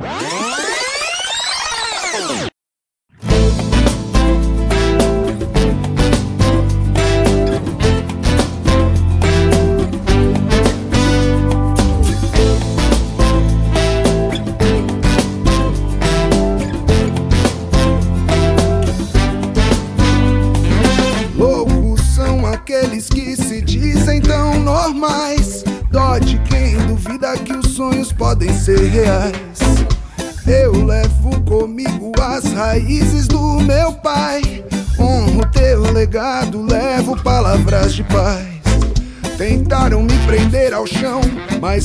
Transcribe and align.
What? 0.00 0.49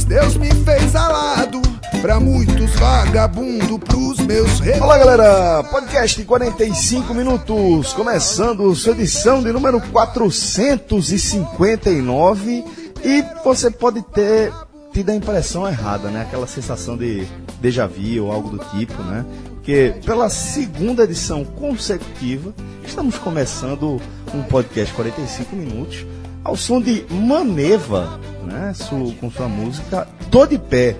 Deus 0.07 0.37
me 0.37 0.49
fez 0.63 0.95
alado. 0.95 1.59
Pra 2.01 2.19
muitos 2.19 2.71
vagabundo, 2.75 3.79
pros 3.79 4.19
meus 4.19 4.59
reis. 4.59 4.79
Olá, 4.79 4.99
galera! 4.99 5.63
Podcast 5.63 6.23
45 6.23 7.11
minutos, 7.15 7.91
começando 7.93 8.75
sua 8.75 8.93
edição 8.93 9.41
de 9.41 9.51
número 9.51 9.81
459. 9.81 12.63
E 13.03 13.25
você 13.43 13.71
pode 13.71 14.03
ter 14.03 14.53
tido 14.93 15.09
a 15.09 15.15
impressão 15.15 15.67
errada, 15.67 16.09
né? 16.09 16.21
Aquela 16.21 16.45
sensação 16.45 16.95
de 16.95 17.25
déjà 17.59 17.87
vu 17.87 18.25
ou 18.25 18.31
algo 18.31 18.49
do 18.49 18.59
tipo, 18.77 19.01
né? 19.01 19.25
Porque 19.55 19.95
pela 20.05 20.29
segunda 20.29 21.03
edição 21.03 21.43
consecutiva, 21.43 22.53
estamos 22.85 23.17
começando 23.17 23.99
um 24.33 24.43
podcast 24.43 24.93
45 24.93 25.55
minutos 25.55 26.05
ao 26.45 26.55
som 26.55 26.79
de 26.79 27.03
Maneva, 27.09 28.19
né? 28.43 28.71
Com 29.19 29.31
sua 29.31 29.49
música 29.49 30.07
Tô 30.29 30.45
de 30.45 30.59
Pé. 30.59 30.95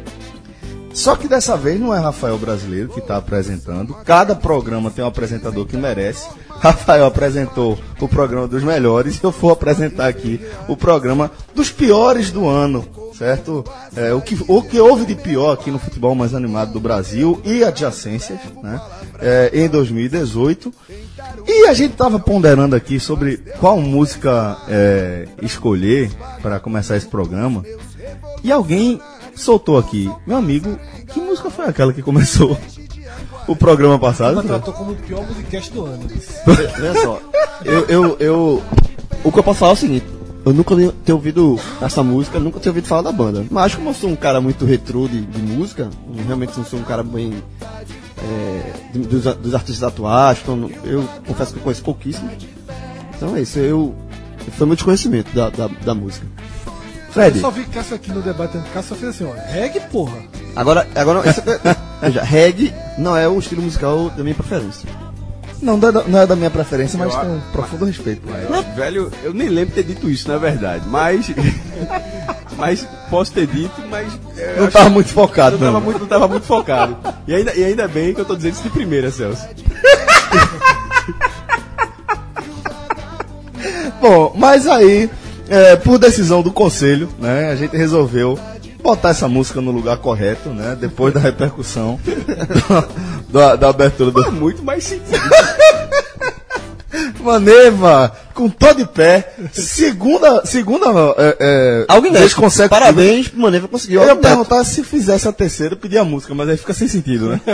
Só 0.95 1.13
que 1.13 1.27
dessa 1.27 1.57
vez 1.57 1.77
não 1.77 1.93
é 1.93 1.99
Rafael 1.99 2.37
Brasileiro 2.37 2.87
que 2.87 3.01
está 3.01 3.17
apresentando. 3.17 3.93
Cada 4.05 4.33
programa 4.33 4.89
tem 4.89 5.03
um 5.03 5.07
apresentador 5.07 5.65
que 5.65 5.75
merece. 5.75 6.25
Rafael 6.49 7.05
apresentou 7.05 7.77
o 7.99 8.07
programa 8.07 8.47
dos 8.47 8.63
melhores. 8.63 9.21
Eu 9.21 9.29
vou 9.29 9.51
apresentar 9.51 10.07
aqui 10.07 10.39
o 10.69 10.77
programa 10.77 11.29
dos 11.53 11.69
piores 11.69 12.31
do 12.31 12.47
ano, 12.47 12.87
certo? 13.13 13.61
É, 13.93 14.13
o, 14.13 14.21
que, 14.21 14.37
o 14.47 14.61
que 14.61 14.79
houve 14.79 15.05
de 15.05 15.15
pior 15.15 15.51
aqui 15.51 15.69
no 15.69 15.77
futebol 15.77 16.15
mais 16.15 16.33
animado 16.33 16.71
do 16.71 16.79
Brasil 16.79 17.41
e 17.43 17.61
adjacências, 17.61 18.39
né? 18.63 18.81
É, 19.19 19.51
em 19.53 19.67
2018. 19.67 20.73
E 21.45 21.67
a 21.67 21.73
gente 21.73 21.91
estava 21.91 22.17
ponderando 22.17 22.73
aqui 22.73 23.01
sobre 23.01 23.37
qual 23.59 23.81
música 23.81 24.57
é, 24.69 25.27
escolher 25.41 26.09
para 26.41 26.57
começar 26.57 26.95
esse 26.95 27.07
programa. 27.07 27.65
E 28.43 28.51
alguém 28.51 29.01
soltou 29.35 29.77
aqui, 29.77 30.11
meu 30.25 30.37
amigo, 30.37 30.77
que 31.11 31.19
música 31.19 31.49
foi 31.49 31.65
aquela 31.65 31.91
que 31.93 32.01
começou 32.01 32.57
o 33.47 33.55
programa 33.55 33.99
passado? 33.99 34.33
Ela 34.33 34.43
tratou 34.43 34.73
como 34.73 34.91
o 34.91 34.95
pior 34.95 35.25
musicast 35.27 35.71
do 35.71 35.85
ano. 35.85 36.03
Olha 36.47 37.01
só, 37.01 37.19
eu, 37.63 37.85
eu, 37.85 38.17
eu. 38.19 38.63
O 39.23 39.31
que 39.31 39.39
eu 39.39 39.43
posso 39.43 39.59
falar 39.59 39.71
é 39.71 39.75
o 39.75 39.77
seguinte: 39.77 40.05
eu 40.45 40.53
nunca 40.53 40.75
tinha 41.03 41.15
ouvido 41.15 41.59
essa 41.81 42.01
música, 42.03 42.39
nunca 42.39 42.59
tinha 42.59 42.71
ouvido 42.71 42.87
falar 42.87 43.01
da 43.03 43.11
banda. 43.11 43.45
Mas 43.51 43.75
como 43.75 43.89
eu 43.89 43.93
sou 43.93 44.09
um 44.09 44.15
cara 44.15 44.39
muito 44.41 44.65
retrô 44.65 45.07
de, 45.07 45.21
de 45.21 45.41
música, 45.41 45.89
realmente 46.25 46.57
não 46.57 46.65
sou 46.65 46.79
um 46.79 46.83
cara 46.83 47.03
bem. 47.03 47.33
é, 48.17 48.73
de- 48.93 48.99
dos, 48.99 49.23
dos 49.35 49.53
artistas 49.55 49.83
atuais, 49.83 50.39
então 50.41 50.69
eu 50.83 51.07
confesso 51.27 51.53
que 51.53 51.59
eu 51.59 51.63
conheço 51.63 51.83
pouquíssimos. 51.83 52.31
Então 53.15 53.35
é 53.35 53.41
isso, 53.41 53.59
eu. 53.59 53.93
Foi 54.57 54.67
meu 54.67 54.75
desconhecimento 54.75 55.33
da, 55.35 55.49
da, 55.49 55.67
da 55.67 55.95
música. 55.95 56.25
Fred, 57.15 57.37
Eu 57.37 57.41
só 57.41 57.49
vi 57.49 57.63
Cássio 57.65 57.95
aqui 57.95 58.11
no 58.11 58.21
debate, 58.21 58.57
Cássio 58.73 58.89
só 58.89 58.95
fez 58.95 59.15
assim, 59.15 59.25
ó, 59.25 59.33
reggae, 59.51 59.79
porra. 59.91 60.17
Agora, 60.55 60.87
agora 60.93 61.27
essa, 61.27 61.41
veja, 62.01 62.21
reggae 62.21 62.73
não 62.97 63.15
é 63.17 63.27
o 63.27 63.39
estilo 63.39 63.61
musical 63.61 64.09
da 64.09 64.21
minha 64.23 64.35
preferência. 64.35 64.87
não, 65.61 65.79
da- 65.79 65.91
não 65.91 66.19
é 66.19 66.27
da 66.27 66.35
minha 66.35 66.49
preferência, 66.51 66.99
mas 66.99 67.15
tem 67.15 67.29
um 67.29 67.39
profundo 67.51 67.85
respeito. 67.85 68.21
por 68.21 68.35
ela. 68.37 68.61
Velho, 68.75 69.11
eu 69.23 69.33
nem 69.33 69.47
lembro 69.49 69.73
de 69.73 69.81
ter 69.81 69.83
dito 69.93 70.09
isso, 70.09 70.27
na 70.27 70.37
verdade. 70.37 70.83
Mas. 70.87 71.27
mas 72.57 72.87
posso 73.09 73.31
ter 73.31 73.47
dito, 73.47 73.81
mas. 73.89 74.13
é, 74.37 74.51
eu 74.53 74.57
Não 74.57 74.63
acho 74.65 74.71
tava 74.73 74.85
que 74.85 74.91
muito 74.91 75.09
focado, 75.09 75.57
não 75.57 75.65
tava 75.67 75.71
não. 75.79 75.81
muito, 75.85 75.99
não 76.01 76.07
tava 76.07 76.27
muito 76.27 76.45
focado. 76.45 76.97
E 77.27 77.33
ainda, 77.33 77.53
e 77.55 77.63
ainda 77.63 77.87
bem 77.87 78.13
que 78.13 78.19
eu 78.21 78.25
tô 78.25 78.35
dizendo 78.35 78.53
isso 78.55 78.63
de 78.63 78.69
primeira, 78.69 79.09
Celso. 79.09 79.47
Bom, 84.01 84.33
mas 84.35 84.67
aí, 84.67 85.09
é, 85.49 85.75
por 85.75 85.97
decisão 85.97 86.41
do 86.41 86.51
conselho, 86.51 87.09
né, 87.19 87.51
a 87.51 87.55
gente 87.55 87.75
resolveu 87.75 88.37
botar 88.81 89.09
essa 89.09 89.27
música 89.27 89.59
no 89.61 89.71
lugar 89.71 89.97
correto, 89.97 90.49
né, 90.49 90.77
depois 90.79 91.13
da 91.13 91.19
repercussão 91.19 91.99
do- 92.05 92.87
da, 93.33 93.55
da 93.55 93.69
abertura 93.69 94.11
do 94.11 94.31
Muito 94.31 94.63
mais 94.63 94.83
sentido. 94.83 95.19
Maneva, 97.21 98.11
com 98.35 98.47
todo 98.47 98.77
de 98.77 98.85
pé, 98.85 99.33
segunda, 99.51 100.45
segunda 100.45 100.85
é, 101.17 101.37
é, 101.39 101.85
Alguém 101.87 102.11
vez 102.11 102.25
ganha. 102.33 102.35
consecutiva. 102.35 102.69
Parabéns 102.69 103.27
pro 103.27 103.39
Maneva 103.41 103.67
conseguiu. 103.67 104.01
Eu 104.01 104.05
ia 104.05 104.11
algo 104.11 104.21
perguntar 104.21 104.63
se 104.63 104.83
fizesse 104.83 105.27
a 105.27 105.31
terceira, 105.31 105.73
eu 105.73 105.77
pedia 105.79 106.01
a 106.01 106.05
música, 106.05 106.35
mas 106.35 106.47
aí 106.47 106.55
fica 106.57 106.73
sem 106.73 106.87
sentido, 106.87 107.29
né? 107.29 107.41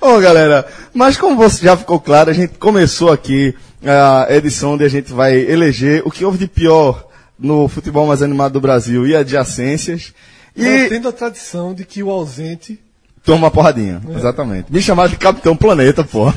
Bom, 0.00 0.20
galera, 0.20 0.66
mas 0.92 1.16
como 1.16 1.36
você 1.36 1.64
já 1.64 1.76
ficou 1.76 1.98
claro, 1.98 2.30
a 2.30 2.34
gente 2.34 2.58
começou 2.58 3.10
aqui 3.10 3.54
a 3.84 4.26
edição 4.30 4.74
onde 4.74 4.84
a 4.84 4.88
gente 4.88 5.12
vai 5.12 5.36
eleger 5.36 6.02
o 6.04 6.10
que 6.10 6.24
houve 6.24 6.38
de 6.38 6.46
pior 6.46 7.06
no 7.38 7.68
futebol 7.68 8.06
mais 8.06 8.22
animado 8.22 8.52
do 8.52 8.60
Brasil 8.60 9.06
e 9.06 9.14
adjacências. 9.14 10.12
E 10.56 10.64
Mantendo 10.64 11.08
a 11.08 11.12
tradição 11.12 11.74
de 11.74 11.84
que 11.84 12.02
o 12.02 12.10
ausente 12.10 12.78
toma 13.24 13.38
uma 13.38 13.50
porradinha, 13.50 14.00
exatamente. 14.16 14.72
Me 14.72 14.80
chamaram 14.80 15.10
de 15.10 15.16
Capitão 15.16 15.56
Planeta, 15.56 16.04
pô. 16.04 16.32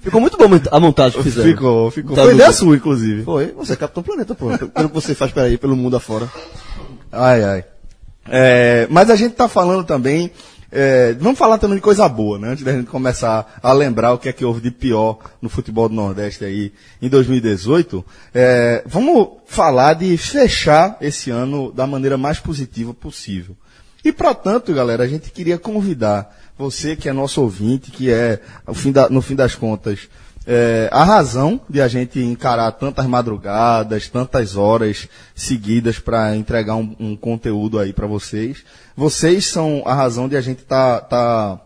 Ficou 0.00 0.20
muito 0.20 0.36
bom 0.36 0.44
a 0.70 0.80
montagem 0.80 1.16
que 1.18 1.24
fizeram. 1.24 1.48
Ficou, 1.48 1.90
ficou. 1.90 2.14
Tá 2.14 2.22
Foi 2.22 2.34
ideia 2.34 2.52
sua, 2.52 2.76
inclusive. 2.76 3.24
Foi, 3.24 3.52
você 3.52 3.72
é 3.72 3.76
Capitão 3.76 4.02
Planeta, 4.02 4.34
pô. 4.34 4.46
Pelo 4.56 4.88
que 4.88 4.94
você 4.94 5.14
faz 5.14 5.32
por 5.32 5.42
aí, 5.42 5.56
pelo 5.56 5.74
mundo 5.74 5.96
afora. 5.96 6.28
Ai, 7.10 7.42
ai. 7.42 7.64
É, 8.28 8.86
mas 8.90 9.10
a 9.10 9.16
gente 9.16 9.34
tá 9.34 9.48
falando 9.48 9.84
também. 9.84 10.30
É, 10.74 11.12
vamos 11.14 11.38
falar 11.38 11.56
também 11.58 11.76
de 11.76 11.82
coisa 11.82 12.08
boa, 12.08 12.38
né? 12.38 12.48
Antes 12.48 12.64
da 12.64 12.72
gente 12.72 12.88
começar 12.90 13.58
a 13.62 13.72
lembrar 13.72 14.12
o 14.12 14.18
que 14.18 14.28
é 14.28 14.32
que 14.32 14.44
houve 14.44 14.60
de 14.60 14.70
pior 14.72 15.18
no 15.40 15.48
futebol 15.48 15.88
do 15.88 15.94
Nordeste 15.94 16.44
aí 16.44 16.72
em 17.00 17.08
2018. 17.08 18.04
é, 18.34 18.82
vamos 18.84 19.28
falar 19.46 19.94
de 19.94 20.16
fechar 20.18 20.96
esse 21.00 21.30
ano 21.30 21.70
da 21.72 21.86
maneira 21.86 22.18
mais 22.18 22.38
positiva 22.40 22.92
possível. 22.92 23.56
E, 24.04 24.12
portanto, 24.12 24.74
galera, 24.74 25.04
a 25.04 25.08
gente 25.08 25.30
queria 25.30 25.56
convidar 25.58 26.36
você 26.58 26.94
que 26.94 27.08
é 27.08 27.12
nosso 27.12 27.40
ouvinte, 27.40 27.90
que 27.90 28.10
é, 28.10 28.40
ao 28.66 28.74
fim 28.74 28.92
da- 28.92 29.08
no 29.08 29.22
fim 29.22 29.34
das 29.34 29.54
contas, 29.54 30.00
é, 30.46 30.88
a 30.92 31.04
razão 31.04 31.60
de 31.68 31.80
a 31.80 31.88
gente 31.88 32.20
encarar 32.20 32.70
tantas 32.72 33.06
madrugadas, 33.06 34.08
tantas 34.08 34.56
horas 34.56 35.08
seguidas 35.34 35.98
para 35.98 36.36
entregar 36.36 36.76
um, 36.76 36.94
um 37.00 37.16
conteúdo 37.16 37.78
aí 37.78 37.92
para 37.92 38.06
vocês. 38.06 38.64
Vocês 38.96 39.46
são 39.46 39.82
a 39.86 39.94
razão 39.94 40.28
de 40.28 40.36
a 40.36 40.40
gente 40.40 40.62
tá, 40.62 41.00
tá 41.00 41.60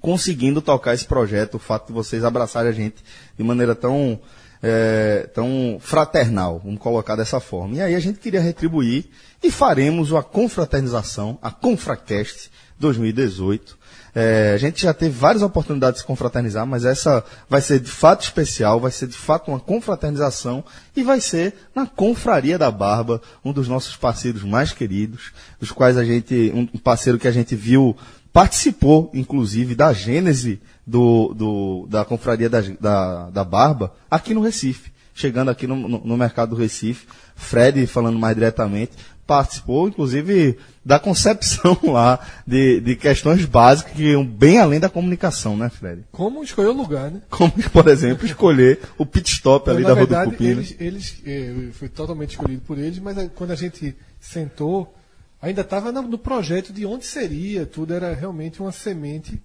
conseguindo 0.00 0.62
tocar 0.62 0.94
esse 0.94 1.04
projeto, 1.04 1.56
o 1.56 1.58
fato 1.58 1.88
de 1.88 1.92
vocês 1.92 2.24
abraçarem 2.24 2.70
a 2.70 2.74
gente 2.74 2.96
de 3.36 3.42
maneira 3.42 3.74
tão, 3.74 4.20
é, 4.62 5.28
tão 5.34 5.78
fraternal, 5.80 6.60
vamos 6.62 6.78
colocar 6.78 7.16
dessa 7.16 7.40
forma. 7.40 7.74
E 7.74 7.80
aí 7.80 7.94
a 7.94 8.00
gente 8.00 8.20
queria 8.20 8.40
retribuir 8.40 9.06
e 9.42 9.50
faremos 9.50 10.14
a 10.14 10.22
confraternização, 10.22 11.38
a 11.42 11.50
Confracast 11.50 12.50
2018. 12.78 13.76
É, 14.18 14.52
a 14.54 14.56
gente 14.56 14.80
já 14.82 14.94
teve 14.94 15.14
várias 15.14 15.42
oportunidades 15.42 15.96
de 15.98 16.00
se 16.00 16.06
confraternizar, 16.06 16.66
mas 16.66 16.86
essa 16.86 17.22
vai 17.50 17.60
ser 17.60 17.78
de 17.78 17.90
fato 17.90 18.22
especial, 18.22 18.80
vai 18.80 18.90
ser 18.90 19.06
de 19.08 19.16
fato 19.16 19.50
uma 19.50 19.60
confraternização 19.60 20.64
e 20.96 21.02
vai 21.02 21.20
ser 21.20 21.52
na 21.74 21.86
Confraria 21.86 22.58
da 22.58 22.70
Barba, 22.70 23.20
um 23.44 23.52
dos 23.52 23.68
nossos 23.68 23.94
parceiros 23.94 24.42
mais 24.42 24.72
queridos, 24.72 25.32
dos 25.60 25.70
quais 25.70 25.98
a 25.98 26.04
gente, 26.04 26.50
um 26.54 26.66
parceiro 26.78 27.18
que 27.18 27.28
a 27.28 27.30
gente 27.30 27.54
viu 27.54 27.94
participou, 28.32 29.10
inclusive, 29.12 29.74
da 29.74 29.92
gênese 29.92 30.60
do, 30.86 31.34
do- 31.34 31.86
da 31.88 32.02
confraria 32.04 32.48
da, 32.48 32.62
da, 32.80 33.30
da 33.30 33.44
Barba 33.44 33.92
aqui 34.10 34.32
no 34.32 34.40
Recife. 34.40 34.92
Chegando 35.14 35.50
aqui 35.50 35.66
no, 35.66 35.76
no, 35.76 35.98
no 36.04 36.16
mercado 36.16 36.50
do 36.50 36.56
Recife, 36.56 37.06
Fred, 37.34 37.86
falando 37.86 38.18
mais 38.18 38.34
diretamente, 38.34 38.92
participou, 39.26 39.88
inclusive, 39.88 40.56
da 40.84 40.98
concepção 40.98 41.78
lá 41.84 42.24
de, 42.46 42.80
de 42.80 42.94
questões 42.94 43.44
básicas 43.44 43.92
que 43.92 44.10
iam 44.10 44.24
bem 44.24 44.58
além 44.58 44.78
da 44.78 44.88
comunicação, 44.88 45.56
né, 45.56 45.68
Fred? 45.68 46.04
Como 46.12 46.42
escolher 46.44 46.68
o 46.68 46.72
lugar, 46.72 47.10
né? 47.10 47.20
Como, 47.28 47.52
por 47.72 47.88
exemplo, 47.88 48.24
escolher 48.24 48.80
o 48.96 49.04
pit 49.04 49.30
stop 49.32 49.68
ali 49.68 49.82
da 49.82 49.94
Rua 49.94 50.06
do 50.06 50.06
verdade, 50.06 50.30
Cupim. 50.30 50.44
né? 50.44 50.50
eles, 50.52 50.76
eles 50.78 51.22
eh, 51.26 51.70
foi 51.72 51.88
totalmente 51.88 52.30
escolhido 52.30 52.62
por 52.62 52.78
eles, 52.78 52.98
mas 53.00 53.18
eh, 53.18 53.28
quando 53.34 53.50
a 53.50 53.56
gente 53.56 53.96
sentou, 54.20 54.94
ainda 55.42 55.62
estava 55.62 55.90
no 55.90 56.18
projeto 56.18 56.72
de 56.72 56.86
onde 56.86 57.04
seria, 57.04 57.66
tudo 57.66 57.92
era 57.92 58.14
realmente 58.14 58.60
uma 58.60 58.72
semente. 58.72 59.42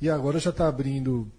E 0.00 0.08
agora 0.08 0.38
já 0.38 0.50
está 0.50 0.68
abrindo 0.68 1.30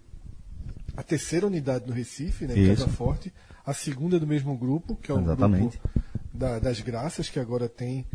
a 0.96 1.02
terceira 1.02 1.46
unidade 1.46 1.86
no 1.86 1.92
Recife, 1.92 2.46
né, 2.46 2.54
em 2.54 2.70
Isso. 2.70 2.84
Casa 2.84 2.88
Forte, 2.88 3.32
a 3.64 3.72
segunda 3.74 4.18
do 4.18 4.26
mesmo 4.26 4.56
grupo, 4.56 4.96
que 4.96 5.10
é 5.10 5.14
o 5.14 5.20
Exatamente. 5.20 5.78
grupo 5.78 6.00
da- 6.32 6.58
das 6.58 6.80
Graças, 6.80 7.28
que 7.28 7.38
agora 7.38 7.68
tem 7.68 8.06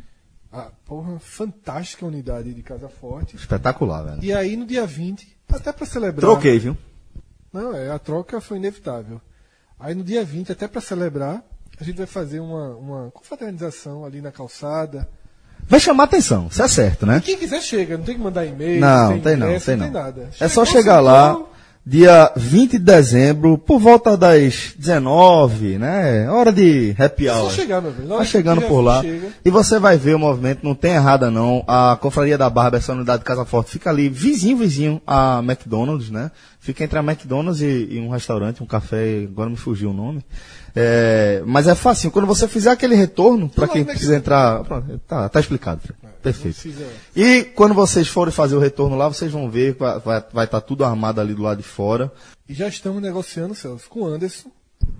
a 0.51 0.69
porra, 0.86 1.19
fantástica 1.19 2.06
unidade 2.06 2.53
de 2.53 2.62
Casa 2.63 2.88
Forte. 2.89 3.36
Espetacular, 3.36 4.03
velho. 4.03 4.24
E 4.24 4.33
aí 4.33 4.56
no 4.56 4.65
dia 4.65 4.86
20, 4.86 5.36
até 5.51 5.71
para 5.71 5.86
celebrar. 5.86 6.21
Troquei, 6.31 6.57
viu? 6.59 6.77
Não, 7.51 7.75
é, 7.75 7.89
a 7.92 8.00
troca 8.00 8.39
foi 8.42 8.57
inevitável. 8.57 9.19
Aí 9.80 9.94
no 9.94 10.03
dia 10.03 10.24
20, 10.24 10.51
até 10.51 10.68
para 10.68 10.80
celebrar, 10.81 11.44
a 11.80 11.83
gente 11.83 11.97
vai 11.97 12.06
fazer 12.06 12.39
uma, 12.39 12.69
uma 12.75 13.12
confraternização 13.12 14.06
ali 14.06 14.21
na 14.21 14.31
calçada. 14.31 15.07
Vai 15.68 15.80
chamar 15.80 16.03
atenção, 16.06 16.47
isso 16.50 16.62
é 16.62 16.68
certo, 16.68 17.06
né? 17.06 17.21
Quem 17.24 17.38
quiser 17.38 17.62
chega, 17.62 17.97
não 17.97 18.06
tem 18.06 18.15
que 18.15 18.21
mandar 18.21 18.45
e-mail, 18.45 18.80
Não, 18.80 19.19
tem 19.19 19.36
não, 19.36 19.47
ingresso, 19.47 19.65
tem 19.65 19.75
não 19.77 19.86
não. 19.88 19.94
tem 19.94 20.01
nada. 20.03 20.30
É 20.39 20.47
só 20.47 20.63
chegar 20.63 21.00
lá, 21.01 21.38
dia 21.86 22.32
20 22.36 22.72
de 22.72 22.80
dezembro, 22.80 23.58
por 23.58 23.80
volta 23.80 24.18
das 24.18 24.74
19, 24.78 25.78
né? 25.78 26.28
Hora 26.30 26.52
de 26.52 26.96
happy 26.98 27.30
hour. 27.30 27.52
Na 28.08 28.16
hora 28.16 28.24
Tá 28.24 28.30
chegando 28.30 28.62
por 28.64 28.82
lá. 28.82 29.02
chega. 29.02 29.28
E 29.46 29.50
você 29.52 29.78
vai 29.78 29.96
ver 29.98 30.16
o 30.16 30.20
movimento, 30.20 30.60
não 30.64 30.74
tem 30.74 30.94
errada 30.94 31.30
não. 31.30 31.64
A 31.68 31.96
Confraria 32.02 32.38
da 32.38 32.50
Barba, 32.50 32.78
essa 32.78 32.94
unidade 32.94 33.20
de 33.20 33.26
Casa 33.26 33.46
Forte, 33.46 33.70
fica 33.72 33.90
ali, 33.92 34.10
vizinho, 34.10 34.58
vizinho, 34.58 35.02
a 35.06 35.40
McDonald's, 35.44 36.10
né? 36.10 36.32
Fica 36.66 36.84
entre 36.84 36.98
a 36.98 37.04
McDonald's 37.04 37.62
e, 37.62 37.90
e 37.92 38.00
um 38.00 38.10
restaurante, 38.10 38.64
um 38.64 38.66
café, 38.66 39.24
agora 39.30 39.52
me 39.52 39.56
fugiu 39.56 39.92
o 39.92 39.94
nome. 39.94 40.26
É, 40.76 41.44
mas 41.46 41.68
é 41.68 41.76
fácil, 41.76 42.10
quando 42.10 42.26
você 42.26 42.48
fizer 42.48 42.72
aquele 42.72 42.96
retorno, 42.96 43.48
para 43.48 43.68
quem 43.68 43.86
precisa 43.86 44.16
entrar, 44.16 44.64
pronto, 44.64 45.00
tá, 45.08 45.30
tá 45.30 45.40
explicado. 45.40 45.82
Fred. 45.82 46.00
Perfeito. 46.24 46.68
E 47.16 47.44
quando 47.54 47.76
vocês 47.76 48.08
forem 48.08 48.32
fazer 48.34 48.56
o 48.56 48.60
retorno 48.60 48.96
lá, 48.98 49.08
vocês 49.08 49.32
vão 49.32 49.48
ver, 49.48 49.76
vai 49.76 49.98
estar 50.18 50.26
vai 50.34 50.48
tá 50.48 50.60
tudo 50.60 50.84
armado 50.84 51.22
ali 51.22 51.36
do 51.36 51.44
lado 51.44 51.62
de 51.62 51.68
fora. 51.68 52.12
E 52.50 52.54
já 52.56 52.68
estamos 52.68 53.00
negociando, 53.00 53.54
Celso, 53.54 53.88
com 53.88 54.00
o 54.02 54.08
Anderson, 54.08 54.50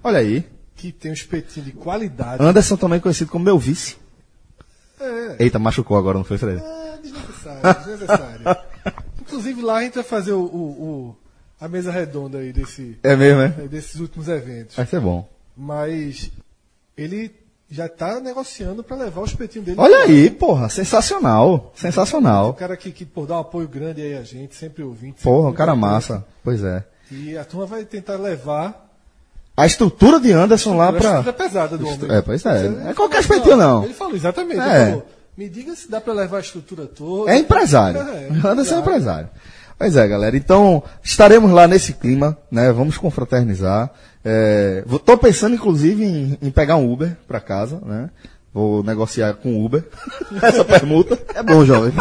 Olha 0.04 0.20
aí, 0.20 0.46
que 0.76 0.92
tem 0.92 1.10
um 1.10 1.16
espetinho 1.16 1.66
de 1.66 1.72
qualidade. 1.72 2.44
Anderson 2.44 2.78
também 2.78 3.00
conhecido 3.00 3.32
como 3.32 3.44
meu 3.44 3.58
vice. 3.58 3.96
É, 5.02 5.38
Eita, 5.46 5.58
machucou 5.58 5.98
agora, 5.98 6.16
não 6.20 6.24
foi, 6.24 6.38
Fred? 6.38 6.62
é 6.64 6.98
desnecessário, 7.02 7.84
desnecessário. 7.86 8.58
Inclusive 9.20 9.62
lá 9.64 9.78
a 9.80 9.82
gente 9.82 9.96
vai 9.96 10.04
fazer 10.04 10.34
o, 10.34 10.42
o- 10.42 10.84
o- 10.84 11.25
a 11.60 11.68
mesa 11.68 11.92
redonda 11.92 12.40
aí 12.40 12.52
desse, 12.52 12.98
É 13.04 13.16
mesmo, 13.16 13.42
é? 13.42 13.46
é, 13.64 13.68
desses 13.68 14.00
últimos 14.00 14.28
eventos. 14.28 14.76
Vai 14.76 14.86
ser 14.86 15.00
bom. 15.00 15.28
Mas 15.56 16.32
ele 16.98 17.32
já 17.70 17.88
está 17.88 18.20
negociando 18.20 18.84
para 18.84 18.96
levar 18.98 19.22
o 19.22 19.26
espetinho 19.26 19.64
dele. 19.66 19.78
Olha 19.80 19.98
aí, 20.04 20.30
porra, 20.30 20.70
sensacional, 20.70 21.72
O 21.76 21.80
sensacional. 21.80 22.54
cara 22.54 22.78
que, 22.78 22.92
que 22.92 23.06
por 23.06 23.26
dar 23.26 23.38
um 23.38 23.40
apoio 23.40 23.68
grande 23.68 24.02
aí 24.02 24.16
a 24.16 24.24
gente, 24.24 24.56
sempre 24.56 24.84
ouvinte. 24.84 25.22
Porra, 25.24 25.38
sempre 25.48 25.52
um 25.52 25.56
cara 25.56 25.72
muito 25.76 25.82
massa. 25.92 26.26
Pois 26.44 26.64
é. 26.64 26.84
E 27.12 27.38
a 27.38 27.44
turma 27.46 27.66
vai 27.66 27.84
tentar 27.86 28.16
levar 28.18 28.90
A 29.58 29.66
estrutura 29.66 30.20
de 30.20 30.32
Anderson 30.32 30.76
lá 30.76 30.90
a 30.90 30.92
estrutura 30.92 31.24
pra. 31.24 31.34
pesada 31.34 31.78
do 31.78 31.88
homem. 31.88 32.12
É, 32.12 32.22
pois 32.22 32.46
é. 32.46 32.70
Não 32.70 32.90
é 32.90 32.94
qualquer 32.94 33.22
espetinho, 33.22 33.56
não. 33.56 33.84
Ele 33.84 33.94
falou, 33.94 34.16
exatamente. 34.16 34.60
É. 34.60 34.82
Ele 34.82 34.90
falou, 34.92 35.08
me 35.38 35.50
diga 35.50 35.76
se 35.76 35.90
dá 35.90 36.00
para 36.02 36.14
levar 36.14 36.38
a 36.38 36.42
estrutura 36.42 36.86
toda. 36.86 37.32
É 37.32 37.38
empresário. 37.38 38.00
É, 38.02 38.30
Anderson 38.48 38.76
é 38.76 38.80
empresário. 38.80 39.30
Pois 39.78 39.96
é, 39.98 40.08
galera. 40.08 40.36
Então, 40.38 40.82
estaremos 41.04 41.52
lá 41.52 41.68
nesse 41.68 41.94
clima, 41.94 42.38
né? 42.50 42.72
Vamos 42.72 42.98
confraternizar. 42.98 43.92
É, 44.24 44.84
vou- 44.86 45.00
tô 45.00 45.18
pensando, 45.18 45.56
inclusive, 45.56 46.04
em, 46.04 46.38
em 46.42 46.50
pegar 46.50 46.78
um 46.78 46.92
Uber 46.92 47.16
pra 47.28 47.40
casa, 47.42 47.80
né? 47.86 48.10
Vou 48.54 48.82
negociar 48.84 49.34
com 49.34 49.54
o 49.54 49.66
Uber 49.66 49.84
essa 50.42 50.64
permuta. 50.64 51.20
É 51.36 51.44
bom, 51.44 51.66
jovem. 51.66 51.94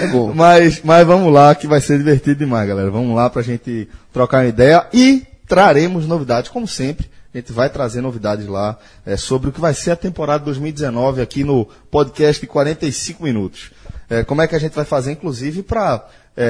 é 0.00 0.06
bom. 0.08 0.32
Mas, 0.34 0.80
mas 0.82 1.06
vamos 1.06 1.32
lá, 1.32 1.54
que 1.54 1.66
vai 1.66 1.80
ser 1.80 1.98
divertido 1.98 2.36
demais, 2.38 2.66
galera. 2.68 2.90
Vamos 2.90 3.14
lá 3.14 3.28
pra 3.28 3.42
gente 3.42 3.88
trocar 4.12 4.38
uma 4.38 4.48
ideia 4.48 4.86
e 4.92 5.22
traremos 5.46 6.06
novidades, 6.06 6.50
como 6.50 6.66
sempre. 6.66 7.10
A 7.32 7.38
gente 7.38 7.52
vai 7.52 7.68
trazer 7.70 8.00
novidades 8.00 8.46
lá 8.48 8.76
é, 9.06 9.16
sobre 9.16 9.50
o 9.50 9.52
que 9.52 9.60
vai 9.60 9.72
ser 9.72 9.92
a 9.92 9.96
temporada 9.96 10.44
2019 10.46 11.22
aqui 11.22 11.44
no 11.44 11.64
podcast 11.90 12.40
de 12.40 12.46
45 12.48 13.22
minutos. 13.22 13.70
É, 14.10 14.24
como 14.24 14.42
é 14.42 14.46
que 14.48 14.56
a 14.56 14.58
gente 14.58 14.74
vai 14.74 14.84
fazer, 14.84 15.12
inclusive, 15.12 15.62
para 15.62 16.04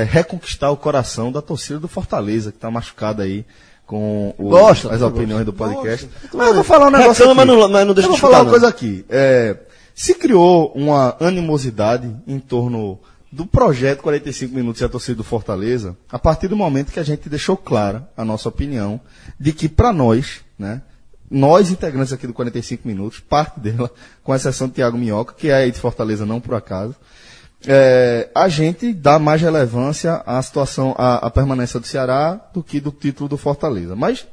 reconquistar 0.09 0.71
o 0.71 0.77
coração 0.77 1.31
da 1.31 1.43
torcida 1.43 1.79
do 1.79 1.87
Fortaleza, 1.89 2.51
que 2.51 2.57
está 2.57 2.71
machucada 2.71 3.23
aí 3.25 3.45
com 3.87 4.35
o- 4.39 4.49
Gosta, 4.51 4.89
as 4.93 5.01
gosta. 5.01 5.07
opiniões 5.07 5.45
do 5.45 5.53
podcast. 5.53 6.09
Mas 6.33 6.49
eu 6.49 6.55
vou 6.55 6.65
falar 6.65 6.87
um 6.87 6.91
negócio 6.91 7.27
Reclama, 7.27 7.43
aqui. 7.43 7.51
mas 7.53 7.61
não- 7.61 7.69
mas 7.69 7.87
não 7.87 7.95
deixa 7.95 8.07
eu 8.07 8.13
vou 8.13 8.19
falar 8.21 8.43
uma 8.43 8.51
coisa 8.51 8.69
aqui. 8.69 9.05
É, 9.09 9.57
se 9.95 10.15
criou 10.15 10.73
uma 10.75 11.17
animosidade 11.21 12.15
em 12.27 12.39
torno 12.39 12.99
do 13.33 13.45
projeto 13.47 14.01
45 14.03 14.55
minutos 14.55 14.81
e 14.81 14.85
a 14.85 14.89
torcida 14.89 15.17
do 15.17 15.25
Fortaleza, 15.25 15.97
a 16.11 16.19
partir 16.19 16.49
do 16.49 16.57
momento 16.57 16.93
que 16.93 17.01
a 17.01 17.05
gente 17.05 17.29
deixou 17.29 17.57
clara 17.57 18.09
a 18.17 18.25
nossa 18.25 18.49
opinião 18.49 19.01
de 19.39 19.53
que 19.53 19.69
para 19.69 19.93
nós, 19.93 20.41
né, 20.59 20.83
nós 21.31 21.71
integrantes 21.71 22.13
aqui 22.13 22.27
do 22.27 22.33
45 22.33 22.87
minutos, 22.89 23.21
parte 23.21 23.59
dela, 23.61 23.91
com 24.23 24.35
exceção 24.35 24.67
de 24.69 24.75
Thiago 24.75 24.97
Minhoca, 24.99 25.35
que 25.37 25.49
é 25.49 25.55
aí 25.55 25.71
de 25.71 25.79
Fortaleza 25.79 26.25
não 26.27 26.41
por 26.41 26.55
acaso, 26.55 26.95
é, 27.67 28.29
a 28.35 28.49
gente 28.49 28.93
dá 28.93 29.19
mais 29.19 29.41
relevância 29.41 30.23
à 30.27 30.41
situação, 30.43 30.95
à, 30.97 31.27
à 31.27 31.31
permanência 31.31 31.79
do 31.79 31.87
Ceará 31.87 32.41
do 32.53 32.63
que 32.63 32.81
do 32.81 32.91
título 32.91 33.29
do 33.29 33.37
Fortaleza. 33.37 33.95
Mas 33.95 34.27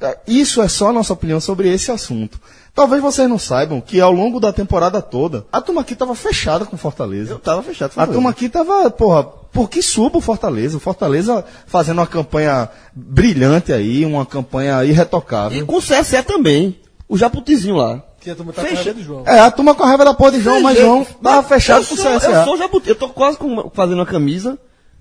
é, 0.00 0.18
isso 0.26 0.62
é 0.62 0.68
só 0.68 0.88
a 0.88 0.92
nossa 0.92 1.12
opinião 1.12 1.40
sobre 1.40 1.72
esse 1.72 1.90
assunto. 1.90 2.40
Talvez 2.74 3.02
vocês 3.02 3.28
não 3.28 3.38
saibam 3.38 3.80
que 3.80 4.00
ao 4.00 4.12
longo 4.12 4.40
da 4.40 4.52
temporada 4.52 5.02
toda, 5.02 5.44
a 5.52 5.60
turma 5.60 5.82
aqui 5.82 5.92
estava 5.92 6.14
fechada 6.14 6.64
com 6.64 6.74
o 6.74 6.78
Fortaleza. 6.78 7.34
Eu 7.34 7.38
tava 7.38 7.62
fechado. 7.62 7.92
A 7.96 8.06
turma 8.06 8.30
aqui 8.30 8.48
tava, 8.48 8.90
porra, 8.90 9.24
por 9.24 9.68
que 9.68 9.82
suba 9.82 10.16
o 10.16 10.22
Fortaleza? 10.22 10.78
O 10.78 10.80
Fortaleza 10.80 11.44
fazendo 11.66 11.98
uma 11.98 12.06
campanha 12.06 12.70
brilhante 12.94 13.72
aí, 13.72 14.06
uma 14.06 14.24
campanha 14.24 14.82
irretocável. 14.84 15.62
E 15.62 15.66
com 15.66 15.76
o 15.76 15.82
CSE 15.82 16.22
também. 16.22 16.80
O 17.06 17.18
Japutizinho 17.18 17.76
lá. 17.76 18.02
Que 18.22 18.30
a 18.30 18.34
turma 18.36 18.52
tá 18.52 18.62
Fecha. 18.62 18.74
com 18.76 18.82
raiva 18.84 18.94
de 18.94 19.02
João. 19.02 19.24
É, 19.26 19.40
a 19.40 19.50
turma 19.50 19.74
com 19.74 19.82
a 19.82 19.86
raiva 19.86 20.04
da 20.04 20.14
porra 20.14 20.32
de 20.32 20.40
João, 20.40 20.60
mas. 20.62 20.78
João 20.78 21.04
tava 21.22 21.46
fechado 21.48 21.84
com 21.86 21.94
o 21.94 21.96
CSA. 21.96 22.30
Eu 22.30 22.44
sou 22.44 22.56
Jabuti. 22.56 22.88
Eu 22.88 22.94
tô 22.94 23.08
quase 23.08 23.36
com- 23.36 23.70
fazendo 23.74 23.98
uma 23.98 24.06
camisa 24.06 24.56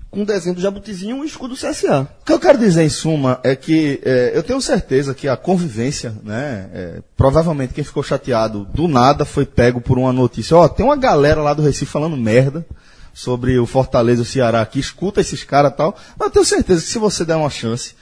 com 0.09 0.21
um 0.21 0.25
desenho 0.25 0.55
do 0.55 0.61
Jabutizinho 0.61 1.17
e 1.17 1.19
um 1.21 1.23
escudo 1.23 1.53
do 1.53 1.59
CSA. 1.59 2.01
O 2.21 2.25
que 2.25 2.33
eu 2.33 2.39
quero 2.39 2.57
dizer, 2.57 2.83
em 2.83 2.89
suma, 2.89 3.39
é 3.43 3.55
que 3.55 4.01
é, 4.03 4.31
eu 4.35 4.43
tenho 4.43 4.59
certeza 4.59 5.13
que 5.13 5.27
a 5.27 5.37
convivência, 5.37 6.13
né? 6.23 6.69
é, 6.73 7.01
provavelmente 7.15 7.73
quem 7.73 7.83
ficou 7.83 8.03
chateado 8.03 8.65
do 8.73 8.87
nada 8.87 9.23
foi 9.23 9.45
pego 9.45 9.79
por 9.79 9.97
uma 9.97 10.11
notícia. 10.11 10.57
Ó, 10.57 10.67
tem 10.67 10.85
uma 10.85 10.97
galera 10.97 11.41
lá 11.41 11.53
do 11.53 11.61
Recife 11.61 11.85
falando 11.91 12.17
merda 12.17 12.65
sobre 13.13 13.57
o 13.59 13.65
Fortaleza 13.65 14.21
e 14.21 14.23
o 14.23 14.25
Ceará 14.25 14.61
aqui, 14.61 14.79
escuta 14.79 15.21
esses 15.21 15.43
caras 15.43 15.71
e 15.71 15.75
tal. 15.75 15.95
Mas 16.17 16.27
eu 16.27 16.31
tenho 16.33 16.45
certeza 16.45 16.81
que 16.81 16.87
se 16.87 16.97
você 16.99 17.23
der 17.23 17.35
uma 17.35 17.49
chance 17.49 17.93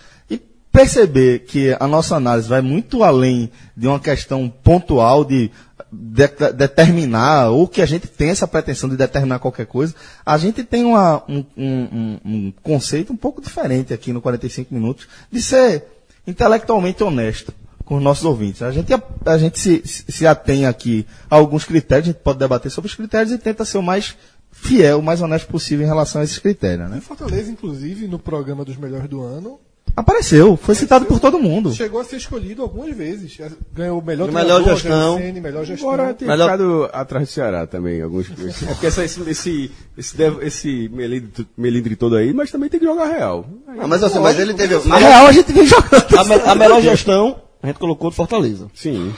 perceber 0.72 1.40
que 1.40 1.76
a 1.80 1.88
nossa 1.88 2.16
análise 2.16 2.48
vai 2.48 2.62
muito 2.62 3.04
além 3.04 3.52
de 3.76 3.88
uma 3.88 4.00
questão 4.00 4.50
pontual 4.50 5.24
de 5.26 5.52
de- 5.92 6.54
determinar, 6.54 7.50
ou 7.50 7.68
que 7.68 7.82
a 7.82 7.86
gente 7.88 8.06
tem 8.08 8.30
essa 8.30 8.48
pretensão 8.48 8.88
de 8.88 8.96
determinar 8.96 9.40
qualquer 9.40 9.66
coisa, 9.66 9.96
a 10.24 10.38
gente 10.38 10.64
tem 10.64 10.86
uma- 10.86 11.24
um, 11.28 11.44
um- 11.58 12.20
um- 12.24 12.54
conceito 12.62 13.12
um 13.12 13.16
pouco 13.18 13.42
diferente 13.42 13.92
aqui 13.92 14.14
no 14.14 14.22
45 14.22 14.72
Minutos, 14.72 15.08
de 15.32 15.42
ser 15.42 15.84
intelectualmente 16.28 17.04
honesto 17.04 17.52
com 17.86 17.98
os 17.98 18.04
nossos 18.04 18.24
ouvintes. 18.24 18.62
A 18.62 18.70
gente, 18.72 18.94
a 19.26 19.38
gente 19.40 19.60
se, 19.60 19.82
se 19.84 20.28
atém 20.28 20.68
aqui 20.68 21.08
a 21.28 21.38
alguns 21.38 21.66
critérios, 21.66 22.10
a 22.10 22.12
gente 22.12 22.22
pode 22.22 22.38
debater 22.38 22.70
sobre 22.70 22.88
os 22.88 22.94
critérios 22.96 23.32
e 23.34 23.40
tenta 23.40 23.66
ser 23.66 23.80
o 23.80 23.82
mais 23.84 24.16
fiel, 24.52 25.00
o 25.00 25.04
mais 25.04 25.22
honesto 25.22 25.48
possível 25.48 25.84
em 25.86 25.90
relação 25.90 26.22
a 26.22 26.24
esses 26.24 26.38
critérios. 26.38 26.88
Né? 26.88 27.02
Fortaleza, 27.02 27.50
inclusive, 27.50 28.08
no 28.08 28.20
programa 28.20 28.64
dos 28.64 28.78
melhores 28.78 29.10
do 29.10 29.24
ano, 29.24 29.60
Apareceu, 29.96 30.56
foi 30.58 30.76
citado 30.76 31.06
por 31.06 31.20
todo 31.20 31.38
mundo. 31.40 31.74
chegou 31.74 32.00
a 32.00 32.04
ser 32.04 32.18
escolhido 32.18 32.62
algumas 32.62 32.96
vezes. 32.96 33.38
Ganhou 33.74 34.00
o 34.00 34.06
melhor, 34.06 34.28
Melhor 34.32 34.46
treinador, 34.62 34.74
gestão. 34.76 35.12
Rogério 35.14 35.28
Ceni, 35.28 35.42
melhor 35.42 35.66
gestão. 35.66 35.90
Agora 35.92 36.14
tem 36.14 36.28
Melhor- 36.28 36.46
ficado 36.52 36.90
atrás 36.94 37.28
do 37.28 37.32
Ceará 37.32 37.68
também, 37.68 38.02
alguns. 38.02 38.28
É 38.64 38.66
porque 38.74 38.88
essa- 38.88 39.04
esse, 39.04 39.22
esse, 39.30 39.72
esse, 39.98 40.18
esse 40.42 40.90
melindre, 40.94 41.48
melindre 41.58 41.96
todo 41.96 42.16
aí, 42.16 42.34
mas 42.34 42.50
também 42.52 42.70
tem 42.70 42.80
que 42.80 42.86
jogar 42.86 43.06
real. 43.08 43.46
Ah, 43.68 43.88
mas, 43.88 44.02
assim, 44.04 44.20
mas 44.20 44.40
ele 44.40 44.54
teve. 44.54 44.76
Na 44.88 44.98
real, 44.98 45.28
a 45.28 45.32
gente 45.32 45.52
vem 45.52 45.66
jogando. 45.66 46.18
A, 46.18 46.24
me- 46.24 46.34
a 46.52 46.56
melhor 46.56 46.82
gestão, 46.82 47.42
a 47.62 47.68
gente 47.68 47.78
colocou 47.80 48.10
do 48.10 48.16
Fortaleza. 48.16 48.68
Sim. 48.74 49.14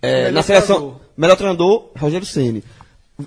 É, 0.00 0.24
Melhor 0.24 0.32
na 0.32 0.42
seleção, 0.42 0.76
treinador. 0.76 1.00
melhor 1.16 1.36
treinador, 1.36 1.90
Rogério 1.96 2.26
Ceni. 2.26 2.62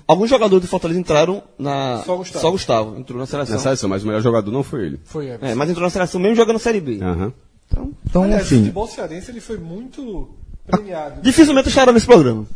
Alguns 0.06 0.28
jogadores 0.28 0.64
do 0.66 0.68
Fortaleza 0.68 1.00
entraram 1.00 1.42
na. 1.58 2.02
Só 2.04 2.16
Gustavo. 2.16 2.42
Só 2.42 2.50
Gustavo 2.50 2.98
entrou 2.98 3.18
na 3.18 3.26
seleção. 3.26 3.54
Na 3.56 3.60
seleção, 3.62 3.88
mas 3.88 4.02
o 4.02 4.06
melhor 4.06 4.20
jogador 4.20 4.50
não 4.50 4.62
foi 4.62 4.84
ele. 4.84 5.00
Foi 5.04 5.26
Everson. 5.28 5.46
É, 5.46 5.54
mas 5.54 5.70
entrou 5.70 5.84
na 5.84 5.90
seleção 5.90 6.20
mesmo 6.20 6.36
jogando 6.36 6.58
Série 6.58 6.80
B. 6.80 6.98
Aham. 7.02 7.32
Então, 8.06 8.22
Aliás, 8.24 8.42
o 8.42 8.46
enfim. 8.46 8.58
futebol 8.60 8.86
cearense 8.86 9.30
ele 9.30 9.40
foi 9.40 9.56
muito 9.58 10.28
premiado. 10.66 11.20
Dificilmente 11.22 11.68
estará 11.68 11.90
nesse 11.92 12.06
programa. 12.06 12.46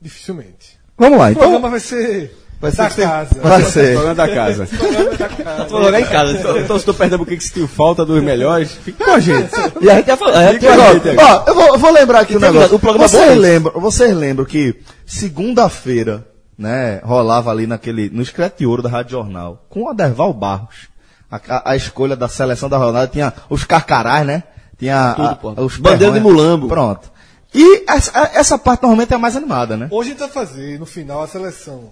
Dificilmente. 0.00 0.78
Vamos 0.98 1.18
lá, 1.18 1.26
O 1.26 1.30
então. 1.30 1.42
programa 1.42 1.70
vai 1.70 1.80
ser 1.80 2.36
Vai 2.60 2.70
Da 2.72 2.90
ser 2.90 2.94
você- 2.94 3.02
casa. 3.02 3.40
Vai 3.40 3.62
ser. 3.62 3.92
Programa 3.94 4.14
da 4.14 4.28
casa. 4.28 4.66
Programa 4.66 5.16
da 5.16 5.28
casa. 5.30 5.64
Vou 5.70 5.82
jogar 5.82 6.00
em 6.00 6.04
casa. 6.04 6.32
Então, 6.38 6.58
então 6.58 6.78
se 6.78 6.84
tu 6.84 6.92
Pernambuco 6.92 7.30
que 7.30 7.40
sentiu 7.40 7.66
falta 7.66 8.04
dos 8.04 8.22
melhores, 8.22 8.72
fica 8.72 9.02
com 9.02 9.10
a 9.12 9.18
gente. 9.18 9.48
E 9.80 9.88
a 9.88 9.94
gente 9.96 10.08
ia 10.08 10.16
falar. 10.16 10.38
a 10.46 10.52
gente 10.52 10.66
aí, 10.68 11.16
Ó, 11.18 11.44
eu 11.46 11.54
vou, 11.54 11.66
eu 11.68 11.78
vou 11.78 11.90
lembrar 11.90 12.20
aqui 12.20 12.36
um 12.36 12.40
Tem 12.40 12.52
negócio. 12.52 12.76
o 12.76 12.78
programa 12.78 13.08
vocês, 13.08 13.22
é 13.22 13.26
esse. 13.32 13.38
lembram, 13.38 13.80
vocês 13.80 14.14
lembram 14.14 14.44
que 14.44 14.76
segunda-feira, 15.06 16.26
né, 16.60 17.00
rolava 17.02 17.50
ali 17.50 17.66
naquele, 17.66 18.10
no 18.10 18.20
Escrete 18.22 18.64
Ouro 18.66 18.82
da 18.82 18.88
Rádio 18.88 19.12
Jornal, 19.12 19.64
com 19.68 19.84
o 19.84 19.88
Aderval 19.88 20.32
Barros. 20.32 20.88
A, 21.30 21.36
a- 21.48 21.70
a 21.72 21.76
escolha 21.76 22.14
da 22.14 22.28
seleção 22.28 22.68
da 22.68 22.76
rodada 22.76 23.08
tinha 23.08 23.32
os 23.48 23.64
carcarás, 23.64 24.26
né? 24.26 24.42
Tinha 24.78 25.14
Tudo, 25.40 25.60
a- 25.60 25.62
os 25.62 25.76
Bandeira 25.78 26.12
de 26.14 26.20
mulambo. 26.20 26.68
Pronto. 26.68 27.10
E 27.54 27.84
essa, 27.88 28.30
essa 28.34 28.58
parte 28.58 28.82
normalmente 28.82 29.12
é 29.12 29.16
a 29.16 29.18
mais 29.18 29.34
animada, 29.36 29.76
né? 29.76 29.88
Hoje 29.90 30.10
a 30.10 30.12
gente 30.12 30.20
vai 30.20 30.28
fazer, 30.28 30.78
no 30.78 30.86
final, 30.86 31.22
a 31.22 31.26
seleção. 31.26 31.90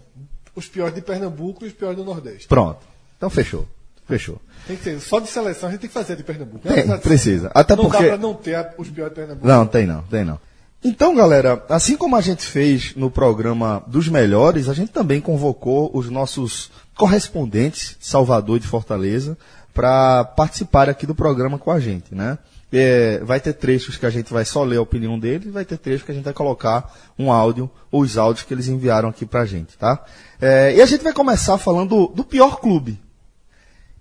Os 0.55 0.67
piores 0.67 0.95
de 0.95 1.01
Pernambuco 1.01 1.65
e 1.65 1.69
os 1.69 1.73
piores 1.73 1.97
do 1.97 2.05
Nordeste. 2.05 2.47
Pronto. 2.49 2.79
Então 3.17 3.31
fechou. 3.31 3.67
Fechou. 4.09 4.41
Tem 4.67 4.77
que 4.77 4.83
ter. 4.83 5.01
Só 5.01 5.21
de 5.21 5.29
seleção 5.29 5.69
a 5.69 5.73
gente 5.73 5.81
tem 5.83 5.89
que 5.89 5.95
fazer 5.95 6.17
de 6.17 6.23
Pernambuco. 6.25 6.67
É 6.69 6.83
Tem, 6.83 6.99
precisa. 6.99 7.51
Até 7.55 7.77
não 7.77 7.85
porque- 7.85 8.03
dá 8.03 8.09
pra 8.09 8.17
não 8.19 8.35
ter 8.35 8.55
a- 8.55 8.71
os 8.77 8.89
piores 8.89 9.13
de 9.15 9.21
Pernambuco. 9.21 9.47
Não, 9.47 9.67
tem 9.67 9.87
não, 9.87 10.03
tem 10.03 10.25
não. 10.25 10.39
Então, 10.85 11.15
galera, 11.15 11.65
assim 11.69 11.97
como 11.97 12.15
a 12.15 12.21
gente 12.21 12.45
fez 12.45 12.95
no 12.95 13.11
programa 13.11 13.83
dos 13.87 14.09
melhores, 14.09 14.69
a 14.69 14.75
gente 14.75 14.93
também 14.93 15.21
convocou 15.21 15.91
os 15.93 16.09
nossos 16.09 16.71
correspondentes 16.97 17.97
de 17.99 18.07
Salvador 18.07 18.57
e 18.57 18.61
de 18.61 18.67
Fortaleza 18.69 19.37
para 19.75 20.25
participar 20.25 20.89
aqui 20.89 21.05
do 21.07 21.15
programa 21.15 21.59
com 21.59 21.71
a 21.71 21.81
gente, 21.81 22.15
né? 22.15 22.39
É, 22.71 23.19
vai 23.25 23.41
ter 23.41 23.55
trechos 23.55 23.97
que 23.97 24.05
a 24.07 24.11
gente 24.11 24.33
vai 24.33 24.45
só 24.45 24.63
ler 24.63 24.77
a 24.77 24.83
opinião 24.83 25.19
deles, 25.19 25.53
vai 25.53 25.65
ter 25.65 25.79
trechos 25.79 26.05
que 26.05 26.13
a 26.13 26.15
gente 26.15 26.25
vai 26.25 26.35
colocar 26.35 26.95
um 27.19 27.33
áudio, 27.33 27.69
ou 27.91 28.03
os 28.03 28.17
áudios 28.19 28.45
que 28.47 28.53
eles 28.55 28.69
enviaram 28.69 29.09
aqui 29.09 29.25
pra 29.25 29.47
gente, 29.47 29.77
tá? 29.79 30.05
É, 30.41 30.75
e 30.77 30.83
a 30.83 30.87
gente 30.87 31.03
vai 31.03 31.13
começar 31.13 31.57
falando 31.59 32.09
do 32.15 32.23
pior 32.25 32.61
clube, 32.61 33.01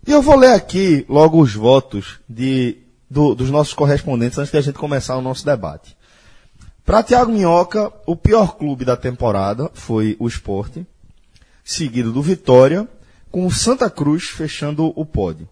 e 0.06 0.12
eu 0.12 0.22
vou 0.22 0.36
ler 0.38 0.52
aqui 0.54 1.06
logo 1.10 1.42
os 1.42 1.54
votos 1.54 2.20
de, 2.30 2.78
do- 3.10 3.34
dos 3.34 3.50
nossos 3.50 3.74
correspondentes 3.74 4.38
antes 4.38 4.52
de 4.52 4.58
a 4.58 4.62
gente 4.62 4.78
começar 4.78 5.16
o 5.18 5.22
nosso 5.22 5.46
debate. 5.46 5.97
Para 6.88 7.04
Thiago 7.04 7.34
Minhoca, 7.34 7.92
o 8.06 8.16
pior 8.16 8.56
clube 8.56 8.86
da 8.86 8.96
temporada 8.96 9.70
foi 9.74 10.16
o 10.22 10.26
Esporte, 10.26 10.88
seguido 11.62 12.14
do 12.14 12.22
Vitória, 12.22 12.88
com 13.30 13.46
o 13.46 13.52
Santa 13.52 13.90
Cruz 13.90 14.30
fechando 14.30 14.94
o 14.96 15.06
pódio. 15.06 15.50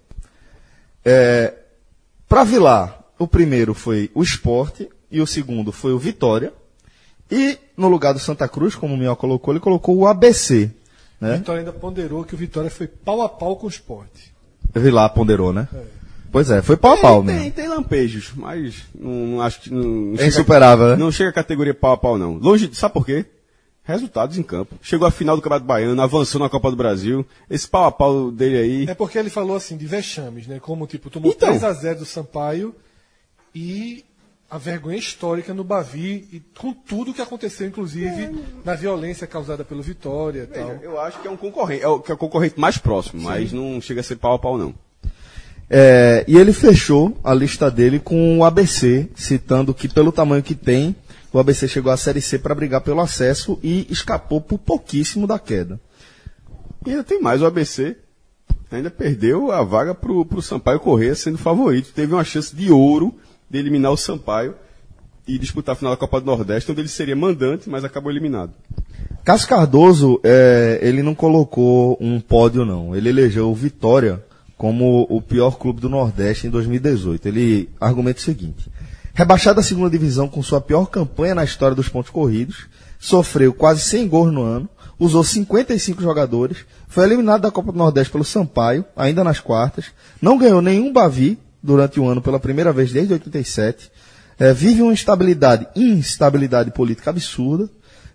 Para 2.30 2.46
Vilar, 2.46 3.04
o 3.20 3.27
primeiro 3.27 3.74
foi 3.74 4.10
o 4.15 4.24
Esporte 4.24 4.88
e 5.12 5.20
o 5.20 5.27
segundo 5.27 5.74
foi 5.74 5.92
o 5.92 6.00
Vitória. 6.00 6.54
E 7.30 7.60
no 7.75 7.89
lugar 7.89 8.13
do 8.13 8.20
Santa 8.20 8.48
Cruz, 8.48 8.74
como 8.74 8.94
o 8.94 8.98
Minhoca 8.98 9.20
colocou, 9.20 9.54
ele 9.54 9.60
colocou 9.60 9.98
o 9.98 10.08
ABC. 10.08 10.72
Né? 11.20 11.36
Vitória 11.36 11.60
ainda 11.60 11.74
ponderou 11.74 12.24
que 12.24 12.34
o 12.34 12.38
Vitória 12.38 12.72
foi 12.72 12.88
pau 12.88 13.22
a 13.22 13.27
pau 13.27 13.58
com 13.58 13.65
o 13.65 13.70
esporte. 13.70 14.34
Vilar 14.74 15.10
ponderou, 15.10 15.51
né? 15.51 15.68
Pois 16.32 16.50
é, 16.50 16.62
foi 16.62 16.75
pau 16.75 16.94
a 16.94 16.98
pau 16.98 17.24
tem, 17.24 17.36
mesmo. 17.36 17.51
tem 17.51 17.67
lampejos, 17.67 18.32
mas 18.36 18.84
não, 18.94 19.12
não 19.12 19.41
acho 19.41 19.62
que. 19.62 19.74
Não, 19.74 19.84
não 19.84 20.20
É 20.22 20.27
insuperável, 20.27 20.89
né? 20.89 20.96
Não 20.96 21.12
chega 21.12 21.29
a 21.29 21.34
categoria 21.34 21.74
pau 21.74 21.94
a 21.94 21.98
pau, 21.98 22.17
não. 22.17 22.36
Longe, 22.38 22.70
sabe 22.74 22.94
por 22.94 23.05
quê? 23.05 23.25
Resultados 23.84 24.38
em 24.38 24.44
campo. 24.44 24.75
Chegou 24.82 25.08
à 25.08 25.12
final 25.12 25.36
do 25.36 25.41
Campeonato 25.44 25.67
Baiano, 25.67 26.01
avançou 26.01 26.41
na 26.41 26.50
Copa 26.50 26.72
do 26.72 26.75
Brasil. 26.75 27.25
Esse 27.50 27.67
pau 27.67 27.86
a 27.86 27.91
pau 27.91 28.32
dele 28.32 28.58
aí. 28.58 28.89
É 28.89 28.96
porque 28.96 29.17
ele 29.17 29.29
falou 29.29 29.55
assim, 29.55 29.77
de 29.77 29.86
vexames, 29.86 30.48
né? 30.48 30.60
Como, 30.60 30.88
tipo, 30.88 31.10
tomou 31.10 31.32
Então. 31.32 31.53
3x0 31.53 32.00
do 32.00 32.05
Sampaio 32.05 32.74
e 33.53 34.03
a 34.50 34.58
vergonha 34.58 34.98
histórica 34.98 35.53
no 35.53 35.63
Bavi 35.63 36.27
e 36.32 36.39
com 36.58 36.74
tudo 36.74 37.13
que 37.13 37.22
aconteceu, 37.22 37.67
inclusive, 37.67 38.29
na 38.63 38.74
violência 38.74 39.27
causada 39.27 39.63
pelo 39.63 39.84
Vitória 39.84 40.44
e 40.44 40.48
tal. 40.48 40.70
Eu 40.82 41.00
acho 41.00 41.22
que 41.22 41.27
é 41.27 41.32
um 41.32 41.38
concorrente, 41.38 41.84
é 41.84 41.88
o, 41.88 42.00
que 42.00 42.12
é 42.12 42.15
o 42.15 42.17
concorrente 42.17 42.60
mais 42.60 42.77
próximo, 42.77 43.22
mas 43.22 43.51
não 43.51 43.82
chega 43.82 44.01
a 44.01 44.03
ser 44.03 44.15
pau 44.15 44.34
a 44.34 44.39
pau, 44.39 44.58
não. 44.58 44.74
É, 45.69 46.24
e 46.27 46.38
ele 46.38 46.53
fechou 46.53 47.17
a 47.24 47.34
lista 47.34 47.72
dele 47.72 48.00
com 48.00 48.38
o 48.38 48.43
ABC, 48.43 49.10
citando 49.15 49.74
que 49.74 49.88
pelo 49.88 50.12
tamanho 50.12 50.43
que 50.43 50.55
tem, 50.55 50.95
o 51.34 51.39
ABC 51.39 51.67
chegou 51.67 51.91
à 51.91 51.98
Série 51.98 52.22
C 52.22 52.39
para 52.39 52.55
brigar 52.55 52.81
pelo 52.81 53.01
acesso 53.01 53.60
e 53.63 53.88
escapou 53.89 54.39
por 54.39 54.57
pouquíssimo 54.60 55.25
da 55.25 55.39
queda. 55.39 55.79
E 56.86 56.91
ainda 56.91 57.03
tem 57.03 57.19
mais, 57.19 57.41
o 57.41 57.45
ABC 57.45 57.98
ainda 58.72 58.91
perdeu 58.91 59.51
a 59.51 59.63
vaga 59.63 59.93
pro, 59.95 60.25
pro 60.25 60.41
Sampaio 60.41 60.79
Corrêa 60.79 61.15
sendo 61.15 61.38
favorito. 61.38 61.93
Teve 61.93 62.13
uma 62.13 62.24
chance 62.24 62.55
de 62.55 62.72
ouro 62.72 63.13
de 63.50 63.57
eliminar 63.57 63.91
o 63.91 63.98
Sampaio 63.98 64.55
e 65.27 65.38
disputar 65.38 65.74
a 65.74 65.75
final 65.75 65.93
da 65.93 65.98
Copa 65.98 66.19
do 66.19 66.25
Nordeste, 66.25 66.72
onde 66.72 66.81
ele 66.81 66.88
seria 66.88 67.15
mandante, 67.15 67.69
mas 67.69 67.84
acabou 67.84 68.12
eliminado. 68.12 68.53
Cássio 69.24 69.48
Cardoso, 69.48 70.19
é, 70.24 70.79
ele 70.81 71.01
não 71.01 71.15
colocou 71.15 71.98
um 72.00 72.19
pódio 72.19 72.63
não, 72.63 72.95
ele 72.95 73.10
elegeu 73.10 73.50
o 73.50 73.55
Vitória 73.55 74.24
como 74.57 75.05
o 75.09 75.21
pior 75.21 75.57
clube 75.57 75.81
do 75.81 75.89
Nordeste 75.89 76.47
em 76.47 76.50
2018. 76.50 77.27
Ele 77.27 77.69
argumenta 77.79 78.19
o 78.19 78.24
seguinte, 78.24 78.69
rebaixado 79.13 79.59
à 79.59 79.63
segunda 79.63 79.89
divisão 79.89 80.27
com 80.27 80.41
sua 80.41 80.62
pior 80.62 80.85
campanha 80.85 81.35
na 81.35 81.43
história 81.43 81.75
dos 81.75 81.89
pontos 81.89 82.12
corridos, 82.12 82.67
sofreu 83.00 83.53
quase 83.53 83.81
100 83.81 84.07
gols 84.07 84.33
no 84.33 84.43
ano, 84.43 84.69
usou 85.00 85.24
55 85.24 86.01
jogadores, 86.01 86.59
foi 86.88 87.03
eliminado 87.03 87.41
da 87.41 87.51
Copa 87.51 87.71
do 87.71 87.77
Nordeste 87.77 88.12
pelo 88.12 88.24
Sampaio, 88.24 88.85
ainda 88.95 89.24
nas 89.24 89.39
quartas, 89.39 89.85
não 90.21 90.38
ganhou 90.38 90.62
nenhum 90.62 90.91
Bavi 90.91 91.38
durante 91.62 92.00
o 92.00 92.07
ano 92.07 92.21
pela 92.21 92.39
primeira 92.39 92.71
vez 92.71 92.91
desde 92.91 93.13
87, 93.13 93.91
é, 94.38 94.53
vive 94.53 94.81
uma 94.81 94.93
instabilidade, 94.93 95.67
instabilidade 95.75 96.71
política 96.71 97.09
absurda, 97.09 97.69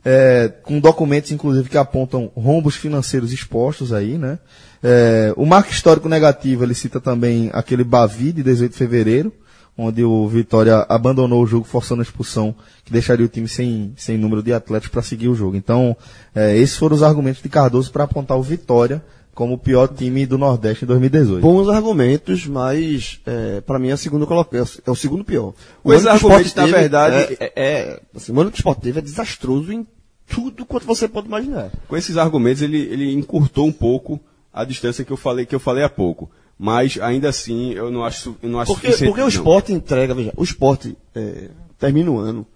é, 0.05 0.53
com 0.63 0.81
documentos, 0.81 1.31
inclusive, 1.31 1.69
que 1.69 1.77
apontam 1.77 2.31
rombos 2.35 2.75
financeiros 2.75 3.33
expostos 3.33 3.93
aí, 3.93 4.17
né? 4.17 4.39
É, 4.83 5.33
o 5.37 5.45
marco 5.45 5.71
histórico 5.71 6.09
negativo, 6.09 6.65
ele 6.65 6.75
cita 6.75 7.01
também 7.01 7.51
aquele 7.53 7.85
Bavi 7.85 8.33
de 8.33 8.43
18 8.43 8.73
de 8.73 8.79
fevereiro, 8.79 9.33
onde 9.77 10.03
o 10.05 10.27
Vitória 10.29 10.85
abandonou 10.89 11.43
o 11.43 11.47
jogo 11.47 11.65
forçando 11.65 12.01
a 12.01 12.05
expulsão, 12.05 12.55
que 12.85 12.93
deixaria 12.93 13.25
o 13.25 13.29
time 13.29 13.49
sem, 13.49 13.93
sem 13.97 14.19
número 14.19 14.43
de 14.43 14.53
atletas 14.53 14.89
para 14.89 15.03
seguir 15.03 15.29
o 15.29 15.35
jogo. 15.35 15.57
Então, 15.57 15.97
é, 16.35 16.57
esses 16.57 16.77
foram 16.77 16.97
os 16.97 17.03
argumentos 17.03 17.43
de 17.43 17.49
Cardoso 17.49 17.91
para 17.93 18.05
apontar 18.05 18.37
o 18.39 18.43
Vitória 18.43 19.03
como 19.35 19.55
o 19.55 19.59
pior 19.59 19.87
time 19.89 20.27
do 20.27 20.37
Nordeste 20.37 20.85
em 20.85 20.89
2018. 20.89 21.41
Bons 21.41 21.69
argumentos, 21.69 22.47
mas 22.47 23.21
é, 23.25 23.61
para 23.63 23.79
mim 23.79 23.89
é 23.89 23.95
o 23.95 23.99
segundo 23.99 24.27
coloca- 24.27 24.55
é 24.57 24.63
o- 24.63 24.67
é 24.87 24.91
o 24.91 24.95
segundo 24.97 25.25
pior. 25.25 25.55
O 25.85 25.93
argumentos, 26.07 26.49
Sport 26.49 26.57
na 26.57 26.67
verdade- 26.79 27.37
é, 27.41 27.45
é, 27.45 27.53
é, 27.57 28.01
assim, 28.15 28.33
o 28.33 28.41
ano 28.41 28.51
que 28.51 28.57
o 28.57 28.61
Sport 28.61 28.81
teve 28.81 28.99
é 28.99 29.03
desastroso 29.03 29.73
em 29.73 29.87
tudo 30.29 30.67
quanto 30.67 30.85
você 30.87 31.09
pode 31.09 31.27
imaginar. 31.29 31.71
Com 31.89 31.97
esses 31.97 32.17
argumentos, 32.19 32.61
ele, 32.61 32.79
ele 32.79 33.13
encurtou 33.15 33.67
um 33.67 33.73
pouco 33.73 34.21
a 34.53 34.65
distância 34.65 35.05
que 35.05 35.13
eu 35.13 35.17
falei, 35.17 35.47
que 35.47 35.55
eu 35.55 35.61
falei 35.61 35.85
há 35.85 35.89
pouco. 35.89 36.31
Mas 36.59 36.99
ainda 37.01 37.29
assim, 37.31 37.73
eu 37.73 37.91
não 37.91 38.05
acho, 38.05 38.37
eu 38.43 38.49
não 38.51 38.61
acho 38.61 38.73
Porque, 38.73 38.89
suficiente, 38.89 39.09
porque 39.11 39.21
o 39.23 39.25
não. 39.25 39.29
esporte 39.29 39.73
entrega, 39.73 40.15
veja, 40.15 40.33
o 40.37 40.45
esporte 40.45 40.97
é, 41.15 41.49
termina 41.79 42.11
o 42.11 42.19
ano 42.19 42.47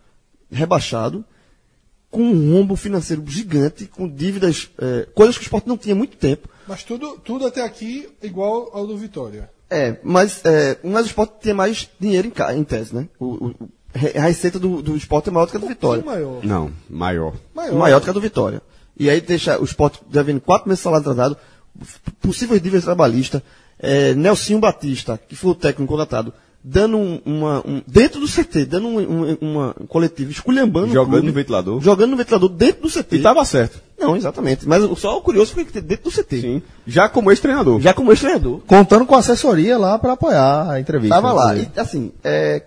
rebaixado, 0.50 1.24
com 2.10 2.22
um 2.22 2.52
rombo 2.52 2.76
financeiro 2.76 3.22
gigante, 3.26 3.86
com 3.86 4.08
dívidas, 4.08 4.70
é, 4.78 5.06
coisas 5.14 5.36
que 5.36 5.42
o 5.42 5.46
esporte 5.46 5.66
não 5.66 5.76
tinha 5.76 5.94
há 5.94 5.98
muito 5.98 6.16
tempo. 6.16 6.48
Mas 6.68 6.84
tudo, 6.84 7.18
tudo 7.24 7.46
até 7.46 7.62
aqui 7.62 8.08
igual 8.22 8.70
ao 8.72 8.86
do 8.86 8.96
Vitória. 8.96 9.50
É, 9.70 9.96
mas, 10.04 10.44
é, 10.44 10.78
mas 10.84 11.04
o 11.04 11.08
esporte 11.08 11.32
tem 11.40 11.54
mais 11.54 11.88
dinheiro 11.98 12.28
em, 12.28 12.30
ca- 12.30 12.54
em 12.54 12.62
tese, 12.62 12.94
né? 12.94 13.08
O, 13.18 13.24
o- 13.26 13.46
o- 13.48 13.68
a 14.16 14.20
receita 14.22 14.58
do, 14.58 14.82
do 14.82 14.96
esporte 14.96 15.28
é 15.28 15.32
maior 15.32 15.46
do 15.46 15.50
que 15.50 15.56
a 15.56 15.60
do 15.60 15.66
Vitória. 15.66 16.02
Um 16.02 16.06
maior. 16.06 16.44
Não, 16.44 16.70
maior. 16.90 17.34
Maior. 17.54 17.74
Maior 17.78 18.00
do 18.00 18.04
que 18.04 18.10
a 18.10 18.12
do 18.12 18.20
Vitória. 18.20 18.60
E 18.96 19.08
aí 19.10 19.20
deixa 19.20 19.58
o 19.60 19.64
esporte 19.64 20.00
devendo 20.08 20.40
quatro 20.40 20.68
meses 20.68 20.80
de 20.80 20.84
salário 20.84 21.02
atrasado, 21.10 21.36
possíveis 22.21 22.61
dívidas 22.62 22.85
trabalhistas, 22.85 23.43
é, 23.78 24.14
Nelsinho 24.14 24.59
Batista, 24.59 25.19
que 25.28 25.35
foi 25.37 25.50
o 25.50 25.54
técnico 25.54 25.90
contratado, 25.93 26.33
dando 26.62 26.97
um- 26.97 27.21
uma. 27.26 27.61
um- 27.66 27.83
dentro 27.87 28.19
do 28.21 28.26
CT, 28.26 28.64
dando 28.64 28.87
um, 28.88 28.99
um, 28.99 29.37
uma, 29.40 29.76
um 29.81 29.87
coletivo, 29.87 30.31
esculhambando 30.31 30.87
o 30.87 30.93
Jogando 30.93 31.11
clube, 31.12 31.26
no 31.26 31.33
ventilador. 31.35 31.81
Jogando 31.83 32.11
no 32.12 32.16
ventilador 32.16 32.49
dentro 32.49 32.83
do 32.83 32.88
CT. 32.90 33.16
E 33.16 33.23
tava 33.23 33.45
certo. 33.45 33.81
Não, 33.99 34.16
exatamente. 34.16 34.66
Mas 34.66 34.83
o- 34.83 34.97
só 34.97 35.19
o 35.19 35.21
curioso 35.21 35.52
foi 35.52 35.64
que 35.64 35.81
dentro 35.81 36.04
do 36.04 36.11
CT. 36.11 36.40
Sim. 36.40 36.62
Já 36.87 37.09
como 37.09 37.31
ex-treinador. 37.31 37.81
Já 37.81 37.93
como 37.93 38.11
ex-treinador. 38.12 38.61
Contando 38.66 39.04
com 39.04 39.14
a 39.14 39.19
assessoria 39.19 39.76
lá 39.76 39.99
para 39.99 40.12
apoiar 40.12 40.71
a 40.71 40.81
entrevista. 40.81 41.14
Tava 41.14 41.33
lá. 41.33 41.54
E, 41.57 41.69
assim, 41.76 42.12
é, 42.25 42.62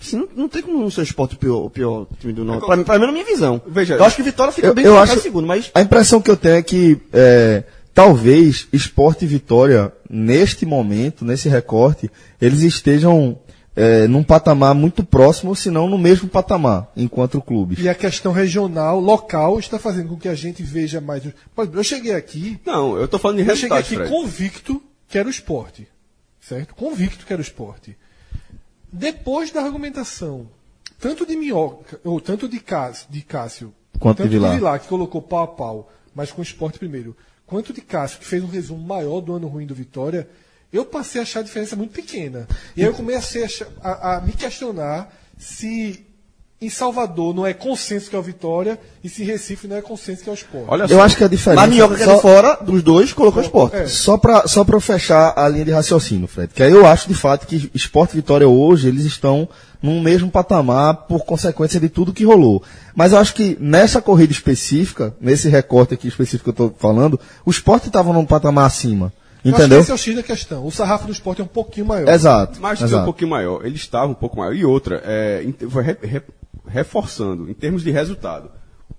assim, 0.00 0.16
não, 0.16 0.28
não 0.36 0.48
tem 0.48 0.60
como 0.62 0.80
não 0.80 0.90
ser 0.90 1.02
o 1.02 1.04
esporte 1.04 1.36
o 1.36 1.38
pior, 1.38 1.64
o 1.64 1.70
pior 1.70 2.06
time 2.18 2.32
do 2.32 2.44
Norte. 2.44 2.66
Pra, 2.66 2.76
pra 2.78 2.98
mim, 2.98 3.06
na 3.06 3.12
minha 3.12 3.24
visão. 3.24 3.62
Veja, 3.66 3.94
eu 3.94 4.04
acho 4.04 4.16
que 4.16 4.22
Vitória 4.22 4.52
fica 4.52 4.66
Eu, 4.66 4.74
bem 4.74 4.84
eu 4.84 4.98
acho, 4.98 5.20
segundo, 5.20 5.46
mas 5.46 5.70
a 5.74 5.80
impressão 5.80 6.20
que 6.20 6.30
eu 6.30 6.36
tenho 6.36 6.56
é 6.56 6.62
que 6.62 6.98
é, 7.12 7.62
talvez 7.94 8.68
Esporte 8.72 9.24
e 9.24 9.28
Vitória, 9.28 9.92
neste 10.08 10.64
momento, 10.66 11.24
nesse 11.24 11.48
recorte, 11.48 12.10
eles 12.40 12.62
estejam 12.62 13.38
é, 13.74 14.06
num 14.06 14.22
patamar 14.22 14.74
muito 14.74 15.02
próximo, 15.04 15.50
ou 15.50 15.54
se 15.54 15.70
não 15.70 15.88
no 15.88 15.98
mesmo 15.98 16.28
patamar, 16.28 16.90
enquanto 16.96 17.40
clubes. 17.40 17.78
E 17.78 17.88
a 17.88 17.94
questão 17.94 18.32
regional, 18.32 19.00
local, 19.00 19.58
está 19.58 19.78
fazendo 19.78 20.10
com 20.10 20.16
que 20.16 20.28
a 20.28 20.34
gente 20.34 20.62
veja 20.62 21.00
mais. 21.00 21.22
Eu 21.56 21.84
cheguei 21.84 22.14
aqui, 22.14 22.60
Não, 22.64 22.96
eu 22.96 23.08
tô 23.08 23.18
falando 23.18 23.42
de 23.42 23.48
eu 23.48 23.56
cheguei 23.56 23.78
aqui 23.78 23.94
Fred. 23.96 24.10
convicto 24.10 24.82
que 25.08 25.18
era 25.18 25.28
o 25.28 25.30
esporte. 25.30 25.88
Certo? 26.40 26.74
Convicto 26.74 27.24
que 27.24 27.32
era 27.32 27.40
o 27.40 27.44
esporte. 27.44 27.96
Depois 28.92 29.50
da 29.50 29.62
argumentação, 29.62 30.48
tanto 30.98 31.24
de 31.24 31.36
Minhoca, 31.36 32.00
ou 32.04 32.20
tanto 32.20 32.48
de 32.48 32.58
Cássio, 32.60 33.06
de 33.08 33.22
Cássio 33.22 33.72
Quanto 33.98 34.28
de 34.28 34.38
tanto 34.38 34.54
Vilar. 34.54 34.80
que 34.80 34.88
colocou 34.88 35.22
pau 35.22 35.44
a 35.44 35.46
pau, 35.46 35.92
mas 36.14 36.30
com 36.32 36.40
o 36.40 36.44
esporte 36.44 36.78
primeiro, 36.78 37.16
quanto 37.52 37.70
de 37.70 37.82
Cássio, 37.82 38.18
que 38.18 38.24
fez 38.24 38.42
um 38.42 38.46
resumo 38.46 38.82
maior 38.82 39.20
do 39.20 39.34
ano 39.34 39.46
ruim 39.46 39.66
do 39.66 39.74
Vitória, 39.74 40.26
eu 40.72 40.86
passei 40.86 41.20
a 41.20 41.22
achar 41.22 41.40
a 41.40 41.42
diferença 41.42 41.76
muito 41.76 41.92
pequena. 41.92 42.48
E 42.74 42.80
aí 42.80 42.86
eu 42.88 42.94
comecei 42.94 43.44
a, 43.44 43.48
a- 43.82 44.16
a 44.16 44.20
me 44.22 44.32
questionar 44.32 45.14
se 45.36 46.06
em 46.62 46.70
Salvador 46.70 47.34
não 47.34 47.46
é 47.46 47.52
consenso 47.52 48.08
que 48.08 48.16
é 48.16 48.18
o 48.18 48.22
Vitória 48.22 48.78
e 49.02 49.08
se 49.08 49.22
em 49.22 49.26
Recife 49.26 49.66
não 49.66 49.76
é 49.76 49.82
consenso 49.82 50.22
que 50.22 50.28
é 50.28 50.32
o 50.32 50.34
esporte. 50.34 50.66
Olha 50.68 50.82
Eu 50.84 50.88
só. 50.88 51.02
acho 51.02 51.16
que 51.16 51.24
a 51.24 51.28
diferença. 51.28 51.60
Mas 51.60 51.70
Minhoca 51.70 51.96
que 51.96 52.02
é 52.02 52.06
só- 52.06 52.18
fora, 52.20 52.56
dos 52.60 52.82
dois, 52.82 53.12
colocou 53.12 53.42
o 53.42 53.44
esporte. 53.44 53.76
É. 53.76 53.86
Só 53.86 54.16
pra, 54.16 54.46
só 54.46 54.64
eu 54.66 54.80
fechar 54.80 55.32
a 55.36 55.48
linha 55.48 55.64
de 55.64 55.70
raciocínio, 55.72 56.26
Fred, 56.28 56.52
que 56.54 56.62
aí 56.62 56.70
eu 56.72 56.86
acho 56.86 57.08
de 57.08 57.14
fato 57.14 57.46
que 57.46 57.70
Esporte 57.74 58.12
e 58.12 58.16
Vitória 58.16 58.48
hoje, 58.48 58.88
eles 58.88 59.04
estão 59.04 59.48
num 59.82 60.00
mesmo 60.00 60.30
patamar 60.30 60.94
por 61.08 61.24
consequência 61.24 61.80
de 61.80 61.88
tudo 61.88 62.12
que 62.12 62.24
rolou. 62.24 62.62
Mas 62.94 63.12
eu 63.12 63.18
acho 63.18 63.34
que 63.34 63.56
nessa 63.60 64.00
corrida 64.00 64.32
específica, 64.32 65.14
nesse 65.20 65.48
recorte 65.48 65.94
aqui 65.94 66.06
específico 66.06 66.44
que 66.52 66.62
eu 66.62 66.68
tô 66.70 66.74
falando, 66.78 67.18
o 67.44 67.50
Esporte 67.50 67.88
estava 67.88 68.12
num 68.12 68.24
patamar 68.24 68.66
acima. 68.66 69.12
Eu 69.44 69.50
Entendeu? 69.50 69.80
esse 69.80 69.90
é 69.90 69.94
o 69.94 69.98
X 69.98 70.14
da 70.14 70.22
questão. 70.22 70.64
O 70.64 70.70
sarrafo 70.70 71.04
do 71.06 71.12
esporte 71.12 71.40
é 71.40 71.44
um 71.44 71.48
pouquinho 71.48 71.84
maior. 71.84 72.08
Exato. 72.08 72.60
Mas 72.60 72.78
tem 72.78 72.86
um 72.86 72.90
exato. 72.90 73.04
pouquinho 73.06 73.28
maior. 73.30 73.66
Ele 73.66 73.74
estava 73.74 74.06
um 74.06 74.14
pouco 74.14 74.36
maior. 74.36 74.54
E 74.54 74.64
outra, 74.64 75.02
é, 75.04 75.44
foi 75.68 75.82
re- 75.82 75.96
re- 76.00 76.22
reforçando, 76.66 77.50
em 77.50 77.54
termos 77.54 77.82
de 77.82 77.90
resultado. 77.90 78.50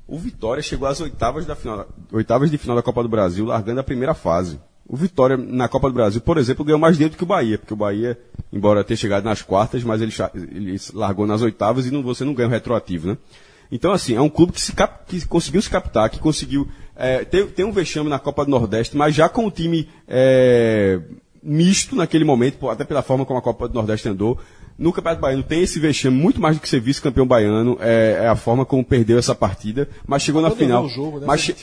O 0.07 0.17
Vitória 0.17 0.61
chegou 0.61 0.87
às 0.87 0.99
oitavas, 0.99 1.45
da 1.45 1.55
final, 1.55 1.87
oitavas 2.11 2.51
de 2.51 2.57
final 2.57 2.75
da 2.75 2.81
Copa 2.81 3.01
do 3.03 3.09
Brasil, 3.09 3.45
largando 3.45 3.79
a 3.79 3.83
primeira 3.83 4.13
fase. 4.13 4.59
O 4.85 4.97
Vitória, 4.97 5.37
na 5.37 5.69
Copa 5.69 5.87
do 5.89 5.93
Brasil, 5.93 6.19
por 6.19 6.37
exemplo, 6.37 6.65
ganhou 6.65 6.79
mais 6.79 6.97
dinheiro 6.97 7.15
do 7.15 7.17
que 7.17 7.23
o 7.23 7.27
Bahia, 7.27 7.57
porque 7.57 7.73
o 7.73 7.77
Bahia, 7.77 8.19
embora 8.51 8.83
tenha 8.83 8.97
chegado 8.97 9.23
nas 9.23 9.41
quartas, 9.41 9.81
mas 9.83 10.01
ele, 10.01 10.13
ele 10.51 10.77
largou 10.93 11.25
nas 11.25 11.41
oitavas 11.41 11.85
e 11.87 11.91
não, 11.91 12.03
você 12.03 12.25
não 12.25 12.33
ganha 12.33 12.49
o 12.49 12.51
retroativo, 12.51 13.07
né? 13.07 13.17
Então, 13.71 13.91
assim, 13.93 14.13
é 14.13 14.21
um 14.21 14.29
clube 14.29 14.51
que, 14.51 14.61
se 14.61 14.73
cap- 14.73 15.05
que 15.07 15.25
conseguiu 15.25 15.61
se 15.61 15.69
captar, 15.69 16.09
que 16.09 16.19
conseguiu 16.19 16.67
é, 16.95 17.23
ter, 17.23 17.47
ter 17.47 17.63
um 17.63 17.71
vexame 17.71 18.09
na 18.09 18.19
Copa 18.19 18.43
do 18.43 18.51
Nordeste, 18.51 18.95
mas 18.97 19.15
já 19.15 19.29
com 19.29 19.47
o 19.47 19.51
time 19.51 19.89
é, 20.07 20.99
misto 21.41 21.95
naquele 21.95 22.25
momento, 22.25 22.69
até 22.69 22.83
pela 22.83 23.01
forma 23.01 23.25
como 23.25 23.39
a 23.39 23.41
Copa 23.41 23.67
do 23.69 23.73
Nordeste 23.73 24.09
andou. 24.09 24.37
No 24.77 24.91
Campeonato 24.91 25.21
Baiano 25.21 25.43
tem 25.43 25.61
esse 25.61 25.79
vexame 25.79 26.17
muito 26.17 26.41
mais 26.41 26.55
do 26.55 26.61
que 26.61 26.67
ser 26.67 26.79
vice-campeão 26.79 27.25
baiano, 27.25 27.77
é, 27.79 28.21
é 28.23 28.27
a 28.27 28.35
forma 28.35 28.65
como 28.65 28.83
perdeu 28.83 29.17
essa 29.17 29.35
partida, 29.35 29.87
mas 30.05 30.23
chegou 30.23 30.41
na 30.41 30.47
Abandonou 30.47 30.67
final. 30.67 30.85
o 30.85 30.89
jogo, 30.89 31.19
né? 31.19 31.25
mas, 31.27 31.53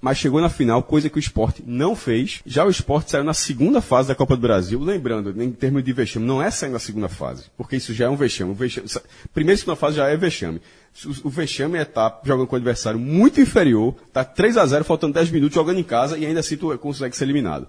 mas 0.00 0.18
chegou 0.18 0.40
na 0.40 0.48
final, 0.48 0.82
coisa 0.82 1.08
que 1.08 1.18
o 1.18 1.20
esporte 1.20 1.62
não 1.66 1.96
fez. 1.96 2.40
Já 2.46 2.64
o 2.64 2.70
esporte 2.70 3.10
saiu 3.10 3.24
na 3.24 3.34
segunda 3.34 3.80
fase 3.80 4.08
da 4.08 4.14
Copa 4.14 4.36
do 4.36 4.42
Brasil. 4.42 4.80
Lembrando, 4.80 5.42
em 5.42 5.50
termos 5.50 5.82
de 5.82 5.92
vexame, 5.92 6.26
não 6.26 6.42
é 6.42 6.50
sair 6.50 6.70
na 6.70 6.78
segunda 6.78 7.08
fase, 7.08 7.44
porque 7.56 7.76
isso 7.76 7.92
já 7.92 8.06
é 8.06 8.08
um 8.08 8.16
vexame. 8.16 8.52
O 8.52 8.54
vexame 8.54 8.86
primeira 9.32 9.56
e 9.56 9.58
segunda 9.58 9.76
fase 9.76 9.96
já 9.96 10.08
é 10.08 10.16
vexame. 10.16 10.60
O, 11.04 11.28
o 11.28 11.30
vexame 11.30 11.76
é 11.76 11.82
estar 11.82 12.20
jogando 12.24 12.46
com 12.46 12.54
um 12.54 12.58
adversário 12.58 13.00
muito 13.00 13.40
inferior, 13.40 13.94
tá 14.12 14.24
3 14.24 14.56
a 14.56 14.66
0 14.66 14.84
faltando 14.84 15.14
10 15.14 15.30
minutos, 15.30 15.54
jogando 15.54 15.80
em 15.80 15.84
casa 15.84 16.16
e 16.16 16.24
ainda 16.24 16.40
assim 16.40 16.56
tu 16.56 16.76
consegue 16.78 17.16
ser 17.16 17.24
eliminado. 17.24 17.66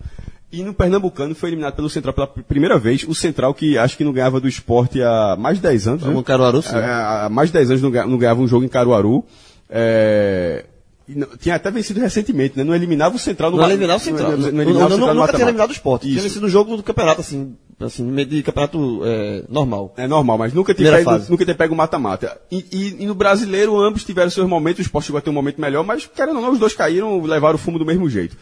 E 0.59 0.63
no 0.63 0.73
Pernambucano 0.73 1.35
foi 1.35 1.49
eliminado 1.49 1.75
pelo 1.75 1.89
Central 1.89 2.13
pela 2.13 2.27
pr- 2.27 2.41
primeira 2.41 2.77
vez. 2.79 3.03
O 3.07 3.13
Central 3.15 3.53
que 3.53 3.77
acho 3.77 3.97
que 3.97 4.03
não 4.03 4.13
ganhava 4.13 4.39
do 4.39 4.47
esporte 4.47 5.01
há 5.01 5.35
mais 5.37 5.57
de 5.57 5.63
10 5.63 5.87
anos. 5.87 6.03
né? 6.03 6.23
Caruaru, 6.23 6.61
sim. 6.61 6.75
É, 6.75 6.83
há 6.83 7.27
mais 7.31 7.49
de 7.49 7.53
10 7.53 7.69
anos 7.71 7.81
não 7.81 7.91
ganha- 7.91 8.07
não 8.07 8.17
ganhava 8.17 8.41
um 8.41 8.47
jogo 8.47 8.63
em 8.65 8.69
Caruaru. 8.69 9.23
É, 9.69 10.65
não- 11.07 11.27
tinha 11.39 11.55
até 11.55 11.69
vencido 11.69 11.99
recentemente, 11.99 12.57
né? 12.57 12.63
Não 12.63 12.73
eliminava 12.73 13.15
o 13.15 13.19
Central 13.19 13.51
no 13.51 13.57
Não 13.57 13.65
eliminava 13.69 13.97
o 13.99 14.03
Central. 14.03 14.31
Não, 14.31 14.37
Não, 14.37 14.45
não 14.47 14.51
não, 14.53 14.61
eliminava 14.61 14.85
o 14.85 14.89
não, 14.89 14.95
Central 14.97 15.13
no 15.15 15.21
nunca 15.21 15.33
tinha 15.33 15.45
eliminado 15.45 15.69
o 15.69 15.73
esporte. 15.73 16.01
Tinha 16.03 16.15
Isso. 16.15 16.23
vencido 16.23 16.45
o 16.45 16.49
jogo 16.49 16.77
do 16.77 16.83
campeonato, 16.83 17.21
assim, 17.21 17.55
assim, 17.79 18.15
de 18.25 18.41
campeonato 18.43 19.01
é, 19.03 19.43
normal. 19.49 19.93
É 19.97 20.07
normal, 20.07 20.37
mas 20.37 20.53
nunca 20.53 20.73
Primeira 20.73 20.97
pego, 21.03 21.25
nunca 21.29 21.45
tem 21.45 21.55
pego 21.55 21.73
o 21.73 21.77
mata-mata. 21.77 22.37
E, 22.51 22.65
e- 22.71 23.03
e 23.03 23.05
no 23.05 23.13
brasileiro, 23.15 23.79
ambos 23.79 24.03
tiveram 24.03 24.29
seus 24.31 24.47
momentos, 24.47 24.79
o 24.79 24.81
esporte 24.83 25.05
chegou 25.07 25.19
a 25.19 25.21
ter 25.21 25.29
um 25.29 25.33
momento 25.33 25.59
melhor, 25.59 25.83
mas, 25.83 26.05
querendo 26.07 26.37
ou 26.37 26.41
não, 26.41 26.51
os 26.51 26.59
dois 26.59 26.73
caíram, 26.73 27.21
levaram 27.21 27.55
o 27.55 27.59
fumo 27.59 27.77
do 27.77 27.85
mesmo 27.85 28.09
jeito. 28.09 28.35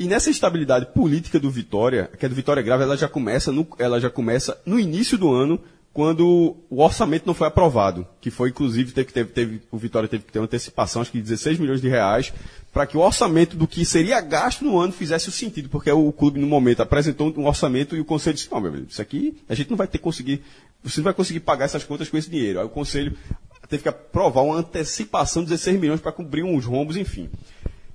E 0.00 0.08
nessa 0.08 0.30
estabilidade 0.30 0.86
política 0.94 1.38
do 1.38 1.50
Vitória, 1.50 2.10
que 2.18 2.24
é 2.24 2.28
do 2.30 2.34
Vitória 2.34 2.62
Grave, 2.62 2.84
ela 2.84 2.96
já 2.96 3.06
começa 3.06 3.52
no, 3.52 3.68
ela 3.78 4.00
já 4.00 4.08
começa 4.08 4.58
no 4.64 4.80
início 4.80 5.18
do 5.18 5.30
ano, 5.30 5.60
quando 5.92 6.56
o 6.70 6.82
orçamento 6.82 7.26
não 7.26 7.34
foi 7.34 7.46
aprovado, 7.46 8.08
que 8.18 8.30
foi 8.30 8.48
inclusive 8.48 8.92
teve, 8.92 9.12
teve, 9.12 9.30
teve 9.30 9.62
o 9.70 9.76
Vitória 9.76 10.08
teve 10.08 10.24
que 10.24 10.32
ter 10.32 10.38
uma 10.38 10.46
antecipação, 10.46 11.02
acho 11.02 11.12
que 11.12 11.18
de 11.18 11.24
16 11.24 11.58
milhões 11.58 11.82
de 11.82 11.88
reais, 11.90 12.32
para 12.72 12.86
que 12.86 12.96
o 12.96 13.00
orçamento 13.00 13.58
do 13.58 13.68
que 13.68 13.84
seria 13.84 14.22
gasto 14.22 14.64
no 14.64 14.78
ano 14.78 14.90
fizesse 14.90 15.28
o 15.28 15.32
sentido, 15.32 15.68
porque 15.68 15.92
o 15.92 16.10
clube 16.12 16.40
no 16.40 16.46
momento 16.46 16.80
apresentou 16.80 17.30
um 17.36 17.46
orçamento 17.46 17.94
e 17.94 18.00
o 18.00 18.04
conselho 18.04 18.36
disse: 18.36 18.50
"Não, 18.50 18.58
meu 18.58 18.70
amigo, 18.70 18.86
isso 18.88 19.02
aqui 19.02 19.36
a 19.50 19.54
gente 19.54 19.68
não 19.68 19.76
vai 19.76 19.86
ter 19.86 19.98
conseguir, 19.98 20.42
você 20.82 21.00
não 21.00 21.04
vai 21.04 21.12
conseguir 21.12 21.40
pagar 21.40 21.66
essas 21.66 21.84
contas 21.84 22.08
com 22.08 22.16
esse 22.16 22.30
dinheiro". 22.30 22.58
Aí 22.58 22.64
o 22.64 22.70
conselho 22.70 23.14
teve 23.68 23.82
que 23.82 23.88
aprovar 23.90 24.40
uma 24.44 24.56
antecipação 24.56 25.42
de 25.42 25.50
16 25.50 25.78
milhões 25.78 26.00
para 26.00 26.10
cobrir 26.10 26.42
uns 26.42 26.64
rombos, 26.64 26.96
enfim. 26.96 27.28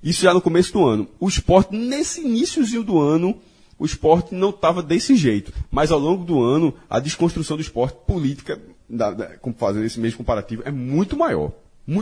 Isso 0.05 0.21
já 0.21 0.33
no 0.33 0.39
começo 0.41 0.71
do 0.71 0.85
ano. 0.85 1.07
O 1.19 1.27
esporte, 1.27 1.75
nesse 1.75 2.21
iníciozinho 2.21 2.83
do 2.83 2.99
ano, 3.01 3.35
o 3.79 3.85
esporte 3.85 4.35
não 4.35 4.51
estava 4.51 4.83
desse 4.83 5.15
jeito. 5.15 5.51
Mas 5.71 5.91
ao 5.91 5.99
longo 5.99 6.23
do 6.23 6.41
ano, 6.43 6.73
a 6.89 6.99
desconstrução 6.99 7.57
do 7.57 7.61
esporte 7.61 7.97
política, 8.05 8.61
da, 8.87 9.09
da, 9.11 9.25
como 9.37 9.55
fazer 9.55 9.83
esse 9.83 9.99
mesmo 9.99 10.19
comparativo, 10.19 10.61
é 10.63 10.71
muito 10.71 11.17
maior. 11.17 11.51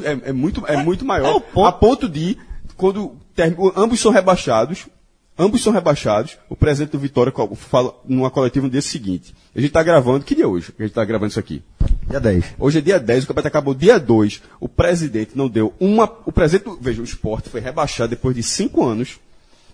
É, 0.03 0.29
é 0.29 0.33
muito, 0.33 0.67
é 0.67 0.75
muito 0.83 1.03
maior. 1.05 1.37
é 1.37 1.39
ponto. 1.39 1.65
A 1.65 1.71
ponto 1.71 2.09
de, 2.09 2.37
quando 2.75 3.13
term- 3.35 3.71
ambos 3.75 3.99
são 4.01 4.11
rebaixados, 4.11 4.85
ambos 5.39 5.61
são 5.63 5.73
rebaixados, 5.73 6.37
o 6.49 6.55
presidente 6.55 6.91
do 6.91 6.99
Vitória 6.99 7.33
fala 7.55 7.93
numa 8.07 8.29
coletiva 8.29 8.65
no 8.65 8.71
dia 8.71 8.81
seguinte. 8.81 9.33
A 9.55 9.59
gente 9.59 9.69
está 9.69 9.81
gravando, 9.81 10.23
que 10.25 10.35
dia 10.35 10.43
é 10.43 10.47
hoje? 10.47 10.73
A 10.77 10.81
gente 10.83 10.91
está 10.91 11.03
gravando 11.05 11.31
isso 11.31 11.39
aqui. 11.39 11.61
Dia 12.07 12.19
10. 12.19 12.45
Hoje 12.59 12.77
é 12.79 12.81
dia 12.81 12.99
10, 12.99 13.23
o 13.23 13.27
campeonato 13.27 13.47
acabou 13.47 13.73
dia 13.73 13.99
2. 13.99 14.41
O 14.59 14.67
presidente 14.69 15.31
não 15.35 15.47
deu 15.49 15.73
uma. 15.79 16.03
O 16.25 16.31
presidente. 16.31 16.65
do- 16.65 16.77
Veja, 16.79 17.01
o 17.01 17.05
esporte 17.05 17.49
foi 17.49 17.61
rebaixado 17.61 18.09
depois 18.09 18.35
de 18.35 18.43
5 18.43 18.83
anos. 18.85 19.19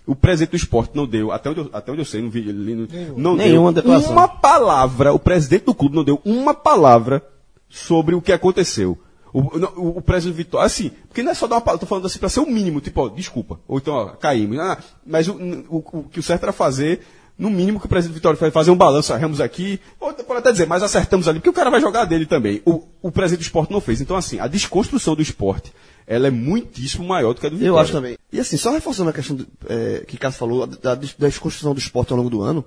O 0.06 0.14
presidente 0.16 0.50
do 0.50 0.56
esporte 0.56 0.92
não 0.94 1.06
deu, 1.06 1.30
até 1.30 1.50
onde 1.50 1.60
eu, 1.60 1.70
até 1.72 1.92
onde 1.92 2.00
eu 2.00 2.04
sei, 2.04 2.22
não 2.22 2.30
vi 2.30 2.40
no, 2.52 2.88
não 3.16 3.36
Nenhuma 3.36 3.72
deu 3.72 3.82
declaração. 3.82 4.12
uma 4.12 4.26
palavra. 4.26 5.12
O 5.12 5.18
presidente 5.18 5.64
do 5.66 5.74
clube 5.74 5.94
não 5.94 6.02
deu 6.02 6.20
uma 6.24 6.54
palavra 6.54 7.22
sobre 7.68 8.14
o 8.14 8.22
que 8.22 8.32
aconteceu. 8.32 8.98
O, 9.32 9.56
não, 9.58 9.68
o, 9.76 9.98
o 9.98 10.02
presidente 10.02 10.36
Vitória, 10.38 10.66
assim, 10.66 10.90
porque 11.06 11.22
não 11.22 11.30
é 11.30 11.34
só 11.34 11.46
dar 11.46 11.56
uma 11.56 11.60
palavra, 11.60 11.80
tô 11.80 11.86
falando 11.86 12.06
assim 12.06 12.18
para 12.18 12.28
ser 12.28 12.40
o 12.40 12.46
mínimo, 12.46 12.80
tipo, 12.80 13.00
ó, 13.02 13.08
desculpa. 13.08 13.60
Ou 13.68 13.78
então, 13.78 13.94
ó, 13.94 14.06
caímos. 14.06 14.58
Ah, 14.58 14.78
mas 15.06 15.28
o, 15.28 15.34
o, 15.68 15.76
o 15.92 16.02
que 16.10 16.18
o 16.18 16.22
certo 16.22 16.42
era 16.44 16.52
fazer, 16.52 17.00
no 17.40 17.48
mínimo 17.48 17.80
que 17.80 17.86
o 17.86 17.88
presidente 17.88 18.16
Vitória 18.16 18.38
faz, 18.38 18.52
fazer 18.52 18.70
um 18.70 18.76
balanço, 18.76 19.14
erramos 19.14 19.40
aqui, 19.40 19.80
ou 19.98 20.12
pode 20.12 20.40
até 20.40 20.52
dizer, 20.52 20.66
mas 20.66 20.82
acertamos 20.82 21.26
ali, 21.26 21.38
porque 21.38 21.48
o 21.48 21.54
cara 21.54 21.70
vai 21.70 21.80
jogar 21.80 22.04
dele 22.04 22.26
também. 22.26 22.60
O, 22.66 22.82
o 23.00 23.10
presidente 23.10 23.40
do 23.40 23.46
esporte 23.46 23.72
não 23.72 23.80
fez. 23.80 23.98
Então, 24.02 24.14
assim, 24.14 24.38
a 24.38 24.46
desconstrução 24.46 25.14
do 25.16 25.22
esporte, 25.22 25.72
ela 26.06 26.26
é 26.26 26.30
muitíssimo 26.30 27.08
maior 27.08 27.32
do 27.32 27.40
que 27.40 27.46
a 27.46 27.48
do 27.48 27.56
Vitória. 27.56 27.70
Eu 27.72 27.78
acho 27.78 27.92
também. 27.92 28.18
E 28.30 28.38
assim, 28.38 28.58
só 28.58 28.70
reforçando 28.70 29.08
a 29.08 29.12
questão 29.14 29.36
do, 29.36 29.46
é, 29.68 30.04
que 30.06 30.18
Cássio 30.18 30.38
falou, 30.38 30.66
da, 30.66 30.94
da 30.94 31.28
desconstrução 31.28 31.72
do 31.72 31.78
esporte 31.78 32.12
ao 32.12 32.18
longo 32.18 32.28
do 32.28 32.42
ano, 32.42 32.62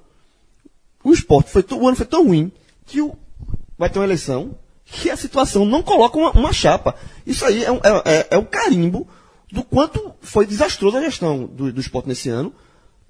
o 1.03 1.13
esporte 1.13 1.51
foi, 1.51 1.63
o 1.71 1.87
ano 1.87 1.95
foi 1.95 2.05
tão 2.07 2.25
ruim 2.25 2.51
que 2.87 2.99
o, 2.99 3.13
vai 3.77 3.91
ter 3.91 3.99
uma 3.99 4.05
eleição 4.05 4.55
que 4.85 5.11
a 5.11 5.15
situação 5.15 5.65
não 5.65 5.83
coloca 5.83 6.17
uma, 6.17 6.31
uma 6.31 6.51
chapa. 6.51 6.95
Isso 7.27 7.45
aí 7.45 7.63
é, 7.63 7.71
um, 7.71 7.77
é, 7.77 8.01
é- 8.05 8.27
é 8.31 8.37
o 8.37 8.45
carimbo 8.45 9.07
do 9.51 9.63
quanto 9.63 10.13
foi 10.19 10.47
desastrosa 10.47 10.97
a 10.97 11.01
gestão 11.03 11.45
do, 11.45 11.71
do 11.71 11.79
esporte 11.79 12.07
nesse 12.07 12.27
ano. 12.29 12.51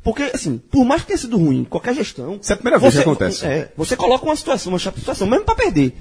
Porque, 0.03 0.23
assim, 0.33 0.57
por 0.57 0.83
mais 0.83 1.01
que 1.01 1.07
tenha 1.07 1.17
sido 1.17 1.37
ruim, 1.37 1.63
qualquer 1.63 1.95
gestão. 1.95 2.37
Isso 2.41 2.51
é 2.51 2.55
a 2.55 2.57
primeira 2.57 2.77
vez 2.79 2.93
que 2.93 2.99
acontece. 2.99 3.45
É, 3.45 3.71
você 3.77 3.95
coloca 3.95 4.25
uma 4.25 4.35
situação, 4.35 4.73
uma 4.73 4.79
chapa 4.79 4.95
de 4.95 5.01
situação, 5.01 5.25
mesmo 5.27 5.45
para 5.45 5.55
perder. 5.55 5.95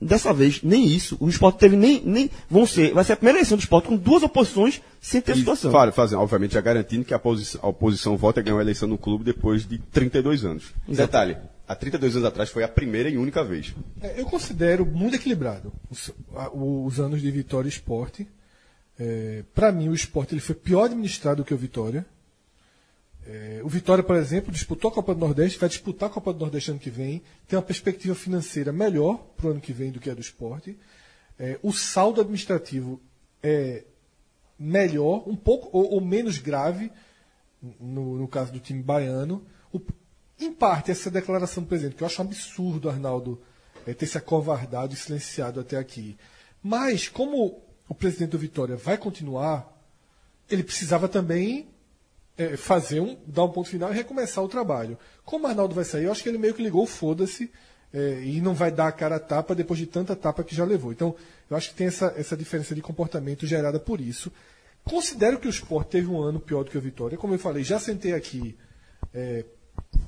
Dessa 0.00 0.32
vez, 0.32 0.62
nem 0.62 0.84
isso. 0.86 1.16
O 1.20 1.28
esporte 1.28 1.58
teve 1.58 1.76
nem. 1.76 2.02
nem 2.04 2.30
vão 2.50 2.66
ser, 2.66 2.92
vai 2.92 3.04
ser 3.04 3.14
a 3.14 3.16
primeira 3.16 3.38
eleição 3.38 3.56
do 3.56 3.60
esporte 3.60 3.88
com 3.88 3.96
duas 3.96 4.22
oposições 4.22 4.82
sem 5.00 5.20
ter 5.20 5.32
E, 5.34 5.38
situação. 5.38 5.70
Claro, 5.70 5.92
fazendo, 5.92 6.20
obviamente, 6.20 6.54
já 6.54 6.60
garantindo 6.60 7.04
que 7.04 7.14
a, 7.14 7.18
posi- 7.18 7.58
a 7.62 7.68
oposição 7.68 8.16
volta 8.16 8.40
a 8.40 8.42
ganhar 8.42 8.56
uma 8.56 8.62
eleição 8.62 8.88
no 8.88 8.98
clube 8.98 9.24
depois 9.24 9.66
de 9.66 9.78
32 9.78 10.44
anos. 10.44 10.72
Detalhe, 10.86 11.36
há 11.66 11.74
32 11.74 12.16
anos 12.16 12.28
atrás 12.28 12.50
foi 12.50 12.64
a 12.64 12.68
primeira 12.68 13.08
e 13.08 13.16
única 13.16 13.42
vez. 13.44 13.74
É, 14.00 14.20
Eu 14.20 14.26
considero 14.26 14.84
muito 14.84 15.14
equilibrado 15.16 15.72
os, 15.90 16.10
a- 16.36 16.50
os 16.52 16.98
anos 17.00 17.20
de 17.22 17.30
Vitória 17.30 17.68
e 17.68 17.70
Esporte. 17.72 18.26
É, 18.98 19.42
Para 19.54 19.72
mim, 19.72 19.88
o 19.88 19.94
Esporte 19.94 20.34
ele 20.34 20.40
foi 20.40 20.54
pior 20.54 20.84
administrado 20.84 21.44
que 21.44 21.54
o 21.54 21.56
Vitória. 21.56 22.04
É, 23.24 23.60
o 23.62 23.68
Vitória, 23.68 24.02
por 24.02 24.16
exemplo, 24.16 24.52
disputou 24.52 24.90
a 24.90 24.94
Copa 24.94 25.14
do 25.14 25.20
Nordeste, 25.20 25.58
vai 25.58 25.68
disputar 25.68 26.08
a 26.10 26.12
Copa 26.12 26.32
do 26.32 26.40
Nordeste 26.40 26.70
ano 26.70 26.80
que 26.80 26.90
vem, 26.90 27.22
tem 27.46 27.56
uma 27.56 27.64
perspectiva 27.64 28.14
financeira 28.14 28.72
melhor 28.72 29.18
para 29.36 29.46
o 29.46 29.50
ano 29.52 29.60
que 29.60 29.72
vem 29.72 29.92
do 29.92 30.00
que 30.00 30.10
a 30.10 30.14
do 30.14 30.20
Esporte. 30.20 30.76
É, 31.38 31.58
o 31.62 31.72
saldo 31.72 32.20
administrativo 32.20 33.00
é 33.42 33.84
melhor, 34.58 35.28
um 35.28 35.36
pouco 35.36 35.68
ou, 35.76 35.92
ou 35.92 36.00
menos 36.00 36.38
grave, 36.38 36.90
no, 37.80 38.16
no 38.18 38.28
caso 38.28 38.52
do 38.52 38.58
time 38.60 38.82
baiano. 38.82 39.44
O- 39.72 39.80
em 40.40 40.52
parte, 40.52 40.90
essa 40.90 41.10
declaração 41.10 41.62
do 41.62 41.68
presidente, 41.68 41.94
que 41.96 42.02
eu 42.02 42.06
acho 42.06 42.20
um 42.20 42.24
absurdo, 42.24 42.88
Arnaldo, 42.90 43.40
é, 43.86 43.94
ter 43.94 44.06
se 44.06 44.18
acovardado 44.18 44.94
e 44.94 44.96
silenciado 44.96 45.60
até 45.60 45.76
aqui. 45.76 46.16
Mas, 46.60 47.08
como 47.08 47.62
o 47.88 47.94
presidente 47.94 48.30
do 48.30 48.38
Vitória 48.38 48.76
vai 48.76 48.98
continuar, 48.98 49.72
ele 50.50 50.64
precisava 50.64 51.08
também 51.08 51.68
é, 52.36 52.56
fazer 52.56 53.00
um, 53.00 53.18
dar 53.26 53.44
um 53.44 53.50
ponto 53.50 53.68
final 53.68 53.92
e 53.92 53.94
recomeçar 53.94 54.42
o 54.42 54.48
trabalho. 54.48 54.98
Como 55.24 55.44
o 55.44 55.48
Arnaldo 55.48 55.74
vai 55.74 55.84
sair, 55.84 56.04
eu 56.04 56.12
acho 56.12 56.22
que 56.22 56.28
ele 56.28 56.38
meio 56.38 56.54
que 56.54 56.62
ligou 56.62 56.84
o 56.84 56.86
foda-se 56.86 57.50
é, 57.92 58.22
e 58.24 58.40
não 58.40 58.54
vai 58.54 58.70
dar 58.70 58.88
a 58.88 58.92
cara 58.92 59.16
a 59.16 59.20
tapa 59.20 59.54
depois 59.54 59.78
de 59.78 59.86
tanta 59.86 60.16
tapa 60.16 60.42
que 60.42 60.54
já 60.54 60.64
levou. 60.64 60.92
Então, 60.92 61.14
eu 61.50 61.56
acho 61.56 61.70
que 61.70 61.74
tem 61.74 61.86
essa, 61.86 62.14
essa 62.16 62.36
diferença 62.36 62.74
de 62.74 62.80
comportamento 62.80 63.46
gerada 63.46 63.78
por 63.78 64.00
isso. 64.00 64.32
Considero 64.84 65.38
que 65.38 65.46
o 65.46 65.50
Sport 65.50 65.88
teve 65.88 66.08
um 66.08 66.20
ano 66.20 66.40
pior 66.40 66.64
do 66.64 66.70
que 66.70 66.78
o 66.78 66.80
Vitória. 66.80 67.18
Como 67.18 67.34
eu 67.34 67.38
falei, 67.38 67.62
já 67.62 67.78
sentei 67.78 68.14
aqui 68.14 68.56
é, 69.14 69.44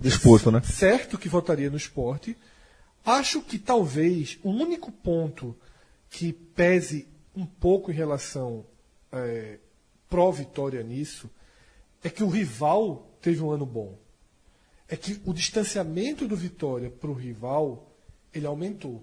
Disposto, 0.00 0.50
né? 0.50 0.60
certo 0.62 1.16
que 1.18 1.28
votaria 1.28 1.70
no 1.70 1.76
esporte. 1.76 2.36
Acho 3.04 3.40
que 3.42 3.58
talvez 3.58 4.38
o 4.42 4.50
único 4.50 4.90
ponto 4.90 5.56
que 6.10 6.32
pese 6.32 7.06
um 7.36 7.44
pouco 7.46 7.90
em 7.90 7.94
relação 7.94 8.64
é, 9.12 9.58
pró-vitória 10.08 10.82
nisso 10.82 11.30
é 12.04 12.08
que 12.10 12.22
o 12.22 12.28
rival 12.28 13.10
teve 13.20 13.42
um 13.42 13.50
ano 13.50 13.66
bom. 13.66 13.98
É 14.88 14.96
que 14.96 15.20
o 15.24 15.32
distanciamento 15.32 16.28
do 16.28 16.36
Vitória 16.36 16.90
para 16.90 17.10
o 17.10 17.14
rival 17.14 17.90
ele 18.32 18.46
aumentou. 18.46 19.02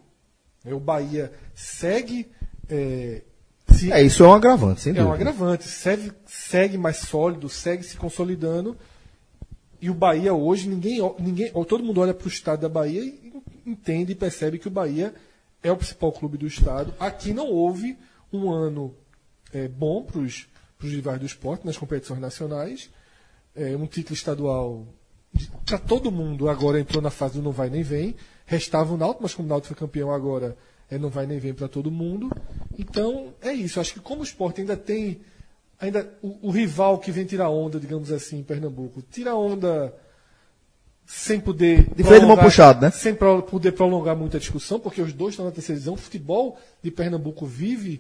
O 0.64 0.80
Bahia 0.80 1.34
segue. 1.56 2.32
É, 2.70 3.24
se- 3.74 3.92
É, 3.92 4.02
isso 4.04 4.24
é 4.24 4.28
um 4.28 4.34
agravante, 4.34 4.80
sem 4.82 4.92
é 4.96 5.02
um 5.02 5.06
dúvida. 5.08 5.16
agravante. 5.30 5.64
Segue, 5.68 6.12
segue 6.28 6.78
mais 6.78 6.98
sólido, 6.98 7.50
segue 7.50 7.84
se 7.84 7.98
consolidando. 7.98 8.78
E 9.82 9.90
o 9.90 9.94
Bahia 9.96 10.34
hoje, 10.34 10.70
ninguém, 10.70 11.00
ninguém, 11.20 11.52
todo 11.68 11.84
mundo 11.84 12.00
olha 12.02 12.14
para 12.14 12.26
o 12.26 12.30
estado 12.30 12.62
da 12.62 12.70
Bahia 12.70 13.02
e 13.04 13.34
entende 13.66 14.12
e 14.12 14.16
percebe 14.16 14.60
que 14.60 14.68
o 14.68 14.72
Bahia 14.72 15.14
é 15.64 15.72
o 15.72 15.76
principal 15.78 16.12
clube 16.12 16.38
do 16.38 16.46
estado. 16.46 16.94
Aqui 17.00 17.34
não 17.34 17.48
houve 17.48 17.98
um 18.32 18.52
ano 18.52 18.94
é, 19.52 19.68
bom 19.68 20.04
para 20.04 20.20
os 20.20 20.48
rivais 20.90 21.20
do 21.20 21.26
esporte 21.26 21.66
nas 21.66 21.78
competições 21.78 22.20
nacionais. 22.20 22.90
É, 23.56 23.76
um 23.76 23.86
título 23.86 24.16
estadual 24.16 24.86
para 25.66 25.78
todo 25.78 26.12
mundo 26.12 26.50
agora 26.50 26.80
entrou 26.80 27.02
na 27.02 27.10
fase 27.10 27.36
do 27.36 27.42
não 27.44 27.52
vai 27.52 27.70
nem 27.70 27.84
vem. 27.84 28.16
Restava 28.46 28.94
o 28.94 28.98
Náutico, 28.98 29.24
mas 29.24 29.34
como 29.34 29.48
o 29.48 29.50
Náutico 29.50 29.74
foi 29.74 29.88
campeão 29.88 30.12
agora, 30.12 30.58
é 30.90 30.98
não 30.98 31.10
vai 31.10 31.26
nem 31.26 31.40
vem 31.40 31.54
para 31.54 31.68
todo 31.68 31.90
mundo. 31.92 32.30
Então, 32.78 33.34
é 33.42 33.54
isso. 33.54 33.80
Acho 33.80 33.94
que 33.94 34.00
como 34.00 34.22
o 34.22 34.24
esporte 34.24 34.62
ainda 34.62 34.76
tem 34.76 35.22
ainda 35.80 36.14
o, 36.22 36.50
o 36.50 36.52
rival 36.52 37.00
que 37.00 37.12
vem 37.12 37.26
tirar 37.26 37.50
onda, 37.50 37.80
digamos 37.80 38.12
assim, 38.12 38.40
em 38.40 38.44
Pernambuco, 38.44 39.02
tira 39.02 39.36
onda 39.36 39.94
sem 41.06 41.40
poder. 41.40 41.94
De 41.96 42.04
freio 42.04 42.22
de 42.22 42.28
mão 42.28 42.38
puxado, 42.38 42.82
né? 42.82 42.92
Sem 42.92 43.16
pro- 43.16 43.42
poder 43.42 43.72
prolongar 43.72 44.16
muita 44.16 44.40
discussão, 44.40 44.80
porque 44.80 45.02
os 45.02 45.12
dois 45.12 45.34
estão 45.34 45.46
na 45.46 45.52
terceira 45.52 45.76
divisão. 45.78 45.96
O 45.96 45.98
futebol 45.98 46.58
de 46.84 46.92
Pernambuco 46.92 47.46
vive 47.46 48.00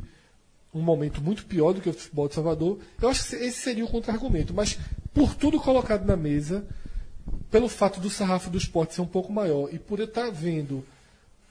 um 0.73 0.81
momento 0.81 1.21
muito 1.21 1.45
pior 1.45 1.73
do 1.73 1.81
que 1.81 1.89
o 1.89 1.93
futebol 1.93 2.27
de 2.27 2.35
Salvador. 2.35 2.79
Eu 3.01 3.09
acho 3.09 3.27
que 3.27 3.35
esse 3.35 3.59
seria 3.59 3.85
o 3.85 3.89
contra-argumento. 3.89 4.53
Mas, 4.53 4.77
por 5.13 5.35
tudo 5.35 5.59
colocado 5.59 6.05
na 6.05 6.15
mesa, 6.15 6.65
pelo 7.49 7.67
fato 7.67 7.99
do 7.99 8.09
sarrafo 8.09 8.49
do 8.49 8.57
esporte 8.57 8.93
ser 8.93 9.01
um 9.01 9.07
pouco 9.07 9.31
maior 9.31 9.73
e 9.73 9.77
por 9.77 9.99
eu 9.99 10.05
estar 10.05 10.29
vendo 10.31 10.85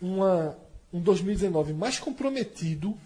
uma, 0.00 0.56
um 0.92 1.00
2019 1.00 1.74
mais 1.74 1.98
comprometido, 1.98 2.96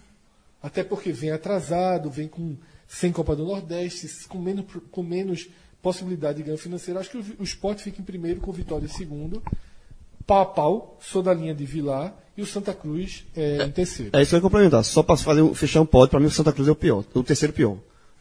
até 0.62 0.84
porque 0.84 1.12
vem 1.12 1.30
atrasado, 1.30 2.10
vem 2.10 2.28
com 2.28 2.56
sem 2.86 3.10
Copa 3.10 3.34
do 3.34 3.44
Nordeste, 3.44 4.08
com 4.28 4.38
menos, 4.38 4.66
com 4.90 5.02
menos 5.02 5.48
possibilidade 5.82 6.38
de 6.38 6.44
ganho 6.44 6.58
financeiro, 6.58 7.00
acho 7.00 7.10
que 7.10 7.18
o, 7.18 7.24
o 7.40 7.42
esporte 7.42 7.82
fica 7.82 8.00
em 8.00 8.04
primeiro 8.04 8.40
com 8.40 8.52
Vitória 8.52 8.86
em 8.86 8.88
segundo, 8.88 9.42
pau 10.26 10.40
a 10.42 10.46
pau, 10.46 10.98
sou 11.00 11.22
da 11.22 11.32
linha 11.34 11.54
de 11.54 11.64
Vilar, 11.64 12.14
e 12.36 12.42
o 12.42 12.46
Santa 12.46 12.72
Cruz 12.74 13.24
é, 13.36 13.64
em 13.64 13.70
terceiro. 13.70 14.10
É 14.14 14.20
isso 14.22 14.30
que 14.30 14.34
eu 14.34 14.38
ia 14.38 14.42
complementar. 14.42 14.82
Só 14.84 15.02
para 15.02 15.16
fazer, 15.16 15.42
um- 15.42 15.54
fechar 15.54 15.80
um 15.80 15.86
pódio, 15.86 16.10
para 16.10 16.20
mim 16.20 16.26
o 16.26 16.30
Santa 16.30 16.52
Cruz 16.52 16.68
é 16.68 16.72
o 16.72 16.76
pior. 16.76 17.04
O 17.14 17.22
terceiro 17.22 17.52
pior. 17.52 17.76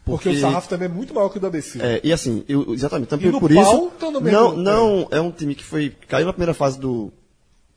porque, 0.06 0.30
o 0.30 0.40
sarrafo 0.42 0.68
também 0.68 0.88
é 0.88 0.92
muito 0.92 1.14
maior 1.14 1.30
que 1.30 1.38
o 1.38 1.40
do 1.42 1.48
ABC. 1.48 1.80
É, 1.82 2.02
e 2.04 2.12
assim, 2.12 2.44
eu, 2.48 2.74
exatamente. 2.74 3.08
Também 3.10 3.30
E 3.30 3.32
no 3.32 3.40
por 3.40 3.54
pau, 3.54 3.64
isso. 3.98 4.20
mesmo- 4.22 4.32
não, 4.32 4.56
não 4.58 5.08
é 5.10 5.20
um 5.22 5.32
time 5.32 5.56
que 5.56 5.64
foi. 5.64 5.96
Caiu 6.10 6.26
na 6.26 6.34
primeira 6.34 6.54
fase 6.54 6.78
do. 6.80 7.12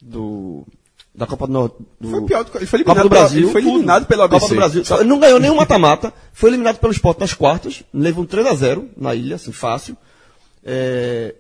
do 0.02 0.66
da 1.14 1.26
Copa 1.26 1.46
do 1.46 1.52
Norte. 1.54 1.76
Do, 1.98 2.10
Foi 2.10 2.22
pior 2.26 2.44
do 2.44 2.50
que- 2.50 2.58
ele 2.58 2.66
foi 2.66 2.80
Copa 2.80 2.90
eliminado 3.00 3.04
do 3.04 3.08
pela- 3.08 3.20
Brasil. 3.22 3.48
foi 3.50 3.60
eliminado 3.62 4.00
tudo. 4.02 4.08
pelo 4.08 4.22
Copa 4.24 4.36
ABC. 4.36 4.48
do 4.54 4.56
Brasil. 4.56 4.82
Ele 5.00 5.08
não 5.08 5.18
ganhou 5.18 5.40
nenhum 5.40 5.54
mata-mata. 5.54 6.12
Foi 6.32 6.50
eliminado 6.50 6.78
pelo 6.78 6.92
Sport 6.92 7.18
nas 7.20 7.32
quartas. 7.32 7.82
Levou 7.94 8.24
um 8.24 8.26
3x0 8.26 8.88
na 8.96 9.14
ilha, 9.14 9.36
assim, 9.36 9.50
fácil. 9.52 9.96
É, 10.64 11.34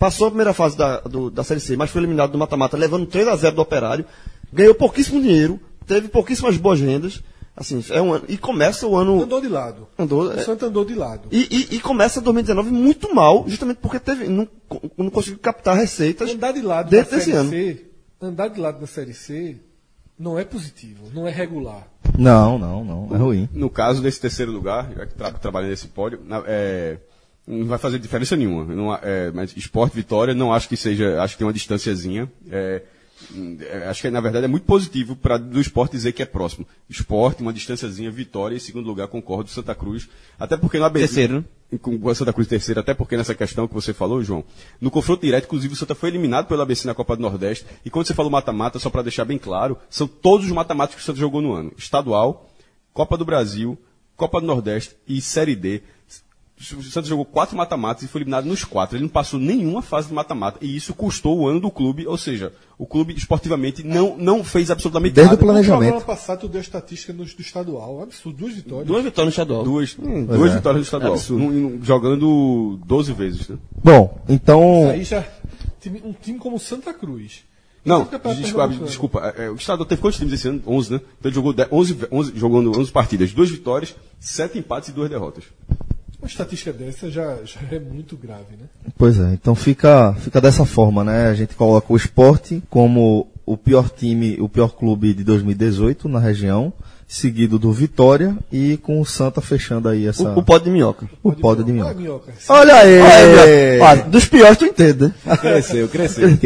passou 0.00 0.26
a 0.26 0.30
primeira 0.30 0.52
fase 0.52 0.76
da, 0.76 0.98
do- 1.02 1.30
da 1.30 1.44
Série 1.44 1.60
C, 1.60 1.76
mas 1.76 1.90
foi 1.90 2.00
eliminado 2.00 2.32
do 2.32 2.38
mata-mata, 2.38 2.76
levando 2.76 3.06
3x0 3.06 3.52
do 3.54 3.62
Operário. 3.62 4.04
Ganhou 4.52 4.74
pouquíssimo 4.74 5.20
dinheiro. 5.22 5.60
Teve 5.86 6.08
pouquíssimas 6.08 6.56
boas 6.56 6.80
rendas. 6.80 7.22
Assim, 7.56 7.84
é 7.90 8.00
um 8.00 8.14
ano, 8.14 8.24
e 8.28 8.38
começa 8.38 8.86
o 8.86 8.96
ano. 8.96 9.22
Andou 9.22 9.40
de 9.40 9.48
lado. 9.48 9.86
Andou, 9.98 10.28
O 10.28 10.32
é, 10.32 10.42
Santa 10.42 10.66
andou 10.66 10.84
de 10.84 10.94
lado. 10.94 11.28
e, 11.30 11.40
e- 11.70 11.76
e 11.76 11.80
começa 11.80 12.20
2019 12.20 12.70
muito 12.70 13.14
mal, 13.14 13.44
justamente 13.46 13.78
porque 13.78 13.98
teve, 14.00 14.28
não, 14.28 14.48
não 14.96 15.10
conseguiu 15.10 15.38
captar 15.40 15.76
receitas 15.76 16.30
Andar 16.30 16.52
de 16.52 16.62
lado 16.62 16.88
dentro 16.88 17.10
na 17.12 17.16
desse 17.18 17.30
Série 17.30 17.36
ano. 17.38 17.50
C, 17.50 17.86
andar 18.22 18.48
de 18.48 18.60
lado 18.60 18.80
na 18.80 18.86
Série 18.86 19.12
C 19.12 19.56
não 20.18 20.38
é 20.38 20.44
positivo, 20.44 21.10
não 21.12 21.26
é 21.26 21.30
regular. 21.30 21.86
Não, 22.16 22.58
não, 22.58 22.84
não. 22.84 23.08
É 23.14 23.18
ruim. 23.18 23.48
No 23.52 23.68
caso 23.68 24.00
desse 24.00 24.20
terceiro 24.20 24.52
lugar, 24.52 24.90
já 24.96 25.04
que 25.06 25.14
tra 25.14 25.30
trabalhando 25.32 25.70
nesse 25.70 25.88
pódio, 25.88 26.20
na- 26.24 26.42
é, 26.46 26.98
não 27.50 27.66
vai 27.66 27.78
fazer 27.78 27.98
diferença 27.98 28.36
nenhuma. 28.36 28.64
Não, 28.74 28.94
é, 28.94 29.30
mas 29.32 29.56
esporte 29.56 29.94
vitória, 29.94 30.34
não 30.34 30.52
acho 30.52 30.68
que 30.68 30.76
seja, 30.76 31.22
acho 31.22 31.34
que 31.34 31.38
tem 31.38 31.46
uma 31.46 31.52
distânciazinha. 31.52 32.30
É, 32.50 32.82
é, 33.60 33.88
acho 33.88 34.00
que 34.00 34.10
na 34.10 34.20
verdade 34.20 34.46
é 34.46 34.48
muito 34.48 34.64
positivo 34.64 35.14
para 35.14 35.36
do 35.36 35.60
esporte 35.60 35.92
dizer 35.92 36.12
que 36.12 36.22
é 36.22 36.26
próximo. 36.26 36.66
Esporte, 36.88 37.42
uma 37.42 37.52
distânciazinha, 37.52 38.10
vitória, 38.10 38.56
em 38.56 38.60
segundo 38.60 38.86
lugar, 38.86 39.08
concordo, 39.08 39.50
Santa 39.50 39.74
Cruz. 39.74 40.08
Até 40.38 40.56
porque 40.56 40.78
no 40.78 40.84
ABC. 40.84 41.06
Terceiro, 41.06 41.34
né? 41.38 41.44
E 41.72 41.78
Com 41.78 42.14
Santa 42.14 42.32
Cruz 42.32 42.48
terceiro, 42.48 42.80
até 42.80 42.94
porque 42.94 43.16
nessa 43.16 43.34
questão 43.34 43.68
que 43.68 43.74
você 43.74 43.92
falou, 43.92 44.24
João, 44.24 44.44
no 44.80 44.90
confronto 44.90 45.22
direto, 45.22 45.44
inclusive 45.44 45.74
o 45.74 45.76
Santa 45.76 45.94
foi 45.94 46.08
eliminado 46.08 46.46
pelo 46.46 46.62
ABC 46.62 46.84
na 46.86 46.94
Copa 46.94 47.14
do 47.14 47.22
Nordeste. 47.22 47.64
E 47.84 47.90
quando 47.90 48.06
você 48.06 48.14
falou 48.14 48.30
mata-mata, 48.30 48.78
só 48.80 48.90
para 48.90 49.02
deixar 49.02 49.24
bem 49.24 49.38
claro, 49.38 49.78
são 49.88 50.08
todos 50.08 50.46
os 50.46 50.52
mata-matas 50.52 50.96
que 50.96 51.00
o 51.00 51.04
Santa 51.04 51.20
jogou 51.20 51.40
no 51.40 51.52
ano: 51.52 51.72
estadual, 51.76 52.50
Copa 52.92 53.16
do 53.16 53.24
Brasil, 53.24 53.78
Copa 54.16 54.40
do 54.40 54.46
Nordeste 54.46 54.96
e 55.06 55.20
Série 55.20 55.54
D. 55.54 55.82
O 56.60 56.82
Santos 56.82 57.08
jogou 57.08 57.24
quatro 57.24 57.56
mata-matas 57.56 58.02
e 58.02 58.06
foi 58.06 58.20
eliminado 58.20 58.44
nos 58.44 58.64
quatro. 58.64 58.94
Ele 58.96 59.04
não 59.04 59.08
passou 59.08 59.40
nenhuma 59.40 59.80
fase 59.80 60.08
de 60.08 60.14
mata-mata. 60.14 60.58
E 60.60 60.76
isso 60.76 60.92
custou 60.92 61.38
o 61.38 61.48
ano 61.48 61.58
do 61.58 61.70
clube, 61.70 62.06
ou 62.06 62.18
seja, 62.18 62.52
o 62.78 62.84
clube 62.86 63.14
esportivamente 63.16 63.82
não, 63.82 64.14
não 64.18 64.44
fez 64.44 64.70
absolutamente 64.70 65.14
Desde 65.14 65.30
nada. 65.32 65.42
o 65.42 65.46
planejamento. 65.46 65.80
No 65.94 66.00
programa 66.00 66.06
passado, 66.06 66.40
tu 66.40 66.48
deu 66.48 66.60
estatística 66.60 67.14
no, 67.14 67.24
do 67.24 67.40
estadual. 67.40 68.02
Absurdo, 68.02 68.36
duas 68.36 68.52
vitórias. 68.54 68.86
Duas 68.86 69.02
vitórias 69.04 69.26
no 69.26 69.30
estadual. 69.42 69.64
Duas, 69.64 69.94
Pois 69.94 70.26
duas 70.26 70.52
é. 70.52 70.54
vitórias 70.56 70.76
no 70.80 70.82
estadual. 70.84 71.16
Num- 71.30 71.82
jogando 71.82 72.78
12 72.84 73.12
vezes. 73.14 73.48
Né? 73.48 73.56
Bom, 73.82 74.20
então. 74.28 74.90
Aí 74.90 75.02
já. 75.02 75.24
um 76.04 76.12
time 76.12 76.38
como 76.38 76.56
o 76.56 76.60
Santa 76.60 76.92
Cruz. 76.92 77.42
Não, 77.82 78.04
campeonato 78.04 78.42
desculpa, 78.42 78.68
desculpa. 78.84 79.34
é, 79.38 79.46
é, 79.46 79.50
o 79.50 79.54
estadual 79.54 79.86
teve 79.88 80.02
quantos 80.02 80.18
times 80.18 80.34
esse 80.34 80.46
ano? 80.46 80.62
11, 80.66 80.92
né? 80.92 81.00
Então 81.18 81.30
ele 81.30 81.34
jogou 81.34 81.54
10, 81.54 81.68
11, 81.72 81.92
ve- 81.94 82.08
11, 82.12 82.32
jogando 82.36 82.78
11 82.78 82.92
partidas, 82.92 83.32
duas 83.32 83.48
vitórias, 83.48 83.96
sete 84.20 84.58
empates 84.58 84.90
e 84.90 84.92
duas 84.92 85.08
derrotas. 85.08 85.44
Uma 86.20 86.28
estatística 86.28 86.72
dessa 86.72 87.10
já, 87.10 87.38
já 87.44 87.60
é 87.70 87.78
muito 87.78 88.16
grave, 88.16 88.56
né? 88.58 88.66
Pois 88.96 89.18
é, 89.18 89.32
então 89.32 89.54
fica, 89.54 90.12
fica 90.14 90.40
dessa 90.40 90.66
forma, 90.66 91.02
né? 91.02 91.28
A 91.28 91.34
gente 91.34 91.54
coloca 91.54 91.92
o 91.92 91.96
esporte 91.96 92.62
como 92.68 93.26
o 93.46 93.56
pior 93.56 93.88
time, 93.88 94.36
o 94.40 94.48
pior 94.48 94.74
clube 94.76 95.14
de 95.14 95.24
2018 95.24 96.08
na 96.08 96.20
região, 96.20 96.72
seguido 97.10 97.58
do 97.58 97.72
Vitória 97.72 98.36
e 98.52 98.76
com 98.76 99.00
o 99.00 99.04
Santa 99.04 99.40
fechando 99.40 99.88
aí 99.88 100.06
essa. 100.06 100.30
O, 100.30 100.38
o 100.38 100.42
pódio 100.44 100.66
de 100.66 100.70
minhoca. 100.70 101.06
o 101.24 101.32
pódio 101.32 101.64
de 101.64 101.72
Olha, 101.72 101.92
minhoca. 101.92 102.00
minhoca. 102.00 102.32
Olha 102.48 102.74
aí! 102.76 103.80
Olha, 103.80 104.02
dos 104.04 104.26
piores 104.26 104.56
tu 104.56 104.64
entende, 104.64 105.06
né? 105.06 105.36
Cresceu, 105.38 105.88
cresceu. 105.88 106.28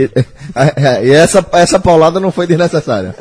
e 1.05 1.11
essa, 1.11 1.47
essa 1.53 1.79
paulada 1.79 2.19
não 2.19 2.33
foi 2.33 2.47
desnecessária. 2.47 3.15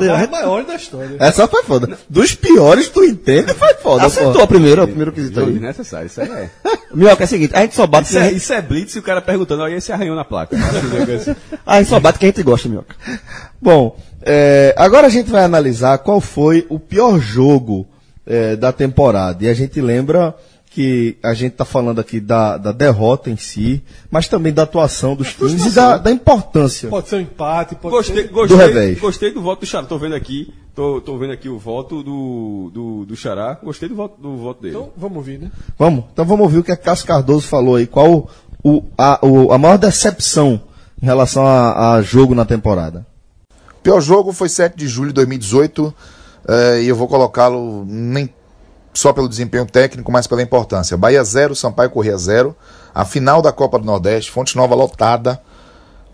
É 0.00 0.08
a 0.08 0.28
maior 0.28 0.64
da 0.64 0.76
história. 0.76 1.16
Essa 1.18 1.48
foi 1.48 1.64
foda. 1.64 1.98
Dos 2.08 2.32
piores, 2.36 2.88
tu 2.88 3.02
entende? 3.02 3.52
Foi 3.54 3.74
foda, 3.74 4.06
Acertou 4.06 4.42
a 4.42 4.46
primeira, 4.46 4.84
o 4.84 4.86
primeiro 4.86 5.10
quesito 5.10 5.40
Não, 5.40 5.48
aí. 5.48 5.52
desnecessário, 5.52 6.06
isso 6.06 6.20
aí 6.20 6.28
é. 6.30 6.50
Minhoca 6.94 7.24
é 7.24 7.26
o 7.26 7.28
seguinte, 7.28 7.56
a 7.56 7.62
gente 7.62 7.74
só 7.74 7.88
bate 7.88 8.08
Isso 8.08 8.18
é, 8.18 8.32
isso 8.32 8.52
é 8.52 8.62
blitz 8.62 8.94
e 8.94 9.00
o 9.00 9.02
cara 9.02 9.20
perguntando, 9.20 9.64
olha, 9.64 9.74
esse 9.74 9.92
arranhou 9.92 10.14
na 10.14 10.24
placa. 10.24 10.56
a 11.66 11.78
gente 11.78 11.88
só 11.88 11.98
bate 11.98 12.20
quem 12.20 12.28
a 12.28 12.30
gente 12.30 12.44
gosta, 12.44 12.68
Minhoca. 12.68 12.94
Bom, 13.60 13.96
é, 14.24 14.74
agora 14.76 15.06
a 15.06 15.10
gente 15.10 15.30
vai 15.30 15.44
analisar 15.44 15.98
qual 15.98 16.20
foi 16.20 16.66
o 16.68 16.78
pior 16.78 17.18
jogo 17.20 17.86
é, 18.26 18.56
da 18.56 18.72
temporada. 18.72 19.44
E 19.44 19.48
a 19.48 19.54
gente 19.54 19.80
lembra 19.80 20.34
que 20.70 21.16
a 21.22 21.34
gente 21.34 21.52
está 21.52 21.64
falando 21.64 22.00
aqui 22.00 22.18
da, 22.18 22.56
da 22.56 22.72
derrota 22.72 23.30
em 23.30 23.36
si, 23.36 23.80
mas 24.10 24.26
também 24.26 24.52
da 24.52 24.64
atuação 24.64 25.14
dos 25.14 25.32
times 25.32 25.66
e 25.66 25.70
da, 25.70 25.98
da 25.98 26.10
importância. 26.10 26.88
Pode 26.88 27.08
ser 27.08 27.16
um 27.16 27.20
empate, 27.20 27.76
pode 27.76 27.94
Gostei, 27.94 28.24
ser. 28.24 28.32
Do 28.32 28.56
revés. 28.56 28.98
gostei, 28.98 29.00
gostei 29.00 29.32
do 29.32 29.40
voto 29.40 29.60
do 29.60 29.66
Xará. 29.66 29.86
Tô 29.86 29.98
vendo 29.98 30.16
aqui, 30.16 30.52
tô, 30.74 31.00
tô 31.00 31.16
vendo 31.16 31.32
aqui 31.32 31.48
o 31.48 31.58
voto 31.60 32.02
do, 32.02 32.70
do, 32.74 33.04
do 33.04 33.14
Xará. 33.16 33.56
Gostei 33.62 33.88
do 33.88 33.94
voto, 33.94 34.20
do 34.20 34.36
voto 34.36 34.62
dele. 34.62 34.74
Então, 34.74 34.90
vamos 34.96 35.18
ouvir, 35.18 35.38
né? 35.38 35.52
Vamos, 35.78 36.06
então 36.12 36.24
vamos 36.24 36.42
ouvir 36.42 36.58
o 36.58 36.64
que 36.64 36.72
a 36.72 36.76
Cássio 36.76 37.06
Cardoso 37.06 37.46
falou 37.46 37.76
aí. 37.76 37.86
Qual 37.86 38.28
o, 38.64 38.82
a, 38.98 39.24
o- 39.24 39.52
a 39.52 39.58
maior 39.58 39.76
decepção 39.78 40.60
em 41.00 41.06
relação 41.06 41.46
a, 41.46 41.92
a 41.94 42.02
jogo 42.02 42.34
na 42.34 42.44
temporada? 42.44 43.06
Pior 43.84 44.00
jogo 44.00 44.32
foi 44.32 44.48
7 44.48 44.74
de 44.78 44.88
julho 44.88 45.08
de 45.08 45.16
2018 45.16 45.94
eh, 46.48 46.82
e 46.84 46.88
eu 46.88 46.96
vou 46.96 47.06
colocá-lo 47.06 47.84
nem 47.86 48.32
só 48.94 49.12
pelo 49.12 49.28
desempenho 49.28 49.66
técnico, 49.66 50.10
mas 50.10 50.26
pela 50.26 50.40
importância. 50.40 50.96
Bahia 50.96 51.22
0, 51.22 51.54
Sampaio 51.54 51.90
Corrêa 51.90 52.16
0. 52.16 52.56
A 52.94 53.04
final 53.04 53.42
da 53.42 53.52
Copa 53.52 53.78
do 53.78 53.84
Nordeste, 53.84 54.30
Fonte 54.30 54.56
Nova 54.56 54.74
lotada, 54.74 55.38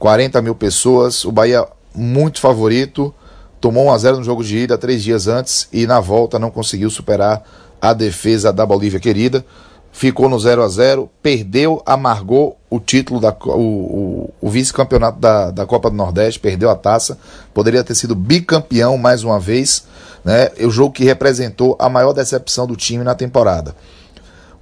40 0.00 0.42
mil 0.42 0.56
pessoas. 0.56 1.24
O 1.24 1.30
Bahia 1.30 1.64
muito 1.94 2.40
favorito, 2.40 3.14
tomou 3.60 3.84
1 3.84 3.92
a 3.92 3.98
0 3.98 4.16
no 4.16 4.24
jogo 4.24 4.42
de 4.42 4.58
ida 4.58 4.76
três 4.76 5.00
dias 5.00 5.28
antes 5.28 5.68
e 5.72 5.86
na 5.86 6.00
volta 6.00 6.40
não 6.40 6.50
conseguiu 6.50 6.90
superar 6.90 7.44
a 7.80 7.92
defesa 7.92 8.52
da 8.52 8.66
Bolívia 8.66 8.98
querida. 8.98 9.46
Ficou 9.92 10.28
no 10.28 10.40
0 10.40 10.64
a 10.64 10.68
0 10.68 11.08
perdeu, 11.22 11.80
amargou 11.86 12.58
o 12.70 12.78
título, 12.78 13.20
da, 13.20 13.36
o, 13.46 13.50
o, 13.50 14.34
o 14.40 14.48
vice-campeonato 14.48 15.18
da, 15.18 15.50
da 15.50 15.66
Copa 15.66 15.90
do 15.90 15.96
Nordeste, 15.96 16.38
perdeu 16.38 16.70
a 16.70 16.76
taça. 16.76 17.18
Poderia 17.52 17.82
ter 17.82 17.96
sido 17.96 18.14
bicampeão 18.14 18.96
mais 18.96 19.24
uma 19.24 19.40
vez. 19.40 19.84
Né? 20.24 20.50
O 20.60 20.70
jogo 20.70 20.92
que 20.92 21.02
representou 21.02 21.76
a 21.80 21.88
maior 21.88 22.12
decepção 22.12 22.68
do 22.68 22.76
time 22.76 23.02
na 23.02 23.16
temporada. 23.16 23.74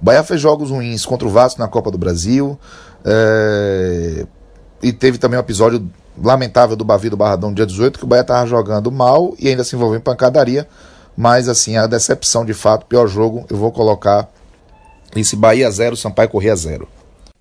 O 0.01 0.03
Bahia 0.03 0.23
fez 0.23 0.41
jogos 0.41 0.71
ruins 0.71 1.05
contra 1.05 1.27
o 1.27 1.31
Vasco 1.31 1.59
na 1.59 1.67
Copa 1.67 1.91
do 1.91 1.99
Brasil. 1.99 2.57
É... 3.05 4.25
E 4.81 4.91
teve 4.91 5.19
também 5.19 5.37
um 5.37 5.41
episódio 5.41 5.87
lamentável 6.21 6.75
do 6.75 6.83
Bavi 6.83 7.09
do 7.09 7.17
Barradão 7.17 7.53
dia 7.53 7.65
18, 7.65 7.99
que 7.99 8.05
o 8.05 8.07
Bahia 8.07 8.21
estava 8.21 8.47
jogando 8.47 8.91
mal 8.91 9.35
e 9.37 9.49
ainda 9.49 9.63
se 9.63 9.75
envolveu 9.75 9.99
em 9.99 10.01
pancadaria. 10.01 10.67
Mas 11.15 11.47
assim, 11.47 11.77
a 11.77 11.85
decepção 11.85 12.43
de 12.43 12.53
fato, 12.53 12.85
pior 12.87 13.07
jogo, 13.07 13.45
eu 13.49 13.57
vou 13.57 13.71
colocar 13.71 14.29
esse 15.15 15.35
Bahia 15.35 15.69
0, 15.69 15.95
Sampaio 15.95 16.29
Corrêa 16.29 16.55
0. 16.55 16.87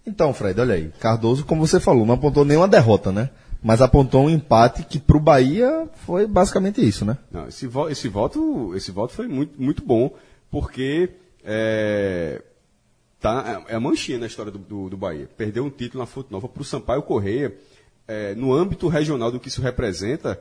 Então, 0.08 0.32
Fred, 0.32 0.58
olha 0.60 0.74
aí. 0.74 0.90
Cardoso, 0.98 1.44
como 1.44 1.66
você 1.66 1.78
falou, 1.78 2.06
não 2.06 2.14
apontou 2.14 2.44
nenhuma 2.44 2.66
derrota, 2.66 3.12
né? 3.12 3.30
Mas 3.62 3.82
apontou 3.82 4.24
um 4.24 4.30
empate 4.30 4.84
que 4.84 4.98
pro 4.98 5.20
Bahia 5.20 5.88
foi 6.06 6.26
basicamente 6.26 6.80
isso, 6.86 7.04
né? 7.04 7.18
Não, 7.30 7.46
esse, 7.48 7.66
vo 7.66 7.88
esse, 7.88 8.08
voto, 8.08 8.74
esse 8.74 8.90
voto 8.90 9.12
foi 9.12 9.28
muito, 9.28 9.60
muito 9.60 9.84
bom, 9.84 10.14
porque 10.50 11.10
é, 11.44 12.40
tá, 13.20 13.64
é 13.68 13.74
a 13.74 13.80
manchinha 13.80 14.18
na 14.18 14.26
história 14.26 14.50
do, 14.50 14.58
do, 14.58 14.90
do 14.90 14.96
Bahia. 14.96 15.28
Perdeu 15.36 15.64
um 15.64 15.70
título 15.70 16.02
na 16.02 16.06
Fonte 16.06 16.32
Nova 16.32 16.48
para 16.48 16.62
o 16.62 16.64
Sampaio 16.64 17.02
Correia, 17.02 17.54
é, 18.06 18.34
no 18.34 18.54
âmbito 18.54 18.88
regional 18.88 19.30
do 19.30 19.38
que 19.38 19.48
isso 19.48 19.60
representa, 19.60 20.40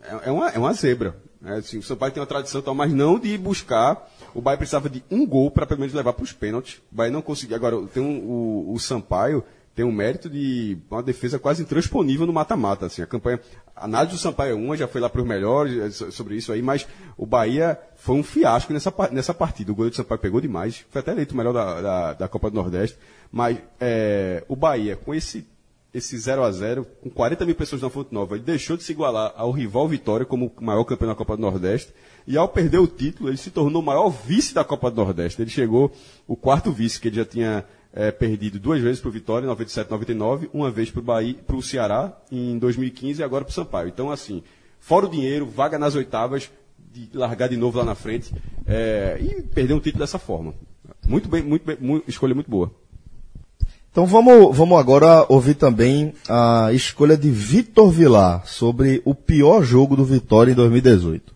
é, 0.00 0.28
é 0.28 0.32
uma, 0.32 0.48
é 0.48 0.58
uma 0.58 0.72
zebra. 0.72 1.16
Né? 1.42 1.56
Assim, 1.56 1.78
o 1.78 1.82
Sampaio 1.82 2.12
tem 2.12 2.20
uma 2.20 2.26
tradição 2.26 2.62
tal, 2.62 2.74
mas 2.74 2.92
não 2.92 3.18
de 3.18 3.36
buscar. 3.36 4.08
O 4.32 4.40
Bahia 4.40 4.56
precisava 4.56 4.88
de 4.88 5.04
um 5.10 5.26
gol 5.26 5.50
para 5.50 5.66
pelo 5.66 5.80
menos 5.80 5.92
levar 5.92 6.12
para 6.12 6.22
os 6.22 6.32
pênaltis. 6.32 6.80
O 6.90 6.94
Bahia 6.94 7.10
não 7.10 7.20
conseguiu. 7.20 7.56
Agora, 7.56 7.82
tem 7.88 8.02
um, 8.02 8.20
o, 8.20 8.72
o 8.72 8.78
Sampaio 8.78 9.44
tem 9.74 9.84
um 9.84 9.92
mérito 9.92 10.28
de 10.28 10.76
uma 10.90 11.02
defesa 11.02 11.38
quase 11.38 11.62
intransponível 11.62 12.26
no 12.26 12.32
mata-mata. 12.32 12.86
Assim, 12.86 13.02
a 13.02 13.06
campanha, 13.06 13.40
a 13.74 13.86
análise 13.86 14.14
do 14.14 14.20
Sampaio 14.20 14.56
1 14.56 14.76
já 14.76 14.86
foi 14.86 15.00
lá 15.00 15.08
para 15.08 15.20
os 15.20 15.26
melhores 15.26 16.00
é, 16.00 16.10
sobre 16.10 16.36
isso 16.36 16.52
aí, 16.52 16.62
mas 16.62 16.86
o 17.16 17.26
Bahia 17.26 17.78
foi 17.96 18.16
um 18.16 18.22
fiasco 18.22 18.72
nessa, 18.72 18.92
nessa 19.10 19.34
partida. 19.34 19.72
O 19.72 19.74
goleiro 19.74 19.94
do 19.94 19.96
Sampaio 19.96 20.20
pegou 20.20 20.40
demais, 20.40 20.84
foi 20.90 21.00
até 21.00 21.12
eleito 21.12 21.34
o 21.34 21.36
melhor 21.36 21.52
da, 21.54 21.80
da, 21.80 22.12
da 22.12 22.28
Copa 22.28 22.50
do 22.50 22.56
Nordeste. 22.56 22.98
Mas 23.30 23.58
é, 23.80 24.44
o 24.46 24.54
Bahia, 24.54 24.94
com 24.94 25.14
esse 25.14 25.46
esse 25.94 26.16
0 26.16 26.42
a 26.42 26.50
0 26.50 26.86
com 27.02 27.10
40 27.10 27.44
mil 27.44 27.54
pessoas 27.54 27.82
na 27.82 27.90
Fonte 27.90 28.14
Nova, 28.14 28.34
ele 28.34 28.44
deixou 28.44 28.76
de 28.76 28.82
se 28.82 28.92
igualar 28.92 29.32
ao 29.36 29.50
rival 29.50 29.86
Vitória 29.86 30.24
como 30.24 30.52
maior 30.60 30.84
campeão 30.84 31.08
da 31.08 31.14
Copa 31.14 31.36
do 31.36 31.42
Nordeste. 31.42 31.92
E 32.26 32.36
ao 32.36 32.48
perder 32.48 32.78
o 32.78 32.86
título, 32.86 33.28
ele 33.28 33.36
se 33.36 33.50
tornou 33.50 33.82
o 33.82 33.84
maior 33.84 34.08
vice 34.08 34.54
da 34.54 34.64
Copa 34.64 34.90
do 34.90 34.96
Nordeste. 34.96 35.42
Ele 35.42 35.50
chegou 35.50 35.92
o 36.26 36.36
quarto 36.36 36.72
vice, 36.72 37.00
que 37.00 37.08
ele 37.08 37.16
já 37.16 37.24
tinha 37.24 37.64
é, 37.92 38.10
perdido 38.10 38.58
duas 38.58 38.80
vezes 38.80 39.00
para 39.00 39.08
o 39.10 39.12
Vitória, 39.12 39.44
em 39.44 39.48
97 39.48 39.90
99, 39.90 40.50
uma 40.52 40.70
vez 40.70 40.90
para 40.90 41.56
o 41.56 41.62
Ceará 41.62 42.16
em 42.30 42.58
2015 42.58 43.20
e 43.20 43.24
agora 43.24 43.44
para 43.44 43.50
o 43.50 43.54
Sampaio. 43.54 43.88
Então, 43.88 44.10
assim, 44.10 44.42
fora 44.78 45.06
o 45.06 45.10
dinheiro, 45.10 45.46
vaga 45.46 45.78
nas 45.78 45.94
oitavas, 45.94 46.50
de 46.92 47.08
largar 47.14 47.48
de 47.48 47.56
novo 47.56 47.78
lá 47.78 47.84
na 47.84 47.94
frente 47.94 48.32
é, 48.66 49.18
e 49.20 49.42
perder 49.42 49.74
um 49.74 49.80
título 49.80 50.00
dessa 50.02 50.18
forma. 50.18 50.54
Muito 51.06 51.28
bem, 51.28 51.42
muito 51.42 51.64
bem, 51.64 51.76
muito, 51.80 52.08
escolha 52.08 52.34
muito 52.34 52.50
boa. 52.50 52.72
Então 53.92 54.06
vamos, 54.06 54.56
vamos 54.56 54.78
agora 54.78 55.26
ouvir 55.28 55.52
também 55.52 56.14
a 56.26 56.72
escolha 56.72 57.14
de 57.14 57.30
Vitor 57.30 57.90
Vilar 57.90 58.46
sobre 58.46 59.02
o 59.04 59.14
pior 59.14 59.62
jogo 59.62 59.94
do 59.94 60.02
Vitória 60.02 60.50
em 60.50 60.54
2018. 60.54 61.34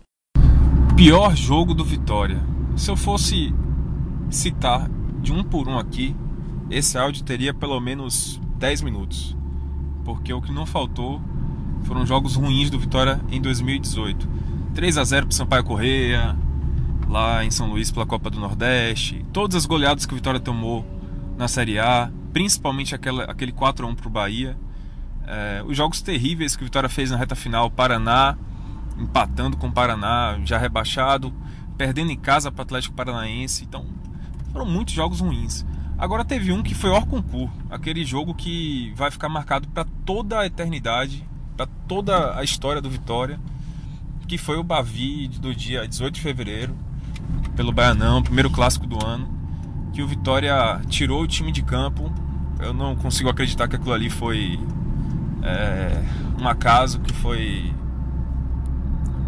Pior 0.95 1.35
jogo 1.35 1.75
do 1.75 1.85
Vitória. 1.85 2.43
Se 2.75 2.89
eu 2.89 2.97
fosse 2.97 3.53
citar 4.31 4.89
de 5.21 5.31
um 5.31 5.43
por 5.43 5.67
um 5.67 5.77
aqui, 5.77 6.15
esse 6.67 6.97
áudio 6.97 7.23
teria 7.23 7.53
pelo 7.53 7.79
menos 7.79 8.41
10 8.57 8.81
minutos. 8.81 9.37
Porque 10.03 10.33
o 10.33 10.41
que 10.41 10.51
não 10.51 10.65
faltou 10.65 11.21
foram 11.83 12.07
jogos 12.07 12.33
ruins 12.33 12.71
do 12.71 12.79
Vitória 12.79 13.21
em 13.29 13.39
2018. 13.39 14.27
3 14.73 14.97
a 14.97 15.03
0 15.03 15.27
para 15.27 15.35
Sampaio 15.35 15.63
Correia, 15.63 16.35
lá 17.07 17.45
em 17.45 17.51
São 17.51 17.69
Luís 17.69 17.91
pela 17.91 18.07
Copa 18.07 18.31
do 18.31 18.39
Nordeste, 18.39 19.23
todas 19.31 19.55
as 19.55 19.67
goleadas 19.67 20.07
que 20.07 20.13
o 20.13 20.17
Vitória 20.17 20.39
tomou 20.39 20.83
na 21.37 21.47
Série 21.47 21.77
A, 21.77 22.11
principalmente 22.37 22.93
aquela, 22.93 23.23
aquele 23.23 23.51
4 23.51 23.83
a 23.83 23.89
1 23.89 23.95
para 23.95 24.07
o 24.07 24.11
Bahia. 24.11 24.55
É, 25.25 25.63
os 25.65 25.75
jogos 25.75 26.03
terríveis 26.03 26.55
que 26.55 26.61
o 26.61 26.65
Vitória 26.65 26.87
fez 26.87 27.09
na 27.09 27.17
reta 27.17 27.35
final, 27.35 27.71
Paraná, 27.71 28.37
empatando 28.95 29.57
com 29.57 29.69
o 29.69 29.71
Paraná, 29.71 30.37
já 30.45 30.59
rebaixado, 30.59 31.33
perdendo 31.75 32.11
em 32.11 32.15
casa 32.15 32.51
para 32.51 32.61
o 32.61 32.61
Atlético 32.61 32.93
Paranaense. 32.93 33.63
Então, 33.63 33.87
foram 34.53 34.67
muitos 34.67 34.93
jogos 34.93 35.19
ruins. 35.19 35.65
Agora 35.97 36.23
teve 36.23 36.51
um 36.51 36.61
que 36.61 36.75
foi 36.75 36.91
hors 36.91 37.05
concurso, 37.05 37.51
aquele 37.71 38.05
jogo 38.05 38.35
que 38.35 38.93
vai 38.95 39.09
ficar 39.09 39.29
marcado 39.29 39.67
para 39.69 39.87
toda 40.05 40.39
a 40.39 40.45
eternidade, 40.45 41.27
para 41.55 41.65
toda 41.87 42.37
a 42.37 42.43
história 42.43 42.79
do 42.79 42.87
Vitória, 42.87 43.39
que 44.27 44.37
foi 44.37 44.59
o 44.59 44.63
Bavi 44.63 45.27
do 45.27 45.55
dia 45.55 45.87
18 45.87 46.13
de 46.13 46.21
fevereiro, 46.21 46.77
pelo 47.55 47.71
Baianão, 47.71 48.21
primeiro 48.21 48.51
clássico 48.51 48.85
do 48.85 49.03
ano, 49.03 49.27
que 49.91 50.03
o 50.03 50.07
Vitória 50.07 50.79
tirou 50.87 51.23
o 51.23 51.27
time 51.27 51.51
de 51.51 51.63
campo 51.63 52.13
eu 52.59 52.73
não 52.73 52.95
consigo 52.95 53.29
acreditar 53.29 53.67
que 53.67 53.75
aquilo 53.75 53.93
ali 53.93 54.09
foi 54.09 54.59
é, 55.43 56.03
um 56.39 56.47
acaso, 56.47 56.99
que 56.99 57.13
foi 57.13 57.73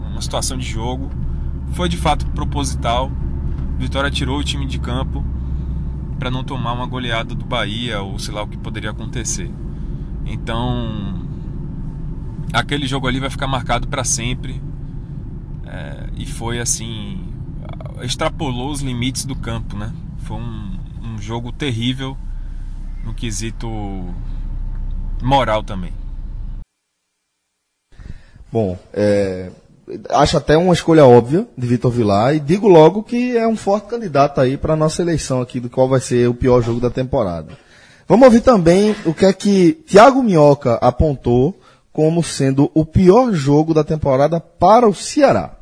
uma 0.09 0.21
situação 0.21 0.57
de 0.57 0.65
jogo. 0.65 1.09
Foi 1.73 1.87
de 1.87 1.97
fato 1.97 2.25
proposital. 2.27 3.11
Vitória 3.77 4.09
tirou 4.09 4.39
o 4.39 4.43
time 4.43 4.65
de 4.65 4.79
campo 4.79 5.23
para 6.17 6.29
não 6.29 6.43
tomar 6.43 6.73
uma 6.73 6.85
goleada 6.85 7.33
do 7.33 7.45
Bahia 7.45 8.01
ou 8.01 8.19
sei 8.19 8.33
lá 8.33 8.41
o 8.41 8.47
que 8.47 8.57
poderia 8.57 8.89
acontecer. 8.89 9.49
Então, 10.25 11.23
aquele 12.51 12.87
jogo 12.87 13.07
ali 13.07 13.19
vai 13.19 13.29
ficar 13.29 13.47
marcado 13.47 13.87
para 13.87 14.03
sempre. 14.03 14.61
É, 15.65 16.09
e 16.17 16.25
foi 16.25 16.59
assim, 16.59 17.23
extrapolou 18.01 18.71
os 18.71 18.81
limites 18.81 19.23
do 19.23 19.35
campo, 19.35 19.77
né? 19.77 19.93
Foi 20.17 20.37
um, 20.37 20.77
um 21.03 21.21
jogo 21.21 21.51
terrível 21.51 22.17
no 23.09 23.13
quesito 23.15 23.67
moral 25.21 25.63
também. 25.63 25.91
Bom, 28.51 28.77
é, 28.93 29.49
acho 30.11 30.37
até 30.37 30.55
uma 30.55 30.73
escolha 30.73 31.05
óbvia 31.05 31.47
de 31.57 31.67
Vitor 31.67 31.91
Vilar 31.91 32.35
e 32.35 32.39
digo 32.39 32.67
logo 32.67 33.03
que 33.03 33.35
é 33.35 33.47
um 33.47 33.55
forte 33.55 33.87
candidato 33.87 34.39
aí 34.39 34.57
para 34.57 34.73
a 34.73 34.77
nossa 34.77 35.01
eleição 35.01 35.41
aqui 35.41 35.59
do 35.59 35.69
qual 35.69 35.87
vai 35.87 35.99
ser 35.99 36.29
o 36.29 36.35
pior 36.35 36.61
jogo 36.61 36.79
da 36.79 36.89
temporada. 36.89 37.57
Vamos 38.07 38.25
ouvir 38.25 38.41
também 38.41 38.95
o 39.05 39.13
que 39.13 39.25
é 39.25 39.33
que 39.33 39.73
Thiago 39.87 40.23
Minhoca 40.23 40.75
apontou 40.75 41.59
como 41.91 42.23
sendo 42.23 42.71
o 42.73 42.85
pior 42.85 43.33
jogo 43.33 43.73
da 43.73 43.83
temporada 43.83 44.39
para 44.39 44.87
o 44.87 44.93
Ceará. 44.93 45.55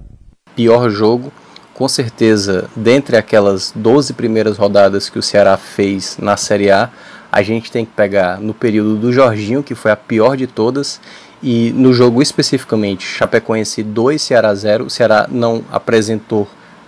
Pior 0.55 0.89
jogo, 0.89 1.31
com 1.73 1.87
certeza, 1.87 2.69
dentre 2.75 3.17
aquelas 3.17 3.71
12 3.75 4.13
primeiras 4.13 4.57
rodadas 4.57 5.09
que 5.09 5.19
o 5.19 5.23
Ceará 5.23 5.57
fez 5.57 6.17
na 6.17 6.35
Série 6.37 6.71
A, 6.71 6.89
a 7.37 7.43
gente 7.43 7.71
tem 7.71 7.85
que 7.85 7.91
pegar 7.91 8.39
no 8.39 8.51
período 8.51 8.95
do 8.95 9.13
Jorginho, 9.13 9.61
que 9.61 9.75
foi 9.75 9.91
a 9.91 9.95
pior 9.95 10.35
de 10.35 10.47
todas, 10.47 10.99
e 11.41 11.71
no 11.75 11.93
jogo 11.93 12.19
especificamente, 12.19 13.05
Chapecoense 13.05 13.83
2, 13.83 14.19
Ceará 14.19 14.55
0, 14.55 14.85
o 14.85 14.89
Ceará 14.89 15.27
não 15.29 15.63
apresentou 15.71 16.47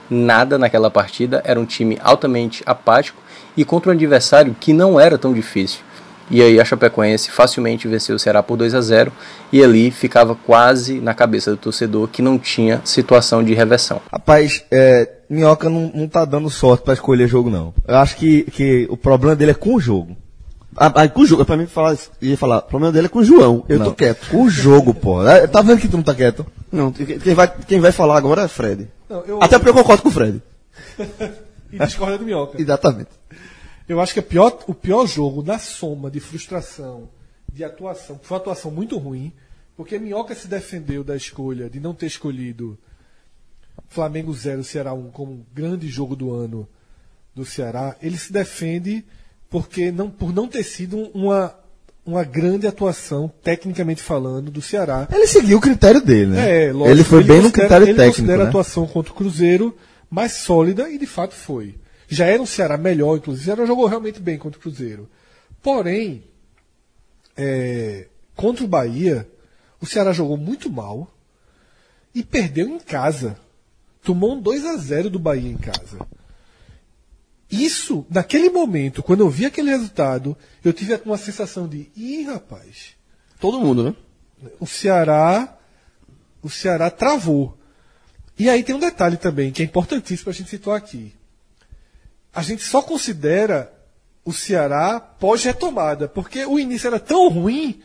nada 0.09 0.57
naquela 0.57 0.89
partida, 0.89 1.39
era 1.45 1.59
um 1.59 1.65
time 1.65 1.99
altamente 2.03 2.63
apático 2.65 3.21
e 3.55 3.63
contra 3.63 3.91
um 3.91 3.93
adversário 3.93 4.55
que 4.59 4.73
não 4.73 4.99
era 4.99 5.19
tão 5.19 5.33
difícil. 5.33 5.81
E 6.31 6.41
aí 6.41 6.59
a 6.59 6.65
Chapecoense 6.65 7.29
facilmente 7.29 7.87
venceu 7.87 8.15
o 8.15 8.19
Ceará 8.19 8.41
por 8.41 8.57
2 8.57 8.73
a 8.73 8.81
0 8.81 9.11
e 9.51 9.63
ali 9.63 9.91
ficava 9.91 10.33
quase 10.33 10.99
na 10.99 11.13
cabeça 11.13 11.51
do 11.51 11.57
torcedor 11.57 12.07
que 12.07 12.23
não 12.23 12.39
tinha 12.39 12.81
situação 12.83 13.43
de 13.43 13.53
reversão. 13.53 14.01
Rapaz, 14.11 14.63
é, 14.71 15.09
Minhoca 15.29 15.69
não, 15.69 15.91
não 15.93 16.07
tá 16.07 16.25
dando 16.25 16.49
sorte 16.49 16.83
para 16.83 16.95
escolher 16.95 17.27
jogo 17.27 17.51
não. 17.51 17.71
Eu 17.87 17.97
acho 17.97 18.15
que, 18.15 18.43
que 18.43 18.87
o 18.89 18.97
problema 18.97 19.35
dele 19.35 19.51
é 19.51 19.55
com 19.55 19.75
o 19.75 19.79
jogo. 19.79 20.17
Ah, 20.81 20.91
ah, 21.03 21.09
com 21.09 21.21
o 21.21 21.25
jogo, 21.25 21.43
pra 21.43 21.57
mim 21.57 21.65
falar, 21.67 21.97
ia 22.21 22.37
falar, 22.37 22.59
o 22.59 22.61
problema 22.61 22.93
dele 22.93 23.07
é 23.07 23.09
com 23.09 23.19
o 23.19 23.23
João. 23.23 23.65
Eu 23.67 23.79
não. 23.79 23.87
tô 23.87 23.93
quieto. 23.93 24.29
Com 24.29 24.43
o 24.43 24.49
jogo, 24.49 24.93
pô. 24.93 25.27
É, 25.27 25.45
Tá 25.45 25.61
vendo 25.61 25.79
que 25.81 25.89
tu 25.89 25.97
não 25.97 26.03
tá 26.03 26.15
quieto? 26.15 26.45
Não, 26.71 26.91
quem 26.91 27.33
vai, 27.33 27.47
quem 27.65 27.79
vai 27.81 27.91
falar 27.91 28.15
agora 28.17 28.43
é 28.43 28.47
Fred. 28.47 28.87
Não, 29.09 29.21
eu- 29.25 29.43
Até 29.43 29.57
porque 29.57 29.69
eu 29.71 29.73
concordo 29.73 30.01
com 30.03 30.09
o 30.09 30.11
Fred. 30.11 30.41
E 31.71 31.77
discorda 31.77 32.17
do 32.17 32.25
Minhoca. 32.25 32.59
Exatamente. 32.59 33.09
Eu 33.87 34.01
acho 34.01 34.11
que 34.13 34.19
é 34.19 34.23
pior, 34.23 34.57
o 34.65 34.73
pior 34.73 35.05
jogo 35.05 35.43
na 35.43 35.59
soma 35.59 36.09
de 36.09 36.19
frustração, 36.19 37.09
de 37.53 37.63
atuação, 37.63 38.19
foi 38.23 38.35
uma 38.37 38.41
atuação 38.41 38.71
muito 38.71 38.97
ruim, 38.97 39.31
porque 39.77 39.99
Minhoca 39.99 40.33
se 40.33 40.47
defendeu 40.47 41.03
da 41.03 41.15
escolha 41.15 41.69
de 41.69 41.79
não 41.79 41.93
ter 41.93 42.07
escolhido 42.07 42.75
Flamengo 43.87 44.33
0, 44.33 44.63
Ceará 44.63 44.93
1 44.93 45.11
como 45.11 45.31
um 45.33 45.45
grande 45.53 45.87
jogo 45.87 46.15
do 46.15 46.33
ano 46.33 46.67
do 47.35 47.45
Ceará. 47.45 47.95
Ele 48.01 48.17
se 48.17 48.33
defende 48.33 49.05
porque 49.49 49.91
não, 49.91 50.09
por 50.09 50.33
não 50.33 50.47
ter 50.47 50.63
sido 50.63 51.09
uma, 51.13 51.53
uma 52.05 52.23
grande 52.23 52.67
atuação, 52.67 53.31
tecnicamente 53.43 54.01
falando, 54.01 54.51
do 54.51 54.61
Ceará. 54.61 55.07
Ele 55.11 55.27
seguiu 55.27 55.57
o 55.57 55.61
critério 55.61 56.01
dele, 56.01 56.31
né? 56.31 56.65
É, 56.67 56.71
lógico, 56.73 56.89
ele 56.91 57.03
foi 57.03 57.23
bem 57.23 57.37
no 57.37 57.43
considera- 57.43 57.51
critério 57.67 57.87
ele 57.87 57.93
técnico, 57.95 58.15
considera 58.17 58.41
a 58.41 58.43
né? 58.43 58.49
atuação 58.49 58.87
contra 58.87 59.11
o 59.11 59.15
Cruzeiro 59.15 59.75
mais 60.09 60.33
sólida 60.33 60.89
e 60.89 60.97
de 60.97 61.05
fato 61.05 61.33
foi. 61.33 61.75
Já 62.07 62.25
era 62.25 62.41
um 62.41 62.45
Ceará 62.45 62.77
melhor, 62.77 63.17
inclusive. 63.17 63.43
O 63.43 63.45
Ceará 63.45 63.65
jogou 63.67 63.85
realmente 63.85 64.19
bem 64.19 64.37
contra 64.37 64.57
o 64.57 64.61
Cruzeiro. 64.61 65.07
Porém, 65.61 66.23
é, 67.37 68.07
contra 68.35 68.63
o 68.63 68.67
Bahia, 68.67 69.27
o 69.81 69.85
Ceará 69.85 70.11
jogou 70.11 70.37
muito 70.37 70.69
mal 70.71 71.11
e 72.13 72.23
perdeu 72.23 72.67
em 72.67 72.79
casa. 72.79 73.37
Tomou 74.03 74.33
um 74.35 74.41
2 74.41 74.65
a 74.65 74.77
0 74.77 75.09
do 75.09 75.19
Bahia 75.19 75.49
em 75.51 75.57
casa. 75.57 75.99
Isso, 77.51 78.05
naquele 78.09 78.49
momento, 78.49 79.01
quando 79.01 79.21
eu 79.21 79.29
vi 79.29 79.45
aquele 79.45 79.69
resultado, 79.69 80.37
eu 80.63 80.71
tive 80.71 80.99
uma 81.05 81.17
sensação 81.17 81.67
de, 81.67 81.89
ih, 81.95 82.23
rapaz, 82.23 82.99
Todo 83.39 83.59
mundo, 83.59 83.83
né? 83.83 83.95
o 84.59 84.67
Ceará, 84.67 85.57
o 86.41 86.49
Ceará 86.49 86.89
travou. 86.89 87.57
E 88.37 88.49
aí 88.49 88.63
tem 88.63 88.75
um 88.75 88.79
detalhe 88.79 89.17
também 89.17 89.51
que 89.51 89.61
é 89.61 89.65
importantíssimo 89.65 90.25
para 90.25 90.31
a 90.31 90.35
gente 90.35 90.49
situar 90.49 90.77
aqui. 90.77 91.15
A 92.33 92.41
gente 92.41 92.63
só 92.63 92.81
considera 92.81 93.73
o 94.25 94.33
Ceará 94.33 94.99
pós-retomada, 94.99 96.07
porque 96.07 96.45
o 96.45 96.59
início 96.59 96.87
era 96.87 96.99
tão 96.99 97.29
ruim 97.29 97.81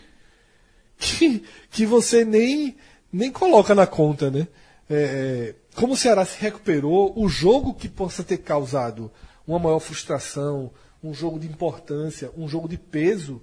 que, 0.99 1.45
que 1.71 1.87
você 1.87 2.25
nem, 2.25 2.77
nem 3.13 3.31
coloca 3.31 3.75
na 3.75 3.87
conta, 3.87 4.31
né? 4.31 4.47
É, 4.91 4.95
é, 4.95 5.55
como 5.75 5.95
o 5.95 5.97
Ceará 5.97 6.25
se 6.25 6.39
recuperou, 6.39 7.13
o 7.17 7.29
jogo 7.29 7.75
que 7.75 7.89
possa 7.89 8.23
ter 8.23 8.39
causado 8.39 9.11
uma 9.47 9.59
maior 9.59 9.79
frustração, 9.81 10.71
um 11.03 11.13
jogo 11.13 11.39
de 11.39 11.47
importância, 11.47 12.31
um 12.37 12.49
jogo 12.49 12.69
de 12.69 12.79
peso, 12.79 13.41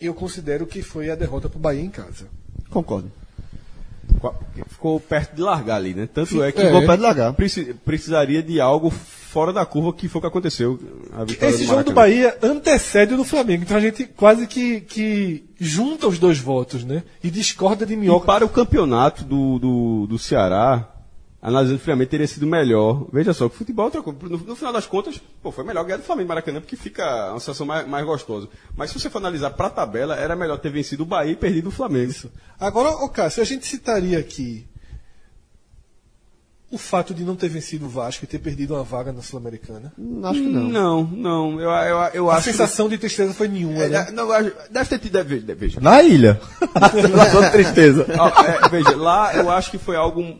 eu 0.00 0.12
considero 0.14 0.66
que 0.66 0.82
foi 0.82 1.10
a 1.10 1.14
derrota 1.14 1.48
para 1.48 1.56
o 1.58 1.60
Bahia 1.60 1.82
em 1.82 1.90
casa. 1.90 2.26
Concordo. 2.70 3.10
Ficou 4.68 5.00
perto 5.00 5.34
de 5.36 5.42
largar 5.42 5.76
ali, 5.76 5.94
né? 5.94 6.08
Tanto 6.12 6.42
é 6.42 6.52
que 6.52 6.60
É. 6.60 6.66
Ficou 6.66 6.80
perto 6.82 6.96
de 6.96 7.02
largar. 7.02 7.32
preci- 7.34 7.74
precisaria 7.84 8.42
de 8.42 8.60
algo 8.60 8.90
fora 8.90 9.52
da 9.52 9.64
curva 9.66 9.92
que 9.92 10.08
foi 10.08 10.18
o 10.18 10.22
que 10.22 10.28
aconteceu. 10.28 10.78
Esse 11.40 11.64
jogo 11.64 11.84
do. 11.84 11.92
Bahia 11.92 12.36
antecede 12.42 13.14
o 13.14 13.16
do 13.16 13.24
Flamengo, 13.24 13.62
então 13.64 13.76
a 13.76 13.80
gente 13.80 14.04
quase 14.04 14.46
que, 14.46 14.82
que 14.82 15.44
junta 15.58 16.06
os 16.06 16.18
dois 16.18 16.38
votos, 16.38 16.84
né? 16.84 17.02
E 17.22 17.30
discorda 17.30 17.84
de 17.84 17.94
E 17.94 17.96
Minhoca. 17.96 18.26
para 18.26 18.44
o 18.44 18.48
campeonato 18.48 19.24
do, 19.24 19.58
do, 19.58 20.06
do 20.06 20.18
Ceará, 20.18 20.88
analisando 21.44 21.78
friamente, 21.78 22.08
teria 22.08 22.26
sido 22.26 22.46
melhor. 22.46 23.06
Veja 23.12 23.32
só, 23.34 23.48
que 23.48 23.54
o 23.54 23.58
futebol, 23.58 23.84
é 23.84 23.86
outra 23.86 24.02
coisa. 24.02 24.18
no, 24.22 24.38
no 24.38 24.56
final 24.56 24.72
das 24.72 24.86
contas, 24.86 25.20
pô, 25.42 25.52
foi 25.52 25.62
melhor 25.62 25.84
ganhar 25.84 25.98
do 25.98 26.02
Flamengo 26.02 26.26
e 26.26 26.28
Maracanã, 26.28 26.60
porque 26.60 26.74
fica 26.74 27.30
uma 27.30 27.38
situação 27.38 27.66
mais, 27.66 27.86
mais 27.86 28.04
gostosa. 28.06 28.48
Mas 28.76 28.90
se 28.90 28.98
você 28.98 29.10
for 29.10 29.18
analisar 29.18 29.50
para 29.50 29.66
a 29.66 29.70
tabela, 29.70 30.16
era 30.16 30.34
melhor 30.34 30.56
ter 30.58 30.70
vencido 30.70 31.02
o 31.02 31.06
Bahia 31.06 31.32
e 31.32 31.36
perdido 31.36 31.68
o 31.68 31.70
Flamengo. 31.70 32.12
Agora, 32.58 32.88
ô 32.90 33.08
Cássio, 33.10 33.42
a 33.42 33.46
gente 33.46 33.66
citaria 33.66 34.18
aqui 34.18 34.66
o 36.70 36.78
fato 36.78 37.14
de 37.14 37.22
não 37.22 37.36
ter 37.36 37.48
vencido 37.48 37.86
o 37.86 37.88
Vasco 37.88 38.24
e 38.24 38.26
ter 38.26 38.38
perdido 38.40 38.74
uma 38.74 38.82
vaga 38.82 39.12
na 39.12 39.22
Sul-Americana. 39.22 39.92
Acho 40.24 40.40
que 40.40 40.46
não. 40.48 40.64
Não, 40.64 41.04
não. 41.04 41.60
Eu, 41.60 41.70
eu, 41.70 41.98
eu 42.14 42.30
A 42.30 42.36
acho. 42.36 42.44
sensação 42.50 42.88
de 42.88 42.98
tristeza 42.98 43.32
foi 43.32 43.46
nenhuma, 43.46 43.78
É, 43.84 43.88
né? 43.88 44.10
não, 44.12 44.26
deve 44.70 44.88
ter 44.88 44.98
tido. 44.98 45.12
Deve, 45.12 45.38
deve- 45.38 45.60
veja. 45.60 45.80
Na 45.80 46.02
ilha. 46.02 46.40
Sensação 46.90 47.42
de 47.42 47.50
tristeza. 47.52 48.06
Ah, 48.18 48.66
é, 48.66 48.68
veja, 48.70 48.96
lá 48.96 49.36
eu 49.36 49.50
acho 49.50 49.70
que 49.70 49.78
foi 49.78 49.94
algo, 49.94 50.36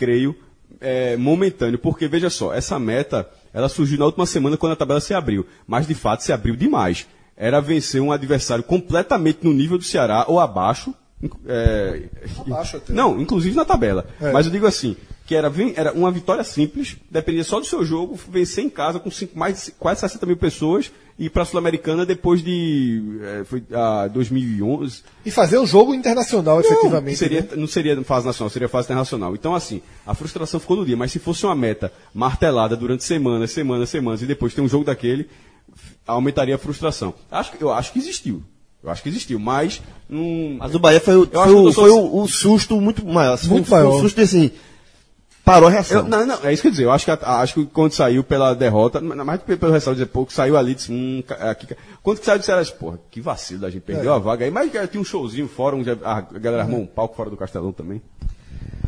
creio, 0.00 0.34
é, 0.80 1.14
momentâneo, 1.18 1.78
porque 1.78 2.08
veja 2.08 2.30
só, 2.30 2.54
essa 2.54 2.78
meta, 2.78 3.28
ela 3.52 3.68
surgiu 3.68 3.98
na 3.98 4.06
última 4.06 4.24
semana 4.24 4.56
quando 4.56 4.72
a 4.72 4.76
tabela 4.76 4.98
se 4.98 5.12
abriu, 5.12 5.46
mas 5.66 5.86
de 5.86 5.94
fato 5.94 6.22
se 6.22 6.32
abriu 6.32 6.56
demais. 6.56 7.06
Era 7.36 7.60
vencer 7.60 8.00
um 8.00 8.10
adversário 8.10 8.64
completamente 8.64 9.40
no 9.42 9.52
nível 9.52 9.76
do 9.76 9.84
Ceará 9.84 10.24
ou 10.26 10.40
abaixo. 10.40 10.94
é, 11.46 12.08
Abaixo 12.46 12.78
até. 12.78 12.92
Não, 12.94 13.20
inclusive 13.20 13.54
na 13.54 13.64
tabela. 13.64 14.06
É. 14.20 14.32
Mas 14.32 14.46
eu 14.46 14.52
digo 14.52 14.66
assim, 14.66 14.96
que 15.30 15.34
era, 15.36 15.48
era 15.76 15.92
uma 15.92 16.10
vitória 16.10 16.42
simples, 16.42 16.96
dependia 17.08 17.44
só 17.44 17.60
do 17.60 17.64
seu 17.64 17.84
jogo, 17.84 18.18
vencer 18.28 18.64
em 18.64 18.68
casa 18.68 18.98
com 18.98 19.08
cinco- 19.12 19.38
mais 19.38 19.66
de 19.66 19.70
quase 19.70 20.00
60 20.00 20.26
mil 20.26 20.36
pessoas 20.36 20.90
e 21.16 21.26
ir 21.26 21.30
para 21.30 21.42
a 21.44 21.46
Sul-Americana 21.46 22.04
depois 22.04 22.42
de 22.42 23.00
é, 23.22 23.44
foi, 23.44 23.62
ah, 23.72 24.08
2011. 24.12 25.02
E 25.24 25.30
fazer 25.30 25.60
um 25.60 25.66
jogo 25.68 25.94
internacional, 25.94 26.56
Não, 26.56 26.64
efetivamente. 26.64 27.16
seria, 27.16 27.42
né? 27.42 27.48
não 27.54 27.68
seria 27.68 28.02
fase 28.02 28.26
nacional, 28.26 28.50
seria 28.50 28.68
fase 28.68 28.86
internacional. 28.86 29.32
Então, 29.36 29.54
assim, 29.54 29.80
a 30.04 30.16
frustração 30.16 30.58
ficou 30.58 30.76
no 30.78 30.84
dia. 30.84 30.96
Mas 30.96 31.12
se 31.12 31.20
fosse 31.20 31.46
uma 31.46 31.54
meta 31.54 31.92
martelada 32.12 32.76
durante 32.76 33.04
semanas, 33.04 33.52
semanas, 33.52 33.88
semanas, 33.88 34.22
e 34.22 34.26
depois 34.26 34.52
ter 34.52 34.62
um 34.62 34.68
jogo 34.68 34.84
daquele, 34.84 35.28
aumentaria 36.06 36.56
a 36.56 36.58
frustração. 36.58 37.14
Acho, 37.30 37.52
que- 37.52 37.62
eu 37.62 37.72
acho 37.72 37.92
que 37.92 38.00
existiu. 38.00 38.42
Eu 38.82 38.90
acho 38.90 39.02
que 39.02 39.08
existiu, 39.10 39.38
mas. 39.38 39.80
Não, 40.08 40.56
Mas 40.58 40.74
o 40.74 40.78
Bahia 40.80 41.00
foi, 41.00 41.14
o- 41.14 41.26
foi, 41.26 41.52
o, 41.52 41.70
sou- 41.70 41.84
foi 41.84 41.90
o, 41.90 42.16
o 42.22 42.26
susto 42.26 42.80
muito 42.80 43.04
maior. 43.06 43.36
Foi 43.36 43.48
Muito 43.50 43.66
um- 43.66 43.68
foi 43.68 43.78
maior. 43.78 43.94
Um 43.96 44.00
susto 44.00 44.20
assim. 44.22 44.50
Parou 45.44 45.68
a 45.68 45.70
eu- 45.70 45.72
reação. 45.72 46.02
não, 46.08 46.26
não, 46.26 46.38
é 46.44 46.52
isso 46.52 46.62
que 46.62 46.68
eu 46.68 46.70
ia 46.70 46.72
dizer. 46.72 46.84
Eu 46.84 46.90
acho 46.92 47.04
que, 47.04 47.10
acho 47.10 47.54
que 47.54 47.66
quando 47.66 47.92
saiu 47.92 48.22
pela 48.22 48.54
derrota, 48.54 49.00
mais 49.00 49.40
do 49.40 49.44
que 49.44 49.56
pelo 49.56 49.72
ressalto 49.72 49.96
dizer 49.98 50.06
pouco, 50.10 50.32
saiu 50.32 50.56
ali, 50.56 50.74
disse, 50.74 50.92
hum, 50.92 51.22
ca- 51.26 51.50
aqui, 51.50 51.66
quando 52.02 52.18
que 52.20 52.26
saiu, 52.26 52.38
disseram, 52.38 52.62
porra, 52.78 52.98
que 53.10 53.20
vacilo 53.20 53.60
da 53.60 53.70
gente, 53.70 53.82
perdeu 53.82 54.12
a 54.12 54.18
vaga 54.18 54.44
aí, 54.44 54.50
mas 54.50 54.70
cara, 54.72 54.86
tinha 54.86 55.00
um 55.00 55.04
showzinho 55.04 55.48
fora, 55.48 55.74
onde 55.76 55.90
a, 55.90 55.96
a 56.04 56.20
galera 56.20 56.62
armou 56.62 56.80
um 56.80 56.86
palco 56.86 57.16
fora 57.16 57.30
do 57.30 57.36
Castelão 57.36 57.72
também. 57.72 58.00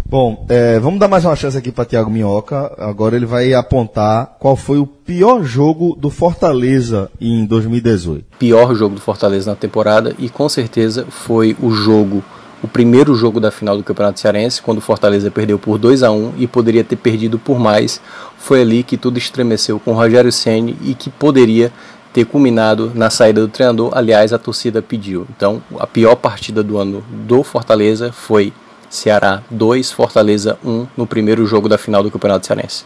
Bom, 0.07 0.45
é, 0.51 0.79
vamos 0.79 1.01
dar 1.01 1.09
mais 1.09 1.25
uma 1.25 1.35
chance 1.35 1.57
aqui 1.57 1.73
para 1.73 1.87
Thiago 1.87 2.11
Minhoca. 2.11 2.75
Agora 2.77 3.17
ele 3.17 3.25
vai 3.25 3.55
apontar 3.55 4.37
qual 4.39 4.55
foi 4.55 4.79
o 4.79 4.87
pior 4.87 5.43
jogo 5.43 5.97
do 5.99 6.11
Fortaleza 6.11 7.11
em 7.19 7.47
2018. 7.47 8.27
pior 8.39 8.75
jogo 8.75 8.95
do 8.97 9.01
Fortaleza 9.01 9.51
na 9.51 9.57
temporada 9.57 10.15
e 10.19 10.29
com 10.29 10.47
certeza 10.51 11.07
foi 11.09 11.57
o 11.63 11.71
jogo, 11.71 12.23
o 12.63 12.69
primeiro 12.69 13.15
jogo 13.15 13.41
da 13.41 13.51
final 13.51 13.77
do 13.77 13.83
Campeonato 13.83 14.21
Cearense, 14.21 14.63
quando 14.63 14.79
o 14.79 14.83
Fortaleza 14.83 15.31
perdeu 15.31 15.59
por 15.59 15.79
2 15.79 16.03
a 16.03 16.11
1 16.11 16.35
e 16.39 16.47
poderia 16.47 16.85
ter 16.85 16.97
perdido 16.97 17.39
por 17.39 17.59
mais. 17.59 18.01
Foi 18.39 18.61
ali 18.61 18.83
que 18.83 18.97
tudo 18.97 19.19
estremeceu 19.19 19.81
com 19.81 19.93
o 19.93 19.95
Rogério 19.95 20.31
Ceni 20.31 20.77
e 20.83 20.95
que 20.95 21.11
poderia 21.11 21.73
ter 22.13 22.25
culminado 22.25 22.93
na 22.95 23.11
saída 23.11 23.41
do 23.41 23.49
treinador. 23.49 23.91
Aliás, 23.95 24.33
a 24.33 24.39
torcida 24.39 24.81
pediu. 24.81 25.27
Então, 25.35 25.63
a 25.79 25.87
pior 25.87 26.15
partida 26.15 26.63
do 26.63 26.79
ano 26.79 27.03
do 27.27 27.43
Fortaleza 27.43 28.13
foi 28.13 28.53
Ceará 28.89 29.43
2, 29.51 29.91
Fortaleza 29.91 30.59
1 30.65 30.87
no 30.97 31.07
primeiro 31.07 31.47
jogo 31.47 31.69
da 31.69 31.79
final 31.79 32.03
do 32.03 32.11
Campeonato 32.11 32.47
Cearense. 32.47 32.85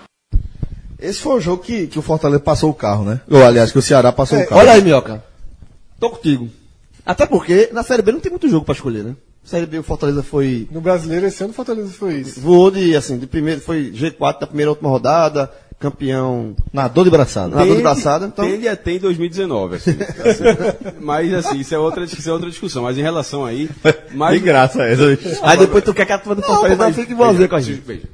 Esse 0.98 1.20
foi 1.20 1.36
o 1.36 1.40
jogo 1.40 1.62
que, 1.62 1.88
que 1.88 1.98
o 1.98 2.02
Fortaleza 2.02 2.40
passou 2.40 2.70
o 2.70 2.74
carro, 2.74 3.04
né? 3.04 3.20
Ou, 3.30 3.44
aliás, 3.44 3.70
que 3.70 3.78
o 3.78 3.82
Ceará 3.82 4.10
passou 4.10 4.38
o 4.38 4.46
carro. 4.46 4.60
Olha 4.60 4.72
aí, 4.72 4.82
Minhoca. 4.82 5.22
Tô 6.00 6.10
contigo. 6.10 6.48
Até 7.04 7.26
porque 7.26 7.68
na 7.72 7.82
Série 7.82 8.02
B 8.02 8.12
não 8.12 8.20
tem 8.20 8.30
muito 8.30 8.48
jogo 8.48 8.64
pra 8.64 8.74
escolher, 8.74 9.04
né? 9.04 9.14
Série 9.46 9.64
B 9.64 9.78
o 9.78 9.82
Fortaleza 9.85 10.24
foi. 10.24 10.68
No 10.72 10.80
brasileiro, 10.80 11.24
esse 11.24 11.40
ano, 11.42 11.52
o 11.52 11.54
Fortaleza 11.54 11.92
foi 11.92 12.14
isso. 12.14 12.40
Voou 12.40 12.68
de, 12.68 12.96
assim, 12.96 13.16
de 13.16 13.28
primeiro, 13.28 13.61
foi 13.61 13.92
G4 13.92 14.40
da 14.40 14.46
primeira 14.48 14.70
e 14.70 14.72
última 14.72 14.90
rodada, 14.90 15.48
campeão 15.78 16.56
Nadou 16.72 17.04
de 17.04 17.11
braçada. 17.11 17.54
na 17.54 17.64
dor 17.64 17.76
de 17.76 17.82
braçada, 17.82 18.26
então. 18.26 18.44
Tende 18.44 18.66
a 18.66 18.74
ter 18.74 18.92
em 18.92 18.98
2019, 18.98 19.76
assim. 19.76 19.90
Assim, 19.92 20.44
mas 21.00 21.32
assim, 21.32 21.59
isso 21.61 21.72
é, 21.72 21.78
outra, 21.78 22.02
isso 22.02 22.28
é 22.28 22.32
outra 22.32 22.50
discussão. 22.50 22.82
Mas 22.82 22.98
em 22.98 23.02
relação 23.02 23.44
aí. 23.44 23.70
Mas, 24.12 24.42
graça 24.42 24.82
essa. 24.82 25.16
Aí 25.42 25.59
depois 25.59 25.85
tu 25.85 25.94
quer 25.94 26.06
que 26.06 26.12
a 26.12 26.18
turma 26.18 26.35
do 26.35 26.40
Não, 26.40 26.48
Fortaleza 26.48 26.92
fique 26.92 27.12
igualzinha 27.12 27.48
com 27.48 27.54
a 27.54 27.59
veja, 27.59 27.72
gente. 27.72 27.85
veja, 27.87 28.09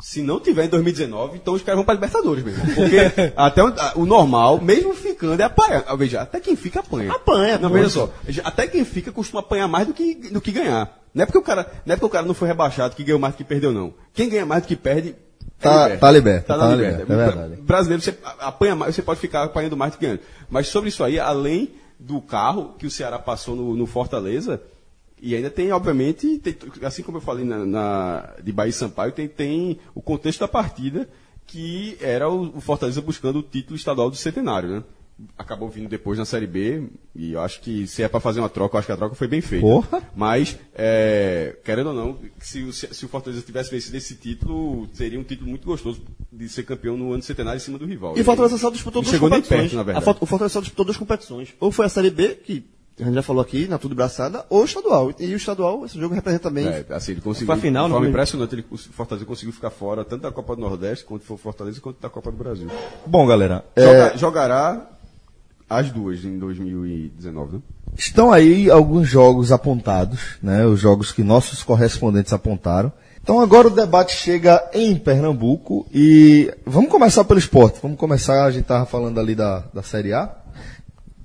se 0.00 0.22
não 0.22 0.38
tiver 0.40 0.64
em 0.64 0.68
2019, 0.68 1.36
então 1.36 1.54
os 1.54 1.62
caras 1.62 1.76
vão 1.76 1.84
para 1.84 1.94
Libertadores 1.94 2.44
mesmo. 2.44 2.62
Porque 2.74 2.96
até 3.36 3.62
o, 3.62 3.66
a- 3.68 3.92
o 3.96 4.06
normal, 4.06 4.60
mesmo 4.60 4.94
ficando, 4.94 5.40
é 5.40 5.44
apanhar. 5.44 5.84
Ah, 5.86 5.96
Veja, 5.96 6.20
até 6.22 6.38
quem 6.40 6.54
fica 6.56 6.80
apanha. 6.80 7.12
Apanha, 7.12 7.58
Não, 7.58 7.70
veja 7.70 7.88
só. 7.88 8.10
Até 8.44 8.66
quem 8.66 8.84
fica 8.84 9.10
costuma 9.12 9.40
apanhar 9.40 9.66
mais 9.68 9.86
do 9.86 9.92
que, 9.94 10.14
do 10.30 10.40
que 10.40 10.52
ganhar. 10.52 10.96
Não 11.14 11.22
é, 11.22 11.26
porque 11.26 11.38
o 11.38 11.42
cara, 11.42 11.66
não 11.84 11.92
é 11.94 11.96
porque 11.96 12.06
o 12.06 12.10
cara 12.10 12.26
não 12.26 12.34
foi 12.34 12.46
rebaixado 12.48 12.94
que 12.94 13.02
ganhou 13.02 13.18
mais 13.18 13.34
do 13.34 13.38
que 13.38 13.44
perdeu, 13.44 13.72
não. 13.72 13.92
Quem 14.12 14.28
ganha 14.28 14.46
mais 14.46 14.62
do 14.62 14.68
que 14.68 14.76
perde. 14.76 15.16
é 15.60 15.62
Tá- 15.62 15.96
tá 15.96 16.10
liberto, 16.12 16.46
Tá, 16.46 16.56
tá 16.58 16.68
na 16.68 16.74
liberto, 16.76 16.98
liberta. 17.00 17.12
é 17.22 17.26
verdade. 17.26 17.62
Brasileiro, 17.62 18.02
você 18.02 18.16
apanha 18.38 18.76
mais, 18.76 18.94
você 18.94 19.02
pode 19.02 19.18
ficar 19.18 19.42
apanhando 19.44 19.76
mais 19.76 19.92
do 19.92 19.98
que 19.98 20.04
ganhando. 20.04 20.20
Mas 20.48 20.68
sobre 20.68 20.90
isso 20.90 21.02
aí, 21.02 21.18
além 21.18 21.72
do 21.98 22.20
carro 22.20 22.74
que 22.78 22.86
o 22.86 22.90
Ceará 22.90 23.18
passou 23.18 23.56
no, 23.56 23.74
no 23.74 23.84
Fortaleza, 23.86 24.60
e 25.22 25.34
ainda 25.34 25.50
tem, 25.50 25.70
obviamente, 25.72 26.38
tem- 26.38 26.56
assim 26.82 27.02
como 27.02 27.18
eu 27.18 27.22
falei 27.22 27.44
na, 27.44 27.64
na- 27.64 28.34
de 28.42 28.52
Bahia 28.52 28.70
e 28.70 28.72
Sampaio, 28.72 29.12
tem, 29.12 29.28
tem 29.28 29.78
o 29.94 30.00
contexto 30.02 30.40
da 30.40 30.48
partida, 30.48 31.08
que 31.46 31.96
era 32.00 32.28
o, 32.28 32.56
o 32.56 32.60
Fortaleza 32.60 33.00
buscando 33.00 33.38
o 33.38 33.42
título 33.42 33.76
estadual 33.76 34.10
do 34.10 34.16
centenário, 34.16 34.68
né? 34.68 34.82
Acabou 35.36 35.68
vindo 35.68 35.88
depois 35.88 36.16
na 36.16 36.24
Série 36.24 36.46
B, 36.46 36.84
e 37.12 37.32
eu 37.32 37.40
acho 37.40 37.60
que 37.60 37.88
se 37.88 38.04
é 38.04 38.08
para 38.08 38.20
fazer 38.20 38.38
uma 38.38 38.48
troca, 38.48 38.76
eu 38.76 38.78
acho 38.78 38.86
que 38.86 38.92
a 38.92 38.96
troca 38.96 39.16
foi 39.16 39.26
bem 39.26 39.40
feita. 39.40 39.66
Porra! 39.66 40.00
Mas, 40.14 40.56
é, 40.76 41.56
querendo 41.64 41.88
ou 41.88 41.94
não, 41.94 42.18
se, 42.38 42.62
o- 42.62 42.72
se 42.72 43.04
o 43.04 43.08
Fortaleza 43.08 43.42
tivesse 43.42 43.68
vencido 43.68 43.96
esse 43.96 44.14
título, 44.14 44.88
seria 44.92 45.18
um 45.18 45.24
título 45.24 45.50
muito 45.50 45.66
gostoso 45.66 46.02
de 46.32 46.48
ser 46.48 46.62
campeão 46.62 46.96
no 46.96 47.12
ano 47.12 47.22
centenário 47.24 47.56
em 47.56 47.60
cima 47.60 47.78
do 47.78 47.84
rival. 47.84 48.16
E 48.16 48.20
o 48.20 48.24
Fortaleza 48.24 48.56
só 48.58 48.70
disputou 48.70 49.02
duas 49.02 49.18
competições. 49.18 49.60
perto, 49.62 49.74
na 49.74 49.82
verdade. 49.82 50.08
A 50.08 50.10
o 50.22 50.26
Fortaleza 50.26 50.52
só 50.52 50.60
disputou 50.60 50.84
duas 50.84 50.96
competições. 50.96 51.48
Ou 51.58 51.72
foi 51.72 51.86
a 51.86 51.88
Série 51.88 52.10
B, 52.10 52.36
que 52.36 52.64
a 53.00 53.04
gente 53.04 53.14
já 53.14 53.22
falou 53.22 53.42
aqui, 53.42 53.66
na 53.68 53.78
tudo 53.78 53.94
braçada, 53.94 54.44
ou 54.50 54.62
o 54.62 54.64
estadual. 54.64 55.12
E 55.18 55.26
o 55.32 55.36
estadual, 55.36 55.84
esse 55.84 55.98
jogo 55.98 56.14
representa 56.14 56.50
bem. 56.50 56.66
É, 56.66 56.84
assim, 56.90 57.12
ele 57.12 57.20
conseguiu. 57.20 57.46
Foi 57.46 57.54
a 57.56 57.58
final, 57.58 57.86
de 57.86 57.92
forma 57.92 58.08
impressionante, 58.08 58.54
ele, 58.54 58.64
o 58.70 58.76
Fortaleza 58.76 59.24
conseguiu 59.26 59.52
ficar 59.52 59.70
fora 59.70 60.04
tanto 60.04 60.22
da 60.22 60.32
Copa 60.32 60.54
do 60.54 60.60
Nordeste, 60.62 61.04
quanto 61.04 61.24
foi 61.24 61.34
o 61.36 61.38
Fortaleza, 61.38 61.80
quanto 61.80 62.00
da 62.00 62.08
Copa 62.08 62.30
do 62.30 62.36
Brasil. 62.36 62.68
Bom, 63.06 63.26
galera, 63.26 63.64
é, 63.76 63.82
Joga- 63.82 64.16
jogará 64.16 64.86
as 65.68 65.90
duas 65.90 66.24
em 66.24 66.38
2019, 66.38 67.56
né? 67.56 67.62
estão 67.96 68.32
aí 68.32 68.70
alguns 68.70 69.08
jogos 69.08 69.50
apontados, 69.52 70.36
né? 70.42 70.64
Os 70.66 70.80
jogos 70.80 71.12
que 71.12 71.22
nossos 71.22 71.62
correspondentes 71.62 72.32
apontaram. 72.32 72.92
Então 73.22 73.40
agora 73.40 73.68
o 73.68 73.70
debate 73.70 74.14
chega 74.14 74.70
em 74.72 74.96
Pernambuco 74.96 75.86
e 75.92 76.50
vamos 76.64 76.90
começar 76.90 77.24
pelo 77.24 77.38
esporte. 77.38 77.78
Vamos 77.82 77.98
começar, 77.98 78.44
a 78.44 78.50
gente 78.50 78.62
estava 78.62 78.86
falando 78.86 79.20
ali 79.20 79.34
da, 79.34 79.64
da 79.74 79.82
Série 79.82 80.14
A. 80.14 80.34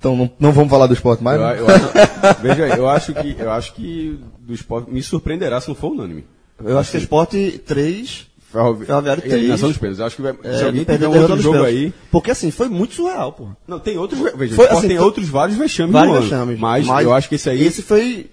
Então 0.03 0.17
não, 0.17 0.29
não 0.37 0.51
vamos 0.51 0.69
falar 0.69 0.85
do 0.87 0.93
esporte 0.93 1.23
mais? 1.23 1.39
Eu, 1.39 1.47
né? 1.47 1.59
eu 1.61 1.67
acho, 1.69 2.41
veja 2.41 2.65
aí, 2.65 2.71
eu 2.77 2.89
acho 2.89 3.13
que 3.13 3.35
eu 3.39 3.49
acho 3.49 3.73
que 3.73 4.19
do 4.37 4.53
esporte 4.53 4.91
me 4.91 5.01
surpreenderá 5.01 5.61
se 5.61 5.69
não 5.69 5.75
for 5.75 5.93
unânime. 5.93 6.25
Eu 6.61 6.77
acho 6.77 6.91
que 6.91 6.97
o 6.97 6.99
Esporte 6.99 7.61
3 7.65 8.27
Ferrovi- 8.51 8.85
Ferroviário 8.85 9.23
e 9.25 9.31
a 9.31 9.35
eliminação 9.37 9.69
três. 9.71 9.73
dos 9.73 9.77
pênaltis. 9.77 10.01
Acho 10.05 10.15
que 10.17 10.21
vai, 10.21 10.35
é, 10.43 10.57
se 10.57 10.63
alguém 10.65 10.83
perdeu 10.83 11.09
tiver 11.09 11.19
um 11.19 11.21
outro 11.23 11.41
jogo 11.41 11.63
aí, 11.63 11.93
Porque 12.11 12.31
assim, 12.31 12.51
foi 12.51 12.67
muito 12.67 12.93
surreal, 12.95 13.31
pô. 13.31 13.47
não 13.65 13.79
tem 13.79 13.97
outros, 13.97 14.19
veja, 14.35 14.55
Foi 14.55 14.67
assim, 14.67 14.87
tem 14.89 14.97
foi- 14.97 15.05
outros 15.05 15.29
vários 15.29 15.57
vexames 15.57 15.93
Vários 15.93 16.19
vexames. 16.19 16.59
mas, 16.59 16.85
eu 16.85 17.13
acho 17.13 17.29
que 17.29 17.35
esse 17.35 17.49
aí 17.49 17.63
Esse 17.63 17.81
foi. 17.81 18.29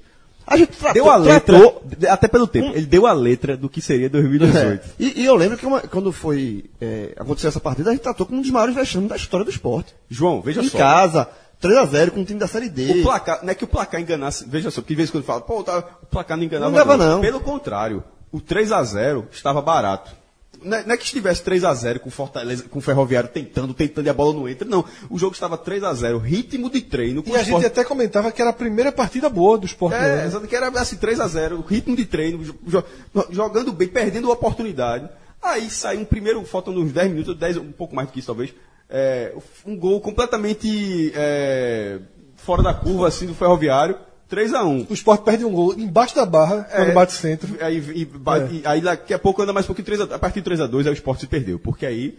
A 0.46 0.56
gente 0.56 0.72
tratou, 0.72 0.94
deu 0.94 1.08
a 1.10 1.16
letra, 1.16 1.40
tratou- 1.60 1.82
até 2.08 2.26
pelo 2.26 2.46
tempo, 2.48 2.72
ele 2.74 2.84
deu 2.86 3.06
a 3.06 3.12
letra 3.12 3.56
do 3.56 3.68
que 3.68 3.80
seria 3.80 4.10
2018. 4.10 4.56
É. 4.58 4.80
E, 4.98 5.20
e 5.22 5.24
eu 5.24 5.36
lembro 5.36 5.56
que 5.56 5.64
uma- 5.64 5.80
quando 5.82 6.10
foi 6.12 6.64
é, 6.80 7.14
aconteceu 7.16 7.46
essa 7.48 7.60
partida, 7.60 7.90
a 7.90 7.92
gente 7.92 8.02
tratou 8.02 8.26
como 8.26 8.38
um 8.38 8.42
dos 8.42 8.50
maiores 8.50 8.74
vexames 8.74 9.08
da 9.08 9.14
história 9.16 9.44
do 9.44 9.50
esporte. 9.50 9.94
João, 10.10 10.40
veja 10.42 10.60
em 10.60 10.68
só. 10.68 10.76
casa, 10.76 11.28
3x0 11.62 12.11
com 12.11 12.20
o 12.20 12.24
time 12.24 12.38
da 12.40 12.46
Série 12.46 12.68
D. 12.68 13.00
O 13.00 13.02
placar, 13.02 13.40
não 13.42 13.50
é 13.50 13.54
que 13.54 13.64
o 13.64 13.68
placar 13.68 14.00
enganasse, 14.00 14.44
veja 14.48 14.70
só, 14.70 14.80
porque 14.80 14.94
de 14.94 14.96
vez 14.98 15.08
em 15.08 15.12
quando 15.12 15.24
fala, 15.24 15.40
pô, 15.40 15.62
tá, 15.62 15.78
o 16.02 16.06
placar 16.06 16.36
não 16.36 16.44
enganava. 16.44 16.70
Não 16.72 16.82
engana, 16.84 17.06
não. 17.14 17.20
Pelo 17.20 17.40
contrário, 17.40 18.02
o 18.32 18.40
3 18.40 18.72
a 18.72 18.82
0 18.82 19.26
estava 19.32 19.61
barato. 19.61 20.18
Não 20.62 20.76
é, 20.76 20.84
não 20.84 20.92
é 20.92 20.96
que 20.98 21.04
estivesse 21.04 21.42
3 21.42 21.64
a 21.64 21.72
0 21.72 22.00
com 22.00 22.11
Fortaleza, 22.11 22.64
com 22.64 22.80
o 22.80 22.82
Ferroviário 22.82 23.30
tentando, 23.30 23.72
tentando 23.72 24.06
e 24.06 24.11
a 24.11 24.12
bola 24.14 24.34
não 24.34 24.46
entra, 24.48 24.68
não. 24.68 24.84
O 25.08 25.18
jogo 25.18 25.32
estava 25.32 25.56
3 25.56 25.82
a 25.84 25.94
0 25.94 26.18
ritmo 26.18 26.68
de 26.68 26.82
treino. 26.82 27.22
com 27.22 27.30
E 27.30 27.32
o 27.32 27.36
a 27.36 27.38
gente 27.38 27.48
Sport- 27.48 27.64
até 27.66 27.82
comentava 27.84 28.30
que 28.30 28.42
era 28.42 28.50
a 28.50 28.54
primeira 28.54 28.92
partida 28.92 29.30
boa 29.30 29.56
do 29.56 29.64
esporte. 29.64 29.94
É, 29.96 30.16
né? 30.16 30.26
exato, 30.26 30.46
que 30.46 30.54
era 30.54 30.68
assim, 30.78 30.96
3 30.96 31.18
a 31.18 31.26
0 31.28 31.61
ritmo 31.66 31.96
de 31.96 32.04
treino, 32.04 32.44
jo- 32.44 32.54
jo- 32.66 32.84
jogando 33.30 33.72
bem, 33.72 33.88
perdendo 33.88 34.28
a 34.30 34.34
oportunidade. 34.34 35.08
Aí 35.42 35.70
sai 35.70 35.96
um 35.96 36.04
primeiro, 36.04 36.44
faltando 36.44 36.78
uns 36.82 36.92
10 36.92 37.11
minutos, 37.11 37.34
10, 37.38 37.56
um 37.56 37.72
pouco 37.72 37.94
mais 37.96 38.08
do 38.08 38.12
que 38.12 38.18
isso 38.18 38.26
talvez, 38.26 38.52
é, 38.91 39.32
um 39.66 39.76
gol 39.76 40.01
completamente 40.01 41.12
é, 41.14 41.99
fora 42.36 42.62
da 42.62 42.74
curva, 42.74 43.09
assim, 43.09 43.26
do 43.26 43.34
Ferroviário, 43.34 43.97
3 44.28 44.55
a 44.55 44.64
1 44.64 44.86
O 44.88 44.95
esporte 44.95 45.24
perde 45.24 45.45
um 45.45 45.53
gol 45.53 45.74
embaixo 45.74 46.14
da 46.14 46.24
barra, 46.26 46.64
quando 46.64 46.88
É, 46.91 46.93
bate 46.93 47.12
centro. 47.12 47.57
Aí, 47.61 47.76
e 47.95 48.05
ba- 48.05 48.38
É. 48.38 48.49
e- 48.53 48.62
aí 48.64 48.80
daqui 48.80 49.12
a 49.14 49.18
pouco 49.18 49.43
anda 49.43 49.53
mais 49.53 49.66
um 49.66 49.68
pouquinho, 49.68 49.86
3 49.86 50.01
a, 50.01 50.05
a 50.14 50.18
partir 50.18 50.41
de 50.41 50.51
3x2, 50.51 50.86
aí 50.86 50.93
o 50.93 50.95
esporte 50.95 51.20
se 51.20 51.26
perdeu. 51.26 51.59
Porque 51.59 51.84
aí 51.84 52.16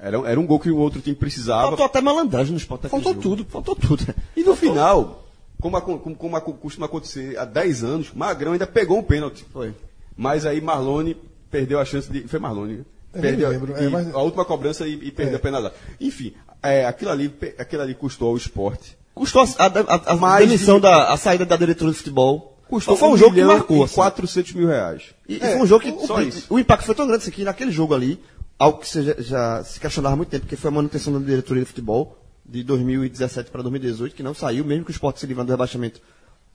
era, 0.00 0.16
era 0.28 0.38
um 0.40 0.46
gol 0.46 0.60
que 0.60 0.70
o 0.70 0.76
outro 0.76 1.00
time 1.00 1.16
precisava. 1.16 1.68
Faltou 1.68 1.86
até 1.86 2.00
malandragem 2.00 2.52
no 2.52 2.58
esporte. 2.58 2.84
naquele 2.84 3.02
Faltou 3.02 3.22
jogo. 3.22 3.36
tudo. 3.36 3.50
Faltou 3.50 3.74
tudo. 3.76 4.14
E 4.36 4.42
no 4.44 4.54
final, 4.54 5.24
como, 5.60 5.80
como, 5.80 6.14
como 6.16 6.40
costuma 6.54 6.86
acontecer 6.86 7.36
há 7.38 7.44
10 7.44 7.82
anos, 7.82 8.12
Magrão 8.14 8.52
ainda 8.52 8.66
pegou 8.66 8.98
um 8.98 9.02
pênalti. 9.02 9.44
Foi. 9.52 9.74
Mas 10.16 10.44
aí 10.44 10.60
Marlone 10.60 11.16
perdeu 11.50 11.80
a 11.80 11.84
chance 11.84 12.10
de. 12.12 12.28
Foi 12.28 12.38
Marlone. 12.38 12.84
Eu 13.18 13.22
Perdeu 13.22 13.48
lembro, 13.50 13.72
e- 13.80 13.84
é, 13.84 13.88
mas- 13.88 14.14
a 14.14 14.18
última 14.22 14.44
cobrança 14.44 14.86
e, 14.86 14.94
e 14.94 15.10
perdeu 15.10 15.34
É. 15.34 15.36
a 15.36 15.40
penalidade. 15.40 15.74
Enfim, 16.00 16.32
é, 16.62 16.84
aquilo, 16.86 17.10
ali, 17.10 17.34
aquilo 17.58 17.82
ali 17.82 17.94
custou 17.94 18.28
ao 18.30 18.36
esporte. 18.36 18.96
Custou 19.14 19.42
a, 19.42 19.46
a, 19.64 19.66
a, 19.66 20.12
a 20.12 20.16
Mais 20.16 20.46
demissão 20.48 20.76
de- 20.76 20.82
da 20.82 21.12
a 21.12 21.16
saída 21.16 21.44
da 21.44 21.56
diretoria 21.56 21.92
de 21.92 21.98
futebol. 21.98 22.56
Custou 22.68 22.96
foi 22.96 23.08
um 23.08 23.16
jogo 23.16 23.34
que 23.34 23.42
marcou. 23.44 23.78
e 23.78 23.82
assim. 23.84 23.94
400 23.94 24.52
mil 24.52 24.68
reais. 24.68 25.02
E, 25.28 25.34
e 25.36 25.42
É, 25.42 25.52
foi 25.52 25.62
um 25.62 25.66
jogo 25.66 25.82
que 25.82 26.06
só 26.06 26.16
o, 26.18 26.20
isso. 26.22 26.46
o 26.50 26.58
impacto 26.58 26.84
foi 26.84 26.94
tão 26.94 27.06
grande 27.06 27.22
assim, 27.22 27.30
que 27.30 27.42
naquele 27.42 27.70
jogo 27.72 27.94
ali, 27.94 28.20
algo 28.58 28.78
que 28.78 28.86
você 28.88 29.02
já, 29.02 29.14
já 29.18 29.64
se 29.64 29.80
questionava 29.80 30.12
há 30.14 30.16
muito 30.16 30.28
tempo, 30.28 30.46
que 30.46 30.54
foi 30.54 30.68
a 30.68 30.74
manutenção 30.74 31.12
da 31.14 31.18
diretoria 31.18 31.62
de 31.62 31.68
futebol 31.68 32.18
de 32.46 32.62
2017 32.62 33.50
para 33.50 33.62
2018, 33.62 34.14
que 34.14 34.22
não 34.22 34.34
saiu, 34.34 34.64
mesmo 34.64 34.84
que 34.84 34.90
o 34.90 34.92
esporte 34.92 35.18
se 35.20 35.26
livrando 35.26 35.46
do 35.48 35.50
rebaixamento 35.52 36.00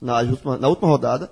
na 0.00 0.20
última, 0.20 0.56
na 0.56 0.68
última 0.68 0.88
rodada. 0.88 1.30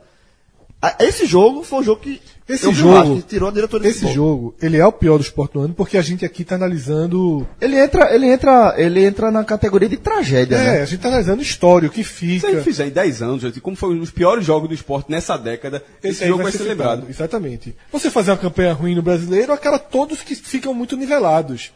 Ah, 0.84 0.96
Esse 0.98 1.26
jogo 1.26 1.62
foi 1.62 1.78
um 1.78 1.82
jogo 1.84 2.00
que 2.00 2.20
Esse 2.48 2.72
jogo- 2.72 3.14
que 3.16 3.22
tirou 3.22 3.48
a 3.48 3.52
diretoria 3.52 3.84
de 3.84 3.90
Esse 3.96 4.00
futebol. 4.00 4.14
jogo, 4.26 4.54
ele 4.60 4.76
é 4.76 4.84
o 4.84 4.90
pior 4.90 5.16
do 5.16 5.22
esporte 5.22 5.52
do 5.52 5.60
ano, 5.60 5.72
porque 5.74 5.96
a 5.96 6.02
gente 6.02 6.24
aqui 6.24 6.42
está 6.42 6.56
analisando. 6.56 7.46
Ele 7.60 7.78
entra, 7.78 8.12
ele 8.12 8.26
entra, 8.26 8.74
ele 8.76 9.04
entra 9.04 9.30
na 9.30 9.44
categoria 9.44 9.88
de 9.88 9.96
tragédia, 9.96 10.56
É, 10.56 10.64
né? 10.64 10.82
a 10.82 10.84
gente 10.84 10.96
está 10.96 11.06
analisando 11.08 11.40
história, 11.40 11.88
o 11.88 11.92
que 11.92 12.02
Se 12.02 12.10
fica. 12.10 12.48
ele 12.50 12.62
fizer 12.62 12.86
em 12.88 12.90
10 12.90 13.22
anos, 13.22 13.42
gente, 13.42 13.60
como 13.60 13.76
foi 13.76 13.94
um 13.94 13.98
dos 14.00 14.10
piores 14.10 14.44
jogos 14.44 14.68
do 14.68 14.74
esporte 14.74 15.08
nessa 15.08 15.36
década, 15.38 15.84
esse, 16.02 16.24
aí 16.24 16.30
jogo 16.30 16.42
vai 16.42 16.50
ser, 16.50 16.58
citado, 16.58 16.70
lembrado. 16.80 17.06
Exatamente. 17.08 17.76
Você 17.92 18.10
fazer 18.10 18.32
uma 18.32 18.36
campanha 18.38 18.72
ruim 18.72 18.96
no 18.96 19.02
brasileiro, 19.02 19.52
acaba 19.52 19.78
todos 19.78 20.20
que 20.22 20.34
ficam 20.34 20.74
muito 20.74 20.96
nivelados. 20.96 21.70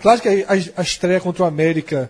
Claro 0.00 0.18
que 0.20 0.28
a, 0.28 0.32
a- 0.54 0.80
a 0.80 0.82
estreia 0.82 1.20
contra 1.20 1.42
o 1.42 1.46
América, 1.46 2.08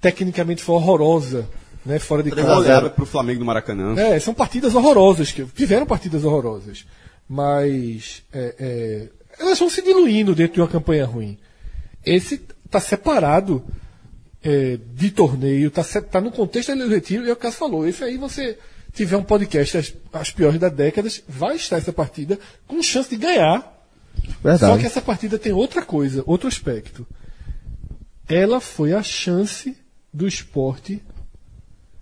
tecnicamente, 0.00 0.62
foi 0.64 0.74
horrorosa, 0.74 1.46
né? 1.84 1.98
Fora 1.98 2.22
de 2.22 2.30
Uma 2.30 2.36
casa. 2.36 2.58
olhada 2.58 2.90
pro 2.90 3.06
Flamengo 3.06 3.40
do 3.40 3.44
Maracanã. 3.44 3.98
É, 3.98 4.18
são 4.18 4.34
partidas 4.34 4.74
horrorosas, 4.74 5.32
que 5.32 5.44
tiveram 5.44 5.86
partidas 5.86 6.24
horrorosas. 6.24 6.84
Mas 7.28 8.22
é, 8.32 8.54
é, 8.58 9.08
elas 9.38 9.58
vão 9.58 9.70
se 9.70 9.82
diluindo 9.82 10.34
dentro 10.34 10.54
de 10.54 10.60
uma 10.60 10.68
campanha 10.68 11.06
ruim. 11.06 11.38
Esse 12.04 12.40
está 12.64 12.80
separado 12.80 13.64
é, 14.42 14.78
de 14.94 15.10
torneio, 15.10 15.72
está 15.74 16.20
no 16.20 16.30
contexto 16.30 16.74
do 16.74 16.88
retiro, 16.88 17.24
e 17.24 17.28
é 17.28 17.32
o 17.32 17.36
que 17.36 17.40
o 17.40 17.42
Cássio 17.42 17.58
falou. 17.58 17.86
Esse 17.86 18.04
aí 18.04 18.16
você 18.16 18.58
tiver 18.92 19.16
um 19.16 19.22
podcast 19.22 19.78
as, 19.78 19.94
as 20.12 20.30
piores 20.30 20.58
da 20.58 20.68
décadas, 20.68 21.22
vai 21.28 21.56
estar 21.56 21.76
essa 21.76 21.92
partida 21.92 22.38
com 22.66 22.82
chance 22.82 23.08
de 23.08 23.16
ganhar. 23.16 23.78
Verdade. 24.42 24.72
Só 24.72 24.78
que 24.78 24.86
essa 24.86 25.00
partida 25.00 25.38
tem 25.38 25.52
outra 25.52 25.82
coisa, 25.82 26.22
outro 26.26 26.48
aspecto. 26.48 27.06
Ela 28.28 28.60
foi 28.60 28.92
a 28.92 29.02
chance 29.02 29.76
do 30.12 30.26
esporte, 30.26 31.02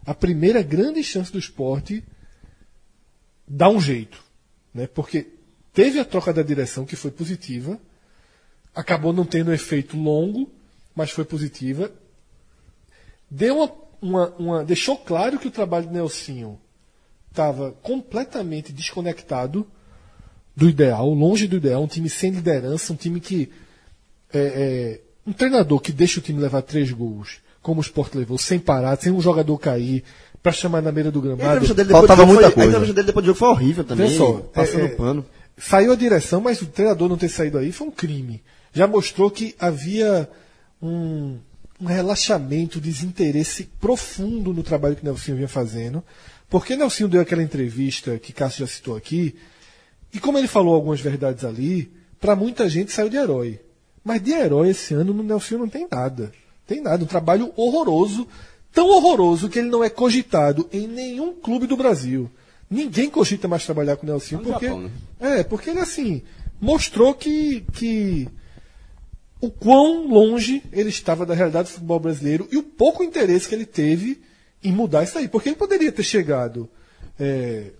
a 0.08 0.14
primeira 0.14 0.62
grande 0.62 1.02
chance 1.04 1.30
do 1.30 1.38
esporte 1.38 2.02
dar 3.46 3.68
um 3.68 3.78
jeito. 3.78 4.24
Né? 4.72 4.86
Porque 4.86 5.26
teve 5.72 6.00
a 6.00 6.04
troca 6.04 6.32
da 6.32 6.42
direção, 6.42 6.86
que 6.86 6.96
foi 6.96 7.10
positiva, 7.10 7.78
acabou 8.74 9.12
não 9.12 9.26
tendo 9.26 9.50
um 9.50 9.54
efeito 9.54 9.98
longo, 9.98 10.50
mas 10.94 11.10
foi 11.10 11.26
positiva. 11.26 11.92
Deu 13.30 13.56
uma, 13.58 13.72
uma- 14.00 14.34
uma- 14.38 14.64
deixou 14.64 14.96
claro 14.96 15.38
que 15.38 15.48
o 15.48 15.50
trabalho 15.50 15.86
de 15.88 15.92
Nelsinho 15.92 16.58
estava 17.30 17.72
completamente 17.82 18.72
desconectado 18.72 19.66
do 20.56 20.70
ideal, 20.70 21.12
longe 21.12 21.46
do 21.46 21.56
ideal, 21.56 21.82
um 21.82 21.86
time 21.86 22.08
sem 22.08 22.30
liderança, 22.30 22.94
um 22.94 22.96
time 22.96 23.20
que. 23.20 23.52
é, 24.32 24.38
é, 24.40 25.00
um 25.26 25.34
treinador 25.34 25.80
que 25.80 25.92
deixa 25.92 26.18
o 26.18 26.22
time 26.22 26.40
levar 26.40 26.62
três 26.62 26.90
gols, 26.90 27.40
como 27.68 27.80
o 27.80 27.82
Sport 27.82 28.14
levou, 28.14 28.38
sem 28.38 28.58
parar, 28.58 28.96
sem 28.96 29.12
um 29.12 29.20
jogador 29.20 29.58
cair, 29.58 30.02
para 30.42 30.52
chamar 30.52 30.80
na 30.80 30.90
beira 30.90 31.10
do 31.10 31.18
a 31.18 31.22
gramado. 31.22 31.44
entrevista 31.44 31.74
dele 31.74 31.88
depois 31.88 32.06
Faltava 32.06 32.26
muita 32.26 32.44
foi, 32.44 32.52
coisa. 32.52 32.68
A 32.68 32.70
entrevista 32.70 32.94
dele 32.94 33.06
depois 33.08 33.24
do 33.24 33.26
jogo 33.26 33.38
foi 33.38 33.48
horrível 33.48 33.84
também. 33.84 34.16
Só, 34.16 34.32
passando 34.54 34.86
é, 34.86 34.88
pano. 34.88 35.26
Saiu 35.58 35.92
a 35.92 35.94
direção, 35.96 36.40
mas 36.40 36.62
o 36.62 36.66
treinador 36.66 37.10
não 37.10 37.18
ter 37.18 37.28
saído 37.28 37.58
aí 37.58 37.70
foi 37.70 37.88
um 37.88 37.90
crime. 37.90 38.42
Já 38.72 38.86
mostrou 38.86 39.30
que 39.30 39.54
havia 39.58 40.26
um, 40.80 41.36
um 41.78 41.84
relaxamento, 41.84 42.80
desinteresse 42.80 43.68
profundo 43.78 44.54
no 44.54 44.62
trabalho 44.62 44.96
que 44.96 45.04
Nelsinho 45.04 45.36
vinha 45.36 45.46
fazendo. 45.46 46.02
Porque 46.48 46.74
Nelsinho 46.74 47.10
deu 47.10 47.20
aquela 47.20 47.42
entrevista 47.42 48.18
que 48.18 48.32
Cássio 48.32 48.66
já 48.66 48.72
citou 48.72 48.96
aqui, 48.96 49.36
e 50.14 50.18
como 50.18 50.38
ele 50.38 50.48
falou 50.48 50.74
algumas 50.74 51.02
verdades 51.02 51.44
ali, 51.44 51.92
para 52.18 52.34
muita 52.34 52.66
gente 52.66 52.92
saiu 52.92 53.10
de 53.10 53.18
herói. 53.18 53.60
Mas 54.02 54.22
de 54.22 54.32
herói 54.32 54.70
esse 54.70 54.94
ano 54.94 55.12
no 55.12 55.22
Nelsinho 55.22 55.60
não 55.60 55.68
tem 55.68 55.86
nada. 55.90 56.32
Tem 56.68 56.82
nada. 56.82 57.02
Um 57.02 57.06
trabalho 57.06 57.50
horroroso, 57.56 58.28
tão 58.70 58.88
horroroso 58.90 59.48
que 59.48 59.58
ele 59.58 59.70
não 59.70 59.82
é 59.82 59.88
cogitado 59.88 60.68
em 60.70 60.86
nenhum 60.86 61.32
clube 61.32 61.66
do 61.66 61.78
Brasil. 61.78 62.30
Ninguém 62.70 63.08
cogita 63.08 63.48
mais 63.48 63.64
trabalhar 63.64 63.96
com 63.96 64.06
o 64.06 64.10
Nelsinho 64.10 64.42
no 64.42 64.50
porque. 64.50 64.66
Japão, 64.66 64.82
né? 64.82 64.90
É, 65.18 65.42
porque 65.42 65.70
ele 65.70 65.80
assim 65.80 66.22
mostrou 66.60 67.14
que, 67.14 67.64
que 67.72 68.28
o 69.40 69.50
quão 69.50 70.06
longe 70.06 70.62
ele 70.70 70.90
estava 70.90 71.24
da 71.24 71.34
realidade 71.34 71.68
do 71.68 71.72
futebol 71.72 71.98
brasileiro 71.98 72.46
e 72.52 72.58
o 72.58 72.62
pouco 72.62 73.02
interesse 73.02 73.48
que 73.48 73.54
ele 73.54 73.64
teve 73.64 74.20
em 74.62 74.70
mudar 74.70 75.04
isso 75.04 75.16
aí. 75.16 75.26
Porque 75.26 75.48
ele 75.48 75.56
poderia 75.56 75.90
ter 75.90 76.02
chegado. 76.02 76.68
é, 77.18 77.72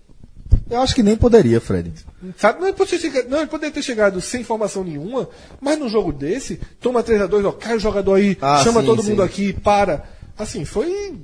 Eu 0.69 0.81
acho 0.81 0.93
que 0.95 1.01
nem 1.03 1.15
poderia, 1.15 1.59
Fred. 1.59 1.91
Sabe? 2.37 2.59
Não, 2.59 2.67
ele 2.67 2.75
poderia 2.77 2.99
ter 2.99 3.09
chegado- 3.09 3.29
não, 3.29 3.37
ele 3.39 3.47
poderia 3.47 3.73
ter 3.73 3.81
chegado 3.81 4.21
sem 4.21 4.41
informação 4.41 4.83
nenhuma, 4.83 5.27
mas 5.59 5.77
num 5.79 5.89
jogo 5.89 6.11
desse, 6.13 6.59
toma 6.79 7.01
3 7.03 7.21
a 7.21 7.25
2 7.27 7.43
ó, 7.45 7.51
cai 7.51 7.75
o 7.75 7.79
jogador 7.79 8.15
aí, 8.15 8.37
Ah, 8.41 8.61
chama 8.63 8.81
sim, 8.81 8.85
todo 8.85 9.01
sim. 9.01 9.09
mundo 9.11 9.23
aqui, 9.23 9.53
para. 9.53 10.03
Assim, 10.37 10.65
foi. 10.65 11.15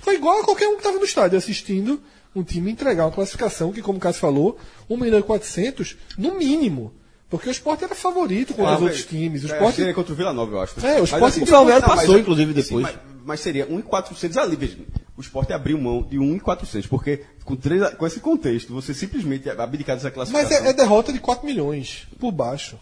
Foi 0.00 0.14
igual 0.14 0.40
a 0.40 0.44
qualquer 0.44 0.68
um 0.68 0.72
que 0.72 0.78
estava 0.78 0.98
no 0.98 1.04
estádio 1.04 1.36
assistindo 1.38 2.00
um 2.34 2.42
time 2.42 2.70
entregar 2.70 3.04
uma 3.06 3.12
classificação 3.12 3.72
que, 3.72 3.82
como 3.82 3.98
o 3.98 4.00
Cássio 4.00 4.20
falou, 4.20 4.58
1 4.88 4.96
milhão 4.96 5.18
e 5.18 5.22
400, 5.22 5.96
no 6.18 6.34
mínimo. 6.34 6.92
Porque 7.28 7.48
o 7.48 7.52
esporte 7.52 7.82
era 7.82 7.94
favorito 7.94 8.54
contra 8.54 8.74
os 8.74 8.78
Ah, 8.78 8.84
outros 8.84 9.00
velho, 9.04 9.08
times. 9.08 9.42
O 9.42 9.48
é, 9.48 9.52
esporte. 9.52 9.76
seria 9.76 9.92
contra 9.94 10.12
o 10.12 10.16
Vila 10.16 10.32
Nova, 10.32 10.52
eu 10.52 10.60
acho. 10.60 10.74
É, 10.86 10.96
o 10.96 11.00
Mas, 11.00 11.10
Sport- 11.10 11.36
o 11.42 11.46
Ferroviário 11.46 11.82
tá, 11.82 11.88
passou, 11.96 12.12
mas- 12.12 12.20
inclusive, 12.20 12.62
sim, 12.62 12.62
depois. 12.76 12.82
mas, 12.84 12.94
mas 13.24 13.40
seria 13.40 13.66
1,400 13.66 14.36
ali, 14.38 14.54
veja. 14.54 14.78
O 15.16 15.20
esporte 15.22 15.52
abriu 15.52 15.78
mão 15.80 16.02
de 16.02 16.18
1,400, 16.18 16.86
porque 16.88 17.24
com, 17.44 17.56
três, 17.56 17.94
com 17.94 18.06
esse 18.06 18.20
contexto, 18.20 18.74
você 18.74 18.92
simplesmente 18.92 19.48
abdicar 19.48 19.96
dessa 19.96 20.10
classificação. 20.10 20.50
Mas 20.58 20.66
é, 20.66 20.68
é 20.68 20.72
derrota 20.74 21.10
de 21.12 21.18
4 21.18 21.46
milhões 21.46 22.06
por 22.18 22.30
baixo. 22.30 22.76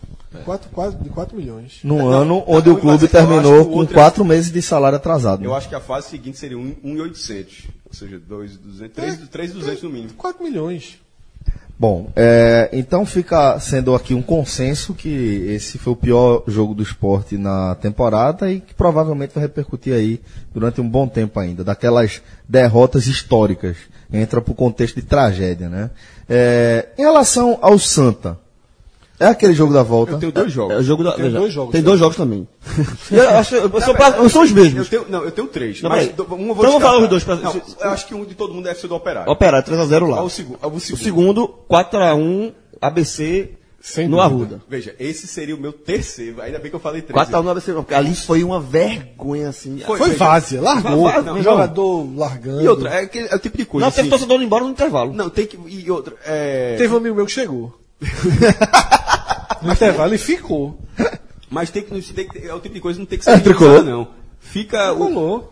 Quatro, 0.44 0.68
quase 0.70 0.96
de 0.96 1.08
4 1.10 1.36
milhões. 1.36 1.78
Num 1.84 1.98
Não, 1.98 2.08
ano 2.10 2.24
não, 2.24 2.44
onde 2.48 2.68
não, 2.68 2.76
o 2.76 2.80
clube 2.80 3.06
terminou 3.06 3.64
com 3.66 3.74
outro 3.74 3.94
é- 3.94 4.00
quatro 4.00 4.24
meses 4.24 4.50
de 4.50 4.60
salário 4.60 4.96
atrasado. 4.96 5.40
né? 5.40 5.46
Eu 5.46 5.54
acho 5.54 5.68
que 5.68 5.76
a 5.76 5.80
fase 5.80 6.08
seguinte 6.08 6.36
seria 6.36 6.58
1,800. 6.58 7.68
Ou 7.86 7.94
seja, 7.94 8.18
2,200, 8.18 9.28
3,200 9.28 9.82
no 9.84 9.90
mínimo. 9.90 10.14
4 10.14 10.42
milhões. 10.42 10.98
Bom, 11.76 12.12
é, 12.14 12.70
então 12.72 13.04
fica 13.04 13.58
sendo 13.58 13.96
aqui 13.96 14.14
um 14.14 14.22
consenso 14.22 14.94
que 14.94 15.44
esse 15.48 15.76
foi 15.76 15.92
o 15.92 15.96
pior 15.96 16.44
jogo 16.46 16.72
do 16.72 16.84
esporte 16.84 17.36
na 17.36 17.74
temporada 17.74 18.50
e 18.50 18.60
que 18.60 18.72
provavelmente 18.72 19.34
vai 19.34 19.42
repercutir 19.42 19.92
aí 19.92 20.20
durante 20.52 20.80
um 20.80 20.88
bom 20.88 21.08
tempo 21.08 21.38
ainda, 21.40 21.64
daquelas 21.64 22.22
derrotas 22.48 23.08
históricas. 23.08 23.76
Entra 24.12 24.40
pro 24.40 24.54
contexto 24.54 24.96
de 24.96 25.02
tragédia, 25.02 25.68
né? 25.68 25.90
É, 26.28 26.90
em 26.96 27.02
relação 27.02 27.58
ao 27.60 27.76
Santa, 27.76 28.38
é 29.20 29.26
aquele 29.26 29.54
jogo 29.54 29.72
da 29.72 29.82
volta. 29.82 30.12
Eu 30.12 30.18
tenho 30.18 30.32
dois 30.32 30.52
jogos. 30.52 30.74
É 30.74 30.78
o 30.78 30.82
jogo 30.82 31.04
da, 31.04 31.12
Tem 31.12 31.24
veja, 31.24 31.38
dois 31.38 31.52
jogos, 31.52 31.72
Tem 31.72 31.82
dois 31.82 31.98
jogos 32.00 32.16
também. 32.16 32.48
eu, 33.10 33.28
acho, 33.30 33.54
eu, 33.54 33.80
sou 33.80 33.94
pra- 33.94 34.16
eu 34.18 34.28
sou 34.28 34.42
os 34.42 34.50
Eu 34.50 34.56
mesmos. 34.56 34.88
tenho, 34.88 35.06
não, 35.08 35.22
eu 35.24 35.30
tenho 35.30 35.46
três. 35.46 35.80
Não, 35.82 35.90
mas 35.90 36.08
do- 36.08 36.22
um 36.34 36.48
eu 36.48 36.54
vou 36.54 36.64
Então 36.64 36.70
vamos 36.72 36.82
falar 36.82 36.98
os 37.02 37.08
dois 37.08 37.24
pra- 37.24 37.36
Não, 37.36 37.54
eu 37.80 37.90
acho 37.90 38.06
que 38.06 38.14
um 38.14 38.24
de 38.24 38.34
todo 38.34 38.52
mundo 38.52 38.64
deve 38.64 38.78
ser 38.80 38.88
do 38.88 38.94
Operário. 38.96 39.30
Operário 39.30 39.66
3x0 39.66 40.08
lá. 40.08 40.18
Ah, 40.18 40.22
o, 40.24 40.30
segu, 40.30 40.58
ah, 40.60 40.66
o 40.66 40.74
O 40.76 40.80
segundo. 40.80 41.02
segundo, 41.04 41.48
4x1, 41.70 42.52
ABC 42.80 43.50
Sem 43.80 44.08
no 44.08 44.16
dúvida. 44.16 44.24
Arruda. 44.34 44.62
Veja, 44.68 44.94
esse 44.98 45.26
seria 45.26 45.54
o 45.54 45.60
meu 45.60 45.72
terceiro. 45.72 46.40
Ainda 46.42 46.58
bem 46.58 46.70
que 46.70 46.76
eu 46.76 46.80
falei 46.80 47.00
três. 47.02 47.14
4x1 47.28 47.42
no 47.42 47.50
ABC, 47.50 47.72
porque 47.72 47.94
ali 47.94 48.14
foi 48.16 48.42
uma 48.42 48.58
vergonha 48.58 49.48
assim. 49.50 49.78
Foi. 49.86 49.98
Foi 49.98 50.10
várzea, 50.12 50.60
largou. 50.60 51.04
Vai- 51.04 51.22
vai- 51.22 51.34
um 51.34 51.42
jogador 51.42 52.06
largando. 52.16 52.62
E 52.62 52.68
outra, 52.68 52.90
é, 52.90 53.02
aquele- 53.02 53.28
é 53.28 53.36
o 53.36 53.38
tipo 53.38 53.56
de 53.58 53.64
coisa. 53.64 53.84
Não, 53.86 53.90
teve 53.92 54.00
assim, 54.02 54.10
torcedor 54.10 54.36
indo 54.36 54.44
embora 54.46 54.64
no 54.64 54.70
intervalo. 54.70 55.12
Não, 55.12 55.28
tem 55.30 55.46
que. 55.46 55.56
E 55.68 55.90
outra, 55.90 56.14
é. 56.26 56.74
Teve 56.78 56.92
um 56.94 56.96
amigo 56.96 57.14
meu 57.14 57.26
que 57.26 57.32
chegou. 57.32 57.72
no 59.64 59.72
intervalo 59.72 60.14
e 60.14 60.18
ficou. 60.18 60.78
Mas 61.50 61.70
tem 61.70 61.82
que, 61.82 62.12
tem 62.12 62.28
que. 62.28 62.38
É 62.46 62.54
o 62.54 62.60
tipo 62.60 62.74
de 62.74 62.80
coisa 62.80 62.96
que 62.96 63.00
não 63.00 63.06
tem 63.06 63.18
que 63.18 63.24
ser 63.24 63.40
tricolor? 63.42 63.82
minimizada, 63.84 63.96
não. 63.96 64.08
Fica 64.40 64.92
o, 64.92 65.50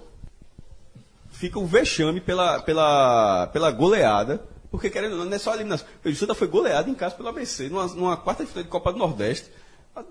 fica 1.30 1.58
o 1.58 1.66
vexame 1.66 2.20
pela, 2.20 2.60
pela, 2.60 3.46
pela 3.48 3.70
goleada. 3.70 4.42
Porque 4.70 4.88
querendo 4.88 5.16
não, 5.16 5.24
não 5.26 5.34
é 5.34 5.38
só 5.38 5.52
a 5.52 5.54
eliminação. 5.54 5.86
O 6.04 6.14
Santa 6.14 6.34
foi 6.34 6.48
goleado 6.48 6.88
em 6.90 6.94
casa 6.94 7.14
pelo 7.14 7.28
ABC, 7.28 7.68
numa, 7.68 7.86
numa 7.88 8.16
quarta 8.16 8.46
final 8.46 8.62
de 8.64 8.70
Copa 8.70 8.92
do 8.92 8.98
Nordeste. 8.98 9.50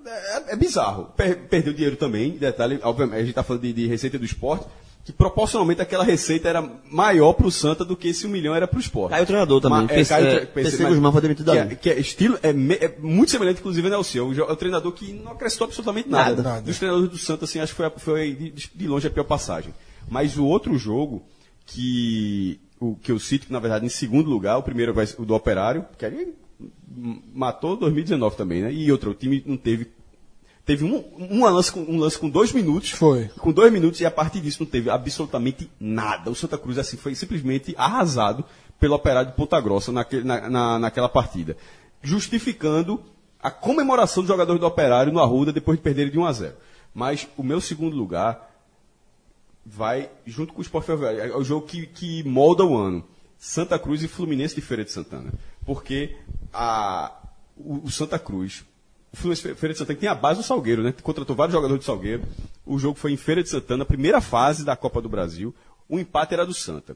É, 0.05 0.53
é 0.53 0.55
bizarro. 0.55 1.05
Per- 1.17 1.47
perdeu 1.47 1.73
dinheiro 1.73 1.95
também, 1.95 2.37
detalhe, 2.37 2.79
obviamente, 2.83 3.15
a 3.15 3.19
gente 3.21 3.29
está 3.31 3.41
falando 3.43 3.63
de, 3.63 3.73
de 3.73 3.87
receita 3.87 4.19
do 4.19 4.25
esporte, 4.25 4.65
que 5.11 5.17
proporcionalmente 5.17 5.81
aquela 5.81 6.03
receita 6.03 6.47
era 6.49 6.61
maior 6.89 7.33
para 7.33 7.45
o 7.47 7.51
Santa 7.51 7.83
do 7.83 7.95
que 7.95 8.07
esse 8.07 8.25
um 8.25 8.29
milhão 8.29 8.55
era 8.55 8.67
para 8.67 8.77
o 8.77 8.79
esporte. 8.79 9.11
Caiu 9.11 9.23
o 9.23 9.27
treinador 9.27 9.61
também. 9.61 9.81
Ma- 9.81 9.87
Pense- 9.87 10.09
caiu 10.09 10.25
o 10.25 10.29
é, 10.29 10.35
tre- 10.37 10.45
pense- 10.47 10.71
PC 10.71 10.83
mas- 10.83 10.91
Guzmán 10.93 11.11
foi 11.11 11.21
demitido 11.21 11.51
que 11.51 11.57
é, 11.57 11.75
que 11.75 11.89
é 11.89 11.99
estilo, 11.99 12.39
é, 12.41 12.53
me- 12.53 12.75
é 12.75 12.95
muito 12.99 13.29
semelhante, 13.31 13.59
inclusive, 13.59 13.85
ao 13.87 13.91
Nelson. 13.91 14.19
O, 14.29 14.33
jo- 14.33 14.43
é 14.43 14.51
o 14.51 14.55
treinador 14.55 14.91
que 14.93 15.11
não 15.13 15.33
acrescentou 15.33 15.65
absolutamente 15.65 16.09
nada. 16.09 16.41
Nada. 16.41 16.61
Dos 16.61 16.77
treinadores 16.77 17.09
do 17.11 17.17
Santa, 17.17 17.45
assim, 17.45 17.59
acho 17.59 17.73
que 17.73 17.77
foi, 17.77 17.89
foi 17.97 18.33
de, 18.75 18.87
longe 18.87 19.07
a 19.07 19.11
pior 19.11 19.25
passagem. 19.25 19.73
Mas 20.09 20.37
o 20.37 20.45
outro 20.45 20.77
jogo, 20.77 21.23
que, 21.65 22.59
o, 22.79 22.95
que 22.95 23.11
eu 23.11 23.19
cito, 23.19 23.47
que 23.47 23.53
na 23.53 23.59
verdade, 23.59 23.85
em 23.85 23.89
segundo 23.89 24.29
lugar, 24.29 24.57
o 24.57 24.63
primeiro 24.63 24.93
vai 24.93 25.05
o 25.17 25.25
do 25.25 25.33
Operário, 25.35 25.85
que 25.97 26.05
ali 26.05 26.33
matou 27.33 27.75
2019 27.77 28.35
também, 28.35 28.61
né? 28.61 28.73
E 28.73 28.91
outro, 28.91 29.11
o 29.11 29.13
time 29.13 29.41
não 29.45 29.57
teve. 29.57 29.87
Teve 30.71 30.85
um, 30.85 31.03
um, 31.19 31.43
lance, 31.43 31.69
com, 31.69 31.81
um 31.81 31.99
lance 31.99 32.17
com 32.17 32.29
dois 32.29 32.53
minutos. 32.53 32.91
Foi. 32.91 33.27
Com 33.39 33.51
dois 33.51 33.69
minutos 33.73 33.99
e 33.99 34.05
a 34.05 34.09
partir 34.11 34.39
disso 34.39 34.63
não 34.63 34.71
teve 34.71 34.89
absolutamente 34.89 35.69
nada. 35.77 36.31
O 36.31 36.35
Santa 36.35 36.57
Cruz 36.57 36.77
assim 36.77 36.95
foi 36.95 37.13
simplesmente 37.13 37.75
arrasado 37.77 38.45
pelo 38.79 38.95
Operário 38.95 39.31
de 39.31 39.35
Ponta 39.35 39.59
Grossa 39.59 39.91
naquele, 39.91 40.23
na, 40.23 40.49
na- 40.49 40.79
naquela 40.79 41.09
partida. 41.09 41.57
Justificando 42.01 43.03
a 43.43 43.51
comemoração 43.51 44.23
dos 44.23 44.29
jogadores 44.29 44.61
do 44.61 44.65
Operário 44.65 45.11
no 45.11 45.19
Arruda 45.19 45.51
depois 45.51 45.77
de 45.77 45.83
perderem 45.83 46.09
de 46.09 46.17
1 46.17 46.25
a 46.25 46.31
0. 46.31 46.55
Mas 46.93 47.27
o 47.35 47.43
meu 47.43 47.59
segundo 47.59 47.93
lugar 47.97 48.49
vai 49.65 50.09
junto 50.25 50.53
com 50.53 50.59
o 50.59 50.61
Sport 50.61 50.85
Ferroviário. 50.85 51.19
É 51.19 51.35
o 51.35 51.43
jogo 51.43 51.67
que, 51.67 51.85
que 51.85 52.23
molda 52.23 52.63
o 52.63 52.77
ano. 52.77 53.03
Santa 53.37 53.77
Cruz 53.77 54.01
e 54.03 54.07
Fluminense 54.07 54.55
de 54.55 54.61
Feira 54.61 54.85
de 54.85 54.91
Santana. 54.93 55.33
Porque 55.65 56.15
a, 56.53 57.11
o, 57.57 57.81
o 57.83 57.91
Santa 57.91 58.17
Cruz, 58.17 58.63
o 59.13 59.35
Feira 59.35 59.73
de 59.73 59.77
Santana 59.79 59.95
que 59.95 60.01
tem 60.01 60.09
a 60.09 60.15
base 60.15 60.39
do 60.39 60.45
Salgueiro, 60.45 60.81
né? 60.83 60.93
Contratou 61.03 61.35
vários 61.35 61.53
jogadores 61.53 61.83
do 61.83 61.85
Salgueiro. 61.85 62.23
O 62.65 62.79
jogo 62.79 62.97
foi 62.97 63.11
em 63.11 63.17
Feira 63.17 63.43
de 63.43 63.49
Santana, 63.49 63.83
primeira 63.85 64.21
fase 64.21 64.63
da 64.63 64.75
Copa 64.75 65.01
do 65.01 65.09
Brasil. 65.09 65.53
O 65.89 65.99
empate 65.99 66.33
era 66.33 66.45
do 66.45 66.53
Santa. 66.53 66.95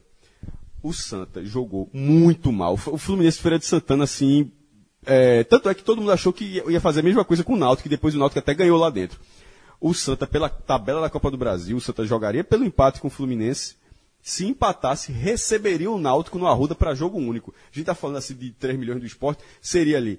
O 0.82 0.92
Santa 0.92 1.44
jogou 1.44 1.90
muito 1.92 2.50
mal. 2.52 2.74
O 2.74 2.96
Fluminense 2.98 3.38
Feira 3.38 3.58
de 3.58 3.66
Santana, 3.66 4.04
assim. 4.04 4.50
é, 5.04 5.44
tanto 5.44 5.68
é 5.68 5.74
que 5.74 5.84
todo 5.84 6.00
mundo 6.00 6.10
achou 6.12 6.32
que 6.32 6.44
ia- 6.44 6.64
ia 6.70 6.80
fazer 6.80 7.00
a 7.00 7.02
mesma 7.02 7.24
coisa 7.24 7.44
com 7.44 7.52
o 7.54 7.56
Náutico, 7.56 7.84
que 7.84 7.88
depois 7.88 8.14
o 8.14 8.18
Náutico 8.18 8.38
até 8.38 8.54
ganhou 8.54 8.78
lá 8.78 8.90
dentro. 8.90 9.20
O 9.80 9.92
Santa, 9.94 10.26
pela 10.26 10.48
tabela 10.48 11.00
da 11.02 11.10
Copa 11.10 11.30
do 11.30 11.36
Brasil, 11.36 11.76
o 11.76 11.80
Santa 11.80 12.04
jogaria 12.06 12.42
pelo 12.42 12.64
empate 12.64 12.98
com 13.00 13.08
o 13.08 13.10
Fluminense. 13.10 13.76
Se 14.22 14.44
empatasse, 14.46 15.12
receberia 15.12 15.90
o 15.90 15.98
Náutico 15.98 16.38
no 16.38 16.46
Arruda 16.48 16.74
para 16.74 16.94
jogo 16.94 17.18
único. 17.18 17.54
A 17.56 17.66
gente 17.68 17.80
está 17.80 17.94
falando 17.94 18.16
assim 18.16 18.34
de 18.34 18.50
3 18.52 18.76
milhões 18.78 18.98
do 19.00 19.06
esporte, 19.06 19.44
seria 19.60 19.96
ali. 19.98 20.18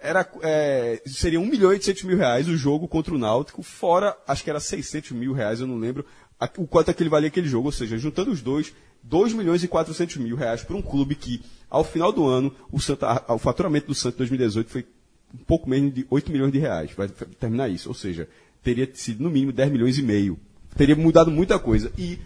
Era, 0.00 0.28
é, 0.42 1.02
seria 1.06 1.40
1 1.40 1.44
milhão 1.46 1.70
e 1.72 1.74
800 1.74 2.04
mil 2.04 2.16
reais 2.16 2.46
o 2.48 2.56
jogo 2.56 2.86
contra 2.86 3.12
o 3.14 3.18
Náutico, 3.18 3.62
fora, 3.64 4.16
acho 4.28 4.44
que 4.44 4.50
era 4.50 4.60
600 4.60 5.10
mil 5.10 5.32
reais, 5.32 5.58
eu 5.60 5.66
não 5.66 5.76
lembro, 5.76 6.06
a- 6.38 6.48
o 6.56 6.66
quanto 6.68 6.90
é 6.90 6.94
que 6.94 7.02
ele 7.02 7.10
valia 7.10 7.26
aquele 7.28 7.48
jogo. 7.48 7.66
Ou 7.66 7.72
seja, 7.72 7.98
juntando 7.98 8.30
os 8.30 8.40
dois, 8.40 8.72
2 9.02 9.32
milhões 9.32 9.62
e 9.64 9.68
400 9.68 10.16
mil 10.18 10.36
reais 10.36 10.62
para 10.62 10.76
um 10.76 10.82
clube 10.82 11.16
que, 11.16 11.42
ao 11.68 11.82
final 11.82 12.12
do 12.12 12.26
ano, 12.26 12.54
o, 12.70 12.80
Santa, 12.80 13.24
o 13.32 13.38
faturamento 13.38 13.88
do 13.88 13.94
Santa 13.94 14.16
em 14.16 14.18
2018 14.18 14.70
foi 14.70 14.86
um 15.34 15.44
pouco 15.44 15.68
menos 15.68 15.92
de 15.92 16.06
8 16.08 16.30
milhões 16.30 16.52
de 16.52 16.58
reais. 16.58 16.92
Vai 16.96 17.08
terminar 17.08 17.68
isso. 17.68 17.88
Ou 17.88 17.94
seja, 17.94 18.28
teria 18.62 18.88
sido 18.94 19.22
no 19.22 19.30
mínimo 19.30 19.52
10 19.52 19.70
milhões 19.70 19.98
e 19.98 20.02
meio. 20.02 20.38
Teria 20.76 20.94
mudado 20.94 21.30
muita 21.30 21.58
coisa. 21.58 21.92
E 21.98 22.18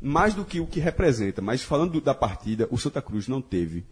mais 0.00 0.34
do 0.34 0.44
que 0.44 0.60
o 0.60 0.66
que 0.66 0.78
representa, 0.78 1.40
mas 1.40 1.62
falando 1.62 1.92
do- 1.92 2.00
da 2.02 2.14
partida, 2.14 2.68
o 2.70 2.76
Santa 2.76 3.00
Cruz 3.00 3.26
não 3.28 3.40
teve 3.40 3.82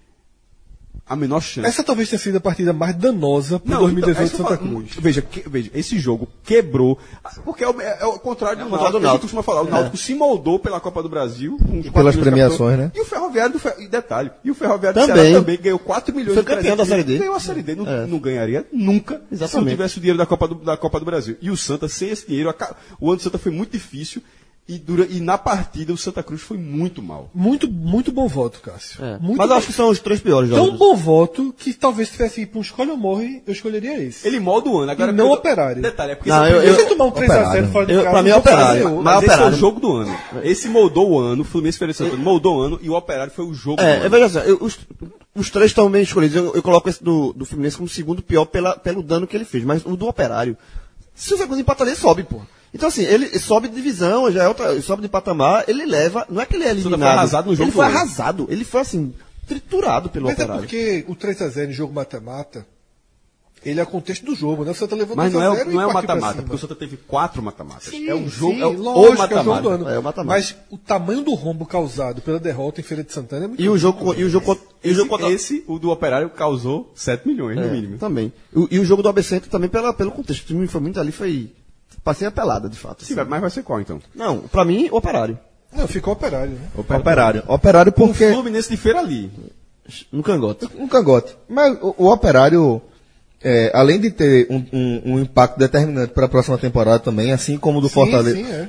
a 1.05 1.17
menor 1.17 1.41
chance. 1.41 1.67
Essa 1.67 1.83
talvez 1.83 2.09
tenha 2.09 2.19
sido 2.19 2.37
a 2.37 2.41
partida 2.41 2.73
mais 2.73 2.95
danosa 2.95 3.59
para 3.59 3.77
2018 3.79 4.35
então, 4.35 4.47
Santa 4.47 4.57
Cruz. 4.57 4.91
Veja, 4.99 5.21
que- 5.21 5.47
veja, 5.49 5.71
esse 5.75 5.99
jogo 5.99 6.29
quebrou. 6.45 6.97
Porque 7.45 7.65
é 7.65 7.69
o, 7.69 7.81
é 7.81 8.05
o 8.07 8.19
contrário 8.19 8.59
do 8.65 8.71
contrário 8.71 8.71
Náutico. 8.71 8.91
do 8.93 8.97
A 8.97 9.01
gente 9.01 9.03
Náutico. 9.03 9.21
costuma 9.23 9.43
falar. 9.43 9.63
O 9.63 9.71
Náutico 9.71 9.97
se 9.97 10.15
moldou 10.15 10.59
pela 10.59 10.81
Copa 10.81 11.03
do 11.03 11.09
Brasil. 11.09 11.59
E 11.85 11.91
pelas 11.91 12.15
de 12.15 12.21
premiações, 12.21 12.79
né? 12.79 12.93
E 12.95 13.01
o 13.01 13.05
Ferroviário 13.05 13.53
do 13.53 13.59
Fer... 13.59 13.75
e 13.81 13.89
detalhe. 13.89 14.31
E 14.45 14.51
o 14.51 14.55
Ferroviário 14.55 15.01
do 15.01 15.07
Também. 15.07 15.25
Ceará 15.25 15.39
também 15.41 15.59
ganhou 15.61 15.79
4 15.79 16.15
milhões 16.15 16.35
Foi 16.35 16.43
e 16.43 16.47
campeão 16.47 16.77
300 16.77 16.79
da 16.79 16.87
Série 16.87 17.05
D. 17.05 17.19
Ganhou 17.19 17.35
a 17.35 17.41
Série 17.41 17.63
D. 17.63 17.75
Não, 17.75 17.87
É. 17.89 18.07
não 18.07 18.19
ganharia 18.19 18.67
nunca 18.73 19.15
se 19.17 19.21
não 19.23 19.27
Exatamente. 19.33 19.71
tivesse 19.71 19.99
o 19.99 20.01
dinheiro 20.01 20.19
da 20.19 20.27
Copa 20.27 20.49
do, 20.49 20.55
da 20.55 20.77
Copa 20.77 20.99
do 21.01 21.05
Brasil. 21.05 21.37
E 21.43 21.51
o 21.51 21.57
Santa, 21.57 21.89
sem 21.89 22.11
esse 22.11 22.27
dinheiro, 22.27 22.55
o 23.01 23.09
ano 23.09 23.17
do 23.17 23.23
Santa 23.23 23.39
foi 23.39 23.51
muito 23.53 23.73
difícil. 23.73 24.23
E, 24.69 24.79
dura... 24.79 25.07
e 25.11 25.19
na 25.21 25.37
partida 25.37 25.93
o 25.93 25.97
Santa 25.97 26.23
Cruz 26.23 26.41
foi 26.41 26.57
muito 26.57 27.03
mal. 27.03 27.29
Muito, 27.35 27.69
muito 27.71 28.13
bom 28.13 28.29
voto, 28.29 28.61
Cássio. 28.61 29.05
É. 29.05 29.19
Muito 29.19 29.37
Mas 29.37 29.51
eu 29.51 29.57
acho 29.57 29.67
que 29.67 29.73
são 29.73 29.89
os 29.91 29.99
três 29.99 30.21
piores 30.21 30.49
Tão 30.51 30.67
jogos. 30.67 30.79
bom 30.79 30.95
voto 30.95 31.53
que 31.59 31.75
talvez 31.75 32.09
se 32.09 32.13
tivesse 32.13 32.43
ido 32.43 32.53
para 32.53 32.59
um 32.61 32.63
escolhe 32.63 32.91
ou 32.93 32.97
morre, 32.97 33.43
eu 33.45 33.53
escolheria 33.53 34.01
esse. 34.01 34.27
Ele 34.27 34.39
molda 34.39 34.71
o 34.71 34.79
ano. 34.79 34.93
Agora, 34.93 35.11
E 35.11 35.15
não 35.15 35.29
porque- 35.31 35.49
Operário. 35.49 35.83
Detalhe, 35.83 36.13
é 36.13 36.15
porque 36.15 36.31
Não, 36.31 36.45
é 36.45 36.69
eu- 36.69 36.77
Se 36.77 36.87
tomar 36.87 37.05
um 37.07 37.11
3x0 37.11 37.73
fora 37.73 37.87
de 37.87 37.93
Eu- 37.93 37.99
casa, 38.05 38.11
pra 38.13 38.23
mim 38.23 38.29
é 38.31 38.33
eu 38.33 38.39
Operário. 38.39 38.85
Mas 38.97 39.03
Mas 39.03 39.15
esse 39.17 39.25
é 39.25 39.31
o 39.31 39.35
Operário. 39.35 39.59
jogo 39.59 39.81
do 39.81 39.93
ano. 39.97 40.19
Esse 40.45 40.69
moldou 40.69 41.11
o 41.11 41.19
ano, 41.19 41.43
o 41.43 41.45
Fluminense 41.45 41.85
de 41.85 41.93
Santana 41.95 42.23
moldou 42.23 42.59
o 42.59 42.61
ano 42.63 42.79
e 42.81 42.89
o 42.89 42.95
Operário 42.95 43.33
foi 43.33 43.45
o 43.45 43.53
jogo 43.53 43.79
do 43.79 43.83
É, 43.83 43.97
ano. 43.97 44.05
é, 44.05 44.09
veja 44.09 44.29
só, 44.29 44.39
eu- 44.41 44.59
os, 44.61 44.79
os 45.35 45.51
três 45.51 45.73
estão 45.73 45.91
bem 45.91 46.03
escolhidos. 46.03 46.37
Eu, 46.37 46.55
eu 46.55 46.63
coloco 46.63 46.89
esse 46.89 47.03
do, 47.03 47.33
do 47.33 47.45
Fluminense 47.45 47.77
como 47.77 47.87
o 47.89 47.91
segundo 47.91 48.23
pior 48.23 48.45
pela, 48.45 48.77
pelo 48.79 49.03
dano 49.03 49.27
que 49.27 49.37
ele 49.37 49.45
fez. 49.45 49.65
Mas 49.65 49.85
o 49.85 49.97
do 49.97 50.07
Operário, 50.07 50.57
se 51.15 51.35
o 51.35 51.37
Zé 51.37 51.47
Cruz 51.47 51.59
empatar, 51.59 51.85
ele 51.87 51.97
sobe, 51.97 52.23
pô. 52.23 52.41
Então, 52.75 52.89
assim, 52.89 53.03
ele 53.03 53.39
sobe 53.39 53.69
de 53.69 53.75
divisão, 53.75 54.31
já 54.33 54.45
é 54.45 54.49
outra, 54.49 54.81
sobe 54.81 55.03
de 55.03 55.09
patamar, 55.09 55.65
ele 55.69 55.85
leva. 55.85 56.27
Não 56.31 56.41
é 56.41 56.47
que 56.47 56.57
ele 56.57 56.65
é 56.65 56.69
Santa 56.69 56.81
foi 56.83 56.91
eliminado. 56.93 57.19
arrasado 57.19 57.51
no 57.51 57.55
jogo 57.55 57.65
ele 57.69 57.73
foi 57.77 57.85
arrasado. 57.85 58.47
Ele 58.51 58.65
foi, 58.65 58.81
assim, 58.81 59.13
triturado 59.47 60.09
pelo 60.09 60.27
Mas 60.27 60.39
é 60.39 60.43
Operário. 60.43 60.63
porque 60.63 61.05
o 61.07 61.15
3x0 61.15 61.69
em 61.69 61.73
jogo 61.73 61.93
mata-mata, 61.93 62.67
ele 63.65 63.79
é 63.79 63.83
o 63.83 63.87
contexto 63.87 64.25
do 64.25 64.35
jogo, 64.35 64.65
né? 64.65 64.71
O 64.71 64.75
Santa 64.75 64.97
levou 64.97 65.15
Mas 65.15 65.31
não 65.33 65.43
é, 65.43 65.49
2x0 65.51 65.67
o- 65.67 65.71
e 65.71 65.75
não 65.75 65.83
é 65.83 65.85
o 65.87 65.89
pra 65.91 66.01
mata-mata, 66.01 66.41
porque 66.43 66.57
o 66.57 66.59
Santa 66.59 66.75
teve 66.75 66.97
quatro 66.97 67.43
mata-matas. 67.43 67.93
É 67.93 68.15
um 68.15 68.27
jogo, 68.27 68.55
sim, 68.55 68.63
é 68.63 68.67
o, 68.67 68.73
lógico, 68.73 68.89
o 69.01 69.05
é 69.05 69.11
o 69.11 69.17
jogo 69.17 69.17
do 69.17 69.19
mata-mata. 69.37 69.69
ano. 69.69 69.89
É 69.91 69.99
o 69.99 70.03
mata-mata. 70.03 70.29
Mas 70.41 70.57
o 70.71 70.79
tamanho 70.79 71.23
do 71.23 71.35
rombo 71.35 71.67
causado 71.67 72.23
pela 72.23 72.41
derrota 72.41 72.81
em 72.81 72.85
Feira 72.85 73.05
de 73.05 73.13
Santana 73.13 73.45
é 73.45 73.49
muito 73.49 73.63
E 73.63 73.69
o 73.69 73.77
jogo, 73.77 74.15
e 74.15 74.25
o 74.25 74.31
jogo, 74.31 74.47
contra- 74.47 74.65
e 74.83 74.91
o 74.91 74.95
jogo 74.95 75.11
contra. 75.11 75.31
Esse, 75.31 75.63
o 75.69 75.79
do 75.79 75.91
Operário, 75.91 76.31
causou 76.31 76.91
7 76.95 77.29
milhões, 77.29 77.57
no 77.57 77.65
É, 77.65 77.71
mínimo. 77.71 77.99
Também. 77.99 78.33
O- 78.53 78.67
e 78.71 78.79
o 78.81 78.85
jogo 78.87 79.03
do 79.03 79.11
ABC 79.11 79.39
também 79.41 79.69
pela, 79.69 79.93
pelo 79.93 80.11
contexto. 80.11 80.43
O 80.43 80.47
time 80.47 80.67
foi 80.67 80.81
muito 80.81 80.99
ali, 80.99 81.13
foi. 81.13 81.53
Passei 82.05 82.27
a 82.27 82.31
pelada, 82.31 82.69
de 82.69 82.77
fato. 82.77 83.05
Sim, 83.05 83.19
assim. 83.19 83.29
mas 83.31 83.41
vai 83.41 83.51
ser 83.51 83.63
qual, 83.63 83.81
então? 83.81 84.01
Não, 84.15 84.39
pra 84.41 84.65
mim, 84.65 84.89
o 84.91 84.97
Operário. 84.97 85.39
Não, 85.75 85.87
ficou 85.89 86.13
operário, 86.13 86.53
né? 86.53 86.69
Operário. 86.77 87.43
Operário 87.49 87.91
O 87.91 87.93
porque. 87.95 88.31
Fluminense 88.31 88.69
de 88.69 88.77
Feira 88.77 88.99
ali. 88.99 89.33
No 90.13 90.23
cangote. 90.23 90.69
Um 90.77 90.87
cangote. 90.87 91.35
Mas 91.49 91.79
o, 91.81 91.95
o 91.97 92.11
Operário, 92.13 92.83
é, 93.43 93.71
além 93.75 93.99
de 93.99 94.11
ter 94.11 94.47
um, 94.51 94.65
um- 94.73 95.03
um 95.15 95.19
impacto 95.21 95.59
determinante 95.59 96.13
para 96.13 96.27
a 96.27 96.29
próxima 96.29 96.59
temporada 96.59 96.99
também, 96.99 97.33
assim 97.33 97.57
como 97.57 97.79
o 97.79 97.81
do 97.81 97.89
Sim, 97.89 97.95
Fortaleza. 97.95 98.37
sim, 98.37 98.53
é. 98.53 98.69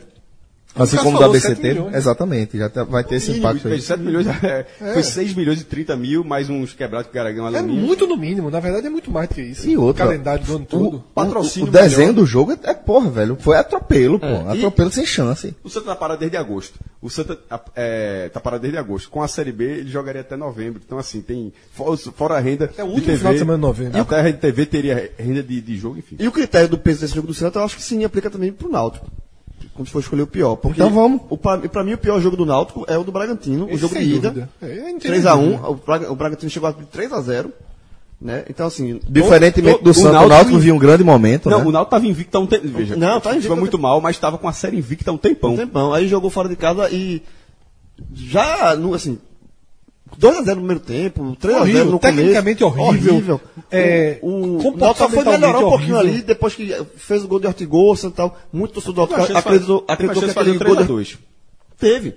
Assim 0.76 0.98
como 0.98 1.10
o 1.10 1.12
do 1.14 1.18
falou, 1.18 1.30
ABC 1.30 1.48
7 1.50 1.62
teve. 1.62 1.74
milhões. 1.80 1.96
Exatamente, 1.96 2.58
já 2.58 2.70
tá- 2.70 2.84
vai 2.84 3.04
ter 3.04 3.16
esse 3.16 3.32
Mínimo, 3.32 3.48
impacto 3.50 3.68
aí. 3.68 3.82
7 3.82 4.00
milhões, 4.02 4.26
é, 4.44 4.66
Foi 4.94 5.04
6 5.04 5.34
milhões 5.36 5.62
e 5.62 5.66
30 5.66 5.96
mil, 5.96 6.24
mais 6.24 6.50
uns 6.50 6.74
quebrados 6.74 7.08
que 7.08 7.14
Garagão 7.14 7.48
É 7.56 7.62
muito 7.62 8.08
no 8.08 8.18
mínimo, 8.18 8.50
na 8.50 8.60
verdade 8.60 8.88
é 8.88 8.90
muito 8.90 9.12
mais 9.12 9.30
do 9.30 9.36
que 9.36 9.42
isso. 9.42 9.68
E 9.70 9.78
outra, 9.78 10.06
O 10.06 10.08
calendário 10.08 10.44
do 10.44 10.56
ano 10.56 10.66
todo. 10.66 10.98
O, 10.98 11.00
Patrocínio 11.02 11.68
o, 11.68 11.70
o 11.70 11.72
desenho 11.72 12.00
melhor. 12.10 12.14
do 12.14 12.26
jogo 12.26 12.52
é, 12.54 12.58
é 12.64 12.74
porra, 12.74 13.10
velho. 13.12 13.38
Foi 13.40 13.56
atropelo, 13.58 14.20
pô. 14.20 14.26
É, 14.26 14.56
e- 14.56 14.58
Atropelo 14.58 14.92
sem 14.92 15.06
chance. 15.06 15.56
O 15.64 15.70
Santa 15.70 15.88
tá 15.88 15.96
parado 15.96 16.20
desde 16.20 16.38
agosto. 16.38 16.80
O 17.02 17.10
Santa 17.10 17.38
é, 17.76 18.30
tá 18.30 18.40
parado 18.40 18.62
desde 18.62 18.78
agosto. 18.80 19.10
Com 19.10 19.22
a 19.22 19.28
Série 19.28 19.52
B, 19.52 19.66
ele 19.66 19.90
jogaria 19.90 20.22
até 20.22 20.36
novembro. 20.36 20.82
Então, 20.84 20.98
assim, 20.98 21.22
tem. 21.22 21.54
Fora, 22.16 22.36
a 22.36 22.40
renda. 22.40 22.72
É 22.78 22.84
o 22.84 22.88
de 22.88 22.94
último 22.94 23.06
TV, 23.08 23.18
final 23.20 23.34
de 23.34 23.40
semana 23.40 23.58
de 23.58 23.62
novembro. 23.62 24.02
Até 24.02 24.16
a 24.20 24.22
rede 24.22 24.38
TV 24.40 24.66
teria 24.66 25.12
renda 25.20 25.44
de, 25.44 25.62
de 25.62 25.78
jogo, 25.78 25.98
enfim. 26.00 26.16
E 26.20 26.28
o 26.28 26.32
critério 26.32 26.68
do 26.70 26.78
peso 26.78 27.02
desse 27.02 27.14
jogo 27.14 27.28
do 27.28 27.34
Santa, 27.34 27.60
eu 27.60 27.64
acho 27.64 27.76
que 27.76 27.84
sim 27.84 28.04
aplica 28.04 28.30
também 28.30 28.52
pro 28.52 28.70
Náutico. 28.70 29.06
Quando 29.76 29.88
for 29.90 30.00
escolher 30.00 30.22
o 30.22 30.28
pior. 30.28 30.56
Porque 30.56 30.80
Então 30.82 30.94
vamos. 30.94 31.22
O, 31.30 31.38
pra, 31.38 31.58
pra 31.58 31.84
mim, 31.84 31.94
o 31.94 31.98
pior 31.98 32.20
jogo 32.22 32.38
do 32.38 32.46
Náutico 32.46 32.86
é 32.88 32.96
o 32.98 33.04
do 33.04 33.12
Bragantino, 33.12 33.66
o 33.66 33.70
Esse 33.70 33.78
jogo 33.80 33.94
sem 33.96 34.04
de 34.04 34.16
ida. 34.16 34.50
É, 34.62 34.66
eu 34.80 34.90
entendo 34.90 35.14
3x1. 35.14 35.60
O, 35.70 35.74
Braga- 35.76 36.12
o 36.12 36.16
Bragantino 36.16 36.50
chegou 36.52 36.70
a 36.70 36.74
3x0. 36.74 37.52
Né? 38.22 38.46
Então, 38.50 38.68
assim. 38.68 39.02
Diferentemente 39.10 39.76
todo- 39.80 39.84
do 39.84 39.90
o 39.90 39.94
Santos, 39.94 40.10
o 40.10 40.14
Náutico- 40.14 40.30
Náutico 40.36 40.60
viu 40.60 40.76
um 40.76 40.80
grande 40.80 41.04
momento, 41.04 41.50
Não, 41.50 41.58
né? 41.60 41.66
o 41.66 41.72
Náutico 41.72 41.92
tava 41.92 42.08
invicto 42.08 42.38
há 42.38 42.40
um 42.42 42.48
tempo. 42.48 42.68
Veja, 42.70 42.96
Não, 42.96 43.20
tá 43.20 43.32
invicto 43.32 43.48
Foi 43.50 43.58
muito 43.60 43.78
mal, 43.78 44.00
mas 44.00 44.18
tava 44.18 44.38
com 44.38 44.48
a 44.48 44.54
série 44.54 44.78
invicta 44.78 45.12
há 45.12 45.14
um 45.14 45.18
tempão. 45.18 45.54
Um 45.54 45.58
tempão. 45.58 45.92
Aí 45.94 46.08
jogou 46.08 46.30
fora 46.30 46.48
de 46.48 46.56
casa 46.56 46.90
e. 46.90 47.22
Já, 48.14 48.78
assim. 48.96 49.18
2x0 50.20 50.48
no 50.48 50.56
primeiro 50.56 50.80
tempo, 50.80 51.38
3x0 51.42 51.62
Horrível, 51.62 51.86
no 51.86 52.00
tecnicamente 52.00 52.64
começo. 52.64 52.82
horrível. 52.84 53.42
É, 53.72 54.20
o, 54.22 54.58
o, 54.58 54.96
só 54.96 55.10
foi 55.10 55.24
melhorar 55.24 55.60
um 55.60 55.70
pouquinho 55.70 55.96
horrível. 55.96 56.14
ali, 56.16 56.22
depois 56.22 56.56
que 56.56 56.74
fez 56.98 57.24
o 57.24 57.28
gol 57.28 57.40
de 57.40 57.48
Ortigosa 57.48 58.08
e 58.08 58.12
tal. 58.12 58.38
Muito 58.52 58.74
torcedor 58.74 59.08
do 59.08 59.16
chance 59.16 59.36
acreditou, 59.36 59.86
de 59.86 59.92
acreditou 59.94 60.22
que 60.22 60.34
de 60.34 60.40
aquele 60.40 60.58
gol 60.58 60.76
de 60.76 60.84
3x2. 60.84 61.18
Teve. 61.78 62.16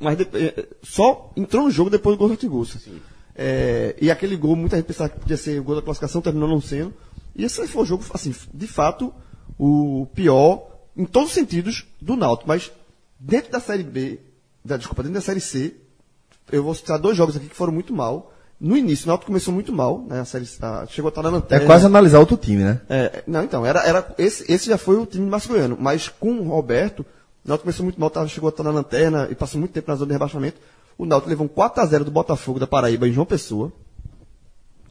Mas 0.00 0.18
de- 0.18 0.28
eh, 0.34 0.66
só 0.82 1.30
entrou 1.36 1.64
no 1.64 1.70
jogo 1.70 1.88
depois 1.90 2.16
do 2.16 2.18
gol 2.18 2.28
do 2.28 2.32
Ortigosa. 2.32 2.80
É, 3.34 3.94
e 4.00 4.10
aquele 4.10 4.36
gol, 4.36 4.56
muita 4.56 4.76
gente 4.76 4.86
pensava 4.86 5.10
que 5.10 5.20
podia 5.20 5.36
ser 5.36 5.60
o 5.60 5.64
gol 5.64 5.76
da 5.76 5.82
classificação, 5.82 6.20
terminou 6.22 6.48
não 6.48 6.60
sendo. 6.60 6.92
E 7.34 7.44
esse 7.44 7.66
foi 7.68 7.82
o 7.82 7.86
jogo, 7.86 8.04
assim, 8.12 8.34
de 8.52 8.66
fato, 8.66 9.12
o 9.58 10.06
pior, 10.14 10.66
em 10.96 11.04
todos 11.04 11.28
os 11.28 11.34
sentidos, 11.34 11.86
do 12.00 12.16
Náutico. 12.16 12.48
Mas 12.48 12.72
dentro 13.20 13.52
da 13.52 13.60
Série 13.60 13.82
B, 13.82 14.20
da, 14.64 14.76
desculpa, 14.76 15.02
dentro 15.02 15.14
da 15.14 15.20
Série 15.20 15.40
C, 15.40 15.74
eu 16.52 16.62
vou 16.62 16.74
citar 16.74 16.98
dois 16.98 17.16
jogos 17.16 17.36
aqui 17.36 17.46
que 17.48 17.56
foram 17.56 17.72
muito 17.72 17.92
mal. 17.94 18.32
No 18.58 18.74
início, 18.76 19.04
o 19.04 19.08
Náutico 19.08 19.26
começou 19.26 19.52
muito 19.52 19.70
mal, 19.72 20.02
né? 20.08 20.20
A 20.20 20.24
série, 20.24 20.46
a- 20.62 20.86
chegou 20.88 21.08
a 21.08 21.10
estar 21.10 21.22
na 21.22 21.28
É 21.28 21.32
lanterna. 21.32 21.66
quase 21.66 21.84
analisar 21.84 22.18
outro 22.20 22.38
time, 22.38 22.62
né? 22.64 22.80
É, 22.88 23.22
não, 23.26 23.42
então, 23.44 23.66
era, 23.66 23.80
era, 23.86 24.14
esse, 24.16 24.50
esse 24.50 24.66
já 24.70 24.78
foi 24.78 24.96
o 24.96 25.04
time 25.04 25.28
masculino, 25.28 25.76
mas 25.78 26.08
com 26.08 26.32
o 26.40 26.48
Roberto, 26.48 27.00
o 27.44 27.48
Náutico 27.48 27.64
começou 27.64 27.84
muito 27.84 28.00
mal, 28.00 28.08
tava, 28.08 28.26
chegou 28.28 28.48
a 28.48 28.50
estar 28.50 28.62
na 28.62 28.70
lanterna 28.70 29.28
e 29.30 29.34
passou 29.34 29.60
muito 29.60 29.72
tempo 29.72 29.90
na 29.90 29.96
zona 29.96 30.06
de 30.06 30.12
rebaixamento. 30.14 30.56
O 30.96 31.04
Náutico 31.04 31.28
levou 31.28 31.44
um 31.46 31.48
4x0 31.50 32.04
do 32.04 32.10
Botafogo 32.10 32.58
da 32.58 32.66
Paraíba 32.66 33.06
em 33.06 33.12
João 33.12 33.26
Pessoa. 33.26 33.70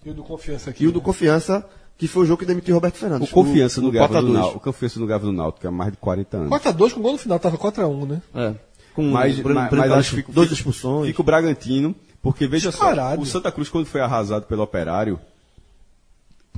E 0.05 0.11
o 0.11 0.13
do 0.13 0.23
confiança 0.23 0.69
aqui. 0.69 0.83
E 0.83 0.87
o 0.87 0.91
do 0.91 1.01
Confiança, 1.01 1.65
que 1.97 2.07
foi 2.07 2.21
o 2.21 2.25
jogo 2.27 2.41
que 2.41 2.45
demitiu 2.45 2.75
o 2.75 2.77
Roberto 2.77 2.97
Fernandes. 2.97 3.27
O 3.27 3.33
confiança 3.33 3.81
no 3.81 3.91
4 3.91 4.15
a 4.17 4.21
do 4.21 4.27
2. 4.27 4.37
Náutico. 4.39 4.57
O 4.59 4.61
confiança 4.61 4.99
no 4.99 5.07
Gava 5.07 5.25
do 5.25 5.31
Náutico, 5.33 5.67
há 5.67 5.71
mais 5.71 5.91
de 5.91 5.97
40 5.97 6.37
anos. 6.37 6.49
4x2 6.51 6.93
com 6.93 7.01
gol 7.01 7.13
no 7.13 7.17
final, 7.17 7.39
tava 7.39 7.57
4x1, 7.57 8.07
né? 8.07 8.21
É. 8.35 8.53
Com 8.95 9.03
Mas, 9.11 9.37
mas, 9.39 9.71
mas 9.71 9.91
acho 9.91 10.15
fica, 10.15 10.31
duas 10.31 10.49
expulsões. 10.49 11.07
Fica 11.07 11.21
o 11.21 11.25
Bragantino, 11.25 11.93
porque 12.21 12.47
veja 12.47 12.69
Disparado. 12.69 13.17
só, 13.17 13.21
o 13.21 13.25
Santa 13.25 13.51
Cruz, 13.51 13.69
quando 13.69 13.85
foi 13.85 13.99
arrasado 13.99 14.45
pelo 14.45 14.63
Operário, 14.63 15.19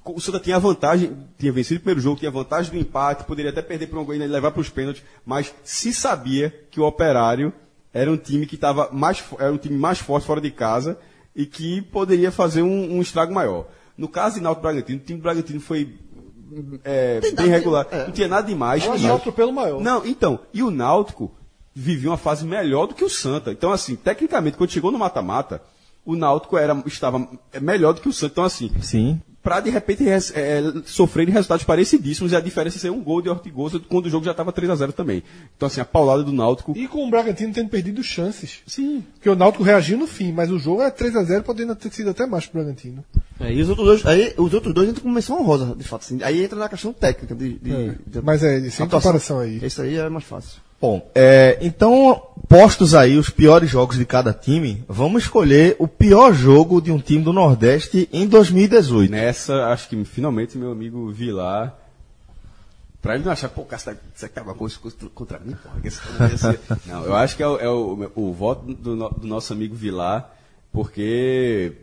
o 0.06 0.22
Santa 0.22 0.40
tinha 0.40 0.56
a 0.56 0.60
vantagem, 0.60 1.18
tinha 1.38 1.52
vencido 1.52 1.80
o 1.80 1.82
primeiro 1.82 2.00
jogo, 2.00 2.20
tinha 2.20 2.30
a 2.30 2.34
vantagem 2.34 2.72
do 2.72 2.78
empate, 2.78 3.24
poderia 3.24 3.52
até 3.52 3.62
perder 3.62 3.88
por 3.88 4.00
um 4.00 4.06
gol 4.06 4.16
e 4.16 4.20
levar 4.20 4.52
para 4.52 4.62
os 4.62 4.70
pênaltis, 4.70 5.04
mas 5.26 5.54
se 5.64 5.92
sabia 5.94 6.54
que 6.72 6.80
o 6.80 6.86
Operário 6.86 7.52
era 7.94 8.12
um 8.12 8.18
time 8.18 8.46
que 8.46 8.56
estava 8.56 8.90
mais, 8.92 9.24
era 9.40 9.52
um 9.52 9.58
time 9.58 9.78
mais 9.78 10.00
forte 10.00 10.28
fora 10.28 10.40
de 10.40 10.52
casa 10.52 10.98
e 11.36 11.46
que 11.46 11.82
poderia 11.82 12.32
fazer 12.32 12.62
um, 12.62 12.98
um 12.98 13.02
estrago 13.02 13.34
maior. 13.34 13.68
No 13.98 14.08
caso 14.08 14.36
de 14.36 14.42
Náutico 14.42 14.62
Bragantino, 14.62 15.00
o 15.00 15.04
time 15.04 15.20
do 15.20 15.24
Bragantino 15.24 15.60
foi 15.60 15.98
é, 16.84 17.20
bem 17.36 17.48
regular, 17.48 17.88
não 17.92 18.12
tinha 18.12 18.28
nada 18.28 18.48
demais. 18.48 18.84
Atropelo 19.16 19.52
maior. 19.52 19.82
Não, 19.82 20.06
então, 20.06 20.40
e 20.54 20.64
o 20.64 20.72
Náutico 20.72 21.32
vivia 21.80 22.10
uma 22.10 22.18
fase 22.18 22.44
melhor 22.46 22.88
do 22.88 22.96
que 22.96 23.04
o 23.06 23.10
Santa. 23.10 23.52
Então, 23.52 23.72
assim, 23.72 23.96
tecnicamente, 23.96 24.58
quando 24.58 24.72
chegou 24.72 24.92
no 24.92 24.98
mata-mata, 24.98 25.62
o 26.04 26.16
Náutico 26.16 26.58
era, 26.58 26.76
estava 26.86 27.28
melhor 27.62 27.94
do 27.94 28.02
que 28.02 28.10
o 28.10 28.14
Santa. 28.14 28.32
Então, 28.34 28.44
assim, 28.46 28.72
Sim. 28.82 29.22
para 29.44 29.60
de 29.60 29.70
repente 29.70 30.04
res- 30.04 30.32
é, 30.36 30.62
sofrer 30.86 31.28
resultados 31.30 31.64
parecidíssimos 31.66 32.32
e 32.32 32.36
a 32.36 32.40
diferença 32.40 32.80
ser 32.80 32.90
um 32.90 33.04
gol 33.04 33.22
de 33.22 33.30
Ortigosa 33.30 33.80
quando 33.80 34.08
o 34.08 34.10
jogo 34.10 34.26
já 34.26 34.32
estava 34.32 34.52
3 34.52 34.72
a 34.72 34.76
0 34.76 34.92
também. 34.94 35.22
Então, 35.56 35.68
assim, 35.68 35.80
a 35.82 35.86
paulada 35.86 36.24
do 36.24 36.32
Náutico. 36.32 36.74
E 36.76 36.88
com 36.88 37.06
o 37.06 37.10
Bragantino 37.12 37.54
tendo 37.54 37.70
perdido 37.70 38.02
chances. 38.02 38.60
Sim. 38.66 39.04
Porque 39.14 39.30
o 39.30 39.36
Náutico 39.36 39.64
reagiu 39.64 39.98
no 40.00 40.08
fim, 40.08 40.32
mas 40.32 40.50
o 40.50 40.58
jogo 40.58 40.82
é 40.82 40.90
3x0, 40.90 41.44
podendo 41.44 41.76
ter 41.76 41.94
sido 41.94 42.10
até 42.10 42.26
mais 42.26 42.46
pro 42.48 42.62
Bragantino. 42.62 43.04
É, 43.40 43.54
e 43.54 43.62
os 43.62 43.70
outros 43.70 43.86
dois, 43.88 44.06
aí, 44.06 44.34
os 44.38 44.52
outros 44.54 44.74
dois 44.74 44.90
entram 44.90 45.04
com 45.04 45.12
menção 45.12 45.40
honrosa, 45.40 45.76
de 45.76 45.84
fato. 45.84 46.02
Assim. 46.02 46.24
Aí 46.24 46.44
entra 46.44 46.58
na 46.58 46.68
questão 46.70 46.92
técnica 46.92 47.36
de. 47.36 47.60
de, 47.60 47.92
de 48.08 48.22
Mas 48.24 48.42
é, 48.44 48.60
sem 48.62 48.86
atuação. 48.86 48.90
comparação 49.12 49.40
aí. 49.40 49.60
Esse 49.62 49.80
aí 49.82 49.96
é 49.98 50.10
mais 50.10 50.24
fácil. 50.26 50.60
Bom, 50.80 51.10
é, 51.16 51.58
então, 51.62 52.22
postos 52.48 52.94
aí 52.94 53.18
os 53.18 53.30
piores 53.32 53.70
jogos 53.70 53.98
de 53.98 54.06
cada 54.06 54.32
time, 54.32 54.84
vamos 54.88 55.24
escolher 55.24 55.76
o 55.80 55.88
pior 55.88 56.34
jogo 56.34 56.80
de 56.80 56.92
um 56.92 57.00
time 57.00 57.24
do 57.24 57.34
Nordeste 57.34 58.08
em 58.14 58.28
2018. 58.28 59.10
Nessa, 59.10 59.68
acho 59.68 59.90
que 59.90 60.06
finalmente 60.06 60.58
meu 60.58 60.72
amigo 60.72 61.12
Vilar. 61.12 61.76
Pra 63.02 63.16
ele 63.16 63.24
não 63.24 63.32
achar, 63.32 63.50
pô, 63.50 63.64
cara, 63.64 63.82
você 64.14 64.28
tá 64.28 64.42
com 64.42 64.54
coisa 64.54 64.78
contra, 65.14 65.40
mim, 65.40 65.56
porra. 65.56 65.80
que 65.82 65.88
esse 65.88 66.00
não 66.86 67.06
eu 67.06 67.16
acho 67.16 67.36
que 67.36 67.44
é, 67.44 67.48
o, 67.48 67.60
é 67.60 67.70
o, 67.70 68.12
o 68.16 68.34
voto 68.34 68.74
do, 68.74 69.10
do 69.10 69.28
nosso 69.28 69.54
amigo 69.54 69.76
Vilar, 69.76 70.32
porque. 70.72 71.74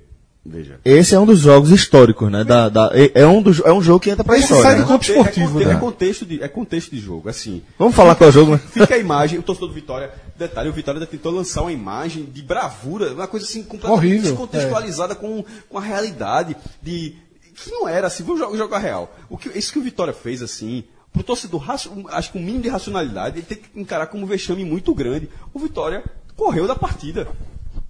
Veja. 0.46 0.78
Esse 0.84 1.14
é 1.14 1.18
um 1.18 1.24
dos 1.24 1.38
jogos 1.40 1.70
históricos, 1.70 2.30
né? 2.30 2.44
Da, 2.44 2.68
da- 2.68 2.90
é, 2.92 3.22
é 3.22 3.26
um 3.26 3.40
dos, 3.40 3.60
é 3.64 3.72
um 3.72 3.80
jogo 3.80 4.00
que 4.00 4.10
entra 4.10 4.22
pra 4.22 4.34
Esse 4.34 4.44
história. 4.44 4.62
sai 4.62 4.74
do 4.74 4.82
né? 4.82 4.86
campo 4.88 5.04
esportivo, 5.04 5.62
é, 5.62 5.64
né? 5.64 5.72
é 5.72 5.76
contexto 5.76 6.26
de, 6.26 6.42
é 6.42 6.48
contexto 6.48 6.90
de 6.90 7.00
jogo, 7.00 7.30
assim. 7.30 7.62
Vamos 7.78 7.94
falar 7.94 8.14
qual 8.14 8.28
é 8.28 8.30
o 8.30 8.32
jogo, 8.32 8.52
né? 8.52 8.58
Fica 8.70 8.94
a 8.94 8.98
imagem, 8.98 9.38
o 9.38 9.42
torcedor 9.42 9.70
do 9.70 9.74
Vitória, 9.74 10.10
detalhe, 10.36 10.68
o 10.68 10.72
Vitória 10.72 10.98
ainda 10.98 11.10
tentou 11.10 11.32
lançar 11.32 11.62
uma 11.62 11.72
imagem 11.72 12.24
de 12.24 12.42
bravura, 12.42 13.14
uma 13.14 13.26
coisa 13.26 13.46
assim 13.46 13.62
completamente 13.62 13.98
Horrível, 13.98 14.22
descontextualizada 14.22 15.14
com, 15.14 15.42
com 15.68 15.78
a 15.78 15.80
realidade 15.80 16.56
de 16.82 17.14
que 17.54 17.70
não 17.70 17.88
era 17.88 18.08
assim, 18.08 18.22
vamos 18.22 18.40
jogar, 18.40 18.56
jogar 18.56 18.78
real. 18.78 19.16
O 19.30 19.38
que, 19.38 19.48
isso 19.56 19.72
que 19.72 19.78
o 19.78 19.82
Vitória 19.82 20.12
fez 20.12 20.42
assim, 20.42 20.84
pro 21.10 21.22
torcedor, 21.22 21.64
acho 21.70 22.32
que 22.32 22.36
um 22.38 22.42
mínimo 22.42 22.62
de 22.62 22.68
racionalidade, 22.68 23.38
ele 23.38 23.46
tem 23.46 23.56
que 23.56 23.80
encarar 23.80 24.08
como 24.08 24.24
um 24.24 24.26
vexame 24.26 24.64
muito 24.64 24.92
grande. 24.94 25.30
O 25.54 25.58
Vitória 25.58 26.04
correu 26.36 26.66
da 26.66 26.74
partida. 26.74 27.28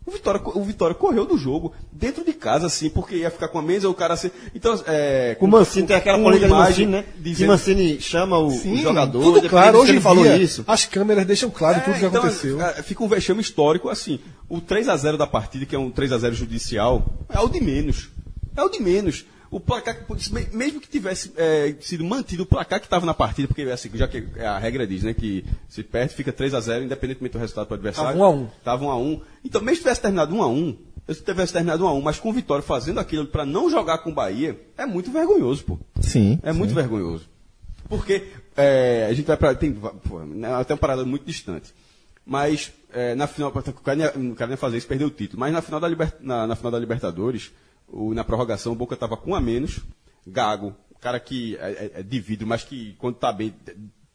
O 0.06 0.10
Vitória, 0.10 0.40
o 0.44 0.62
Vitória 0.62 0.94
correu 0.94 1.24
do 1.24 1.38
jogo, 1.38 1.72
dentro 1.90 2.22
de 2.24 2.32
casa, 2.34 2.66
assim, 2.66 2.90
porque 2.90 3.16
ia 3.16 3.30
ficar 3.30 3.48
com 3.48 3.58
a 3.58 3.62
mesa, 3.62 3.88
o 3.88 3.94
cara 3.94 4.12
assim. 4.14 4.30
Então, 4.54 4.78
é. 4.86 5.34
O 5.40 5.46
Mancini 5.46 5.86
tem 5.86 5.96
aquela 5.96 6.18
polêmica 6.18 6.46
de 6.46 6.52
imagem 6.52 6.86
Mancini, 6.86 6.92
né? 6.92 7.04
Que 7.16 7.22
dizendo- 7.22 7.48
Mancini 7.48 8.00
chama 8.00 8.38
o, 8.38 8.48
o 8.48 8.50
Sim, 8.50 8.76
jogador, 8.82 9.22
tudo 9.22 9.48
claro. 9.48 9.68
ele 9.70 9.76
Hoje 9.78 9.92
ele 9.92 10.00
falou 10.00 10.26
isso. 10.26 10.62
as 10.66 10.84
câmeras 10.84 11.24
deixam 11.26 11.48
claro 11.48 11.80
tudo 11.80 11.96
o 11.96 11.98
que 11.98 12.04
então, 12.04 12.20
aconteceu. 12.20 12.60
é, 12.60 12.82
Fica 12.82 13.02
um 13.02 13.08
vexame 13.08 13.40
histórico, 13.40 13.88
assim. 13.88 14.20
O 14.46 14.60
3 14.60 14.90
a 14.90 14.96
0 14.96 15.16
da 15.16 15.26
partida, 15.26 15.64
que 15.64 15.74
é 15.74 15.78
um 15.78 15.90
3 15.90 16.12
a 16.12 16.18
0 16.18 16.34
judicial, 16.34 17.06
é 17.30 17.40
o 17.40 17.48
de 17.48 17.62
menos. 17.62 18.10
É 18.54 18.62
o 18.62 18.68
de 18.68 18.80
menos. 18.82 19.24
O 19.54 19.60
placar, 19.60 20.04
mesmo 20.52 20.80
que 20.80 20.88
tivesse 20.88 21.32
é, 21.36 21.76
sido 21.80 22.02
mantido 22.02 22.42
o 22.42 22.46
placar 22.46 22.80
que 22.80 22.86
estava 22.86 23.06
na 23.06 23.14
partida, 23.14 23.46
porque 23.46 23.62
assim, 23.62 23.88
já 23.94 24.08
que 24.08 24.26
a 24.40 24.58
regra 24.58 24.84
diz, 24.84 25.04
né, 25.04 25.14
que 25.14 25.44
se 25.68 25.84
perde, 25.84 26.12
fica 26.12 26.32
3 26.32 26.54
a 26.54 26.60
0 26.60 26.84
independentemente 26.84 27.34
do 27.34 27.38
resultado 27.38 27.66
para 27.68 27.74
o 27.74 27.76
adversário. 27.76 28.10
Tava 28.10 28.18
1 28.18 28.24
a 28.24 28.30
1. 28.30 28.46
Tava 28.64 28.84
1 28.84 28.90
a 28.90 28.96
1. 28.98 29.20
Então, 29.44 29.60
mesmo 29.60 29.76
que 29.76 29.82
tivesse 29.82 30.00
terminado 30.00 30.34
1 30.34 30.42
a 30.42 30.48
1, 30.48 30.76
se 31.10 31.22
tivesse 31.22 31.52
terminado 31.52 31.84
1 31.84 31.86
a 31.86 31.94
1, 31.94 32.00
mas 32.00 32.18
com 32.18 32.30
o 32.30 32.32
Vitória 32.32 32.64
fazendo 32.64 32.98
aquilo 32.98 33.26
para 33.26 33.46
não 33.46 33.70
jogar 33.70 33.98
com 33.98 34.10
o 34.10 34.12
Bahia, 34.12 34.60
é 34.76 34.84
muito 34.84 35.12
vergonhoso, 35.12 35.62
pô. 35.62 35.78
Sim. 36.00 36.40
É 36.42 36.52
muito 36.52 36.74
vergonhoso. 36.74 37.28
Porque 37.88 38.26
é, 38.56 39.06
a 39.08 39.14
gente 39.14 39.26
vai 39.26 39.36
para. 39.36 39.54
Tem 39.54 39.72
pô, 39.72 40.18
né, 40.18 40.52
até 40.52 40.74
um 40.74 40.78
parada 40.78 41.04
muito 41.04 41.24
distante. 41.24 41.72
Mas 42.26 42.72
é, 42.92 43.14
na 43.14 43.28
final, 43.28 43.50
o 43.50 43.72
cara, 43.72 44.12
não 44.16 44.34
ia, 44.50 44.56
fazer 44.56 44.78
isso, 44.78 44.88
perdeu 44.88 45.06
o 45.06 45.10
título. 45.12 45.38
Mas 45.38 45.52
na 45.52 45.62
final 45.62 45.78
da, 45.78 45.88
na, 46.20 46.46
na 46.48 46.56
final 46.56 46.72
da 46.72 46.78
Libertadores, 46.80 47.52
o- 47.88 48.14
na 48.14 48.24
prorrogação, 48.24 48.72
o 48.72 48.76
Boca 48.76 48.94
estava 48.94 49.16
com 49.16 49.30
um 49.32 49.34
a 49.34 49.40
menos. 49.40 49.80
Gago, 50.26 50.74
cara 51.00 51.20
que 51.20 51.56
é, 51.56 51.90
é- 51.94 52.00
é 52.00 52.02
de 52.02 52.20
vidro, 52.20 52.46
mas 52.46 52.64
que 52.64 52.94
quando 52.98 53.16
tá 53.16 53.32
bem, 53.32 53.54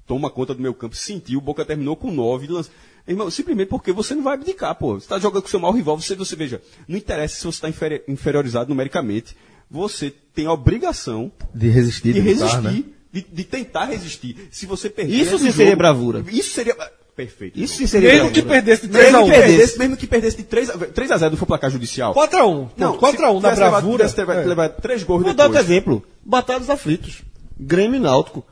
toma 0.07 0.30
conta 0.30 0.53
do 0.55 0.61
meu 0.61 0.74
campo, 0.74 0.95
sentiu, 0.95 1.38
o 1.39 1.41
Boca 1.41 1.63
terminou 1.63 1.95
com 1.95 2.11
nove. 2.11 2.47
lança- 2.47 2.72
Irmão, 3.07 3.30
simplesmente 3.32 3.70
porque 3.70 3.91
você 3.91 4.13
não 4.13 4.24
vai 4.24 4.36
abdicar, 4.36 4.76
pô. 4.76 4.93
Você 4.93 5.05
está 5.05 5.17
jogando 5.17 5.41
com 5.41 5.47
o 5.47 5.51
seu 5.51 5.59
maior 5.59 5.74
rival, 5.74 5.99
você, 5.99 6.15
você 6.15 6.36
veja, 6.36 6.61
não 6.88 6.97
interessa 6.97 7.36
se 7.38 7.41
você 7.43 7.57
está 7.57 7.70
inferi- 7.70 8.03
inferiorizado 8.07 8.70
numericamente, 8.70 9.36
você 9.70 10.11
tem 10.11 10.45
a 10.45 10.51
obrigação 10.53 11.32
De 11.53 11.70
resistir, 11.70 12.13
de 12.13 12.22
de 12.22 12.34
lutar, 12.34 12.61
resistir, 12.61 12.86
né? 12.86 12.93
de, 13.11 13.22
de 13.22 13.43
tentar 13.43 13.86
resistir. 13.86 14.47
Se 14.51 14.65
você 14.67 14.89
perder. 14.89 15.13
Isso 15.15 15.39
sim 15.39 15.51
seria 15.51 15.76
bravura. 15.76 16.24
Isso 16.32 16.51
seria. 16.51 16.76
Perfeito. 17.20 17.59
Isso 17.59 17.86
seria 17.88 18.13
Mesmo 18.13 18.30
que 18.32 18.41
bravura. 18.41 18.55
perdesse 18.61 18.88
de 18.88 18.93
Mesmo 18.93 19.17
3x1. 19.20 19.26
que 19.26 19.32
perdesse, 19.32 19.80
mesmo 19.80 19.97
que 19.97 20.07
perdesse 20.07 20.38
de 20.38 20.43
3 20.43 20.70
a, 20.70 20.78
3 20.78 21.11
a 21.11 21.17
0 21.17 21.32
não 21.32 21.38
foi 21.38 21.47
placar 21.47 21.70
judicial. 21.70 22.13
4x1. 22.13 22.70
Não, 22.78 22.97
4x1 22.97 23.34
na 23.41 23.49
tivesse 23.49 23.61
levado- 23.61 23.72
bravura. 23.84 24.03
levado, 24.17 24.39
é. 24.39 24.45
levado 24.45 24.82
três 24.82 25.03
gols 25.03 25.24
Vou 25.24 25.34
dar 25.34 25.45
outro 25.47 25.59
exemplo. 25.59 26.03
Batalhas 26.24 26.70
aflitos. 26.70 27.22
Grêmio 27.59 27.97
e 27.97 27.99
Náutico. 27.99 28.45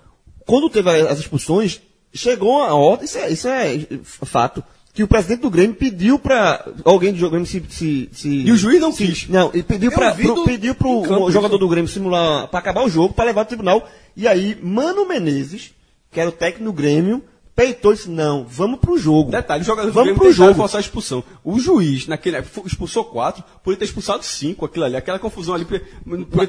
Quando 0.45 0.69
teve 0.69 0.89
as 0.89 1.19
expulsões, 1.19 1.79
chegou 2.13 2.61
a 2.61 2.73
ordem, 2.73 3.05
isso 3.05 3.17
é, 3.17 3.29
isso 3.31 3.47
é 3.47 3.79
fato, 4.25 4.61
que 4.93 5.01
o 5.03 5.07
presidente 5.07 5.41
do 5.41 5.49
Grêmio 5.49 5.75
pediu 5.75 6.17
pra 6.19 6.65
alguém 6.83 7.13
do 7.13 7.29
Grêmio 7.29 7.45
se... 7.47 7.63
se, 7.69 8.09
se 8.11 8.27
E 8.29 8.51
o 8.51 8.57
juiz 8.57 8.81
não 8.81 8.91
se- 8.91 9.05
quis. 9.05 9.29
Não, 9.29 9.49
e 9.53 9.63
pediu, 9.63 9.91
do- 9.91 10.43
pediu 10.43 10.75
pro 10.75 11.03
campo 11.03 11.25
o 11.25 11.31
jogador 11.31 11.55
isso. 11.55 11.59
do 11.65 11.69
Grêmio 11.69 11.89
simular, 11.89 12.47
pra 12.49 12.59
acabar 12.59 12.83
o 12.83 12.89
jogo, 12.89 13.13
pra 13.13 13.23
levar 13.23 13.41
ao 13.41 13.45
tribunal. 13.45 13.87
E 14.15 14.27
aí, 14.27 14.57
Mano 14.61 15.07
Menezes, 15.07 15.71
que 16.11 16.19
era 16.19 16.29
o 16.29 16.33
técnico 16.33 16.65
do 16.65 16.73
Grêmio, 16.73 17.23
peitou 17.57 17.91
e 17.91 17.95
disse, 17.95 18.07
não, 18.07 18.45
vamos 18.47 18.79
pro 18.79 18.99
jogo. 18.99 19.31
Detalhe, 19.31 19.61
os 19.61 19.67
jogadores 19.67 19.91
Vamos 19.93 20.11
do 20.11 20.13
pro 20.13 20.23
Grêmio 20.25 20.35
tentaram 20.35 20.53
jogo. 20.53 20.61
forçar 20.61 20.77
a 20.77 20.81
expulsão. 20.81 21.23
O 21.43 21.59
juiz, 21.59 22.05
naquele 22.05 22.37
expulsou 22.63 23.03
quatro, 23.03 23.43
poderia 23.63 23.79
ter 23.79 23.85
expulsado 23.85 24.23
cinco, 24.23 24.63
aquilo 24.63 24.85
ali, 24.85 24.95
aquela 24.95 25.17
confusão 25.17 25.55
ali. 25.55 25.65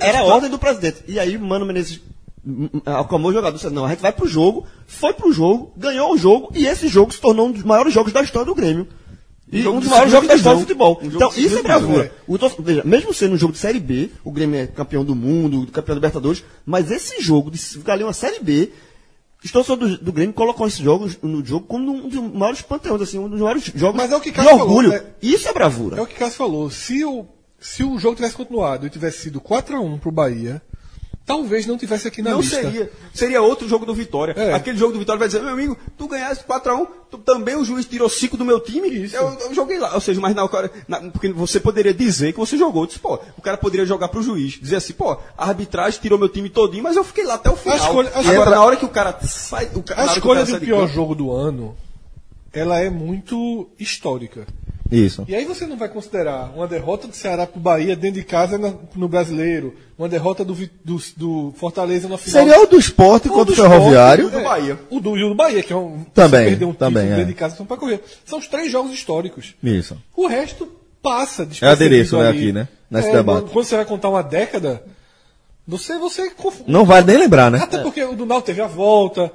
Era 0.00 0.20
a 0.20 0.24
ordem 0.24 0.50
do 0.50 0.58
presidente. 0.58 1.02
E 1.08 1.18
aí, 1.18 1.38
Mano 1.38 1.64
Menezes 1.64 2.02
acalmou 2.84 3.30
o 3.30 3.34
jogador, 3.34 3.56
disse, 3.56 3.70
não, 3.70 3.86
a 3.86 3.88
gente 3.88 4.00
vai 4.00 4.12
pro 4.12 4.28
jogo, 4.28 4.66
foi 4.86 5.14
pro 5.14 5.32
jogo, 5.32 5.72
ganhou 5.76 6.12
o 6.12 6.18
jogo, 6.18 6.52
e 6.54 6.66
esse 6.66 6.88
jogo 6.88 7.10
se 7.10 7.20
tornou 7.20 7.48
um 7.48 7.52
dos 7.52 7.62
maiores 7.62 7.92
jogos 7.92 8.12
da 8.12 8.20
história 8.22 8.46
do 8.46 8.54
Grêmio. 8.54 8.86
E 9.50 9.66
um 9.66 9.80
dos 9.80 9.88
maiores 9.88 10.12
jogos 10.12 10.28
da 10.28 10.34
história 10.34 10.58
do 10.58 10.60
futebol. 10.60 11.00
Um 11.02 11.06
então, 11.06 11.32
isso 11.34 11.56
é 11.58 11.62
bravura. 11.62 12.12
Torce- 12.38 12.56
veja, 12.58 12.82
mesmo 12.84 13.14
sendo 13.14 13.34
um 13.34 13.38
jogo 13.38 13.54
de 13.54 13.58
Série 13.58 13.80
B, 13.80 14.10
o 14.22 14.30
Grêmio 14.30 14.60
é 14.60 14.66
campeão 14.66 15.02
do 15.02 15.14
mundo, 15.14 15.66
campeão 15.72 15.94
da 15.94 16.00
Libertadores, 16.00 16.44
mas 16.66 16.90
esse 16.90 17.22
jogo, 17.22 17.50
de 17.50 17.56
ficar 17.56 17.94
ali 17.94 18.04
uma 18.04 18.12
Série 18.12 18.40
B, 18.40 18.70
os 19.44 19.52
torcedores 19.52 19.98
do, 19.98 20.04
do 20.04 20.12
Grêmio 20.12 20.34
colocam 20.34 20.66
esse 20.66 20.82
jogo 20.82 21.08
no 21.22 21.44
jogo 21.44 21.66
como 21.66 21.92
um 21.92 22.08
dos 22.08 22.20
maiores 22.32 22.60
panteões, 22.62 23.00
assim, 23.02 23.18
um 23.18 23.28
dos 23.28 23.40
maiores 23.40 23.64
jogos 23.74 23.96
Mas 23.96 24.10
é 24.10 24.16
o 24.16 24.20
que 24.20 24.30
de 24.30 24.36
falou, 24.36 24.60
orgulho. 24.60 24.90
né? 24.90 25.02
Isso 25.22 25.48
é 25.48 25.52
bravura. 25.52 25.98
É 25.98 26.02
o 26.02 26.06
que 26.06 26.14
Cássio 26.14 26.38
falou. 26.38 26.70
Se 26.70 27.04
o, 27.04 27.24
se 27.58 27.84
o 27.84 27.98
jogo 27.98 28.16
tivesse 28.16 28.34
continuado 28.34 28.86
e 28.86 28.90
tivesse 28.90 29.18
sido 29.18 29.40
4x1 29.40 30.00
pro 30.00 30.10
Bahia, 30.10 30.60
talvez 31.28 31.66
não 31.66 31.76
tivesse 31.78 32.08
aqui 32.08 32.22
na 32.22 32.30
Não 32.30 32.40
lista. 32.40 32.56
seria. 32.62 32.90
Seria 33.14 33.42
outro 33.42 33.68
jogo 33.68 33.84
do 33.86 33.94
Vitória. 33.94 34.32
É. 34.36 34.54
Aquele 34.54 34.76
jogo 34.78 34.94
do 34.94 34.98
Vitória 34.98 35.18
vai 35.18 35.28
dizer, 35.28 35.40
meu 35.42 35.52
amigo, 35.52 35.76
tu 35.96 36.08
ganhaste 36.08 36.42
4x1, 36.44 36.86
tu, 37.10 37.18
também 37.18 37.54
o 37.54 37.64
juiz 37.64 37.84
tirou 37.84 38.08
5 38.08 38.36
do 38.36 38.44
meu 38.44 38.58
time. 38.58 38.88
Isso. 38.88 39.14
Eu, 39.14 39.28
eu 39.40 39.54
joguei 39.54 39.78
lá. 39.78 39.94
Ou 39.94 40.00
seja, 40.00 40.20
mas 40.20 40.34
na, 40.34 40.42
hora- 40.44 40.70
porque 41.12 41.30
você 41.32 41.60
poderia 41.60 41.92
dizer 41.94 42.32
que 42.32 42.38
você 42.38 42.56
jogou. 42.56 42.82
Eu 42.82 42.86
disse, 42.86 42.98
pô, 42.98 43.20
o 43.36 43.42
cara 43.42 43.56
poderia 43.58 43.84
jogar 43.86 44.08
pro 44.08 44.22
juiz. 44.22 44.54
Dizer 44.60 44.76
assim, 44.76 44.94
pô, 44.94 45.12
a 45.36 45.48
arbitragem 45.48 46.00
tirou 46.00 46.18
meu 46.18 46.28
time 46.30 46.48
todinho, 46.48 46.82
mas 46.82 46.96
eu 46.96 47.04
fiquei 47.04 47.24
lá 47.24 47.34
até 47.34 47.50
o 47.50 47.56
final. 47.56 47.76
escolha- 47.78 48.08
a 48.08 48.18
Agora, 48.18 48.34
escolha- 48.36 48.50
na 48.50 48.64
hora 48.64 48.76
que 48.76 48.84
o 48.86 48.88
cara 48.88 49.18
sai. 49.22 49.70
O, 49.74 49.82
ca- 49.82 49.94
na 49.96 50.02
A 50.02 50.14
escolha 50.14 50.46
cara 50.46 50.58
do 50.58 50.64
pior 50.64 50.80
campo- 50.80 50.92
jogo 50.94 51.14
do 51.14 51.30
ano, 51.30 51.76
ela 52.52 52.78
é 52.80 52.88
muito 52.88 53.68
histórica. 53.78 54.46
Isso. 54.90 55.24
E 55.28 55.34
aí 55.34 55.44
você 55.44 55.66
não 55.66 55.76
vai 55.76 55.88
considerar 55.88 56.50
uma 56.54 56.66
derrota 56.66 57.06
do 57.06 57.14
Ceará 57.14 57.46
pro 57.46 57.60
Bahia 57.60 57.94
dentro 57.94 58.20
de 58.20 58.24
casa 58.24 58.58
no 58.94 59.08
Brasileiro, 59.08 59.74
uma 59.98 60.08
derrota 60.08 60.44
do, 60.44 60.54
do, 60.84 61.02
do 61.16 61.54
Fortaleza 61.56 62.08
na 62.08 62.16
final. 62.16 62.44
Seria 62.44 62.62
o 62.62 62.66
do 62.66 62.78
esporte 62.78 63.28
Ou 63.28 63.34
contra 63.34 63.52
o 63.52 63.56
do 63.56 63.62
Ferroviário. 63.62 64.24
Esporte, 64.26 64.42
do 64.42 64.48
Bahia. 64.48 64.78
O 64.90 65.00
do, 65.00 65.16
e 65.16 65.24
o 65.24 65.28
do 65.28 65.34
Bahia, 65.34 65.62
que 65.62 65.72
é 65.72 65.76
um. 65.76 66.04
Também, 66.14 66.46
perdeu 66.48 66.68
um 66.70 66.74
também, 66.74 67.06
é. 67.06 67.16
dentro 67.16 67.26
de 67.26 67.34
casa, 67.34 67.56
são 67.56 67.66
para 67.66 67.76
correr. 67.76 68.02
São 68.24 68.38
os 68.38 68.48
três 68.48 68.72
jogos 68.72 68.92
históricos. 68.92 69.54
Isso. 69.62 69.96
O 70.16 70.26
resto 70.26 70.66
passa 71.02 71.46
É 71.60 71.66
adereço, 71.66 72.16
né, 72.18 72.28
aqui, 72.28 72.52
né? 72.52 72.66
Nesse 72.90 73.08
É, 73.08 73.12
debate. 73.12 73.50
Quando 73.50 73.64
você 73.66 73.76
vai 73.76 73.84
contar 73.84 74.08
uma 74.08 74.22
década, 74.22 74.82
você, 75.66 75.98
você 75.98 76.30
conf- 76.30 76.62
Não 76.66 76.84
vale 76.86 77.06
nem 77.06 77.18
lembrar, 77.18 77.50
né? 77.50 77.58
Até 77.62 77.78
porque 77.78 78.02
o 78.02 78.14
do 78.16 78.24
Náutico 78.24 78.46
teve 78.46 78.62
a 78.62 78.66
volta, 78.66 79.30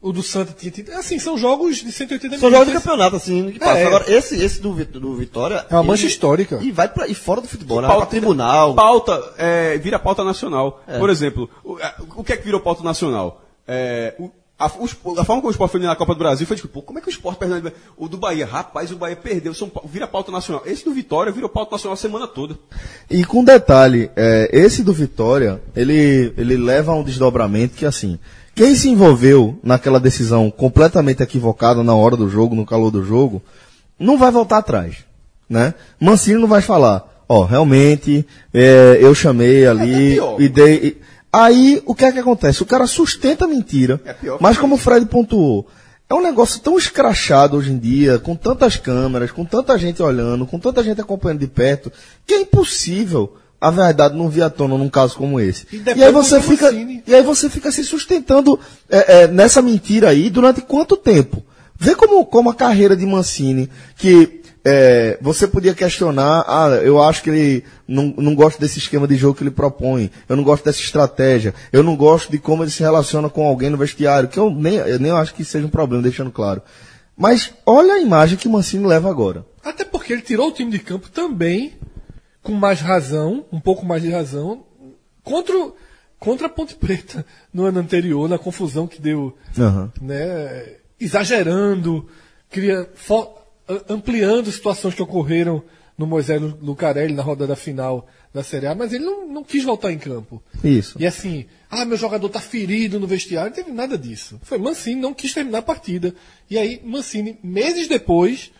o 0.00 0.12
do 0.12 0.22
Santa 0.22 0.52
tinha 0.52 0.70
tido. 0.70 0.92
Assim, 0.92 1.18
são 1.18 1.36
jogos 1.38 1.76
de 1.76 1.90
180 1.90 2.38
São 2.38 2.48
minutos. 2.50 2.50
jogos 2.50 2.66
de 2.68 2.72
campeonato, 2.86 3.16
assim, 3.16 3.50
que 3.50 3.58
passa. 3.58 3.78
É. 3.78 3.86
Agora, 3.86 4.04
esse, 4.12 4.36
esse 4.42 4.60
do, 4.60 4.72
do 4.84 5.16
Vitória. 5.16 5.66
É 5.68 5.74
uma 5.74 5.82
mancha 5.82 6.06
histórica. 6.06 6.58
E 6.62 6.70
vai 6.70 6.88
pra, 6.88 7.08
e 7.08 7.14
fora 7.14 7.40
do 7.40 7.48
futebol, 7.48 7.80
né? 7.80 7.88
Pauta- 7.88 7.98
Vai 8.00 8.06
pra 8.06 8.10
tribunal. 8.18 8.74
Pauta, 8.74 9.34
é, 9.38 9.78
vira 9.78 9.98
pauta 9.98 10.22
nacional. 10.22 10.82
Por 10.98 11.10
exemplo, 11.10 11.48
o, 11.64 11.76
a- 11.76 11.94
o 12.16 12.22
que 12.24 12.32
é 12.32 12.36
que 12.36 12.44
virou 12.44 12.60
pauta 12.60 12.82
nacional? 12.82 13.42
É, 13.66 14.14
o- 14.18 14.30
a, 14.58 14.66
o 14.68 14.84
a 15.20 15.24
forma 15.24 15.42
como 15.42 15.48
o 15.48 15.50
esporte 15.50 15.72
foi 15.72 15.80
na 15.80 15.94
Copa 15.94 16.14
do 16.14 16.18
Brasil 16.18 16.46
foi 16.46 16.56
tipo, 16.56 16.68
pô, 16.68 16.80
como 16.80 16.98
é 16.98 17.02
que 17.02 17.08
o 17.08 17.10
esporte 17.10 17.36
perdeu? 17.38 17.70
O 17.94 18.08
do 18.08 18.16
Bahia, 18.16 18.46
rapaz, 18.46 18.90
o 18.90 18.96
Bahia 18.96 19.14
perdeu, 19.16 19.52
São 19.52 19.68
Paulo, 19.68 19.86
vira 19.86 20.06
pauta 20.06 20.32
nacional. 20.32 20.62
Esse 20.64 20.82
do 20.82 20.92
Vitória 20.94 21.30
virou 21.30 21.48
pauta 21.50 21.72
nacional 21.72 21.92
a 21.92 21.96
semana 21.98 22.26
toda. 22.26 22.56
E 23.10 23.22
com 23.22 23.44
detalhe, 23.44 24.10
é, 24.16 24.48
esse 24.52 24.82
do 24.82 24.94
Vitória, 24.94 25.60
ele, 25.74 26.32
ele 26.38 26.56
leva 26.56 26.92
a 26.92 26.94
um 26.94 27.02
desdobramento 27.04 27.74
que, 27.76 27.84
assim, 27.84 28.18
quem 28.56 28.74
se 28.74 28.88
envolveu 28.88 29.56
naquela 29.62 30.00
decisão 30.00 30.50
completamente 30.50 31.22
equivocada 31.22 31.84
na 31.84 31.94
hora 31.94 32.16
do 32.16 32.28
jogo, 32.28 32.56
no 32.56 32.66
calor 32.66 32.90
do 32.90 33.04
jogo, 33.04 33.40
não 33.98 34.18
vai 34.18 34.32
voltar 34.32 34.58
atrás, 34.58 34.96
né? 35.48 35.74
Mancini 36.00 36.40
não 36.40 36.48
vai 36.48 36.62
falar, 36.62 37.22
ó, 37.28 37.44
realmente, 37.44 38.26
é, 38.52 38.98
eu 39.00 39.14
chamei 39.14 39.66
ali 39.66 40.12
É 40.12 40.14
pior. 40.14 40.40
e 40.40 40.48
dei... 40.48 40.74
e- 40.82 40.96
Aí, 41.32 41.82
o 41.84 41.94
que 41.94 42.06
é 42.06 42.12
que 42.12 42.18
acontece? 42.18 42.62
O 42.62 42.66
cara 42.66 42.86
sustenta 42.86 43.44
a 43.44 43.48
mentira, 43.48 44.00
É 44.06 44.14
pior. 44.14 44.38
mas 44.40 44.56
como 44.56 44.76
o 44.76 44.78
Fred 44.78 45.04
pontuou, 45.04 45.66
é 46.08 46.14
um 46.14 46.22
negócio 46.22 46.58
tão 46.60 46.78
escrachado 46.78 47.58
hoje 47.58 47.72
em 47.72 47.78
dia, 47.78 48.18
com 48.18 48.34
tantas 48.34 48.76
câmeras, 48.78 49.30
com 49.32 49.44
tanta 49.44 49.76
gente 49.76 50.02
olhando, 50.02 50.46
com 50.46 50.58
tanta 50.58 50.82
gente 50.82 50.98
acompanhando 51.00 51.40
de 51.40 51.46
perto, 51.46 51.92
que 52.26 52.32
é 52.32 52.40
impossível 52.40 53.34
a 53.60 53.70
verdade 53.70 54.16
não 54.16 54.28
vir 54.28 54.42
à 54.42 54.50
tona 54.50 54.76
num 54.76 54.88
caso 54.88 55.16
como 55.16 55.40
esse. 55.40 55.66
E 55.72 55.82
E, 55.96 56.04
aí 56.04 56.12
você 56.12 56.40
fica, 56.40 56.70
e 56.72 57.14
aí 57.14 57.22
você 57.22 57.48
fica 57.48 57.72
se 57.72 57.84
sustentando 57.84 58.58
é, 58.88 59.22
é, 59.22 59.28
nessa 59.28 59.62
mentira 59.62 60.10
aí 60.10 60.30
durante 60.30 60.60
quanto 60.60 60.96
tempo? 60.96 61.42
Vê 61.78 61.94
como, 61.94 62.24
como 62.24 62.50
a 62.50 62.54
carreira 62.54 62.96
de 62.96 63.04
Mancini, 63.04 63.68
que 63.96 64.42
é, 64.64 65.16
você 65.20 65.46
podia 65.46 65.74
questionar, 65.74 66.44
ah, 66.48 66.68
eu 66.82 67.00
acho 67.00 67.22
que 67.22 67.30
ele 67.30 67.64
não, 67.86 68.12
não 68.16 68.34
gosta 68.34 68.60
desse 68.60 68.78
esquema 68.78 69.06
de 69.06 69.14
jogo 69.14 69.36
que 69.36 69.44
ele 69.44 69.50
propõe, 69.50 70.10
eu 70.28 70.34
não 70.34 70.42
gosto 70.42 70.64
dessa 70.64 70.80
estratégia, 70.80 71.54
eu 71.72 71.84
não 71.84 71.94
gosto 71.94 72.32
de 72.32 72.38
como 72.38 72.64
ele 72.64 72.70
se 72.70 72.82
relaciona 72.82 73.28
com 73.28 73.46
alguém 73.46 73.70
no 73.70 73.76
vestiário, 73.76 74.28
que 74.28 74.38
eu 74.38 74.50
nem, 74.50 74.74
eu 74.74 74.98
nem 74.98 75.12
acho 75.12 75.34
que 75.34 75.44
seja 75.44 75.66
um 75.66 75.70
problema, 75.70 76.02
deixando 76.02 76.32
claro. 76.32 76.62
Mas 77.16 77.52
olha 77.64 77.94
a 77.94 78.00
imagem 78.00 78.36
que 78.36 78.48
Mancini 78.48 78.84
leva 78.84 79.08
agora. 79.08 79.46
Até 79.64 79.84
porque 79.84 80.12
ele 80.12 80.22
tirou 80.22 80.48
o 80.48 80.52
time 80.52 80.70
de 80.70 80.80
campo 80.80 81.08
também, 81.10 81.74
com 82.46 82.52
mais 82.52 82.80
razão, 82.80 83.44
um 83.52 83.58
pouco 83.60 83.84
mais 83.84 84.00
de 84.02 84.08
razão, 84.10 84.64
contra, 85.24 85.54
contra 86.18 86.46
a 86.46 86.50
Ponte 86.50 86.74
Preta 86.76 87.26
no 87.52 87.64
ano 87.64 87.80
anterior, 87.80 88.28
na 88.28 88.38
confusão 88.38 88.86
que 88.86 89.00
deu, 89.00 89.36
Aham. 89.58 89.92
né, 90.00 90.76
exagerando, 91.00 92.08
cria, 92.48 92.88
ampliando 93.88 94.50
situações 94.52 94.94
que 94.94 95.02
ocorreram 95.02 95.62
no 95.98 96.06
Moisés 96.06 96.40
Lu- 96.40 96.56
Lucarelli 96.62 97.14
na 97.14 97.22
rodada 97.22 97.56
final 97.56 98.06
da 98.32 98.42
Série 98.42 98.66
A, 98.66 98.74
mas 98.74 98.92
ele 98.92 99.04
não, 99.04 99.26
não 99.26 99.42
quis 99.44 99.64
voltar 99.64 99.90
em 99.90 99.98
campo. 99.98 100.42
Isso. 100.62 100.96
E 101.00 101.06
assim, 101.06 101.46
ah, 101.70 101.84
meu 101.86 101.96
jogador 101.96 102.28
tá 102.28 102.38
ferido 102.40 103.00
no 103.00 103.06
vestiário, 103.06 103.48
não 103.50 103.56
teve 103.56 103.72
nada 103.72 103.96
disso. 103.96 104.38
Foi 104.42 104.58
Mancini, 104.58 105.00
não 105.00 105.14
quis 105.14 105.32
terminar 105.32 105.58
a 105.58 105.62
partida. 105.62 106.14
E 106.50 106.58
aí, 106.58 106.80
Mancini, 106.84 107.38
meses 107.42 107.88
depois, 107.88 108.52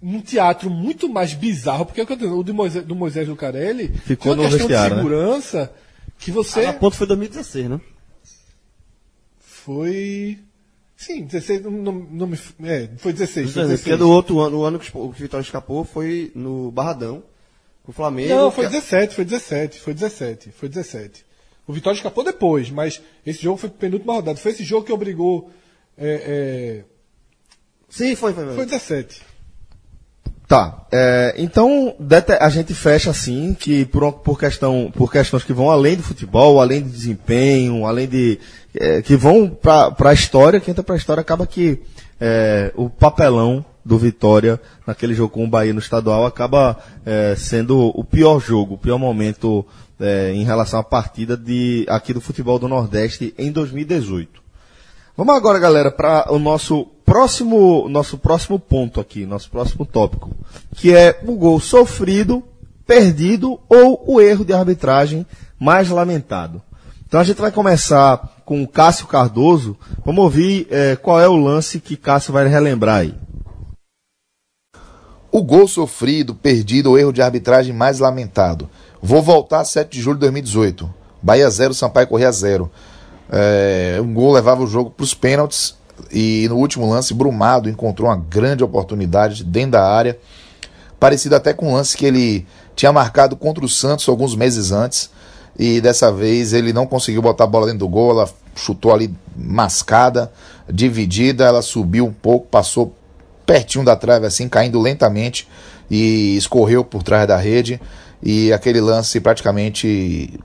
num 0.00 0.20
teatro 0.20 0.70
muito 0.70 1.08
mais 1.08 1.34
bizarro, 1.34 1.84
porque 1.86 2.00
é 2.00 2.04
o 2.04 2.06
que 2.06 2.12
eu 2.12 2.16
tô 2.16 2.22
dizendo, 2.24 2.40
o 2.40 2.44
do 2.44 2.54
Moisés, 2.54 2.84
do 2.84 2.94
Moisés 2.94 3.26
Lucarelli 3.28 3.88
Ficou 3.98 4.32
uma 4.32 4.36
no 4.36 4.42
questão 4.42 4.58
vestiário, 4.68 4.96
né? 4.96 5.02
de 5.02 5.08
segurança 5.08 5.72
que 6.18 6.30
você 6.30 6.64
A 6.66 6.72
ponto 6.72 6.96
foi 6.96 7.06
2016, 7.06 7.68
né? 7.70 7.80
foi. 9.40 10.38
Sim, 10.96 11.24
16, 11.26 11.62
não, 11.62 11.70
não. 11.92 12.32
É, 12.64 12.88
foi 12.96 13.12
16. 13.12 13.52
Foi 13.52 13.62
Porque 13.62 13.68
16. 13.76 13.98
do 13.98 14.10
outro 14.10 14.40
ano, 14.40 14.58
o 14.58 14.64
ano 14.64 14.78
que 14.78 14.90
o 14.96 15.10
Vitória 15.12 15.44
escapou 15.44 15.84
foi 15.84 16.32
no 16.34 16.70
Barradão, 16.72 17.22
com 17.84 17.92
o 17.92 17.94
Flamengo. 17.94 18.28
Não, 18.34 18.50
foi 18.50 18.64
que- 18.66 18.72
17, 18.72 19.14
foi 19.14 19.24
17, 19.24 19.78
foi 19.80 19.94
17, 19.94 20.50
foi 20.50 20.68
17. 20.68 21.24
O 21.66 21.72
Vitória 21.72 21.96
escapou 21.96 22.24
depois, 22.24 22.70
mas 22.70 23.00
esse 23.24 23.42
jogo 23.42 23.58
foi 23.58 23.68
penúltima 23.68 24.14
rodada. 24.14 24.38
Foi 24.38 24.50
esse 24.52 24.64
jogo 24.64 24.86
que 24.86 24.92
obrigou. 24.92 25.50
é, 25.96 26.84
Sim, 27.88 28.14
foi, 28.16 28.32
foi. 28.32 28.42
é, 28.42 28.46
foi. 28.46 28.56
foi 28.56 28.66
17. 28.66 29.22
Tá. 30.48 30.86
é, 30.90 31.34
então 31.36 31.94
a 32.40 32.48
gente 32.48 32.72
fecha 32.72 33.10
assim 33.10 33.52
que 33.52 33.84
por, 33.84 34.10
por 34.14 34.38
questão 34.38 34.90
por 34.96 35.12
questões 35.12 35.44
que 35.44 35.52
vão 35.52 35.70
além 35.70 35.94
do 35.94 36.02
futebol, 36.02 36.58
além 36.58 36.82
de 36.82 36.88
desempenho, 36.88 37.84
além 37.84 38.08
de 38.08 38.40
é, 38.74 39.02
que 39.02 39.14
vão 39.14 39.50
para 39.50 39.94
a 40.08 40.14
história, 40.14 40.58
que 40.58 40.70
entra 40.70 40.82
para 40.82 40.94
a 40.94 40.96
história 40.96 41.20
acaba 41.20 41.46
que 41.46 41.82
é, 42.18 42.72
o 42.74 42.88
papelão 42.88 43.62
do 43.84 43.98
Vitória 43.98 44.58
naquele 44.86 45.12
jogo 45.12 45.34
com 45.34 45.44
o 45.44 45.48
Bahia 45.48 45.74
no 45.74 45.80
estadual 45.80 46.24
acaba 46.24 46.78
é, 47.04 47.34
sendo 47.36 47.92
o 47.94 48.02
pior 48.02 48.40
jogo, 48.40 48.76
o 48.76 48.78
pior 48.78 48.98
momento 48.98 49.66
é, 50.00 50.32
em 50.32 50.44
relação 50.44 50.80
à 50.80 50.82
partida 50.82 51.36
de 51.36 51.84
aqui 51.90 52.14
do 52.14 52.22
futebol 52.22 52.58
do 52.58 52.68
Nordeste 52.68 53.34
em 53.36 53.52
2018. 53.52 54.40
Vamos 55.16 55.34
agora, 55.34 55.58
galera, 55.58 55.90
para 55.90 56.32
o 56.32 56.38
nosso 56.38 56.86
próximo, 57.08 57.88
nosso 57.88 58.18
próximo 58.18 58.58
ponto 58.58 59.00
aqui, 59.00 59.24
nosso 59.24 59.50
próximo 59.50 59.86
tópico, 59.86 60.30
que 60.74 60.94
é 60.94 61.18
o 61.26 61.34
gol 61.36 61.58
sofrido, 61.58 62.44
perdido 62.86 63.58
ou 63.68 64.04
o 64.06 64.20
erro 64.20 64.44
de 64.44 64.52
arbitragem 64.52 65.26
mais 65.58 65.88
lamentado. 65.88 66.60
Então 67.06 67.18
a 67.18 67.24
gente 67.24 67.40
vai 67.40 67.50
começar 67.50 68.42
com 68.44 68.62
o 68.62 68.68
Cássio 68.68 69.06
Cardoso. 69.06 69.74
Vamos 70.04 70.22
ouvir 70.22 70.66
eh, 70.70 70.96
qual 70.96 71.18
é 71.18 71.26
o 71.26 71.36
lance 71.36 71.80
que 71.80 71.96
Cássio 71.96 72.34
vai 72.34 72.46
relembrar 72.46 72.96
aí. 72.96 73.14
O 75.32 75.42
gol 75.42 75.66
sofrido, 75.66 76.34
perdido 76.34 76.90
ou 76.90 76.98
erro 76.98 77.12
de 77.12 77.22
arbitragem 77.22 77.72
mais 77.72 77.98
lamentado. 77.98 78.68
Vou 79.00 79.22
voltar 79.22 79.60
a 79.60 79.64
7 79.64 79.90
de 79.90 80.02
julho 80.02 80.16
de 80.16 80.20
2018. 80.20 80.92
Bahia 81.22 81.48
0, 81.48 81.72
Sampaio 81.72 82.06
Corrêa 82.06 82.30
0. 82.30 82.70
É, 83.30 83.98
um 84.02 84.12
gol 84.12 84.32
levava 84.32 84.62
o 84.62 84.66
jogo 84.66 84.90
para 84.90 85.04
os 85.04 85.14
pênaltis. 85.14 85.77
E 86.12 86.46
no 86.48 86.56
último 86.56 86.88
lance, 86.88 87.14
Brumado 87.14 87.68
encontrou 87.68 88.08
uma 88.08 88.16
grande 88.16 88.64
oportunidade 88.64 89.44
dentro 89.44 89.72
da 89.72 89.86
área, 89.86 90.18
parecido 90.98 91.36
até 91.36 91.52
com 91.52 91.70
o 91.70 91.74
lance 91.74 91.96
que 91.96 92.06
ele 92.06 92.46
tinha 92.74 92.92
marcado 92.92 93.36
contra 93.36 93.64
o 93.64 93.68
Santos 93.68 94.08
alguns 94.08 94.34
meses 94.34 94.72
antes. 94.72 95.10
E 95.58 95.80
dessa 95.80 96.12
vez 96.12 96.52
ele 96.52 96.72
não 96.72 96.86
conseguiu 96.86 97.20
botar 97.20 97.44
a 97.44 97.48
bola 97.48 97.66
dentro 97.66 97.80
do 97.80 97.88
gol, 97.88 98.12
ela 98.12 98.28
chutou 98.54 98.92
ali 98.92 99.12
mascada, 99.36 100.30
dividida, 100.70 101.44
ela 101.44 101.62
subiu 101.62 102.06
um 102.06 102.12
pouco, 102.12 102.46
passou 102.46 102.94
pertinho 103.44 103.84
da 103.84 103.96
trave 103.96 104.26
assim, 104.26 104.48
caindo 104.48 104.80
lentamente 104.80 105.48
e 105.90 106.36
escorreu 106.36 106.84
por 106.84 107.02
trás 107.02 107.26
da 107.26 107.36
rede. 107.36 107.80
E 108.22 108.52
aquele 108.52 108.80
lance 108.80 109.20
praticamente 109.20 110.38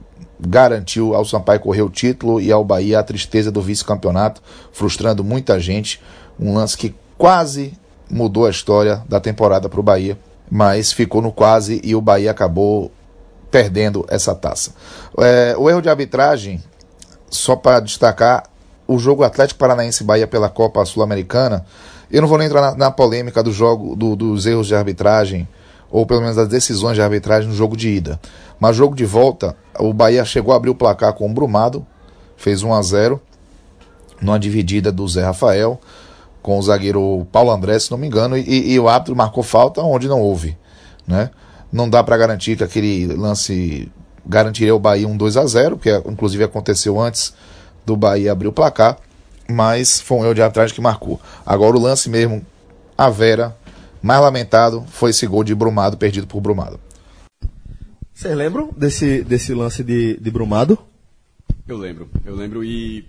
garantiu 0.46 1.14
ao 1.14 1.24
Sampaio 1.24 1.60
correr 1.60 1.82
o 1.82 1.90
título 1.90 2.40
e 2.40 2.50
ao 2.52 2.64
Bahia 2.64 2.98
a 2.98 3.02
tristeza 3.02 3.50
do 3.50 3.60
vice-campeonato, 3.60 4.42
frustrando 4.72 5.24
muita 5.24 5.58
gente. 5.58 6.00
Um 6.38 6.54
lance 6.54 6.76
que 6.76 6.94
quase 7.16 7.72
mudou 8.10 8.46
a 8.46 8.50
história 8.50 9.02
da 9.08 9.20
temporada 9.20 9.68
para 9.68 9.80
o 9.80 9.82
Bahia, 9.82 10.18
mas 10.50 10.92
ficou 10.92 11.22
no 11.22 11.32
quase 11.32 11.80
e 11.82 11.94
o 11.94 12.00
Bahia 12.00 12.30
acabou 12.30 12.90
perdendo 13.50 14.04
essa 14.08 14.34
taça. 14.34 14.72
É, 15.18 15.54
o 15.56 15.70
erro 15.70 15.80
de 15.80 15.88
arbitragem, 15.88 16.62
só 17.30 17.56
para 17.56 17.80
destacar, 17.80 18.44
o 18.86 18.98
jogo 18.98 19.22
Atlético 19.22 19.58
Paranaense 19.58 20.04
Bahia 20.04 20.26
pela 20.26 20.50
Copa 20.50 20.84
Sul-Americana, 20.84 21.64
eu 22.10 22.20
não 22.20 22.28
vou 22.28 22.36
nem 22.36 22.46
entrar 22.46 22.60
na, 22.60 22.76
na 22.76 22.90
polêmica 22.90 23.42
do 23.42 23.52
jogo, 23.52 23.96
do, 23.96 24.14
dos 24.14 24.44
erros 24.46 24.66
de 24.66 24.74
arbitragem, 24.74 25.48
ou 25.94 26.04
pelo 26.04 26.22
menos 26.22 26.34
das 26.34 26.48
decisões 26.48 26.96
de 26.96 27.02
arbitragem 27.02 27.48
no 27.48 27.54
jogo 27.54 27.76
de 27.76 27.88
ida. 27.88 28.18
Mas 28.58 28.74
jogo 28.74 28.96
de 28.96 29.04
volta, 29.04 29.54
o 29.78 29.92
Bahia 29.92 30.24
chegou 30.24 30.52
a 30.52 30.56
abrir 30.56 30.70
o 30.70 30.74
placar 30.74 31.12
com 31.12 31.24
o 31.24 31.32
Brumado, 31.32 31.86
fez 32.36 32.64
1 32.64 32.74
a 32.74 32.82
0 32.82 33.22
numa 34.20 34.36
dividida 34.36 34.90
do 34.90 35.06
Zé 35.06 35.22
Rafael, 35.22 35.80
com 36.42 36.58
o 36.58 36.62
zagueiro 36.62 37.24
Paulo 37.30 37.52
André, 37.52 37.78
se 37.78 37.92
não 37.92 37.98
me 37.98 38.08
engano, 38.08 38.36
e, 38.36 38.72
e 38.72 38.80
o 38.80 38.88
árbitro 38.88 39.14
marcou 39.14 39.44
falta 39.44 39.82
onde 39.82 40.08
não 40.08 40.20
houve. 40.20 40.58
Né? 41.06 41.30
Não 41.70 41.88
dá 41.88 42.02
para 42.02 42.16
garantir 42.16 42.56
que 42.56 42.64
aquele 42.64 43.06
lance 43.06 43.88
garantiria 44.26 44.74
o 44.74 44.80
Bahia 44.80 45.06
um 45.06 45.16
2 45.16 45.36
a 45.36 45.46
0 45.46 45.78
que 45.78 45.96
inclusive 46.08 46.42
aconteceu 46.42 47.00
antes 47.00 47.32
do 47.86 47.96
Bahia 47.96 48.32
abrir 48.32 48.48
o 48.48 48.52
placar, 48.52 48.96
mas 49.48 50.00
foi 50.00 50.18
um 50.18 50.24
erro 50.24 50.34
de 50.34 50.42
arbitragem 50.42 50.74
que 50.74 50.80
marcou. 50.80 51.20
Agora 51.46 51.76
o 51.76 51.80
lance 51.80 52.10
mesmo, 52.10 52.44
a 52.98 53.08
Vera, 53.08 53.56
mais 54.04 54.20
lamentado, 54.20 54.84
foi 54.88 55.10
esse 55.10 55.26
gol 55.26 55.42
de 55.42 55.54
Brumado, 55.54 55.96
perdido 55.96 56.26
por 56.26 56.38
Brumado. 56.38 56.78
Vocês 58.12 58.36
lembram 58.36 58.70
desse, 58.76 59.24
desse 59.24 59.54
lance 59.54 59.82
de, 59.82 60.18
de 60.18 60.30
Brumado? 60.30 60.78
Eu 61.66 61.78
lembro, 61.78 62.10
eu 62.22 62.36
lembro 62.36 62.62
e 62.62 63.08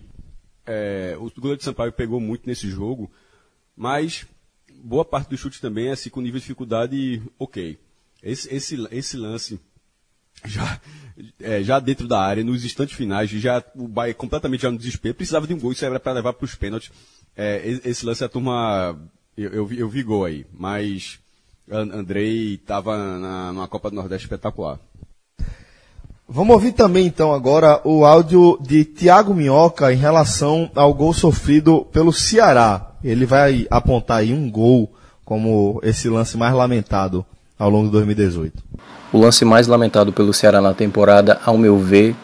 é, 0.65 1.17
o 1.19 1.29
goleiro 1.35 1.57
de 1.57 1.65
Sampaio 1.65 1.91
pegou 1.91 2.21
muito 2.21 2.47
nesse 2.47 2.69
jogo, 2.69 3.11
mas 3.75 4.25
boa 4.81 5.03
parte 5.03 5.29
do 5.29 5.37
chute 5.37 5.59
também 5.59 5.89
é 5.89 5.91
assim, 5.91 6.09
com 6.09 6.21
nível 6.21 6.39
de 6.39 6.43
dificuldade 6.43 7.21
ok. 7.37 7.77
Esse, 8.23 8.55
esse, 8.55 8.87
esse 8.89 9.17
lance 9.17 9.59
já, 10.45 10.79
é, 11.41 11.61
já 11.61 11.77
dentro 11.77 12.07
da 12.07 12.21
área, 12.21 12.41
nos 12.41 12.63
instantes 12.63 12.95
finais, 12.95 13.29
já 13.29 13.61
o 13.75 13.87
Bahia 13.89 14.13
completamente 14.13 14.61
já 14.61 14.71
no 14.71 14.77
desespero, 14.77 15.13
precisava 15.13 15.45
de 15.45 15.53
um 15.53 15.59
gol, 15.59 15.73
isso 15.73 15.83
era 15.83 15.99
para 15.99 16.13
levar 16.13 16.31
para 16.31 16.45
os 16.45 16.55
pênaltis. 16.55 16.89
É, 17.35 17.61
esse 17.83 18.05
lance 18.05 18.23
a 18.23 18.29
turma, 18.29 18.97
eu, 19.37 19.51
eu, 19.51 19.65
vi, 19.65 19.79
eu 19.79 19.89
vi 19.89 20.03
gol 20.03 20.25
aí, 20.25 20.45
mas 20.53 21.19
Andrei 21.69 22.55
estava 22.55 22.97
numa 23.51 23.67
Copa 23.67 23.89
do 23.89 23.95
Nordeste 23.95 24.25
espetacular. 24.25 24.79
Vamos 26.27 26.55
ouvir 26.55 26.71
também 26.71 27.05
então 27.05 27.31
agora 27.31 27.79
o 27.83 28.03
áudio 28.03 28.57
de 28.59 28.83
Tiago 28.83 29.33
Minhoca 29.33 29.93
em 29.93 29.97
relação 29.97 30.71
ao 30.75 30.93
gol 30.93 31.13
sofrido 31.13 31.85
pelo 31.91 32.11
Ceará. 32.11 32.93
Ele 33.03 33.25
vai 33.25 33.67
apontar 33.69 34.17
aí 34.17 34.33
um 34.33 34.49
gol 34.49 34.91
como 35.23 35.79
esse 35.83 36.09
lance 36.09 36.35
mais 36.35 36.53
lamentado 36.53 37.23
ao 37.59 37.69
longo 37.69 37.85
de 37.85 37.91
2018. 37.91 38.63
O 39.13 39.19
lance 39.19 39.45
mais 39.45 39.67
lamentado 39.67 40.11
pelo 40.11 40.33
Ceará 40.33 40.61
na 40.61 40.73
temporada, 40.73 41.39
ao 41.45 41.57
meu 41.57 41.77
ver, 41.77 42.15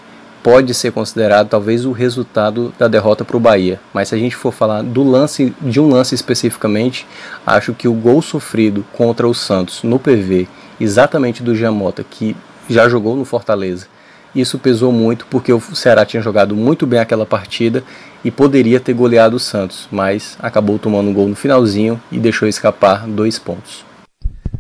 pode 0.44 0.74
ser 0.74 0.92
considerado 0.92 1.50
talvez 1.50 1.86
o 1.86 1.92
resultado 1.92 2.74
da 2.78 2.88
derrota 2.88 3.24
para 3.24 3.38
o 3.38 3.40
Bahia. 3.40 3.80
Mas 3.94 4.10
se 4.10 4.16
a 4.16 4.18
gente 4.18 4.36
for 4.36 4.52
falar 4.52 4.82
do 4.82 5.04
lance, 5.04 5.54
de 5.62 5.80
um 5.80 5.90
lance 5.90 6.16
especificamente, 6.16 7.06
acho 7.46 7.74
que 7.74 7.88
o 7.88 7.94
gol 7.94 8.22
sofrido 8.22 8.86
contra 8.94 9.28
o 9.28 9.34
Santos 9.34 9.84
no 9.84 10.00
PV, 10.00 10.48
exatamente 10.80 11.44
do 11.44 11.56
Jamota, 11.56 12.04
que 12.04 12.36
já 12.70 12.90
jogou 12.90 13.16
no 13.16 13.26
Fortaleza. 13.26 13.88
Isso 14.34 14.58
pesou 14.58 14.92
muito 14.92 15.26
porque 15.30 15.52
o 15.52 15.60
Ceará 15.60 16.06
tinha 16.06 16.24
jogado 16.24 16.56
muito 16.56 16.88
bem 16.88 17.00
aquela 17.00 17.26
partida 17.26 17.84
e 18.24 18.32
poderia 18.32 18.80
ter 18.80 18.94
goleado 18.94 19.36
o 19.36 19.40
Santos, 19.40 19.88
mas 19.92 20.38
acabou 20.40 20.80
tomando 20.80 21.10
um 21.10 21.14
gol 21.14 21.28
no 21.28 21.36
finalzinho 21.36 22.02
e 22.12 22.18
deixou 22.18 22.48
escapar 22.48 23.06
dois 23.06 23.38
pontos. 23.38 23.84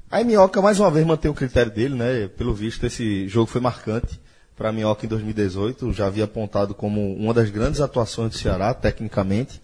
A 0.09 0.21
Minhoca 0.25 0.61
mais 0.61 0.77
uma 0.77 0.91
vez 0.91 1.05
mantém 1.05 1.32
o 1.32 1.34
critério 1.34 1.71
dele, 1.71 1.95
né? 1.95 2.27
Pelo 2.38 2.53
visto, 2.53 2.86
esse 2.86 3.29
jogo 3.29 3.49
foi 3.49 3.61
marcante 3.61 4.19
para 4.62 4.70
a 4.70 4.72
Minhoca 4.72 5.07
em 5.07 5.09
2018. 5.09 5.91
Já 5.91 6.05
havia 6.05 6.26
apontado 6.26 6.76
como 6.76 7.16
uma 7.16 7.34
das 7.34 7.49
grandes 7.49 7.82
atuações 7.82 8.30
do 8.30 8.38
Ceará, 8.38 8.72
tecnicamente. 8.76 9.59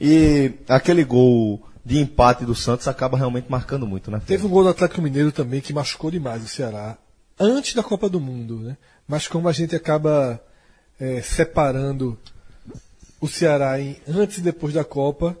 E 0.00 0.52
aquele 0.68 1.02
gol 1.02 1.60
de 1.84 1.98
empate 1.98 2.44
do 2.44 2.54
Santos 2.54 2.86
acaba 2.86 3.16
realmente 3.16 3.50
marcando 3.50 3.88
muito, 3.88 4.08
né? 4.08 4.22
Teve 4.24 4.46
um 4.46 4.48
gol 4.48 4.62
do 4.62 4.68
Atlético 4.68 5.02
Mineiro 5.02 5.32
também 5.32 5.60
que 5.60 5.72
machucou 5.72 6.12
demais 6.12 6.44
o 6.44 6.48
Ceará 6.48 6.96
antes 7.40 7.74
da 7.74 7.82
Copa 7.82 8.08
do 8.08 8.20
Mundo, 8.20 8.60
né? 8.60 8.76
Mas 9.08 9.26
como 9.26 9.48
a 9.48 9.52
gente 9.52 9.74
acaba 9.74 10.40
é, 11.00 11.20
separando 11.22 12.16
o 13.20 13.26
Ceará 13.26 13.80
em 13.80 13.96
antes 14.06 14.38
e 14.38 14.42
depois 14.42 14.72
da 14.72 14.84
Copa, 14.84 15.36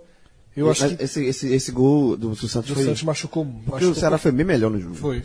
eu 0.56 0.68
acho 0.68 0.96
que 0.96 1.04
esse, 1.04 1.24
esse, 1.24 1.52
esse 1.54 1.70
gol 1.70 2.16
do, 2.16 2.30
do 2.30 2.48
Santos 2.48 2.70
o 2.72 2.74
foi. 2.74 2.84
Santos 2.84 3.04
machucou, 3.04 3.44
machucou 3.44 3.70
Porque 3.70 3.84
o 3.84 3.94
Ceará 3.94 4.18
foi 4.18 4.32
bem 4.32 4.44
melhor 4.44 4.70
no 4.70 4.80
jogo. 4.80 4.96
Foi. 4.96 5.22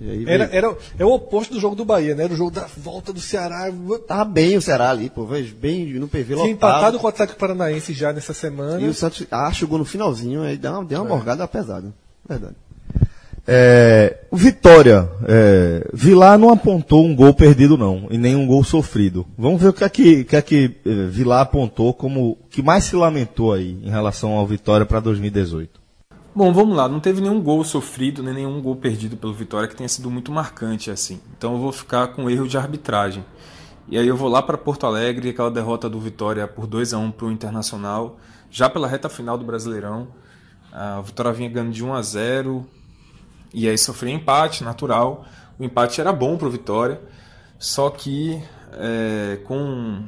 E 0.00 0.10
aí 0.10 0.24
Era, 0.26 0.44
era, 0.52 0.76
é 0.98 1.04
o 1.04 1.12
oposto 1.12 1.54
do 1.54 1.60
jogo 1.60 1.74
do 1.74 1.84
Bahia, 1.84 2.14
né? 2.14 2.24
Era 2.24 2.32
o 2.32 2.36
jogo 2.36 2.50
da 2.50 2.66
volta 2.76 3.12
do 3.12 3.20
Ceará. 3.20 3.72
Tava 4.06 4.24
bem 4.24 4.56
o 4.56 4.62
Ceará 4.62 4.90
ali, 4.90 5.10
pô. 5.10 5.26
Bem 5.26 5.92
no 5.94 6.08
PV 6.08 6.24
Tinha 6.24 6.36
lotado. 6.36 6.50
empatado 6.50 6.98
com 6.98 7.06
o 7.06 7.08
Atlético 7.08 7.38
Paranaense 7.38 7.92
já 7.92 8.12
nessa 8.12 8.32
semana. 8.32 8.80
E 8.80 8.88
o 8.88 8.94
Santos 8.94 9.26
acha 9.30 9.64
o 9.64 9.68
gol 9.68 9.78
no 9.78 9.84
finalzinho, 9.84 10.42
aí 10.42 10.56
deu 10.56 10.72
uma, 10.72 10.84
deu 10.84 11.02
uma 11.02 11.08
morgada 11.08 11.46
pesada. 11.48 11.92
Verdade. 12.28 12.54
É, 13.50 14.24
o 14.30 14.36
Vitória, 14.36 15.08
é, 15.26 15.88
Vilar 15.94 16.38
não 16.38 16.50
apontou 16.50 17.02
um 17.02 17.16
gol 17.16 17.32
perdido 17.32 17.78
não, 17.78 18.06
e 18.10 18.18
nem 18.18 18.36
um 18.36 18.46
gol 18.46 18.62
sofrido. 18.62 19.26
Vamos 19.38 19.62
ver 19.62 19.68
o 19.68 19.72
que 19.72 19.84
é 19.84 19.88
que, 19.88 20.24
que, 20.24 20.36
é 20.36 20.42
que 20.42 20.76
eh, 20.84 21.06
Vilar 21.08 21.40
apontou 21.40 21.94
como 21.94 22.32
o 22.32 22.36
que 22.50 22.60
mais 22.60 22.84
se 22.84 22.94
lamentou 22.94 23.54
aí 23.54 23.78
em 23.82 23.88
relação 23.88 24.32
ao 24.32 24.46
Vitória 24.46 24.84
para 24.84 25.00
2018. 25.00 25.77
Bom, 26.34 26.52
vamos 26.52 26.76
lá. 26.76 26.88
Não 26.88 27.00
teve 27.00 27.20
nenhum 27.20 27.40
gol 27.40 27.64
sofrido, 27.64 28.22
nem 28.22 28.34
nenhum 28.34 28.60
gol 28.60 28.76
perdido 28.76 29.16
pelo 29.16 29.32
Vitória 29.32 29.66
que 29.66 29.74
tenha 29.74 29.88
sido 29.88 30.10
muito 30.10 30.30
marcante 30.30 30.90
assim. 30.90 31.20
Então 31.36 31.54
eu 31.54 31.58
vou 31.58 31.72
ficar 31.72 32.08
com 32.08 32.28
erro 32.28 32.46
de 32.46 32.56
arbitragem. 32.56 33.24
E 33.88 33.98
aí 33.98 34.06
eu 34.06 34.16
vou 34.16 34.28
lá 34.28 34.42
para 34.42 34.58
Porto 34.58 34.86
Alegre, 34.86 35.30
aquela 35.30 35.50
derrota 35.50 35.88
do 35.88 35.98
Vitória 35.98 36.46
por 36.46 36.66
2 36.66 36.92
a 36.92 36.98
1 36.98 37.10
para 37.12 37.26
o 37.26 37.32
Internacional, 37.32 38.18
já 38.50 38.68
pela 38.68 38.86
reta 38.86 39.08
final 39.08 39.38
do 39.38 39.44
Brasileirão. 39.44 40.08
A 40.70 41.00
Vitória 41.00 41.32
vinha 41.32 41.48
ganhando 41.48 41.72
de 41.72 41.82
1 41.82 41.94
a 41.94 42.02
0 42.02 42.66
e 43.52 43.66
aí 43.66 43.78
sofreu 43.78 44.12
empate, 44.12 44.62
natural. 44.62 45.24
O 45.58 45.64
empate 45.64 46.00
era 46.00 46.12
bom 46.12 46.36
para 46.36 46.46
o 46.46 46.50
Vitória, 46.50 47.00
só 47.58 47.88
que 47.88 48.40
é, 48.74 49.40
com 49.44 49.58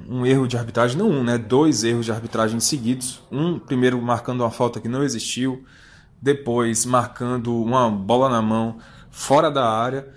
um 0.09 0.27
erro 0.27 0.47
de 0.47 0.59
arbitragem, 0.59 0.99
não 0.99 1.09
um, 1.09 1.25
né? 1.25 1.39
Dois 1.39 1.83
erros 1.83 2.05
de 2.05 2.13
arbitragem 2.13 2.61
seguidos. 2.61 3.23
Um, 3.33 3.59
primeiro 3.59 4.01
marcando 4.01 4.43
uma 4.43 4.51
falta 4.51 4.79
que 4.79 4.89
não 4.89 5.03
existiu, 5.03 5.65
depois 6.21 6.85
marcando 6.85 7.63
uma 7.63 7.91
bola 7.91 8.29
na 8.29 8.43
mão 8.43 8.79
fora 9.11 9.51
da 9.51 9.69
área. 9.69 10.09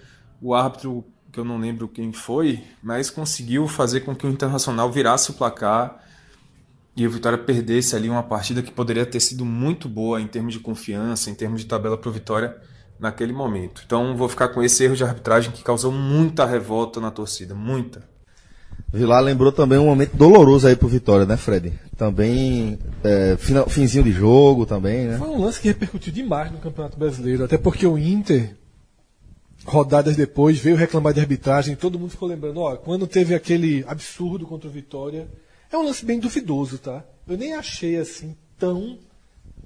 O 0.41 0.53
árbitro, 0.53 1.05
que 1.31 1.39
eu 1.39 1.45
não 1.45 1.57
lembro 1.57 1.87
quem 1.87 2.11
foi, 2.11 2.63
mas 2.81 3.09
conseguiu 3.09 3.67
fazer 3.67 4.01
com 4.01 4.15
que 4.15 4.27
o 4.27 4.29
Internacional 4.29 4.91
virasse 4.91 5.31
o 5.31 5.33
placar 5.33 6.03
e 6.95 7.07
o 7.07 7.09
Vitória 7.09 7.37
perdesse 7.37 7.95
ali 7.95 8.09
uma 8.09 8.21
partida 8.21 8.61
que 8.61 8.71
poderia 8.71 9.05
ter 9.05 9.19
sido 9.19 9.43
muito 9.45 9.89
boa 9.89 10.21
em 10.21 10.27
termos 10.27 10.53
de 10.53 10.59
confiança, 10.59 11.29
em 11.29 11.35
termos 11.35 11.61
de 11.61 11.67
tabela 11.67 11.97
para 11.97 12.09
o 12.09 12.13
Vitória 12.13 12.55
naquele 12.99 13.33
momento. 13.33 13.81
Então 13.85 14.15
vou 14.15 14.29
ficar 14.29 14.49
com 14.49 14.61
esse 14.61 14.83
erro 14.83 14.95
de 14.95 15.03
arbitragem 15.03 15.51
que 15.51 15.63
causou 15.63 15.91
muita 15.91 16.45
revolta 16.45 17.01
na 17.01 17.09
torcida, 17.09 17.55
muita. 17.55 18.03
Vilar 18.91 19.23
lembrou 19.23 19.51
também 19.51 19.79
um 19.79 19.85
momento 19.85 20.15
doloroso 20.15 20.67
aí 20.67 20.75
pro 20.75 20.87
Vitória, 20.87 21.25
né, 21.25 21.35
Fred? 21.35 21.73
Também, 22.03 22.77
é, 23.01 23.37
final, 23.37 23.69
finzinho 23.69 24.03
de 24.03 24.11
jogo 24.11 24.65
também, 24.65 25.07
né? 25.07 25.17
Foi 25.17 25.29
um 25.29 25.39
lance 25.39 25.57
que 25.57 25.69
repercutiu 25.69 26.11
demais 26.11 26.51
no 26.51 26.57
Campeonato 26.57 26.99
Brasileiro, 26.99 27.45
até 27.45 27.57
porque 27.57 27.87
o 27.87 27.97
Inter, 27.97 28.57
rodadas 29.63 30.17
depois, 30.17 30.57
veio 30.57 30.75
reclamar 30.75 31.13
de 31.13 31.21
arbitragem, 31.21 31.77
todo 31.77 31.97
mundo 31.97 32.11
ficou 32.11 32.27
lembrando, 32.27 32.59
ó, 32.59 32.75
quando 32.75 33.07
teve 33.07 33.33
aquele 33.33 33.85
absurdo 33.87 34.45
contra 34.45 34.67
o 34.67 34.71
Vitória, 34.71 35.29
é 35.71 35.77
um 35.77 35.85
lance 35.85 36.03
bem 36.03 36.19
duvidoso, 36.19 36.77
tá? 36.77 37.05
Eu 37.25 37.37
nem 37.37 37.53
achei 37.53 37.95
assim 37.95 38.35
tão. 38.59 38.97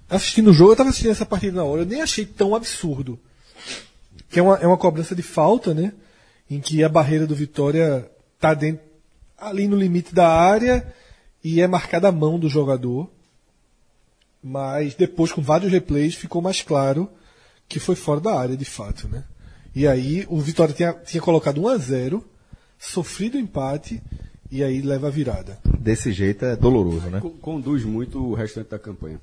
Assistindo 0.08 0.52
o 0.52 0.54
jogo, 0.54 0.74
eu 0.74 0.76
tava 0.76 0.90
assistindo 0.90 1.10
essa 1.10 1.26
partida 1.26 1.58
na 1.58 1.64
hora, 1.64 1.82
eu 1.82 1.88
nem 1.88 2.04
achei 2.04 2.24
tão 2.24 2.54
absurdo. 2.54 3.18
Que 4.30 4.40
é 4.40 4.44
uma, 4.44 4.58
é 4.58 4.68
uma 4.68 4.78
cobrança 4.78 5.16
de 5.16 5.24
falta, 5.24 5.74
né? 5.74 5.92
Em 6.48 6.60
que 6.60 6.84
a 6.84 6.90
barreira 6.90 7.26
do 7.26 7.34
Vitória 7.34 8.08
tá 8.40 8.54
dentro, 8.54 8.86
ali 9.40 9.68
no 9.68 9.76
limite 9.76 10.14
da 10.14 10.30
área 10.30 10.86
e 11.44 11.62
é 11.62 11.68
marcada 11.68 12.08
a 12.08 12.12
mão 12.12 12.38
do 12.40 12.50
jogador. 12.50 13.10
Mas 14.44 14.96
depois, 14.96 15.32
com 15.32 15.42
vários 15.42 15.72
replays, 15.72 16.16
ficou 16.16 16.42
mais 16.42 16.62
claro 16.62 17.10
que 17.68 17.80
foi 17.80 17.96
fora 17.96 18.20
da 18.20 18.34
área, 18.40 18.56
de 18.56 18.66
fato, 18.66 19.08
né? 19.08 19.24
E 19.76 19.88
aí 19.88 20.26
o 20.30 20.40
Vitória 20.40 20.74
tinha, 20.74 20.94
tinha 20.94 21.22
colocado 21.22 21.62
1 21.62 21.68
a 21.68 21.78
0 21.78 22.24
sofrido 22.80 23.36
o 23.36 23.40
empate, 23.42 24.02
e 24.52 24.64
aí 24.64 24.82
leva 24.82 25.08
a 25.08 25.10
virada. 25.12 25.60
Desse 25.80 26.12
jeito 26.12 26.46
é 26.46 26.56
doloroso, 26.56 27.08
né? 27.10 27.20
Con- 27.20 27.32
Conduz 27.42 27.84
muito 27.84 28.24
o 28.24 28.34
restante 28.34 28.70
da 28.70 28.80
campanha. 28.80 29.20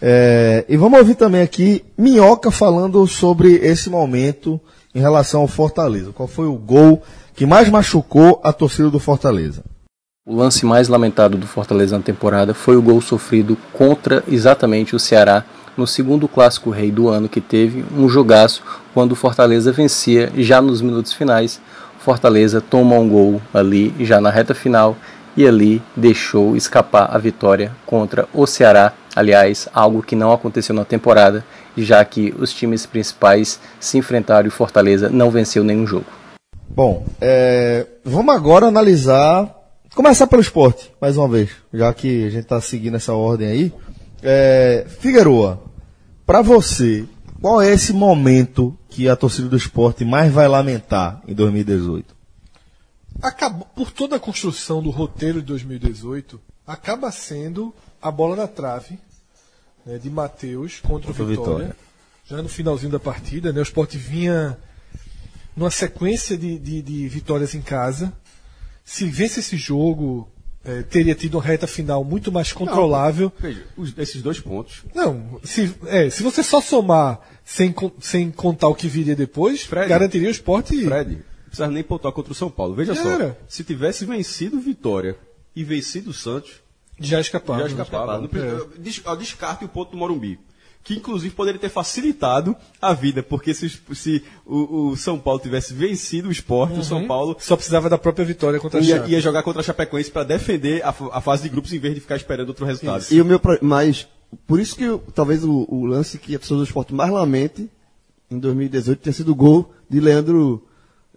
É, 0.00 0.64
e 0.68 0.76
vamos 0.76 0.98
ouvir 0.98 1.14
também 1.14 1.40
aqui 1.42 1.84
Minhoca 1.96 2.50
falando 2.50 3.06
sobre 3.06 3.54
esse 3.56 3.88
momento 3.88 4.60
em 4.94 5.00
relação 5.00 5.42
ao 5.42 5.48
Fortaleza. 5.48 6.12
Qual 6.12 6.26
foi 6.28 6.46
o 6.46 6.56
gol 6.56 7.02
que 7.34 7.46
mais 7.46 7.68
machucou 7.70 8.40
a 8.42 8.52
torcida 8.52 8.90
do 8.90 8.98
Fortaleza? 8.98 9.64
O 10.28 10.34
lance 10.34 10.66
mais 10.66 10.88
lamentado 10.88 11.38
do 11.38 11.46
Fortaleza 11.46 11.96
na 11.96 12.02
temporada 12.02 12.52
foi 12.52 12.76
o 12.76 12.82
gol 12.82 13.00
sofrido 13.00 13.56
contra 13.72 14.24
exatamente 14.26 14.96
o 14.96 14.98
Ceará 14.98 15.44
no 15.76 15.86
segundo 15.86 16.26
clássico 16.26 16.68
rei 16.68 16.90
do 16.90 17.08
ano 17.08 17.28
que 17.28 17.40
teve 17.40 17.84
um 17.96 18.08
jogaço 18.08 18.60
quando 18.92 19.12
o 19.12 19.14
Fortaleza 19.14 19.70
vencia 19.70 20.32
já 20.36 20.60
nos 20.60 20.82
minutos 20.82 21.12
finais. 21.12 21.60
Fortaleza 22.00 22.60
toma 22.60 22.96
um 22.96 23.08
gol 23.08 23.40
ali 23.54 23.94
já 24.00 24.20
na 24.20 24.28
reta 24.28 24.52
final 24.52 24.96
e 25.36 25.46
ali 25.46 25.80
deixou 25.94 26.56
escapar 26.56 27.08
a 27.14 27.18
vitória 27.18 27.70
contra 27.86 28.28
o 28.34 28.48
Ceará. 28.48 28.94
Aliás, 29.14 29.68
algo 29.72 30.02
que 30.02 30.16
não 30.16 30.32
aconteceu 30.32 30.74
na 30.74 30.84
temporada, 30.84 31.44
já 31.76 32.04
que 32.04 32.34
os 32.36 32.52
times 32.52 32.84
principais 32.84 33.60
se 33.78 33.96
enfrentaram 33.96 34.46
e 34.46 34.48
o 34.48 34.52
Fortaleza 34.52 35.08
não 35.08 35.30
venceu 35.30 35.62
nenhum 35.62 35.86
jogo. 35.86 36.06
Bom, 36.68 37.06
é, 37.20 37.86
vamos 38.04 38.34
agora 38.34 38.66
analisar. 38.66 39.55
Começar 39.96 40.26
pelo 40.26 40.42
esporte, 40.42 40.92
mais 41.00 41.16
uma 41.16 41.26
vez, 41.26 41.50
já 41.72 41.92
que 41.94 42.26
a 42.26 42.30
gente 42.30 42.42
está 42.42 42.60
seguindo 42.60 42.96
essa 42.96 43.14
ordem 43.14 43.48
aí. 43.48 43.72
É, 44.22 44.84
Figueroa, 45.00 45.62
para 46.26 46.42
você, 46.42 47.06
qual 47.40 47.62
é 47.62 47.72
esse 47.72 47.94
momento 47.94 48.76
que 48.90 49.08
a 49.08 49.16
torcida 49.16 49.48
do 49.48 49.56
esporte 49.56 50.04
mais 50.04 50.30
vai 50.30 50.46
lamentar 50.48 51.22
em 51.26 51.32
2018? 51.32 52.14
Acabou, 53.22 53.66
por 53.74 53.90
toda 53.90 54.16
a 54.16 54.20
construção 54.20 54.82
do 54.82 54.90
roteiro 54.90 55.40
de 55.40 55.46
2018, 55.46 56.38
acaba 56.66 57.10
sendo 57.10 57.74
a 58.00 58.10
bola 58.10 58.36
na 58.36 58.46
trave 58.46 58.98
né, 59.86 59.96
de 59.96 60.10
Matheus 60.10 60.78
contra 60.80 61.10
o 61.10 61.14
Contra 61.14 61.22
o 61.22 61.26
Vitória, 61.26 61.52
Vitória. 61.68 61.76
Já 62.26 62.42
no 62.42 62.50
finalzinho 62.50 62.92
da 62.92 63.00
partida, 63.00 63.50
né, 63.50 63.60
o 63.60 63.62
Sport 63.62 63.94
vinha 63.94 64.58
numa 65.56 65.70
sequência 65.70 66.36
de, 66.36 66.58
de- 66.58 66.82
de 66.82 67.08
vitórias 67.08 67.54
em 67.54 67.62
casa. 67.62 68.12
Se 68.88 69.04
vence 69.06 69.40
esse 69.40 69.56
jogo, 69.56 70.28
eh, 70.64 70.82
teria 70.82 71.14
tido 71.14 71.34
uma 71.34 71.42
reta 71.42 71.66
final 71.66 72.04
muito 72.04 72.30
mais 72.30 72.52
controlável. 72.52 73.32
Veja, 73.40 73.64
os- 73.76 73.92
esses 73.98 74.22
dois 74.22 74.38
pontos. 74.38 74.84
Não, 74.94 75.40
se, 75.42 75.74
é, 75.86 76.08
se 76.08 76.22
você 76.22 76.40
só 76.42 76.60
somar 76.60 77.20
sem, 77.44 77.74
sem 78.00 78.30
contar 78.30 78.68
o 78.68 78.74
que 78.76 78.86
viria 78.86 79.16
depois, 79.16 79.62
Fred. 79.64 79.88
garantiria 79.88 80.28
o 80.28 80.30
esporte. 80.30 80.84
Fred, 80.84 81.14
não 81.16 81.22
precisava 81.46 81.72
nem 81.72 81.82
pontuar 81.82 82.12
contra 82.14 82.30
o 82.32 82.34
São 82.34 82.48
Paulo. 82.48 82.76
Veja 82.76 82.94
só, 82.94 83.34
se 83.48 83.64
tivesse 83.64 84.04
vencido 84.04 84.56
o 84.56 84.60
Vitória 84.60 85.16
e 85.54 85.64
vencido 85.64 86.10
o 86.10 86.14
Santos, 86.14 86.52
Já 87.00 87.20
escapava. 87.20 87.60
já 87.62 87.66
escapava. 87.66 88.20
Não 88.20 88.28
precisa- 88.28 88.68
É. 88.76 88.78
des- 88.78 89.02
Descarte 89.18 89.64
o 89.64 89.68
ponto 89.68 89.90
do 89.90 89.96
Morumbi. 89.96 90.38
Que 90.86 90.94
inclusive 90.94 91.34
poderia 91.34 91.60
ter 91.60 91.68
facilitado 91.68 92.54
a 92.80 92.94
vida, 92.94 93.20
porque 93.22 93.52
se, 93.52 93.68
se 93.92 94.22
o, 94.46 94.90
o 94.90 94.96
São 94.96 95.18
Paulo 95.18 95.40
tivesse 95.40 95.74
vencido 95.74 96.28
o 96.28 96.32
esporte, 96.32 96.78
o 96.78 96.84
São 96.84 97.06
Paulo 97.08 97.36
Só 97.40 97.56
precisava 97.56 97.90
da 97.90 97.98
própria 97.98 98.24
vitória 98.24 98.60
contra 98.60 98.78
a 98.78 98.82
ia, 98.82 98.96
Chape. 98.98 99.10
ia 99.10 99.20
jogar 99.20 99.42
contra 99.42 99.60
a 99.60 99.64
Chapecoense 99.64 100.10
para 100.12 100.22
defender 100.22 100.84
a, 100.84 100.90
a 101.12 101.20
fase 101.20 101.42
de 101.42 101.48
grupos 101.48 101.72
em 101.72 101.78
vez 101.80 101.92
de 101.94 102.00
ficar 102.00 102.14
esperando 102.14 102.48
outro 102.50 102.64
resultado. 102.64 103.04
E 103.10 103.20
o 103.20 103.24
meu, 103.24 103.40
mas 103.60 104.06
por 104.46 104.60
isso 104.60 104.76
que 104.76 104.84
eu- 104.84 105.02
talvez 105.12 105.42
o, 105.42 105.66
o 105.68 105.86
lance 105.86 106.18
que 106.18 106.36
a 106.36 106.38
torcida 106.38 106.58
do 106.58 106.64
esporte 106.64 106.94
mais 106.94 107.10
lamente 107.10 107.68
em 108.30 108.38
2018 108.38 109.00
tenha 109.00 109.12
sido 109.12 109.32
o 109.32 109.34
gol 109.34 109.72
de 109.90 109.98
Leandro, 109.98 110.62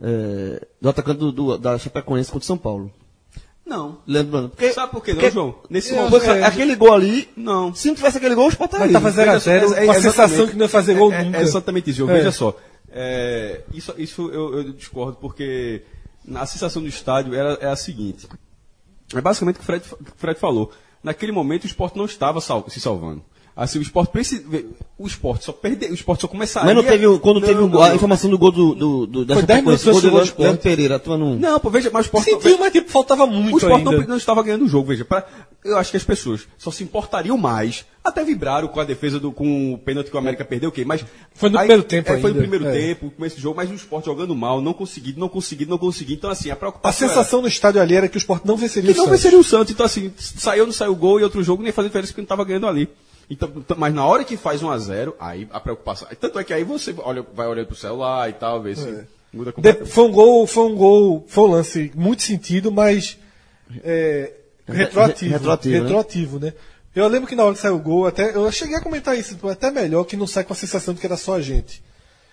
é, 0.02 0.66
do 0.82 0.90
atacante 0.90 1.20
do, 1.20 1.32
do- 1.32 1.58
da 1.60 1.78
Chapecoense 1.78 2.32
contra 2.32 2.44
o 2.44 2.48
São 2.48 2.58
Paulo. 2.58 2.92
Não. 3.70 4.00
Leandro 4.08 4.32
Brando. 4.32 4.50
Porque, 4.50 4.74
Sabe 4.74 4.92
por 4.92 5.04
quê, 5.04 5.12
não, 5.14 5.20
porque- 5.20 5.32
João? 5.34 5.56
Nesse 5.70 5.94
É, 5.94 6.02
momento. 6.02 6.24
é, 6.26 6.44
aquele 6.44 6.76
gol 6.76 6.92
ali, 6.94 7.30
Não. 7.38 7.74
se 7.74 7.88
não 7.88 7.96
tivesse 7.96 8.18
aquele 8.18 8.34
gol, 8.36 8.48
o 8.48 8.50
esporte 8.50 8.72
Mas 8.72 8.82
estaria. 8.82 8.94
tava 9.00 9.12
0 9.12 9.32
a 9.32 9.38
0 9.38 9.70
Veja 9.70 9.76
só, 9.76 9.86
com 9.86 9.92
a 9.92 9.96
é- 9.96 10.02
sensação 10.02 10.24
exatamente. 10.26 10.52
que 10.52 10.58
não 10.58 10.66
ia 10.66 10.70
fazer 10.70 10.94
gol 10.96 11.14
É- 11.14 11.22
é- 11.22 11.24
nunca. 11.24 11.38
É 11.38 11.42
exatamente 11.42 11.90
isso, 11.92 11.98
João. 12.00 12.10
É. 12.12 12.14
Veja 12.18 12.32
só. 12.32 12.58
é, 12.92 13.62
isso 13.74 13.94
isso 13.98 14.30
eu, 14.32 14.58
eu 14.58 14.64
discordo, 14.74 15.18
porque 15.22 15.84
a 16.36 16.46
sensação 16.48 16.82
do 16.82 16.88
estádio 16.88 17.36
era, 17.36 17.54
é 17.62 17.68
a 17.68 17.76
seguinte. 17.76 18.28
É 19.14 19.22
basicamente 19.22 19.56
o 19.56 19.60
que 19.60 19.64
o 19.64 19.66
Fred, 19.66 19.86
o 19.92 19.98
Fred 20.18 20.40
falou. 20.40 20.72
Naquele 21.04 21.32
momento 21.32 21.64
o 21.64 21.68
esporte 21.68 21.98
não 21.98 22.06
estava 22.06 22.42
sal- 22.42 22.66
se 22.68 22.80
salvando. 22.80 23.24
Assim, 23.64 23.80
o 23.80 23.82
esporte 23.82 24.10
precisa. 24.12 24.44
O 24.98 25.06
esporte 25.08 25.46
só 25.46 25.52
perde, 25.52 25.86
o 25.88 25.94
esporte 25.94 26.22
só 26.22 26.28
começaria. 26.28 26.66
Mas 26.68 26.76
não 26.76 26.84
teve, 26.90 27.06
o- 27.08 27.20
quando 27.20 27.40
Não, 27.40 27.48
teve 27.48 27.60
não, 27.62 27.82
a 27.82 27.90
não. 27.90 27.96
informação 27.96 28.30
do 28.30 28.38
gol 28.38 28.52
do, 28.52 28.76
do, 28.76 29.06
do 29.08 29.26
da 29.26 29.34
Foi 29.36 29.44
10 29.44 29.64
minutos 29.64 29.88
antes 29.88 30.02
do 30.02 30.10
gol 30.12 30.20
do 30.20 30.26
Sport. 30.26 30.62
Pereira, 30.62 30.96
a 30.96 31.00
tua 31.00 31.18
não... 31.18 31.36
Não, 31.36 31.60
pô, 31.60 31.70
veja, 31.70 31.90
mas 31.92 32.06
o 32.06 32.08
esporte. 32.08 32.30
Sentiu, 32.32 32.58
mas 32.58 32.72
tipo, 32.72 32.90
faltava 32.92 33.26
muito 33.26 33.56
O 33.56 33.58
esporte 33.58 33.84
não, 33.84 33.92
ainda. 33.94 34.08
não 34.08 34.18
estava 34.18 34.42
ganhando 34.44 34.66
o 34.66 34.68
jogo, 34.68 34.88
veja. 34.88 35.04
pra- 35.06 35.26
eu 35.64 35.78
acho 35.78 35.92
que 35.92 35.98
as 35.98 36.04
pessoas 36.04 36.48
só 36.58 36.72
se 36.72 36.84
importariam 36.84 37.38
mais, 37.38 37.86
até 38.04 38.24
vibraram 38.24 38.68
com 38.70 38.80
a 38.80 38.86
defesa 38.86 39.20
do 39.20 39.30
com 39.32 39.74
o 39.74 39.78
pênalti 39.78 40.10
que 40.10 40.16
o 40.16 40.20
América 40.20 40.46
perdeu, 40.46 40.70
ok, 40.70 40.86
mas. 40.86 41.04
Foi 41.34 41.50
no 41.50 41.58
primeiro 41.58 41.84
tempo 41.84 42.10
é, 42.10 42.14
Foi 42.14 42.32
no 42.32 42.38
ainda, 42.40 42.40
primeiro 42.48 42.66
é. 42.68 42.72
tempo, 42.72 43.10
começo 43.12 43.36
do 43.36 43.42
jogo, 43.42 43.58
mas 43.58 43.70
o 43.70 43.74
esporte 43.74 44.06
jogando 44.06 44.34
mal, 44.36 44.62
não 44.62 44.74
conseguindo, 44.74 45.20
não 45.20 45.28
conseguindo, 45.28 45.70
não 45.72 45.78
conseguindo. 45.78 46.18
Então, 46.18 46.30
assim, 46.30 46.50
a 46.50 46.54
A 46.54 46.56
preocupação. 46.56 47.08
sensação 47.10 47.42
no 47.42 47.48
estádio 47.50 47.82
ali 47.82 47.96
era 47.96 48.08
que 48.08 48.16
o 48.16 48.20
Sport 48.20 48.44
não 48.46 48.56
venceria 48.56 48.90
era 48.90 48.94
que 48.94 49.00
o 49.00 49.04
não 49.04 49.08
Santos. 49.10 49.22
venceria 49.22 49.40
o 49.40 49.44
Santos. 49.44 49.74
Então, 49.74 49.86
assim, 49.86 50.12
saiu 50.18 50.62
ou 50.62 50.68
não 50.68 50.74
saiu 50.74 50.94
o 50.94 50.96
gol 50.96 51.20
e 51.20 51.24
outro 51.24 51.44
jogo 51.44 51.62
nem 51.62 51.72
fazia 51.74 51.90
diferença 51.90 52.12
porque 52.14 52.22
não 52.22 52.26
estava 52.26 52.44
ganhando 52.46 52.68
ali. 52.68 52.88
Então, 53.30 53.52
mas 53.78 53.94
na 53.94 54.06
hora 54.06 54.24
que 54.24 54.36
faz 54.36 54.64
1 54.64 54.70
a 54.72 54.78
0 54.78 55.16
aí 55.20 55.48
a 55.52 55.60
preocupação. 55.60 56.08
Tanto 56.20 56.40
é 56.40 56.44
que 56.44 56.54
aí 56.54 56.64
você 56.64 56.94
olha, 56.98 57.24
vai 57.34 57.48
olhando 57.48 57.68
pro 57.68 57.76
celular 57.76 58.28
e 58.30 58.34
tal, 58.34 58.62
ver 58.62 58.76
se 58.76 59.04
muda 59.32 59.54
De- 59.56 59.86
foi 59.86 60.04
um 60.06 60.12
gol, 60.12 60.48
foi 60.48 60.64
um 60.64 60.76
gol, 60.76 61.26
foi 61.28 61.44
um 61.44 61.52
lance 61.52 61.92
muito 61.96 62.24
sentido, 62.24 62.72
mas 62.72 63.18
é, 63.84 64.34
retroativo. 64.68 65.32
retroativo, 65.32 65.76
né? 65.76 65.82
retroativo, 65.82 66.40
né? 66.40 66.54
Eu 66.96 67.08
lembro 67.08 67.28
que 67.30 67.36
na 67.36 67.44
hora 67.44 67.54
que 67.54 67.62
saiu 67.62 67.76
o 67.76 67.80
gol, 67.80 68.08
até 68.08 68.36
eu 68.36 68.52
cheguei 68.52 68.76
a 68.76 68.82
comentar 68.82 69.16
isso, 69.18 69.38
até 69.48 69.70
melhor 69.70 70.04
que 70.06 70.18
não 70.18 70.26
sai 70.26 70.44
com 70.44 70.54
a 70.54 70.56
sensação 70.56 70.94
de 70.94 71.00
que 71.00 71.06
era 71.06 71.16
só 71.18 71.36
a 71.36 71.42
gente, 71.42 71.84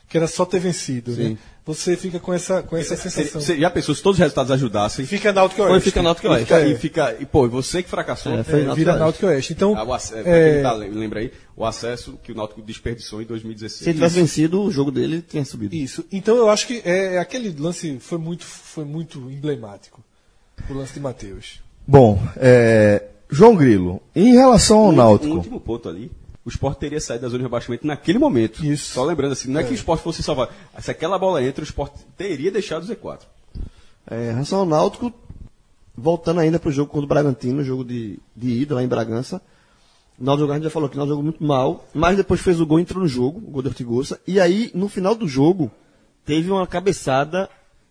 que 0.09 0.17
era 0.17 0.27
só 0.27 0.45
ter 0.45 0.59
vencido, 0.61 1.13
né? 1.13 1.37
Você 1.65 1.97
fica 1.97 2.21
com 2.21 2.33
essa 2.33 2.63
com 2.63 2.77
essa 2.77 2.95
sensação. 2.97 3.41
Você 3.41 3.59
já 3.59 3.69
pensou 3.69 3.93
se 3.93 4.01
todos 4.01 4.17
os 4.19 4.21
resultados 4.21 4.53
ajudassem? 4.53 5.05
Fica 5.05 5.33
Náutico 5.33 5.63
Foi, 5.63 5.73
Oeste. 5.73 5.91
fica 5.91 6.01
Náutico 6.03 6.27
E 6.29 6.31
Oeste. 6.31 6.45
fica, 6.47 6.61
É. 6.61 6.69
e 6.69 6.77
fica. 6.77 7.17
E, 7.19 7.27
pô, 7.27 7.49
você 7.49 7.83
que 7.83 7.89
fracassou. 7.91 8.33
É, 8.39 8.45
foi 8.45 8.61
É, 8.61 8.63
Náutico 8.63 8.77
vira 8.77 8.91
Oeste. 8.93 9.01
Náutico 9.03 9.27
Oeste. 9.27 9.53
Então, 9.53 9.77
Ah, 9.77 9.83
o 9.83 9.93
ac- 9.93 10.13
é, 10.15 10.63
tá, 10.63 10.73
lembra 10.75 11.19
aí, 11.19 11.33
o 11.57 11.65
acesso 11.65 12.17
que 12.23 12.31
o 12.31 12.37
Náutico 12.37 12.63
desperdiçou 12.63 13.21
em 13.21 13.25
2016. 13.25 13.83
Se 13.83 13.89
ele 13.91 13.95
tivesse 13.95 14.15
vencido, 14.15 14.63
o 14.63 14.71
jogo 14.71 14.93
dele 14.93 15.21
tinha 15.29 15.45
subido. 15.45 15.75
Isso. 15.75 16.05
Então 16.13 16.37
eu 16.37 16.49
acho 16.49 16.69
que 16.69 16.83
é, 16.85 17.19
aquele 17.19 17.53
lance 17.59 17.99
foi 17.99 18.19
muito, 18.19 18.45
foi 18.45 18.85
muito 18.85 19.19
emblemático. 19.29 20.05
O 20.71 20.73
lance 20.75 20.95
de 20.95 21.01
Matheus. 21.01 21.61
Bom, 21.85 22.23
é, 22.37 23.03
João 23.29 23.57
Grilo, 23.57 24.01
em 24.15 24.35
relação 24.35 24.79
ao 24.79 24.89
um, 24.91 24.93
Náutico, 24.93 25.33
Um 25.35 25.37
último 25.39 25.59
ponto 25.61 25.89
ali. 25.89 26.13
O 26.47 26.49
Sport 26.49 26.79
teria 26.79 27.01
saído 27.01 27.23
da 27.23 27.29
zona 27.29 27.39
de 27.39 27.45
rebaixamento 27.45 27.85
naquele 27.85 28.21
momento. 28.21 28.65
Isso. 28.65 28.93
Só 28.93 29.05
lembrando 29.05 29.33
assim, 29.33 29.51
não 29.51 29.61
é, 29.61 29.65
que 29.65 29.73
o 29.73 29.75
Sport 29.75 30.01
fosse 30.01 30.23
salvar. 30.23 30.49
Se 30.79 30.93
aquela 30.93 31.19
bola 31.19 31.43
entra, 31.43 31.61
o 31.61 31.67
Sport 31.67 31.93
teria 32.17 32.53
deixado 32.53 32.85
o 32.85 32.87
Z4. 32.87 33.23
É, 34.07 34.31
relação 34.31 34.61
ao 34.61 34.65
Náutico, 34.65 35.13
voltando 35.97 36.39
ainda 36.39 36.61
pro 36.61 36.71
jogo 36.71 36.89
contra 36.89 37.05
o 37.05 37.09
Bragantino, 37.09 37.65
jogo 37.65 37.85
de, 37.85 38.21
de 38.37 38.63
ida 38.63 38.77
lá 38.77 38.85
em 38.85 38.87
Bragança. 38.87 39.43
O 40.17 40.25
Náutico, 40.25 40.49
a 40.53 40.55
gente 40.55 40.63
já 40.63 40.71
falou 40.71 40.89
que 40.89 40.95
o 40.95 40.99
Náutico 40.99 41.17
jogou 41.17 41.25
muito 41.25 41.43
mal, 41.43 41.85
mas 41.93 42.17
depois 42.17 42.41
fez 42.41 42.61
o 42.61 42.67
gol, 42.67 42.79
entrou 42.79 43.03
no 43.03 43.09
jogo, 43.09 43.39
o 43.39 43.51
gol 43.51 43.63
de 43.63 43.69
Ortigosa. 43.69 44.21
E 44.25 44.39
aí, 44.39 44.71
no 44.73 44.89
final 44.89 45.17
do 45.17 45.27
jogo, 45.27 45.69
teve 46.25 46.49
uma 46.49 46.65
cabeçada 46.65 47.51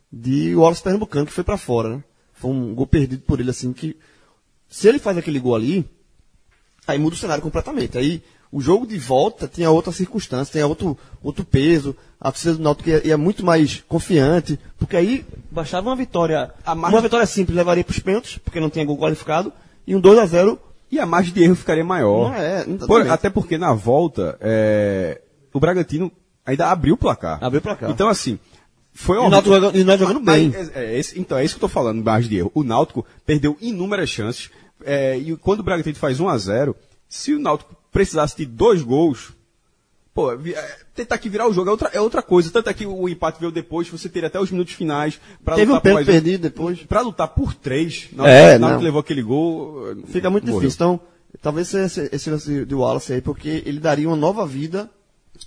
de 0.09 0.55
Wallace 0.55 0.81
Pernambucano, 0.81 1.25
que 1.25 1.33
foi 1.33 1.43
pra 1.43 1.57
fora, 1.57 1.97
né? 1.97 2.03
Foi 2.31 2.51
um 2.51 2.73
gol 2.73 2.87
perdido 2.87 3.21
por 3.23 3.41
ele, 3.41 3.49
assim, 3.49 3.73
que 3.73 3.97
se 4.69 4.87
ele 4.87 4.97
faz 4.97 5.17
aquele 5.17 5.39
gol 5.39 5.55
ali, 5.55 5.85
aí 6.87 6.97
muda 6.97 7.15
o 7.15 7.19
cenário 7.19 7.43
completamente. 7.43 7.97
Aí 7.97 8.23
o 8.55 8.61
jogo 8.61 8.87
de 8.87 8.97
volta 8.97 9.49
tinha 9.49 9.69
outra 9.69 9.91
circunstância, 9.91 10.53
tinha 10.53 10.65
outro, 10.65 10.97
outro 11.21 11.43
peso, 11.43 11.93
a 12.17 12.31
torcida 12.31 12.53
do 12.53 12.63
Náutico 12.63 12.89
ia, 12.89 13.05
ia 13.05 13.17
muito 13.17 13.45
mais 13.45 13.83
confiante, 13.85 14.57
porque 14.79 14.95
aí 14.95 15.25
baixava 15.51 15.89
uma 15.89 15.95
vitória, 15.97 16.53
uma 16.65 17.01
vitória 17.01 17.25
simples 17.25 17.53
levaria 17.53 17.83
para 17.83 17.91
os 17.91 17.99
pênaltis, 17.99 18.37
porque 18.37 18.61
não 18.61 18.69
tinha 18.69 18.85
gol 18.85 18.97
qualificado, 18.97 19.51
e 19.85 19.93
um 19.93 19.99
2 19.99 20.19
a 20.19 20.25
0 20.25 20.57
E 20.89 20.97
a 20.97 21.05
margem 21.05 21.33
de 21.33 21.43
erro 21.43 21.55
ficaria 21.55 21.83
maior. 21.83 22.29
Não 22.29 22.33
é. 22.33 22.63
Por- 22.87 23.05
até 23.09 23.29
porque 23.29 23.57
na 23.57 23.73
volta, 23.73 24.37
é, 24.39 25.19
o 25.53 25.59
Bragantino 25.59 26.09
ainda 26.45 26.71
abriu 26.71 26.93
o 26.93 26.97
placar. 26.97 27.43
Abriu 27.43 27.59
o 27.59 27.61
placar. 27.61 27.91
Então, 27.91 28.07
assim, 28.07 28.39
foi 28.93 29.17
E 29.17 29.19
o. 29.19 29.29
Náutico 29.29 29.53
jogando, 29.53 29.75
e 29.75 29.97
jogando 29.97 30.19
bem. 30.21 30.53
É, 30.73 30.95
é 30.95 31.01
então, 31.17 31.37
é 31.37 31.43
isso 31.43 31.55
que 31.55 31.57
eu 31.57 31.67
tô 31.67 31.73
falando, 31.73 32.01
margem 32.01 32.29
de 32.29 32.37
erro. 32.37 32.51
O 32.55 32.63
Náutico 32.63 33.05
perdeu 33.25 33.57
inúmeras 33.59 34.09
chances. 34.09 34.49
é, 34.85 35.17
e 35.17 35.35
quando 35.35 35.59
o 35.59 35.63
Bragantino 35.63 35.97
faz 35.97 36.21
1 36.21 36.29
a 36.29 36.37
0 36.37 36.73
se 37.09 37.33
o 37.33 37.39
Náutico 37.39 37.75
precisasse 37.95 38.35
de 38.35 38.45
dois 38.45 38.81
gols, 38.81 39.31
pô, 40.13 40.33
é, 40.33 40.77
tentar 40.93 41.17
que 41.17 41.29
virar 41.29 41.47
o 41.47 41.53
jogo 41.53 41.69
é 41.69 41.71
outra, 41.71 41.89
é 41.93 42.01
outra 42.01 42.21
coisa. 42.21 42.51
Tanto 42.51 42.69
é 42.69 42.73
que 42.73 42.85
o 42.85 43.07
empate 43.07 43.39
veio 43.39 43.53
depois, 43.53 43.87
você 43.87 44.09
teria 44.09 44.27
até 44.27 44.37
os 44.37 44.51
minutos 44.51 44.73
finais 44.73 45.17
para 45.45 45.55
Teve 45.55 45.71
um 45.71 45.75
lutar 45.75 45.81
por 45.91 45.93
mais 45.93 46.05
perdido 46.05 46.41
depois. 46.41 46.79
Pra 46.83 46.99
lutar 46.99 47.29
por 47.29 47.53
três, 47.53 48.09
na 48.11 48.27
É, 48.27 48.49
hora, 48.49 48.59
na 48.59 48.65
hora 48.67 48.73
não. 48.73 48.79
que 48.81 48.85
levou 48.85 48.99
aquele 48.99 49.21
gol. 49.23 49.95
Fica 50.07 50.29
muito 50.29 50.45
morreu. 50.45 50.59
difícil. 50.59 50.75
Então, 50.75 50.99
Talvez 51.41 51.73
esse, 51.73 52.09
esse 52.13 52.29
lance 52.29 52.63
do 52.65 52.79
Wallace 52.79 53.11
aí, 53.13 53.21
porque 53.21 53.61
ele 53.65 53.79
daria 53.79 54.07
uma 54.07 54.15
nova 54.15 54.45
vida 54.47 54.89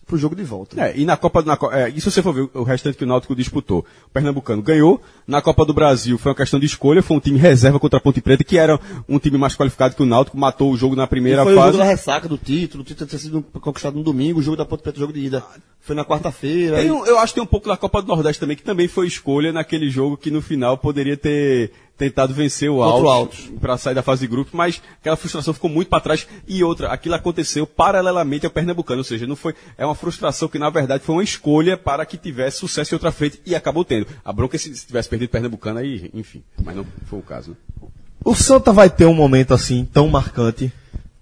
pro 0.06 0.18
jogo 0.18 0.36
de 0.36 0.42
volta. 0.44 0.78
É, 0.80 0.96
e 0.98 1.04
na 1.06 1.16
Copa, 1.16 1.42
na, 1.42 1.58
é, 1.72 1.88
e 1.88 1.98
se 1.98 2.10
você 2.10 2.22
for 2.22 2.34
ver 2.34 2.48
o 2.52 2.62
restante 2.62 2.98
que 2.98 3.04
o 3.04 3.06
Náutico 3.06 3.34
disputou, 3.34 3.86
o 4.06 4.10
Pernambucano 4.10 4.60
ganhou, 4.62 5.00
na 5.28 5.40
Copa 5.42 5.64
do 5.64 5.74
Brasil 5.74 6.16
foi 6.18 6.30
uma 6.32 6.36
questão 6.36 6.58
de 6.58 6.64
escolha, 6.66 7.02
foi 7.02 7.16
um 7.16 7.20
time 7.20 7.38
reserva 7.38 7.78
contra 7.78 7.98
a 7.98 8.00
Ponte 8.02 8.20
Preta, 8.22 8.42
que 8.42 8.56
era 8.58 8.80
um 9.08 9.18
time 9.18 9.36
mais 9.38 9.54
qualificado 9.54 9.94
que 9.94 10.02
o 10.02 10.06
Náutico, 10.06 10.36
matou 10.38 10.72
o 10.72 10.76
jogo 10.76 10.96
na 10.96 11.04
E 11.04 11.06
primeira 11.06 11.44
foi 11.44 11.52
o 11.52 11.56
fase. 11.56 11.72
jogo 11.72 11.78
da 11.84 11.84
ressaca 11.84 12.26
do 12.28 12.38
título, 12.38 12.82
o 12.82 12.84
título 12.86 13.08
ter 13.10 13.18
sido 13.18 13.42
conquistado 13.60 13.96
no 13.96 14.02
domingo, 14.02 14.40
o 14.40 14.42
jogo 14.42 14.56
da 14.56 14.64
Ponte 14.64 14.82
Preta, 14.82 14.96
o 14.96 15.00
jogo 15.00 15.12
de 15.12 15.20
ida. 15.20 15.44
Foi 15.80 15.94
na 15.94 16.04
quarta-feira. 16.04 16.78
Um- 16.92 17.06
eu 17.06 17.18
acho 17.18 17.32
que 17.32 17.40
tem 17.40 17.42
um 17.44 17.46
pouco 17.46 17.68
da 17.68 17.76
Copa 17.76 18.02
do 18.02 18.08
Nordeste 18.08 18.40
também, 18.40 18.56
que 18.56 18.62
também 18.64 18.88
foi 18.88 19.06
escolha 19.06 19.52
naquele 19.52 19.88
jogo 19.90 20.16
que 20.16 20.30
no 20.30 20.42
final 20.42 20.76
poderia 20.76 21.16
ter 21.16 21.70
tentado 21.96 22.32
vencer 22.32 22.70
o 22.70 22.76
o 22.76 22.82
Altos 23.08 23.50
para 23.60 23.76
sair 23.76 23.94
da 23.94 24.02
fase 24.04 24.20
de 24.20 24.28
grupos, 24.28 24.52
mas 24.52 24.80
aquela 25.00 25.16
frustração 25.16 25.52
ficou 25.52 25.68
muito 25.68 25.88
para 25.88 26.00
trás. 26.00 26.28
E 26.46 26.62
outra, 26.62 26.88
aquilo 26.88 27.14
aconteceu 27.16 27.66
paralelamente 27.66 28.46
ao 28.46 28.52
Pernambucano, 28.52 28.98
ou 29.00 29.04
seja, 29.04 29.26
não 29.26 29.34
foi, 29.34 29.52
é 29.76 29.84
uma 29.84 29.96
frustração 29.96 30.46
que 30.48 30.58
na 30.60 30.70
verdade 30.70 31.02
foi 31.02 31.16
uma 31.16 31.24
escolha 31.24 31.76
para 31.76 32.04
que 32.06 32.16
tivesse 32.16 32.58
sucesso 32.58 32.94
em 32.94 32.96
outra 32.96 33.10
frente 33.10 33.40
e 33.44 33.52
acabou 33.54 33.84
tendo. 33.84 34.06
A 34.24 34.32
bronca 34.32 34.54
é 34.56 34.58
se, 34.58 34.72
se 34.76 34.86
tivesse 34.86 35.08
perdido 35.08 35.17
o 35.26 35.28
Pernambucano 35.28 35.78
aí, 35.78 36.10
enfim, 36.14 36.42
mas 36.62 36.74
não 36.76 36.84
foi 37.06 37.18
o 37.18 37.22
caso. 37.22 37.50
Né? 37.50 37.88
O 38.24 38.34
Santa 38.34 38.72
vai 38.72 38.90
ter 38.90 39.06
um 39.06 39.14
momento 39.14 39.54
assim 39.54 39.84
tão 39.84 40.08
marcante. 40.08 40.72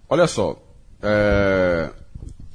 Olha 0.09 0.26
só, 0.26 0.61
é, 1.03 1.90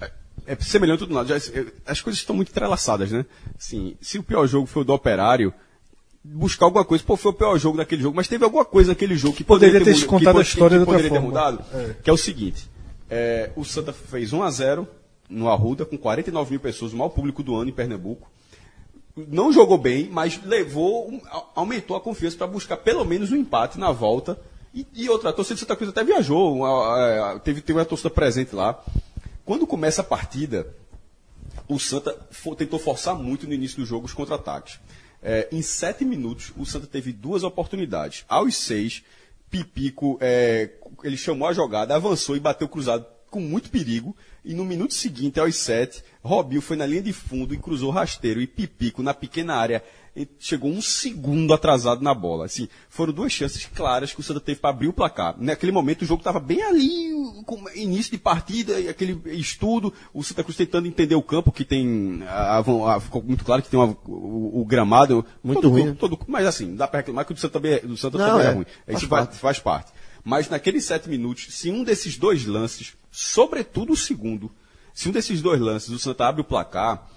é- 0.01 0.11
é 0.47 0.55
semelhante 0.61 1.03
a 1.03 1.07
tudo 1.07 1.13
nada. 1.15 1.35
É- 1.35 1.65
As 1.85 2.01
coisas 2.01 2.19
estão 2.19 2.35
muito 2.35 2.49
entrelaçadas, 2.49 3.11
né? 3.11 3.25
Assim, 3.57 3.95
se 4.01 4.17
o 4.17 4.23
pior 4.23 4.45
jogo 4.47 4.65
foi 4.67 4.81
o 4.81 4.85
do 4.85 4.93
Operário, 4.93 5.53
buscar 6.23 6.65
alguma 6.65 6.83
coisa, 6.85 7.03
pô, 7.03 7.15
foi 7.15 7.31
o 7.31 7.35
pior 7.35 7.57
jogo 7.57 7.77
daquele 7.77 8.01
jogo, 8.01 8.15
mas 8.15 8.27
teve 8.27 8.43
alguma 8.43 8.65
coisa 8.65 8.91
naquele 8.91 9.15
jogo 9.15 9.35
que 9.35 9.43
Poderia 9.43 9.79
poderia, 9.79 9.93
ter 9.93 9.99
muda- 10.05 10.09
contado 10.19 10.33
que, 10.35 10.39
a 10.39 10.43
história 10.43 10.77
que 10.77 10.79
outra 10.81 10.93
poderia 10.95 11.11
ter 11.11 11.19
mudado, 11.19 11.63
que 12.03 12.09
é 12.09 12.13
o 12.13 12.17
seguinte, 12.17 12.69
é, 13.09 13.51
o 13.55 13.63
Santa 13.65 13.91
fez 13.93 14.31
1 14.33 14.43
a 14.43 14.51
0 14.51 14.87
no 15.29 15.49
Arruda, 15.49 15.85
com 15.85 15.97
49 15.97 16.51
mil 16.51 16.59
pessoas, 16.59 16.93
o 16.93 16.97
maior 16.97 17.09
público 17.09 17.41
do 17.41 17.55
ano 17.55 17.69
em 17.69 17.73
Pernambuco, 17.73 18.29
não 19.16 19.51
jogou 19.51 19.78
bem, 19.78 20.09
mas 20.09 20.41
levou, 20.43 21.09
um- 21.09 21.22
aumentou 21.55 21.95
a 21.95 22.01
confiança 22.01 22.38
para 22.38 22.47
buscar 22.47 22.78
pelo 22.78 23.03
menos 23.05 23.32
um 23.32 23.36
empate 23.36 23.78
na 23.80 23.91
volta. 23.91 24.39
E, 24.74 24.88
e 24.93 25.09
outra, 25.09 25.30
a 25.30 25.34
torcida 25.34 25.55
de 25.55 25.59
Santa 25.62 25.76
Cruz 25.76 25.89
até 25.89 26.03
viajou, 26.03 26.55
uma- 26.57 27.34
a- 27.34 27.39
teve, 27.39 27.62
teve 27.62 27.78
uma 27.80 27.86
torcida 27.86 28.09
presente 28.09 28.55
lá. 28.55 28.82
Quando 29.43 29.68
começa 29.68 30.01
a 30.01 30.05
partida, 30.05 30.74
o 31.68 31.78
Santa 31.80 32.16
fo- 32.32 32.55
tentou 32.55 32.80
forçar 32.80 33.16
muito 33.16 33.45
no 33.47 33.53
início 33.53 33.78
do 33.78 33.86
jogo 33.86 34.05
os 34.05 34.14
contra-ataques. 34.14 34.80
É, 35.22 35.47
em 35.51 35.62
sete 35.62 36.03
minutos, 36.05 36.51
o 36.57 36.66
Santa 36.66 36.88
teve 36.88 37.12
duas 37.12 37.43
oportunidades. 37.43 38.24
Aos 38.30 38.55
seis, 38.57 39.03
Pipico, 39.49 40.18
é, 40.22 40.70
ele 41.03 41.18
chamou 41.18 41.47
a 41.47 41.53
jogada, 41.53 41.93
avançou 41.93 42.38
e 42.38 42.39
bateu 42.39 42.68
cruzado 42.70 43.05
com 43.30 43.41
muito 43.41 43.70
perigo. 43.70 44.16
E 44.43 44.53
no 44.55 44.65
minuto 44.65 44.93
seguinte, 44.93 45.39
aos 45.39 45.55
sete, 45.55 46.03
Robinho 46.23 46.61
foi 46.61 46.75
na 46.75 46.85
linha 46.85 47.01
de 47.03 47.13
fundo 47.13 47.53
e 47.53 47.57
cruzou 47.57 47.91
rasteiro. 47.91 48.41
E 48.41 48.47
Pipico, 48.47 49.03
na 49.03 49.13
pequena 49.13 49.53
área, 49.55 49.83
e 50.15 50.27
chegou 50.39 50.69
um 50.71 50.81
segundo 50.81 51.53
atrasado 51.53 52.01
na 52.03 52.13
bola. 52.13 52.45
Assim, 52.45 52.67
foram 52.89 53.13
duas 53.13 53.31
chances 53.31 53.65
claras 53.67 54.13
que 54.13 54.19
o 54.19 54.23
Santa 54.23 54.39
teve 54.39 54.59
para 54.59 54.71
abrir 54.71 54.87
o 54.87 54.93
placar. 54.93 55.35
Naquele 55.37 55.71
momento, 55.71 56.01
o 56.01 56.05
jogo 56.05 56.21
estava 56.21 56.39
bem 56.39 56.61
ali, 56.63 57.11
com 57.45 57.63
início 57.75 58.11
de 58.11 58.17
partida, 58.17 58.79
e 58.79 58.89
aquele 58.89 59.21
estudo, 59.39 59.93
o 60.11 60.23
Santa 60.23 60.43
Cruz 60.43 60.57
tentando 60.57 60.87
entender 60.87 61.13
o 61.15 61.21
campo, 61.21 61.51
que 61.51 61.63
tem. 61.63 62.23
a- 62.27 62.57
a- 62.95 62.99
ficou 62.99 63.21
muito 63.21 63.45
claro 63.45 63.61
que 63.61 63.69
tem 63.69 63.79
uma- 63.79 63.95
o, 64.07 64.61
o 64.61 64.65
gramado. 64.65 65.23
Muito 65.43 65.61
todo- 65.61 65.71
ruim, 65.71 65.85
né? 65.85 65.95
todo- 65.99 66.19
mas 66.27 66.47
assim, 66.47 66.75
dá 66.75 66.87
para 66.87 67.01
reclamar 67.01 67.25
que 67.25 67.31
o 67.31 67.35
do 67.35 67.39
Santa 67.39 67.53
também 67.53 67.73
é, 67.73 67.79
do 67.79 67.95
Santa 67.95 68.17
Não, 68.17 68.25
também 68.27 68.47
é, 68.47 68.49
é. 68.49 68.53
ruim. 68.53 68.65
Isso 68.87 69.07
faz, 69.07 69.37
faz 69.37 69.59
parte. 69.59 69.91
Mas 70.24 70.49
naqueles 70.49 70.86
sete 70.86 71.09
minutos, 71.09 71.47
se 71.49 71.69
um 71.72 71.84
desses 71.84 72.17
dois 72.17 72.45
lances, 72.45 72.93
sobretudo 73.11 73.93
o 73.93 73.97
segundo, 73.97 74.51
se 74.93 75.09
um 75.09 75.11
desses 75.11 75.41
dois 75.41 75.59
lances 75.59 75.89
o 75.89 75.99
Santa 75.99 76.28
abre 76.28 76.41
o 76.41 76.45
placar, 76.45 77.07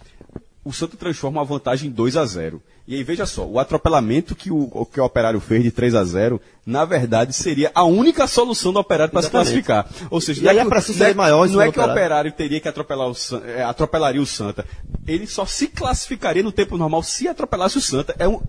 o 0.64 0.72
Santa 0.72 0.96
transforma 0.96 1.42
a 1.42 1.44
vantagem 1.44 1.90
em 1.90 1.92
2 1.92 2.16
a 2.16 2.24
0 2.24 2.62
E 2.88 2.94
aí, 2.94 3.04
veja 3.04 3.26
só, 3.26 3.44
o 3.46 3.58
atropelamento 3.58 4.34
que 4.34 4.50
o, 4.50 4.86
que 4.90 4.98
o 4.98 5.04
Operário 5.04 5.38
fez 5.38 5.62
de 5.62 5.70
3 5.70 5.94
a 5.94 6.02
0 6.04 6.40
na 6.64 6.86
verdade, 6.86 7.34
seria 7.34 7.70
a 7.74 7.84
única 7.84 8.26
solução 8.26 8.72
do 8.72 8.78
Operário 8.78 9.12
para 9.12 9.20
se 9.20 9.30
classificar. 9.30 9.86
Ou 10.08 10.18
seja, 10.22 10.40
E 10.40 10.44
não 10.44 10.50
é 10.50 10.54
que- 10.54 10.98
não 10.98 11.06
é- 11.06 11.14
maior 11.14 11.46
Não 11.50 11.60
é 11.60 11.64
que 11.70 11.78
o 11.78 11.82
Operário. 11.82 11.92
Operário 11.92 12.32
teria 12.32 12.60
que 12.60 12.68
atropelar 12.68 13.10
o 13.10 13.14
é, 13.44 13.62
atropelaria 13.62 14.22
o 14.22 14.24
Santa. 14.26 14.64
Ele 15.06 15.26
só 15.26 15.44
se 15.44 15.68
classificaria 15.68 16.42
no 16.42 16.50
tempo 16.52 16.78
normal 16.78 17.02
se 17.02 17.28
atropelasse 17.28 17.76
o 17.76 17.82
Santa. 17.82 18.16
É 18.18 18.26
um, 18.26 18.40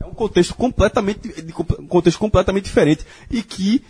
é 0.00 0.06
um 0.06 0.14
contexto 0.14 0.54
completamente, 0.54 1.28
de, 1.42 1.52
um 1.78 1.86
contexto 1.86 2.18
completamente 2.18 2.64
diferente. 2.64 3.04
E 3.30 3.42
que, 3.42 3.84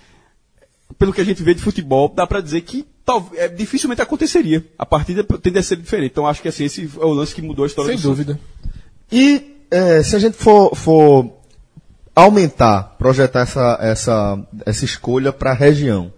pelo 0.98 1.12
que 1.12 1.20
a 1.20 1.24
gente 1.24 1.42
vê 1.42 1.54
de 1.54 1.62
futebol, 1.62 2.08
dá 2.08 2.26
para 2.26 2.40
dizer 2.40 2.62
que 2.62 2.84
talvez, 3.04 3.40
é, 3.42 3.48
dificilmente 3.48 4.02
aconteceria. 4.02 4.64
A 4.78 4.84
partida 4.84 5.22
tende 5.22 5.58
a 5.58 5.62
ser 5.62 5.76
diferente. 5.76 6.10
Então 6.12 6.26
acho 6.26 6.42
que 6.42 6.48
assim, 6.48 6.64
esse 6.64 6.90
é 7.00 7.04
o 7.04 7.12
lance 7.12 7.34
que 7.34 7.40
mudou 7.40 7.64
a 7.64 7.66
história 7.66 7.88
Sem 7.90 7.96
do 7.96 8.02
Santa. 8.02 8.14
dúvida. 8.14 8.40
E 9.10 9.64
é, 9.70 10.02
se 10.02 10.16
a 10.16 10.18
gente 10.18 10.36
for, 10.36 10.74
for 10.74 11.32
aumentar, 12.14 12.96
projetar 12.98 13.40
essa, 13.40 13.78
essa, 13.80 14.46
essa 14.66 14.84
escolha 14.84 15.32
para 15.32 15.52
a 15.52 15.54
região, 15.54 16.12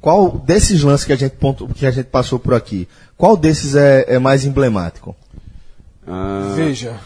qual 0.00 0.38
desses 0.38 0.82
lances 0.82 1.06
que 1.06 1.12
a 1.12 1.16
gente, 1.16 1.36
pontu, 1.36 1.68
que 1.68 1.86
a 1.86 1.90
gente 1.90 2.06
passou 2.06 2.38
por 2.38 2.54
aqui, 2.54 2.88
qual 3.16 3.36
desses 3.36 3.74
é, 3.74 4.04
é 4.08 4.18
mais 4.18 4.44
emblemático? 4.44 5.14
Ah, 6.06 6.52
Veja. 6.56 6.98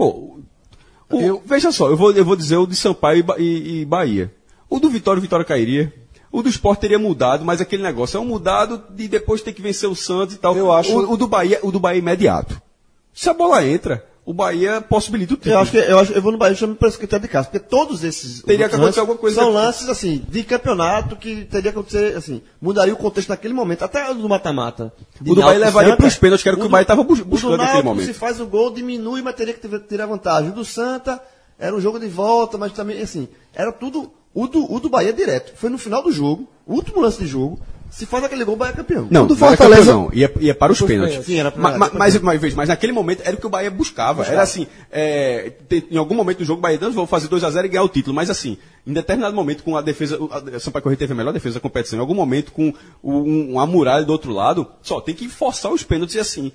Pô, 0.00 0.38
o- 1.34 1.42
veja 1.44 1.70
só, 1.72 1.88
eu 1.90 1.96
vou, 1.96 2.12
eu 2.12 2.24
vou 2.24 2.36
dizer 2.36 2.56
o 2.56 2.66
de 2.66 2.74
Sampaio 2.76 3.24
e, 3.38 3.42
e- 3.42 3.80
e 3.80 3.84
Bahia. 3.84 4.32
O 4.68 4.78
do 4.78 4.88
Vitória, 4.88 5.18
o 5.18 5.22
Vitória 5.22 5.44
cairia. 5.44 5.92
O 6.32 6.42
do 6.42 6.48
Sport 6.48 6.78
teria 6.80 6.98
mudado, 6.98 7.44
mas 7.44 7.60
aquele 7.60 7.82
negócio 7.82 8.16
é 8.16 8.20
um 8.20 8.24
mudado 8.24 8.84
de 8.90 9.08
depois 9.08 9.42
ter 9.42 9.52
que 9.52 9.60
vencer 9.60 9.88
o 9.90 9.96
Santos 9.96 10.36
e 10.36 10.38
tal. 10.38 10.56
Eu 10.56 10.70
acho- 10.72 10.96
O, 10.96 11.12
o 11.14 11.16
do 11.16 11.26
Bahia, 11.26 11.58
o 11.62 11.72
do 11.72 11.80
Bahia 11.80 11.98
é 11.98 12.02
imediato. 12.02 12.60
Se 13.12 13.28
a 13.28 13.34
bola 13.34 13.66
entra, 13.66 14.06
o 14.24 14.32
Bahia 14.34 14.80
possibilita 14.80 15.34
o 15.34 15.36
título. 15.36 15.54
Eu 15.54 15.58
acho 15.60 15.70
que 15.72 15.78
eu, 15.78 15.98
acho, 15.98 16.12
eu 16.12 16.22
vou 16.22 16.30
no 16.30 16.38
Bahia 16.38 16.54
chamo 16.54 16.74
para 16.76 16.90
critério 16.92 17.22
de 17.22 17.28
casa, 17.28 17.48
porque 17.48 17.58
todos 17.66 18.04
esses 18.04 18.42
Teria 18.42 18.68
que 18.68 18.74
acontecer 18.74 19.00
alguma 19.00 19.18
coisa 19.18 19.40
são 19.40 19.50
lances 19.50 19.88
assim 19.88 20.24
de 20.28 20.42
campeonato 20.44 21.16
que 21.16 21.44
teria 21.46 21.72
que 21.72 21.78
acontecer 21.78 22.16
assim, 22.16 22.42
mudaria 22.60 22.92
o 22.94 22.96
contexto 22.96 23.30
naquele 23.30 23.54
momento, 23.54 23.82
até 23.84 24.08
o 24.10 24.14
do 24.14 24.28
mata-mata. 24.28 24.92
O 25.20 25.34
do 25.34 25.40
Bahia 25.42 25.58
levaria 25.58 25.90
Santa, 25.90 26.02
pros 26.02 26.16
pênaltis, 26.16 26.42
que 26.42 26.48
era 26.48 26.56
o 26.56 26.60
que 26.60 26.66
o 26.66 26.70
Bahia 26.70 26.84
tava 26.86 27.02
bus- 27.02 27.20
o 27.20 27.24
do 27.24 27.30
buscando 27.30 27.56
naquele 27.56 27.82
momento. 27.82 28.06
Se 28.06 28.14
faz 28.14 28.40
o 28.40 28.46
gol, 28.46 28.70
diminui, 28.70 29.22
mas 29.22 29.34
teria 29.34 29.54
que 29.54 29.66
ter- 29.66 29.80
tirar 29.80 30.06
vantagem. 30.06 30.50
O 30.50 30.54
do 30.54 30.64
Santa 30.64 31.20
era 31.58 31.74
um 31.74 31.80
jogo 31.80 31.98
de 31.98 32.06
volta, 32.06 32.56
mas 32.58 32.72
também 32.72 33.00
assim, 33.02 33.26
era 33.54 33.72
tudo 33.72 34.12
o 34.32 34.46
do, 34.46 34.72
o 34.72 34.78
do 34.78 34.88
Bahia 34.88 35.12
direto. 35.12 35.52
Foi 35.56 35.68
no 35.70 35.78
final 35.78 36.02
do 36.02 36.12
jogo, 36.12 36.48
último 36.66 37.00
lance 37.00 37.18
de 37.18 37.26
jogo. 37.26 37.58
Se 37.90 38.06
faz 38.06 38.22
aquele 38.24 38.44
gol, 38.44 38.54
o 38.54 38.56
Bahia 38.56 38.72
é 38.72 38.76
campeão. 38.76 39.08
Não, 39.10 39.26
do 39.26 39.34
era 39.34 39.46
Fortaleza- 39.48 39.92
não. 39.92 40.10
Ia, 40.12 40.32
ia 40.40 40.54
para 40.54 40.72
os 40.72 40.80
pênaltis. 40.80 41.24
Sim, 41.26 41.40
era 41.40 41.50
pra- 41.50 41.76
mas, 41.76 42.16
mas, 42.20 42.54
mas 42.54 42.68
naquele 42.68 42.92
momento 42.92 43.22
era 43.24 43.36
o 43.36 43.38
que 43.40 43.46
o 43.46 43.50
Bahia 43.50 43.70
buscava. 43.70 44.24
Era 44.24 44.42
assim, 44.42 44.66
é, 44.92 45.50
te- 45.68 45.86
em 45.90 45.96
algum 45.96 46.14
momento 46.14 46.38
do 46.38 46.44
jogo, 46.44 46.60
o 46.60 46.62
Bahia 46.62 46.78
não 46.80 46.92
vou 46.92 47.06
fazer 47.06 47.28
2x0 47.28 47.64
e 47.64 47.68
ganhar 47.68 47.82
o 47.82 47.88
título. 47.88 48.14
Mas 48.14 48.30
assim, 48.30 48.56
em 48.86 48.92
determinado 48.92 49.34
momento, 49.34 49.62
com 49.64 49.76
a 49.76 49.82
defesa, 49.82 50.18
a 50.54 50.60
Sampaio 50.60 50.82
Correia 50.82 50.98
teve 50.98 51.12
a 51.12 51.16
melhor 51.16 51.32
defesa 51.32 51.54
da 51.56 51.60
competição. 51.60 51.98
Em 51.98 52.00
algum 52.00 52.14
momento, 52.14 52.52
com 52.52 52.72
o- 53.02 53.12
um, 53.22 53.52
uma 53.54 53.66
muralha 53.66 54.04
do 54.04 54.12
outro 54.12 54.32
lado, 54.32 54.66
só 54.82 55.00
tem 55.00 55.14
que 55.14 55.28
forçar 55.28 55.72
os 55.72 55.82
pênaltis 55.82 56.14
e 56.14 56.20
assim. 56.20 56.52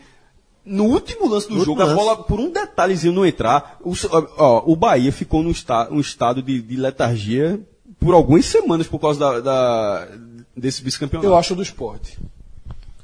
No 0.65 0.85
último 0.85 1.27
lance 1.29 1.47
do 1.47 1.53
No 1.55 1.59
jogo, 1.65 1.81
último 1.81 1.83
a 1.83 1.93
lance. 1.93 2.05
bola, 2.15 2.23
por 2.23 2.39
um 2.39 2.49
detalhezinho 2.49 3.13
não 3.13 3.25
entrar, 3.25 3.77
o, 3.83 3.93
ó, 4.37 4.63
o 4.65 4.75
Bahia 4.75 5.11
ficou 5.11 5.43
num 5.43 5.51
esta, 5.51 5.87
um 5.91 5.99
estado 5.99 6.41
de, 6.41 6.59
de 6.59 6.75
letargia 6.75 7.59
por 7.99 8.15
algumas 8.15 8.45
semanas 8.45 8.87
por 8.87 8.99
causa 8.99 9.19
da, 9.19 9.39
da- 9.41 10.07
desse 10.55 10.81
vice-campeonato. 10.83 11.27
Eu 11.27 11.35
acho 11.35 11.55
do 11.55 11.61
esporte. 11.61 12.17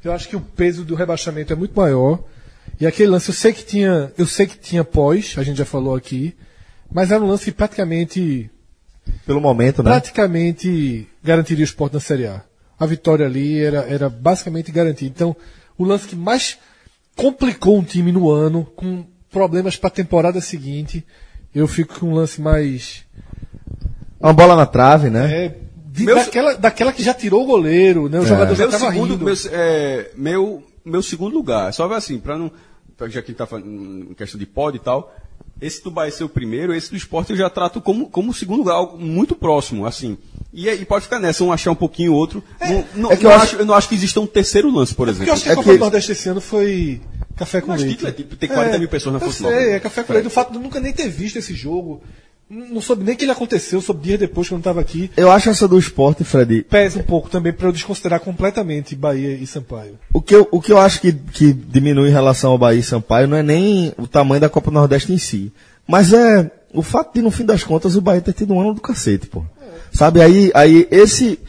Eu 0.04 0.12
acho 0.12 0.28
que 0.28 0.36
o 0.36 0.42
peso 0.42 0.84
do 0.84 0.96
rebaixamento 0.96 1.54
é 1.54 1.56
muito 1.56 1.76
maior. 1.76 2.24
E 2.80 2.88
aquele 2.88 3.10
lance, 3.10 3.30
eu 3.30 3.36
sei 3.36 3.54
que 3.54 3.64
tinha, 3.64 4.12
eu 4.18 4.26
sei 4.26 4.48
que 4.48 4.58
tinha 4.58 4.84
pós, 4.84 5.36
a 5.38 5.44
gente 5.44 5.58
já 5.58 5.66
falou 5.66 5.96
aqui, 5.96 6.36
mas 6.92 7.12
era 7.12 7.24
um 7.24 7.28
lance 7.28 7.46
que 7.46 7.52
praticamente, 7.52 8.50
Pelo 9.26 9.40
momento, 9.40 9.84
né? 9.84 9.92
praticamente 9.92 11.08
garantiria 11.24 11.64
o 11.64 11.66
esporte 11.66 11.94
na 11.94 12.00
Série 12.00 12.28
A. 12.28 12.42
A 12.80 12.86
vitória 12.86 13.26
ali 13.26 13.60
era, 13.60 13.82
era 13.82 14.10
basicamente 14.10 14.72
garantida. 14.72 15.12
Então, 15.14 15.36
o 15.78 15.84
lance 15.84 16.08
que 16.08 16.16
mais 16.16 16.58
complicou 17.16 17.78
um 17.78 17.84
time 17.84 18.12
no 18.12 18.32
ano, 18.32 18.66
com 18.76 19.06
problemas 19.30 19.78
para 19.78 19.90
a 19.90 19.92
temporada 19.92 20.42
seguinte, 20.42 21.06
eu 21.54 21.68
fico 21.68 22.00
com 22.00 22.08
um 22.08 22.16
lance 22.16 22.42
mais 22.42 23.06
Uma 24.20 24.34
bola 24.34 24.56
na 24.56 24.66
trave, 24.66 25.10
né? 25.10 25.46
é, 25.46 25.56
de- 25.92 26.06
Meu- 26.06 26.16
daquela, 26.16 26.54
daquela 26.56 26.94
que 26.94 27.04
já 27.04 27.14
tirou 27.14 27.44
o 27.44 27.46
goleiro, 27.46 28.08
né? 28.08 28.20
O 28.20 28.26
jogador 28.26 28.56
já 28.56 28.66
meu 28.66 28.74
estava 28.76 28.92
segundo, 28.92 29.12
rindo. 29.14 29.26
meu, 29.26 29.36
é, 29.52 30.12
meu, 30.16 30.64
meu 30.86 31.02
segundo 31.04 31.34
lugar, 31.36 31.74
só 31.74 31.88
ver 31.88 31.96
assim, 31.96 32.18
para 32.20 32.38
não. 32.38 32.52
pra- 32.98 33.08
Já 33.10 33.22
que 33.22 33.28
a 33.28 33.32
gente 33.32 33.38
tá 33.38 33.46
falando 33.46 33.68
em 34.12 34.14
questão 34.14 34.40
de 34.40 34.46
pod 34.46 34.78
e 34.78 34.80
tal, 34.80 35.14
esse 35.60 35.84
do 35.84 35.92
Bahia 35.92 36.12
ser 36.12 36.24
o 36.24 36.30
primeiro, 36.30 36.74
esse 36.74 36.90
do 36.92 36.96
esporte 36.96 37.32
eu 37.32 37.38
já 37.38 37.50
trato 37.50 37.82
como, 37.82 38.08
como 38.10 38.32
o 38.32 38.34
segundo 38.34 38.60
lugar, 38.60 38.76
algo 38.76 38.98
muito 38.98 39.36
próximo, 39.36 39.86
assim. 39.86 40.18
E, 40.54 40.70
aí 40.70 40.84
pode 40.86 41.06
ficar 41.06 41.20
nessa, 41.20 41.44
um 41.44 41.52
achar 41.52 41.72
um 41.72 41.76
pouquinho 41.76 42.14
outro. 42.14 42.44
não, 42.62 42.86
não, 42.96 43.12
é 43.12 43.18
que 43.18 43.24
não 43.24 43.32
eu 43.32 43.38
acho, 43.38 43.56
eu 43.58 43.66
não 43.66 43.74
acho 43.74 43.90
que 43.90 43.96
exista 43.96 44.20
um 44.20 44.28
terceiro 44.28 44.70
lance, 44.70 44.94
por 44.94 45.08
Porque 45.08 45.12
exemplo. 45.24 45.30
eu 45.30 45.34
acho 45.34 45.44
que 45.44 45.50
a 45.50 45.54
É 45.54 45.56
Copa 45.56 45.70
que- 45.72 45.78
do 45.78 45.82
Nordeste 45.82 46.12
esse 46.14 46.30
ano 46.30 46.42
foi 46.42 47.02
café 47.36 47.60
com 47.62 47.68
Mas 47.68 47.82
leite. 47.82 47.94
título 47.94 48.10
é 48.10 48.12
tipo 48.14 48.36
ter 48.36 48.48
40 48.48 48.78
mil 48.78 48.88
pessoas 48.90 49.14
na 49.14 49.20
Fonte 49.20 49.42
Nova. 49.42 49.56
é 49.56 49.80
café 49.80 50.04
com 50.04 50.14
leite. 50.14 50.28
O 50.28 50.30
fato 50.32 50.52
de 50.52 50.58
eu 50.58 50.62
nunca 50.62 50.80
nem 50.80 50.92
ter 50.94 51.08
visto 51.10 51.38
esse 51.38 51.54
jogo. 51.54 52.02
Não 52.54 52.82
soube 52.82 53.06
nem 53.06 53.16
que 53.16 53.24
ele 53.24 53.32
aconteceu, 53.32 53.80
soube 53.80 54.04
dias 54.04 54.20
depois 54.20 54.46
que 54.46 54.54
eu 54.54 54.58
não 54.58 54.60
estava 54.60 54.82
aqui. 54.82 55.10
Eu 55.16 55.32
acho 55.32 55.50
essa 55.50 55.70
do 55.70 55.80
esporte, 55.80 56.26
Fred, 56.26 56.64
Pesa 56.64 57.00
um 57.00 57.04
pouco 57.04 57.30
também 57.30 57.54
para 57.54 57.70
eu 57.70 57.72
desconsiderar 57.72 58.20
completamente 58.20 58.94
Bahia 58.94 59.36
e 59.36 59.48
Sampaio. 59.48 59.98
O 60.14 60.22
que 60.22 60.36
eu, 60.36 60.46
o 60.52 60.60
que 60.60 60.74
eu 60.74 60.78
acho 60.78 61.00
que, 61.00 61.14
que 61.14 61.54
diminui 61.54 62.10
em 62.10 62.12
relação 62.12 62.52
ao 62.52 62.58
Bahia 62.58 62.82
e 62.82 62.84
Sampaio 62.84 63.26
não 63.26 63.38
é 63.38 63.44
nem 63.44 63.94
o 63.98 64.06
tamanho 64.06 64.42
da 64.42 64.50
Copa 64.50 64.70
Nordeste 64.70 65.14
em 65.14 65.18
si. 65.18 65.54
Mas 65.88 66.12
é 66.12 66.52
o 66.74 66.82
fato 66.82 67.14
de, 67.14 67.22
no 67.22 67.32
fim 67.32 67.46
das 67.46 67.64
contas, 67.64 67.96
o 67.96 68.02
Bahia 68.02 68.20
ter 68.20 68.34
tido 68.34 68.54
um 68.54 68.60
ano 68.60 68.74
do 68.74 68.82
cacete, 68.82 69.28
pô. 69.28 69.44
Sabe, 69.94 70.22
aí, 70.22 70.52
aí 70.54 70.88
esse. 70.92 71.40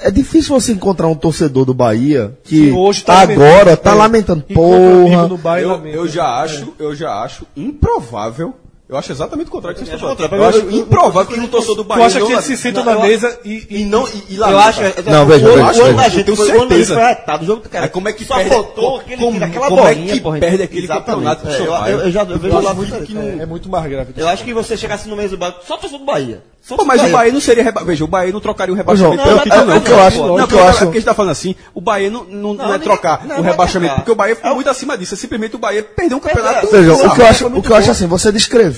É 0.00 0.10
difícil 0.10 0.58
você 0.58 0.72
encontrar 0.72 1.06
um 1.06 1.14
torcedor 1.14 1.64
do 1.64 1.72
Bahia 1.72 2.36
que 2.42 2.70
Que 2.70 2.72
hoje 2.72 3.04
tá 3.04 3.20
agora 3.20 3.70
lamentando, 3.70 3.76
tá 3.76 3.90
é, 3.90 3.94
lamentando. 3.94 4.44
Porra. 4.54 5.28
no 5.28 5.38
Bahia 5.38 5.66
Eu, 5.66 5.86
eu 5.86 6.08
já 6.08 6.40
acho, 6.40 6.74
eu 6.80 6.94
já 6.96 7.22
acho 7.22 7.46
improvável. 7.56 8.54
Eu 8.88 8.96
acho 8.96 9.12
exatamente 9.12 9.48
o 9.48 9.50
contrário 9.50 9.78
que 9.78 9.84
você 9.84 9.94
está 9.94 9.98
falando. 10.16 10.32
Eu 10.34 10.44
acho 10.48 10.58
Eu- 10.60 10.70
eu- 10.70 10.76
improvável 10.78 11.26
que 11.34 11.38
um 11.38 11.46
torcedor 11.46 11.76
do 11.76 11.84
Tu 11.84 11.88
Bahia 11.88 12.06
acha 12.06 12.18
não 12.20 12.26
que 12.26 12.32
lame- 12.32 12.46
se 12.46 12.56
sentam 12.56 12.82
Não, 12.82 12.94
na 12.94 12.98
eu- 12.98 13.02
mesa 13.06 13.38
e, 13.44 13.66
e, 13.68 13.80
e 13.82 13.84
não 13.84 14.08
e, 14.08 14.24
e 14.30 14.34
Eu 14.36 14.40
lamenta. 14.40 14.60
acho 14.68 14.80
Não, 14.80 15.26
veja, 15.26 15.46
veja, 15.46 15.82
o 15.82 15.84
ano 15.84 15.96
da 15.96 16.06
Eu 16.06 16.10
gente 16.10 16.24
tenho 16.24 16.36
certeza. 16.38 16.94
foi 16.94 17.02
arretado. 17.02 17.42
O 17.44 17.46
jogo, 17.46 17.68
cara, 17.68 17.84
Aí 17.84 17.90
como 17.90 18.08
é 18.08 18.12
que 18.14 18.24
só 18.24 18.36
perde- 18.36 18.48
faltou 18.50 18.96
aquele, 18.96 19.22
como- 19.22 19.44
aquela 19.44 19.68
como 19.68 19.80
é 19.86 19.94
bolinha, 19.94 20.14
que 20.14 20.20
porra. 20.20 20.38
perde 20.38 20.62
aquele 20.62 20.88
campeonato 20.88 21.42
pro 21.42 21.50
É, 21.52 21.58
eu, 21.60 21.64
eu, 21.66 22.00
eu 22.06 22.10
já 22.10 22.22
eu 22.22 22.38
vejo 22.38 22.56
Eu 22.56 22.62
lá 22.62 22.70
acho 22.70 22.76
muito 22.76 23.02
que 23.04 23.12
não- 23.14 23.22
é, 23.22 23.42
é 23.42 23.46
muito 23.46 23.68
mais 23.68 23.90
grave. 23.90 24.14
Eu 24.16 24.26
acho 24.26 24.42
que 24.42 24.54
você 24.54 24.74
chegasse 24.74 25.06
no 25.06 25.16
mês 25.16 25.30
do 25.32 25.36
Bahia, 25.36 25.54
só 25.66 25.76
torcedor 25.76 25.98
do 26.00 26.06
Bahia. 26.06 26.42
Só 26.62 26.76
Pô, 26.76 26.84
mas 26.84 27.00
o 27.02 27.06
do 27.06 27.12
Bahia 27.12 27.32
não 27.32 27.40
seria 27.40 27.64
reba... 27.64 27.82
Veja, 27.82 28.04
o 28.04 28.08
Bahia 28.08 28.30
não 28.32 28.40
trocaria 28.40 28.74
o 28.74 28.76
rebaixamento 28.76 29.22
eu- 29.26 29.38
título, 29.38 29.54
eu- 29.62 29.66
não. 29.66 29.76
o 29.78 29.80
que 29.80 29.90
eu 29.90 30.02
acho- 30.02 30.18
Não, 30.18 30.34
o 30.44 30.46
que 30.48 30.54
eu 30.54 30.58
é 30.58 30.68
acho- 30.68 30.78
porque 30.80 30.98
a 30.98 31.00
gente 31.00 31.04
tá 31.04 31.14
falando 31.14 31.30
assim, 31.32 31.54
o 31.74 31.80
Bahia 31.80 32.10
não, 32.10 32.24
não, 32.24 32.52
não 32.54 32.74
é 32.74 32.78
trocar 32.78 33.24
não, 33.26 33.38
o 33.38 33.42
rebaixamento, 33.42 33.94
porque 33.96 34.10
o 34.10 34.14
Bahia 34.14 34.36
foi 34.36 34.48
É 34.48 34.52
o- 34.52 34.54
muito 34.56 34.68
acima 34.68 34.96
disso. 34.98 35.14
É 35.14 35.16
simplesmente 35.16 35.56
o 35.56 35.58
Bahia 35.58 35.82
perdeu 35.82 36.18
um 36.18 36.20
campeonato. 36.20 36.66
Veja, 36.70 36.92
o 36.92 37.14
que 37.14 37.20
eu 37.22 37.26
acho, 37.26 37.44
eu 37.70 37.74
acho 37.76 37.90
assim, 37.90 38.06
você 38.06 38.30
descreveu 38.32 38.77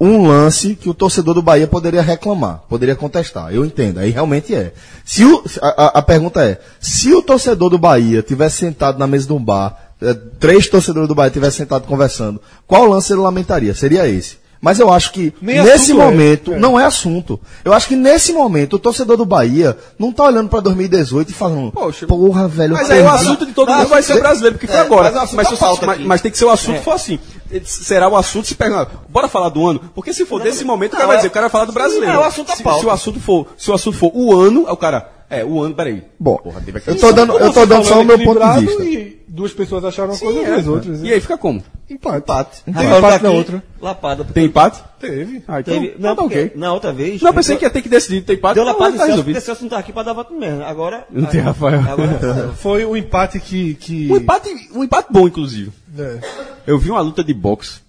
um 0.00 0.26
lance 0.26 0.74
que 0.74 0.88
o 0.90 0.94
torcedor 0.94 1.34
do 1.34 1.42
Bahia 1.42 1.66
poderia 1.66 2.02
reclamar, 2.02 2.62
poderia 2.68 2.96
contestar. 2.96 3.54
Eu 3.54 3.64
entendo, 3.64 3.98
aí 4.00 4.10
realmente 4.10 4.54
é. 4.54 4.72
Se 5.04 5.24
o, 5.24 5.42
a, 5.62 5.98
a- 5.98 6.02
pergunta 6.02 6.42
é, 6.42 6.60
se 6.80 7.12
o 7.14 7.22
torcedor 7.22 7.70
do 7.70 7.78
Bahia 7.78 8.22
tivesse 8.22 8.56
sentado 8.58 8.98
na 8.98 9.06
mesa 9.06 9.26
de 9.26 9.32
um 9.32 9.42
bar, 9.42 9.76
eh, 10.02 10.14
três 10.40 10.68
torcedores 10.68 11.08
do 11.08 11.14
Bahia 11.14 11.30
tivessem 11.30 11.58
sentado 11.58 11.86
conversando, 11.86 12.40
qual 12.66 12.86
lance 12.86 13.12
ele 13.12 13.20
lamentaria? 13.20 13.74
Seria 13.74 14.06
esse. 14.08 14.42
Mas 14.60 14.80
eu 14.80 14.90
acho 14.90 15.12
que 15.12 15.30
Nem 15.42 15.62
nesse 15.62 15.90
é, 15.92 15.94
momento 15.94 16.54
é. 16.54 16.58
não 16.58 16.80
é 16.80 16.86
assunto. 16.86 17.38
Eu 17.62 17.74
acho 17.74 17.86
que 17.86 17.94
nesse 17.94 18.32
momento 18.32 18.76
o 18.76 18.78
torcedor 18.78 19.14
do 19.18 19.26
Bahia 19.26 19.76
não 19.98 20.10
tá 20.10 20.24
olhando 20.24 20.48
pra 20.48 20.60
2018 20.60 21.28
e 21.28 21.32
falando, 21.34 21.70
Poxa, 21.70 22.06
porra, 22.06 22.48
velho, 22.48 22.72
Mas 22.72 22.90
aí 22.90 23.00
o 23.02 23.04
perdi." 23.04 23.16
assunto 23.24 23.44
de 23.46 23.52
todo 23.52 23.70
mundo 23.70 23.88
vai 23.88 24.02
ser 24.02 24.18
brasileiro, 24.18 24.54
porque 24.56 24.66
foi 24.66 24.76
é, 24.76 24.80
agora. 24.80 25.12
mas 25.12 25.32
o 25.32 25.36
Mas, 25.36 25.80
mas- 25.82 26.00
mas 26.06 26.20
tem 26.22 26.30
que 26.32 26.38
ser 26.38 26.46
o 26.46 26.50
assunto 26.50 26.76
É. 26.76 26.80
for 26.80 26.92
assim. 26.92 27.18
Será 27.64 28.08
o 28.08 28.16
assunto 28.16 28.46
se 28.46 28.54
perguntar, 28.54 28.88
bora 29.08 29.28
falar 29.28 29.48
do 29.48 29.66
ano? 29.66 29.80
Porque 29.94 30.12
se 30.12 30.24
for 30.24 30.40
desse 30.40 30.64
momento, 30.64 30.94
o 30.94 30.96
cara 30.96 31.02
não, 31.04 31.08
vai 31.08 31.16
é- 31.16 31.18
dizer, 31.18 31.28
o 31.28 31.32
cara 31.32 31.44
vai 31.44 31.50
falar 31.50 31.64
do 31.66 31.72
brasileiro. 31.72 32.14
Não, 32.14 32.22
é 32.22 32.24
o 32.24 32.28
assunto 32.28 32.48
da 32.48 32.56
se, 32.56 32.62
pauta. 32.62 32.80
se 32.80 32.86
o 32.86 32.90
assunto 32.90 33.20
for, 33.20 33.46
se 33.56 33.70
o 33.70 33.74
assunto 33.74 33.96
for 33.96 34.10
o 34.14 34.34
ano, 34.34 34.64
aí 34.66 34.72
o 34.72 34.76
cara, 34.76 35.10
é, 35.30 35.44
o 35.44 35.60
ano, 35.62 35.74
peraí. 35.74 36.02
Bom, 36.18 36.36
Porra, 36.38 36.62
eu 36.86 36.98
tô 36.98 37.12
dando, 37.12 37.38
eu 37.38 37.52
tô 37.52 37.66
dando 37.66 37.84
só 37.84 38.00
o 38.00 38.04
meu 38.04 38.18
ponto 38.18 38.40
de 38.40 38.66
vista. 38.66 38.82
E 38.84 39.13
duas 39.28 39.52
pessoas 39.52 39.84
acharam 39.84 40.10
uma 40.10 40.16
Sim, 40.16 40.24
coisa 40.26 40.40
é, 40.40 40.42
e 40.42 40.46
duas 40.46 40.66
outras. 40.66 41.02
E 41.02 41.12
aí 41.12 41.20
fica 41.20 41.36
como? 41.38 41.62
Empate. 41.88 42.16
Empate. 42.18 42.62
Tem 42.64 42.72
Rafael 42.74 42.98
empate 42.98 43.22
na 43.24 43.30
outra. 43.30 43.62
Lapada. 43.80 44.24
Tem 44.24 44.44
empate? 44.46 44.82
Teve. 44.98 45.42
Ah, 45.46 45.60
então, 45.60 45.74
Teve, 45.74 45.86
então 45.88 46.00
não, 46.00 46.16
tá 46.16 46.22
ok. 46.24 46.52
na 46.56 46.72
outra 46.72 46.92
vez. 46.92 47.20
Não, 47.20 47.28
eu 47.30 47.34
pensei 47.34 47.56
que 47.56 47.64
ia 47.64 47.70
ter 47.70 47.82
que 47.82 47.88
decidir, 47.88 48.22
tem 48.22 48.36
empate. 48.36 48.54
Deu 48.54 48.64
não, 48.64 48.72
lapada 48.72 48.92
tá 48.92 48.96
Celso, 48.98 49.10
resolvido. 49.10 49.34
porque 49.34 49.44
Celso 49.46 49.62
não 49.62 49.68
tá 49.70 49.78
aqui 49.78 49.92
pra 49.92 50.02
dar 50.02 50.12
voto 50.14 50.32
mesmo. 50.34 50.62
Agora. 50.62 51.06
Não 51.12 51.26
tem 51.26 51.40
Rafael. 51.40 51.80
Agora. 51.80 52.52
Foi 52.56 52.84
o 52.84 52.96
empate 52.96 53.38
que. 53.38 53.74
que 53.74 54.10
Um 54.10 54.16
empate, 54.16 54.48
um 54.74 54.82
empate 54.82 55.08
bom, 55.10 55.26
inclusive. 55.28 55.70
é. 55.98 56.18
Eu 56.66 56.78
vi 56.78 56.90
uma 56.90 57.00
luta 57.00 57.22
de 57.22 57.34
boxe. 57.34 57.83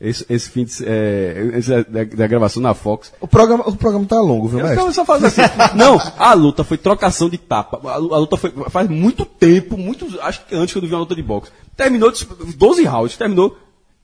Esse, 0.00 0.24
esse 0.30 0.48
fim 0.48 0.64
de, 0.64 0.72
é, 0.86 1.50
esse 1.58 1.74
é 1.74 1.84
da, 1.84 2.04
da 2.04 2.26
gravação 2.26 2.62
na 2.62 2.72
Fox. 2.72 3.12
O 3.20 3.28
programa, 3.28 3.68
o 3.68 3.76
programa 3.76 4.06
tá 4.06 4.18
longo, 4.18 4.48
viu, 4.48 4.60
Eu 4.60 4.66
mestre? 4.66 4.92
ficava 4.92 5.20
só 5.20 5.26
assim. 5.26 5.42
Não, 5.76 5.98
a 6.18 6.32
luta 6.32 6.64
foi 6.64 6.78
trocação 6.78 7.28
de 7.28 7.36
tapa. 7.36 7.78
A, 7.86 7.94
a 7.96 7.98
luta 7.98 8.38
foi 8.38 8.50
faz 8.70 8.88
muito 8.88 9.26
tempo, 9.26 9.76
muito, 9.76 10.06
acho 10.22 10.46
que 10.46 10.54
antes 10.54 10.72
que 10.72 10.78
eu 10.78 10.82
vi 10.82 10.88
uma 10.94 11.00
luta 11.00 11.14
de 11.14 11.22
boxe. 11.22 11.50
Terminou 11.76 12.10
de- 12.10 12.24
12 12.56 12.82
rounds, 12.84 13.16
terminou 13.18 13.58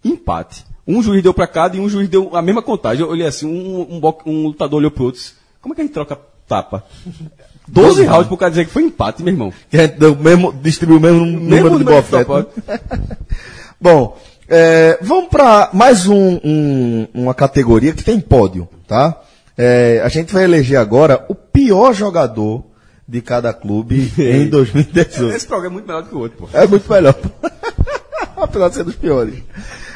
empate. 0.04 0.66
Um 0.86 1.02
juiz 1.02 1.22
deu 1.22 1.32
pra 1.32 1.46
cada 1.46 1.76
e 1.76 1.80
um 1.80 1.88
juiz 1.88 2.08
deu 2.10 2.36
a 2.36 2.42
mesma 2.42 2.60
contagem. 2.62 3.02
Eu 3.02 3.10
olhei 3.10 3.26
assim, 3.26 3.46
um, 3.46 3.96
um, 3.96 4.14
um 4.26 4.46
lutador 4.48 4.78
olhou 4.78 4.90
pro 4.90 5.04
outro. 5.04 5.18
disse, 5.20 5.32
Como 5.62 5.72
é 5.72 5.76
que 5.76 5.80
a 5.80 5.84
gente 5.84 5.94
troca 5.94 6.18
tapa? 6.46 6.84
12 7.68 8.04
rounds 8.04 8.28
pro 8.28 8.36
cara 8.36 8.50
dizer 8.50 8.66
que 8.66 8.70
foi 8.70 8.84
empate, 8.84 9.22
meu 9.22 9.32
irmão. 9.32 9.52
Que 9.70 9.78
a 9.78 9.86
gente 9.86 9.98
deu 9.98 10.14
mesmo, 10.14 10.52
distribuiu 10.52 10.98
o 10.98 11.02
mesmo 11.02 11.18
número 11.24 11.40
de 11.40 11.62
número 11.62 11.78
de 11.78 11.84
bofete. 11.84 12.46
Bom, 13.80 14.16
é, 14.48 14.98
vamos 15.02 15.28
para 15.28 15.70
mais 15.72 16.06
um- 16.06 16.40
um- 16.44 17.08
uma 17.14 17.34
categoria 17.34 17.92
que 17.92 18.04
tem 18.04 18.20
pódio, 18.20 18.68
tá? 18.86 19.20
É, 19.58 20.00
a 20.04 20.08
gente 20.08 20.32
vai 20.32 20.44
eleger 20.44 20.78
agora 20.78 21.24
o 21.28 21.34
pior 21.34 21.92
jogador 21.94 22.64
de 23.08 23.20
cada 23.22 23.52
clube 23.52 24.12
em 24.18 24.48
2018. 24.48 25.34
Esse 25.34 25.46
programa 25.46 25.72
é 25.72 25.74
muito 25.74 25.86
melhor 25.86 26.02
do 26.02 26.08
que 26.08 26.14
o 26.14 26.18
outro, 26.18 26.38
pô. 26.38 26.48
É 26.52 26.66
muito 26.66 26.90
melhor. 26.92 27.14
Apesar 28.36 28.68
de 28.68 28.74
ser 28.74 28.84
dos 28.84 28.96
piores. 28.96 29.34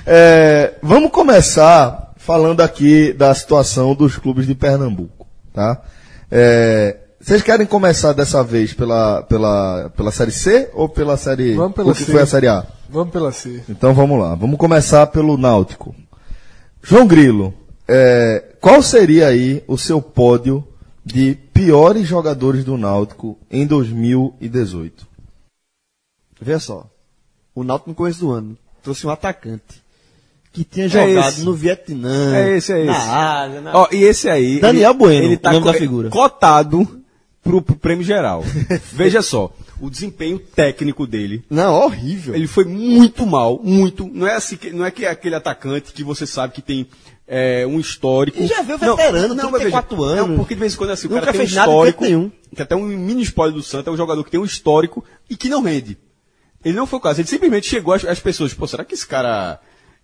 É, 0.07 0.75
vamos 0.83 1.11
começar 1.11 2.13
falando 2.17 2.61
aqui 2.63 3.13
da 3.13 3.35
situação 3.35 3.95
dos 3.95 4.17
clubes 4.17 4.47
de 4.47 4.55
Pernambuco, 4.55 5.27
tá? 5.53 5.83
É, 6.31 6.97
vocês 7.21 7.43
querem 7.43 7.67
começar 7.67 8.13
dessa 8.15 8.43
vez 8.43 8.73
pela, 8.73 9.23
pela, 9.25 9.91
pela 9.97 10.11
Série 10.11 10.31
C 10.33 10.71
ou 10.73 10.89
pela 10.89 11.17
Série... 11.17 11.55
Vamos 11.55 11.75
pela 11.75 11.91
o 11.91 11.95
que 11.95 12.05
C. 12.05 12.13
foi 12.13 12.23
a 12.23 12.27
Série 12.27 12.49
A? 12.49 12.67
Vamos 12.89 13.13
pela 13.13 13.31
C. 13.31 13.63
Então 13.69 13.93
vamos 13.95 14.19
lá. 14.19 14.35
Vamos 14.35 14.59
começar 14.59 15.07
pelo 15.09 15.37
Náutico. 15.37 15.95
João 16.83 17.07
Grilo, 17.07 17.53
é, 17.87 18.55
qual 18.61 18.83
seria 18.83 19.27
aí 19.29 19.63
o 19.69 19.77
seu 19.77 20.01
pódio 20.01 20.67
de 21.05 21.37
piores 21.53 22.07
jogadores 22.09 22.65
do 22.65 22.79
Náutico 22.79 23.39
em 23.51 23.67
2018? 23.67 25.07
Veja 26.41 26.59
só. 26.59 26.87
O 27.55 27.63
Náutico 27.63 27.91
no 27.91 27.95
começo 27.97 28.21
do 28.21 28.33
ano 28.33 28.57
trouxe 28.83 29.07
um 29.07 29.11
atacante 29.11 29.83
que 30.53 30.65
tinha 30.65 30.89
jogado 30.89 31.29
esse. 31.29 31.45
no 31.45 31.53
Vietnã. 31.55 32.35
É 32.35 32.57
esse, 32.57 32.73
é 32.73 32.81
esse. 32.81 32.87
Na 32.87 33.41
Ásia, 33.43 33.61
na... 33.61 33.77
Ó, 33.77 33.89
e 33.93 34.03
esse 34.03 34.29
aí. 34.29 34.59
Daniel 34.59 34.95
Bueno, 34.95 35.23
ele 35.27 35.37
tá 35.37 35.51
o 35.51 35.53
nome 35.53 35.67
co- 35.67 35.73
da 35.73 35.79
figura. 35.79 36.09
cotado 36.11 37.00
pro, 37.43 37.61
pro 37.63 37.77
prêmio 37.77 38.05
geral. 38.05 38.43
Veja 38.93 39.23
só, 39.23 39.53
o 39.81 39.89
desempenho 39.91 40.39
técnico 40.39 41.07
dele. 41.07 41.45
Não, 41.51 41.75
horrível. 41.75 42.35
Ele 42.35 42.47
foi 42.47 42.65
muito 42.65 43.27
mal, 43.27 43.61
muito. 43.63 44.09
Não 44.13 44.27
é 44.27 44.35
assim, 44.37 44.57
que- 44.57 44.71
não 44.71 44.85
é 44.85 44.91
que 44.91 45.05
é 45.05 45.11
aquele 45.11 45.35
atacante 45.35 45.93
que 45.93 46.05
você 46.05 46.27
sabe 46.27 46.53
que 46.55 46.63
tem 46.63 46.87
é, 47.27 47.65
um 47.67 47.79
histórico. 47.79 48.43
E 48.43 48.47
já 48.47 48.61
veio 48.63 48.79
Não, 48.79 48.97
veterano, 48.97 49.35
não, 49.35 49.51
34 49.51 49.97
mas 49.97 50.07
veja, 50.09 50.21
anos. 50.21 50.31
Não, 50.31 50.37
porque 50.39 50.55
de 50.55 50.61
vez 50.61 50.75
em 50.75 50.77
quando 50.77 50.91
assim, 50.91 51.07
o 51.07 51.11
Nunca 51.11 51.21
cara 51.27 51.33
tem 51.33 51.41
um 51.43 51.45
histórico. 51.45 52.05
nenhum. 52.05 52.33
Que 52.55 52.63
até 52.63 52.75
um 52.75 52.83
mini 52.85 53.23
spoiler 53.23 53.55
do 53.55 53.63
Santos 53.63 53.87
é 53.87 53.91
um 53.91 53.97
jogador 53.97 54.25
que 54.25 54.31
tem 54.31 54.41
um 54.41 54.45
histórico 54.45 55.05
e 55.29 55.37
que 55.37 55.49
não 55.49 55.63
rende. 55.63 55.97
Ele 56.65 56.77
não 56.77 56.87
foi 56.87 56.99
o 56.99 57.03
caso, 57.03 57.21
ele 57.21 57.29
simplesmente 57.29 57.67
chegou 57.69 57.95
às, 57.95 58.05
às 58.05 58.19
pessoas, 58.21 58.53
pô, 58.53 58.67
será 58.67 58.85
que 58.85 58.93
esse 58.95 59.07
cara. 59.07 59.61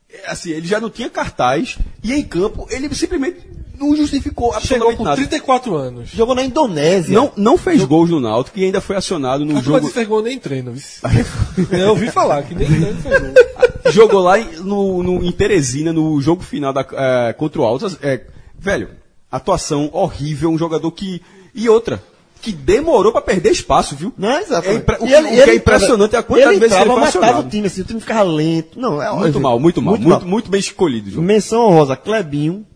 é, 0.09 0.31
Assim, 0.31 0.51
ele 0.51 0.67
já 0.67 0.81
não 0.81 0.89
tinha 0.89 1.11
cartaz 1.11 1.77
e 2.03 2.15
em 2.15 2.23
campo 2.23 2.67
ele 2.71 2.89
simplesmente 2.95 3.39
não 3.79 3.95
justificou 3.97 4.47
Chegou 4.61 4.89
absolutamente 4.91 4.97
com 4.99 5.05
nada. 5.05 5.17
34 5.17 5.75
anos. 5.77 6.09
Jogou 6.11 6.35
na 6.35 6.43
Indonésia. 6.45 7.15
Não, 7.15 7.33
não 7.37 7.57
fez 7.59 7.85
gols 7.85 8.11
no 8.11 8.21
Náutico 8.21 8.59
e 8.59 8.65
ainda 8.65 8.81
foi 8.81 8.97
acionado 8.97 9.45
no 9.45 9.63
jogo. 9.63 9.87
de 9.87 9.93
Fergão 9.93 10.23
nem 10.23 10.39
treino. 10.39 10.73
viu? 10.73 10.83
Eu 11.79 11.91
ouvi 11.91 12.11
falar 12.11 12.43
que 12.43 12.55
nem 12.55 12.67
treino 12.67 12.97
fez 13.01 13.21
gol. 13.21 13.35
jogou 13.93 14.21
lá 14.21 14.39
em- 14.39 14.57
no, 14.63 15.03
no- 15.03 15.25
em 15.25 15.33
Teresina, 15.33 15.93
no 15.93 16.21
jogo 16.21 16.43
final 16.43 16.73
da, 16.73 16.85
eh, 16.93 17.33
contra 17.39 17.61
o 17.61 17.65
Altas. 17.65 17.97
É, 18.03 18.23
velho, 18.59 18.89
atuação 19.31 19.89
horrível, 19.93 20.51
um 20.51 20.59
jogador 20.59 20.91
que. 20.93 21.21
E 21.55 21.69
outra, 21.69 22.03
que 22.43 22.53
demorou 22.53 23.13
pra 23.13 23.21
perder 23.23 23.51
espaço, 23.51 23.97
viu? 23.97 24.13
Não, 24.17 24.39
exato. 24.39 24.69
É 24.69 24.75
impre- 24.75 24.97
o 24.97 24.99
que- 24.99 25.05
o 25.05 25.09
que 25.09 25.15
é 25.51 25.55
impressionante 25.55 26.15
é 26.15 26.19
a 26.19 26.23
quantidade 26.23 26.55
de 26.55 26.61
vezes 26.61 26.77
que 26.77 26.83
ele 26.83 26.91
foi 26.91 27.01
matava 27.01 27.19
acionado. 27.27 27.47
o 27.47 27.51
time, 27.51 27.67
assim, 27.67 27.81
o 27.81 27.85
time 27.85 28.01
ficava 28.01 28.23
lento. 28.25 28.79
Não, 28.79 29.03
é 29.03 29.11
Muito 29.13 29.41
mal, 29.41 29.59
muito 29.59 29.81
mal. 29.83 29.97
Muito, 29.99 30.27
muito, 30.27 30.51
bem 30.51 30.61
escolhido, 30.61 31.11
João. 31.11 31.25
Menção 31.25 31.63
honrosa, 31.67 31.97
Clebinho, 31.97 32.67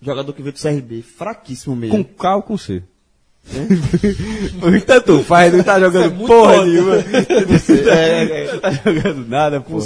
jogador 0.00 0.32
que 0.32 0.42
veio 0.42 0.52
do 0.52 0.60
CRB, 0.60 1.02
fraquíssimo 1.02 1.74
mesmo. 1.74 1.96
Com 1.96 2.04
K 2.04 2.36
ou 2.36 2.42
com 2.42 2.58
C? 2.58 2.82
Tanto 4.86 5.22
faz, 5.24 5.54
não 5.54 5.64
tá 5.64 5.80
jogando 5.80 6.26
porra 6.26 6.64
nenhuma. 6.64 6.96
É, 7.90 8.52
Não 8.52 8.60
tá 8.60 8.70
jogando 8.70 9.26
nada, 9.28 9.60
pô. 9.60 9.78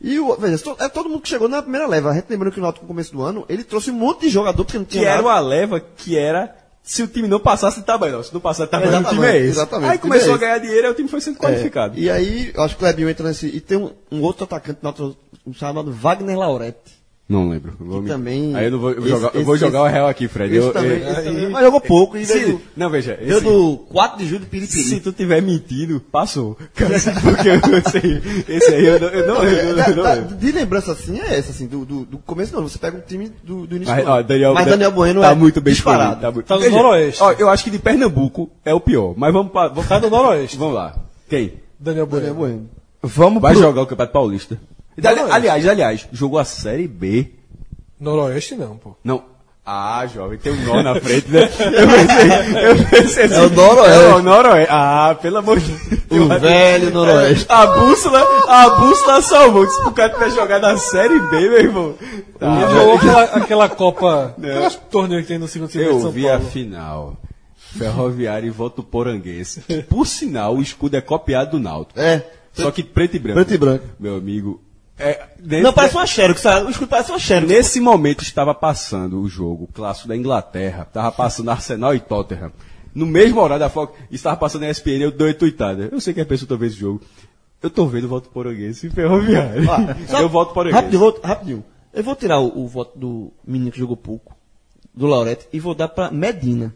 E 0.00 0.18
o, 0.18 0.36
veja, 0.36 0.62
é 0.80 0.88
todo 0.88 1.08
mundo 1.08 1.22
que 1.22 1.28
chegou 1.28 1.48
na 1.48 1.62
primeira 1.62 1.86
leva. 1.86 2.10
A 2.10 2.14
gente 2.14 2.26
lembrando 2.28 2.52
que 2.52 2.58
o 2.58 2.62
Náutico 2.62 2.84
no 2.84 2.88
começo 2.88 3.12
do 3.12 3.22
ano, 3.22 3.46
ele 3.48 3.64
trouxe 3.64 3.90
um 3.90 3.94
monte 3.94 4.22
de 4.22 4.28
jogador 4.28 4.64
porque 4.64 4.78
não 4.78 4.84
tinha 4.84 5.02
Que 5.02 5.08
era 5.08 5.22
uma 5.22 5.38
leva 5.40 5.80
que 5.80 6.18
era. 6.18 6.54
Se 6.82 7.02
o 7.02 7.06
time 7.06 7.26
não 7.26 7.40
passasse, 7.40 7.80
tá 7.82 7.96
bem, 7.96 8.12
não. 8.12 8.22
Se 8.22 8.34
não 8.34 8.40
passar, 8.40 8.66
tá 8.66 8.78
bem. 8.78 8.94
O 8.94 9.04
time 9.04 9.26
é 9.26 9.38
esse. 9.38 9.48
exatamente, 9.48 9.92
Aí 9.92 9.98
começou 9.98 10.32
é 10.32 10.34
a 10.34 10.38
ganhar 10.38 10.58
dinheiro 10.58 10.88
e 10.88 10.90
o 10.90 10.94
time 10.94 11.08
foi 11.08 11.22
sendo 11.22 11.38
qualificado. 11.38 11.98
E 11.98 12.10
aí, 12.10 12.52
acho 12.58 12.76
que 12.76 12.82
o 12.82 12.86
Clebinho 12.86 13.08
entra 13.08 13.26
nesse. 13.26 13.46
E 13.46 13.60
tem 13.60 13.78
um, 13.78 13.90
um 14.12 14.20
outro 14.20 14.44
atacante 14.44 14.80
Náutico 14.82 15.16
chamado 15.54 15.90
Wagner 15.90 16.38
Laurete. 16.38 16.93
Não 17.26 17.48
lembro. 17.48 17.72
Eu 17.80 17.86
vou 17.86 17.96
Que 17.96 18.02
me- 18.02 18.08
também- 18.10 18.54
Aí 18.54 18.66
eu, 18.66 18.70
não 18.72 18.78
vou, 18.78 18.90
eu 18.90 18.96
vou 18.96 19.06
esse- 19.06 19.16
jogar, 19.16 19.30
eu 19.34 19.44
vou 19.44 19.54
esse- 19.54 19.64
jogar 19.64 19.82
o 19.82 19.86
real 19.86 20.06
aqui, 20.08 20.28
Fred. 20.28 20.54
Esse 20.54 20.66
Eu- 20.66 20.72
também, 20.74 20.90
eu- 20.98 21.08
esse 21.10 21.22
também. 21.22 21.48
Mas 21.48 21.64
jogou 21.64 21.80
pouco. 21.80 22.18
E 22.18 22.26
Se- 22.26 22.34
veio 22.34 22.48
do, 22.58 22.60
não, 22.76 22.90
veja. 22.90 23.18
esse- 23.18 23.40
do 23.40 23.78
4 23.88 24.18
de 24.18 24.26
julho 24.26 24.40
de 24.40 24.46
Piripiri. 24.46 24.82
Se 24.82 25.00
tu 25.00 25.10
tiver 25.10 25.40
mentindo, 25.40 25.98
passou. 26.00 26.54
Porque 26.74 27.48
eu. 27.48 28.54
Esse 28.56 28.74
aí 28.74 28.84
eu 28.86 29.00
não, 29.00 29.08
eu 29.08 29.26
não, 29.26 29.42
eu 29.42 29.74
não, 29.76 29.96
não 29.96 30.02
Da- 30.02 30.12
lembro. 30.14 30.36
de 30.36 30.52
lembrança 30.52 30.92
assim, 30.92 31.18
é 31.18 31.38
essa, 31.38 31.50
assim, 31.50 31.66
do, 31.66 31.86
do, 31.86 32.04
do 32.04 32.18
começo 32.18 32.54
não. 32.54 32.62
Você 32.68 32.78
pega 32.78 32.98
um 32.98 33.00
time 33.00 33.32
do, 33.42 33.66
do 33.66 33.76
início 33.76 33.94
Mas, 33.94 34.04
do 34.04 34.10
ó, 34.10 34.14
ano. 34.18 34.24
Daniel, 34.28 34.52
Mas 34.54 34.66
Daniel 34.66 34.92
Bueno 34.92 35.20
tá 35.22 35.30
é 35.30 35.34
muito 35.34 35.60
bem 35.62 35.72
disparado. 35.72 36.10
escolhido, 36.16 36.32
muito- 36.34 36.46
Tá 36.46 36.54
no 36.56 36.60
Veja, 36.60 36.76
Noroeste. 36.76 37.22
Ó, 37.22 37.32
eu 37.32 37.48
acho 37.48 37.64
que 37.64 37.70
de 37.70 37.78
Pernambuco 37.78 38.50
é 38.64 38.74
o 38.74 38.80
pior. 38.80 39.14
Mas 39.16 39.32
vamos 39.32 39.50
para. 39.50 39.68
Vamos, 39.68 39.88
Tá 39.88 39.98
no 39.98 40.10
Noroeste. 40.10 40.58
vamos 40.58 40.74
lá. 40.74 40.94
Quem? 41.28 41.54
Daniel 41.80 42.06
Daniel 42.06 42.34
Bueno. 42.34 42.34
Bueno. 42.34 42.68
Vamos 43.02 43.40
Vai 43.42 43.52
pro... 43.52 43.62
jogar 43.62 43.82
o 43.82 43.86
Campeonato 43.86 44.12
Paulista. 44.12 44.58
Não 44.96 45.28
é. 45.28 45.32
aliás, 45.32 45.66
aliás, 45.68 46.08
jogou 46.12 46.38
a 46.38 46.44
Série 46.44 46.86
B. 46.88 47.30
Noroeste 47.98 48.54
não, 48.54 48.76
pô. 48.76 48.96
Não. 49.02 49.34
Ah, 49.66 50.06
jovem, 50.12 50.38
tem 50.38 50.52
um 50.52 50.62
nó 50.66 50.82
na 50.82 51.00
frente, 51.00 51.26
né? 51.30 51.48
Eu 51.58 51.88
pensei, 51.88 52.66
eu 52.68 52.88
pensei 52.90 53.24
assim. 53.24 53.34
É 53.34 53.40
o 53.40 53.48
Noroeste. 53.50 54.04
É 54.04 54.14
o 54.14 54.22
Noroeste. 54.22 54.68
Ah, 54.70 55.18
pelo 55.22 55.38
amor 55.38 55.58
de 55.58 55.72
Deus. 55.72 56.26
O 56.26 56.38
velho 56.38 56.90
Noroeste. 56.90 57.46
A 57.48 57.66
bússola, 57.68 58.20
a 58.46 58.68
bússola 58.80 59.22
salvou. 59.22 59.66
Se 59.66 59.80
o 59.88 59.92
cara 59.92 60.12
tiver 60.12 60.30
jogado 60.32 60.64
a 60.66 60.76
Série 60.76 61.18
B, 61.18 61.48
meu 61.48 61.58
irmão. 61.58 61.94
Ah, 62.42 62.60
Ele 62.62 62.72
jogou 62.74 62.94
aquela, 62.96 63.22
aquela 63.22 63.68
Copa. 63.70 64.34
Aquelas 64.38 64.74
torneios 64.90 65.22
que 65.22 65.28
tem 65.28 65.38
no 65.38 65.48
segundo 65.48 65.70
semestre 65.70 65.94
de 65.94 65.98
eu 65.98 66.02
São 66.02 66.12
vi 66.12 66.28
a 66.28 66.32
Paulo. 66.36 66.50
final. 66.50 67.16
Ferroviário 67.78 68.46
e 68.46 68.50
Votuporanguense. 68.50 69.62
Que, 69.62 69.82
por 69.82 70.06
sinal, 70.06 70.56
o 70.56 70.60
escudo 70.62 70.96
é 70.96 71.00
copiado 71.00 71.52
do 71.52 71.58
Náutico. 71.58 71.98
É. 71.98 72.22
Só 72.52 72.70
que 72.70 72.82
preto 72.82 73.16
e 73.16 73.18
branco. 73.18 73.36
Preto 73.36 73.54
e 73.54 73.58
branco. 73.58 73.84
Meu 73.98 74.16
amigo. 74.16 74.60
É, 74.98 75.26
Não, 75.60 75.72
parece 75.72 75.96
uma 75.96 76.06
Xerox, 76.06 76.40
sabe? 76.40 76.70
O 76.70 76.86
parece 76.86 77.10
uma 77.10 77.18
Xerox. 77.18 77.48
Nesse 77.48 77.80
momento 77.80 78.22
estava 78.22 78.54
passando 78.54 79.20
o 79.20 79.28
jogo 79.28 79.68
clássico 79.72 80.06
da 80.08 80.16
Inglaterra, 80.16 80.84
estava 80.86 81.10
passando 81.10 81.50
Arsenal 81.50 81.94
e 81.94 82.00
Tottenham. 82.00 82.52
No 82.94 83.04
mesmo 83.06 83.40
horário 83.40 83.58
da 83.64 83.68
Fox, 83.68 83.92
estava 84.10 84.36
passando 84.36 84.62
a 84.62 84.70
ESPN, 84.70 85.00
eu 85.02 85.10
dou 85.10 85.32
tuitada. 85.34 85.88
Eu 85.90 86.00
sei 86.00 86.14
que 86.14 86.20
a 86.20 86.26
pessoa 86.26 86.46
vendo 86.56 86.70
esse 86.70 86.78
jogo. 86.78 87.00
Eu 87.60 87.68
tô 87.70 87.86
vendo 87.86 88.04
o 88.04 88.08
voto 88.08 88.28
poranguense 88.28 88.86
e 88.86 88.90
ferroviário. 88.90 89.64
Só- 90.06 90.20
eu 90.22 90.28
voto 90.28 90.54
poranguense. 90.54 90.84
Rapidinho, 90.84 91.20
rapidinho. 91.24 91.64
Eu 91.92 92.04
vou 92.04 92.14
tirar 92.14 92.38
o, 92.38 92.62
o 92.64 92.68
voto 92.68 92.96
do 92.96 93.32
menino 93.44 93.72
que 93.72 93.78
jogou 93.78 93.96
pouco, 93.96 94.36
do 94.94 95.06
Laurete, 95.06 95.48
e 95.52 95.58
vou 95.58 95.74
dar 95.74 95.88
pra 95.88 96.10
Medina. 96.10 96.72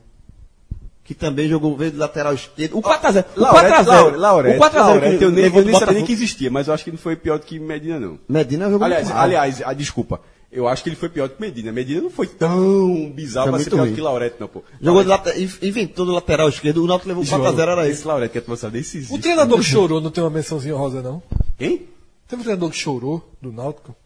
Que 1.08 1.14
também 1.14 1.48
jogou 1.48 1.74
veio 1.74 1.90
de 1.90 1.96
lateral 1.96 2.34
esquerdo. 2.34 2.76
O 2.76 2.82
4x0. 2.82 3.24
O 3.34 3.40
4x0. 3.40 4.14
Laurete, 4.14 4.58
O 4.58 4.60
4x0 4.60 4.74
Laurete, 4.74 5.24
eu 5.24 5.30
nem, 5.30 5.44
eu 5.46 5.50
do 5.50 5.64
nem 5.64 5.78
sabia 5.78 5.94
nem 5.94 6.04
que 6.04 6.12
existia, 6.12 6.50
mas 6.50 6.68
eu 6.68 6.74
acho 6.74 6.84
que 6.84 6.90
não 6.90 6.98
foi 6.98 7.16
pior 7.16 7.38
do 7.38 7.46
que 7.46 7.58
Medina, 7.58 7.98
não. 7.98 8.18
Medina 8.28 8.68
jogou 8.68 8.84
Aliás, 8.84 9.04
muito 9.04 9.14
mal. 9.14 9.24
aliás, 9.24 9.62
ah, 9.64 9.72
desculpa. 9.72 10.20
Eu 10.52 10.68
acho 10.68 10.82
que 10.82 10.90
ele 10.90 10.96
foi 10.96 11.08
pior 11.08 11.26
do 11.26 11.36
que 11.36 11.40
Medina. 11.40 11.72
Medina 11.72 12.02
não 12.02 12.10
foi 12.10 12.26
tão 12.26 13.10
bizarro 13.10 13.46
Foi 13.46 13.54
pra 13.54 13.64
ser 13.64 13.70
pior 13.70 13.80
ruim. 13.80 13.90
do 13.90 13.94
que 13.94 14.00
Laurete, 14.02 14.36
não, 14.38 14.48
pô. 14.48 14.62
Jogou 14.82 15.02
de 15.02 15.08
lateral, 15.08 15.38
inventou 15.62 16.04
do 16.04 16.12
lateral 16.12 16.48
esquerdo. 16.50 16.84
O 16.84 16.86
Náutico 16.86 17.08
levou 17.08 17.24
4x0, 17.24 17.58
era 17.58 17.88
Esse 17.88 18.00
isso. 18.00 18.08
Laurete 18.08 18.32
que 18.32 18.38
é 18.38 18.40
tu 18.42 18.54
sabe 18.58 18.74
nem 18.74 18.82
se 18.82 18.98
existe. 18.98 19.14
O 19.14 19.18
treinador 19.18 19.58
que 19.58 19.64
chorou 19.64 20.02
não 20.02 20.10
tem 20.10 20.22
uma 20.22 20.28
mençãozinha 20.28 20.74
rosa, 20.74 21.00
não? 21.00 21.22
Quem? 21.58 21.86
Teve 22.28 22.42
um 22.42 22.44
treinador 22.44 22.68
que 22.68 22.76
chorou 22.76 23.26
do 23.40 23.50
Náutico? 23.50 23.96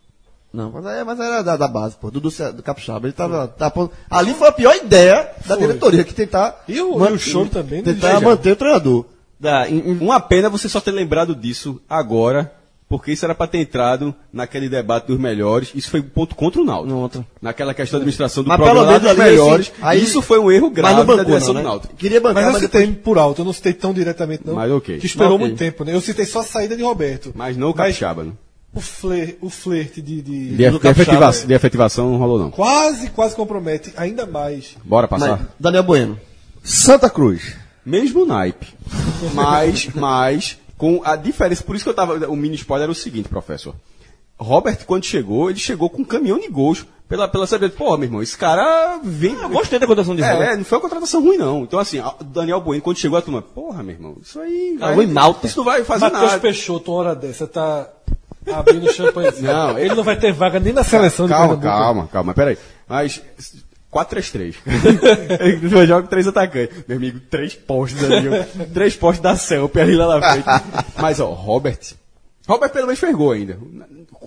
Não, 0.53 0.71
mas, 0.71 0.85
é, 0.85 1.03
mas 1.05 1.19
era 1.19 1.43
da, 1.43 1.57
da 1.57 1.67
base, 1.69 1.97
pô. 2.01 2.11
Do, 2.11 2.21
do, 2.21 2.29
do 2.31 2.63
Capixaba. 2.63 3.07
Ele 3.07 3.13
tava, 3.15 3.49
tava 3.49 3.71
pondo- 3.71 3.91
Ali 4.11 4.35
foi 4.35 4.49
a 4.49 4.53
pior 4.53 4.75
ideia 4.77 5.31
da 5.47 5.57
Foi. 5.57 5.67
diretoria, 5.67 6.05
que 6.05 6.13
tentar. 6.13 6.63
E 6.69 6.81
o- 6.81 6.99
man- 6.99 7.11
e 7.11 7.13
o 7.15 7.19
choro 7.19 7.49
também, 7.49 7.79
né? 7.83 7.93
Tentar 7.95 8.21
manter 8.21 8.53
o 8.53 8.57
treinador. 8.57 9.07
Em- 9.69 9.99
Uma 10.01 10.21
pena 10.21 10.51
você 10.51 10.69
só 10.69 10.79
ter 10.81 10.91
lembrado 10.91 11.35
disso 11.35 11.81
agora, 11.89 12.53
porque 12.89 13.11
isso 13.13 13.25
era 13.25 13.35
pra 13.35 13.47
ter 13.47 13.59
entrado 13.59 14.15
naquele 14.31 14.69
debate 14.69 15.07
dos 15.07 15.19
melhores. 15.19 15.73
Isso 15.75 15.89
foi 15.91 16.01
um 16.01 16.03
ponto 16.05 16.35
contra 16.37 16.61
o 16.61 16.65
Náutico. 16.65 16.91
No 16.95 17.01
outro. 17.01 17.27
Naquela 17.41 17.73
questão 17.73 17.99
da 17.99 18.03
administração 18.03 18.45
do 18.45 18.49
Mas 18.49 18.57
programa 18.59 18.81
pelo 18.81 18.93
menos 18.93 19.03
dos 19.03 19.11
ali, 19.21 19.31
melhores. 19.31 19.69
assim, 19.73 19.83
aí- 19.83 20.03
isso 20.03 20.21
foi 20.21 20.39
um 20.39 20.53
erro 20.53 20.67
mas 20.67 20.75
grave 20.75 20.97
bancou, 21.01 21.17
da 21.17 21.23
direção 21.25 21.55
não, 21.55 21.61
do 21.63 21.65
né? 21.65 21.71
Náutico. 21.71 21.93
Mas 21.95 22.01
Queria 22.01 22.21
bancar, 22.21 22.43
eu 22.45 22.53
mas, 22.53 22.61
citei 22.63 22.87
depois... 22.87 23.03
por 23.03 23.17
alto, 23.19 23.41
eu 23.41 23.45
não 23.47 23.53
citei 23.55 23.73
tão 23.73 23.95
diretamente, 23.95 24.43
não. 24.47 24.55
Mas 24.55 24.71
ok. 24.71 24.99
Que 24.99 25.07
esperou 25.07 25.39
muito 25.39 25.57
tempo, 25.57 25.83
né? 25.83 25.95
Eu 25.95 26.01
citei 26.03 26.27
só 26.27 26.41
a 26.41 26.45
saída 26.45 26.77
de 26.77 26.83
Roberto. 26.83 27.33
Mas 27.35 27.57
não 27.57 27.71
o 27.71 27.75
Capixaba, 27.75 28.23
né? 28.25 28.33
O, 28.75 28.81
fler, 28.81 29.37
o 29.43 29.51
flerte 29.51 30.01
de. 30.01 30.23
de, 30.23 30.49
De, 30.51 30.57
de 30.57 30.79
Capixaba, 30.79 30.91
efetivação, 30.91 31.47
de 31.47 31.55
efetivação 31.55 32.11
não 32.11 32.19
rolou, 32.19 32.39
não. 32.39 32.51
Quase, 32.51 33.11
quase 33.11 33.37
compromete, 33.37 33.93
ainda 33.97 34.25
mais. 34.25 34.77
Bora 34.83 35.07
passar. 35.07 35.39
mas 35.39 35.49
Daniel 35.61 35.83
Bueno. 35.83 36.19
Santa 36.65 37.11
Cruz. 37.11 37.55
Mesmo 37.85 38.25
naipe. 38.25 38.69
Mas, 39.35 39.89
mas, 39.95 40.59
com 40.79 41.03
a 41.05 41.17
diferença. 41.17 41.63
Por 41.63 41.75
isso 41.77 41.85
que 41.85 41.91
eu 41.91 41.95
tava. 41.95 42.15
O 42.29 42.37
mini 42.37 42.55
spoiler 42.55 42.85
era 42.85 42.93
o 42.93 42.95
seguinte, 42.95 43.29
professor. 43.29 43.75
Robert, 44.39 44.79
quando 44.87 45.05
chegou, 45.05 45.51
ele 45.51 45.59
chegou 45.59 45.91
com 45.91 46.03
um 46.03 46.05
caminhão 46.05 46.39
de 46.39 46.49
gols 46.49 46.87
pela, 47.09 47.29
pela 47.29 47.47
saber. 47.47 47.71
Pô, 47.73 47.97
meu 47.99 48.07
irmão, 48.07 48.23
esse 48.23 48.39
cara 48.39 48.99
vem. 49.05 49.35
Eu 49.35 49.51
gostei 49.51 49.79
da 49.79 49.87
contratação 49.87 50.17
de 50.17 50.23
É, 50.23 50.33
Robert. 50.33 50.57
não 50.57 50.65
foi 50.65 50.79
uma 50.79 50.83
contratação 50.83 51.23
ruim, 51.23 51.37
não. 51.37 51.63
Então, 51.65 51.79
assim, 51.79 52.01
o 52.01 52.25
Daniel 52.25 52.61
Bueno, 52.61 52.83
quando 52.83 52.97
chegou 52.97 53.19
a 53.19 53.23
turma, 53.23 53.43
porra, 53.43 53.83
meu 53.83 53.95
irmão, 53.95 54.17
isso 54.23 54.41
aí. 54.41 54.79
Ah, 54.81 54.93
o 54.93 55.09
Malta. 55.09 55.47
Isso 55.47 55.59
não 55.59 55.65
vai 55.65 55.85
fazer 55.85 56.07
Matheus 56.07 56.23
nada. 56.23 56.41
Peixoto, 56.41 56.91
uma 56.91 57.01
hora 57.01 57.15
dessa, 57.15 57.47
tá 57.47 57.89
abrindo 58.51 58.93
champanhezinho. 58.93 59.53
Não, 59.53 59.79
ele 59.79 59.95
não 59.95 60.05
vai 60.05 60.17
ter 60.17 60.33
vaga 60.33 60.59
nem 60.59 60.73
na 60.73 60.85
seleção 60.85 61.27
de 61.27 61.33
Calma, 61.33 61.59
calma, 61.59 62.09
calma, 62.09 62.35
peraí. 62.35 62.57
Mas. 62.89 63.23
4-3-3. 63.93 64.55
Eu 65.71 65.87
jogo 65.87 66.09
três 66.09 66.27
atacantes. 66.27 66.85
Meu 66.89 66.97
amigo, 66.97 67.21
três 67.21 67.55
postes 67.55 68.03
ali. 68.03 68.29
três 68.73 68.97
postes 68.97 69.23
da 69.23 69.37
Celp 69.37 69.77
ali 69.77 69.95
lá 69.95 70.19
na 70.19 70.33
frente. 70.33 70.47
Mas, 70.99 71.21
ó, 71.21 71.27
Robert. 71.33 71.79
Robert 72.49 72.71
pelo 72.71 72.87
menos 72.87 72.99
fez 72.99 73.15
gol 73.15 73.33
ainda. 73.33 73.59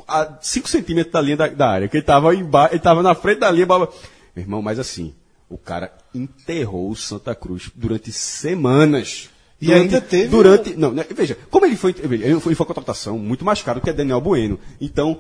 A 0.08 0.38
5 0.40 0.70
centímetros 0.70 1.12
da 1.12 1.20
linha 1.20 1.38
da, 1.38 1.48
da 1.48 1.68
área. 1.68 1.88
Que 1.88 1.98
ele 1.98 2.04
tava, 2.04 2.36
emba... 2.36 2.70
ele 2.72 2.80
tava 2.80 3.02
na 3.02 3.16
frente 3.16 3.40
da 3.40 3.50
linha. 3.50 3.66
Bola... 3.66 3.90
Meu 4.36 4.44
irmão, 4.44 4.62
mas 4.62 4.78
assim. 4.78 5.16
O 5.50 5.58
cara 5.58 5.92
enterrou 6.14 6.90
o 6.90 6.96
Santa 6.96 7.34
Cruz 7.34 7.72
durante 7.76 8.12
semanas. 8.12 9.30
E 9.68 9.74
ainda 9.74 10.02
teve 10.02 10.28
Durante. 10.28 10.76
Não, 10.76 10.92
né, 10.92 11.06
veja, 11.16 11.38
como 11.50 11.66
ele 11.66 11.76
foi. 11.76 11.96
Ele 11.98 12.08
foi, 12.40 12.52
ele 12.52 12.56
foi 12.56 12.56
uma 12.56 12.66
contratação 12.66 13.18
muito 13.18 13.44
mais 13.46 13.62
caro 13.62 13.82
que 13.82 13.90
a 13.90 13.94
Daniel 13.94 14.22
Bueno. 14.22 14.60
Então, 14.80 15.20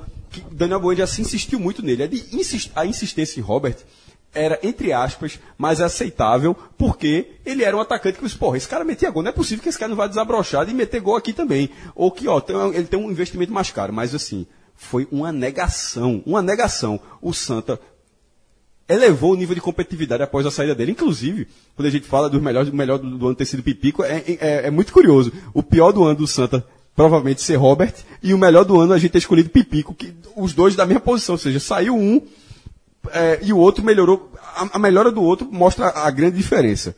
Daniel 0.51 0.79
Bueno 0.79 0.99
já 0.99 1.07
se 1.07 1.21
insistiu 1.21 1.59
muito 1.59 1.81
nele. 1.83 2.03
A, 2.03 2.07
de 2.07 2.23
insis- 2.35 2.71
a 2.75 2.85
insistência 2.85 3.39
em 3.39 3.43
Robert 3.43 3.77
era, 4.33 4.59
entre 4.63 4.91
aspas, 4.91 5.39
mais 5.57 5.79
aceitável, 5.79 6.55
porque 6.77 7.27
ele 7.45 7.63
era 7.63 7.75
um 7.75 7.79
atacante 7.79 8.17
que 8.17 8.23
disse, 8.25 8.37
porra, 8.37 8.57
esse 8.57 8.67
cara 8.67 8.83
metia 8.83 9.09
gol, 9.09 9.23
não 9.23 9.29
é 9.29 9.33
possível 9.33 9.63
que 9.63 9.69
esse 9.69 9.79
cara 9.79 9.89
não 9.89 9.95
vá 9.95 10.07
desabrochar 10.07 10.69
e 10.69 10.73
meter 10.73 10.99
gol 10.99 11.15
aqui 11.15 11.31
também. 11.31 11.69
Ou 11.95 12.11
que, 12.11 12.27
ó, 12.27 12.41
tem 12.41 12.55
ele 12.73 12.83
tem 12.83 12.99
um 12.99 13.09
investimento 13.09 13.53
mais 13.53 13.71
caro, 13.71 13.93
mas 13.93 14.13
assim, 14.13 14.45
foi 14.75 15.07
uma 15.09 15.31
negação, 15.31 16.21
uma 16.25 16.41
negação. 16.41 16.99
O 17.21 17.33
Santa 17.33 17.79
elevou 18.87 19.33
o 19.33 19.35
nível 19.35 19.55
de 19.55 19.61
competitividade 19.61 20.21
após 20.23 20.45
a 20.45 20.51
saída 20.51 20.75
dele. 20.75 20.91
Inclusive, 20.91 21.47
quando 21.75 21.87
a 21.87 21.91
gente 21.91 22.07
fala 22.07 22.29
dos 22.29 22.41
melhores, 22.41 22.69
o 22.69 22.75
melhor 22.75 22.97
do, 22.99 23.17
do 23.17 23.25
ano 23.27 23.35
ter 23.35 23.45
sido 23.45 23.63
Pipico, 23.63 24.03
é, 24.03 24.23
é- 24.27 24.67
é 24.67 24.71
muito 24.71 24.93
curioso. 24.93 25.31
O 25.53 25.63
pior 25.63 25.91
do 25.91 26.03
ano 26.03 26.17
do 26.17 26.27
Santa 26.27 26.65
provavelmente 26.95 27.41
ser 27.41 27.57
Robert, 27.57 27.93
e 28.23 28.33
o 28.33 28.37
melhor 28.37 28.63
do 28.63 28.79
ano 28.79 28.93
a 28.93 28.97
gente 28.97 29.11
ter 29.11 29.17
escolhido 29.17 29.49
Pipico, 29.49 29.93
que 29.93 30.13
os 30.35 30.53
dois 30.53 30.75
da 30.75 30.85
mesma 30.85 31.01
posição, 31.01 31.35
ou 31.35 31.39
seja, 31.39 31.59
saiu 31.59 31.93
um 31.95 32.21
é, 33.11 33.39
e 33.43 33.51
o 33.51 33.57
outro 33.57 33.83
melhorou. 33.83 34.31
A, 34.55 34.77
a 34.77 34.79
melhora 34.79 35.11
do 35.11 35.21
outro 35.21 35.47
mostra 35.51 35.87
a 35.89 36.09
grande 36.09 36.37
diferença. 36.37 36.95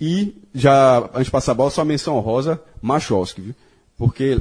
E, 0.00 0.34
já, 0.54 0.98
antes 1.12 1.24
de 1.24 1.30
passar 1.30 1.52
a 1.52 1.54
bola, 1.54 1.70
só 1.70 1.82
a 1.82 1.84
menção 1.84 2.16
honrosa, 2.16 2.60
Machowski, 2.80 3.40
viu? 3.40 3.54
Porque 3.98 4.38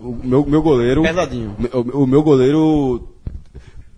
o 0.00 0.18
meu, 0.24 0.44
meu 0.44 0.62
goleiro. 0.62 1.02
Pesadinho. 1.02 1.54
O, 1.72 2.02
o 2.02 2.06
meu 2.06 2.22
goleiro. 2.22 3.08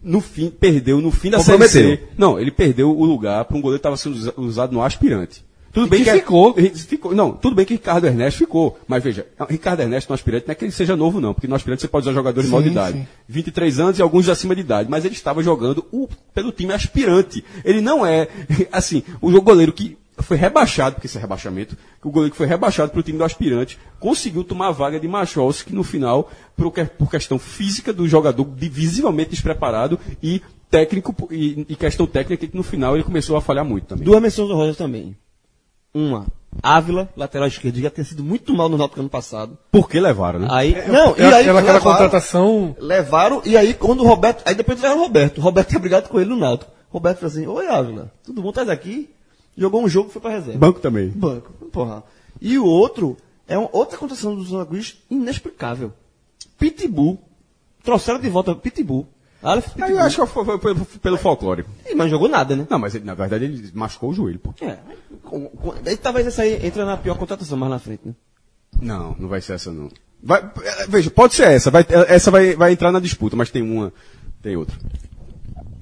No 0.07 0.21
fim, 0.21 0.49
perdeu 0.51 1.01
no 1.01 1.11
fim 1.11 1.31
da 1.31 1.41
Série 1.41 1.69
C. 1.69 2.01
Não, 2.17 2.39
ele 2.39 2.51
perdeu 2.53 2.97
o 2.97 3.05
lugar 3.05 3.45
para 3.45 3.57
um 3.57 3.61
goleiro 3.61 3.79
que 3.81 3.89
estava 3.89 3.97
sendo 3.97 4.15
usa- 4.15 4.35
usado 4.37 4.73
no 4.73 4.81
aspirante. 4.83 5.45
Tudo 5.73 5.89
E 5.89 5.91
bem 5.91 5.99
que 5.99 6.05
que, 6.05 6.11
é- 6.11 6.15
ficou. 6.15 6.55
ficou. 6.55 7.15
Não, 7.15 7.33
tudo 7.33 7.55
bem 7.57 7.67
que 7.67 7.75
Ricardo 7.75 8.07
Ernesto 8.07 8.39
ficou. 8.39 8.79
Mas 8.89 9.03
veja, 9.05 9.27
Ricardo 9.51 9.81
Ernesto 9.81 10.09
no 10.11 10.15
aspirante 10.15 10.47
não 10.47 10.53
é 10.53 10.55
que 10.55 10.65
ele 10.65 10.73
seja 10.73 10.97
novo, 10.97 11.21
não, 11.21 11.35
porque 11.35 11.47
no 11.49 11.55
aspirante 11.55 11.83
você 11.83 11.89
pode 11.89 12.05
usar 12.07 12.15
jogadores 12.15 12.49
de 12.49 12.51
maior 12.53 12.63
de 12.63 12.71
idade. 12.71 12.99
sim. 12.99 13.07
23 13.29 13.79
anos 13.81 13.99
e 13.99 14.03
alguns 14.03 14.27
acima 14.29 14.55
de 14.55 14.63
idade. 14.63 14.89
Mas 14.89 15.05
ele 15.05 15.13
estava 15.15 15.43
jogando 15.43 15.85
o- 15.93 16.09
pelo 16.33 16.51
time 16.53 16.73
aspirante. 16.73 17.45
Ele 17.65 17.81
não 17.83 18.07
é, 18.07 18.29
assim, 18.73 19.03
o 19.21 19.31
goleiro 19.43 19.73
que 19.73 19.99
foi 20.19 20.37
rebaixado, 20.37 20.95
porque 20.97 21.07
isso 21.07 21.19
é 21.19 21.21
rebaixamento, 21.21 21.77
o 22.03 22.11
goleiro 22.11 22.33
que 22.33 22.37
foi 22.39 22.47
rebaixado 22.47 22.91
para 22.91 23.01
o 23.01 23.03
time 23.03 23.19
do 23.19 23.25
aspirante, 23.25 23.79
conseguiu 24.01 24.43
tomar 24.45 24.69
a 24.69 24.73
vaga 24.73 24.99
de 24.99 25.07
Machowski 25.07 25.75
no 25.75 25.83
final, 25.85 26.31
por, 26.57 26.73
que- 26.73 26.85
por 26.85 27.11
questão 27.11 27.39
física 27.39 27.93
do 27.93 28.09
jogador, 28.09 28.45
visivelmente 28.57 29.31
despreparado, 29.31 29.99
e 30.23 30.41
técnico, 30.71 31.15
e, 31.31 31.67
e 31.69 31.77
questão 31.77 32.07
técnica, 32.07 32.47
que 32.47 32.57
no 32.57 32.63
final 32.63 32.95
ele 32.95 33.05
começou 33.05 33.37
a 33.37 33.41
falhar 33.41 33.65
muito 33.65 33.87
também. 33.87 34.05
Duas 34.05 34.21
menções 34.23 34.51
honrosas 34.51 34.77
também. 34.77 35.17
Uma, 35.95 36.27
Ávila, 36.63 37.09
lateral 37.17 37.49
esquerdo, 37.49 37.81
já 37.81 37.91
tinha 37.91 38.05
sido 38.05 38.23
muito 38.25 38.55
mal 38.55 38.69
no 38.69 38.77
Náutico 38.79 39.01
ano 39.01 39.09
passado. 39.09 39.57
Por 39.71 39.89
que 39.89 39.99
levaram, 40.01 40.41
né? 40.41 40.49
Aí, 40.51 40.75
não, 40.89 41.15
e 41.17 41.21
É 41.23 41.27
aí 41.27 41.41
aquela, 41.43 41.61
levaram, 41.61 41.81
contratação. 41.81 42.77
levaram, 42.79 43.43
e 43.45 43.57
aí 43.57 43.75
quando 43.75 44.01
o 44.01 44.07
Roberto, 44.07 44.43
aí 44.47 44.55
depois 44.55 44.81
levaram 44.81 45.01
o 45.01 45.05
Roberto. 45.05 45.39
O 45.39 45.41
Roberto 45.43 45.69
tinha 45.69 45.79
brigado 45.79 46.09
com 46.09 46.19
ele 46.21 46.31
no 46.31 46.37
Náutico. 46.37 46.71
O 46.91 46.95
Roberto 46.95 47.19
falou 47.19 47.33
assim, 47.33 47.47
oi 47.47 47.67
Ávila, 47.69 48.11
tudo 48.25 48.41
bom, 48.43 48.53
tá 48.53 48.63
aqui? 48.71 49.11
Jogou 49.57 49.83
um 49.83 49.89
jogo 49.89 50.11
e 50.11 50.13
foi 50.13 50.21
pra 50.23 50.31
reserva. 50.33 50.59
Banco 50.59 50.81
também. 50.81 51.09
Banco. 51.09 51.53
Porra. 51.73 52.05
E 52.41 52.59
o 52.59 52.65
outro 52.67 53.17
é 53.49 53.57
uma 53.57 53.69
outra 53.73 53.97
contratação 53.97 54.35
do 54.37 54.45
Santa 54.45 54.67
Cruz 54.67 54.99
inexplicável. 55.11 55.93
Pitbull. 56.59 57.19
Trouxeram 57.83 58.19
de 58.21 58.29
volta 58.29 58.55
Pitbull. 58.55 59.07
Aleph 59.43 59.69
Aí 59.81 59.93
eu 59.93 60.01
acho 60.01 60.21
que 60.21 60.27
foi, 60.27 60.45
foi 60.45 60.59
pelo, 60.59 60.85
pelo 60.85 61.17
folclore. 61.17 61.65
Ih, 61.87 61.91
mas 61.95 62.07
não 62.07 62.09
jogou 62.09 62.29
nada, 62.29 62.57
né? 62.57 62.67
Não, 62.69 62.79
mas 62.79 62.95
ele, 62.95 63.05
na 63.05 63.15
verdade 63.15 63.45
ele 63.45 63.71
machucou 63.75 64.11
o 64.11 64.15
joelho, 64.15 64.39
pô. 64.41 64.53
É. 64.61 64.79
Com- 65.23 65.47
com- 65.49 65.75
Ele, 65.85 65.97
talvez 65.97 66.27
essa 66.27 66.43
aí 66.43 66.67
entre 66.67 66.85
na 66.85 66.97
pior 66.97 67.17
contratação 67.17 67.57
mais 67.57 67.71
na 67.71 67.79
frente, 67.79 68.01
né? 68.05 68.15
Não, 68.81 69.15
não 69.19 69.29
vai 69.29 69.41
ser 69.41 69.55
essa 69.55 69.71
não. 69.71 69.89
Vai, 70.23 70.41
é, 70.63 70.87
veja, 70.89 71.11
pode 71.11 71.35
ser 71.35 71.45
essa, 71.49 71.71
vai, 71.71 71.87
essa 72.09 72.31
vai, 72.31 72.55
vai 72.57 72.73
entrar 72.73 72.91
na 72.91 72.99
disputa, 72.99 73.37
mas 73.37 73.51
tem 73.51 73.63
uma, 73.63 73.93
tem 74.43 74.57
outra. 74.57 74.77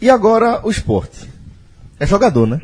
E 0.01 0.11
agora 0.11 0.61
o 0.67 0.71
esporte. 0.71 1.31
É 1.99 2.07
jogador, 2.07 2.47
né? 2.47 2.61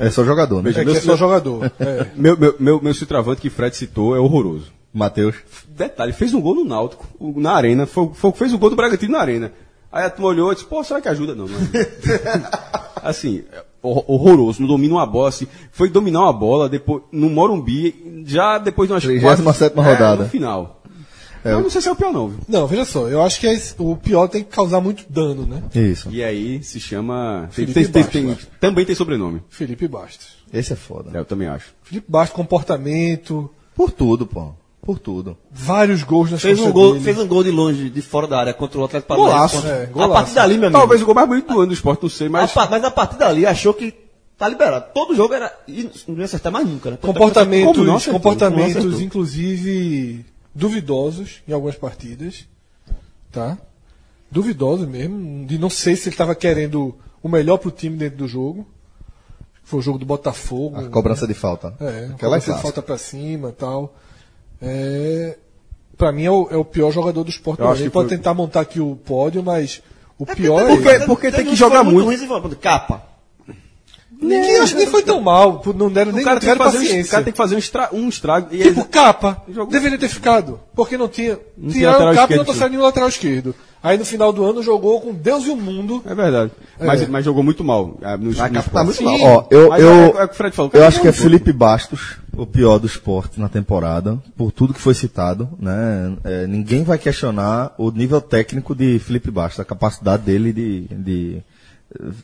É 0.00 0.10
só 0.10 0.24
jogador, 0.24 0.62
né? 0.62 0.70
É 0.70 0.84
que 0.84 0.90
é 0.96 1.00
só 1.00 1.16
jogador. 1.16 1.70
É. 1.80 2.06
Meu, 2.14 2.36
meu, 2.36 2.54
meu, 2.58 2.80
meu 2.82 2.94
centroavante 2.94 3.40
que 3.40 3.50
Fred 3.50 3.74
citou 3.76 4.14
é 4.16 4.20
horroroso. 4.20 4.72
Matheus. 4.92 5.36
Detalhe, 5.68 6.12
fez 6.12 6.32
um 6.34 6.40
gol 6.40 6.54
no 6.54 6.64
Náutico, 6.64 7.06
na 7.36 7.52
arena, 7.52 7.86
foi, 7.86 8.10
foi- 8.14 8.32
fez 8.32 8.52
o 8.52 8.58
gol 8.58 8.70
do 8.70 8.76
Bragantino 8.76 9.12
na 9.12 9.20
arena. 9.20 9.52
Aí 9.92 10.04
a 10.04 10.10
turma 10.10 10.28
olhou 10.28 10.50
e 10.50 10.54
disse, 10.54 10.66
pô, 10.66 10.82
será 10.82 11.00
que 11.00 11.08
ajuda? 11.08 11.34
Não, 11.34 11.46
não 11.46 11.56
ajuda. 11.56 11.88
assim, 13.02 13.44
é 13.52 13.62
hor- 13.82 14.04
horroroso, 14.08 14.60
não 14.60 14.68
domina 14.68 14.94
uma 14.94 15.06
bola, 15.06 15.28
assim, 15.28 15.46
foi 15.72 15.88
dominar 15.88 16.20
uma 16.22 16.32
bola 16.32 16.68
depois, 16.68 17.02
no 17.12 17.28
Morumbi, 17.30 18.24
já 18.26 18.58
depois 18.58 18.88
de 18.88 18.92
umas 18.94 19.04
37ª 19.04 19.72
é, 19.76 19.80
rodada. 19.92 20.24
no 20.24 20.28
final. 20.28 20.77
Eu 21.44 21.60
não 21.60 21.70
sei 21.70 21.80
se 21.80 21.88
é 21.88 21.92
o 21.92 21.96
pior 21.96 22.12
não, 22.12 22.28
viu? 22.28 22.38
Não, 22.48 22.66
veja 22.66 22.84
só, 22.84 23.08
eu 23.08 23.22
acho 23.22 23.38
que 23.40 23.46
é- 23.46 23.60
o 23.78 23.96
pior 23.96 24.28
tem 24.28 24.42
que 24.42 24.50
causar 24.50 24.80
muito 24.80 25.04
dano, 25.08 25.46
né? 25.46 25.62
Isso. 25.74 26.08
E 26.10 26.22
aí 26.22 26.62
se 26.62 26.78
chama. 26.80 27.48
Tem, 27.54 27.66
Felipe 27.66 27.74
tem- 27.74 27.84
tem- 27.84 28.02
Bastos, 28.02 28.12
tem- 28.20 28.30
acho. 28.32 28.46
também 28.60 28.84
tem 28.84 28.94
sobrenome. 28.94 29.42
Felipe 29.48 29.86
Bastos. 29.88 30.38
Esse 30.52 30.72
é 30.72 30.76
foda. 30.76 31.10
É, 31.14 31.18
eu 31.20 31.24
também 31.24 31.48
acho. 31.48 31.66
Felipe 31.82 32.06
Bastos, 32.10 32.34
comportamento, 32.36 33.50
Por 33.74 33.90
tudo, 33.90 34.26
pô. 34.26 34.52
Por 34.80 34.98
tudo. 34.98 35.36
vários 35.52 36.02
gols 36.02 36.30
nas 36.30 36.40
Fez 36.40 36.58
um, 36.60 36.72
gol, 36.72 36.92
dele. 36.94 37.04
fez 37.04 37.18
um 37.18 37.26
gol 37.26 37.44
de 37.44 37.50
longe, 37.50 37.90
de 37.90 38.00
fora 38.00 38.26
da 38.26 38.38
área, 38.38 38.54
contra 38.54 38.80
o 38.80 38.84
Atlético 38.84 39.14
Golaço, 39.16 39.56
Contra- 39.56 39.70
é, 39.70 39.82
A 39.82 39.86
golaço. 39.86 40.12
partir 40.12 40.34
dali, 40.34 40.54
meu 40.56 40.68
amigo. 40.68 40.78
Talvez 40.78 41.02
o 41.02 41.04
gol 41.04 41.14
mais 41.14 41.28
bonito 41.28 41.46
do 41.52 41.58
ano 41.60 41.66
do 41.68 41.74
esporte, 41.74 42.02
não 42.02 42.08
sei, 42.08 42.28
mas... 42.28 42.52
mas. 42.54 42.66
A, 42.66 42.70
mas 42.70 42.84
a 42.84 42.90
partir 42.90 43.18
dali 43.18 43.44
achou 43.44 43.74
que 43.74 43.92
tá 44.38 44.48
liberado. 44.48 44.86
Todo 44.94 45.14
jogo 45.14 45.34
era. 45.34 45.52
E 45.68 45.90
não 46.06 46.16
ia 46.18 46.24
acertar 46.24 46.50
mais 46.50 46.66
nunca, 46.66 46.90
né? 46.92 46.98
Comportamentos, 47.02 48.06
comportamentos 48.06 49.00
inclusive, 49.00 50.24
duvidosos 50.58 51.42
em 51.46 51.52
algumas 51.52 51.76
partidas. 51.76 52.46
Tá? 53.30 53.56
Duvidosos 54.30 54.88
mesmo. 54.88 55.46
De 55.46 55.58
não 55.58 55.70
sei 55.70 55.94
se 55.96 56.08
ele 56.08 56.14
estava 56.14 56.34
querendo 56.34 56.96
o 57.22 57.28
melhor 57.28 57.58
pro 57.58 57.70
time 57.70 57.96
dentro 57.96 58.18
do 58.18 58.28
jogo. 58.28 58.66
Foi 59.62 59.78
o 59.80 59.82
jogo 59.82 59.98
do 59.98 60.06
Botafogo. 60.06 60.76
A 60.78 60.88
cobrança 60.88 61.26
de 61.26 61.34
falta. 61.34 61.74
É, 61.80 61.84
Aquela 61.88 62.02
é 62.04 62.08
cobrança 62.10 62.38
de 62.38 62.44
clássica. 62.46 62.62
falta 62.62 62.82
pra 62.82 62.98
cima 62.98 63.52
tal. 63.52 63.94
É, 64.60 65.36
pra 65.96 66.10
mim 66.10 66.24
é 66.24 66.30
o, 66.30 66.48
é 66.50 66.56
o 66.56 66.64
pior 66.64 66.90
jogador 66.90 67.22
do 67.22 67.30
esporte. 67.30 67.62
Ele 67.62 67.84
que 67.84 67.90
pode 67.90 68.08
foi- 68.08 68.16
tentar 68.16 68.34
montar 68.34 68.60
aqui 68.60 68.80
o 68.80 68.96
pódio, 68.96 69.42
mas 69.42 69.82
o 70.18 70.26
pior 70.26 70.62
é 70.62 70.74
Porque, 70.74 70.88
ele. 70.88 71.06
porque 71.06 71.30
tem 71.30 71.44
que 71.44 71.52
uns 71.52 71.58
jogar 71.58 71.78
foram 71.78 71.92
muito. 71.92 72.06
ruins 72.06 72.22
Nem, 74.20 74.58
acho 74.58 74.72
que 74.74 74.78
nem 74.80 74.86
foi 74.90 75.02
tão 75.02 75.20
mal. 75.20 75.62
Não 75.76 75.90
deram 75.90 76.12
nem 76.12 76.22
O 76.22 76.24
cara, 76.24 76.40
tem 76.40 76.50
que 76.50 76.56
fazer 76.58 76.78
um, 76.78 76.80
o 76.80 76.84
paciência. 76.84 77.10
cara 77.10 77.24
tem 77.24 77.32
que 77.32 77.36
fazer 77.36 77.54
um, 77.54 77.58
estra, 77.58 77.88
um 77.92 78.08
estrago. 78.08 78.48
E 78.54 78.62
Tipo, 78.62 78.84
capa. 78.84 79.42
Jogou- 79.48 79.70
Deveria 79.72 79.98
ter 79.98 80.08
ficado. 80.08 80.58
Porque 80.74 80.96
não 80.98 81.08
tinha. 81.08 81.38
tinha 81.58 81.70
Tiraram 81.72 81.92
lateral 82.06 82.12
o 82.12 82.16
capa 82.16 82.32
e 82.34 82.36
não 82.36 82.44
trouxeram 82.44 82.70
nenhum 82.70 82.82
lateral 82.82 83.08
esquerdo. 83.08 83.54
Aí 83.80 83.96
no 83.96 84.04
final 84.04 84.32
do 84.32 84.44
ano 84.44 84.60
jogou 84.60 85.00
com 85.00 85.14
Deus 85.14 85.44
e 85.46 85.50
o 85.50 85.56
mundo. 85.56 86.02
É 86.04 86.12
verdade. 86.12 86.50
Mas, 86.80 87.08
mas 87.08 87.24
jogou 87.24 87.44
muito 87.44 87.62
mal. 87.62 87.96
ah, 88.02 88.16
No, 88.16 88.24
no 88.24 88.30
Vai 88.32 88.48
esporte. 88.48 88.54
captar 88.54 88.84
muito 88.84 89.02
mal. 89.04 89.20
Ó, 89.20 89.46
eu, 89.52 89.68
Mas 89.68 89.82
eu, 89.82 89.88
é- 89.90 90.02
é 90.20 90.24
o 90.24 90.28
que 90.28 90.34
o 90.34 90.36
Fred 90.36 90.56
falou, 90.56 90.70
eu 90.74 90.84
acho 90.84 91.00
que 91.00 91.06
é. 91.06 91.12
Felipe 91.12 91.52
Bastos, 91.52 92.16
o 92.36 92.44
pior 92.44 92.78
do 92.78 92.88
esporte 92.88 93.38
na 93.38 93.48
temporada, 93.48 94.18
por 94.36 94.50
tudo 94.50 94.74
que 94.74 94.80
foi 94.80 94.94
citado, 94.94 95.48
né? 95.60 96.12
É, 96.24 96.46
ninguém 96.48 96.82
vai 96.82 96.98
questionar 96.98 97.72
o 97.78 97.92
nível 97.92 98.20
técnico 98.20 98.74
de 98.74 98.98
Felipe 98.98 99.30
Bastos, 99.30 99.60
a 99.60 99.64
capacidade 99.64 100.24
dele 100.24 100.52
de, 100.52 100.80
de 100.90 101.42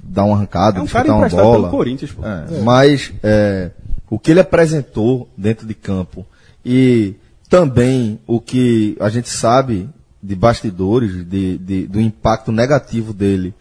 dar 0.03 0.25
uma 0.25 0.37
arrancada, 0.37 0.79
É 0.79 0.83
um 0.83 0.85
uma 0.85 1.29
bola. 1.43 1.57
pelo 1.57 1.71
Corinthians, 1.71 2.13
pô. 2.13 2.23
É, 2.27 2.61
Mas 2.61 3.13
é, 3.23 3.71
o 4.11 4.19
que 4.19 4.31
ele 4.31 4.41
apresentou 4.41 5.29
dentro 5.37 5.67
de 5.67 5.75
campo 5.75 6.27
e 6.65 7.15
também 7.49 8.19
o 8.27 8.41
que 8.41 8.97
a 9.01 9.09
gente 9.09 9.29
sabe 9.29 9.89
de 10.23 10.35
bastidores, 10.35 11.25
de, 11.29 11.59
de- 11.59 11.87
do 11.87 12.01
impacto 12.01 12.51
negativo 12.51 13.13
dele 13.13 13.55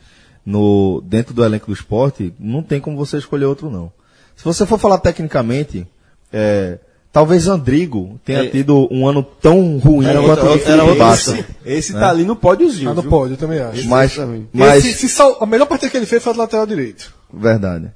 no, 0.46 1.02
dentro 1.06 1.34
do 1.34 1.44
elenco 1.44 1.68
do 1.68 1.74
esporte, 1.74 2.34
não 2.40 2.62
tem 2.64 2.80
como 2.80 2.98
você 2.98 3.18
escolher 3.18 3.46
outro 3.46 3.70
não. 3.70 3.92
Se 4.36 4.44
você 4.44 4.66
for 4.66 4.78
falar 4.80 4.98
tecnicamente, 4.98 5.86
é, 6.32 6.80
talvez 7.14 7.48
Andrigo 7.48 8.20
tenha 8.26 8.44
É. 8.44 8.48
tido 8.48 8.88
um 8.92 9.08
ano 9.08 9.24
tão 9.24 9.78
ruim 9.78 10.06
Era 10.08 10.20
quanto 10.22 10.46
outro- 10.46 10.48
o 10.48 10.52
era 10.72 10.82
Felipe 10.84 10.98
Bastos. 11.00 11.36
Esse 11.66 11.94
tá 11.94 12.10
ali 12.10 12.26
no 12.26 12.36
pódiozinho. 12.36 12.90
Ah, 12.90 12.94
não 12.94 13.02
viu? 13.04 13.10
pode, 13.12 13.32
eu 13.34 13.38
também 13.38 13.60
acho. 13.60 13.88
Mas, 13.88 14.18
mas 14.52 14.84
Esse- 14.86 14.98
se 14.98 15.10
sal- 15.10 15.38
a 15.40 15.46
melhor 15.46 15.68
partida 15.68 15.90
que 15.92 15.96
ele 15.98 16.06
fez 16.08 16.22
foi 16.22 16.32
a 16.32 16.34
do 16.34 16.40
lateral 16.40 16.66
direito. 16.66 17.14
verdade. 17.32 17.92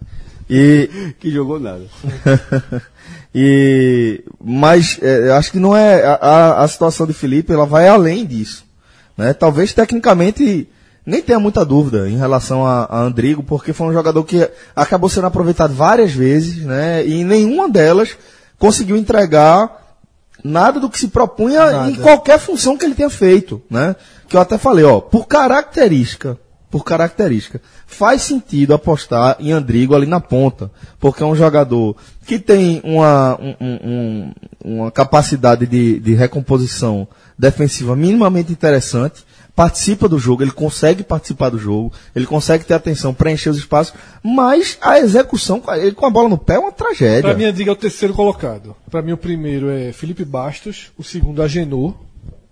E 0.50 0.90
Que 1.20 1.30
jogou 1.32 1.60
nada. 1.60 1.82
e 3.36 4.24
mas 4.44 4.98
é, 5.02 5.30
eu 5.30 5.34
acho 5.36 5.52
que 5.52 5.60
não 5.60 5.76
é 5.76 6.04
a, 6.04 6.14
a- 6.16 6.64
a 6.64 6.68
situação 6.68 7.06
de 7.06 7.14
Felipe 7.14 7.52
ela 7.52 7.66
vai 7.66 7.88
além 7.88 8.26
disso 8.26 8.64
né 9.18 9.34
talvez 9.34 9.74
tecnicamente 9.74 10.68
nem 11.06 11.22
tenha 11.22 11.40
muita 11.40 11.64
dúvida 11.66 12.10
em 12.10 12.18
relação 12.18 12.66
a, 12.66 12.86
a 12.86 13.00
Andrigo 13.02 13.44
porque 13.44 13.74
foi 13.74 13.88
um 13.88 13.94
jogador 13.94 14.24
que 14.24 14.50
acabou 14.76 15.10
sendo 15.10 15.28
aproveitado 15.28 15.74
várias 15.74 16.12
vezes 16.12 16.64
né 16.64 17.06
e 17.06 17.16
em 17.22 17.24
nenhuma 17.26 17.70
delas 17.70 18.18
conseguiu 18.60 18.96
entregar 18.98 19.86
nada 20.44 20.80
do 20.80 20.90
que 20.90 21.00
se 21.00 21.08
propunha 21.10 21.66
Nada. 21.72 21.92
em 21.92 21.96
qualquer 21.96 22.40
função 22.40 22.78
que 22.78 22.86
ele 22.86 22.96
tenha 22.96 23.10
feito, 23.10 23.62
né? 23.70 23.96
Que 24.28 24.36
eu 24.38 24.42
até 24.42 24.58
falei, 24.58 24.86
ó, 24.86 25.00
por 25.00 25.28
característica, 25.28 26.38
por 26.70 26.84
característica, 26.84 27.62
faz 27.86 28.22
sentido 28.22 28.74
apostar 28.74 29.38
em 29.40 29.52
Andrigo 29.52 29.96
ali 29.96 30.06
na 30.06 30.20
ponta, 30.20 30.70
porque 31.00 31.24
é 31.24 31.26
um 31.26 31.36
jogador 31.36 31.96
que 32.26 32.38
tem 32.38 32.82
uma, 32.84 33.40
um- 33.42 33.56
um- 33.60 33.80
um- 33.84 34.34
uma 34.76 34.92
capacidade 34.92 35.66
de, 35.66 36.00
de 36.00 36.14
recomposição 36.14 37.08
defensiva 37.40 37.96
minimamente 37.96 38.52
interessante, 38.52 39.26
participa 39.58 40.08
do 40.08 40.20
jogo, 40.20 40.44
ele 40.44 40.52
consegue 40.52 41.02
participar 41.02 41.50
do 41.50 41.58
jogo, 41.58 41.92
ele 42.16 42.28
consegue 42.28 42.64
ter 42.64 42.76
atenção, 42.76 43.12
preencher 43.12 43.50
os 43.50 43.58
espaços, 43.58 43.92
mas 44.24 44.78
a 44.80 45.00
execução, 45.00 45.64
ele 45.78 45.94
com 45.94 46.06
a 46.06 46.12
bola 46.12 46.30
no 46.30 46.38
pé 46.38 46.58
é 46.58 46.60
uma 46.60 46.72
tragédia. 46.72 47.24
Pra 47.24 47.34
mim, 47.34 47.46
a 47.46 47.52
Diga 47.52 47.72
é 47.72 47.74
o 47.74 47.76
terceiro 47.76 48.14
colocado. 48.14 48.76
Pra 48.92 49.02
mim, 49.02 49.14
o 49.14 49.18
primeiro 49.18 49.72
é 49.72 49.92
Felipe 49.92 50.24
Bastos, 50.24 50.92
o 50.96 51.04
segundo, 51.04 51.42
Agenor. 51.42 51.96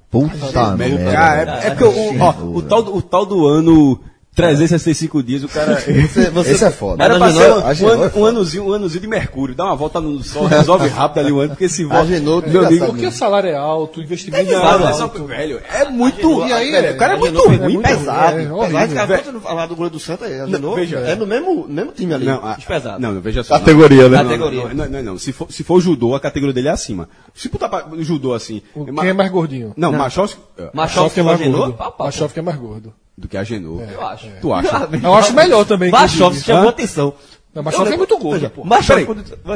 Puta 0.09 0.75
merda. 0.75 1.11
Cara, 1.11 1.59
é, 1.61 1.67
é 1.67 1.69
porque 1.75 1.83
o, 1.83 2.19
ó, 2.19 2.31
o, 2.57 2.61
tal, 2.63 2.79
o 2.79 3.01
tal 3.03 3.23
do 3.23 3.45
ano 3.45 3.99
365 4.35 5.23
dias, 5.23 5.43
o 5.43 5.47
cara. 5.47 5.81
Esse 5.87 6.65
é 6.65 6.71
foda. 6.71 7.03
Era 7.03 7.17
pra 7.17 7.31
ser 7.31 7.51
um, 7.51 7.57
um, 7.87 8.03
é 8.03 8.11
um 8.15 8.25
anozinho, 8.25 8.67
um 8.67 8.73
anozinho 8.73 9.01
de 9.01 9.07
Mercúrio. 9.07 9.55
Dá 9.55 9.63
uma 9.63 9.75
volta 9.75 10.01
no 10.01 10.21
sol, 10.23 10.45
resolve 10.45 10.89
rápido 10.89 11.19
ali 11.19 11.31
o 11.31 11.39
ano, 11.39 11.49
porque 11.51 11.69
se 11.69 11.85
volta. 11.85 12.01
Agenor, 12.03 12.43
meu 12.47 12.65
amigo. 12.65 12.85
Porque 12.87 13.07
o 13.07 13.11
salário 13.11 13.49
é 13.49 13.55
alto, 13.55 13.99
o 13.99 14.03
investimento 14.03 14.49
é, 14.51 14.53
é 14.53 14.55
alto. 14.57 14.97
só, 14.97 15.07
velho, 15.07 15.61
é 15.73 15.85
muito. 15.89 16.45
E 16.47 16.51
aí, 16.53 16.69
velho, 16.69 16.95
o 16.95 16.97
cara 16.97 17.13
é 17.13 17.15
é, 17.15 17.19
muito 17.19 17.39
é 17.39 17.47
ruim, 17.47 17.57
muito 17.59 17.81
pesado. 17.81 18.05
Pesado, 18.05 18.37
É, 18.37 18.41
pesado. 18.41 18.55
horrível. 18.57 18.95
Cara, 19.07 19.23
quando 19.23 19.39
falar 19.41 19.65
do 19.67 19.75
goleiro 19.75 19.93
do 19.97 19.99
Santa, 19.99 20.25
é, 20.25 20.45
veja. 20.75 20.97
é 20.97 21.15
no 21.15 21.25
mesmo, 21.25 21.65
mesmo 21.67 21.91
time 21.93 22.13
ali. 22.13 22.25
Não, 22.25 22.45
a- 22.45 22.57
os 22.57 22.65
pesados. 22.65 23.01
Não, 23.01 23.13
não, 23.13 23.21
veja 23.21 23.41
só. 23.43 23.57
Categoria, 23.57 24.09
né? 24.09 24.17
Não, 24.17 24.23
não, 24.23 24.29
Categoria. 24.29 24.73
Não, 24.73 24.89
não, 24.89 25.03
não. 25.03 25.17
Se 25.17 25.31
for, 25.31 25.47
se 25.49 25.63
for 25.63 25.79
judô, 25.79 26.13
a 26.13 26.19
categoria 26.19 26.53
dele 26.53 26.67
é 26.67 26.71
acima. 26.71 27.07
Se 27.33 27.47
botar 27.47 27.69
pra, 27.69 27.85
judô 27.99 28.33
assim. 28.33 28.61
Quem 28.73 29.09
é 29.09 29.13
mais 29.13 29.31
gordinho? 29.31 29.73
Não, 29.77 29.93
Machowski. 29.93 30.39
é, 30.57 30.69
Machov 30.73 31.11
é 31.17 31.23
mais 31.23 31.39
gordo. 31.39 31.77
que 32.33 32.39
é 32.39 32.41
mais 32.41 32.57
gordo. 32.57 32.93
Do 33.17 33.27
que 33.29 33.37
a 33.37 33.43
Genô. 33.43 33.81
Eu 33.81 34.05
acho. 34.05 34.27
Tu 34.41 34.53
acha? 34.53 34.89
Eu 35.01 35.13
acho 35.13 35.33
melhor 35.33 35.65
também. 35.65 35.89
Inclusive. 35.89 36.41
chamou 36.43 36.65
Hã? 36.65 36.69
atenção. 36.69 37.13
Não, 37.53 37.63
Machov 37.63 37.89
é 37.89 37.95
muito 37.95 38.17
gordo, 38.17 38.49
pô. 38.49 38.65
Machov, 38.65 38.99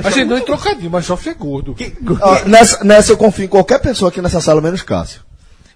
Agenor 0.06 0.38
é 0.38 0.42
trocadinho, 0.42 0.90
Machov 0.90 1.28
é 1.28 1.34
gordo. 1.34 1.76
Nessa, 2.46 2.82
nessa 2.86 3.12
eu 3.12 3.18
confio 3.18 3.44
em 3.44 3.48
qualquer 3.50 3.80
pessoa 3.80 4.08
aqui 4.08 4.22
nessa 4.22 4.40
sala, 4.40 4.62
menos 4.62 4.82
Cássio. 4.82 5.20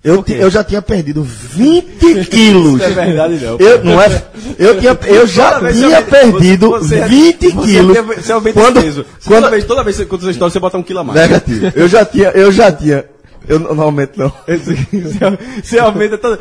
Eu, 0.01 0.23
eu 0.27 0.49
já 0.49 0.63
tinha 0.63 0.81
perdido 0.81 1.21
20 1.23 2.25
quilos. 2.31 2.75
Isso 2.81 2.83
é 2.91 3.05
verdade, 3.05 3.39
não. 3.43 3.57
Eu, 3.57 3.83
não 3.83 4.01
é, 4.01 4.23
eu, 4.57 4.79
tinha, 4.79 4.97
eu 5.07 5.27
já 5.27 5.53
Toda 5.59 5.73
tinha 5.73 6.01
perdido 6.01 6.69
você- 6.69 6.99
você- 6.99 7.07
20 7.07 7.51
você 7.51 7.65
quilos. 7.65 7.97
Você 8.17 8.31
aumenta 8.31 8.59
quando, 8.61 8.81
peso. 8.81 9.05
quando, 9.25 9.41
Toda 9.43 9.49
vez, 9.51 9.65
toda 9.65 9.83
vez 9.83 9.95
que 9.97 10.03
você 10.03 10.09
conta 10.09 10.23
essa 10.23 10.31
história, 10.31 10.51
você 10.51 10.59
bota 10.59 10.77
um 10.77 10.83
quilo 10.83 10.99
a 10.99 11.03
mais. 11.05 11.19
negativo. 11.19 11.71
Eu 11.75 11.87
já 11.89 12.05
tinha, 12.05 12.29
eu 12.29 12.51
já 12.53 12.71
tinha. 12.71 13.05
Eu 13.47 13.59
não 13.59 13.75
não 13.75 13.83
aumento, 13.85 14.17
não. 14.17 14.31
Você 15.63 15.77
aumenta 15.79 16.17
toda... 16.17 16.39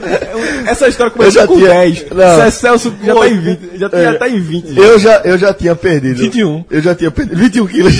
Essa 0.66 0.88
história 0.88 1.10
começou 1.10 1.46
com 1.48 1.56
tinha- 1.56 1.68
10. 1.70 2.06
não. 2.10 2.36
Zé 2.36 2.50
Celso 2.50 2.94
já 3.04 3.14
tá 3.14 3.28
em 3.28 3.38
20. 3.40 3.78
Já, 3.78 3.88
já 3.88 4.14
tá 4.18 4.28
em 4.28 4.40
20. 4.40 4.74
já. 4.74 4.80
Eu 4.80 4.98
já, 4.98 5.16
eu 5.24 5.38
já 5.38 5.54
tinha 5.54 5.74
perdido. 5.76 6.18
21. 6.18 6.64
Eu 6.70 6.80
já 6.80 6.94
tinha 6.94 7.10
perdido 7.10 7.36
21 7.38 7.66
quilos. 7.68 7.94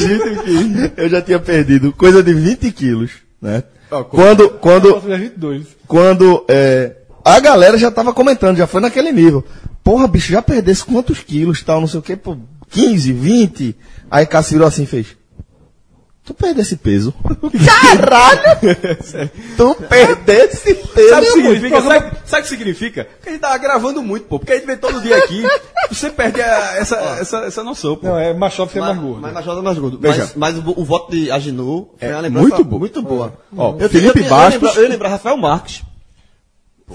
eu 0.96 1.08
já 1.08 1.20
tinha 1.22 1.38
perdido 1.40 1.92
coisa 1.92 2.22
de 2.22 2.32
20 2.32 2.70
quilos, 2.72 3.10
né? 3.40 3.62
Como- 3.90 4.04
Quando, 4.04 4.48
quando, 4.50 4.94
Quando... 4.94 5.00
22. 5.18 5.62
quando 5.86 6.44
é, 6.48 6.92
a 7.24 7.38
galera 7.40 7.76
já 7.76 7.90
tava 7.90 8.12
comentando, 8.14 8.56
já 8.56 8.66
foi 8.66 8.80
naquele 8.80 9.12
nível. 9.12 9.44
Porra, 9.84 10.06
bicho, 10.06 10.32
já 10.32 10.40
perdesse 10.40 10.84
quantos 10.84 11.18
quilos, 11.20 11.62
tal, 11.62 11.80
não 11.80 11.88
sei 11.88 11.98
o 12.00 12.02
que, 12.02 12.14
pô, 12.16 12.36
15, 12.70 13.12
20. 13.12 13.76
Aí 14.10 14.24
Cássio 14.26 14.52
virou 14.54 14.68
assim 14.68 14.84
e 14.84 14.86
fez. 14.86 15.08
Tu 16.24 16.32
perdesse 16.34 16.76
peso. 16.76 17.12
Tu 19.56 19.74
perdesse 19.88 20.74
peso. 20.74 21.08
Sabe 21.10 21.26
o 21.26 21.32
que 21.32 21.40
significa? 21.42 21.80
Sabe, 21.82 22.16
sabe 22.24 22.40
o 22.40 22.42
que 22.42 22.48
significa? 22.48 23.08
Que 23.22 23.28
a 23.28 23.32
gente 23.32 23.40
tava 23.40 23.58
gravando 23.58 24.02
muito, 24.02 24.26
pô. 24.26 24.38
Porque 24.38 24.52
a 24.52 24.56
gente 24.56 24.66
vem 24.66 24.76
todo 24.76 25.00
dia 25.00 25.16
aqui. 25.16 25.42
você 25.90 26.10
perde 26.10 26.40
a- 26.40 26.76
essa, 26.76 26.96
essa, 27.20 27.38
essa 27.38 27.64
noção, 27.64 27.96
pô. 27.96 28.06
Não, 28.06 28.18
é 28.18 28.32
Machop 28.32 28.76
é 28.76 28.80
mais 28.80 28.98
gordo. 28.98 29.20
Mas 29.20 29.32
Major 29.34 29.58
é 29.58 29.62
mais 29.62 29.78
gordo. 29.78 29.98
Veja. 30.00 30.30
Mas, 30.36 30.54
mas 30.54 30.58
o, 30.64 30.80
o 30.80 30.84
voto 30.84 31.10
de 31.10 31.30
Aginu 31.30 31.90
foi 31.98 32.08
É 32.08 32.12
uma 32.12 32.20
lembrança 32.20 32.48
muito 32.48 32.64
bom. 32.64 32.78
Muito 32.78 33.02
boa. 33.02 33.32
Ó, 33.56 33.76
Eu- 33.78 33.88
Felipe 33.88 34.20
eu, 34.20 34.24
eu, 34.24 34.30
Bastos- 34.30 34.54
Eu, 34.54 34.60
lembro- 34.68 34.82
eu 34.84 34.88
lembro 34.90 35.08
Rafael 35.08 35.36
Marques. 35.36 35.82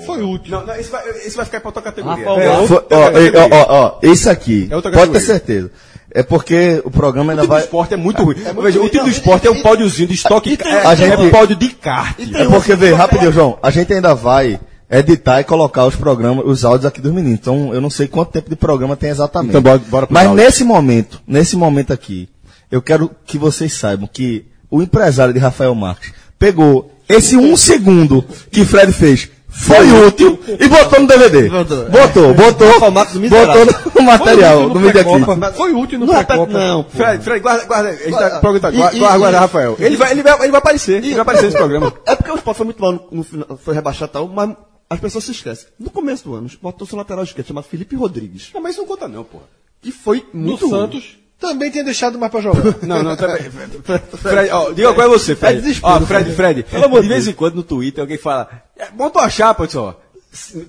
Foi 0.06 0.22
útil. 0.22 0.52
Não, 0.52 0.64
não, 0.66 0.76
esse 0.76 0.92
vai, 0.92 1.10
esse 1.10 1.36
vai 1.36 1.44
ficar 1.46 1.60
pra 1.60 1.70
outra 1.70 1.82
categoria. 1.82 2.24
Rafael 2.24 2.40
É, 2.40 2.50
Marques. 2.50 2.68
Foi- 2.68 2.86
ó, 2.92 3.48
ó, 3.48 3.50
ó, 3.52 3.66
ó, 3.88 4.00
esse 4.04 4.30
aqui, 4.30 4.68
É 4.70 4.76
outra 4.76 4.92
pode 4.92 5.12
ter 5.12 5.20
certeza. 5.22 5.72
É 6.18 6.24
porque 6.24 6.82
o 6.84 6.90
programa 6.90 7.28
O 7.28 7.30
ainda 7.32 7.44
time 7.44 7.48
do 7.48 7.54
vai. 7.54 7.64
esporte 7.64 7.94
é 7.94 7.98
muito 7.98 8.24
ruim. 8.24 8.36
muito 8.38 8.62
Veja, 8.64 8.80
ruim. 8.80 8.88
o 8.88 8.90
time 8.90 9.04
do 9.04 9.10
esporte 9.12 9.44
e- 9.46 9.48
é 9.48 9.52
um 9.52 9.62
pódiozinho 9.62 10.08
de 10.08 10.16
estoque. 10.16 10.50
e 10.54 10.58
tem- 10.58 10.72
é, 10.72 10.86
a 10.86 10.96
gente- 10.96 11.12
é 11.14 11.18
um 11.18 11.30
pódio 11.30 11.56
de 11.56 11.70
kart. 11.70 12.18
É 12.34 12.46
porque, 12.46 12.76
vê, 12.76 12.92
rapidinho, 12.92 13.32
João, 13.32 13.60
a 13.62 13.70
gente 13.70 13.94
ainda 13.94 14.16
vai 14.16 14.60
editar 14.90 15.42
e 15.42 15.44
colocar 15.44 15.86
os 15.86 15.96
programas, 15.96 16.44
os 16.48 16.66
áudios 16.66 16.86
aqui 16.88 17.00
dos 17.02 17.12
meninos. 17.14 17.38
Então, 17.40 17.72
eu 17.72 17.80
não 17.80 17.90
sei 17.92 18.08
quanto 18.08 18.32
tempo 18.32 18.50
de 18.50 18.56
programa 18.56 18.96
tem 18.96 19.10
exatamente. 19.12 19.50
Então, 19.50 19.62
bora- 19.62 19.78
bora 19.78 20.08
Mas 20.10 20.26
áudios. 20.28 20.44
nesse 20.46 20.64
momento, 20.64 21.22
nesse 21.28 21.56
momento 21.56 21.94
aqui, 21.94 22.28
eu 22.72 22.82
quero 22.82 23.12
que 23.26 23.38
vocês 23.38 23.74
saibam 23.74 24.10
que 24.12 24.44
o 24.72 24.82
empresário 24.82 25.34
de 25.36 25.40
Rafael 25.40 25.76
Marques 25.76 26.14
pegou 26.40 26.92
esse 27.08 27.38
um 27.38 27.56
segundo 27.56 28.26
que 28.52 28.66
Fred 28.66 28.92
fez. 28.92 29.30
Foi 29.60 29.92
útil 30.06 30.40
e 30.48 30.68
botou 30.70 31.00
no 31.02 31.08
DVD. 31.08 31.50
Botou. 31.50 31.86
Botou, 31.90 32.34
botou, 32.34 32.68
botou 32.80 33.66
no 33.96 34.02
material 34.04 34.70
no 34.70 34.80
Media. 34.80 35.04
Clip. 35.04 35.26
Foi 35.56 35.74
útil 35.74 36.00
no 36.00 36.08
pré-copa. 36.08 36.54
não. 36.54 36.84
pô. 36.84 36.90
Fred, 36.92 37.24
Fred, 37.24 37.40
guarda, 37.42 37.66
guarda. 37.66 37.90
A 37.90 37.94
gente 37.94 38.04
tá 38.12 38.18
Guarda. 38.20 38.40
perguntando, 38.40 38.78
guarda, 38.78 39.18
guarda, 39.18 39.40
Rafael. 39.40 39.76
Ele 39.80 39.96
vai, 39.98 40.12
ele, 40.12 40.24
vai, 40.24 40.34
ele 40.42 40.52
vai 40.52 40.60
aparecer. 40.60 40.98
Ele 41.04 41.12
vai 41.14 41.22
aparecer 41.22 41.46
nesse 41.46 41.58
programa. 41.58 41.92
É 42.06 42.16
porque 42.16 42.32
o 42.32 42.36
Sport 42.36 42.56
foi 42.58 42.66
muito 42.66 42.82
mal 42.82 42.92
no, 42.94 43.08
no 43.12 43.24
final, 43.24 43.60
foi 43.64 43.74
rebaixado 43.74 44.12
e 44.12 44.14
tal, 44.14 44.28
mas 44.28 44.56
as 44.90 45.00
pessoas 45.00 45.24
se 45.24 45.32
esquecem. 45.32 45.68
No 45.80 45.90
começo 45.90 46.24
do 46.26 46.36
ano, 46.36 46.44
o 46.46 46.48
Sport 46.48 46.76
trouxe 46.78 46.94
um 46.96 46.98
lateral 47.00 47.24
esquerdo 47.24 47.48
chamado 47.48 47.66
Felipe 47.66 47.96
Rodrigues, 47.96 48.52
Não, 48.54 48.62
mas 48.62 48.74
isso 48.74 48.82
não 48.82 48.88
conta 48.88 49.08
não, 49.08 49.24
porra. 49.24 49.44
que 49.82 49.92
foi 49.92 50.24
No 50.34 50.48
muito 50.50 50.68
ruim. 50.68 50.80
Santos, 50.80 51.18
também 51.40 51.70
tinha 51.72 51.84
deixado 51.84 52.18
mais 52.18 52.32
pra 52.32 52.42
jogar. 52.42 52.64
Não, 52.82 53.04
não, 53.04 53.16
também. 53.16 53.44
Fred, 54.18 54.50
ó, 54.52 54.72
diga 54.72 54.94
qual 54.94 55.08
é 55.08 55.10
você, 55.10 55.36
Fred. 55.36 55.58
É 55.58 55.62
desespero, 55.62 55.94
Ó, 55.94 56.00
Fred, 56.02 56.34
Fred. 56.36 56.64
Pelo 56.64 56.86
amor 56.86 57.02
de 57.02 57.08
vez 57.08 57.28
em 57.28 57.34
quando 57.34 57.56
no 57.56 57.64
Twitter 57.64 58.02
alguém 58.02 58.18
fala, 58.18 58.50
"É, 58.78 58.88
monta 58.96 59.20
uma 59.20 59.30
chapa, 59.30 59.68
só. 59.70 60.00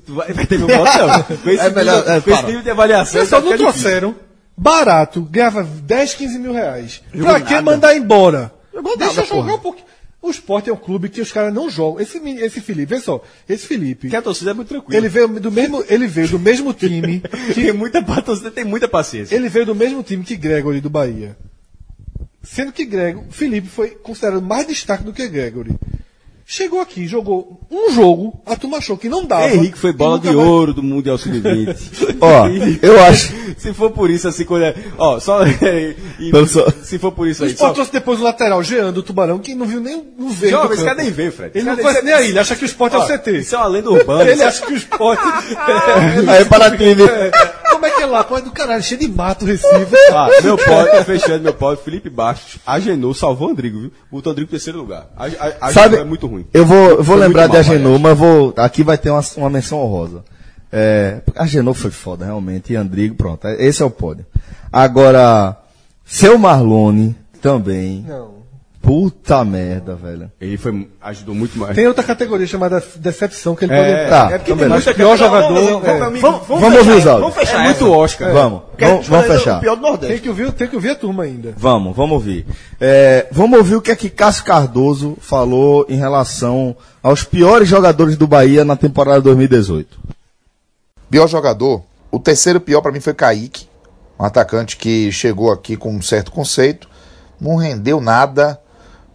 Vai, 0.07 0.32
vai 0.32 0.47
ter 0.47 0.59
meu 0.59 0.69
voto, 0.69 0.99
não. 0.99 1.23
Com 1.39 1.51
esse, 1.51 1.61
É 1.65 1.70
melhor- 1.70 2.05
é, 2.07 2.20
com 2.20 2.31
esse 2.31 2.40
para. 2.40 2.47
nível 2.47 2.62
de 2.62 2.70
avaliação. 2.70 3.12
Vocês 3.12 3.28
só 3.28 3.36
não 3.40 3.49
difícil. 3.53 3.66
trouxeram 3.66 4.15
barato, 4.57 5.20
ganhava 5.23 5.62
10, 5.62 6.15
15 6.15 6.39
mil 6.39 6.53
reais. 6.53 7.03
Jogou 7.12 7.31
pra 7.35 7.40
que 7.43 7.53
nada. 7.55 7.62
mandar 7.70 7.97
embora? 7.97 8.53
Jogou 8.74 8.97
Deixa 8.97 9.15
nada, 9.23 9.27
jogar 9.27 9.55
um 9.55 9.59
pouquinho. 9.59 9.86
O 10.20 10.31
esporte 10.31 10.69
é 10.69 10.73
um 10.73 10.77
clube 10.77 11.09
que 11.09 11.20
os 11.20 11.31
caras 11.31 11.55
não 11.55 11.70
jogam. 11.70 12.01
Esse, 12.01 12.19
esse 12.19 12.61
Felipe, 12.61 12.95
vê 12.97 13.01
só, 13.01 13.23
esse 13.49 13.66
Felipe, 13.66 14.03
Porque 14.03 14.16
a 14.16 14.23
torcida 14.23 14.51
é 14.51 14.55
muito 14.55 14.69
tranquila. 14.69 14.97
ele 14.99 15.09
veio 15.09 15.28
do 15.28 15.51
mesmo, 15.51 15.85
ele 15.89 16.07
veio 16.09 16.28
do 16.28 16.39
mesmo 16.39 16.74
time 16.74 17.20
tem 17.55 17.66
que 17.66 17.73
muita, 17.73 18.01
a 18.01 18.23
torcida 18.23 18.51
tem 18.51 18.65
muita 18.65 18.89
paciência. 18.89 19.35
ele 19.35 19.49
veio 19.49 19.66
do 19.66 19.74
mesmo 19.74 20.03
time 20.03 20.24
que 20.24 20.36
Gregory 20.36 20.81
do 20.81 20.90
Bahia. 20.90 21.36
Sendo 22.43 22.73
que 22.73 22.85
Gregory, 22.85 23.27
Felipe 23.31 23.69
foi 23.69 23.90
considerado 23.90 24.43
mais 24.43 24.66
destaque 24.66 25.05
do 25.05 25.12
que 25.12 25.28
Gregory. 25.28 25.77
Chegou 26.51 26.81
aqui, 26.81 27.07
jogou 27.07 27.61
um 27.70 27.93
jogo, 27.93 28.41
a 28.47 28.57
turma 28.57 28.79
achou 28.79 28.97
que 28.97 29.07
não 29.07 29.23
dava. 29.23 29.51
Henrique 29.55 29.77
foi 29.77 29.93
bola 29.93 30.19
de 30.19 30.29
mais- 30.29 30.39
ouro 30.39 30.73
do 30.73 30.83
Mundial 30.83 31.19
Sub-20. 31.19 31.77
Ó, 32.23 32.47
eu 32.81 32.99
acho. 33.05 33.35
Se 33.59 33.75
for 33.75 33.91
por 33.91 34.09
isso, 34.09 34.27
assim, 34.27 34.47
quando 34.47 34.62
é. 34.62 34.75
Ó, 34.97 35.20
só. 35.20 35.41
e- 35.47 35.95
só- 36.47 36.66
se 36.83 36.99
for 36.99 37.12
por 37.12 37.29
isso 37.29 37.43
O 37.43 37.45
aí. 37.45 37.53
Sport 37.53 37.69
Só, 37.69 37.75
trouxe 37.75 37.93
depois 37.93 38.19
o 38.19 38.23
lateral, 38.23 38.62
Jean 38.62 38.91
do 38.95 39.03
Tubarão, 39.03 39.39
que 39.39 39.55
não 39.55 39.66
viu 39.66 39.79
nem 39.79 40.03
no 40.19 40.31
verde. 40.31 40.57
Jovem, 40.57 40.73
esse 40.73 40.85
cara 40.87 41.03
nem 41.03 41.11
veio, 41.11 41.31
Fred. 41.33 41.51
Ele 41.55 41.66
não 41.69 41.77
conhece 41.77 42.03
nem 42.03 42.15
a 42.15 42.23
ilha, 42.23 42.29
ele 42.33 42.39
acha 42.39 42.57
que 42.57 42.65
o 42.65 42.66
Sport 42.66 42.95
é 42.95 42.97
Ó, 42.97 43.05
o 43.05 43.07
CT. 43.07 43.31
Isso 43.41 43.55
é 43.55 43.59
uma 43.59 43.66
lenda 43.66 43.91
urbana. 43.91 44.31
Ele 44.31 44.43
acha 44.43 44.65
que 44.65 44.73
o 44.73 44.77
Sport. 44.77 45.19
Aí 45.20 46.45
para 46.47 46.66
é 46.69 46.70
que 46.70 46.83
é 46.85 47.57
lá? 48.09 48.24
Pô, 48.24 48.39
é 48.39 48.43
do 48.43 48.51
caralho, 48.51 48.82
cheio 48.82 49.01
de 49.01 49.09
mato, 49.09 49.44
Recife. 49.44 49.97
Ah, 50.12 50.28
meu 50.43 50.56
pódio, 50.56 51.05
fechando 51.05 51.43
meu 51.44 51.55
pódio, 51.55 51.85
Felipe 51.85 52.09
Bastos, 52.10 52.59
Agenou, 52.66 53.14
salvou 53.14 53.48
o 53.48 53.51
Andrigo, 53.52 53.80
viu? 53.80 53.93
Botou 54.10 54.30
o 54.30 54.32
Andrigo 54.32 54.48
em 54.48 54.51
terceiro 54.51 54.78
lugar. 54.78 55.06
A, 55.16 55.26
a, 55.26 55.72
Sabe, 55.72 55.89
Agenor 55.89 56.01
é 56.01 56.05
muito 56.05 56.26
ruim. 56.26 56.47
Eu 56.52 56.64
vou, 56.64 56.76
eu 56.90 56.97
vou 57.02 57.16
Foi 57.16 57.26
lembrar 57.26 57.47
de 57.47 57.52
mal, 57.52 57.60
Agenor, 57.60 57.98
mas 57.98 58.18
vou. 58.18 58.55
Aqui 58.56 58.82
vai 58.82 58.98
ter 58.98 59.10
uma, 59.10 59.22
uma 59.36 59.51
menção 59.51 59.78
honrosa. 59.78 60.24
É, 60.72 61.20
Agenor 61.36 61.74
foi 61.74 61.90
foda, 61.90 62.24
realmente. 62.24 62.72
E 62.72 62.76
Andrigo, 62.76 63.14
pronto. 63.14 63.47
é- 63.47 63.64
Esse 63.64 63.82
é 63.82 63.86
o 63.86 63.90
pódio. 63.90 64.26
Agora, 64.72 65.56
seu 66.05 66.36
Marlone 66.39 67.16
também. 67.40 68.05
Não. 68.06 68.38
Puta 68.89 69.44
merda, 69.44 69.94
velho. 69.94 70.32
Ele 70.40 70.56
foi, 70.56 70.89
ajudou 71.02 71.35
muito 71.35 71.59
mais. 71.59 71.74
Tem 71.74 71.86
outra 71.86 72.02
categoria 72.02 72.47
chamada 72.47 72.82
Decepção 72.97 73.55
que 73.55 73.66
ele 73.66 73.74
É, 73.74 73.77
pode 73.77 73.90
entrar. 73.90 74.28
Tá, 74.28 74.35
é 74.35 74.39
porque 74.39 74.52
então 74.52 74.65
tem 74.65 74.69
muita 74.70 74.94
Pior 74.94 75.15
jogador, 75.19 75.55
Vamos, 75.55 75.85
é. 75.86 75.98
vamos, 75.98 76.20
vamos, 76.23 76.47
Vamos 76.48 76.78
ouvir 76.78 76.90
os 76.93 77.06
áudios. 77.06 77.20
Vamos 77.20 77.35
fechar 77.35 77.60
É 77.60 77.65
muito 77.65 77.85
essa. 77.85 77.97
Oscar. 77.97 78.32
Vamos, 78.32 78.62
Porque 78.70 78.85
vamos, 78.86 79.06
vamos 79.06 79.27
vai 79.27 79.36
fechar. 79.36 79.59
O 79.59 79.60
pior 79.60 79.74
do 79.77 79.82
Tem 79.82 79.90
Nordeste. 79.90 80.20
que, 80.23 80.28
ouvir, 80.31 80.52
tem 80.52 80.69
que 80.69 80.74
ouvir 80.74 80.89
a 80.89 80.94
turma 80.94 81.24
ainda. 81.24 81.52
Vamos, 81.55 81.94
vamos 81.94 82.15
ouvir. 82.15 82.47
É, 82.81 83.27
vamos 83.31 83.59
ouvir 83.59 83.74
o 83.74 83.82
que 83.82 83.90
é 83.90 83.97
que 83.97 84.09
Cássio 84.09 84.44
Cardoso 84.44 85.19
falou 85.20 85.85
em 85.86 85.97
relação 85.97 86.74
aos 87.02 87.23
piores 87.23 87.69
jogadores 87.69 88.16
do 88.16 88.27
Bahia 88.27 88.65
na 88.65 88.74
temporada 88.74 89.20
2018. 89.20 89.98
Pior 91.10 91.28
jogador, 91.28 91.82
o 92.10 92.19
terceiro 92.19 92.59
pior 92.59 92.81
pra 92.81 92.90
mim 92.90 93.01
foi 93.01 93.12
Kaique, 93.12 93.66
um 94.19 94.24
atacante 94.24 94.78
que 94.78 95.12
chegou 95.12 95.52
aqui 95.52 95.77
com 95.77 95.90
um 95.94 96.01
certo 96.01 96.32
conceito, 96.32 96.89
não 97.39 97.56
rendeu 97.56 98.01
nada, 98.01 98.59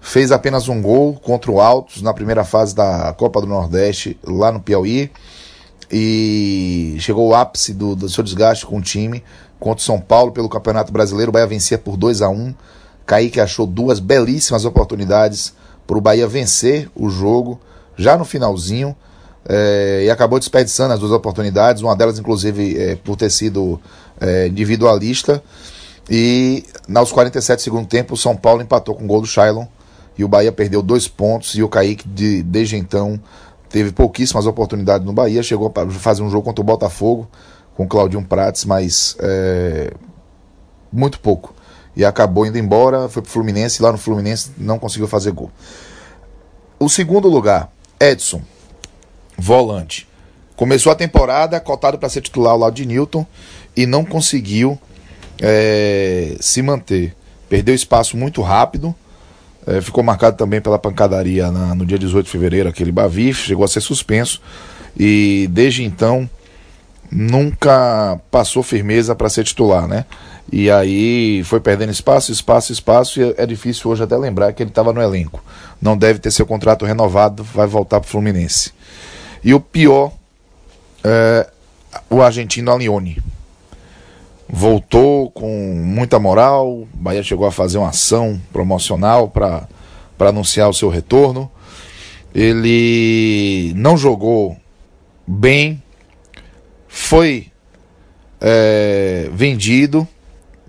fez 0.03 0.33
apenas 0.33 0.67
um 0.67 0.81
gol 0.81 1.13
contra 1.13 1.49
o 1.49 1.61
Altos 1.61 2.01
na 2.01 2.13
primeira 2.13 2.43
fase 2.43 2.75
da 2.75 3.13
Copa 3.13 3.39
do 3.39 3.47
Nordeste 3.47 4.19
lá 4.21 4.51
no 4.51 4.59
Piauí 4.59 5.09
e 5.89 6.97
chegou 6.99 7.33
ao 7.33 7.41
ápice 7.41 7.73
do, 7.73 7.95
do 7.95 8.09
seu 8.09 8.21
desgaste 8.21 8.65
com 8.65 8.77
o 8.79 8.81
time 8.81 9.23
contra 9.57 9.81
o 9.81 9.85
São 9.85 10.01
Paulo 10.01 10.33
pelo 10.33 10.49
Campeonato 10.49 10.91
Brasileiro. 10.91 11.29
O 11.29 11.31
Bahia 11.31 11.47
vencia 11.47 11.77
por 11.77 11.95
2 11.95 12.21
a 12.21 12.27
1 12.27 12.53
Kaique 13.05 13.39
achou 13.39 13.65
duas 13.65 13.99
belíssimas 13.99 14.65
oportunidades 14.65 15.53
para 15.87 15.97
o 15.97 16.01
Bahia 16.01 16.27
vencer 16.27 16.89
o 16.93 17.09
jogo 17.09 17.59
já 17.95 18.17
no 18.17 18.25
finalzinho 18.25 18.93
é, 19.47 20.03
e 20.05 20.09
acabou 20.09 20.37
desperdiçando 20.37 20.93
as 20.93 20.99
duas 20.99 21.11
oportunidades, 21.13 21.81
uma 21.81 21.95
delas, 21.95 22.19
inclusive, 22.19 22.77
é, 22.77 22.95
por 22.95 23.15
ter 23.15 23.29
sido 23.29 23.79
é, 24.19 24.47
individualista. 24.47 25.41
E 26.09 26.65
aos 26.93 27.11
47 27.11 27.69
do 27.69 27.85
tempo, 27.85 28.15
o 28.15 28.17
São 28.17 28.35
Paulo 28.35 28.61
empatou 28.61 28.95
com 28.95 29.05
o 29.05 29.07
gol 29.07 29.21
do 29.21 29.27
Shailon 29.27 29.65
e 30.17 30.23
o 30.23 30.27
Bahia 30.27 30.51
perdeu 30.51 30.81
dois 30.81 31.07
pontos. 31.07 31.55
E 31.55 31.63
o 31.63 31.69
Kaique, 31.69 32.07
de, 32.07 32.43
desde 32.43 32.75
então, 32.75 33.19
teve 33.69 33.91
pouquíssimas 33.91 34.45
oportunidades 34.45 35.05
no 35.05 35.13
Bahia. 35.13 35.41
Chegou 35.43 35.71
a 35.75 35.89
fazer 35.91 36.23
um 36.23 36.29
jogo 36.29 36.43
contra 36.43 36.61
o 36.61 36.65
Botafogo 36.65 37.27
com 37.75 37.83
o 37.83 37.87
Claudinho 37.87 38.23
Prates, 38.23 38.65
mas 38.65 39.15
é, 39.19 39.91
muito 40.91 41.19
pouco. 41.19 41.53
E 41.95 42.03
acabou 42.03 42.45
indo 42.45 42.57
embora, 42.57 43.07
foi 43.09 43.21
pro 43.21 43.31
Fluminense, 43.31 43.81
lá 43.81 43.91
no 43.91 43.97
Fluminense 43.97 44.51
não 44.57 44.79
conseguiu 44.79 45.07
fazer 45.07 45.31
gol. 45.31 45.51
O 46.79 46.89
segundo 46.89 47.27
lugar, 47.27 47.71
Edson, 47.99 48.41
volante. 49.37 50.07
Começou 50.55 50.91
a 50.91 50.95
temporada 50.95 51.59
cotado 51.59 51.97
para 51.97 52.09
ser 52.09 52.21
titular 52.21 52.53
ao 52.53 52.59
lado 52.59 52.75
de 52.75 52.85
Newton 52.85 53.25
e 53.75 53.85
não 53.85 54.05
conseguiu 54.05 54.79
é, 55.41 56.35
se 56.39 56.61
manter. 56.61 57.15
Perdeu 57.49 57.73
espaço 57.73 58.17
muito 58.17 58.41
rápido. 58.41 58.95
É, 59.67 59.81
ficou 59.81 60.03
marcado 60.03 60.37
também 60.37 60.61
pela 60.61 60.77
pancadaria 60.79 61.51
na- 61.51 61.73
no 61.75 61.85
dia 61.85 61.97
18 61.99 62.25
de 62.25 62.31
fevereiro, 62.31 62.69
aquele 62.69 62.91
Bavi, 62.91 63.33
chegou 63.33 63.63
a 63.65 63.67
ser 63.67 63.81
suspenso. 63.81 64.41
E 64.97 65.47
desde 65.51 65.83
então 65.83 66.29
nunca 67.11 68.19
passou 68.31 68.63
firmeza 68.63 69.15
para 69.15 69.29
ser 69.29 69.43
titular, 69.43 69.87
né? 69.87 70.05
E 70.51 70.69
aí 70.69 71.43
foi 71.45 71.59
perdendo 71.59 71.91
espaço, 71.91 72.31
espaço, 72.31 72.71
espaço, 72.71 73.21
e 73.21 73.33
é 73.37 73.45
difícil 73.45 73.89
hoje 73.89 74.03
até 74.03 74.15
lembrar 74.17 74.51
que 74.53 74.61
ele 74.61 74.69
estava 74.69 74.91
no 74.91 75.01
elenco. 75.01 75.43
Não 75.81 75.97
deve 75.97 76.19
ter 76.19 76.31
seu 76.31 76.45
contrato 76.45 76.85
renovado, 76.85 77.43
vai 77.43 77.65
voltar 77.65 77.99
para 77.99 78.07
o 78.07 78.09
Fluminense. 78.09 78.71
E 79.43 79.53
o 79.53 79.59
pior 79.59 80.11
é 81.03 81.47
o 82.09 82.21
argentino 82.21 82.71
Alione. 82.71 83.17
Voltou 84.55 85.31
com 85.31 85.49
muita 85.83 86.19
moral, 86.19 86.87
Bahia 86.93 87.23
chegou 87.23 87.47
a 87.47 87.51
fazer 87.51 87.79
uma 87.79 87.89
ação 87.89 88.39
promocional 88.51 89.27
para 89.27 89.67
anunciar 90.19 90.69
o 90.69 90.73
seu 90.75 90.89
retorno. 90.89 91.51
Ele 92.35 93.73
não 93.75 93.97
jogou 93.97 94.55
bem, 95.25 95.81
foi 96.87 97.47
é, 98.39 99.27
vendido, 99.33 100.07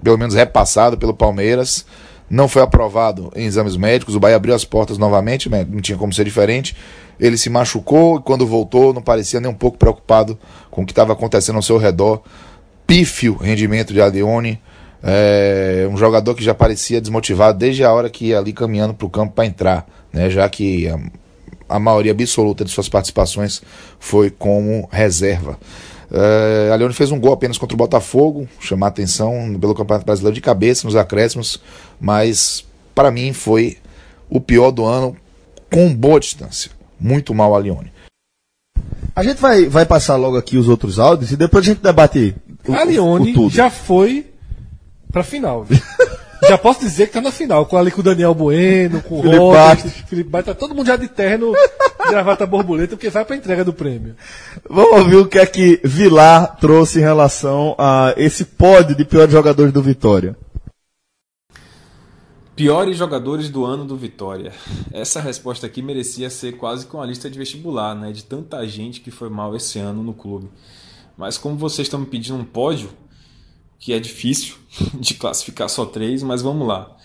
pelo 0.02 0.16
menos 0.16 0.34
repassado 0.34 0.96
pelo 0.96 1.12
Palmeiras, 1.12 1.84
não 2.30 2.48
foi 2.48 2.62
aprovado 2.62 3.30
em 3.36 3.44
exames 3.44 3.76
médicos, 3.76 4.14
o 4.14 4.20
Bahia 4.20 4.36
abriu 4.36 4.54
as 4.54 4.64
portas 4.64 4.96
novamente, 4.96 5.50
não 5.50 5.82
tinha 5.82 5.98
como 5.98 6.10
ser 6.10 6.24
diferente. 6.24 6.74
Ele 7.20 7.36
se 7.36 7.50
machucou 7.50 8.16
e 8.16 8.22
quando 8.22 8.46
voltou 8.46 8.94
não 8.94 9.02
parecia 9.02 9.40
nem 9.40 9.50
um 9.50 9.54
pouco 9.54 9.76
preocupado 9.76 10.38
com 10.70 10.82
o 10.82 10.86
que 10.86 10.92
estava 10.92 11.12
acontecendo 11.12 11.56
ao 11.56 11.62
seu 11.62 11.76
redor. 11.76 12.22
Pífio 12.86 13.36
rendimento 13.36 13.92
de 13.92 14.00
Adeone, 14.00 14.60
É, 15.06 15.86
um 15.92 15.98
jogador 15.98 16.34
que 16.34 16.42
já 16.42 16.54
parecia 16.54 16.98
desmotivado 16.98 17.58
desde 17.58 17.84
a 17.84 17.92
hora 17.92 18.08
que 18.08 18.28
ia 18.28 18.38
ali 18.38 18.54
caminhando 18.54 18.94
para 18.94 19.06
o 19.06 19.10
campo 19.10 19.34
para 19.34 19.44
entrar, 19.44 19.86
né? 20.10 20.30
já 20.30 20.48
que 20.48 20.88
a, 20.88 20.98
a, 21.68 21.78
maioria 21.78 22.12
absoluta 22.12 22.64
de 22.64 22.70
suas 22.70 22.88
participações 22.88 23.60
foi 23.98 24.30
como 24.30 24.88
reserva. 24.90 25.58
É, 26.10 26.70
a 26.72 26.76
Leone 26.76 26.94
fez 26.94 27.12
um 27.12 27.20
gol 27.20 27.34
apenas 27.34 27.58
contra 27.58 27.74
o 27.74 27.76
Botafogo, 27.76 28.48
chamar 28.58 28.86
atenção 28.86 29.54
pelo 29.60 29.74
Campeonato 29.74 30.06
Brasileiro 30.06 30.34
de 30.34 30.40
cabeça 30.40 30.86
nos 30.86 30.96
acréscimos, 30.96 31.60
mas 32.00 32.64
para 32.94 33.10
mim 33.10 33.34
foi 33.34 33.76
o 34.30 34.40
pior 34.40 34.70
do 34.70 34.86
ano 34.86 35.14
com 35.70 35.94
boa 35.94 36.18
distância. 36.18 36.70
Muito 36.98 37.34
mal 37.34 37.54
a 37.54 37.58
Leone. 37.58 37.92
A 39.14 39.22
gente 39.22 39.40
vai, 39.40 39.66
vai 39.66 39.84
passar 39.84 40.16
logo 40.16 40.36
aqui 40.36 40.56
os 40.56 40.68
outros 40.68 40.98
áudios 40.98 41.30
e 41.30 41.36
depois 41.36 41.64
a 41.64 41.68
gente 41.68 41.82
debate 41.82 42.34
a 42.72 42.84
o 43.00 43.50
já 43.50 43.70
foi 43.70 44.26
pra 45.10 45.22
final. 45.22 45.66
já 46.48 46.58
posso 46.58 46.80
dizer 46.80 47.06
que 47.06 47.12
tá 47.12 47.20
na 47.20 47.32
final, 47.32 47.66
com 47.66 47.76
ali 47.76 47.90
com 47.90 48.00
o 48.00 48.04
Daniel 48.04 48.34
Bueno, 48.34 49.02
com 49.02 49.18
o 49.18 49.22
Felipe 49.22 49.38
Robert, 49.38 49.60
Bastos. 49.60 49.92
Felipe 50.08 50.30
Bastos, 50.30 50.54
tá 50.54 50.58
todo 50.58 50.74
mundo 50.74 50.86
já 50.86 50.96
de 50.96 51.08
terno, 51.08 51.52
gravata 52.08 52.46
borboleta, 52.46 52.96
porque 52.96 53.10
vai 53.10 53.24
pra 53.24 53.36
entrega 53.36 53.64
do 53.64 53.72
prêmio. 53.72 54.14
Vamos 54.68 54.98
ouvir 54.98 55.16
o 55.16 55.26
que 55.26 55.38
é 55.38 55.46
que 55.46 55.80
Vilar 55.84 56.56
trouxe 56.58 56.98
em 56.98 57.02
relação 57.02 57.74
a 57.78 58.14
esse 58.16 58.44
pódio 58.44 58.94
de 58.94 59.04
piores 59.04 59.32
jogadores 59.32 59.72
do 59.72 59.82
Vitória. 59.82 60.36
Piores 62.56 62.96
jogadores 62.96 63.48
do 63.48 63.64
ano 63.64 63.84
do 63.84 63.96
Vitória. 63.96 64.52
Essa 64.92 65.20
resposta 65.20 65.66
aqui 65.66 65.82
merecia 65.82 66.30
ser 66.30 66.52
quase 66.52 66.86
com 66.86 67.00
a 67.00 67.06
lista 67.06 67.28
de 67.28 67.36
vestibular, 67.36 67.96
né? 67.96 68.12
De 68.12 68.22
tanta 68.22 68.64
gente 68.68 69.00
que 69.00 69.10
foi 69.10 69.28
mal 69.28 69.56
esse 69.56 69.80
ano 69.80 70.04
no 70.04 70.14
clube. 70.14 70.48
Mas 71.16 71.38
como 71.38 71.56
vocês 71.56 71.86
estão 71.86 72.00
me 72.00 72.06
pedindo 72.06 72.38
um 72.38 72.44
pódio, 72.44 72.90
que 73.78 73.92
é 73.92 74.00
difícil 74.00 74.56
de 74.98 75.14
classificar 75.14 75.68
só 75.68 75.84
três, 75.84 76.22
mas 76.22 76.42
vamos 76.42 76.66
lá. 76.66 76.96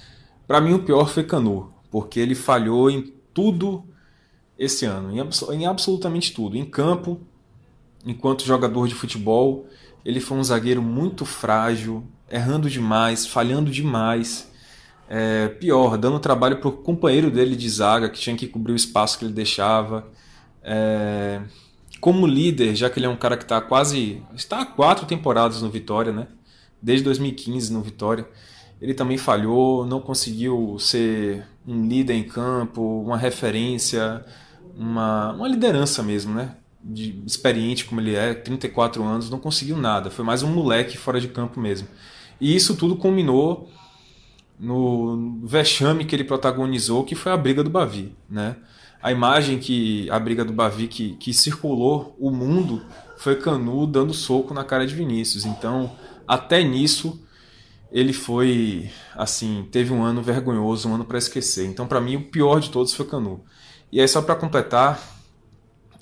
Para 0.48 0.62
mim 0.62 0.74
o 0.74 0.84
pior 0.84 1.10
foi 1.10 1.24
Canu, 1.24 1.72
porque 1.92 2.20
ele 2.20 2.36
falhou 2.36 2.90
em 2.90 3.14
tudo 3.34 3.84
esse 4.58 4.86
ano, 4.86 5.12
em, 5.12 5.20
abs 5.20 5.42
em 5.50 5.66
absolutamente 5.66 6.34
tudo. 6.34 6.58
Em 6.58 6.66
campo, 6.66 7.20
enquanto 8.06 8.46
jogador 8.46 8.88
de 8.88 8.96
futebol, 8.96 9.68
ele 10.04 10.20
foi 10.20 10.38
um 10.38 10.44
zagueiro 10.44 10.82
muito 10.82 11.26
frágil, 11.26 12.04
errando 12.30 12.70
demais, 12.70 13.26
falhando 13.26 13.72
demais. 13.72 14.50
É, 15.08 15.48
pior, 15.48 15.98
dando 15.98 16.20
trabalho 16.20 16.58
para 16.58 16.70
o 16.70 16.72
companheiro 16.72 17.32
dele 17.32 17.56
de 17.56 17.70
zaga, 17.70 18.10
que 18.10 18.20
tinha 18.20 18.36
que 18.36 18.48
cobrir 18.48 18.74
o 18.74 18.76
espaço 18.76 19.18
que 19.18 19.26
ele 19.26 19.34
deixava. 19.34 20.08
É, 20.62 21.42
como 22.00 22.28
líder, 22.28 22.76
já 22.76 22.90
que 22.90 23.00
ele 23.00 23.06
é 23.06 23.10
um 23.10 23.16
cara 23.16 23.38
que 23.38 23.44
está 23.44 23.60
quase. 23.62 24.24
está 24.36 24.62
há 24.62 24.66
quatro 24.66 25.06
temporadas 25.06 25.62
no 25.62 25.70
Vitória, 25.70 26.12
né? 26.12 26.28
Desde 26.82 27.04
2015 27.04 27.72
no 27.74 27.82
Vitória. 27.82 28.28
Ele 28.82 28.94
também 28.94 29.18
falhou, 29.18 29.86
não 29.86 30.00
conseguiu 30.00 30.78
ser 30.80 31.46
um 31.68 31.86
líder 31.88 32.14
em 32.14 32.24
campo, 32.24 32.82
uma 33.02 33.18
referência, 33.18 34.24
uma, 34.76 35.34
uma 35.34 35.48
liderança 35.48 36.02
mesmo, 36.02 36.34
né? 36.34 36.56
De, 36.82 37.22
experiente 37.26 37.84
como 37.84 38.00
ele 38.00 38.16
é, 38.16 38.34
34 38.34 39.04
anos, 39.04 39.30
não 39.30 39.40
conseguiu 39.40 39.76
nada. 39.76 40.10
Foi 40.10 40.24
mais 40.24 40.44
um 40.44 40.48
moleque 40.48 40.98
fora 40.98 41.20
de 41.20 41.28
campo 41.28 41.60
mesmo. 41.60 41.88
E 42.40 42.56
isso 42.56 42.76
tudo 42.76 42.96
culminou 42.96 43.70
no 44.58 45.40
vexame 45.44 46.06
que 46.06 46.16
ele 46.16 46.24
protagonizou, 46.24 47.04
que 47.04 47.16
foi 47.16 47.32
a 47.32 47.38
briga 47.38 47.64
do 47.64 47.70
Bavi, 47.70 48.16
né? 48.30 48.56
A 49.02 49.12
imagem 49.12 49.60
que 49.60 50.10
a 50.10 50.20
briga 50.20 50.44
do 50.44 50.52
Bavi 50.52 50.88
que, 50.88 51.16
que 51.16 51.34
circulou 51.34 52.16
o 52.20 52.32
mundo 52.32 52.86
foi 53.18 53.36
Canu 53.38 53.88
dando 53.88 54.14
soco 54.14 54.54
na 54.54 54.64
cara 54.64 54.86
de 54.86 54.94
Vinícius. 54.94 55.46
Então, 55.46 55.92
até 56.28 56.64
nisso 56.64 57.22
ele 57.92 58.14
foi 58.14 58.90
assim, 59.16 59.68
teve 59.72 59.92
um 59.92 60.04
ano 60.04 60.22
vergonhoso, 60.22 60.90
um 60.90 60.96
ano 60.96 61.06
para 61.06 61.18
esquecer. 61.18 61.66
Então, 61.66 61.88
para 61.88 62.00
mim, 62.00 62.18
o 62.18 62.30
pior 62.30 62.60
de 62.60 62.70
todos 62.70 62.94
foi 62.94 63.06
Canu. 63.06 63.44
E 63.92 64.00
aí 64.00 64.08
só 64.08 64.22
para 64.22 64.36
completar 64.36 65.02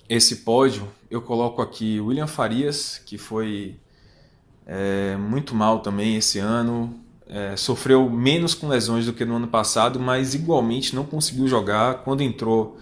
esse 0.10 0.38
pódio, 0.38 0.88
eu 1.10 1.22
coloco 1.22 1.62
aqui 1.62 2.00
William 2.00 2.28
Farias, 2.28 3.02
que 3.06 3.18
foi 3.18 3.80
é, 4.66 5.16
muito 5.16 5.56
mal 5.56 5.80
também 5.80 6.18
esse 6.18 6.40
ano, 6.40 7.00
é, 7.30 7.56
sofreu 7.56 8.10
menos 8.10 8.54
com 8.54 8.68
lesões 8.68 9.06
do 9.06 9.14
que 9.14 9.26
no 9.26 9.36
ano 9.36 9.48
passado, 9.48 10.00
mas 10.00 10.34
igualmente 10.34 10.96
não 10.96 11.04
conseguiu 11.04 11.48
jogar. 11.48 12.04
Quando 12.04 12.22
entrou, 12.22 12.78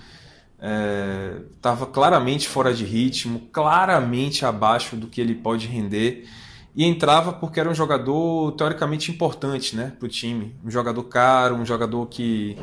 estava 1.56 1.86
é, 1.86 1.90
claramente 1.90 2.48
fora 2.48 2.74
de 2.74 2.84
ritmo, 2.84 3.42
claramente 3.52 4.46
abaixo 4.46 4.96
do 4.96 5.08
que 5.08 5.20
ele 5.20 5.36
pode 5.36 5.68
render. 5.68 6.28
E 6.76 6.84
entrava 6.84 7.32
porque 7.32 7.60
era 7.60 7.70
um 7.70 7.74
jogador 7.74 8.52
teoricamente 8.52 9.10
importante 9.10 9.76
né, 9.76 9.94
para 9.98 10.06
o 10.06 10.10
time. 10.10 10.56
Um 10.64 10.70
jogador 10.70 11.04
caro, 11.06 11.56
um 11.56 11.66
jogador 11.66 12.06
que 12.08 12.58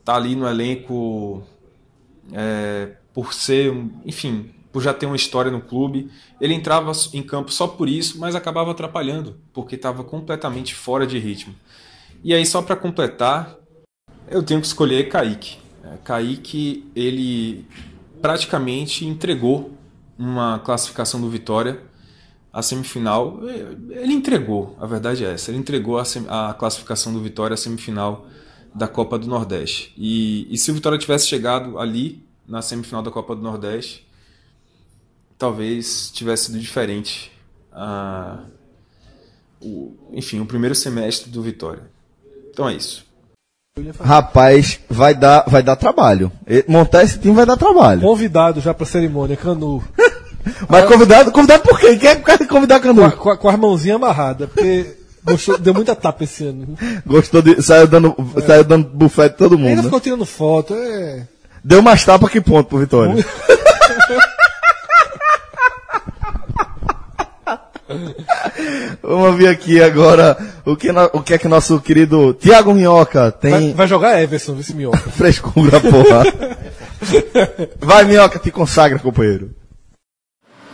está 0.00 0.16
ali 0.16 0.34
no 0.34 0.48
elenco 0.48 1.42
é, 2.32 2.92
por 3.12 3.34
ser, 3.34 3.74
enfim, 4.04 4.54
por 4.76 4.82
já 4.82 4.92
ter 4.92 5.06
uma 5.06 5.16
história 5.16 5.50
no 5.50 5.62
clube. 5.62 6.10
Ele 6.38 6.52
entrava 6.52 6.92
em 7.14 7.22
campo 7.22 7.50
só 7.50 7.66
por 7.66 7.88
isso, 7.88 8.18
mas 8.18 8.34
acabava 8.34 8.72
atrapalhando, 8.72 9.40
porque 9.50 9.74
estava 9.74 10.04
completamente 10.04 10.74
fora 10.74 11.06
de 11.06 11.18
ritmo. 11.18 11.54
E 12.22 12.34
aí, 12.34 12.44
só 12.44 12.60
para 12.60 12.76
completar, 12.76 13.56
eu 14.30 14.42
tenho 14.42 14.60
que 14.60 14.66
escolher 14.66 15.08
Kaique. 15.08 15.56
É, 15.82 15.96
Kaique, 16.04 16.92
ele 16.94 17.64
praticamente 18.20 19.06
entregou 19.06 19.72
uma 20.18 20.58
classificação 20.58 21.22
do 21.22 21.30
Vitória 21.30 21.80
à 22.52 22.60
semifinal. 22.60 23.40
Ele 23.88 24.12
entregou, 24.12 24.76
a 24.78 24.84
verdade 24.84 25.24
é 25.24 25.32
essa, 25.32 25.50
ele 25.50 25.56
entregou 25.56 25.98
a, 25.98 26.02
a 26.50 26.52
classificação 26.52 27.14
do 27.14 27.20
Vitória 27.22 27.54
à 27.54 27.56
semifinal 27.56 28.26
da 28.74 28.86
Copa 28.86 29.18
do 29.18 29.26
Nordeste. 29.26 29.94
E, 29.96 30.46
e 30.52 30.58
se 30.58 30.70
o 30.70 30.74
Vitória 30.74 30.98
tivesse 30.98 31.26
chegado 31.26 31.78
ali 31.78 32.22
na 32.46 32.60
semifinal 32.60 33.02
da 33.02 33.10
Copa 33.10 33.34
do 33.34 33.40
Nordeste, 33.40 34.04
talvez 35.38 36.10
tivesse 36.12 36.46
sido 36.46 36.58
diferente. 36.58 37.32
Ah, 37.72 38.38
o, 39.60 39.94
enfim, 40.12 40.40
o 40.40 40.46
primeiro 40.46 40.74
semestre 40.74 41.30
do 41.30 41.42
Vitória. 41.42 41.82
Então 42.50 42.68
é 42.68 42.74
isso. 42.74 43.04
Rapaz, 44.00 44.80
vai 44.88 45.14
dar, 45.14 45.44
vai 45.46 45.62
dar 45.62 45.76
trabalho. 45.76 46.32
Montar 46.66 47.04
esse 47.04 47.18
time 47.18 47.34
vai 47.34 47.44
dar 47.44 47.58
trabalho. 47.58 48.00
Convidado 48.00 48.60
já 48.60 48.72
pra 48.72 48.86
cerimônia, 48.86 49.36
Canu. 49.36 49.84
Mas 50.68 50.84
convidado, 50.86 51.30
convidado 51.32 51.62
por 51.64 51.78
quem? 51.78 51.98
Quem 51.98 52.08
é 52.10 52.16
convidar 52.46 52.80
Com 52.80 52.88
a, 52.88 52.94
Canu? 52.94 53.12
com 53.16 53.30
a- 53.30 53.36
com 53.36 53.48
as 53.48 53.58
mãozinhas 53.58 53.96
amarradas, 53.96 54.48
porque 54.48 54.96
gostou- 55.24 55.58
deu 55.58 55.74
muita 55.74 55.94
tapa 55.94 56.24
esse 56.24 56.46
ano. 56.46 56.74
Gostou 57.04 57.42
de. 57.42 57.60
Saiu 57.60 57.86
dando, 57.86 58.14
saiu 58.46 58.64
dando 58.64 58.88
bufete 58.88 59.36
todo 59.36 59.56
Ainda 59.56 59.68
mundo. 59.68 59.76
né? 59.78 59.82
ficou 59.82 60.00
tirando 60.00 60.24
foto, 60.24 60.72
é. 60.72 61.26
Deu 61.62 61.82
mais 61.82 62.02
tapa 62.04 62.30
que 62.30 62.40
ponto 62.40 62.68
pro 62.68 62.78
Vitória. 62.78 63.14
Vamos 69.02 69.36
ver 69.36 69.48
aqui 69.48 69.82
agora 69.82 70.36
o 70.64 70.76
que, 70.76 70.88
o 71.12 71.22
que 71.22 71.34
é 71.34 71.38
que 71.38 71.48
nosso 71.48 71.80
querido 71.80 72.34
Tiago 72.34 72.74
Minhoca 72.74 73.30
tem. 73.30 73.50
Vai, 73.50 73.74
vai 73.74 73.86
jogar 73.86 74.22
Everson, 74.22 74.54
vê 74.54 74.62
se 74.62 74.74
minhoca. 74.74 74.98
Frescura, 75.10 75.80
porra. 75.80 76.24
Vai, 77.78 78.04
Minhoca, 78.04 78.38
te 78.38 78.50
consagra, 78.50 78.98
companheiro. 78.98 79.50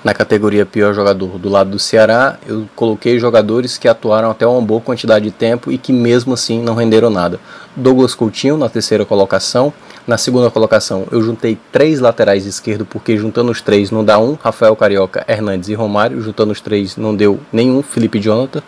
Na 0.04 0.12
categoria 0.12 0.66
pior 0.66 0.92
jogador 0.92 1.38
do 1.38 1.48
lado 1.48 1.70
do 1.70 1.78
Ceará, 1.78 2.36
eu 2.44 2.68
coloquei 2.74 3.20
jogadores 3.20 3.78
que 3.78 3.86
atuaram 3.86 4.32
até 4.32 4.44
uma 4.44 4.60
boa 4.60 4.80
quantidade 4.80 5.26
de 5.26 5.30
tempo 5.30 5.70
e 5.70 5.78
que 5.78 5.92
mesmo 5.92 6.34
assim 6.34 6.60
não 6.60 6.74
renderam 6.74 7.08
nada. 7.08 7.38
Douglas 7.76 8.12
Coutinho 8.12 8.56
na 8.56 8.68
terceira 8.68 9.04
colocação. 9.04 9.72
Na 10.04 10.18
segunda 10.18 10.50
colocação, 10.50 11.06
eu 11.12 11.22
juntei 11.22 11.56
três 11.70 12.00
laterais 12.00 12.44
esquerdo, 12.46 12.84
porque 12.84 13.16
juntando 13.16 13.52
os 13.52 13.60
três 13.60 13.92
não 13.92 14.04
dá 14.04 14.18
um, 14.18 14.36
Rafael 14.42 14.74
Carioca, 14.74 15.24
Hernandes 15.28 15.68
e 15.68 15.74
Romário. 15.74 16.20
Juntando 16.20 16.50
os 16.50 16.60
três 16.60 16.96
não 16.96 17.14
deu 17.14 17.38
nenhum, 17.52 17.80
Felipe 17.80 18.18
Jonathan. 18.18 18.60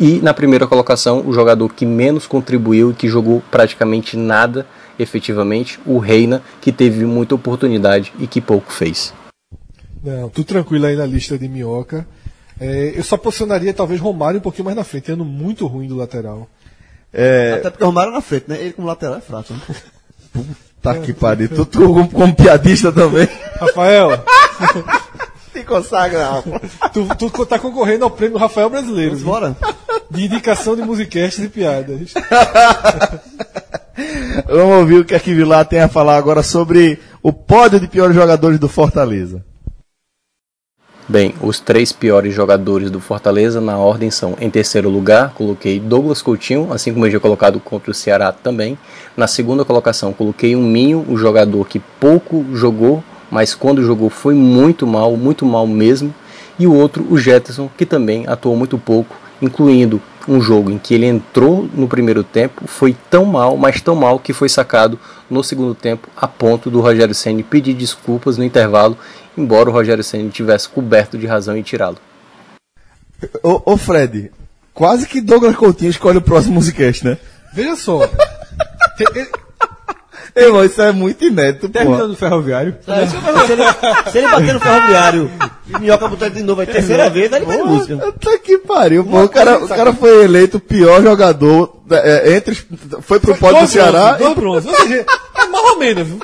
E 0.00 0.20
na 0.22 0.32
primeira 0.32 0.66
colocação, 0.66 1.22
o 1.26 1.34
jogador 1.34 1.68
que 1.74 1.84
menos 1.84 2.26
contribuiu 2.26 2.92
e 2.92 2.94
que 2.94 3.08
jogou 3.08 3.42
praticamente 3.50 4.16
nada 4.16 4.64
efetivamente, 4.98 5.78
o 5.84 5.98
Reina, 5.98 6.42
que 6.62 6.72
teve 6.72 7.04
muita 7.04 7.34
oportunidade 7.34 8.12
e 8.18 8.26
que 8.26 8.40
pouco 8.40 8.72
fez. 8.72 9.12
Não, 10.02 10.28
tudo 10.28 10.46
tranquilo 10.46 10.86
aí 10.86 10.96
na 10.96 11.06
lista 11.06 11.38
de 11.38 11.48
minhoca. 11.48 12.06
É, 12.60 12.92
eu 12.94 13.02
só 13.04 13.16
posicionaria 13.16 13.72
talvez 13.72 14.00
Romário 14.00 14.38
um 14.38 14.42
pouquinho 14.42 14.64
mais 14.64 14.76
na 14.76 14.84
frente, 14.84 15.12
ano 15.12 15.24
muito 15.24 15.66
ruim 15.66 15.86
do 15.88 15.96
lateral. 15.96 16.48
Até 17.58 17.70
porque 17.70 17.84
o 17.84 17.86
Romário 17.86 18.12
na 18.12 18.20
frente, 18.20 18.44
né? 18.48 18.60
Ele 18.60 18.72
como 18.72 18.88
lateral 18.88 19.18
é 19.18 19.20
fraco. 19.20 19.52
Né? 19.52 19.60
Tá 20.82 20.94
que 20.96 21.12
pariu. 21.12 21.48
Tu, 21.48 21.64
tu 21.66 21.80
como, 21.80 22.08
como 22.08 22.34
piadista 22.34 22.92
também. 22.92 23.28
Rafael, 23.58 24.10
Se 25.52 25.64
consagra, 25.64 26.42
tu, 26.92 27.08
tu 27.16 27.46
tá 27.46 27.58
concorrendo 27.58 28.04
ao 28.04 28.10
prêmio 28.10 28.38
Rafael 28.38 28.70
Brasileiro. 28.70 29.16
Vamos 29.16 29.22
embora? 29.22 29.56
De 30.10 30.24
indicação 30.24 30.76
de 30.76 30.82
musicasts 30.82 31.42
e 31.42 31.48
piadas. 31.48 32.12
Vamos 34.46 34.76
ouvir 34.76 35.00
o 35.00 35.04
que 35.04 35.14
a 35.14 35.20
que 35.20 35.34
Vilar 35.34 35.64
tem 35.64 35.80
a 35.80 35.88
falar 35.88 36.16
agora 36.16 36.42
sobre 36.42 37.00
o 37.22 37.32
pódio 37.32 37.80
de 37.80 37.88
piores 37.88 38.14
jogadores 38.14 38.58
do 38.58 38.68
Fortaleza. 38.68 39.44
Bem, 41.10 41.34
os 41.40 41.58
três 41.58 41.90
piores 41.90 42.34
jogadores 42.34 42.90
do 42.90 43.00
Fortaleza 43.00 43.62
na 43.62 43.78
ordem 43.78 44.10
são: 44.10 44.36
em 44.38 44.50
terceiro 44.50 44.90
lugar, 44.90 45.32
coloquei 45.32 45.80
Douglas 45.80 46.20
Coutinho, 46.20 46.70
assim 46.70 46.92
como 46.92 47.06
eu 47.06 47.10
já 47.10 47.18
colocado 47.18 47.58
contra 47.58 47.90
o 47.90 47.94
Ceará 47.94 48.30
também. 48.30 48.76
Na 49.16 49.26
segunda 49.26 49.64
colocação, 49.64 50.12
coloquei 50.12 50.54
um 50.54 50.62
Minho, 50.62 51.06
o 51.08 51.16
jogador 51.16 51.66
que 51.66 51.78
pouco 51.98 52.44
jogou, 52.52 53.02
mas 53.30 53.54
quando 53.54 53.82
jogou 53.82 54.10
foi 54.10 54.34
muito 54.34 54.86
mal, 54.86 55.16
muito 55.16 55.46
mal 55.46 55.66
mesmo. 55.66 56.14
E 56.58 56.66
o 56.66 56.74
outro, 56.74 57.06
o 57.08 57.16
Jetson, 57.16 57.70
que 57.74 57.86
também 57.86 58.26
atuou 58.26 58.54
muito 58.54 58.76
pouco, 58.76 59.16
incluindo 59.40 60.02
um 60.28 60.40
jogo 60.40 60.70
em 60.70 60.78
que 60.78 60.94
ele 60.94 61.06
entrou 61.06 61.68
no 61.74 61.88
primeiro 61.88 62.22
tempo, 62.22 62.66
foi 62.66 62.94
tão 63.10 63.24
mal, 63.24 63.56
mas 63.56 63.80
tão 63.80 63.94
mal 63.96 64.18
que 64.18 64.32
foi 64.34 64.48
sacado 64.48 64.98
no 65.30 65.42
segundo 65.42 65.74
tempo, 65.74 66.08
a 66.16 66.28
ponto 66.28 66.70
do 66.70 66.80
Rogério 66.80 67.14
Ceni 67.14 67.42
pedir 67.42 67.72
desculpas 67.74 68.36
no 68.36 68.44
intervalo, 68.44 68.96
embora 69.36 69.70
o 69.70 69.72
Rogério 69.72 70.04
Ceni 70.04 70.28
tivesse 70.30 70.68
coberto 70.68 71.16
de 71.16 71.26
razão 71.26 71.56
em 71.56 71.62
tirá-lo. 71.62 71.96
Ô, 73.42 73.72
ô 73.72 73.76
Fred, 73.76 74.30
quase 74.74 75.08
que 75.08 75.20
Douglas 75.20 75.56
Coutinho 75.56 75.90
escolhe 75.90 76.18
o 76.18 76.22
próximo 76.22 76.54
Musicast, 76.54 77.04
né? 77.04 77.16
Veja 77.52 77.74
só. 77.74 78.02
Ele- 79.14 79.47
Irmão, 80.36 80.64
isso 80.64 80.80
é 80.82 80.92
muito 80.92 81.24
inédito. 81.24 81.68
Terminando 81.68 82.12
o 82.12 82.16
ferroviário. 82.16 82.76
É, 82.86 83.06
se, 83.06 83.16
ele, 83.52 83.62
se 84.12 84.18
ele 84.18 84.28
bater 84.28 84.54
no 84.54 84.60
ferroviário 84.60 85.30
e 85.66 85.78
minhoca 85.80 86.08
botar 86.08 86.28
de 86.28 86.42
novo 86.42 86.60
a 86.62 86.66
terceira 86.66 87.10
vez, 87.10 87.32
aí 87.32 87.40
ele 87.40 87.46
vai 87.46 87.58
música. 87.58 87.96
Puta 87.96 88.38
que 88.38 88.58
pariu, 88.58 89.04
pô. 89.04 89.22
O 89.24 89.28
cara, 89.28 89.58
o 89.64 89.68
cara 89.68 89.92
foi 89.92 90.24
eleito 90.24 90.58
o 90.58 90.60
pior 90.60 91.02
jogador 91.02 91.82
é, 91.90 92.34
entre. 92.36 92.52
os- 92.52 92.64
Foi 93.04 93.18
pro 93.18 93.36
pódio 93.36 93.62
do 93.62 93.66
Ceará. 93.66 94.12
Dois 94.12 94.34
bronzes. 94.34 94.70
Ou 94.70 94.76
seja, 94.76 95.04
é 95.36 95.46
mais 95.46 95.64
ou 95.70 95.78
menos, 95.78 96.06
viu? 96.06 96.20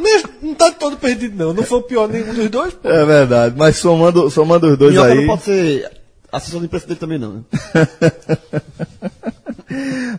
Mesmo- 0.00 0.28
Não 0.42 0.54
tá 0.54 0.70
todo 0.70 0.96
perdido, 0.96 1.36
não. 1.36 1.52
Não 1.52 1.62
foi 1.62 1.78
o 1.78 1.82
pior 1.82 2.08
nenhum 2.08 2.32
dos 2.34 2.50
dois, 2.50 2.74
pô. 2.74 2.88
É 2.88 3.04
verdade, 3.04 3.54
mas 3.56 3.76
somando, 3.76 4.30
somando 4.30 4.68
os 4.70 4.78
dois 4.78 4.92
Minhoca 4.92 5.10
aí. 5.12 5.18
não 5.20 5.26
pode 5.26 5.42
ser 5.42 5.90
assessor 6.30 6.60
de 6.60 6.66
imprensa 6.66 6.86
dele 6.86 7.00
também, 7.00 7.18
não. 7.18 7.32
Né? 7.32 7.42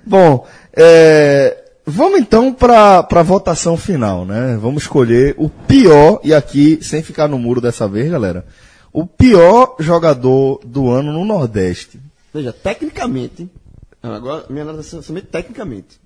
Bom, 0.06 0.48
é, 0.76 1.58
vamos 1.90 2.20
então 2.20 2.54
para 2.54 3.00
a 3.10 3.24
votação 3.24 3.76
final, 3.78 4.26
né? 4.26 4.58
Vamos 4.62 4.84
escolher 4.84 5.36
o 5.38 5.50
pior, 5.50 6.20
e 6.24 6.34
aqui, 6.34 6.80
sem 6.82 7.02
ficar 7.04 7.28
no 7.28 7.38
muro 7.40 7.60
dessa 7.62 7.88
vez, 7.88 8.10
galera, 8.10 8.46
o 8.94 9.06
pior 9.06 9.76
jogador 9.80 10.60
do 10.66 10.90
ano 10.90 11.12
no 11.12 11.26
Nordeste. 11.26 12.00
Veja, 12.34 12.54
tecnicamente, 12.54 13.50
agora 14.02 14.46
minha 14.50 14.64
análise 14.64 14.96
é 14.98 15.02
somente 15.02 15.28
tecnicamente, 15.28 16.00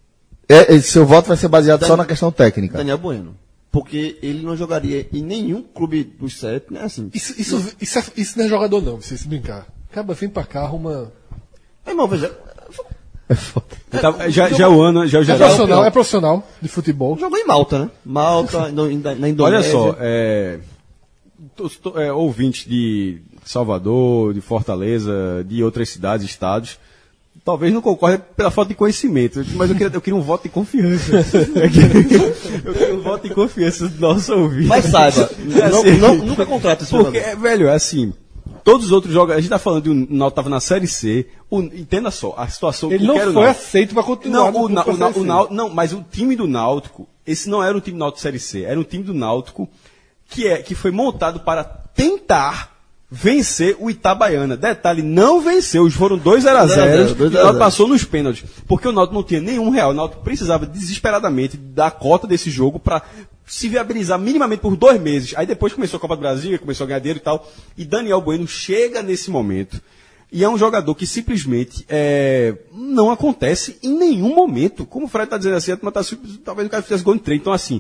É, 0.49 0.73
esse 0.76 0.91
seu 0.91 1.05
voto 1.05 1.27
vai 1.30 1.38
ser 1.38 1.47
baseado 1.47 1.85
só 1.85 1.95
na 1.95 2.05
questão 2.05 2.31
técnica. 2.31 2.77
Daniel 2.77 2.97
Bueno. 2.97 3.35
Porque 3.72 4.19
ele 4.22 4.45
não 4.45 4.55
jogaria 4.55 5.07
em 5.11 5.23
nenhum 5.23 5.64
clube 5.64 6.03
dos 6.03 6.38
sete, 6.39 6.72
né? 6.72 6.81
Assim. 6.84 7.10
Isso, 7.14 7.34
isso, 7.41 7.73
isso, 7.81 7.97
é- 7.97 8.03
isso 8.18 8.38
não 8.38 8.45
é 8.45 8.49
jogador, 8.49 8.81
não, 8.81 9.01
se 9.01 9.18
se 9.18 9.27
brincar. 9.27 9.65
Acaba 9.89 10.14
vindo 10.14 10.31
pra 10.31 10.43
cá, 10.43 10.61
arruma. 10.61 11.11
Irmão, 11.88 12.07
veja, 12.07 12.31
Tá- 13.90 14.30
já, 14.30 14.50
já 14.50 14.70
o 14.70 14.82
ano, 14.82 15.08
já 15.08 15.20
o 15.20 15.22
É 15.22 15.26
geral. 15.26 15.40
profissional, 15.40 15.86
é 15.86 15.90
profissional 15.91 16.48
de 16.62 16.68
futebol. 16.68 17.18
jogou 17.18 17.38
em 17.38 17.45
Malta, 17.45 17.80
né? 17.80 17.90
Malta, 18.06 18.70
na 18.74 18.84
Olha 18.84 19.28
Indonésia. 19.30 19.72
só, 19.72 19.95
é, 20.00 20.60
é, 21.95 22.12
ouvintes 22.12 22.66
de 22.68 23.22
Salvador, 23.45 24.34
de 24.34 24.41
Fortaleza, 24.41 25.44
de 25.48 25.64
outras 25.64 25.90
cidades, 25.90 26.26
estados, 26.26 26.78
talvez 27.45 27.74
não 27.74 27.82
concordem 27.82 28.20
pela 28.36 28.50
falta 28.52 28.70
de 28.70 28.76
conhecimento, 28.76 29.44
mas 29.56 29.70
eu 29.70 29.76
queria, 29.76 29.94
eu 29.95 30.02
queria 30.02 30.18
um 30.18 30.22
voto 30.22 30.44
de 30.44 30.50
confiança. 30.50 31.12
Eu 31.56 32.74
queria, 32.74 32.95
um 32.95 33.02
voto 33.02 33.28
de 33.28 33.34
confiança 33.34 33.88
do 33.88 34.00
nosso 34.00 34.34
ouvinte. 34.34 34.68
Mas 34.68 34.86
saiba, 34.86 35.30
É 35.56 35.70
não- 35.70 35.80
assim, 35.82 35.98
não- 35.98 36.16
nunca 36.16 36.45
contrata 36.45 36.84
esse 36.84 36.91
Porque, 36.91 37.20
jogador. 37.20 37.30
é, 37.30 37.36
velho, 37.36 37.68
é 37.68 37.74
assim. 37.76 38.14
Todos 38.64 38.85
os 38.88 38.91
outros 38.91 39.14
jogos, 39.14 39.35
a 39.35 39.40
gente 39.40 39.49
tá 39.49 39.60
falando 39.60 39.84
de 39.84 39.90
um 39.90 40.07
Náutico 40.10 40.35
tava 40.38 40.49
na 40.49 40.60
Série 40.60 40.88
C. 40.88 41.27
O, 41.49 41.61
entenda 41.61 42.10
só, 42.11 42.34
a 42.38 42.48
situação 42.48 42.90
Ele 42.90 42.99
que 42.99 43.06
não 43.06 43.15
quero 43.15 43.34
foi 43.34 43.48
aceito 43.48 43.94
pra 43.94 44.03
continuar. 44.03 44.52
Não, 44.52 44.52
no 44.52 44.65
o, 44.65 44.69
Na- 44.69 44.85
o, 44.85 44.98
Na- 44.98 45.07
o 45.10 45.14
C. 45.14 45.19
Náutico- 45.23 45.53
não, 45.53 45.69
mas 45.69 45.91
o 45.94 46.03
time 46.10 46.35
do 46.35 46.48
Náutico, 46.48 47.07
esse 47.27 47.49
não 47.49 47.64
era 47.64 47.77
o 47.77 47.81
time 47.81 47.98
do 47.98 47.99
Náutico 47.99 48.22
Série 48.22 48.40
C, 48.40 48.64
era 48.64 48.80
um 48.80 48.84
time 48.84 49.03
do 49.03 49.14
Náutico 49.14 49.69
que, 50.30 50.48
é, 50.48 50.57
que 50.57 50.73
foi 50.76 50.91
montado 50.91 51.41
para 51.41 51.64
tentar 51.64 52.72
vencer 53.11 53.76
o 53.80 53.90
Itabaiana. 53.91 54.57
Detalhe, 54.57 55.03
não 55.03 55.40
venceu, 55.40 55.88
foram 55.91 56.18
2 56.18 56.48
a 56.48 56.65
0 56.65 56.68
2 56.68 56.72
a 56.72 56.76
0, 56.76 57.10
e 57.19 57.23
o 57.27 57.30
Náutico 57.30 57.60
passou 57.60 57.88
nos 57.88 58.03
pênaltis, 58.03 58.44
porque 58.68 58.88
o 58.88 58.91
Náutico 58.91 59.14
não 59.14 59.23
tinha 59.23 59.40
nenhum 59.40 59.69
real, 59.69 59.91
o 59.91 59.94
Náutico 59.94 60.23
precisava 60.23 60.65
desesperadamente 60.65 61.56
da 61.57 61.91
cota 61.91 62.26
desse 62.26 62.49
jogo 62.49 62.80
para 62.80 63.03
se 63.45 63.68
viabilizar 63.68 64.20
minimamente 64.20 64.61
por 64.61 64.76
dois 64.76 65.02
meses. 65.02 65.34
Aí 65.36 65.45
depois 65.45 65.74
começou 65.74 65.98
a 65.98 66.02
Copa 66.02 66.15
do 66.15 66.22
Brasil, 66.22 66.57
começou 66.60 66.86
a 66.86 66.88
ganhar 66.88 66.99
dinheiro 66.99 67.20
e 67.20 67.24
tal, 67.24 67.52
e 67.78 67.86
Daniel 67.86 68.22
Bueno 68.22 68.48
chega 68.48 69.02
nesse 69.02 69.30
momento 69.30 69.82
e 70.34 70.44
é 70.44 70.49
um 70.49 70.57
jogador 70.57 70.95
que 70.95 71.06
simplesmente 71.06 71.86
é, 71.88 72.56
não 72.74 73.11
acontece 73.11 73.78
em 73.84 73.94
nenhum 73.95 74.34
momento. 74.34 74.84
Como 74.84 75.06
o 75.06 75.07
Fred 75.07 75.26
está 75.26 75.38
dizendo 75.38 75.57
assim, 75.57 75.72
a 75.72 75.78
turma 75.78 75.91
tá, 75.91 76.02
talvez 76.44 76.68
o 76.68 76.72
cara 76.72 76.82
fizesse 76.82 77.03
gol 77.03 77.14
em 77.14 77.20
trem. 77.20 77.38
Então, 77.38 77.53
assim, 77.53 77.80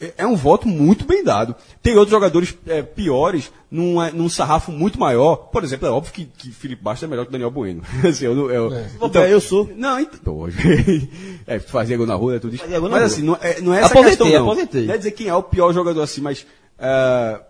é- 0.00 0.14
é 0.18 0.26
um 0.26 0.34
voto 0.36 0.66
muito 0.66 1.04
bem 1.04 1.22
dado. 1.22 1.54
Tem 1.82 1.94
outros 1.94 2.10
jogadores 2.10 2.56
é, 2.66 2.82
piores 2.82 3.50
num, 3.70 4.02
é, 4.02 4.10
num 4.10 4.28
sarrafo 4.28 4.72
muito 4.72 4.98
maior. 4.98 5.36
Por 5.36 5.62
exemplo, 5.62 5.86
é 5.86 5.90
óbvio 5.90 6.12
que, 6.12 6.24
que 6.24 6.50
Felipe 6.50 6.82
Bastos 6.82 7.04
é 7.04 7.06
melhor 7.10 7.26
que 7.26 7.32
Daniel 7.32 7.50
Bueno. 7.50 7.82
assim, 8.08 8.24
eu, 8.24 8.34
não- 8.34 8.50
eu, 8.50 8.70
Então, 9.02 9.24
eu 9.24 9.40
sou. 9.40 9.70
Não, 9.76 10.00
então. 10.00 10.36
Hoje. 10.40 11.10
é, 11.46 11.58
fazia 11.58 11.96
gol 11.96 12.06
na 12.06 12.14
rua, 12.14 12.36
é 12.36 12.38
tudo 12.38 12.54
isso. 12.54 12.64
Mas 12.68 12.80
rua. 12.80 12.98
assim, 13.02 13.22
não 13.22 13.36
é, 13.40 13.60
não 13.60 13.74
é 13.74 13.78
essa 13.78 13.86
Aposentei, 13.88 14.16
questão, 14.16 14.28
não. 14.44 14.50
aposentei. 14.50 14.86
Não 14.86 14.94
é 14.94 14.98
dizer 14.98 15.10
quem 15.12 15.28
é 15.28 15.34
o 15.34 15.42
pior 15.42 15.72
jogador 15.72 16.02
assim, 16.02 16.20
mas. 16.20 16.46
ah, 16.78 17.40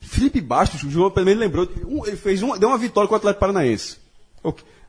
Felipe 0.00 0.40
Bastos, 0.40 0.82
o 0.82 0.90
João 0.90 1.10
pelo 1.10 1.24
menos 1.26 1.40
lembrou, 1.40 1.66
um- 1.86 2.04
ele 2.06 2.16
fez 2.16 2.42
um, 2.42 2.58
deu 2.58 2.68
uma 2.68 2.76
vitória 2.78 3.08
com 3.08 3.14
o 3.14 3.16
Atlético 3.16 3.40
Paranaense. 3.40 3.96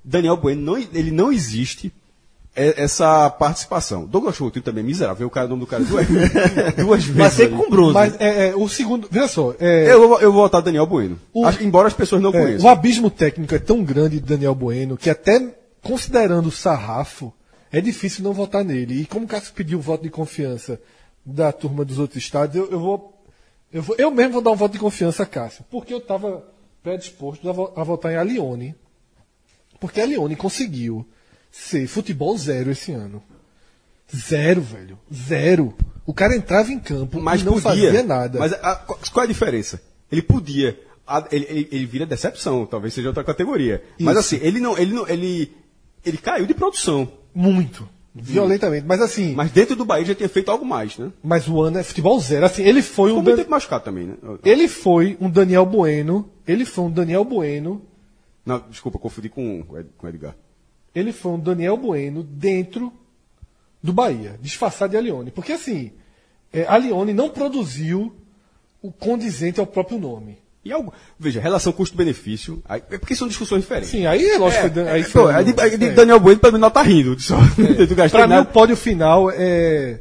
Daniel 0.04 0.36
Bueno, 0.38 0.62
não, 0.62 0.78
ele 0.78 1.10
não 1.10 1.32
existe 1.32 1.92
é- 2.56 2.82
essa 2.84 3.30
participação. 3.30 4.06
Douglas 4.06 4.38
Coutinho 4.38 4.64
também 4.64 4.84
é 4.84 4.88
miserável, 4.88 5.28
o 5.28 5.30
cara, 5.30 5.46
o 5.48 5.50
nome 5.50 5.62
do 5.62 5.68
cara 5.68 5.84
duas, 5.84 6.08
duas 6.78 7.04
vezes. 7.04 7.16
Mas 7.16 7.34
sempre 7.34 7.56
com 7.58 7.70
bronze. 7.70 7.94
Mas 7.94 8.20
é, 8.20 8.48
é, 8.50 8.56
o 8.56 8.68
segundo. 8.70 9.08
Veja 9.12 9.28
só. 9.28 9.54
É, 9.60 9.92
Eu, 9.92 10.08
vou- 10.08 10.22
eu 10.22 10.32
vou 10.32 10.42
votar 10.44 10.62
Daniel 10.62 10.86
Bueno. 10.86 11.20
O- 11.34 11.46
Acho- 11.46 11.64
embora 11.64 11.88
as 11.88 11.94
pessoas 11.94 12.22
não 12.22 12.30
é, 12.32 12.42
conheçam. 12.42 12.66
o 12.66 12.70
abismo 12.70 13.10
técnico 13.10 13.54
é 13.54 13.60
tão 13.60 13.84
grande 13.84 14.20
de 14.20 14.26
Daniel 14.26 14.56
Bueno 14.56 14.96
que 14.98 15.10
até 15.10 15.54
considerando 15.82 16.48
o 16.48 16.52
sarrafo, 16.52 17.32
é 17.72 17.80
difícil 17.82 18.24
não 18.24 18.34
votar 18.34 18.64
nele. 18.64 19.02
E 19.02 19.06
como 19.06 19.26
o 19.26 19.28
Cássio 19.28 19.54
pediu 19.54 19.78
o 19.78 19.82
voto 19.82 20.04
de 20.04 20.10
confiança 20.10 20.80
da 21.26 21.52
turma 21.52 21.84
dos 21.84 22.00
outros 22.00 22.24
estados, 22.24 22.56
eu, 22.56 22.72
eu 22.72 22.80
vou, 22.80 23.22
eu 23.74 23.82
vou. 23.82 23.96
Eu 24.00 24.10
mesmo 24.12 24.34
vou 24.34 24.42
dar 24.42 24.52
um 24.52 24.56
voto 24.56 24.72
de 24.72 24.80
confiança 24.80 25.24
a 25.24 25.26
Cássio. 25.26 25.66
Porque 25.70 25.94
eu 25.94 25.98
estava 25.98 26.44
predisposto 26.82 27.50
a, 27.50 27.82
a 27.82 27.84
votar 27.84 28.12
em 28.14 28.16
Alione. 28.16 28.76
Porque 29.80 30.00
a 30.00 30.04
Alione 30.04 30.36
conseguiu 30.36 31.06
ser 31.58 31.88
futebol 31.88 32.38
zero 32.38 32.72
esse 32.72 32.92
ano. 32.92 33.24
Zero, 34.14 34.62
velho. 34.62 35.00
Zero. 35.14 35.74
O 36.06 36.14
cara 36.14 36.36
entrava 36.36 36.72
em 36.72 36.80
campo 36.80 37.20
mas 37.20 37.44
não 37.44 37.54
podia. 37.54 37.88
fazia 37.88 38.04
nada. 38.04 38.38
Mas 38.40 38.54
a- 38.54 38.76
qual 38.76 39.00
qual 39.12 39.24
é 39.24 39.26
a 39.26 39.28
diferença? 39.32 39.82
Ele 40.12 40.22
podia. 40.22 40.80
A- 41.08 41.28
ele, 41.32 41.46
ele, 41.50 41.68
ele 41.72 41.86
vira 41.86 42.06
decepção, 42.06 42.66
talvez 42.66 42.94
seja 42.94 43.08
outra 43.10 43.24
categoria. 43.24 43.84
Mas 44.00 44.18
Isso. 44.18 44.36
assim, 44.36 44.46
ele 44.46 44.60
não, 44.60 44.78
ele 44.78 44.94
não, 44.94 45.08
ele, 45.08 45.52
ele 46.06 46.18
caiu 46.18 46.46
de 46.46 46.54
produção. 46.54 47.12
Muito. 47.34 47.88
Violentamente. 48.14 48.86
Mas 48.88 49.02
assim. 49.02 49.34
Mas 49.34 49.52
dentro 49.52 49.76
do 49.76 49.84
Bahia 49.86 50.06
já 50.06 50.16
tinha 50.16 50.30
feito 50.30 50.50
algo 50.52 50.66
mais, 50.66 50.98
né? 50.98 51.12
Mas 51.24 51.48
o 51.48 51.60
ano 51.62 51.80
é 51.80 51.84
futebol 51.84 52.20
zero. 52.20 52.46
Assim, 52.46 52.64
ele 52.64 52.82
foi 52.82 53.06
um 53.12 53.16
Ficou 53.16 53.24
muito 53.24 53.36
Dan- 53.36 53.42
tempo 53.44 53.52
machucado 53.52 53.84
também, 53.84 54.06
né? 54.06 54.16
ele 54.46 54.68
foi 54.68 55.18
um 55.20 55.30
Daniel 55.30 55.66
Bueno. 55.66 56.30
Ele 56.48 56.64
foi 56.64 56.86
um 56.86 56.92
Daniel 56.92 57.26
Bueno. 57.26 57.82
Não, 58.46 58.64
desculpa, 58.70 59.00
confundi 59.00 59.30
com 59.30 59.64
com 59.98 60.06
o 60.06 60.10
Edgar. 60.10 60.36
Ele 60.96 61.12
foi 61.12 61.34
um 61.34 61.40
Daniel 61.40 61.76
Bueno 61.78 62.24
dentro 62.24 62.92
do 63.84 63.92
Bahia, 63.94 64.40
disfarçado 64.42 64.92
de 64.92 64.98
Alione. 64.98 65.30
Porque 65.30 65.52
assim, 65.52 65.92
é, 66.54 66.66
Alione 66.68 67.14
não 67.14 67.30
produziu 67.30 68.16
o 68.82 68.92
condizente 68.92 69.60
ao 69.60 69.68
próprio 69.68 70.00
nome. 70.00 70.38
E 70.64 70.72
algo, 70.72 70.92
veja, 71.20 71.40
relação 71.40 71.72
custo-benefício, 71.72 72.64
é 72.68 72.98
porque 72.98 73.16
são 73.16 73.28
discussões 73.28 73.62
diferentes. 73.62 73.92
Sim, 73.92 74.08
aí 74.08 74.26
é 74.26 74.38
lógico. 74.40 74.66
É, 74.66 74.70
que 74.72 74.80
aí 74.80 75.02
é, 75.02 75.04
foi 75.04 75.32
é 75.34 75.44
de, 75.44 75.60
é 75.62 75.78
de 75.78 75.86
é. 75.86 75.90
Daniel 75.92 76.20
Bueno, 76.20 76.40
pelo 76.40 76.54
menos, 76.54 76.62
não 76.66 76.72
tá 76.72 76.82
rindo. 76.82 77.20
Só, 77.20 77.36
gastou 77.96 78.20
Pra 78.22 78.28
mim, 78.28 78.42
o 78.42 78.46
pódio 78.46 78.76
final 78.76 79.30
é 79.32 80.00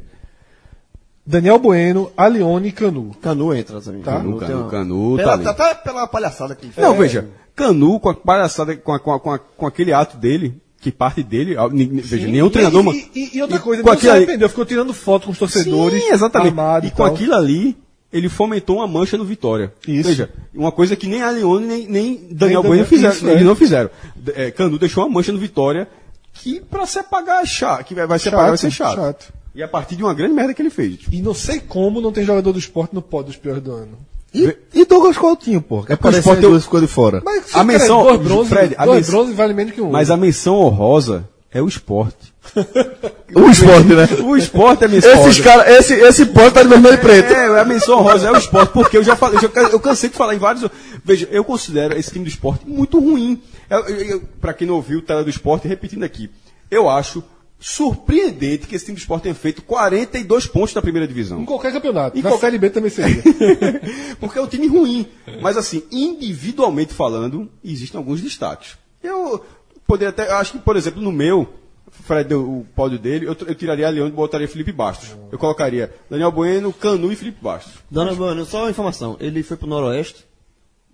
Daniel 1.23 1.59
Bueno, 1.59 2.11
Alione 2.17 2.69
e 2.69 2.71
Canu. 2.71 3.15
Canu 3.21 3.53
entra 3.53 3.79
também. 3.79 4.01
Tá. 4.01 4.13
Canu, 4.13 4.37
Canu, 4.37 4.61
uma- 4.61 4.69
Canu, 4.71 5.17
tá 5.17 5.23
Pela, 5.23 5.33
ali. 5.33 5.47
até 5.47 5.73
pela 5.75 6.07
palhaçada 6.07 6.55
que 6.55 6.65
ele 6.65 6.73
Não, 6.77 6.95
fez. 6.95 6.99
veja, 7.13 7.29
Canu 7.55 7.99
com 7.99 8.09
a 8.09 8.15
palhaçada, 8.15 8.75
com, 8.75 8.91
a- 8.91 8.99
com, 8.99 9.31
a- 9.31 9.39
com 9.39 9.67
aquele 9.67 9.93
ato 9.93 10.17
dele, 10.17 10.59
que 10.85 10.91
parte 10.91 11.23
dele, 11.23 11.55
veja, 12.03 12.27
nenhum 12.27 12.49
treinador. 12.49 12.81
E, 12.81 12.85
mano, 12.85 12.99
e- 13.15 13.37
e 13.37 13.41
outra 13.41 13.57
coisa, 13.59 13.81
ele 13.81 13.89
não 13.89 13.97
se 13.99 14.07
arrependeu, 14.09 14.47
ficou 14.49 14.65
tirando 14.65 14.93
foto 14.93 15.25
com 15.25 15.31
os 15.31 15.37
torcedores. 15.39 16.03
Sim, 16.03 16.11
exatamente. 16.11 16.49
armado 16.49 16.85
E 16.85 16.89
e 16.89 16.91
com 16.91 17.03
aquilo 17.03 17.33
ali, 17.33 17.75
ele 18.13 18.29
fomentou 18.29 18.77
uma 18.77 18.87
mancha 18.87 19.17
no 19.17 19.25
Vitória. 19.25 19.73
Isso. 19.87 20.07
Veja, 20.09 20.29
uma 20.53 20.71
coisa 20.71 20.95
que 20.95 21.07
nem 21.07 21.23
a 21.23 21.31
Leone 21.31 21.65
nem, 21.65 21.87
nem 21.87 22.27
Daniel 22.31 22.61
Nem 22.61 22.69
Bueno 22.69 22.85
fizeram. 22.85 23.13
isso, 23.15 23.27
eles 23.27 23.41
é. 23.41 23.43
não 23.43 23.55
fizeram. 23.55 23.89
É, 24.35 24.51
Canu 24.51 24.77
deixou 24.77 25.03
uma 25.03 25.09
mancha 25.11 25.31
no 25.31 25.39
Vitória 25.39 25.87
que 26.33 26.61
pra 26.61 26.85
se 26.85 26.99
apagar 26.99 27.41
é 27.41 27.45
chato. 27.47 27.83
Que 27.83 27.95
vai, 27.95 28.19
se 28.19 28.29
apagar 28.29 28.49
vai 28.49 28.57
ser 28.57 28.69
chato. 28.69 28.95
chato. 28.95 29.33
E 29.55 29.63
a 29.63 29.67
partir 29.67 29.95
de 29.95 30.03
uma 30.03 30.13
grande 30.13 30.33
merda 30.35 30.53
que 30.53 30.61
ele 30.61 30.69
fez. 30.69 30.99
E 31.11 31.19
não 31.21 31.33
sei 31.33 31.59
como 31.59 31.99
não 31.99 32.11
tem 32.11 32.23
jogador 32.23 32.51
do 32.53 32.59
esporte 32.59 32.93
no 32.93 33.01
pódio 33.01 33.27
dos 33.27 33.37
piores 33.37 33.63
do 33.63 33.71
ano. 33.71 33.97
E, 34.35 34.57
e 34.81 34.85
Douglas 34.85 35.17
Coutinho, 35.17 35.61
pô. 35.61 35.85
É 35.87 35.95
porque 35.95 36.15
o 36.15 36.19
Sport 36.19 36.41
eu- 36.43 36.49
duas 36.49 36.63
ficou 36.63 36.81
de 36.81 36.87
fora. 36.87 37.21
Mas, 37.23 37.45
A 37.53 37.63
menção- 37.63 38.03
dois 38.03 38.19
bronze, 38.21 38.49
Fred, 38.49 38.75
a 38.77 38.85
dois 38.85 39.07
bronze 39.09 39.33
vale 39.33 39.53
menos 39.53 39.73
que 39.73 39.81
um. 39.81 39.91
Mas 39.91 40.09
a 40.11 40.17
menção 40.17 40.55
honrosa 40.57 41.27
é 41.51 41.61
o 41.61 41.67
esporte. 41.67 42.33
O 43.35 43.49
esporte, 43.49 43.87
né? 43.87 44.07
O 44.23 44.37
esporte 44.37 44.83
é 44.83 44.85
a 44.85 44.89
menção 44.89 45.11
Esses 45.11 45.23
honrosa. 45.39 45.43
caras, 45.43 45.75
esse, 45.79 45.93
esse 45.95 46.25
ponto 46.27 46.51
tá 46.51 46.61
de 46.63 46.69
vermelho 46.69 46.93
e 46.93 46.97
preto. 46.97 47.33
É, 47.33 47.59
a 47.59 47.65
menção 47.65 47.97
honrosa 47.99 48.27
é 48.27 48.31
o 48.31 48.37
esporte, 48.37 48.71
porque 48.71 48.97
eu 48.97 49.03
já 49.03 49.15
falei, 49.15 49.39
eu, 49.43 49.51
já- 49.53 49.69
eu 49.69 49.79
cansei 49.79 50.09
de 50.09 50.15
falar 50.15 50.35
em 50.35 50.37
vários. 50.37 50.69
Veja, 51.03 51.27
eu 51.31 51.43
considero 51.43 51.97
esse 51.97 52.11
time 52.11 52.23
do 52.23 52.29
esporte 52.29 52.65
muito 52.67 52.99
ruim. 52.99 53.41
Eu, 53.69 53.79
eu, 53.87 53.95
eu, 54.05 54.21
pra 54.39 54.53
quem 54.53 54.67
não 54.67 54.75
ouviu 54.75 54.99
o 54.99 55.01
tela 55.01 55.23
do 55.23 55.29
esporte, 55.29 55.67
repetindo 55.67 56.03
aqui, 56.03 56.29
eu 56.69 56.87
acho 56.87 57.23
surpreendente 57.59 58.67
que 58.67 58.75
esse 58.75 58.85
time 58.85 58.95
do 58.95 58.99
esporte 58.99 59.23
tenha 59.23 59.35
feito 59.35 59.61
42 59.63 60.47
pontos 60.47 60.73
na 60.73 60.81
primeira 60.81 61.07
divisão. 61.07 61.41
Em 61.41 61.45
qualquer 61.45 61.71
campeonato. 61.73 62.17
Em 62.17 62.21
Na 62.21 62.29
qualquer- 62.29 62.47
Série 62.47 62.57
B 62.57 62.69
também 62.69 62.89
seria. 62.91 63.23
Porque 64.19 64.37
é 64.37 64.41
um 64.41 64.47
time 64.47 64.67
ruim. 64.67 65.07
Mas 65.41 65.57
assim, 65.57 65.83
individualmente 65.91 66.93
falando, 66.93 67.49
existem 67.63 67.97
alguns 67.97 68.21
destaques. 68.21 68.77
Eu 69.01 69.43
poderia 69.87 70.09
até, 70.09 70.31
acho 70.31 70.53
que, 70.53 70.59
por 70.59 70.75
exemplo, 70.75 71.01
no 71.01 71.11
meu, 71.11 71.47
Fred 71.91 72.27
deu 72.29 72.41
o 72.41 72.65
pódio 72.75 72.99
dele, 72.99 73.25
eu, 73.25 73.35
eu 73.47 73.55
tiraria 73.55 73.87
a 73.87 73.89
Leão 73.89 74.07
e 74.07 74.11
botaria 74.11 74.47
Felipe 74.47 74.71
Bastos. 74.71 75.15
Eu 75.31 75.37
colocaria 75.37 75.93
Daniel 76.09 76.31
Bueno, 76.31 76.73
Canu 76.73 77.11
e 77.11 77.15
Felipe 77.15 77.37
Bastos. 77.41 77.73
Dona 77.89 78.13
Bueno, 78.13 78.45
só 78.45 78.63
uma 78.63 78.69
informação. 78.69 79.15
Ele 79.19 79.41
foi 79.43 79.57
pro 79.57 79.67
Noroeste 79.67 80.25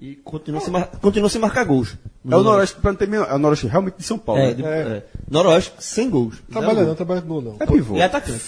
e 0.01 0.15
continua 0.15 0.59
sem, 0.59 0.73
mar... 0.73 0.87
continua 0.99 1.29
sem 1.29 1.39
marcar 1.39 1.63
gols. 1.63 1.95
É 2.27 2.35
o 2.35 2.41
Noroeste, 2.41 2.75
pra 2.77 2.91
não 2.91 2.97
ter 2.97 3.13
é 3.13 3.33
o 3.35 3.37
Noroeste 3.37 3.67
realmente 3.67 3.97
de 3.99 4.03
São 4.03 4.17
Paulo. 4.17 4.41
É, 4.41 4.47
né? 4.47 4.53
de- 4.55 4.65
é. 4.65 5.05
Noroeste, 5.29 5.73
sem 5.77 6.09
gols. 6.09 6.41
trabalha 6.51 6.75
Zero 6.75 6.87
não, 6.87 6.95
trabalha 6.95 7.21
no 7.21 7.41
não. 7.41 7.55
É 7.59 7.67
pivô. 7.67 7.95
E 7.95 8.01
atacante. 8.01 8.39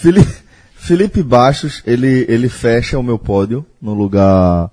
Felipe 0.74 1.22
Bastos, 1.22 1.80
ele, 1.86 2.26
ele 2.28 2.48
fecha 2.48 2.98
o 2.98 3.02
meu 3.02 3.18
pódio 3.18 3.64
no 3.80 3.94
lugar 3.94 4.68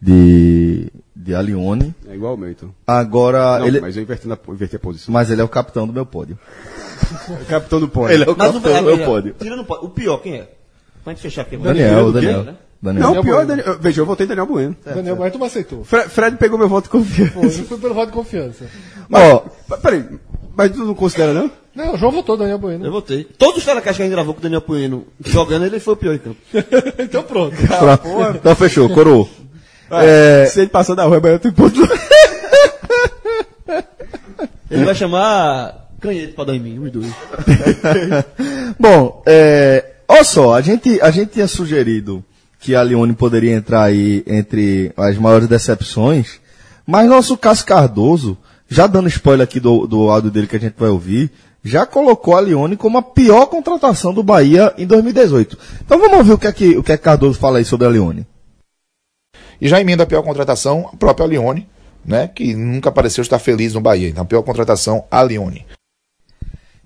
de, 0.00 0.90
de 1.14 1.34
Alione. 1.34 1.94
É 2.06 2.14
igual 2.14 2.34
o 2.34 2.36
meu, 2.36 2.50
então. 2.50 2.74
Agora, 2.84 3.60
Não, 3.60 3.66
ele, 3.68 3.80
mas 3.80 3.96
eu 3.96 4.02
inverti, 4.02 4.26
na, 4.26 4.36
inverti 4.48 4.76
a 4.76 4.78
posição. 4.80 5.12
mas 5.12 5.30
ele 5.30 5.40
é 5.40 5.44
o 5.44 5.48
capitão 5.48 5.86
do 5.86 5.92
meu 5.92 6.04
pódio. 6.04 6.36
O 7.40 7.44
capitão 7.46 7.78
do 7.78 7.88
pódio. 7.88 8.12
Ele 8.12 8.24
é 8.24 8.26
o 8.26 8.36
Mas 8.36 8.50
o, 8.50 8.60
capitão 8.60 8.82
do 8.82 8.90
é, 8.90 8.96
meu 8.96 9.06
pódio. 9.06 9.36
Tirando 9.38 9.60
o 9.60 9.64
pódio, 9.64 9.84
o 9.86 9.90
pior, 9.90 10.18
quem 10.18 10.34
é? 10.34 10.50
Pra 11.04 11.12
gente 11.12 11.22
fechar 11.22 11.42
aqui. 11.42 11.56
Daniel, 11.56 12.06
quê? 12.06 12.12
Daniel. 12.12 12.56
Daniel. 12.84 13.14
Não, 13.14 13.20
o 13.20 13.22
pior 13.24 13.42
é 13.42 13.44
Bueno. 13.46 13.62
Daniel. 13.62 13.78
Veja, 13.80 14.00
eu 14.02 14.06
votei 14.06 14.26
Daniel 14.26 14.46
Bueno. 14.46 14.76
Daniel, 14.84 15.16
mas 15.16 15.32
tu 15.32 15.38
me 15.38 15.46
aceitou. 15.46 15.84
Fre- 15.84 16.08
Fred 16.08 16.36
pegou 16.36 16.58
meu 16.58 16.68
voto 16.68 16.84
de 16.84 16.90
confiança. 16.90 17.32
Pô, 17.32 17.42
eu 17.44 17.50
fui 17.50 17.78
pelo 17.78 17.94
voto 17.94 18.06
de 18.06 18.12
confiança. 18.12 18.66
Ó, 19.12 19.42
Mas, 19.68 19.80
Peraí, 19.80 20.04
mas 20.56 20.70
tu 20.70 20.84
não 20.84 20.94
considera, 20.94 21.32
não? 21.32 21.50
Não, 21.74 21.94
o 21.94 21.98
João 21.98 22.12
votou 22.12 22.36
Daniel 22.36 22.58
Bueno. 22.58 22.84
Eu 22.86 22.92
votei. 22.92 23.24
Todos 23.24 23.56
os 23.58 23.64
telecast 23.64 23.96
que 23.96 24.02
a 24.02 24.04
gente 24.06 24.14
gravou 24.14 24.34
com 24.34 24.40
o 24.40 24.42
Daniel 24.42 24.62
Bueno 24.66 25.06
jogando, 25.24 25.64
ele 25.64 25.80
foi 25.80 25.94
o 25.94 25.96
pior 25.96 26.14
em 26.14 26.18
campo. 26.18 26.36
então 26.98 27.22
pronto. 27.24 27.56
pronto. 27.56 28.36
então 28.36 28.54
fechou, 28.54 28.88
coroou. 28.90 29.28
É... 29.90 30.46
Se 30.46 30.60
ele 30.60 30.68
passar 30.68 30.94
da 30.94 31.04
rua, 31.04 31.20
eu 31.24 31.38
tenho 31.38 31.54
ponto. 31.54 31.80
Ele 34.70 34.84
vai 34.84 34.94
chamar 34.94 35.88
Canhete 36.00 36.32
pra 36.32 36.44
dar 36.44 36.54
em 36.54 36.60
mim, 36.60 36.78
os 36.78 36.90
dois. 36.90 37.06
Bom, 38.78 39.22
é, 39.26 39.84
olha 40.08 40.24
só, 40.24 40.54
a 40.54 40.60
gente, 40.60 41.00
a 41.00 41.10
gente 41.10 41.30
tinha 41.32 41.46
sugerido 41.46 42.24
que 42.64 42.74
a 42.74 42.80
Leone 42.80 43.12
poderia 43.12 43.54
entrar 43.54 43.82
aí 43.82 44.24
entre 44.26 44.90
as 44.96 45.18
maiores 45.18 45.46
decepções, 45.46 46.40
mas 46.86 47.06
nosso 47.06 47.36
Cássio 47.36 47.66
Cardoso, 47.66 48.38
já 48.66 48.86
dando 48.86 49.06
spoiler 49.06 49.44
aqui 49.44 49.60
do, 49.60 49.86
do 49.86 50.08
áudio 50.08 50.30
dele 50.30 50.46
que 50.46 50.56
a 50.56 50.60
gente 50.60 50.74
vai 50.78 50.88
ouvir, 50.88 51.30
já 51.62 51.84
colocou 51.84 52.34
a 52.34 52.40
Leone 52.40 52.74
como 52.74 52.96
a 52.96 53.02
pior 53.02 53.44
contratação 53.48 54.14
do 54.14 54.22
Bahia 54.22 54.72
em 54.78 54.86
2018. 54.86 55.58
Então 55.84 55.98
vamos 55.98 56.16
ouvir 56.16 56.32
o 56.32 56.38
que 56.38 56.46
é 56.46 56.52
que, 56.52 56.74
o 56.78 56.82
que, 56.82 56.92
é 56.92 56.96
que 56.96 57.02
Cardoso 57.02 57.38
fala 57.38 57.58
aí 57.58 57.66
sobre 57.66 57.86
a 57.86 57.90
Leone. 57.90 58.26
E 59.60 59.68
já 59.68 59.78
emenda 59.78 60.04
a 60.04 60.06
pior 60.06 60.22
contratação, 60.22 60.88
a 60.90 60.96
própria 60.96 61.26
Lione, 61.26 61.68
né? 62.02 62.28
Que 62.28 62.54
nunca 62.54 62.90
pareceu 62.90 63.20
estar 63.20 63.38
feliz 63.38 63.74
no 63.74 63.80
Bahia. 63.82 64.08
Então, 64.08 64.22
a 64.22 64.26
pior 64.26 64.42
contratação, 64.42 65.04
a 65.10 65.22
Lione. 65.22 65.66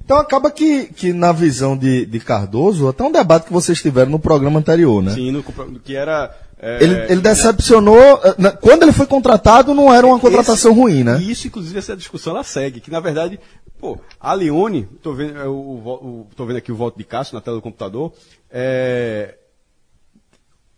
Então 0.09 0.17
acaba 0.17 0.51
que, 0.51 0.85
que 0.87 1.13
na 1.13 1.33
visão 1.33 1.77
de, 1.77 2.07
de 2.07 2.19
Cardoso, 2.19 2.89
até 2.89 3.05
um 3.05 3.13
debate 3.13 3.45
que 3.45 3.53
vocês 3.53 3.79
tiveram 3.83 4.11
no 4.11 4.19
programa 4.19 4.59
anterior, 4.59 5.03
né? 5.03 5.13
Sim, 5.13 5.31
no, 5.31 5.43
que 5.85 5.95
era. 5.95 6.35
é, 6.59 6.83
Ele, 6.83 6.95
ele 7.13 7.21
decepcionou. 7.21 8.01
eh, 8.25 8.35
na- 8.39 8.53
Quando 8.53 8.85
ele 8.85 8.93
foi 8.93 9.05
contratado, 9.07 9.75
não 9.75 9.93
era 9.93 10.07
uma 10.07 10.19
contratação 10.19 10.71
esse- 10.73 10.81
ruim, 10.81 11.05
né? 11.05 11.21
E 11.21 11.31
isso, 11.31 11.47
inclusive, 11.47 11.79
essa 11.79 11.95
discussão 11.95 12.33
ela 12.33 12.43
segue, 12.43 12.81
que 12.81 12.91
na 12.91 13.01
verdade, 13.01 13.39
pô, 13.79 13.99
a 14.19 14.33
Leone, 14.33 14.89
tô 15.03 15.13
vendo, 15.13 15.37
é, 15.39 15.47
o, 15.47 15.53
o, 15.53 16.27
tô 16.35 16.47
vendo 16.47 16.57
aqui 16.57 16.73
o 16.73 16.77
voto 16.77 16.97
de 16.97 17.05
Cássio 17.05 17.35
na 17.35 17.43
tela 17.43 17.57
do 17.59 17.63
computador. 17.63 18.11
é, 18.51 19.35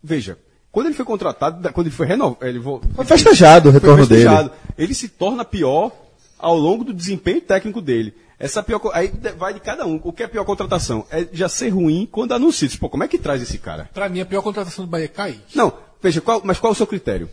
veja, 0.02 0.39
quando 0.73 0.86
ele 0.86 0.94
foi 0.97 1.05
contratado, 1.05 1.73
quando 1.73 1.86
ele 1.86 1.94
foi 1.94 2.07
renovado, 2.09 2.39
ele 2.44 2.59
vo- 2.59 2.81
Foi 2.97 3.05
festejado 3.05 3.69
o 3.69 3.73
foi 3.73 3.81
retorno 3.81 4.07
dele. 4.09 4.23
festejado. 4.24 4.51
Ele 4.77 4.93
se 4.93 5.09
torna 5.09 5.44
pior 5.44 5.93
ao 6.36 6.57
longo 6.57 6.82
do 6.82 6.93
desempenho 6.93 7.40
técnico 7.40 7.81
dele. 7.81 8.12
Essa 8.41 8.62
pior, 8.62 8.81
aí 8.95 9.12
vai 9.37 9.53
de 9.53 9.61
cada 9.61 9.85
um. 9.87 10.01
O 10.03 10.12
que 10.15 10.23
é 10.23 10.27
pior 10.27 10.45
contratação? 10.47 11.05
É 11.11 11.27
já 11.31 11.47
ser 11.47 11.69
ruim 11.69 12.09
quando 12.11 12.33
anuncia. 12.33 12.67
Pô, 12.81 12.89
como 12.89 13.05
é 13.05 13.09
que 13.09 13.19
traz 13.19 13.43
esse 13.43 13.59
cara? 13.59 13.91
Pra 13.93 14.09
mim, 14.09 14.21
a 14.21 14.25
pior 14.27 14.41
contratação 14.41 14.87
do 14.87 14.91
Bahia 14.91 15.05
é 15.05 15.09
Kaique. 15.09 15.55
Não, 15.55 15.71
veja, 16.03 16.23
qual- 16.23 16.41
mas 16.43 16.59
qual 16.59 16.71
é 16.71 16.73
o 16.73 16.77
seu 16.77 16.87
critério? 16.87 17.29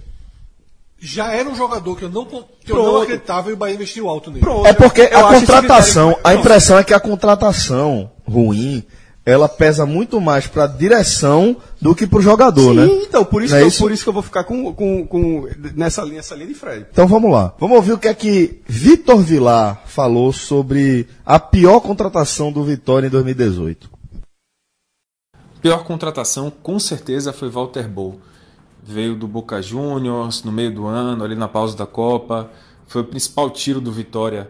Já 1.00 1.32
era 1.32 1.48
um 1.48 1.56
jogador 1.56 1.96
que 1.96 2.04
eu 2.04 2.10
não, 2.10 2.26
que 2.26 2.72
eu 2.72 2.76
não 2.76 3.02
acreditava 3.04 3.50
e 3.50 3.54
o 3.54 3.56
Bahia 3.58 3.76
investiu 3.76 4.10
alto 4.10 4.30
nele. 4.32 4.42
Pronto. 4.42 4.68
É 4.68 4.74
porque 4.74 5.02
Eu 5.12 5.26
a 5.26 5.34
contratação, 5.34 6.14
critério- 6.14 6.38
a 6.38 6.40
impressão 6.42 6.78
é 6.80 6.84
que 6.84 6.94
a 6.94 7.00
contratação 7.00 8.12
ruim, 8.28 8.84
ela 9.30 9.50
pesa 9.50 9.86
muito 9.86 10.22
mais 10.22 10.48
para 10.48 10.64
a 10.64 10.68
direção 10.68 11.58
do 11.82 11.94
que 11.94 12.08
para 12.08 12.20
o 12.20 12.22
jogador, 12.22 12.70
Sim, 12.72 12.76
né? 12.76 12.86
então, 13.04 13.26
por 13.26 13.44
isso, 13.44 13.52
Não 13.52 13.58
é 13.58 13.62
que 13.62 13.66
eu, 13.66 13.68
isso? 13.68 13.80
por 13.84 13.92
isso 13.92 14.04
que 14.04 14.10
eu 14.10 14.14
vou 14.14 14.24
ficar 14.24 14.46
com, 14.46 14.74
com, 14.74 15.06
com- 15.06 15.48
nessa, 15.76 16.02
linha, 16.02 16.20
essa 16.20 16.34
linha 16.34 16.48
de 16.48 16.54
Fred. 16.54 16.86
Então 16.90 17.06
vamos 17.06 17.30
lá. 17.30 17.54
Vamos 17.60 17.76
ouvir 17.76 17.92
o 17.92 17.98
que 17.98 18.08
é 18.08 18.14
que 18.14 18.62
Vitor 18.66 19.18
Vilar 19.20 19.82
falou 19.86 20.32
sobre 20.32 21.08
a 21.26 21.38
pior 21.42 21.82
contratação 21.82 22.54
do 22.54 22.64
Vitória 22.64 23.08
em 23.08 23.10
2018. 23.10 23.90
Pior 25.62 25.84
contratação, 25.84 26.50
com 26.64 26.80
certeza, 26.80 27.34
foi 27.34 27.50
Walter 27.50 27.88
Bol. 27.90 28.20
Veio 28.82 29.14
do 29.16 29.28
Boca 29.28 29.62
Juniors 29.62 30.44
no 30.44 30.52
meio 30.54 30.74
do 30.74 30.86
ano, 30.88 31.24
ali 31.26 31.36
na 31.36 31.50
pausa 31.50 31.76
da 31.76 31.86
Copa. 31.86 32.50
Foi 32.88 33.02
o 33.02 33.06
principal 33.06 33.50
tiro 33.50 33.82
do 33.82 33.92
Vitória 33.92 34.50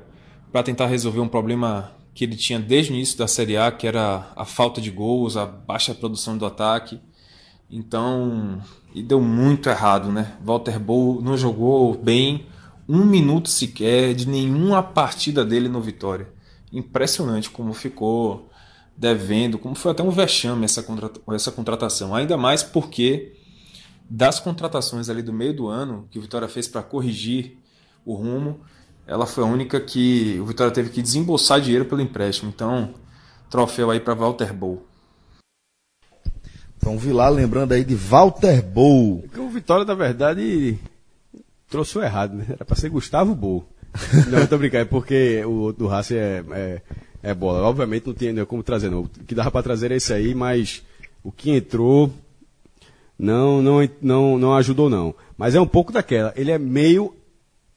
para 0.52 0.62
tentar 0.62 0.86
resolver 0.86 1.20
um 1.20 1.28
problema 1.28 1.92
que 2.18 2.24
ele 2.24 2.36
tinha 2.36 2.60
desde 2.60 2.92
o 2.92 2.96
início 2.96 3.16
da 3.16 3.28
Série 3.28 3.58
A, 3.58 3.72
que 3.72 3.86
era 3.86 4.32
a 4.36 4.44
falta 4.44 4.82
de 4.82 4.90
gols, 4.90 5.38
a 5.38 5.46
baixa 5.46 5.94
produção 5.94 6.36
do 6.36 6.48
ataque. 6.48 7.00
Então, 7.70 8.60
e 8.92 9.04
deu 9.04 9.22
muito 9.22 9.70
errado, 9.70 10.12
né? 10.12 10.36
Walter 10.44 10.80
Bol 10.80 11.22
não 11.22 11.38
jogou 11.38 11.94
bem 11.94 12.48
um 12.90 13.06
minuto 13.06 13.50
sequer 13.50 14.16
de 14.16 14.28
nenhuma 14.28 14.82
partida 14.82 15.46
dele 15.46 15.70
no 15.70 15.80
Vitória. 15.80 16.28
Impressionante 16.74 17.52
como 17.52 17.72
ficou 17.72 18.50
devendo, 18.98 19.60
como 19.60 19.76
foi 19.76 19.92
até 19.92 20.02
um 20.02 20.10
vexame 20.10 20.66
essa, 20.66 20.82
contrata- 20.82 21.22
essa 21.36 21.52
contratação. 21.52 22.16
Ainda 22.16 22.36
mais 22.36 22.64
porque 22.64 23.36
das 24.10 24.40
contratações 24.40 25.08
ali 25.08 25.22
do 25.22 25.32
meio 25.32 25.56
do 25.56 25.68
ano 25.68 26.08
que 26.10 26.18
o 26.18 26.22
Vitória 26.24 26.48
fez 26.48 26.68
para 26.68 26.82
corrigir 26.82 27.60
o 28.04 28.16
rumo, 28.16 28.62
ela 29.08 29.26
foi 29.26 29.44
a 29.44 29.48
única 29.48 29.80
que 29.80 30.38
o 30.40 30.46
Vitória 30.46 30.74
teve 30.74 30.90
que 30.90 31.02
desembolsar 31.02 31.62
dinheiro 31.62 31.86
pelo 31.86 32.02
empréstimo. 32.02 32.52
Então, 32.54 32.94
troféu 33.50 33.90
aí 33.90 34.00
para 34.00 34.14
Walter 34.14 34.54
Bol. 34.54 34.86
Então 36.78 36.98
Vilar 36.98 37.32
lembrando 37.32 37.72
aí 37.72 37.84
de 37.84 37.96
Walter 37.96 38.62
Bol. 38.62 39.22
Porque 39.22 39.40
o 39.40 39.50
Vitória, 39.50 39.86
na 39.86 39.94
verdade, 39.94 40.78
trouxe 41.70 41.98
o 41.98 42.04
errado, 42.04 42.36
né? 42.36 42.46
Era 42.50 42.66
para 42.66 42.76
ser 42.76 42.90
Gustavo 42.90 43.34
Bol. 43.34 43.68
Não, 44.30 44.40
eu 44.40 44.48
tô 44.48 44.58
brincando, 44.58 44.84
é 44.84 44.86
porque 44.86 45.44
o 45.46 45.52
outro 45.52 45.86
do 45.86 45.90
Racing 45.90 46.16
é, 46.16 46.44
é, 46.52 46.82
é 47.24 47.34
bola. 47.34 47.62
Obviamente 47.62 48.06
não 48.06 48.14
tinha 48.14 48.46
como 48.46 48.62
trazer, 48.62 48.92
não. 48.92 49.02
O 49.02 49.10
que 49.10 49.34
dava 49.34 49.50
para 49.50 49.64
trazer 49.64 49.92
é 49.92 49.96
esse 49.96 50.14
aí, 50.14 50.36
mas 50.36 50.84
o 51.24 51.32
que 51.32 51.50
entrou 51.50 52.14
não, 53.18 53.62
não, 53.62 53.90
não, 54.02 54.38
não 54.38 54.54
ajudou, 54.56 54.90
não. 54.90 55.16
Mas 55.36 55.56
é 55.56 55.62
um 55.62 55.66
pouco 55.66 55.92
daquela. 55.92 56.32
Ele 56.36 56.52
é 56.52 56.60
meio 56.60 57.16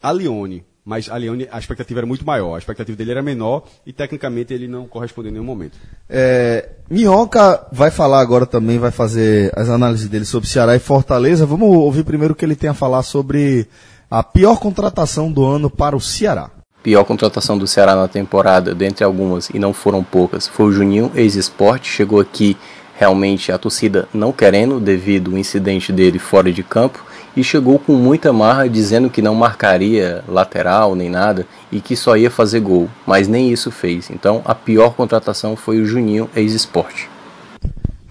a 0.03 0.13
Lione. 0.13 0.65
Mas 0.91 1.09
a 1.09 1.17
Lione, 1.17 1.47
a 1.53 1.57
expectativa 1.57 2.01
era 2.01 2.07
muito 2.07 2.27
maior. 2.27 2.57
A 2.57 2.59
expectativa 2.59 2.97
dele 2.97 3.13
era 3.13 3.23
menor 3.23 3.63
e 3.87 3.93
tecnicamente 3.93 4.53
ele 4.53 4.67
não 4.67 4.89
correspondeu 4.89 5.31
em 5.31 5.35
nenhum 5.35 5.45
momento. 5.45 5.79
É, 6.09 6.69
Minhoca 6.91 7.65
vai 7.71 7.93
falar 7.93 8.19
agora 8.19 8.45
também, 8.45 8.77
vai 8.77 8.91
fazer 8.91 9.53
as 9.55 9.69
análises 9.69 10.09
dele 10.09 10.25
sobre 10.25 10.49
Ceará 10.49 10.75
e 10.75 10.81
Fortaleza. 10.81 11.47
Vamos 11.47 11.69
ouvir 11.77 12.03
primeiro 12.03 12.33
o 12.33 12.37
que 12.37 12.45
ele 12.45 12.57
tem 12.57 12.69
a 12.69 12.75
falar 12.75 13.05
sobre 13.05 13.69
a 14.11 14.25
pior 14.25 14.59
contratação 14.59 15.31
do 15.31 15.47
ano 15.47 15.71
para 15.71 15.95
o 15.95 16.01
Ceará. 16.01 16.51
Pior 16.83 17.05
contratação 17.05 17.57
do 17.57 17.69
Ceará 17.69 17.95
na 17.95 18.09
temporada, 18.09 18.75
dentre 18.75 19.05
algumas, 19.05 19.49
e 19.51 19.61
não 19.61 19.73
foram 19.73 20.03
poucas, 20.03 20.49
foi 20.49 20.67
o 20.67 20.73
Juninho, 20.73 21.13
ex-esporte. 21.15 21.89
Chegou 21.89 22.19
aqui 22.19 22.57
realmente 22.99 23.53
a 23.53 23.59
torcida 23.59 24.09
não 24.13 24.33
querendo, 24.33 24.81
devido 24.81 25.31
ao 25.31 25.39
incidente 25.39 25.93
dele 25.93 26.19
fora 26.19 26.53
de 26.53 26.65
campo, 26.65 27.07
e 27.41 27.45
chegou 27.45 27.79
com 27.79 27.95
muita 27.95 28.33
marra 28.33 28.69
dizendo 28.69 29.09
que 29.09 29.23
não 29.23 29.35
marcaria 29.35 30.23
lateral 30.29 30.95
nem 30.95 31.09
nada 31.09 31.47
e 31.73 31.81
que 31.81 31.97
só 31.97 32.17
ia 32.17 32.31
fazer 32.31 32.61
gol, 32.61 32.89
mas 33.07 33.27
nem 33.27 33.51
isso 33.51 33.71
fez. 33.71 34.11
Então 34.11 34.43
a 34.45 34.55
pior 34.55 34.95
contratação 34.95 35.57
foi 35.57 35.81
o 35.81 35.87
Juninho, 35.87 36.29
ex-esporte. 36.37 37.09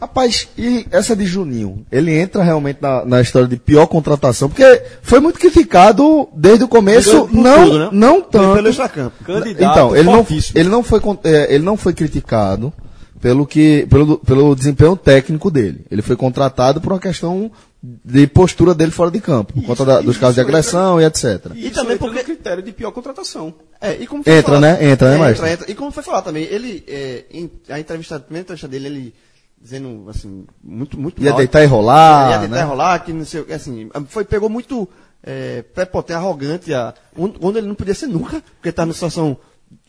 Rapaz, 0.02 0.48
e 0.58 0.88
essa 0.92 1.16
de 1.16 1.26
Juninho? 1.26 1.86
Ele 1.92 2.18
entra 2.18 2.42
realmente 2.42 2.80
na, 2.82 3.06
na 3.06 3.22
história 3.22 3.48
de 3.48 3.58
pior 3.58 3.86
contratação, 3.86 4.50
porque 4.50 4.82
foi 5.02 5.20
muito 5.20 5.38
criticado 5.38 6.28
desde 6.34 6.64
o 6.64 6.70
começo, 6.70 7.30
não, 7.32 7.66
tudo, 7.66 7.80
né? 7.80 7.90
não 7.92 8.22
tanto. 8.22 8.56
Pelo 8.56 8.70
extracampo. 8.70 9.24
Candidato 9.24 9.72
Então, 9.72 9.96
ele 9.96 10.10
não, 10.10 10.26
ele 10.56 10.70
não 10.70 10.82
foi, 10.82 11.02
é, 11.26 11.54
ele 11.54 11.64
não 11.64 11.78
foi 11.78 11.94
criticado 11.94 12.74
pelo 13.22 13.46
que, 13.46 13.86
pelo, 13.90 14.18
pelo 14.18 14.56
desempenho 14.56 14.96
técnico 14.96 15.52
dele. 15.52 15.82
Ele 15.92 16.02
foi 16.02 16.16
contratado 16.16 16.80
por 16.80 16.94
uma 16.94 17.00
questão 17.00 17.52
de 17.82 18.28
postura 18.28 18.74
dele 18.76 18.92
fora 18.92 19.10
de 19.10 19.22
campo, 19.22 19.54
por 19.54 19.64
conta 19.64 19.86
da- 19.86 20.02
dos 20.02 20.18
casos 20.18 20.36
de 20.36 20.42
agressão 20.42 21.00
e 21.00 21.06
etc. 21.06 21.46
E, 21.56 21.68
E 21.68 21.72
também 21.72 21.98
porque 21.98 22.24
critério 22.24 22.62
de 22.62 22.74
pior 22.74 22.92
contratação. 22.92 23.54
É, 23.80 23.94
e 23.94 24.06
como 24.06 24.22
foi 24.24 24.34
Entra, 24.34 24.56
falar- 24.56 24.60
né? 24.60 24.92
Entra, 24.92 25.10
né, 25.10 25.16
É, 25.16 25.18
maestro? 25.20 25.48
entra. 25.48 25.72
E 25.72 25.76
como 25.76 25.90
foi 25.92 26.04
falar 26.04 26.22
também, 26.22 26.44
ele, 26.44 26.84
é, 26.88 27.24
em, 27.32 27.50
a 27.70 27.80
entrevista, 27.80 28.18
a 28.18 28.20
primeira 28.20 28.44
entrevista 28.44 28.68
dele, 28.68 28.88
ele 28.88 29.16
dizendo, 29.62 30.06
assim, 30.10 30.46
muito, 30.64 31.00
muito 31.00 31.22
Ia 31.24 31.30
mal. 31.30 31.38
deitar 31.38 31.64
e 31.64 31.66
rolar, 31.68 32.32
Ia 32.32 32.38
deitar 32.40 32.56
né? 32.58 32.62
e 32.62 32.66
rolar, 32.66 33.00
que 33.00 33.14
não 33.14 33.24
sei 33.26 33.46
assim, 33.54 33.90
foi, 34.08 34.26
pegou 34.26 34.50
muito 34.50 34.88
é, 35.24 35.62
prepotente, 35.74 36.18
arrogante, 36.18 36.74
a, 36.74 36.94
onde, 37.18 37.58
ele 37.60 37.68
não 37.68 37.76
podia 37.76 37.94
ser 37.96 38.08
nunca, 38.08 38.42
porque 38.56 38.70
estava 38.70 38.88
numa 38.88 38.94
situação 38.94 39.38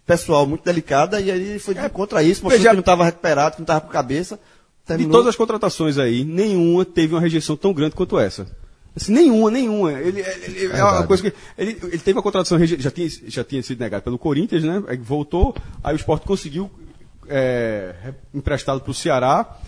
pessoal 0.06 0.44
muito 0.46 0.64
delicada, 0.64 1.20
e 1.20 1.30
aí 1.30 1.40
ele 1.40 1.58
foi 1.60 1.74
contra 1.90 2.22
isso, 2.22 2.42
mostrou 2.44 2.64
que 2.68 2.72
não 2.72 2.80
estava 2.80 3.04
recuperado, 3.04 3.52
que 3.56 3.60
não 3.60 3.64
estava 3.64 3.80
com 3.80 3.88
cabeça. 3.88 4.38
De 4.94 4.98
terminou- 4.98 5.12
todas 5.12 5.28
as 5.28 5.36
contratações 5.36 5.98
aí, 5.98 6.24
nenhuma 6.24 6.84
teve 6.84 7.14
uma 7.14 7.20
rejeição 7.20 7.56
tão 7.56 7.72
grande 7.72 7.94
quanto 7.94 8.18
essa. 8.18 8.46
Assim, 8.96 9.12
nenhuma, 9.12 9.50
nenhuma. 9.50 9.92
Ele, 9.92 10.20
ele- 10.20 10.66
é 10.72 10.82
uma 10.84 11.06
coisa 11.06 11.22
que. 11.22 11.32
Ele, 11.56 11.78
ele 11.82 11.98
teve 11.98 12.12
uma 12.16 12.22
contratação, 12.22 12.58
já 12.64 12.90
tinha, 12.90 13.08
já 13.28 13.44
tinha 13.44 13.62
sido 13.62 13.78
negado 13.78 14.02
pelo 14.02 14.18
Corinthians, 14.18 14.64
né? 14.64 14.82
Aí 14.88 14.96
voltou, 14.96 15.54
aí 15.82 15.94
o 15.94 15.96
Sport 15.96 16.24
conseguiu 16.24 16.68
é, 17.28 17.94
re- 18.02 18.14
emprestá-lo 18.34 18.80
para 18.80 18.90
o 18.90 18.94
Ceará. 18.94 19.58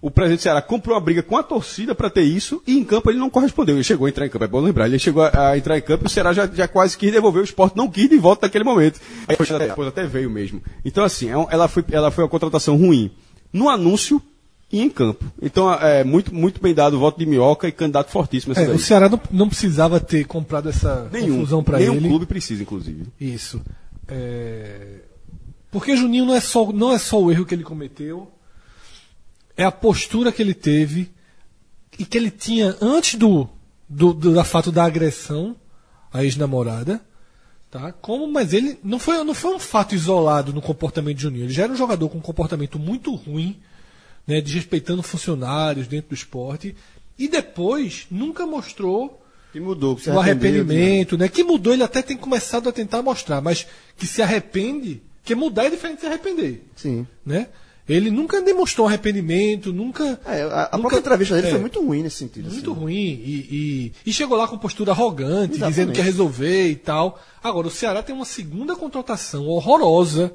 O 0.00 0.10
presidente 0.10 0.40
do 0.40 0.42
Ceará 0.42 0.60
comprou 0.60 0.96
uma 0.96 1.00
briga 1.00 1.22
com 1.22 1.36
a 1.36 1.44
torcida 1.44 1.94
para 1.94 2.10
ter 2.10 2.22
isso 2.22 2.60
e 2.66 2.76
em 2.76 2.82
campo 2.82 3.08
ele 3.08 3.20
não 3.20 3.30
correspondeu. 3.30 3.76
Ele 3.76 3.84
chegou 3.84 4.06
a 4.06 4.10
entrar 4.10 4.26
em 4.26 4.28
campo, 4.28 4.44
é 4.44 4.48
bom 4.48 4.58
lembrar. 4.58 4.86
Ele 4.88 4.98
chegou 4.98 5.22
a, 5.22 5.50
a 5.50 5.56
entrar 5.56 5.78
em 5.78 5.80
campo 5.80 6.04
e 6.04 6.06
o 6.08 6.10
Ceará 6.10 6.32
já, 6.32 6.44
já 6.48 6.66
quase 6.66 6.98
quis 6.98 7.12
devolver, 7.12 7.40
o 7.40 7.44
Sport 7.44 7.76
não 7.76 7.88
quis 7.88 8.08
de 8.10 8.18
volta 8.18 8.46
naquele 8.46 8.64
momento. 8.64 8.98
Aí 9.20 9.26
depois, 9.28 9.48
depois 9.68 9.86
até 9.86 10.04
veio 10.04 10.28
mesmo. 10.28 10.60
Então, 10.84 11.04
assim, 11.04 11.28
é 11.28 11.34
ela, 11.50 11.68
foi, 11.68 11.84
ela 11.92 12.10
foi 12.10 12.24
uma 12.24 12.30
contratação 12.30 12.76
ruim 12.76 13.12
no 13.52 13.68
anúncio 13.68 14.20
e 14.72 14.80
em 14.80 14.88
campo. 14.88 15.24
Então, 15.40 15.70
é 15.72 16.02
muito, 16.02 16.34
muito 16.34 16.60
bem 16.60 16.72
dado 16.72 16.96
o 16.96 16.98
voto 16.98 17.18
de 17.18 17.26
Minhoca 17.26 17.68
e 17.68 17.72
candidato 17.72 18.10
fortíssimo. 18.10 18.54
É, 18.54 18.70
o 18.70 18.78
Ceará 18.78 19.08
não, 19.08 19.20
não 19.30 19.48
precisava 19.48 20.00
ter 20.00 20.24
comprado 20.24 20.70
essa 20.70 21.08
Nenhum, 21.12 21.36
confusão 21.36 21.62
para 21.62 21.78
nenhum 21.78 21.96
ele. 21.96 22.08
clube 22.08 22.24
precisa, 22.26 22.62
inclusive. 22.62 23.04
Isso. 23.20 23.60
É, 24.08 25.00
Porque 25.70 25.94
Juninho 25.94 26.24
não 26.24 26.34
é, 26.34 26.40
só, 26.40 26.72
não 26.72 26.90
é 26.90 26.98
só 26.98 27.20
o 27.20 27.30
erro 27.30 27.44
que 27.44 27.54
ele 27.54 27.62
cometeu, 27.62 28.30
é 29.56 29.64
a 29.64 29.70
postura 29.70 30.32
que 30.32 30.40
ele 30.40 30.54
teve 30.54 31.10
e 31.98 32.06
que 32.06 32.16
ele 32.16 32.30
tinha 32.30 32.74
antes 32.80 33.16
do, 33.16 33.46
do, 33.86 34.14
do 34.14 34.32
da 34.34 34.42
fato 34.44 34.72
da 34.72 34.84
agressão 34.84 35.54
à 36.10 36.24
ex-namorada. 36.24 37.00
Tá? 37.70 37.92
Como, 37.92 38.26
mas 38.26 38.52
ele 38.52 38.78
não 38.82 38.98
foi, 38.98 39.22
não 39.22 39.34
foi 39.34 39.54
um 39.54 39.58
fato 39.58 39.94
isolado 39.94 40.52
no 40.52 40.60
comportamento 40.62 41.16
de 41.16 41.22
Juninho. 41.22 41.44
Ele 41.44 41.52
já 41.52 41.64
era 41.64 41.72
um 41.72 41.76
jogador 41.76 42.08
com 42.08 42.18
um 42.18 42.22
comportamento 42.22 42.78
muito 42.78 43.14
ruim, 43.14 43.60
né, 44.26 44.40
desrespeitando 44.40 45.02
funcionários 45.02 45.86
dentro 45.86 46.10
do 46.10 46.14
esporte, 46.14 46.74
e 47.18 47.28
depois 47.28 48.06
nunca 48.10 48.46
mostrou 48.46 49.22
Que 49.52 49.60
mudou, 49.60 49.96
que 49.96 50.08
o 50.10 50.18
arrependimento, 50.18 51.16
né? 51.18 51.28
Que 51.28 51.44
mudou, 51.44 51.72
ele 51.72 51.82
até 51.82 52.00
tem 52.02 52.16
começado 52.16 52.68
a 52.68 52.72
tentar 52.72 53.02
mostrar, 53.02 53.40
mas 53.40 53.66
que 53.96 54.06
se 54.06 54.22
arrepende, 54.22 55.02
que 55.24 55.34
mudar 55.34 55.66
é 55.66 55.70
diferente 55.70 55.96
de 55.96 56.00
se 56.02 56.06
arrepender, 56.06 56.62
Sim. 56.74 57.06
né? 57.24 57.48
Ele 57.88 58.12
nunca 58.12 58.40
demonstrou 58.40 58.86
arrependimento, 58.86 59.72
nunca. 59.72 60.18
É, 60.24 60.42
a, 60.42 60.46
a 60.46 60.76
nunca- 60.76 60.78
própria 60.78 60.98
entrevista 61.00 61.34
dele 61.34 61.48
é, 61.48 61.50
foi 61.50 61.60
muito 61.60 61.84
ruim 61.84 62.02
nesse 62.04 62.16
sentido. 62.16 62.48
muito 62.48 62.70
assim. 62.70 62.80
ruim 62.80 62.94
e, 62.94 63.48
e, 63.50 63.92
e 64.06 64.12
chegou 64.12 64.38
lá 64.38 64.46
com 64.46 64.56
postura 64.56 64.92
arrogante, 64.92 65.54
Exatamente. 65.56 65.68
dizendo 65.68 65.92
que 65.92 65.98
ia 65.98 66.04
resolver 66.04 66.68
e 66.70 66.76
tal. 66.76 67.20
Agora, 67.42 67.66
o 67.66 67.70
Ceará 67.70 68.00
tem 68.00 68.14
uma 68.14 68.24
segunda 68.24 68.76
contratação 68.76 69.46
horrorosa, 69.48 70.32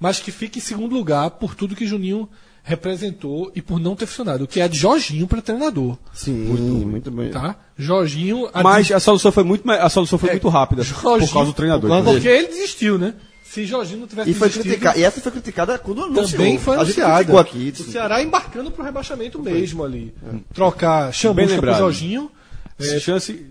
mas 0.00 0.18
que 0.18 0.32
fica 0.32 0.58
em 0.58 0.62
segundo 0.62 0.94
lugar 0.94 1.32
por 1.32 1.54
tudo 1.54 1.76
que 1.76 1.86
Juninho 1.86 2.26
representou 2.68 3.50
e 3.54 3.62
por 3.62 3.80
não 3.80 3.96
ter 3.96 4.04
funcionado, 4.06 4.46
que 4.46 4.60
é 4.60 4.68
de 4.68 4.76
Jorginho 4.78 5.26
para 5.26 5.40
treinador. 5.40 5.96
Sim, 6.12 6.32
muito, 6.32 7.10
bem. 7.10 7.30
Tá? 7.30 7.56
Jorginho. 7.76 8.48
a 8.52 8.62
Mas 8.62 8.92
a 8.92 9.00
solução 9.00 9.32
foi 9.32 9.42
muito, 9.42 9.68
a 9.70 9.88
solução 9.88 10.18
foi 10.18 10.28
É, 10.28 10.32
muito 10.32 10.48
rápida. 10.48 10.82
Jorginho- 10.82 11.26
por 11.26 11.32
causa 11.32 11.50
do 11.50 11.54
treinador. 11.54 11.90
por 12.04 12.12
Porque 12.12 12.28
ele 12.28 12.48
desistiu, 12.48 12.98
né? 12.98 13.14
Se 13.42 13.64
Jorginho 13.64 14.00
não 14.00 14.06
tivesse 14.06 14.30
E, 14.30 14.34
foi 14.34 14.48
desistido, 14.48 14.70
criticada, 14.72 14.98
e 14.98 15.04
essa 15.04 15.20
foi 15.22 15.32
criticada 15.32 15.78
quando 15.78 16.02
anunciou. 16.04 16.28
também 16.28 16.58
foi 16.58 16.76
anunciada. 16.76 17.40
aqui. 17.40 17.72
O 17.80 17.82
Ceará 17.84 18.22
embarcando 18.22 18.70
pro 18.70 18.84
rebaixamento 18.84 19.40
mesmo 19.42 19.82
ali. 19.82 20.14
Trocar 20.52 21.04
Bem 21.04 21.12
Chamusca 21.12 21.46
pro 21.46 21.54
lembrado. 21.54 21.78
Jorginho. 21.78 22.30
É, 22.78 23.00
Chance. 23.00 23.46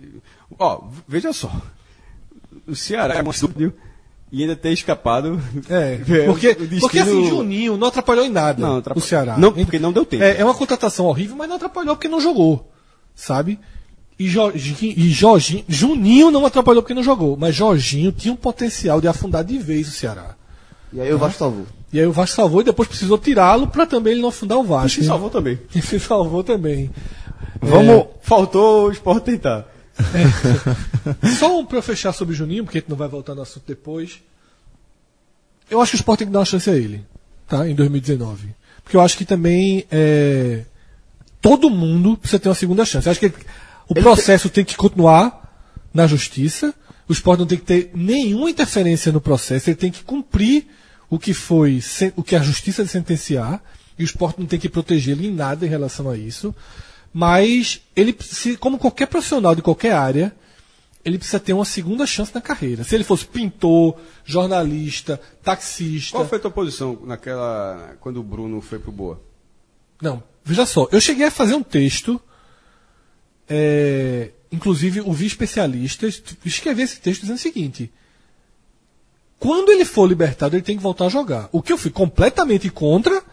Ó, 0.60 0.84
veja 1.07 1.34
só. 1.34 1.52
O 2.68 2.76
Ceará 2.76 3.15
é 3.15 3.23
e 4.32 4.41
ainda 4.41 4.56
ter 4.56 4.72
escapado. 4.72 5.40
É, 5.70 5.99
É, 6.10 6.26
porque, 6.26 6.49
o 6.49 6.56
destino- 6.56 6.80
porque 6.82 6.99
assim, 6.99 7.28
Juninho 7.30 7.78
não 7.78 7.88
atrapalhou 7.88 8.26
em 8.26 8.30
nada 8.30 8.62
Não, 8.62 8.76
o 8.76 8.78
atrapalhou. 8.80 9.08
Ceará. 9.08 9.38
Não, 9.38 9.52
porque 9.54 9.80
não 9.80 9.91
deu 9.94 10.06
tempo. 10.06 10.24
É, 10.24 10.38
é 10.40 10.44
uma 10.44 10.54
contratação 10.56 11.06
horrível, 11.06 11.36
mas 11.36 11.48
não 11.49 11.56
atrapalhou 11.56 11.95
porque 11.95 12.08
não 12.08 12.20
jogou. 12.20 12.70
Sabe? 13.16 13.60
E, 14.20 14.28
Jorginho, 14.28 14.94
e 14.98 15.10
Jorginho, 15.12 15.64
Juninho 15.68 16.32
não 16.32 16.45
atrapalhou 16.45 16.82
porque 16.82 16.94
não 16.94 17.04
jogou, 17.04 17.38
mas 17.38 17.54
Jorginho 17.56 18.12
tinha 18.12 18.34
um 18.34 18.38
potencial 18.38 18.99
de 18.99 19.08
afundar 19.08 19.44
de 19.44 19.58
vez 19.60 19.88
o 19.88 19.91
Ceará. 19.91 20.36
E 20.91 20.99
aí 21.02 21.14
o 21.14 21.18
Vasco 21.18 21.38
salvou. 21.40 21.66
E 21.94 21.99
aí 21.99 22.06
o 22.06 22.12
Vasco 22.12 22.36
salvou 22.36 22.62
e 22.62 22.64
depois 22.64 22.88
precisou 22.90 23.18
tirá-lo 23.18 23.68
para 23.68 23.86
também 23.86 24.14
ele 24.14 24.22
não 24.22 24.30
afundar 24.30 24.58
o 24.58 24.64
E 24.64 24.68
Vasco. 24.68 24.90
se 25.02 25.06
salvou 25.06 25.30
também. 25.30 25.60
E 25.76 25.82
se 25.82 25.99
salvou 25.99 26.44
também. 26.44 26.90
Vamos. 27.62 28.06
Faltou 28.22 28.88
o 28.88 28.91
Sport 28.91 29.24
tentar. 29.24 29.68
Só 31.40 31.60
um 31.60 31.65
pra 31.65 31.78
eu 31.78 31.82
fechar 31.82 32.14
sobre 32.14 32.34
o 32.34 32.38
Juninho, 32.38 32.64
porque 32.64 32.78
a 32.78 32.82
gente 32.82 32.90
não 32.90 32.98
vai 32.98 33.07
voltar 33.07 33.36
no 33.36 33.41
assunto 33.41 33.64
depois. 33.68 34.19
Eu 35.69 35.82
acho 35.82 35.91
que 35.91 35.98
o 35.98 35.99
Sport 35.99 36.19
tem 36.19 36.28
que 36.28 36.34
dar 36.34 36.40
uma 36.40 36.45
chance 36.45 36.69
a 36.69 36.76
ele, 36.76 37.06
tá? 37.48 37.68
Em 37.68 37.76
2019. 37.76 38.56
Porque 38.84 38.95
eu 38.95 39.02
acho 39.02 39.18
que 39.18 39.26
também 39.26 39.86
é, 39.91 40.64
todo 41.41 41.69
mundo 41.69 42.15
precisa 42.18 42.40
ter 42.40 42.49
uma 42.49 42.56
segunda 42.56 42.86
chance. 42.86 43.07
Eu 43.07 43.11
acho 43.11 43.19
que 43.19 43.34
o 43.88 43.95
processo 43.95 44.49
tem 44.49 44.64
que 44.64 44.76
continuar 44.76 45.48
na 45.94 46.07
justiça. 46.07 46.74
O 47.07 47.14
Sport 47.14 47.40
não 47.40 47.45
tem 47.45 47.57
que 47.57 47.65
ter 47.65 47.91
nenhuma 47.94 48.49
interferência 48.49 49.11
no 49.11 49.22
processo. 49.22 49.69
Ele 49.69 49.76
tem 49.76 49.91
que 49.91 50.03
cumprir 50.03 50.68
o 51.10 51.18
que 51.18 51.34
foi, 51.34 51.82
o 52.15 52.24
que 52.24 52.36
a 52.36 52.40
justiça 52.40 52.86
sentenciar. 52.86 53.61
E 53.98 54.03
o 54.03 54.06
Sport 54.06 54.38
não 54.38 54.45
tem 54.45 54.60
que 54.60 54.69
protegê-lo 54.69 55.24
em 55.24 55.32
nada 55.32 55.65
em 55.65 55.69
relação 55.69 56.10
a 56.10 56.18
isso. 56.18 56.53
Mas 57.19 57.81
ele, 57.95 58.15
se, 58.22 58.57
como 58.57 58.77
qualquer 58.77 59.07
profissional 59.07 59.56
de 59.56 59.64
qualquer 59.64 59.91
área, 59.91 60.35
ele 61.03 61.18
precisa 61.18 61.39
ter 61.39 61.52
uma 61.52 61.65
segunda 61.65 62.06
chance 62.06 62.31
na 62.31 62.39
carreira. 62.39 62.84
Se 62.84 62.94
ele 62.94 63.03
fosse 63.03 63.26
pintor, 63.26 63.98
jornalista, 64.23 65.19
taxista. 65.41 66.15
Qual 66.15 66.27
foi 66.27 66.38
a 66.38 66.41
tua 66.41 66.52
posição 66.52 66.99
naquela. 67.06 67.98
quando 68.02 68.18
o 68.18 68.23
Bruno 68.23 68.61
foi 68.61 68.77
pro 68.77 68.91
Boa? 68.91 69.19
Não, 69.99 70.22
veja 70.45 70.64
só, 70.68 70.88
eu 70.91 71.02
cheguei 71.02 71.26
a 71.26 71.31
fazer 71.31 71.56
um 71.56 71.64
texto, 71.64 72.22
é, 73.49 74.30
inclusive 74.52 75.02
ouvi 75.02 75.26
especialistas 75.26 76.22
escrever 76.45 76.84
esse 76.84 77.02
texto 77.02 77.22
dizendo 77.22 77.38
o 77.38 77.41
seguinte: 77.41 77.91
quando 79.39 79.72
ele 79.72 79.85
for 79.85 80.06
libertado, 80.06 80.56
ele 80.56 80.61
tem 80.61 80.77
que 80.77 80.84
voltar 80.84 81.07
a 81.07 81.10
jogar. 81.10 81.49
O 81.52 81.64
que 81.64 81.73
eu 81.73 81.80
fui 81.80 81.89
completamente 81.89 82.69
contra 82.69 83.23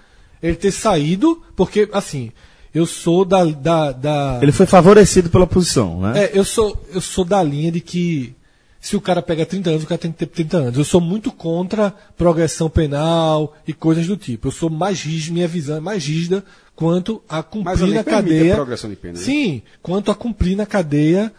ele 0.42 0.56
ter 0.56 0.72
saído, 0.72 1.44
porque 1.54 1.86
assim, 1.92 2.32
eu 2.74 2.86
sou 2.86 3.24
da, 3.24 3.44
da, 3.44 3.92
da 3.92 4.38
Ele 4.42 4.52
foi 4.52 4.66
favorecido 4.66 5.30
pela 5.30 5.46
posição, 5.46 6.00
né? 6.00 6.24
é, 6.24 6.30
eu 6.38 6.44
sou, 6.44 6.76
eu 6.92 7.00
sou 7.00 7.24
da 7.24 7.42
linha 7.42 7.70
de 7.70 7.80
que 7.80 8.34
se 8.80 8.96
o 8.96 9.00
cara 9.00 9.22
pega 9.22 9.46
30 9.46 9.70
anos, 9.70 9.84
o 9.84 9.86
cara 9.86 9.98
tem 9.98 10.12
que 10.12 10.18
ter 10.18 10.26
30 10.26 10.56
anos. 10.58 10.76
Eu 10.78 10.84
sou 10.84 11.00
muito 11.00 11.32
contra 11.32 11.90
progressão 12.18 12.68
penal 12.68 13.56
e 13.66 13.72
coisas 13.72 14.06
do 14.06 14.14
tipo. 14.14 14.48
Eu 14.48 14.52
sou 14.52 14.68
mais 14.68 15.00
rígido, 15.00 15.32
minha 15.32 15.48
visão 15.48 15.78
é 15.78 15.80
mais 15.80 16.04
rígida 16.04 16.44
quanto 16.76 17.22
a 17.26 17.36
Mas 17.36 17.40
a 17.40 17.42
cumprir 17.44 17.82
lei 17.84 17.94
na 17.94 18.04
cadeia. 18.04 18.54
progressão 18.56 18.90
de 18.90 18.96
pena, 18.96 19.14
né? 19.14 19.24
Sim, 19.24 19.62
quanto 19.80 20.10
a 20.10 20.14
cumprir 20.14 20.54
na 20.54 20.66
cadeia 20.66 21.32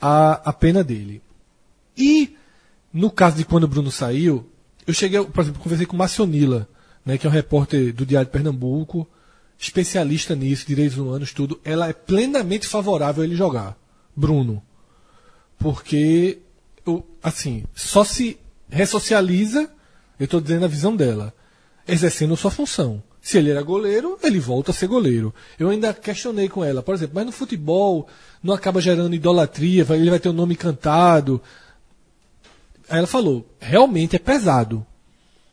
a, 0.00 0.48
a 0.48 0.52
pena 0.54 0.82
dele. 0.82 1.20
E 1.94 2.34
no 2.90 3.10
caso 3.10 3.36
de 3.36 3.44
quando 3.44 3.64
o 3.64 3.68
Bruno 3.68 3.90
saiu, 3.90 4.48
eu 4.86 4.94
cheguei, 4.94 5.22
por 5.22 5.42
exemplo, 5.42 5.60
conversei 5.60 5.86
com 5.86 5.94
o 5.94 5.98
Macionila, 5.98 6.66
né, 7.04 7.18
que 7.18 7.26
é 7.26 7.30
um 7.30 7.32
repórter 7.32 7.92
do 7.92 8.06
Diário 8.06 8.26
de 8.26 8.32
Pernambuco, 8.32 9.06
especialista 9.62 10.34
nisso, 10.34 10.66
direitos 10.66 10.98
humanos, 10.98 11.32
tudo. 11.32 11.60
Ela 11.64 11.88
é 11.88 11.92
plenamente 11.92 12.66
favorável 12.66 13.22
a 13.22 13.26
ele 13.26 13.36
jogar, 13.36 13.78
Bruno. 14.14 14.60
Porque, 15.56 16.40
eu, 16.84 17.06
assim, 17.22 17.62
só 17.72 18.02
se 18.02 18.36
ressocializa, 18.68 19.70
eu 20.18 20.24
estou 20.24 20.40
dizendo 20.40 20.64
a 20.64 20.68
visão 20.68 20.96
dela, 20.96 21.32
exercendo 21.86 22.36
sua 22.36 22.50
função. 22.50 23.00
Se 23.20 23.38
ele 23.38 23.50
era 23.50 23.62
goleiro, 23.62 24.18
ele 24.24 24.40
volta 24.40 24.72
a 24.72 24.74
ser 24.74 24.88
goleiro. 24.88 25.32
Eu 25.56 25.70
ainda 25.70 25.94
questionei 25.94 26.48
com 26.48 26.64
ela, 26.64 26.82
por 26.82 26.96
exemplo, 26.96 27.14
mas 27.14 27.26
no 27.26 27.30
futebol 27.30 28.08
não 28.42 28.52
acaba 28.52 28.80
gerando 28.80 29.14
idolatria, 29.14 29.86
ele 29.90 30.10
vai 30.10 30.18
ter 30.18 30.28
o 30.28 30.32
nome 30.32 30.56
cantado. 30.56 31.40
Aí 32.90 32.98
ela 32.98 33.06
falou, 33.06 33.48
realmente 33.60 34.16
é 34.16 34.18
pesado. 34.18 34.84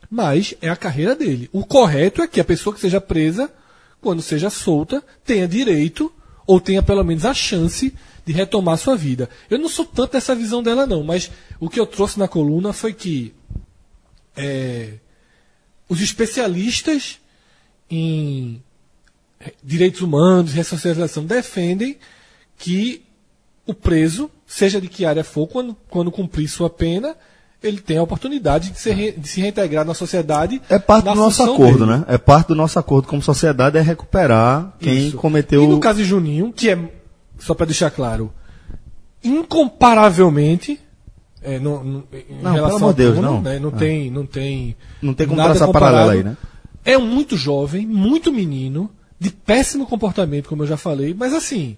Mas 0.09 0.55
é 0.59 0.67
a 0.67 0.75
carreira 0.75 1.15
dele. 1.15 1.47
O 1.53 1.63
correto 1.63 2.23
é 2.23 2.27
que 2.27 2.41
a 2.41 2.43
pessoa 2.43 2.73
que 2.73 2.81
seja 2.81 2.99
presa 2.99 3.53
quando 4.01 4.21
seja 4.21 4.49
solta, 4.49 5.03
tenha 5.25 5.47
direito, 5.47 6.11
ou 6.45 6.59
tenha 6.59 6.81
pelo 6.81 7.03
menos 7.03 7.25
a 7.25 7.33
chance 7.33 7.93
de 8.25 8.33
retomar 8.33 8.77
sua 8.77 8.95
vida. 8.95 9.29
Eu 9.49 9.59
não 9.59 9.69
sou 9.69 9.85
tanto 9.85 10.13
dessa 10.13 10.35
visão 10.35 10.63
dela, 10.63 10.85
não, 10.85 11.03
mas 11.03 11.31
o 11.59 11.69
que 11.69 11.79
eu 11.79 11.85
trouxe 11.85 12.17
na 12.17 12.27
coluna 12.27 12.73
foi 12.73 12.93
que 12.93 13.33
é, 14.35 14.93
os 15.87 16.01
especialistas 16.01 17.19
em 17.89 18.61
direitos 19.63 20.01
humanos, 20.01 20.53
ressocialização, 20.53 21.25
defendem 21.25 21.97
que 22.57 23.03
o 23.65 23.73
preso, 23.73 24.29
seja 24.45 24.81
de 24.81 24.87
que 24.87 25.05
área 25.05 25.23
for, 25.23 25.47
quando, 25.47 25.75
quando 25.89 26.11
cumprir 26.11 26.47
sua 26.47 26.69
pena, 26.69 27.15
ele 27.61 27.79
tem 27.79 27.97
a 27.97 28.03
oportunidade 28.03 28.71
de 28.71 28.79
se, 28.79 28.91
re- 28.91 29.11
de 29.11 29.27
se 29.27 29.41
reintegrar 29.41 29.83
na 29.85 29.93
sociedade. 29.93 30.61
É 30.69 30.79
parte 30.79 31.05
do 31.05 31.15
nosso 31.15 31.43
acordo, 31.43 31.85
dele. 31.85 31.99
né? 31.99 32.05
É 32.07 32.17
parte 32.17 32.47
do 32.47 32.55
nosso 32.55 32.79
acordo 32.79 33.07
como 33.07 33.21
sociedade 33.21 33.77
é 33.77 33.81
recuperar 33.81 34.73
quem 34.79 35.07
Isso. 35.07 35.17
cometeu. 35.17 35.63
E 35.63 35.67
no 35.67 35.79
caso 35.79 35.97
de 35.99 36.05
Juninho, 36.05 36.53
que 36.53 36.69
é, 36.69 36.79
só 37.37 37.53
para 37.53 37.65
deixar 37.65 37.91
claro, 37.91 38.31
incomparavelmente. 39.23 40.79
É, 41.41 41.57
no, 41.57 41.81
no, 41.83 42.03
em 42.13 42.41
Não, 42.43 42.51
relação 42.51 42.77
pelo 42.79 42.83
amor 42.89 42.93
de 42.93 42.97
Deus, 43.03 43.17
não. 43.19 43.41
né, 43.41 43.59
não, 43.59 43.69
É. 43.69 43.71
tem, 43.73 44.11
não 44.11 44.25
tem. 44.25 44.75
Não 45.01 45.13
tem 45.13 45.25
como 45.25 45.41
traçar 45.41 45.71
paralelo 45.71 46.09
aí, 46.11 46.23
né? 46.23 46.35
É 46.83 46.97
um 46.97 47.05
muito 47.07 47.37
jovem, 47.37 47.85
muito 47.85 48.31
menino, 48.31 48.89
de 49.17 49.29
péssimo 49.31 49.85
comportamento, 49.85 50.49
como 50.49 50.63
eu 50.63 50.67
já 50.67 50.75
falei, 50.77 51.13
mas 51.17 51.33
assim. 51.33 51.77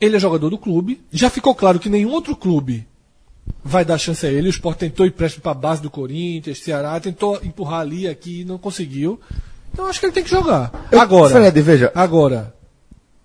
Ele 0.00 0.16
é 0.16 0.18
jogador 0.20 0.50
do 0.50 0.58
clube. 0.58 1.00
Já 1.10 1.30
ficou 1.30 1.54
claro 1.54 1.78
que 1.78 1.88
nenhum 1.88 2.10
outro 2.12 2.36
clube 2.36 2.86
vai 3.64 3.84
dar 3.84 3.98
chance 3.98 4.24
a 4.26 4.30
ele. 4.30 4.48
O 4.48 4.50
Sport 4.50 4.78
tentou 4.78 5.06
empréstimo 5.06 5.42
para 5.42 5.52
a 5.52 5.54
base 5.54 5.82
do 5.82 5.90
Corinthians, 5.90 6.58
Ceará, 6.60 6.98
tentou 7.00 7.40
empurrar 7.42 7.80
ali 7.80 8.02
e 8.02 8.08
aqui, 8.08 8.44
não 8.44 8.58
conseguiu. 8.58 9.20
Então 9.72 9.86
acho 9.86 9.98
que 10.00 10.06
ele 10.06 10.12
tem 10.12 10.24
que 10.24 10.30
jogar. 10.30 10.88
Eu- 10.90 11.00
Agora. 11.00 11.30
Fred, 11.34 11.60
veja. 11.62 11.92
Agora, 11.94 12.54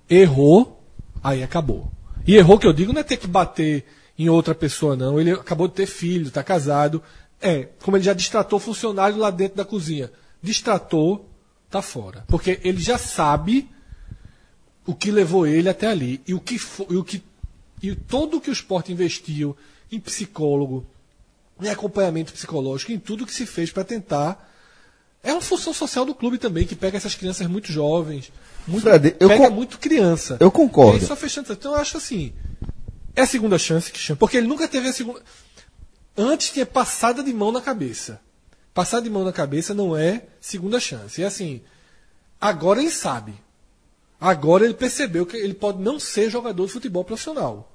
errou, 0.10 0.82
aí 1.24 1.44
acabou. 1.44 1.92
E 2.26 2.36
errou 2.36 2.58
que 2.60 2.68
eu 2.68 2.74
digo 2.74 2.94
não 2.94 3.02
é 3.02 3.04
ter 3.04 3.18
que 3.18 3.28
bater 3.28 3.86
em 4.18 4.30
outra 4.30 4.54
pessoa, 4.54 4.96
não. 4.96 5.20
Ele 5.20 5.32
acabou 5.32 5.68
de 5.68 5.74
ter 5.76 5.86
filho, 5.86 6.28
está 6.28 6.44
casado. 6.44 7.02
É, 7.42 7.70
como 7.82 7.98
ele 7.98 8.04
já 8.04 8.14
distratou 8.14 8.60
funcionário 8.60 9.18
lá 9.18 9.32
dentro 9.32 9.58
da 9.58 9.66
cozinha. 9.66 10.12
Distratou, 10.44 11.28
tá 11.70 11.82
fora. 11.82 12.24
Porque 12.28 12.60
ele 12.64 12.80
já 12.80 12.98
sabe 12.98 13.68
o 14.86 14.94
que 14.94 15.10
levou 15.10 15.48
ele 15.48 15.70
até 15.70 15.88
ali. 15.88 16.22
E 16.28 16.34
o 16.34 16.40
que 16.40 16.60
e 16.90 16.96
o 16.96 17.04
que 17.04 17.24
e 17.82 17.96
todo 17.96 18.38
o 18.38 18.42
que 18.42 18.50
o 18.50 18.54
esporte 18.54 18.92
investiu 18.92 19.56
em 19.92 20.00
psicólogo, 20.00 20.86
em 21.62 21.70
acompanhamento 21.70 22.34
psicológico, 22.34 22.92
em 22.92 23.00
tudo 23.00 23.26
que 23.26 23.34
se 23.34 23.46
fez 23.46 23.72
para 23.72 23.84
tentar. 23.84 24.50
É 25.24 25.32
uma 25.32 25.42
função 25.42 25.74
social 25.74 26.04
do 26.06 26.16
clube 26.16 26.38
também, 26.40 26.66
que 26.66 26.76
pega 26.76 26.98
essas 26.98 27.14
crianças 27.14 27.46
muito 27.48 27.72
jovens. 27.72 28.32
Muito, 28.68 28.84
Fred, 28.84 29.16
eu 29.20 29.28
pega 29.28 29.48
con- 29.50 29.54
muito 29.56 29.78
criança. 29.78 30.38
Eu 30.40 30.50
concordo. 30.52 30.98
E 30.98 31.02
aí 31.02 31.06
só 31.08 31.16
fechando. 31.16 31.52
Então 31.54 31.74
eu 31.74 31.78
acho 31.80 31.98
assim. 31.98 32.34
É 33.16 33.22
a 33.22 33.28
segunda 33.28 33.60
chance 33.60 33.92
que 33.92 34.00
chama. 34.00 34.18
Porque 34.18 34.38
ele 34.38 34.48
nunca 34.48 34.68
teve 34.68 34.88
a 34.88 34.94
segunda. 34.94 35.22
Antes 36.18 36.50
tinha 36.52 36.66
passada 36.66 37.24
de 37.24 37.32
mão 37.34 37.52
na 37.52 37.62
cabeça. 37.62 38.20
Passada 38.74 39.04
de 39.04 39.10
mão 39.10 39.24
na 39.24 39.32
cabeça 39.32 39.74
não 39.74 39.96
é 39.96 40.24
segunda 40.40 40.80
chance. 40.80 41.22
É 41.22 41.26
assim. 41.26 41.62
Agora 42.40 42.80
ele 42.80 42.90
sabe. 42.90 43.34
Agora 44.20 44.66
ele 44.66 44.74
percebeu 44.74 45.26
que 45.26 45.38
ele 45.38 45.54
pode 45.54 45.82
não 45.82 46.00
ser 46.00 46.30
jogador 46.30 46.66
de 46.66 46.72
futebol 46.72 47.04
profissional. 47.04 47.71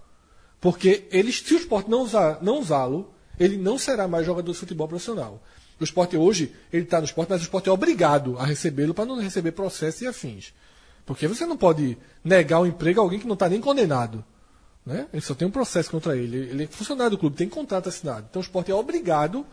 Porque 0.67 1.07
ele, 1.13 1.31
se 1.31 1.55
o 1.55 1.59
esporte 1.59 1.89
não 1.89 2.03
usar, 2.03 2.43
não 2.43 2.59
usá-lo, 2.59 3.15
ele 3.39 3.57
não 3.57 3.79
será 3.79 4.09
mais 4.09 4.27
jogador 4.27 4.51
de 4.51 4.59
futebol 4.59 4.89
profissional. 4.89 5.41
O 5.81 5.85
esporte 5.85 6.17
hoje, 6.17 6.53
ele 6.73 6.83
está 6.83 6.99
no 6.99 7.05
esporte, 7.05 7.31
mas 7.31 7.41
o 7.41 7.45
esporte 7.45 7.69
é 7.69 7.73
obrigado 7.73 8.37
a 8.37 8.45
recebê-lo 8.45 8.93
para 8.93 9.05
não 9.05 9.21
receber 9.21 9.53
processo 9.53 10.03
e 10.03 10.09
afins. 10.09 10.53
Porque 11.05 11.29
você 11.29 11.47
não 11.47 11.57
pode 11.57 11.97
negar 12.25 12.59
o 12.59 12.67
emprego 12.67 12.99
a 12.99 13.05
alguém 13.05 13.21
que 13.21 13.29
não 13.29 13.35
está 13.35 13.49
nem 13.49 13.61
condenado. 13.61 14.25
Né? 14.85 15.07
Ele 15.13 15.23
só 15.23 15.37
tem 15.37 15.47
um 15.47 15.53
processo 15.53 15.89
contra 15.89 16.17
ele. 16.17 16.37
Ele 16.37 16.65
é 16.65 16.67
funcionário 16.67 17.13
do 17.13 17.19
clube, 17.19 17.37
tem 17.37 17.49
contrato 17.49 17.89
assinado. 17.89 18.27
Então 18.29 18.43
o 18.43 18.45
esporte 18.45 18.73
é 18.73 18.75
obrigado 18.75 19.47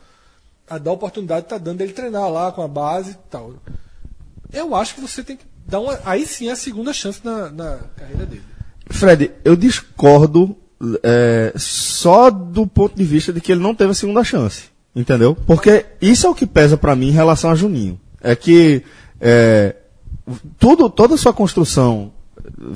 a 0.67 0.79
dar 0.79 0.89
a 0.89 0.93
oportunidade 0.95 1.41
de 1.41 1.45
estar 1.45 1.59
dando 1.59 1.79
ele 1.81 1.93
treinar 1.93 2.27
lá 2.27 2.51
com 2.51 2.63
a 2.63 2.67
base 2.67 3.11
e 3.11 3.29
tal. 3.29 3.53
Eu 4.51 4.73
acho 4.73 4.95
que 4.95 5.01
você 5.01 5.23
tem 5.23 5.37
que 5.37 5.45
dar 5.67 5.79
uma. 5.79 5.99
Aí 6.05 6.25
sim 6.25 6.49
é 6.49 6.53
a 6.53 6.55
segunda 6.55 6.91
chance 6.91 7.23
na, 7.23 7.51
na 7.51 7.77
carreira 7.95 8.25
dele. 8.25 8.43
Fred, 8.89 9.31
eu 9.45 9.55
discordo 9.55 10.57
é, 11.03 11.53
só 11.55 12.29
do 12.29 12.67
ponto 12.67 12.95
de 12.95 13.03
vista 13.03 13.31
de 13.31 13.41
que 13.41 13.51
ele 13.51 13.61
não 13.61 13.75
teve 13.75 13.91
a 13.91 13.95
segunda 13.95 14.23
chance. 14.23 14.63
Entendeu? 14.95 15.35
Porque 15.47 15.85
isso 16.01 16.27
é 16.27 16.29
o 16.29 16.35
que 16.35 16.45
pesa 16.45 16.77
pra 16.77 16.95
mim 16.95 17.07
em 17.07 17.13
relação 17.13 17.49
a 17.49 17.55
Juninho. 17.55 17.99
É 18.21 18.35
que 18.35 18.83
é, 19.19 19.75
tudo, 20.59 20.89
toda 20.89 21.15
a 21.15 21.17
sua 21.17 21.33
construção 21.33 22.11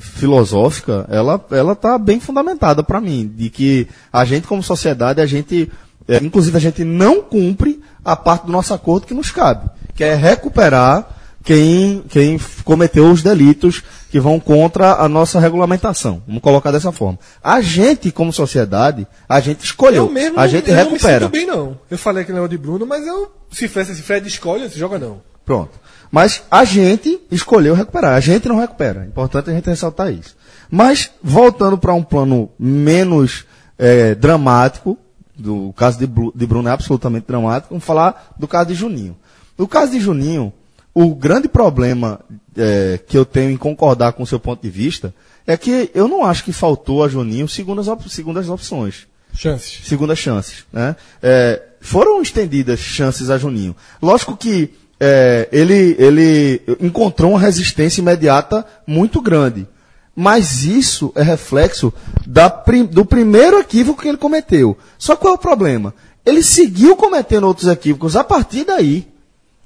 filosófica, 0.00 1.06
ela, 1.08 1.44
ela 1.50 1.74
tá 1.74 1.96
bem 1.96 2.18
fundamentada 2.18 2.82
pra 2.82 3.00
mim. 3.00 3.30
De 3.32 3.50
que 3.50 3.86
a 4.12 4.24
gente, 4.24 4.46
como 4.46 4.62
sociedade, 4.62 5.20
a 5.20 5.26
gente, 5.26 5.70
é, 6.08 6.16
inclusive 6.16 6.56
a 6.56 6.60
gente 6.60 6.84
não 6.84 7.22
cumpre 7.22 7.80
a 8.04 8.16
parte 8.16 8.46
do 8.46 8.52
nosso 8.52 8.74
acordo 8.74 9.06
que 9.06 9.14
nos 9.14 9.30
cabe. 9.30 9.70
Que 9.94 10.02
é 10.02 10.14
recuperar 10.14 11.17
quem, 11.44 12.02
quem 12.08 12.38
cometeu 12.64 13.10
os 13.10 13.22
delitos 13.22 13.82
que 14.10 14.20
vão 14.20 14.40
contra 14.40 14.94
a 14.94 15.08
nossa 15.08 15.38
regulamentação. 15.38 16.22
Vamos 16.26 16.42
colocar 16.42 16.70
dessa 16.70 16.92
forma. 16.92 17.18
A 17.42 17.60
gente, 17.60 18.10
como 18.10 18.32
sociedade, 18.32 19.06
a 19.28 19.40
gente 19.40 19.64
escolheu. 19.64 20.06
Eu 20.06 20.10
mesmo 20.10 20.38
a 20.38 20.46
gente 20.46 20.70
eu 20.70 20.76
recupera. 20.76 21.20
não 21.20 21.30
me 21.30 21.36
sinto 21.36 21.46
bem, 21.46 21.46
não. 21.46 21.78
Eu 21.90 21.98
falei 21.98 22.24
que 22.24 22.32
não 22.32 22.44
é 22.44 22.48
de 22.48 22.58
Bruno, 22.58 22.86
mas 22.86 23.06
eu. 23.06 23.30
Se 23.50 23.68
fosse 23.68 23.94
se 23.94 24.02
Fred 24.02 24.26
escolhe, 24.26 24.68
se 24.68 24.78
joga 24.78 24.98
não. 24.98 25.20
Pronto. 25.44 25.72
Mas 26.10 26.42
a 26.50 26.64
gente 26.64 27.20
escolheu 27.30 27.74
recuperar. 27.74 28.14
A 28.14 28.20
gente 28.20 28.48
não 28.48 28.58
recupera. 28.58 29.04
É 29.04 29.06
importante 29.06 29.50
a 29.50 29.52
gente 29.52 29.68
ressaltar 29.68 30.12
isso. 30.12 30.36
Mas, 30.70 31.10
voltando 31.22 31.78
para 31.78 31.94
um 31.94 32.02
plano 32.02 32.50
menos 32.58 33.46
eh, 33.78 34.14
dramático, 34.14 34.98
do 35.36 35.72
caso 35.74 35.98
de, 35.98 36.06
de 36.06 36.46
Bruno 36.46 36.68
é 36.68 36.72
absolutamente 36.72 37.26
dramático, 37.26 37.70
vamos 37.70 37.84
falar 37.84 38.34
do 38.38 38.48
caso 38.48 38.68
de 38.68 38.74
Juninho. 38.74 39.16
No 39.56 39.68
caso 39.68 39.92
de 39.92 40.00
Juninho, 40.00 40.52
o 40.94 41.14
grande 41.14 41.48
problema 41.48 42.20
eh, 42.56 42.98
que 43.06 43.16
eu 43.16 43.24
tenho 43.24 43.50
em 43.50 43.56
concordar 43.56 44.12
com 44.12 44.22
o 44.22 44.26
seu 44.26 44.40
ponto 44.40 44.62
de 44.62 44.70
vista 44.70 45.14
é 45.46 45.56
que 45.56 45.90
eu 45.94 46.08
não 46.08 46.24
acho 46.24 46.44
que 46.44 46.52
faltou 46.52 47.02
a 47.02 47.08
Juninho 47.08 47.48
segundas, 47.48 47.88
op 47.88 48.08
segundas 48.10 48.48
opções 48.48 49.06
Chances. 49.32 49.80
segundas 49.84 50.18
chances. 50.18 50.64
Né? 50.72 50.96
É, 51.22 51.62
foram 51.80 52.20
estendidas 52.20 52.80
chances 52.80 53.30
a 53.30 53.38
Juninho. 53.38 53.74
Lógico 54.02 54.36
que 54.36 54.74
é, 55.00 55.48
ele, 55.52 55.96
ele 55.98 56.62
encontrou 56.80 57.30
uma 57.30 57.40
resistência 57.40 58.00
imediata 58.00 58.66
muito 58.86 59.20
grande. 59.20 59.66
Mas 60.14 60.64
isso 60.64 61.12
é 61.14 61.22
reflexo 61.22 61.92
da 62.26 62.48
do 62.90 63.04
primeiro 63.04 63.60
equívoco 63.60 64.02
que 64.02 64.08
ele 64.08 64.18
cometeu. 64.18 64.76
Só 64.98 65.14
qual 65.14 65.34
é 65.34 65.36
o 65.36 65.40
problema? 65.40 65.94
Ele 66.26 66.42
seguiu 66.42 66.96
cometendo 66.96 67.46
outros 67.46 67.68
equívocos 67.68 68.16
a 68.16 68.24
partir 68.24 68.64
daí. 68.64 69.06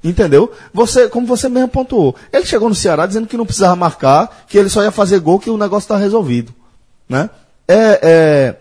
Entendeu? 0.03 0.51
Você, 0.75 1.09
como 1.09 1.27
você 1.27 1.49
mesmo 1.49 1.69
pontuou. 1.69 2.17
Ele 2.33 2.45
chegou 2.45 2.69
no 2.69 2.75
Ceará 2.75 3.07
dizendo 3.07 3.29
que 3.29 3.37
não 3.37 3.47
precisava 3.47 3.77
marcar, 3.77 4.45
que 4.49 4.59
ele 4.59 4.69
só 4.69 4.83
ia 4.83 4.91
fazer 4.91 5.21
gol, 5.21 5.39
que 5.39 5.51
o 5.51 5.57
negócio 5.57 5.85
está 5.85 5.97
resolvido. 5.97 6.53
Né? 7.09 7.31
É, 7.69 8.57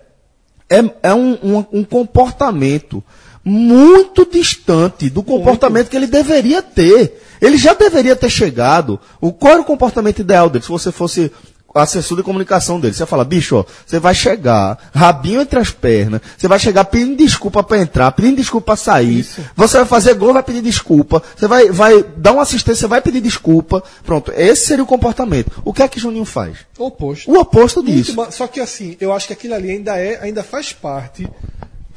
é, 0.70 0.78
é, 0.78 0.94
é 1.02 1.14
um, 1.14 1.38
um, 1.42 1.66
um 1.80 1.84
comportamento 1.84 3.04
muito 3.44 4.24
distante 4.26 5.10
do 5.10 5.24
comportamento 5.24 5.90
que 5.90 5.96
ele 5.96 6.08
deveria 6.08 6.62
ter. 6.62 7.20
Ele 7.42 7.58
já 7.58 7.74
deveria 7.74 8.16
ter 8.16 8.30
chegado. 8.30 9.00
O, 9.20 9.34
qual 9.34 9.54
era 9.54 9.62
o 9.62 9.66
comportamento 9.66 10.20
ideal 10.20 10.48
dele? 10.48 10.64
Se 10.64 10.70
você 10.70 10.92
fosse 10.92 11.32
assessor 11.76 12.18
de 12.18 12.24
comunicação 12.24 12.80
dele, 12.80 12.94
você 12.94 13.06
fala, 13.06 13.24
bicho, 13.24 13.56
ó, 13.58 13.66
você 13.86 14.00
vai 14.00 14.14
chegar, 14.14 14.78
rabinho 14.94 15.42
entre 15.42 15.60
as 15.60 15.70
pernas, 15.72 16.22
você 16.38 16.48
vai 16.48 16.60
chegar 16.60 16.86
pedindo 16.86 17.16
desculpa 17.18 17.64
para 17.64 17.78
entrar, 17.80 18.12
pedindo 18.12 18.38
desculpa 18.38 18.66
para 18.68 18.76
sair, 18.76 19.26
você 19.56 19.78
vai 19.78 19.86
fazer 19.86 20.14
gol, 20.16 20.34
vai 20.34 20.44
pedir 20.44 20.62
desculpa, 20.62 21.22
você 21.36 21.48
vai, 21.48 21.70
vai 21.72 22.04
dar 22.18 22.34
uma 22.34 22.42
assistência, 22.44 22.88
vai 22.88 23.02
pedir 23.02 23.22
desculpa. 23.22 23.84
Pronto, 24.06 24.32
esse 24.36 24.66
seria 24.68 24.84
o 24.84 24.88
comportamento. 24.88 25.52
O 25.64 25.74
que 25.74 25.82
é 25.84 25.88
que 25.88 26.00
Juninho 26.00 26.26
faz? 26.26 26.58
O 26.78 26.86
oposto. 26.88 27.32
O 27.32 27.40
oposto 27.40 27.82
Muito 27.84 27.96
disso. 27.96 28.14
ba- 28.14 28.32
Só 28.32 28.48
que 28.48 28.60
assim, 28.60 28.98
eu 29.00 29.14
acho 29.14 29.28
que 29.28 29.34
aquilo 29.34 29.54
ali 29.54 29.72
ainda 29.72 29.98
é, 29.98 30.20
ainda 30.22 30.44
faz 30.44 30.74
parte 30.74 31.28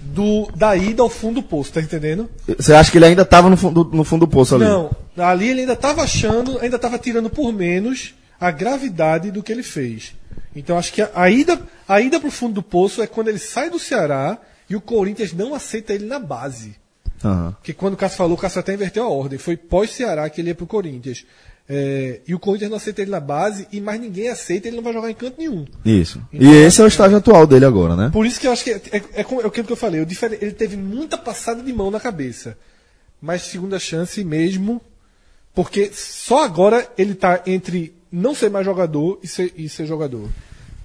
do 0.00 0.48
da 0.54 0.76
ida 0.76 1.02
ao 1.02 1.08
fundo 1.08 1.36
do 1.36 1.42
poço, 1.42 1.72
tá 1.72 1.80
entendendo? 1.80 2.28
Você 2.58 2.74
acha 2.74 2.90
que 2.90 2.98
ele 2.98 3.06
ainda 3.06 3.22
estava 3.22 3.48
no 3.48 3.56
fundo, 3.56 3.88
no 3.92 4.04
fundo 4.04 4.26
do 4.26 4.30
poço 4.30 4.54
ali? 4.54 4.64
Não, 4.64 4.90
ali 5.16 5.48
ele 5.48 5.60
ainda 5.60 5.72
estava 5.72 6.02
achando, 6.02 6.58
ainda 6.60 6.76
estava 6.76 6.98
tirando 6.98 7.30
por 7.30 7.52
menos 7.52 8.14
a 8.40 8.50
gravidade 8.50 9.30
do 9.30 9.42
que 9.42 9.52
ele 9.52 9.62
fez. 9.62 10.14
Então 10.54 10.78
acho 10.78 10.92
que 10.92 11.02
a, 11.02 11.10
a 11.14 11.30
ida, 11.30 11.60
a 11.86 12.00
ida 12.00 12.20
pro 12.20 12.30
fundo 12.30 12.54
do 12.54 12.62
poço 12.62 13.02
é 13.02 13.06
quando 13.06 13.28
ele 13.28 13.38
sai 13.38 13.70
do 13.70 13.78
Ceará 13.78 14.38
e 14.68 14.76
o 14.76 14.80
Corinthians 14.80 15.32
não 15.32 15.54
aceita 15.54 15.92
ele 15.92 16.06
na 16.06 16.18
base. 16.18 16.76
Aham. 17.24 17.52
Porque 17.52 17.72
quando 17.72 17.94
o 17.94 17.96
Cássio 17.96 18.18
falou, 18.18 18.36
o 18.36 18.40
Cássio 18.40 18.60
até 18.60 18.74
inverteu 18.74 19.04
a 19.04 19.08
ordem. 19.08 19.38
Foi 19.38 19.56
pós-Ceará 19.56 20.28
que 20.28 20.40
ele 20.40 20.48
ia 20.48 20.54
pro 20.54 20.66
Corinthians. 20.66 21.24
É, 21.66 22.20
e 22.28 22.34
o 22.34 22.38
Corinthians 22.38 22.70
não 22.70 22.76
aceita 22.76 23.00
ele 23.00 23.10
na 23.10 23.20
base 23.20 23.66
e 23.72 23.80
mais 23.80 23.98
ninguém 23.98 24.28
aceita, 24.28 24.68
ele 24.68 24.76
não 24.76 24.82
vai 24.82 24.92
jogar 24.92 25.10
em 25.10 25.14
canto 25.14 25.38
nenhum. 25.38 25.64
Isso. 25.82 26.20
Então, 26.30 26.46
e 26.46 26.56
esse 26.56 26.80
é 26.80 26.84
o 26.84 26.86
estágio 26.86 27.16
atual 27.16 27.46
dele 27.46 27.64
agora, 27.64 27.96
né? 27.96 28.10
Por 28.12 28.26
isso 28.26 28.38
que 28.38 28.46
eu 28.46 28.52
acho 28.52 28.62
que 28.62 28.70
é, 28.70 28.80
é, 28.92 28.96
é 28.96 29.20
é 29.20 29.46
aquilo 29.46 29.66
que 29.66 29.72
eu 29.72 29.76
falei. 29.76 30.02
o 30.02 30.06
ele 30.40 30.52
teve 30.52 30.76
muita 30.76 31.16
passada 31.16 31.62
de 31.62 31.72
mão 31.72 31.90
na 31.90 31.98
cabeça. 31.98 32.58
Mas 33.20 33.42
segunda 33.42 33.78
chance 33.78 34.22
mesmo, 34.22 34.82
Porque 35.54 35.90
só 35.94 36.44
agora 36.44 36.86
ele 36.98 37.14
tá 37.14 37.42
entre 37.46 37.94
não 38.14 38.34
ser 38.34 38.48
mais 38.48 38.64
jogador 38.64 39.18
e 39.22 39.26
ser, 39.26 39.52
e 39.56 39.68
ser 39.68 39.86
jogador. 39.86 40.28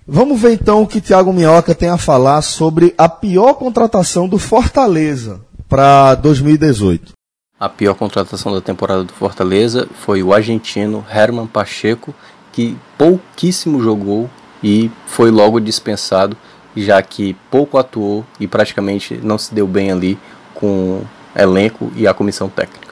Vamos 0.08 0.42
ver 0.42 0.54
então 0.54 0.82
o 0.82 0.88
que 0.88 1.00
Thiago 1.00 1.32
Minhoca 1.32 1.76
tem 1.76 1.90
a 1.90 1.98
falar 1.98 2.42
sobre 2.42 2.96
a 2.98 3.08
pior 3.08 3.54
contratação 3.54 4.28
do 4.28 4.40
Fortaleza 4.40 5.40
para 5.68 6.16
2018. 6.16 7.14
A 7.60 7.70
pior 7.70 7.94
contratação 7.94 8.52
da 8.52 8.62
temporada 8.62 9.04
do 9.04 9.14
Fortaleza 9.14 9.88
foi 10.00 10.24
o 10.24 10.34
argentino 10.34 11.06
Herman 11.14 11.46
Pacheco, 11.46 12.16
que 12.52 12.76
pouquíssimo 12.98 13.80
jogou 13.80 14.28
e 14.64 14.90
foi 15.06 15.30
logo 15.30 15.60
dispensado, 15.60 16.36
já 16.76 17.00
que 17.02 17.36
pouco 17.52 17.78
atuou 17.78 18.26
e 18.40 18.48
praticamente 18.48 19.20
não 19.22 19.38
se 19.38 19.54
deu 19.54 19.68
bem 19.68 19.92
ali 19.92 20.18
com 20.56 21.04
o 21.04 21.08
elenco 21.40 21.92
e 21.96 22.08
a 22.08 22.14
comissão 22.14 22.50
técnica. 22.50 22.89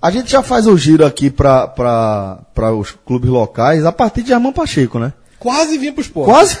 A 0.00 0.10
gente 0.10 0.30
já 0.30 0.42
faz 0.42 0.66
o 0.66 0.76
giro 0.76 1.04
aqui 1.04 1.28
para 1.28 2.72
os 2.78 2.92
clubes 2.92 3.28
locais 3.28 3.84
a 3.84 3.90
partir 3.90 4.22
de 4.22 4.32
Herman 4.32 4.52
Pacheco, 4.52 4.98
né? 4.98 5.12
Quase 5.38 5.76
vinha 5.76 5.92
pro 5.92 6.00
esporte. 6.00 6.30
Quase, 6.30 6.58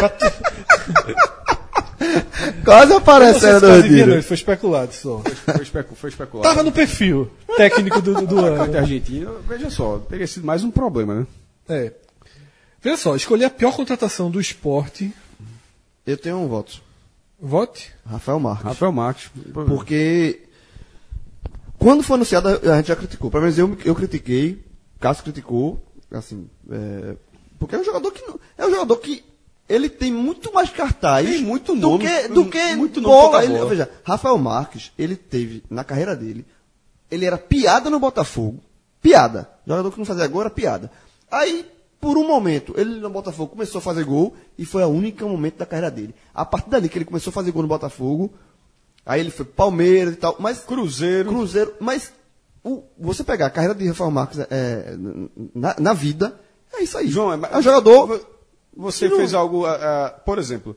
quase 2.64 2.92
aparecendo 2.92 3.54
no 3.54 3.60
quase 3.60 3.88
vinha, 3.88 4.06
não, 4.06 4.14
retiro. 4.14 4.22
foi 4.22 4.34
especulado 4.34 4.92
só. 4.92 5.18
Foi, 5.18 5.62
especu 5.62 5.94
foi 5.94 6.10
especulado. 6.10 6.48
Tava 6.48 6.64
no 6.64 6.72
perfil 6.72 7.30
técnico 7.56 8.02
do, 8.02 8.26
do, 8.26 8.38
ano. 8.44 8.76
argentina, 8.76 9.30
veja 9.46 9.70
só, 9.70 9.98
teria 9.98 10.26
sido 10.26 10.46
mais 10.46 10.64
um 10.64 10.70
problema, 10.70 11.14
né? 11.14 11.26
É. 11.68 11.92
Veja 12.82 12.96
só, 12.96 13.14
escolher 13.14 13.44
a 13.44 13.50
pior 13.50 13.74
contratação 13.74 14.30
do 14.30 14.40
esporte. 14.40 15.12
Eu 16.06 16.16
tenho 16.16 16.38
um 16.38 16.48
voto. 16.48 16.80
Vote. 17.40 17.92
Rafael 18.04 18.40
Marques. 18.40 18.64
Rafael 18.64 18.92
Marques. 18.92 19.30
Porque 19.52 20.40
quando 21.80 22.02
foi 22.04 22.14
anunciado, 22.16 22.48
a 22.48 22.76
gente 22.76 22.88
já 22.88 22.96
criticou. 22.96 23.30
Pelo 23.30 23.42
menos 23.42 23.58
eu, 23.58 23.76
eu 23.84 23.94
critiquei, 23.94 24.62
Cássio 25.00 25.24
criticou, 25.24 25.82
assim, 26.12 26.48
é, 26.70 27.16
porque 27.58 27.74
é 27.74 27.78
um 27.78 27.84
jogador 27.84 28.12
que 28.12 28.22
não- 28.26 28.38
é 28.56 28.66
um 28.66 28.70
jogador 28.70 28.96
que 28.98 29.24
ele 29.68 29.88
tem 29.88 30.12
muito 30.12 30.52
mais 30.52 30.68
cartaz 30.70 31.26
Tem 31.26 31.42
muito 31.42 31.74
do 31.74 31.80
nome, 31.80 32.04
que 32.06 32.28
do 32.28 32.44
que 32.46 32.74
muito 32.76 33.00
bola. 33.00 33.44
Ele- 33.44 33.64
veja, 33.66 33.90
Rafael 34.04 34.36
Marques, 34.38 34.92
ele 34.98 35.16
teve 35.16 35.62
na 35.70 35.82
carreira 35.82 36.14
dele, 36.14 36.44
ele 37.10 37.24
era 37.24 37.38
piada 37.38 37.88
no 37.88 37.98
Botafogo, 37.98 38.60
piada. 39.00 39.48
Jogador 39.66 39.90
que 39.90 39.98
não 39.98 40.04
fazia 40.04 40.26
gol 40.28 40.42
era 40.42 40.50
piada. 40.50 40.90
Aí 41.30 41.64
por 42.00 42.16
um 42.16 42.26
momento, 42.26 42.72
ele 42.78 42.98
no 42.98 43.10
Botafogo 43.10 43.52
começou 43.52 43.78
a 43.78 43.82
fazer 43.82 44.04
gol 44.04 44.34
e 44.58 44.64
foi 44.64 44.82
o 44.82 44.88
único 44.88 45.22
momento 45.28 45.56
da 45.58 45.66
carreira 45.66 45.90
dele. 45.90 46.14
A 46.34 46.44
partir 46.46 46.70
dali 46.70 46.88
que 46.88 46.96
ele 46.96 47.04
começou 47.04 47.30
a 47.30 47.34
fazer 47.34 47.50
gol 47.52 47.60
no 47.62 47.68
Botafogo, 47.68 48.32
aí 49.04 49.20
ele 49.20 49.30
foi 49.30 49.44
Palmeiras 49.44 50.14
e 50.14 50.16
tal, 50.16 50.36
mas 50.38 50.60
Cruzeiro. 50.60 51.30
Cruzeiro, 51.30 51.74
mas 51.80 52.12
o- 52.64 52.82
você 52.98 53.24
pegar 53.24 53.46
a 53.46 53.50
carreira 53.50 53.74
de 53.74 53.86
Rafael 53.88 54.10
Marques 54.10 54.38
é, 54.50 54.94
na, 55.54 55.74
na 55.78 55.92
vida, 55.92 56.38
é 56.72 56.82
isso 56.82 56.96
aí. 56.98 57.08
João, 57.08 57.32
é 57.32 57.56
um 57.58 57.62
jogador. 57.62 58.20
Você 58.76 59.08
não- 59.08 59.16
fez 59.16 59.34
algo, 59.34 59.64
por 60.24 60.38
exemplo, 60.38 60.76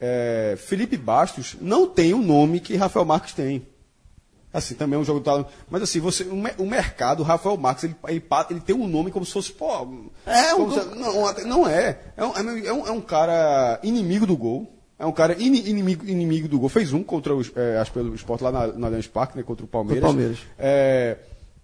é, 0.00 0.56
Felipe 0.58 0.96
Bastos 0.96 1.56
não 1.60 1.86
tem 1.86 2.12
o 2.14 2.18
nome 2.22 2.60
que 2.60 2.76
Rafael 2.76 3.04
Marques 3.04 3.32
tem. 3.34 3.66
Assim, 4.50 4.74
também 4.74 4.96
é 4.96 5.00
um 5.00 5.04
jogo 5.04 5.20
talento. 5.20 5.50
Mas 5.70 5.82
assim, 5.82 6.00
você, 6.00 6.24
o, 6.24 6.34
me- 6.34 6.54
o 6.56 6.64
mercado, 6.66 7.20
o 7.20 7.22
Rafael 7.22 7.56
Marques, 7.58 7.84
ele, 7.84 7.94
ele, 8.08 8.24
ele 8.50 8.60
tem 8.60 8.74
um 8.74 8.88
nome 8.88 9.10
como 9.10 9.24
se 9.26 9.32
fosse, 9.32 9.52
pô. 9.52 9.68
É, 10.24 10.54
um 10.54 10.70
se- 10.72 10.86
não, 10.96 11.44
não 11.44 11.68
é. 11.68 12.00
É 12.16 12.24
um, 12.24 12.32
é 12.34 12.72
um- 12.72 12.86
é 12.86 12.90
um 12.90 13.00
cara 13.00 13.78
inimigo 13.82 14.26
do 14.26 14.34
gol. 14.36 14.77
É 14.98 15.06
um 15.06 15.12
cara 15.12 15.36
ini- 15.38 15.68
inimigo, 15.68 16.04
inimigo 16.08 16.48
do 16.48 16.58
gol. 16.58 16.68
Fez 16.68 16.92
um 16.92 17.02
contra 17.04 17.34
os, 17.34 17.52
é, 17.54 17.78
acho 17.78 17.92
pelo 17.92 18.14
esporte 18.14 18.42
lá 18.42 18.50
na, 18.50 18.66
na 18.68 18.86
Allianz 18.88 19.06
Parque, 19.06 19.36
né, 19.36 19.42
contra 19.44 19.64
o 19.64 19.68
Palmeiras. 19.68 20.02
Contra 20.02 20.10
o 20.10 20.14
Palmeiras. 20.16 20.38
É, 20.58 21.16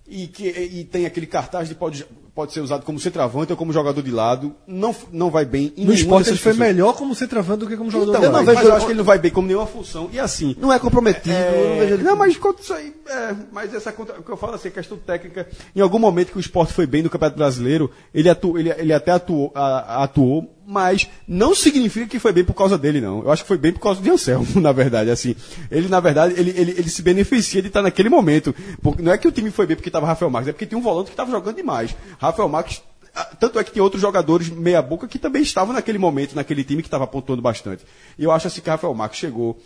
e, 0.06 0.26
que, 0.28 0.46
e 0.48 0.84
tem 0.84 1.06
aquele 1.06 1.26
cartaz 1.26 1.66
de 1.66 1.74
pode, 1.74 2.04
pode 2.34 2.52
ser 2.52 2.60
usado 2.60 2.84
como 2.84 3.00
centroavante 3.00 3.50
ou 3.52 3.56
como 3.56 3.72
jogador 3.72 4.02
de 4.02 4.10
lado. 4.10 4.54
Não, 4.68 4.94
não 5.10 5.30
vai 5.30 5.44
bem 5.46 5.72
em 5.76 5.84
No 5.86 5.94
esporte 5.94 6.28
ele 6.28 6.36
foi 6.38 6.52
melhor 6.52 6.94
como 6.94 7.14
centroavante 7.14 7.60
do 7.60 7.66
que 7.66 7.76
como 7.76 7.90
jogador 7.90 8.10
Então, 8.12 8.20
de 8.20 8.26
eu 8.26 8.30
não 8.32 8.38
lado. 8.40 8.46
vejo, 8.46 8.58
mas 8.58 8.68
eu 8.68 8.74
acho 8.76 8.86
que 8.86 8.92
ele 8.92 8.98
não 8.98 9.04
vai 9.04 9.18
bem 9.18 9.30
como 9.30 9.48
nenhuma 9.48 9.66
função. 9.66 10.10
E 10.12 10.20
assim. 10.20 10.54
Não 10.60 10.70
é 10.72 10.78
comprometido, 10.78 11.34
eu 11.34 11.68
não 11.76 11.82
ele. 11.82 12.02
Não, 12.02 12.14
mas 12.16 12.36
quanto 12.36 12.62
isso 12.62 12.74
aí. 12.74 12.94
É, 13.08 13.34
mas 13.50 13.72
essa 13.74 13.90
o 13.90 14.22
que 14.22 14.30
eu 14.30 14.36
falo 14.36 14.54
assim, 14.54 14.70
questão 14.70 14.96
técnica. 14.98 15.48
Em 15.74 15.80
algum 15.80 15.98
momento 15.98 16.32
que 16.32 16.36
o 16.38 16.40
esporte 16.40 16.72
foi 16.74 16.86
bem 16.86 17.02
no 17.02 17.08
Campeonato 17.10 17.38
Brasileiro, 17.38 17.90
ele, 18.14 18.28
atu, 18.28 18.58
ele, 18.58 18.70
ele 18.76 18.92
até 18.92 19.10
atuou, 19.12 19.50
a- 19.54 20.04
atuou, 20.04 20.54
mas 20.66 21.08
não 21.26 21.54
significa 21.54 22.06
que 22.06 22.18
foi 22.18 22.32
bem 22.32 22.44
por 22.44 22.54
causa 22.54 22.78
dele, 22.78 23.00
não. 23.00 23.22
Eu 23.22 23.30
acho 23.30 23.42
que 23.42 23.48
foi 23.48 23.58
bem 23.58 23.72
por 23.72 23.80
causa 23.80 24.00
de 24.00 24.10
Anselmo, 24.10 24.46
na 24.60 24.72
verdade. 24.72 25.10
Assim, 25.10 25.36
ele, 25.70 25.88
na 25.88 26.00
verdade, 26.00 26.34
ele, 26.36 26.50
ele, 26.50 26.70
ele 26.72 26.88
se 26.88 27.02
beneficia 27.02 27.60
de 27.60 27.68
estar 27.68 27.82
naquele 27.82 28.08
momento. 28.08 28.54
Porque, 28.82 29.02
não 29.02 29.12
é 29.12 29.18
que 29.18 29.28
o 29.28 29.32
time 29.32 29.50
foi 29.50 29.66
bem 29.66 29.76
porque 29.76 29.88
estava 29.88 30.06
Rafael 30.06 30.30
Marques, 30.30 30.48
é 30.48 30.52
porque 30.52 30.66
tinha 30.66 30.78
um 30.78 30.82
volante 30.82 31.06
que 31.06 31.12
estava 31.12 31.30
jogando 31.30 31.56
demais. 31.56 31.94
Rafael 32.18 32.48
Marques. 32.48 32.82
ah, 33.14 33.24
Tanto 33.38 33.58
é 33.58 33.64
que 33.64 33.72
tem 33.72 33.82
outros 33.82 34.00
jogadores 34.00 34.48
meia-boca 34.48 35.06
que 35.06 35.18
também 35.18 35.42
estavam 35.42 35.74
naquele 35.74 35.98
momento, 35.98 36.34
naquele 36.34 36.64
time 36.64 36.82
que 36.82 36.88
estava 36.88 37.06
pontuando 37.06 37.42
bastante. 37.42 37.84
E 38.18 38.24
eu 38.24 38.32
acho 38.32 38.46
assim 38.46 38.60
que 38.60 38.70
Rafael 38.70 38.94
Marques 38.94 39.18
chegou. 39.18 39.60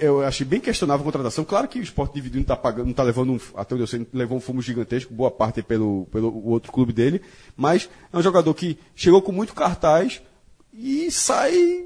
Eu 0.00 0.22
achei 0.24 0.46
bem 0.46 0.60
questionável 0.60 1.02
a 1.02 1.04
contratação. 1.04 1.44
Claro 1.44 1.68
que 1.68 1.78
o 1.78 1.82
esporte 1.82 2.14
dividido 2.14 2.36
não 2.38 2.42
está 2.42 2.56
pagando, 2.56 2.84
não 2.84 2.92
está 2.92 3.02
levando 3.02 3.32
um, 3.32 3.40
até 3.54 3.74
onde 3.74 3.82
eu 3.82 3.86
sei, 3.86 4.06
levou 4.14 4.38
um 4.38 4.40
fumo 4.40 4.62
gigantesco, 4.62 5.12
boa 5.12 5.30
parte 5.30 5.62
pelo, 5.62 6.06
pelo 6.10 6.46
outro 6.46 6.72
clube 6.72 6.92
dele. 6.92 7.20
Mas 7.54 7.88
é 8.10 8.16
um 8.16 8.22
jogador 8.22 8.54
que 8.54 8.78
chegou 8.94 9.20
com 9.20 9.30
muito 9.30 9.52
cartaz 9.54 10.22
e 10.72 11.10
sai 11.10 11.84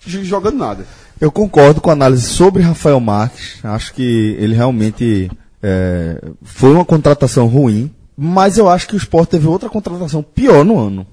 jogando 0.00 0.56
nada. 0.56 0.86
Eu 1.20 1.30
concordo 1.30 1.80
com 1.80 1.90
a 1.90 1.92
análise 1.92 2.26
sobre 2.26 2.62
Rafael 2.62 2.98
Marques. 2.98 3.64
Acho 3.64 3.94
que 3.94 4.36
ele 4.38 4.54
realmente 4.54 5.30
é, 5.62 6.20
foi 6.42 6.72
uma 6.72 6.84
contratação 6.84 7.46
ruim, 7.46 7.94
mas 8.16 8.58
eu 8.58 8.68
acho 8.68 8.88
que 8.88 8.94
o 8.94 8.98
Sport 8.98 9.30
teve 9.30 9.46
outra 9.46 9.68
contratação 9.68 10.22
pior 10.22 10.64
no 10.64 10.78
ano. 10.78 11.06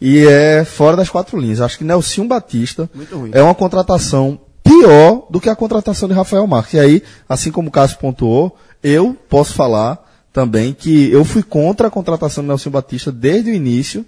E 0.00 0.24
é 0.26 0.64
fora 0.64 0.96
das 0.96 1.10
quatro 1.10 1.38
linhas. 1.38 1.60
Acho 1.60 1.78
que 1.78 1.84
Nelson 1.84 2.26
Batista 2.26 2.88
é 3.32 3.42
uma 3.42 3.54
contratação 3.54 4.40
pior 4.68 5.26
do 5.30 5.40
que 5.40 5.48
a 5.48 5.56
contratação 5.56 6.08
de 6.08 6.14
Rafael 6.14 6.46
Marques. 6.46 6.74
E 6.74 6.78
aí, 6.78 7.02
assim 7.28 7.50
como 7.50 7.68
o 7.68 7.72
Cássio 7.72 7.98
pontuou, 7.98 8.56
eu 8.82 9.16
posso 9.28 9.54
falar 9.54 10.04
também 10.32 10.72
que 10.72 11.10
eu 11.10 11.24
fui 11.24 11.42
contra 11.42 11.88
a 11.88 11.90
contratação 11.90 12.44
de 12.44 12.48
Nelson 12.48 12.70
Batista 12.70 13.10
desde 13.10 13.50
o 13.50 13.54
início. 13.54 14.04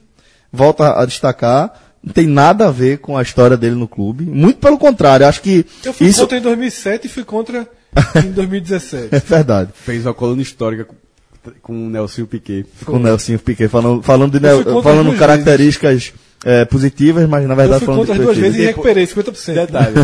Volto 0.52 0.82
a 0.82 1.04
destacar, 1.04 1.72
não 2.02 2.12
tem 2.12 2.26
nada 2.26 2.68
a 2.68 2.70
ver 2.70 2.98
com 2.98 3.16
a 3.16 3.22
história 3.22 3.56
dele 3.56 3.76
no 3.76 3.86
clube. 3.86 4.24
Muito 4.24 4.58
pelo 4.58 4.78
contrário, 4.78 5.26
acho 5.26 5.40
que 5.42 5.64
Eu 5.84 5.92
fui 5.92 6.08
isso 6.08 6.20
contra 6.22 6.38
em 6.38 6.42
2007 6.42 7.06
e 7.06 7.10
fui 7.10 7.24
contra 7.24 7.68
em 8.16 8.30
2017. 8.32 9.08
é 9.14 9.18
verdade. 9.20 9.70
Fez 9.74 10.04
uma 10.06 10.14
coluna 10.14 10.42
histórica 10.42 10.84
com, 10.84 10.96
com 11.62 11.86
o 11.86 11.90
Nelson 11.90 12.24
Piquet. 12.26 12.66
Com 12.84 12.96
o 12.96 12.98
Nelson 12.98 13.38
Piquet 13.38 13.68
falando, 13.68 14.02
falando, 14.02 14.40
de 14.40 14.82
falando 14.82 15.16
características 15.16 16.12
é, 16.44 16.64
positivas, 16.64 17.28
mas 17.28 17.44
na 17.46 17.52
Eu 17.52 17.56
verdade 17.56 17.78
fui 17.80 17.86
falando 17.86 18.00
contra 18.00 18.14
as 18.14 18.18
de 18.18 18.24
duas 18.24 18.36
vezes 18.38 18.58
e 18.60 18.64
recuperei 18.66 19.06
50%. 19.06 19.54
Detalhe. 19.54 19.94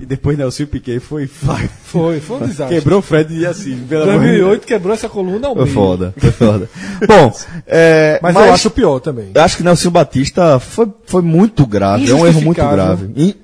e 0.00 0.06
depois 0.06 0.38
Nelson 0.38 0.64
Piquet 0.66 1.00
foi. 1.00 1.26
Foi, 1.26 2.18
foi 2.20 2.36
um 2.38 2.46
desastre. 2.46 2.76
Quebrou 2.78 3.00
o 3.00 3.02
Fred 3.02 3.34
e 3.38 3.44
assim, 3.44 3.74
Deus. 3.88 4.06
2008 4.06 4.66
quebrou 4.66 4.94
essa 4.94 5.08
coluna 5.08 5.48
ao 5.48 5.54
Foi 5.54 5.64
meio. 5.64 5.74
foda, 5.74 6.14
foi 6.16 6.30
foda. 6.30 6.70
Bom, 7.06 7.32
é, 7.66 8.18
Mas, 8.22 8.34
eu 8.34 8.52
acho 8.54 8.70
pior 8.70 8.98
também. 9.00 9.30
eu 9.34 9.42
acho 9.42 9.56
que 9.58 9.62
Nelson 9.62 9.90
Batista 9.90 10.58
foi, 10.58 10.88
foi 11.04 11.20
muito 11.20 11.66
grave, 11.66 12.10
é 12.10 12.14
um 12.14 12.26
erro 12.26 12.40
muito 12.40 12.56
grave. 12.66 13.10
In- 13.14 13.34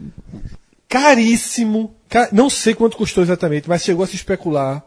Caríssimo. 0.88 1.94
Ca- 2.08 2.28
Não 2.32 2.48
sei 2.48 2.74
quanto 2.74 2.96
custou 2.96 3.22
exatamente, 3.22 3.68
mas 3.68 3.82
chegou 3.82 4.02
a 4.02 4.06
se 4.06 4.16
especular 4.16 4.82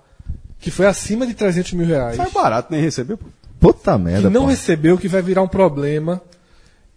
que 0.60 0.72
foi 0.72 0.86
acima 0.88 1.26
de 1.28 1.34
300 1.34 1.74
mil 1.74 1.86
reais. 1.88 2.16
Sai 2.18 2.30
barato, 2.32 2.72
nem 2.72 2.82
recebeu. 2.82 3.20
Puta 3.60 3.94
Que 3.94 4.00
merda. 4.04 4.30
não 4.30 4.42
pô. 4.42 4.48
recebeu, 4.48 4.98
que 4.98 5.08
vai 5.08 5.22
virar 5.22 5.42
um 5.44 5.48
problema. 5.48 6.20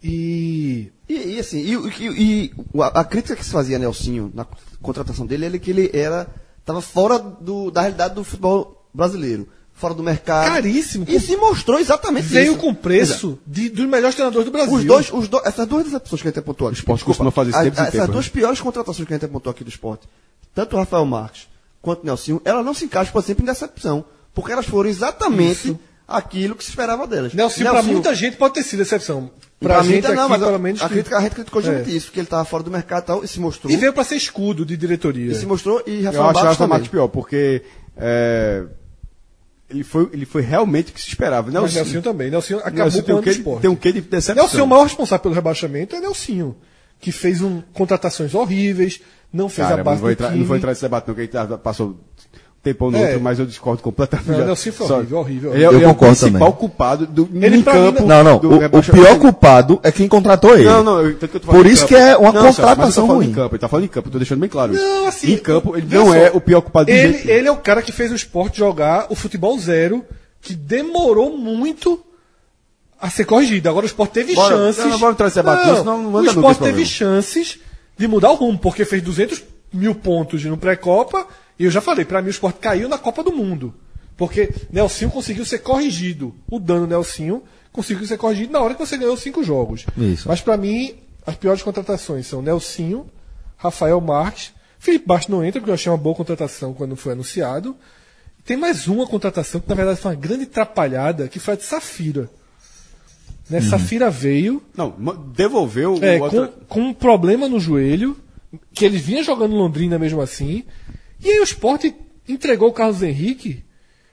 E. 0.04 0.92
E, 1.08 1.14
e 1.34 1.38
assim, 1.40 1.58
e, 1.58 1.74
e- 1.74 2.52
e 2.74 2.80
a, 2.80 3.00
a 3.00 3.04
crítica 3.04 3.34
que 3.36 3.44
se 3.44 3.50
fazia 3.50 3.76
a 3.76 3.78
Nelsinho 3.78 4.30
na 4.34 4.46
contratação 4.82 5.26
dele 5.26 5.46
era 5.46 5.58
que 5.58 5.70
ele 5.70 5.90
era 5.92 6.26
estava 6.60 6.80
fora 6.80 7.18
do- 7.18 7.70
da 7.70 7.82
realidade 7.82 8.14
do 8.14 8.24
futebol 8.24 8.86
brasileiro, 8.92 9.48
fora 9.74 9.92
do 9.94 10.02
mercado. 10.02 10.46
Caríssimo. 10.48 11.04
E 11.08 11.18
se 11.20 11.36
mostrou 11.36 11.78
exatamente 11.78 12.26
Veio 12.28 12.52
isso. 12.52 12.60
com 12.60 12.74
preço 12.74 13.38
de, 13.46 13.68
dos 13.68 13.86
melhores 13.86 14.14
treinadores 14.14 14.44
do 14.46 14.50
Brasil. 14.52 14.74
Os 14.74 14.84
dois, 14.84 15.12
os 15.12 15.28
dois, 15.28 15.44
essas 15.46 15.66
duas 15.66 15.84
decepções 15.84 16.22
que 16.22 16.28
a 16.28 16.30
gente 16.30 16.38
apontou 16.38 16.68
aqui. 16.68 16.76
esporte 16.78 17.04
costuma 17.04 17.30
fazer 17.30 17.50
isso 17.50 17.60
tempo 17.62 17.80
Essas 17.80 17.92
tempo, 17.92 18.12
duas 18.12 18.26
né? 18.26 18.30
piores 18.32 18.60
contratações 18.60 19.06
que 19.06 19.12
a 19.12 19.16
gente 19.16 19.26
apontou 19.26 19.50
aqui 19.50 19.64
do 19.64 19.70
esporte, 19.70 20.06
tanto 20.54 20.74
o 20.76 20.78
Rafael 20.78 21.04
Marques 21.04 21.48
quanto 21.82 22.02
o 22.02 22.06
Nelsinho, 22.06 22.40
elas 22.46 22.64
não 22.64 22.72
se 22.72 22.86
encaixam, 22.86 23.12
por 23.12 23.22
exemplo, 23.22 23.42
em 23.42 23.46
decepção. 23.46 24.04
Porque 24.32 24.50
elas 24.50 24.64
foram 24.66 24.88
exatamente 24.88 25.76
aquilo 26.08 26.54
que 26.56 26.64
se 26.64 26.70
esperava 26.70 27.06
delas. 27.06 27.34
Nelson, 27.34 27.62
pra 27.62 27.82
muita 27.82 28.14
gente, 28.14 28.36
pode 28.36 28.54
ter 28.54 28.62
sido 28.62 28.80
exceção. 28.82 29.30
Pra, 29.64 29.74
Pra, 29.74 29.82
mim, 29.84 29.88
gente 29.90 30.02
tá- 30.02 30.08
aqui, 30.08 30.16
não, 30.16 30.28
mas 30.28 30.42
a- 30.42 30.46
pelo 30.46 30.58
menos. 30.58 30.82
a, 30.82 30.86
que- 30.88 30.94
crítica, 30.94 31.16
a 31.18 31.20
gente 31.20 31.34
criticou 31.34 31.60
justamente 31.62 31.90
É. 31.90 31.94
isso, 31.96 32.12
que 32.12 32.18
ele 32.20 32.26
estava 32.26 32.44
fora 32.44 32.62
do 32.62 32.70
mercado 32.70 33.02
e 33.02 33.06
tal, 33.06 33.24
e 33.24 33.28
se 33.28 33.40
mostrou. 33.40 33.72
E 33.72 33.76
veio 33.76 33.92
pra 33.92 34.04
ser 34.04 34.16
escudo 34.16 34.64
de 34.64 34.76
diretoria. 34.76 35.32
E 35.32 35.34
se 35.34 35.46
mostrou, 35.46 35.82
e 35.86 35.98
Eu 36.00 36.04
Rafael 36.04 36.22
acho 36.24 36.30
o 36.30 36.34
Marques 36.34 36.42
Rafael. 36.50 36.68
Marques 36.68 36.88
pior, 36.88 37.08
porque 37.08 37.62
é, 37.96 38.64
ele, 39.70 39.82
foi, 39.84 40.08
ele 40.12 40.26
foi 40.26 40.42
realmente 40.42 40.90
o 40.90 40.94
que 40.94 41.00
se 41.00 41.08
esperava. 41.08 41.50
Nelson, 41.50 41.74
Nelsinho 41.74 42.02
também. 42.02 42.30
Nelsinho 42.30 42.58
acabou 42.60 42.78
Nelson 42.78 42.98
com 43.00 43.04
tem 43.06 43.14
um 43.14 43.22
quê, 43.22 43.60
tem 43.60 43.70
um 43.70 43.76
quê 43.76 43.92
de 43.92 44.00
decepção. 44.02 44.42
Nelsinho, 44.44 44.64
o 44.64 44.66
maior 44.66 44.84
responsável 44.84 45.22
pelo 45.22 45.34
rebaixamento 45.34 45.96
é 45.96 46.00
Nelsinho. 46.00 46.56
Que 47.00 47.10
fez 47.10 47.42
um, 47.42 47.60
contratações 47.72 48.34
horríveis, 48.34 49.00
não 49.32 49.48
fez 49.48 49.66
Cara, 49.68 49.80
a 49.80 49.84
base 49.84 49.96
não 49.96 50.02
vou, 50.02 50.10
entrar, 50.12 50.30
não 50.30 50.44
vou 50.44 50.56
entrar 50.56 50.70
nesse 50.70 50.82
debate, 50.82 51.08
não, 51.08 51.14
que 51.14 51.20
a 51.20 51.24
gente 51.24 51.58
passou 51.58 51.98
tempão 52.64 52.90
no 52.90 52.96
É. 52.98 53.02
outro, 53.02 53.20
mas 53.20 53.38
eu 53.38 53.46
discordo 53.46 53.82
completamente. 53.82 54.28
Não, 54.30 54.36
Já- 54.38 54.42
o 54.42 54.46
Nelson 54.46 54.72
foi 54.72 54.86
só- 54.88 54.94
horrível, 54.96 55.18
horrível, 55.18 55.54
Ele 55.54 55.62
é, 55.62 55.68
horrível. 55.68 55.78
ele 55.78 55.84
é 55.84 55.86
Eu 55.86 55.90
o 55.90 55.94
concordo 55.94 56.16
principal 56.16 56.40
também. 56.48 56.58
culpado 56.58 57.06
do 57.06 57.28
Ele 57.34 57.56
mim 57.58 57.62
campo. 57.62 58.06
Não, 58.06 58.24
não. 58.24 58.38
do 58.38 58.50
O, 58.50 58.54
o 58.56 58.82
pior 58.82 59.18
culpado 59.18 59.78
é 59.82 59.92
quem 59.92 60.08
contratou 60.08 60.54
ele. 60.54 60.64
Não, 60.64 60.82
não, 60.82 61.00
eu, 61.00 61.14
que 61.16 61.24
eu 61.36 61.40
Por 61.40 61.66
isso 61.66 61.86
que 61.86 61.94
é 61.94 62.16
uma 62.16 62.32
Não, 62.32 62.40
eu 62.46 62.54
contratação 62.54 63.06
ruim. 63.06 63.26
em 63.28 63.32
campo, 63.32 63.54
ele 63.54 63.60
tá 63.60 63.68
falando 63.68 63.84
em 63.84 63.88
campo, 63.88 64.08
eu 64.08 64.12
tô 64.12 64.18
deixando 64.18 64.40
bem 64.40 64.48
claro 64.48 64.72
isso. 64.74 64.82
Não, 64.82 65.06
assim, 65.06 65.32
em 65.34 65.36
campo, 65.38 65.76
ele 65.76 65.86
não 65.94 66.06
só, 66.06 66.14
é 66.14 66.30
o 66.32 66.40
pior 66.40 66.62
culpado 66.62 66.86
de 66.86 66.92
Ele, 66.96 67.30
ele 67.30 67.46
é 67.48 67.52
o 67.52 67.56
cara 67.56 67.82
que 67.82 67.92
fez 67.92 68.10
o 68.10 68.14
esporte 68.14 68.58
jogar 68.58 69.06
o 69.10 69.14
futebol 69.14 69.58
zero, 69.58 70.04
que 70.40 70.54
demorou 70.54 71.36
muito 71.36 72.00
a 73.00 73.10
ser 73.10 73.24
corrigido. 73.26 73.68
Agora 73.68 73.84
o 73.84 73.86
esporte 73.86 74.12
teve 74.12 74.34
Bora, 74.34 74.54
chances. 74.56 74.82
não, 74.84 74.90
não 74.92 74.98
vamos 74.98 75.12
entrar 75.14 75.26
nesse 75.26 75.36
debate, 75.36 75.66
Não, 75.66 75.84
não- 75.84 76.10
não 76.10 76.20
o 76.20 76.24
esporte 76.24 76.58
teve 76.58 76.70
problema. 76.70 76.86
chances 76.86 77.58
de 77.98 78.08
mudar 78.08 78.30
o 78.30 78.34
rumo, 78.34 78.58
porque 78.58 78.84
fez 78.84 79.02
200 79.02 79.42
mil 79.72 79.94
pontos 79.94 80.42
no 80.44 80.56
pré-copa. 80.56 81.26
E 81.58 81.64
eu 81.64 81.70
já 81.70 81.80
falei, 81.80 82.04
pra 82.04 82.20
mim 82.20 82.28
o 82.28 82.30
esporte 82.30 82.58
caiu 82.58 82.88
na 82.88 82.98
Copa 82.98 83.22
do 83.22 83.32
Mundo. 83.32 83.74
Porque 84.16 84.50
Nelsinho 84.70 85.10
conseguiu 85.10 85.44
ser 85.44 85.58
corrigido. 85.58 86.34
O 86.50 86.58
dano 86.58 86.86
Nelsinho 86.86 87.42
conseguiu 87.72 88.06
ser 88.06 88.16
corrigido 88.16 88.52
na 88.52 88.60
hora 88.60 88.74
que 88.74 88.84
você 88.84 88.96
ganhou 88.96 89.16
cinco 89.16 89.42
jogos. 89.42 89.86
Isso. 89.96 90.28
Mas 90.28 90.40
pra 90.40 90.56
mim, 90.56 90.94
as 91.26 91.34
piores 91.34 91.62
contratações 91.62 92.26
são 92.26 92.40
Nelsinho, 92.40 93.06
Rafael 93.56 94.00
Marques. 94.00 94.52
Felipe 94.78 95.06
Bastos 95.06 95.34
não 95.34 95.44
entra, 95.44 95.60
porque 95.60 95.70
eu 95.70 95.74
achei 95.74 95.90
uma 95.90 95.98
boa 95.98 96.14
contratação 96.14 96.74
quando 96.74 96.94
foi 96.94 97.12
anunciado. 97.12 97.76
Tem 98.44 98.56
mais 98.56 98.86
uma 98.86 99.06
contratação 99.06 99.60
que, 99.60 99.68
na 99.68 99.74
verdade, 99.74 99.98
foi 99.98 100.12
uma 100.12 100.20
grande 100.20 100.44
atrapalhada, 100.44 101.26
que 101.28 101.38
foi 101.38 101.54
a 101.54 101.56
de 101.56 101.64
Safira. 101.64 102.28
Né? 103.48 103.60
Safira 103.60 104.10
veio 104.10 104.62
Não, 104.76 104.90
devolveu 105.34 105.98
é, 106.02 106.18
o 106.18 106.22
outro... 106.22 106.48
com, 106.48 106.64
com 106.66 106.80
um 106.88 106.94
problema 106.94 107.48
no 107.48 107.58
joelho, 107.58 108.16
que 108.72 108.84
ele 108.84 108.98
vinha 108.98 109.22
jogando 109.22 109.54
Londrina 109.54 109.98
mesmo 109.98 110.20
assim. 110.20 110.64
E 111.24 111.30
aí 111.30 111.40
o 111.40 111.44
Sport 111.44 111.86
entregou 112.28 112.68
o 112.68 112.72
Carlos 112.72 113.02
Henrique, 113.02 113.64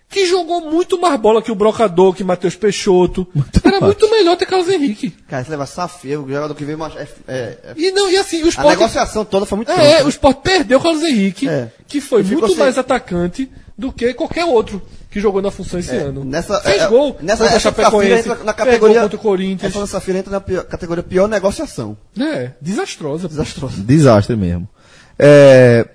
que 0.10 0.26
jogou 0.26 0.62
muito 0.70 1.00
mais 1.00 1.20
bola 1.20 1.42
que 1.42 1.52
o 1.52 1.56
Brocador, 1.56 2.14
que 2.14 2.24
Matheus 2.24 2.56
Peixoto. 2.56 3.26
Era 3.64 3.80
mais. 3.80 3.84
muito 3.94 4.10
melhor 4.10 4.36
ter 4.36 4.46
Carlos 4.46 4.68
Henrique. 4.70 5.10
Cara, 5.28 5.44
você 5.44 5.52
leva 5.52 5.66
Safio, 5.66 6.24
o 6.24 6.28
jogador 6.28 6.54
que 6.56 6.66
veio 6.66 6.78
mais. 6.78 6.96
É, 6.96 7.08
é, 7.28 7.34
é- 7.36 7.74
E, 7.78 7.92
não, 7.92 8.10
e 8.10 8.18
assim, 8.18 8.42
o 8.44 8.46
a 8.48 8.50
Sport. 8.50 8.70
negociação 8.78 9.24
toda 9.26 9.46
foi 9.46 9.56
muito 9.58 9.72
É, 9.72 9.76
pronta. 9.76 10.06
o 10.06 10.10
Sport 10.10 10.38
perdeu 10.42 10.80
o 10.80 10.82
Carlos 10.82 11.04
Henrique, 11.04 11.48
É. 11.48 11.70
que 11.88 12.02
foi 12.02 12.24
muito 12.24 12.48
sem- 12.50 12.58
mais 12.58 12.78
atacante 12.78 13.50
do 13.78 13.92
que 13.92 14.14
qualquer 14.14 14.46
outro 14.46 14.82
que 15.10 15.20
jogou 15.20 15.42
na 15.42 15.50
função 15.52 15.80
esse 15.80 15.96
ano. 15.96 16.24
Nessa, 16.26 16.60
Fez 16.62 16.82
é, 16.84 16.88
gol, 16.88 17.18
nessa 17.22 17.44
contra 17.44 17.58
a 17.58 17.60
Chapecoense, 17.60 18.20
entra 18.30 18.36
na 18.36 18.54
fez 18.54 18.56
categoria. 18.56 18.94
gol 18.96 19.04
contra 19.04 19.18
o 19.18 19.22
Corinthians. 19.22 19.76
Essa 19.76 19.88
Safira 19.88 20.20
entra 20.20 20.32
na 20.32 20.42
pior- 20.42 20.64
categoria 20.66 21.04
pior 21.04 21.28
negociação. 21.28 21.98
É, 22.20 22.52
desastrosa. 22.62 23.28
Desastrosa. 23.30 23.82
Desastre 23.82 24.36
mesmo. 24.36 24.68
É, 25.18 25.86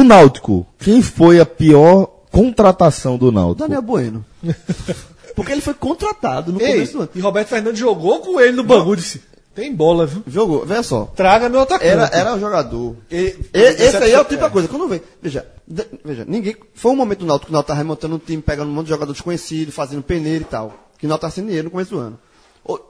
o 0.00 0.04
Náutico, 0.04 0.66
quem 0.78 1.00
foi 1.02 1.40
a 1.40 1.46
pior 1.46 2.06
contratação 2.30 3.16
do 3.16 3.30
Náutico? 3.32 3.60
Daniel 3.60 3.82
Bueno. 3.82 4.24
Porque 5.34 5.52
ele 5.52 5.60
foi 5.60 5.74
contratado 5.74 6.52
no 6.52 6.60
Ei, 6.60 6.72
começo 6.74 6.92
do 6.94 7.00
ano. 7.00 7.10
e 7.14 7.20
Roberto 7.20 7.48
Fernandes 7.48 7.78
jogou 7.78 8.20
com 8.20 8.40
ele 8.40 8.52
no 8.56 8.64
bangu 8.64 8.94
e 8.94 8.96
disse: 8.96 9.22
tem 9.54 9.74
bola, 9.74 10.06
viu? 10.06 10.22
Jogou, 10.26 10.64
veja 10.64 10.82
só. 10.82 11.04
Traga 11.14 11.48
meu 11.48 11.60
atacante. 11.60 11.90
Era, 11.90 12.06
era 12.12 12.34
o 12.34 12.40
jogador. 12.40 12.96
E- 13.10 13.36
E- 13.52 13.58
esse 13.60 13.96
aí 13.98 14.12
é 14.12 14.18
o 14.18 14.22
é. 14.22 14.24
tipo 14.24 14.40
da 14.40 14.48
coisa. 14.50 14.66
Quando 14.68 14.88
vem. 14.88 15.00
Veja, 15.20 15.46
de- 15.68 15.86
veja, 16.04 16.24
ninguém. 16.26 16.56
Foi 16.74 16.90
um 16.92 16.96
momento 16.96 17.18
do 17.20 17.26
Náutico 17.26 17.46
que 17.46 17.52
o 17.52 17.54
Náutico 17.54 17.68
tava 17.68 17.78
remontando 17.78 18.14
um 18.16 18.18
time, 18.18 18.40
pegando 18.40 18.70
um 18.70 18.74
monte 18.74 18.86
de 18.86 18.90
jogador 18.92 19.12
desconhecido, 19.12 19.70
fazendo 19.72 20.02
peneira 20.02 20.42
e 20.42 20.46
tal. 20.46 20.72
Que 20.98 21.04
o 21.04 21.08
Náutico 21.08 21.22
tava 21.22 21.34
sem 21.34 21.44
dinheiro 21.44 21.64
no 21.66 21.70
começo 21.70 21.90
do 21.90 21.98
ano. 21.98 22.18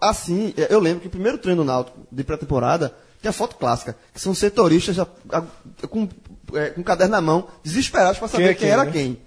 Assim, 0.01 0.55
é, 0.57 0.73
eu 0.73 0.79
lembro 0.81 1.01
que 1.01 1.09
o 1.09 1.11
primeiro 1.11 1.39
treino 1.39 1.63
do 1.63 1.67
Náutico 1.67 1.99
de 2.11 2.23
pré-temporada 2.25 2.95
tem 3.21 3.29
a 3.29 3.33
foto 3.33 3.57
clássica, 3.57 3.97
que 4.15 4.21
são 4.21 4.33
setoristas 4.35 4.95
já, 4.95 5.07
a- 5.33 5.43
com, 5.89 6.09
é, 6.55 6.71
com 6.71 6.81
o 6.81 6.85
caderno 6.85 7.13
na 7.13 7.21
mão, 7.21 7.49
desesperados 7.63 8.19
para 8.19 8.29
saber 8.29 8.43
Quem 8.43 8.51
é 8.51 8.55
quem, 8.55 8.61
quem, 8.61 8.71
era 8.71 8.85
né? 8.85 8.93
quem. 8.93 9.19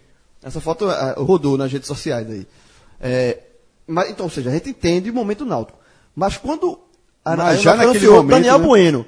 Essa 0.41 0.61
foto 0.61 0.89
ah, 0.89 1.15
rodou 1.17 1.57
nas 1.57 1.71
redes 1.71 1.87
sociais 1.87 2.29
aí. 2.29 2.47
É, 2.99 3.39
mas, 3.85 4.09
então, 4.09 4.25
ou 4.25 4.29
seja, 4.29 4.49
a 4.49 4.53
gente 4.53 4.69
entende 4.69 5.09
o 5.09 5.13
momento 5.13 5.45
Náutico. 5.45 5.77
Mas 6.15 6.37
quando 6.37 6.79
a, 7.23 7.35
Mas 7.35 7.61
já 7.61 7.75
naquele 7.75 8.07
momento, 8.07 8.29
Daniel 8.29 8.59
né? 8.59 8.65
Bueno. 8.65 9.05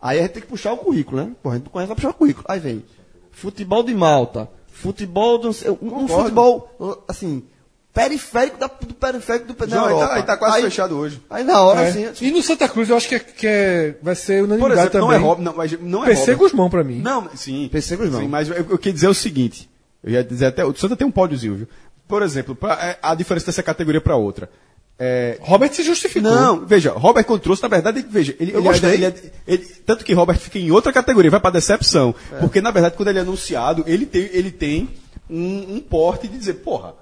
Aí 0.00 0.18
a 0.18 0.22
gente 0.22 0.32
tem 0.32 0.42
que 0.42 0.48
puxar 0.48 0.72
o 0.72 0.78
currículo, 0.78 1.22
né? 1.22 1.32
Pô, 1.42 1.50
a 1.50 1.54
gente 1.54 1.64
não 1.64 1.70
conhece, 1.70 1.88
vai 1.88 1.96
puxar 1.96 2.10
o 2.10 2.14
currículo. 2.14 2.44
Aí 2.48 2.58
vem 2.58 2.84
futebol 3.30 3.82
de 3.82 3.94
Malta, 3.94 4.48
futebol 4.66 5.38
do, 5.38 5.48
um, 5.80 6.02
um 6.02 6.08
futebol, 6.08 7.04
assim, 7.06 7.44
periférico 7.92 8.58
da- 8.58 8.66
do 8.68 8.94
periférico 8.94 9.52
do 9.52 9.66
Não, 9.66 9.84
aí 9.84 9.84
tá- 9.84 9.90
Europa. 9.90 10.14
aí 10.14 10.22
tá 10.22 10.36
quase 10.36 10.62
fechado 10.62 10.96
hoje. 10.96 11.20
Aí 11.28 11.44
na 11.44 11.60
hora, 11.60 11.82
É. 11.82 11.88
assim, 12.08 12.24
E 12.26 12.30
no 12.30 12.42
Santa 12.42 12.68
Cruz 12.68 12.88
eu 12.88 12.96
acho 12.96 13.08
que, 13.08 13.14
é, 13.16 13.18
que 13.18 13.46
é- 13.46 13.94
vai 14.02 14.14
ser 14.14 14.38
Por 14.40 14.44
unanimidade 14.44 14.80
exemplo, 14.80 15.00
também. 15.00 15.08
não 15.08 15.14
é 15.14 15.18
Rob, 15.28 15.42
não, 15.42 15.54
mas 15.56 15.72
não 15.80 16.02
é 16.04 16.06
PC 16.06 16.20
Robert. 16.20 16.36
Guzmão 16.38 16.70
pra 16.70 16.82
mim. 16.84 16.98
Não, 17.00 17.28
sim. 17.34 17.68
PC 17.70 17.96
Guzmão. 17.96 18.20
Sim, 18.20 18.28
mas 18.28 18.48
eu, 18.48 18.54
eu 18.56 18.78
queria 18.78 18.92
dizer 18.94 19.08
o 19.08 19.14
seguinte. 19.14 19.68
Eu 20.02 20.12
ia 20.12 20.24
dizer 20.24 20.46
até. 20.46 20.64
O 20.64 20.74
Santa 20.74 20.96
tem 20.96 21.06
um 21.06 21.10
pódiozinho, 21.10 21.54
viu? 21.54 21.68
Por 22.08 22.22
exemplo, 22.22 22.54
pra- 22.54 22.78
é, 22.82 22.98
a 23.02 23.14
diferença 23.14 23.46
dessa 23.46 23.62
categoria 23.62 24.00
para 24.00 24.16
outra. 24.16 24.48
É, 24.98 25.38
Robert 25.40 25.72
se 25.72 25.82
justificou. 25.82 26.30
não, 26.30 26.64
veja, 26.66 26.92
Robert 26.92 27.24
quando 27.24 27.40
trouxe, 27.40 27.62
na 27.62 27.68
verdade, 27.68 28.00
ele- 28.00 28.08
veja, 28.10 28.36
ele, 28.38 28.50
ele, 28.52 28.58
é- 28.58 28.60
gostei. 28.60 28.90
ele 28.94 29.04
é- 29.06 29.14
ele- 29.48 29.64
tanto 29.86 30.04
que 30.04 30.12
Robert 30.12 30.38
fica 30.38 30.58
em 30.58 30.70
outra 30.70 30.92
categoria, 30.92 31.30
vai 31.30 31.40
para 31.40 31.50
decepção. 31.52 32.14
Porque, 32.40 32.60
na 32.60 32.70
verdade, 32.70 32.94
quando 32.96 33.08
ele 33.08 33.18
é 33.18 33.22
anunciado, 33.22 33.82
ele 33.86 34.06
tem, 34.06 34.28
ele 34.32 34.50
tem 34.50 34.90
um, 35.30 35.76
um 35.76 35.80
porte 35.80 36.28
de 36.28 36.36
dizer, 36.38 36.54
porra, 36.54 36.94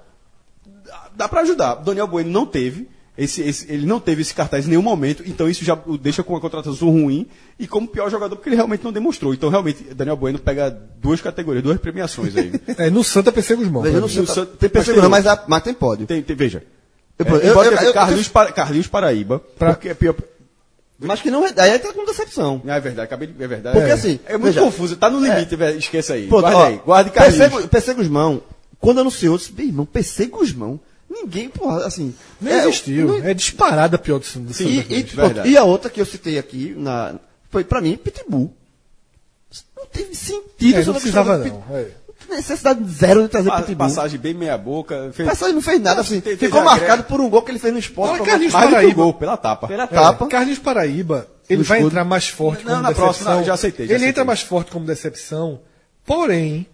dá, 1.15 1.27
para 1.29 1.41
ajudar. 1.41 1.75
Daniel 1.75 2.07
Bueno 2.07 2.29
não 2.29 2.45
teve. 2.45 2.87
Esse, 3.17 3.41
esse- 3.41 3.71
ele 3.71 3.85
não 3.85 3.99
teve 3.99 4.21
esse 4.21 4.33
cartaz 4.33 4.65
em 4.65 4.69
nenhum 4.69 4.81
momento, 4.81 5.21
então 5.27 5.47
isso 5.49 5.65
já 5.65 5.77
o 5.85 5.97
deixa 5.97 6.23
com 6.23 6.33
uma 6.33 6.39
contratação 6.39 6.89
ruim 6.89 7.27
e 7.59 7.67
como 7.67 7.85
pior 7.87 8.09
jogador, 8.09 8.35
porque 8.37 8.47
ele 8.49 8.55
realmente 8.55 8.83
não 8.85 8.91
demonstrou. 8.91 9.33
Então, 9.33 9.49
realmente, 9.49 9.83
Daniel 9.93 10.15
Bueno 10.15 10.39
pega 10.39 10.69
duas 10.97 11.19
categorias, 11.21 11.61
duas 11.61 11.77
premiações 11.79 12.35
aí. 12.37 12.51
É, 12.77 12.89
no 12.89 13.03
Santa 13.03 13.31
PC 13.31 13.55
Guzmão. 13.57 13.81
veja, 13.81 14.07
sei, 14.07 14.21
no 14.21 14.27
tá- 14.27 14.33
Santa- 14.33 14.55
tem 14.57 14.69
mas 14.73 14.85
PC 14.85 15.07
mas, 15.09 15.27
há- 15.27 15.43
mas 15.45 15.61
tem 15.61 15.73
pódio. 15.73 16.07
tem, 16.07 16.21
tem- 16.23 16.35
veja. 16.35 16.63
Eu- 17.19 17.25
É, 17.37 17.49
eu- 17.87 17.93
Carlinhos, 17.93 18.27
Para- 18.29 18.51
Carlinhos 18.53 18.87
Paraíba, 18.87 19.39
Pra- 19.39 19.73
porque 19.73 19.89
é 19.89 19.93
pior. 19.93 20.15
Mas 20.97 21.21
que 21.21 21.29
não, 21.29 21.43
aí 21.43 21.75
entra 21.75 21.93
com 21.93 22.05
decepção. 22.05 22.61
Ah, 22.65 22.75
é 22.77 22.79
verdade, 22.79 23.05
acabei 23.05 23.27
de. 23.27 23.43
É 23.43 23.47
verdade. 23.47 23.75
Porque 23.75 23.89
é, 23.91 23.93
assim, 23.93 24.19
É 24.25 24.33
muito 24.37 24.45
veja, 24.53 24.61
confuso, 24.61 24.95
tá 24.95 25.09
no 25.09 25.19
limite, 25.19 25.55
velho, 25.55 25.77
esqueça 25.77 26.13
aí. 26.13 26.27
Pronto, 26.27 26.41
guarda 26.43 26.57
ó, 26.59 26.65
aí, 26.65 26.81
guarde 26.83 27.09
PC, 27.11 27.37
Carlinhos. 27.39 27.63
Gu- 27.63 27.67
PC 27.67 27.93
Guzmão, 27.93 28.41
quando 28.79 29.01
anunciou, 29.01 29.33
eu 29.33 29.37
disse, 29.37 29.51
"Bem, 29.51 29.67
irmão, 29.67 29.85
PC 29.85 30.27
Guzmão, 30.27 30.79
ninguém, 31.11 31.49
porra, 31.49 31.85
assim... 31.85 32.13
Não 32.39 32.51
é, 32.51 32.59
existiu. 32.59 33.07
não- 33.07 33.23
É 33.25 33.33
disparada 33.33 33.95
a 33.97 33.99
pior 33.99 34.19
do, 34.19 34.23
do 34.39 34.53
Santa 34.53 34.69
E, 34.69 34.83
Cruz. 34.83 34.99
e, 34.99 35.03
pronto, 35.15 35.47
e 35.47 35.57
a 35.57 35.63
outra 35.63 35.89
que 35.89 35.99
eu 35.99 36.05
citei 36.05 36.37
aqui, 36.39 36.73
na, 36.77 37.15
foi 37.49 37.63
pra 37.63 37.81
mim, 37.81 37.97
Pitbull. 37.97 38.53
Não 39.75 39.85
teve 39.87 40.15
sentido. 40.15 40.79
É, 40.79 40.85
não 40.85 40.93
precisava 40.93 41.37
do 41.37 41.47
não. 41.49 41.63
é. 41.75 41.87
Necessidade 42.29 42.81
zero 42.89 43.23
de 43.23 43.29
trazer 43.29 43.49
Pa- 43.49 43.57
Pitbull. 43.63 43.87
Passagem 43.87 44.17
bem 44.19 44.33
meia 44.33 44.57
boca. 44.57 45.11
Fez, 45.13 45.27
Passagem 45.27 45.53
não 45.55 45.61
fez 45.61 45.81
nada, 45.81 45.99
assim. 46.01 46.21
Tem- 46.21 46.37
ficou 46.37 46.63
marcado 46.63 47.03
por 47.03 47.19
um 47.19 47.29
gol 47.29 47.41
que 47.41 47.51
ele 47.51 47.59
fez 47.59 47.73
no 47.73 47.79
esporte. 47.79 48.13
Olha, 48.21 48.23
Carlinhos 48.23 48.53
Paraíba. 48.53 48.93
gol, 48.93 49.13
pela 49.15 49.35
tapa. 49.35 49.67
pela 49.67 49.83
É, 49.83 49.87
tapa. 49.87 50.27
Carlinhos 50.27 50.59
Paraíba, 50.59 51.27
ele 51.49 51.63
vai 51.63 51.79
escudo. 51.79 51.91
entrar 51.93 52.05
mais 52.05 52.29
forte 52.29 52.63
Não, 52.63 52.71
como 52.71 52.83
na 52.83 52.89
decepção. 52.89 53.05
próxima, 53.05 53.35
não, 53.35 53.43
já 53.43 53.53
aceitei, 53.55 53.85
já 53.87 53.95
ele 53.95 54.03
entra 54.05 54.09
aceitei. 54.21 54.23
mais 54.23 54.41
forte 54.41 54.71
como 54.71 54.85
decepção. 54.85 55.59
Porém, 56.05 56.65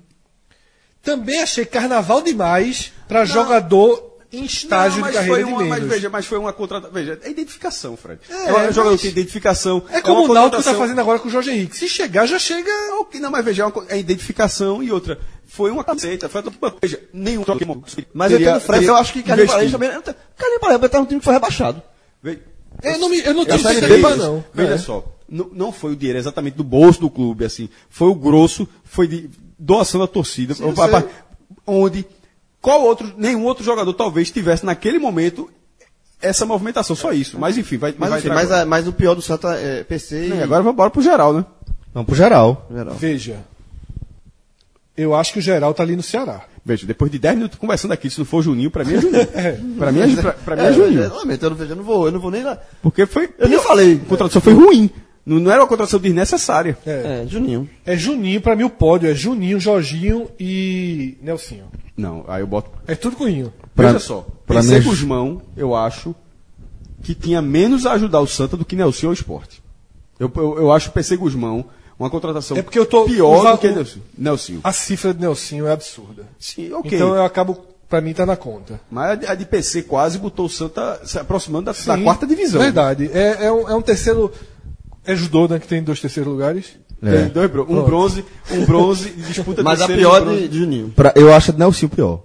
também 1.01 1.41
achei 1.41 1.65
carnaval 1.65 2.21
demais 2.21 2.91
para 3.07 3.25
jogador 3.25 4.06
estágio 4.31 4.99
Não, 5.01 5.07
de 5.07 5.13
mas 5.13 5.15
carreira 5.15 5.35
foi 5.35 5.43
de 5.45 5.49
uma, 5.53 5.65
mas 5.65 5.83
veja, 5.83 6.09
mas 6.09 6.25
foi 6.25 6.37
uma 6.37 6.51
contratação. 6.51 6.93
Veja, 6.93 7.19
é 7.23 7.29
identificação, 7.29 7.95
Fred. 7.95 8.19
É, 8.29 8.33
É, 8.33 8.71
jogador 8.71 8.91
mas- 8.91 9.01
tem 9.01 9.09
identificação. 9.11 9.83
É 9.89 10.01
como 10.01 10.23
uma 10.23 10.31
o 10.31 10.33
Náutico 10.33 10.59
está 10.59 10.73
fazendo 10.73 10.99
agora 10.99 11.19
com 11.19 11.27
o 11.27 11.31
Jorge 11.31 11.51
Henrique. 11.51 11.77
Se 11.77 11.87
chegar, 11.87 12.25
já 12.25 12.37
chega. 12.37 12.69
Ok, 12.99 13.19
Não, 13.21 13.31
mas 13.31 13.45
veja, 13.45 13.63
é, 13.63 13.65
uma 13.65 13.85
é 13.87 13.97
identificação 13.97 14.83
e 14.83 14.91
outra. 14.91 15.19
Foi 15.45 15.71
uma 15.71 15.83
camiseta. 15.83 16.27
Foi 16.27 16.41
uma, 16.41 16.75
veja, 16.81 17.01
nenhum 17.13 17.43
troca 17.43 17.65
Mas 18.13 18.31
eu 18.31 18.39
entendo 18.39 18.57
o 18.57 18.61
Fred, 18.61 18.85
eu 18.85 18.95
acho 18.95 19.13
que 19.13 19.23
Carlinhos 19.23 19.71
também... 19.71 19.89
Carlinhos 19.89 20.59
Paraíba 20.59 20.89
tá 20.89 20.99
num 20.99 21.05
time 21.05 21.19
que 21.19 21.25
foi 21.25 21.33
rebaixado. 21.33 21.81
Eu 22.83 22.99
não, 22.99 23.09
me, 23.09 23.19
eu 23.19 23.33
não 23.33 23.41
Eu 23.41 23.45
tenho 23.45 23.59
certeza, 23.59 24.15
não. 24.17 24.43
Veja 24.53 24.73
É. 24.73 24.77
só, 24.77 25.03
não, 25.27 25.49
não 25.51 25.71
foi 25.71 25.93
o 25.93 25.95
dinheiro 25.95 26.19
exatamente 26.19 26.55
do 26.55 26.63
bolso 26.63 26.99
do 26.99 27.09
clube, 27.09 27.43
assim. 27.45 27.69
Foi 27.89 28.07
o 28.07 28.15
grosso, 28.15 28.67
foi 28.83 29.07
de 29.07 29.29
doação 29.57 29.99
da 29.99 30.07
torcida. 30.07 30.53
Sim, 30.53 30.63
eu 30.63 30.73
onde 31.65 32.05
qual 32.67 32.81
outro, 32.81 33.13
nenhum 33.15 33.45
outro 33.45 33.63
jogador 33.63 33.93
talvez 33.93 34.29
tivesse 34.29 34.65
naquele 34.65 34.99
momento 34.99 35.49
essa 36.21 36.45
movimentação, 36.45 36.97
só 36.97 37.13
isso. 37.13 37.39
Mas 37.39 37.57
enfim, 37.57 37.77
vai, 37.77 37.95
Mas, 37.97 38.09
vai 38.09 38.19
enfim, 38.19 38.27
mas, 38.27 38.51
a- 38.51 38.65
mas 38.65 38.85
o 38.85 38.91
pior 38.91 39.15
do 39.15 39.21
Santa 39.21 39.53
é 39.55 39.85
PC 39.85 40.27
e... 40.27 40.43
Agora 40.43 40.61
vamos 40.61 40.73
embora 40.73 40.89
pro 40.89 41.01
geral, 41.01 41.31
né? 41.33 41.45
Vamos 41.93 42.07
pro 42.07 42.15
geral. 42.17 42.67
Geral. 42.69 42.93
Veja. 42.95 43.37
Eu 44.97 45.15
acho 45.15 45.31
que 45.31 45.39
o 45.39 45.41
geral 45.41 45.73
tá 45.73 45.81
ali 45.81 45.95
no 45.95 46.03
Ceará. 46.03 46.41
Veja, 46.65 46.85
depois 46.85 47.09
de 47.09 47.17
10 47.19 47.35
minutos 47.35 47.57
conversando 47.57 47.93
aqui, 47.93 48.09
se 48.09 48.19
não 48.19 48.25
for 48.25 48.41
Juninho, 48.41 48.69
pra 48.69 48.83
mim 48.83 48.95
é 48.95 48.99
Juninho. 48.99 49.27
pra 49.79 49.91
mim 49.93 50.01
é, 50.01 50.21
pra, 50.21 50.33
pra 50.33 50.55
mim 50.57 50.61
é, 50.63 50.65
É, 50.67 50.73
Juninho. 50.73 51.01
eu, 51.03 51.15
lamento, 51.15 51.45
eu 51.45 51.49
não, 51.51 51.57
vejo, 51.57 51.71
eu 51.71 51.75
não 51.77 51.83
vou, 51.85 52.05
eu 52.07 52.11
não 52.11 52.19
vou 52.19 52.31
nem 52.31 52.43
lá. 52.43 52.57
Porque 52.81 53.05
foi. 53.05 53.29
Eu 53.39 53.47
nem 53.47 53.59
falei. 53.59 53.93
A 54.05 54.09
contratação 54.09 54.41
foi 54.41 54.51
ruim. 54.53 54.89
Não, 55.29 55.39
não 55.41 55.51
era 55.51 55.59
uma 55.61 55.67
contratação 55.67 55.99
desnecessária. 55.99 56.77
É. 56.85 57.23
É, 57.23 57.27
Juninho. 57.27 57.69
É 57.85 57.97
Juninho, 57.97 58.39
pra 58.39 58.55
mim 58.55 58.63
o 58.63 58.69
pódio 58.69 59.09
é 59.11 59.13
Juninho, 59.13 59.59
Jorginho 59.59 60.29
e 60.39 61.17
Nelsinho. 61.21 61.65
Não, 61.97 62.23
aí 62.29 62.41
eu 62.41 62.47
boto. 62.47 62.71
É 62.87 62.95
tudo 62.95 63.17
Cunhinho. 63.17 63.51
Pra- 63.75 63.87
Veja 63.87 63.99
só, 63.99 64.25
pra 64.45 64.57
PC 64.61 64.79
mim- 64.79 64.85
Guzmão, 64.85 65.41
eu 65.57 65.75
acho 65.75 66.15
que 67.03 67.13
tinha 67.13 67.41
menos 67.41 67.85
a 67.85 67.91
ajudar 67.93 68.21
o 68.21 68.27
Santa 68.27 68.55
do 68.55 68.63
que 68.63 68.75
Nelson 68.75 69.07
ao 69.07 69.13
esporte. 69.13 69.61
Eu, 70.17 70.31
eu, 70.35 70.57
eu 70.59 70.71
acho 70.71 70.89
o 70.89 70.93
PC 70.93 71.17
Guzmão 71.17 71.65
uma 71.99 72.09
contratação 72.09 72.55
É 72.55 72.61
porque 72.61 72.79
eu 72.79 72.85
tô- 72.85 73.03
pior 73.05 73.39
o 73.39 73.43
va- 73.43 73.51
do 73.53 73.57
que 73.57 73.67
o- 73.67 73.75
Nelson. 73.75 73.99
Nelsinho. 74.17 74.61
A 74.63 74.71
cifra 74.71 75.13
de 75.13 75.19
Nelsinho 75.19 75.67
é 75.67 75.73
absurda. 75.73 76.23
Sim, 76.39 76.71
ok. 76.71 76.91
Então 76.95 77.13
eu 77.15 77.23
acabo, 77.25 77.57
pra 77.89 77.99
mim, 77.99 78.13
tá 78.13 78.25
na 78.25 78.37
conta. 78.37 78.79
Mas 78.89 79.27
a 79.29 79.35
de- 79.35 79.45
PC 79.45 79.83
quase 79.83 80.17
botou 80.17 80.45
o 80.45 80.49
Santa 80.49 81.01
se 81.03 81.19
aproximando 81.19 81.65
da, 81.65 81.71
da 81.73 81.97
Sim, 81.97 82.03
quarta 82.03 82.25
divisão. 82.25 82.61
Verdade. 82.61 83.09
É, 83.13 83.45
é, 83.47 83.51
um, 83.51 83.69
é 83.69 83.75
um 83.75 83.81
terceiro. 83.81 84.31
É 85.07 85.15
judô, 85.15 85.47
né? 85.47 85.57
Que 85.59 85.67
tem 85.67 85.81
dois 85.81 85.99
terceiros 85.99 86.31
lugares. 86.31 86.65
Tem 87.01 87.27
dois 87.29 87.45
um 87.49 87.49
Pronto. 87.53 87.83
bronze, 87.83 88.25
um 88.51 88.65
bronze 88.65 89.13
e 89.17 89.21
disputa 89.21 89.61
Mas 89.63 89.79
a 89.81 89.87
pior 89.87 90.19
de, 90.25 90.47
de 90.47 90.59
Juninho. 90.59 90.89
Pra- 90.95 91.13
eu 91.15 91.33
acho 91.33 91.51
a 91.51 91.53
de 91.53 91.59
Nelsinho 91.59 91.89
pior. 91.89 92.23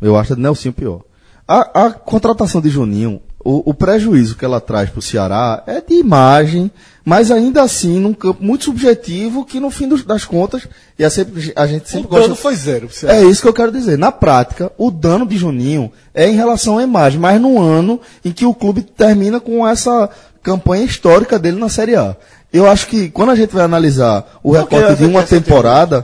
Eu 0.00 0.16
acho 0.16 0.32
a 0.32 0.36
de 0.36 0.42
Nelsinho 0.42 0.72
pior. 0.72 1.02
A, 1.46 1.86
a 1.86 1.90
contratação 1.92 2.60
de 2.60 2.68
Juninho, 2.70 3.20
o, 3.44 3.70
o 3.70 3.74
prejuízo 3.74 4.34
que 4.36 4.44
ela 4.44 4.60
traz 4.60 4.90
para 4.90 4.98
o 4.98 5.02
Ceará 5.02 5.62
é 5.66 5.80
de 5.80 5.94
imagem, 5.94 6.70
mas 7.04 7.30
ainda 7.30 7.62
assim 7.62 8.00
num 8.00 8.12
campo 8.14 8.42
muito 8.42 8.64
subjetivo 8.64 9.44
que 9.44 9.60
no 9.60 9.70
fim 9.70 9.86
dos- 9.86 10.02
das 10.02 10.24
contas, 10.24 10.66
e 10.98 11.04
é 11.04 11.10
sempre, 11.10 11.52
a 11.54 11.66
gente 11.66 11.84
O 11.84 11.88
sempre 11.88 12.10
dano 12.10 12.28
gosta... 12.28 12.34
foi 12.34 12.56
zero. 12.56 12.88
pro 12.88 12.96
É 12.96 12.98
Ceará. 12.98 13.22
isso 13.22 13.42
que 13.42 13.48
eu 13.48 13.52
quero 13.54 13.70
dizer. 13.70 13.96
Na 13.98 14.10
prática, 14.10 14.72
o 14.78 14.90
dano 14.90 15.24
de 15.26 15.36
Juninho 15.36 15.92
é 16.14 16.26
em 16.28 16.34
relação 16.34 16.78
à 16.78 16.82
imagem, 16.82 17.20
mas 17.20 17.40
no 17.40 17.60
ano 17.60 18.00
em 18.24 18.32
que 18.32 18.44
o 18.46 18.54
clube 18.54 18.80
termina 18.82 19.38
com 19.38 19.64
essa 19.68 20.10
campanha 20.46 20.84
histórica 20.84 21.38
dele 21.40 21.58
na 21.58 21.68
Série 21.68 21.96
A. 21.96 22.16
Eu 22.52 22.70
acho 22.70 22.86
que 22.86 23.10
quando 23.10 23.30
a 23.30 23.34
gente 23.34 23.52
vai 23.52 23.64
analisar 23.64 24.38
o 24.44 24.52
recorte 24.52 24.94
de 24.96 25.04
uma 25.04 25.24
temporada, 25.24 26.02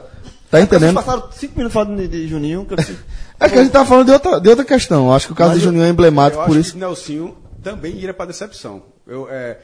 tá 0.51 0.59
Vocês 0.59 0.65
entendendo? 0.65 0.95
passaram 0.95 1.31
cinco 1.31 1.55
minutos 1.57 1.73
falando 1.73 1.97
de, 1.97 2.09
de 2.09 2.27
Juninho. 2.29 2.67
Que 2.67 2.75
É 3.39 3.49
que 3.49 3.59
a 3.59 3.63
gente 3.63 3.73
tá 3.73 3.85
falando 3.85 4.07
de 4.07 4.13
outra, 4.13 4.41
de 4.41 4.49
outra 4.49 4.65
questão. 4.65 5.07
Eu 5.07 5.13
acho 5.13 5.27
que 5.27 5.33
o 5.33 5.37
caso 5.37 5.51
Mas 5.53 5.61
de 5.61 5.65
eu- 5.67 5.71
Juninho 5.71 5.85
é 5.85 5.89
Eu 5.89 5.93
emblemático 5.93 6.41
acho 6.43 6.51
por 6.51 6.59
isso. 6.61 6.73
que 6.73 6.79
Nelsinho 6.79 7.37
também 7.63 7.95
iria 7.97 8.13
para 8.15 8.27
decepção. 8.27 8.83
Eu, 9.07 9.29
é, 9.31 9.59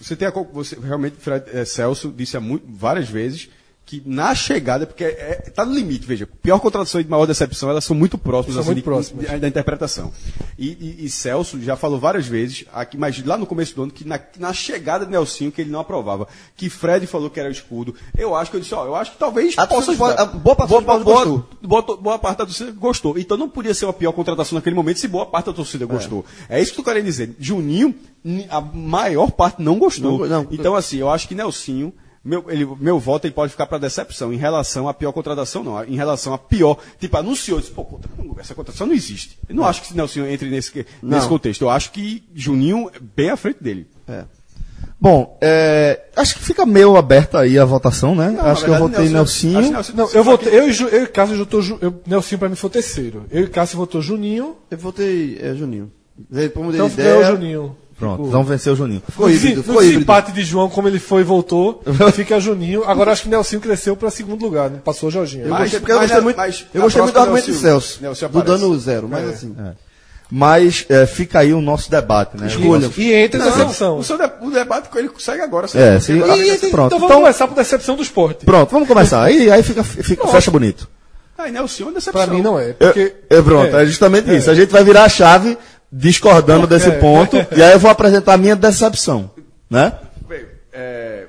você 0.00 0.16
tem 0.16 0.26
a, 0.28 0.30
você 0.52 0.76
realmente 0.82 1.16
Fred, 1.18 1.44
é, 1.52 1.64
Celso 1.64 2.12
disse 2.14 2.36
há 2.36 2.40
muito, 2.40 2.64
várias 2.68 3.08
vezes 3.08 3.48
que 3.90 4.00
na 4.06 4.32
chegada, 4.36 4.86
porque 4.86 5.02
é, 5.02 5.50
tá 5.52 5.64
no 5.64 5.74
limite, 5.74 6.06
veja, 6.06 6.24
pior 6.40 6.60
contratação 6.60 7.00
e 7.00 7.04
maior 7.04 7.26
decepção, 7.26 7.68
elas 7.68 7.82
são 7.84 7.96
muito 7.96 8.16
próximas, 8.16 8.54
São 8.54 8.60
assim, 8.60 8.68
muito 8.68 8.76
de- 8.76 8.82
próximas. 8.84 9.28
de- 9.28 9.38
da 9.38 9.48
interpretação. 9.48 10.12
E, 10.56 10.68
e- 10.68 11.04
e 11.06 11.10
Celso 11.10 11.60
já 11.60 11.74
falou 11.74 11.98
várias 11.98 12.24
vezes, 12.24 12.64
aqui, 12.72 12.96
mas 12.96 13.20
lá 13.24 13.36
no 13.36 13.46
começo 13.46 13.74
do 13.74 13.82
ano, 13.82 13.90
que 13.90 14.06
na, 14.06 14.20
na 14.38 14.52
chegada 14.52 15.04
de 15.04 15.10
Nelsinho, 15.10 15.50
que 15.50 15.60
ele 15.60 15.70
não 15.70 15.80
aprovava, 15.80 16.28
que 16.56 16.70
Fred 16.70 17.04
falou 17.08 17.28
que 17.28 17.40
era 17.40 17.48
o 17.48 17.52
escudo, 17.52 17.92
eu 18.16 18.36
acho 18.36 18.48
que 18.52 18.58
eu 18.58 18.60
disse, 18.60 18.74
ó, 18.76 18.84
eu 18.86 18.94
acho 18.94 19.10
que 19.10 19.18
talvez 19.18 19.58
A 19.58 19.66
possa 19.66 19.86
torcida 19.94 20.22
a 20.22 20.24
boa 20.26 20.54
parte 20.54 20.68
boa, 20.68 20.80
do 20.80 20.86
Paulo 20.86 21.04
boa, 21.04 21.24
gostou. 21.24 21.48
boa, 21.60 21.96
boa 21.96 22.18
parte 22.20 22.38
da 22.38 22.46
torcida 22.46 22.70
gostou. 22.70 23.18
Então 23.18 23.36
não 23.36 23.48
podia 23.48 23.74
ser 23.74 23.86
uma 23.86 23.92
pior 23.92 24.12
contratação 24.12 24.54
naquele 24.54 24.76
momento 24.76 25.00
se 25.00 25.08
boa 25.08 25.26
parte 25.26 25.46
da 25.46 25.52
torcida 25.52 25.84
gostou. 25.84 26.24
É 26.48 26.60
isso 26.62 26.70
que 26.70 26.76
tu 26.76 26.84
querendo 26.84 27.06
dizer. 27.06 27.34
Juninho, 27.40 27.92
ni- 28.22 28.46
a 28.48 28.60
maior 28.60 29.32
parte 29.32 29.60
não 29.60 29.80
gostou. 29.80 30.20
Não, 30.28 30.42
não. 30.44 30.46
então, 30.52 30.76
assim, 30.76 30.98
eu 30.98 31.10
acho 31.10 31.26
que 31.26 31.34
Nelsinho, 31.34 31.92
meu, 32.24 32.44
ele, 32.48 32.66
meu 32.78 32.98
voto 32.98 33.26
ele 33.26 33.32
pode 33.34 33.50
ficar 33.52 33.66
para 33.66 33.78
decepção. 33.78 34.32
Em 34.32 34.36
relação 34.36 34.88
à 34.88 34.94
pior 34.94 35.12
contratação, 35.12 35.64
não. 35.64 35.82
Em 35.84 35.96
relação 35.96 36.34
à 36.34 36.38
pior, 36.38 36.76
tipo, 36.98 37.16
anunciou, 37.16 37.58
disse, 37.60 37.72
pô, 37.72 37.84
contra- 37.84 38.10
essa 38.38 38.54
contratação 38.54 38.86
não 38.86 38.94
existe. 38.94 39.38
Eu 39.48 39.54
não 39.54 39.64
acho 39.64 39.82
que 39.82 39.94
Nelsinho 39.96 40.26
entre 40.28 40.50
nesse, 40.50 40.84
nesse 41.02 41.26
contexto. 41.28 41.62
Eu 41.62 41.70
acho 41.70 41.90
que 41.92 42.22
Juninho 42.34 42.90
é 42.94 42.98
bem 43.00 43.30
à 43.30 43.36
frente 43.36 43.62
dele. 43.62 43.86
Bom, 45.00 45.38
é, 45.40 46.08
acho 46.14 46.34
que 46.34 46.42
fica 46.42 46.66
meio 46.66 46.94
aberta 46.96 47.38
aí 47.40 47.58
a 47.58 47.64
votação, 47.64 48.14
né? 48.14 48.30
Não, 48.30 48.44
acho 48.44 48.64
que 48.64 48.70
eu 48.70 48.74
verdade, 48.74 48.92
votei 48.96 49.08
Nelsinho. 49.08 49.58
acho 49.58 49.68
que 49.68 49.74
Nelsinho- 49.74 49.96
Não, 49.96 50.10
eu 50.10 50.24
votei. 50.24 50.58
Eu 50.58 50.68
e, 50.68 50.72
Ju, 50.72 50.88
eu 50.88 51.04
e 51.04 51.06
Cássio 51.06 51.38
votou. 51.38 51.62
Eu, 51.80 52.02
Nelsinho 52.06 52.38
pra 52.38 52.48
mim 52.50 52.54
foi 52.54 52.68
o 52.68 52.72
terceiro. 52.72 53.24
Eu 53.30 53.44
e 53.44 53.48
Cássio 53.48 53.78
votou 53.78 54.02
Juninho. 54.02 54.56
eu 54.70 54.76
votei 54.78 55.38
é, 55.40 55.54
Juninho. 55.54 55.90
Então 56.30 56.38
de 56.38 56.68
ganhou 56.68 56.86
o 56.86 56.88
ideia. 57.22 57.24
Juninho. 57.32 57.76
Pronto, 58.00 58.26
então 58.26 58.42
venceu 58.42 58.72
o 58.72 58.76
Juninho. 58.76 59.02
Ficou 59.08 59.28
no 59.28 59.32
híbrido, 59.34 59.62
ficou 59.62 59.76
híbrido. 59.76 59.92
desempate 59.92 60.32
de 60.32 60.42
João, 60.42 60.68
como 60.68 60.88
ele 60.88 60.98
foi 60.98 61.20
e 61.20 61.24
voltou, 61.24 61.82
fica 62.14 62.40
Juninho. 62.40 62.82
Agora 62.84 63.12
acho 63.12 63.22
que 63.24 63.28
Nelsinho 63.28 63.60
cresceu 63.60 63.94
pra 63.94 64.10
segundo 64.10 64.42
lugar, 64.42 64.68
né? 64.70 64.78
passou 64.84 65.08
o 65.10 65.12
Jorginho. 65.12 65.44
Eu 65.44 65.50
Mas- 65.50 65.60
gostei, 65.60 65.80
porque 65.80 65.92
eu 65.92 65.96
mas- 65.96 66.06
gostei 66.06 66.24
muito, 66.24 66.36
mas 66.38 66.66
eu 66.74 66.80
gostei 66.82 67.02
muito 67.02 67.12
do 67.12 67.14
próxima 67.14 67.20
argumento 67.20 67.44
de 67.44 67.50
Nelsinho- 67.52 67.70
Celso. 67.70 67.98
Nelsinho 68.02 68.30
do 68.30 68.42
dano 68.42 68.78
zero, 68.80 69.06
mas 69.08 69.24
É. 69.28 69.30
assim. 69.32 69.54
Mas 70.32 70.86
é, 70.88 71.06
fica 71.06 71.40
aí 71.40 71.52
o 71.52 71.60
nosso 71.60 71.90
debate, 71.90 72.36
né? 72.36 72.46
Escolha. 72.46 72.88
E 72.96 73.12
entra 73.12 73.40
Não, 73.40 73.50
decepção. 73.50 73.98
o, 73.98 74.04
seu 74.04 74.16
de- 74.16 74.30
o 74.42 74.50
debate 74.50 74.88
com 74.88 74.98
ele 74.98 75.10
segue 75.18 75.42
agora. 75.42 75.66
É, 75.74 75.98
se- 75.98 76.12
ele- 76.12 76.22
Ah, 76.22 76.36
E, 76.36 76.50
e- 76.54 76.58
pronto. 76.70 76.86
Então 76.86 76.98
vamos 77.00 77.04
Então- 77.04 77.20
começar 77.20 77.48
por 77.48 77.54
decepção 77.56 77.96
do 77.96 78.02
esporte. 78.02 78.44
Pronto, 78.44 78.70
vamos 78.70 78.86
começar. 78.86 79.22
Aí, 79.24 79.50
aí 79.50 79.62
fica, 79.64 79.82
fica- 79.82 80.26
fecha 80.28 80.50
bonito. 80.50 80.88
Aí 81.36 81.50
Nelson 81.50 81.82
é 81.82 81.86
uma 81.86 81.92
decepção. 81.94 82.22
Pra 82.24 82.32
mim 82.32 82.42
não 82.42 82.56
é. 82.58 82.70
Eu, 82.70 82.74
Porque, 82.74 83.14
é, 83.28 83.42
pronto, 83.42 83.76
é, 83.76 83.84
justamente 83.86 84.32
isso. 84.34 84.48
A 84.50 84.54
gente 84.54 84.70
vai 84.70 84.84
virar 84.84 85.04
a 85.04 85.08
chave 85.08 85.58
discordando 85.92 86.66
desse 86.66 86.90
ponto, 86.92 87.36
e 87.56 87.62
aí 87.62 87.72
eu 87.72 87.78
vou 87.78 87.90
apresentar 87.90 88.34
a 88.34 88.38
minha 88.38 88.54
decepção, 88.54 89.30
né? 89.68 89.92
Bem, 90.28 90.44
é... 90.72 91.26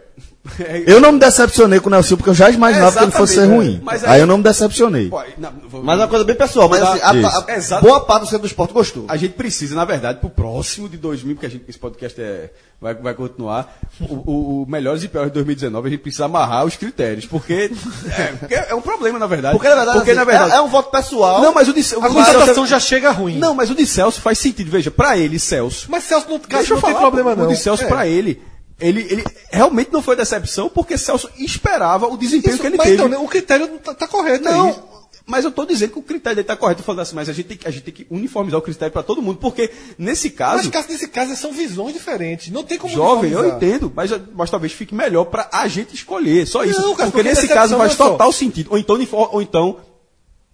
Eu 0.85 0.99
não 0.99 1.11
me 1.13 1.19
decepcionei 1.19 1.79
com 1.79 1.87
o 1.87 1.91
Nelson 1.91 2.15
porque 2.15 2.29
eu 2.29 2.33
já 2.33 2.49
imaginava 2.49 2.97
que 2.97 3.03
ele 3.05 3.11
fosse 3.11 3.35
ser 3.35 3.45
ruim. 3.45 3.77
é. 3.77 3.83
Mas 3.83 4.03
aí, 4.03 4.11
aí- 4.11 4.19
eu 4.21 4.27
não 4.27 4.37
me 4.37 4.43
decepcionei. 4.43 5.09
Pô, 5.09 5.21
não, 5.37 5.51
vou- 5.69 5.83
Mas 5.83 5.99
é 5.99 6.01
uma 6.03 6.07
coisa 6.07 6.25
bem 6.25 6.35
pessoal, 6.35 6.67
mas 6.69 6.81
assim, 6.81 6.99
a- 7.01 7.75
a, 7.75 7.77
a 7.77 7.81
boa 7.81 7.99
parte 8.01 8.21
do 8.21 8.25
centro 8.27 8.41
do 8.41 8.47
esporte 8.47 8.73
gostou. 8.73 9.05
A 9.07 9.17
gente 9.17 9.33
precisa, 9.33 9.75
na 9.75 9.85
verdade, 9.85 10.19
pro 10.19 10.29
próximo 10.29 10.87
de 10.89 10.97
2000, 10.97 11.35
porque 11.35 11.45
a 11.45 11.49
gente, 11.49 11.63
esse 11.67 11.77
podcast 11.79 12.19
é, 12.21 12.49
vai, 12.79 12.93
vai 12.95 13.13
continuar, 13.13 13.77
o, 13.99 14.13
o, 14.13 14.63
o 14.63 14.65
Melhores 14.69 15.03
e 15.03 15.07
Piores 15.07 15.29
de 15.29 15.35
2019, 15.35 15.87
a 15.87 15.91
gente 15.91 16.01
precisa 16.01 16.25
amarrar 16.25 16.65
os 16.65 16.75
critérios, 16.75 17.25
porque 17.25 17.71
é, 18.17 18.27
porque 18.39 18.53
é 18.55 18.75
um 18.75 18.81
problema, 18.81 19.17
na 19.19 19.27
verdade. 19.27 19.53
Porque 19.55 19.69
na 19.69 19.75
verdade, 19.75 19.97
Porque, 19.97 20.11
assim, 20.11 20.19
na 20.19 20.25
verdade 20.25 20.51
é, 20.51 20.55
é 20.57 20.61
um 20.61 20.67
voto 20.67 20.89
pessoal. 20.91 21.41
Não, 21.41 21.53
mas 21.53 21.67
o 21.67 21.73
de 21.73 21.81
a 21.81 22.09
contratação 22.09 22.65
já 22.65 22.79
chega 22.79 23.11
ruim. 23.11 23.37
Não, 23.37 23.53
mas 23.53 23.69
o 23.69 23.75
de 23.75 23.85
Celso 23.85 24.21
faz 24.21 24.37
sentido. 24.37 24.69
Veja, 24.71 24.89
pra 24.91 25.17
ele, 25.17 25.39
Celso. 25.39 25.87
Mas 25.89 26.03
Celso 26.03 26.27
não, 26.29 26.39
Deixa 26.47 26.73
não 26.73 26.81
falar, 26.81 26.93
tem 26.93 27.01
problema 27.01 27.35
não. 27.35 27.45
O 27.45 27.47
de 27.47 27.57
Celso, 27.57 27.83
É. 27.83 27.87
pra 27.87 28.07
ele, 28.07 28.41
ele, 28.81 29.01
ele 29.09 29.23
realmente 29.51 29.91
não 29.93 30.01
foi 30.01 30.15
decepção, 30.15 30.67
porque 30.69 30.97
Celso 30.97 31.29
esperava 31.37 32.07
o 32.07 32.17
desempenho 32.17 32.53
Isso, 32.55 32.61
que 32.61 32.67
ele 32.67 32.77
mas 32.77 32.87
teve. 32.89 33.03
então, 33.03 33.23
o 33.23 33.27
critério 33.27 33.67
não 33.67 33.77
tá, 33.77 34.07
correto 34.07 34.47
aí. 34.49 34.53
Não, 34.55 34.91
mas 35.25 35.45
eu 35.45 35.51
tô 35.51 35.65
dizendo 35.65 35.91
que 35.93 35.99
o 35.99 36.01
critério 36.01 36.35
dele 36.35 36.47
tá 36.47 36.55
correto. 36.57 36.81
Eu 36.81 36.85
falando 36.85 37.01
assim, 37.01 37.15
mas 37.15 37.29
a 37.29 37.33
gente 37.33 37.45
tem, 37.47 37.57
que- 37.57 37.67
a 37.67 37.71
gente 37.71 37.83
tem 37.83 37.93
que 37.93 38.07
uniformizar 38.09 38.59
o 38.59 38.61
critério 38.63 38.91
para 38.91 39.03
todo 39.03 39.21
mundo, 39.21 39.37
porque 39.39 39.69
nesse 39.97 40.29
Mas, 40.29 40.37
caso, 40.37 40.71
Cássio, 40.71 40.91
nesse 40.91 41.07
caso, 41.07 41.35
são 41.35 41.53
visões 41.53 41.93
diferentes. 41.93 42.51
Não 42.51 42.63
tem 42.63 42.77
como 42.77 42.93
jovem, 42.93 43.31
eu 43.31 43.47
entendo, 43.47 43.91
mas, 43.95 44.11
mas 44.35 44.49
talvez 44.49 44.73
fique 44.73 44.93
melhor 44.95 45.25
para 45.25 45.47
a 45.53 45.67
gente 45.67 45.93
escolher. 45.95 46.45
Só 46.47 46.63
isso. 46.65 46.81
Não, 46.81 46.95
cara, 46.95 47.09
porque 47.11 47.23
porque 47.23 47.29
nesse 47.29 47.47
caso 47.47 47.77
faz 47.77 47.79
não 47.79 47.85
é 47.85 47.89
só. 47.89 48.09
total 48.09 48.31
sentido. 48.33 48.69
Ou 48.71 48.77
então, 48.77 48.97
ou 49.31 49.41
então 49.41 49.77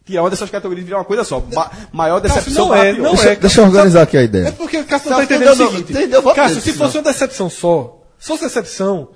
tirar 0.05 0.23
uma 0.23 0.29
dessas 0.29 0.49
categorias 0.49 0.83
e 0.83 0.85
virar 0.85 0.99
uma 0.99 1.05
coisa 1.05 1.23
só. 1.23 1.39
Ba- 1.39 1.71
maior 1.91 2.21
Cássio, 2.21 2.35
decepção 2.39 2.65
não 2.67 2.71
para 2.73 2.85
é, 2.85 2.93
não 2.93 3.13
Deixa, 3.15 3.29
é. 3.31 3.35
deixa 3.35 3.61
eu 3.61 3.65
organizar 3.65 4.01
aqui 4.03 4.15
a 4.17 4.21
É 4.21 4.23
ideia. 4.23 4.51
porque 4.53 4.77
o 4.77 4.85
Cássio 4.85 5.09
não 5.09 5.17
tá 5.17 5.25
Cássio 5.27 5.35
entendendo 5.35 5.49
o 5.49 5.53
entendeu, 5.63 5.71
seguinte. 5.71 5.93
não, 5.93 6.01
entendeu 6.01 6.19
o 6.21 6.33
Cássio, 6.35 6.61
se 6.61 6.73
fosse 6.73 6.97
uma 6.97 7.03
decepção 7.03 7.49
só, 7.49 8.01
se 8.19 8.27
fosse 8.27 8.43
decepção, 8.43 9.09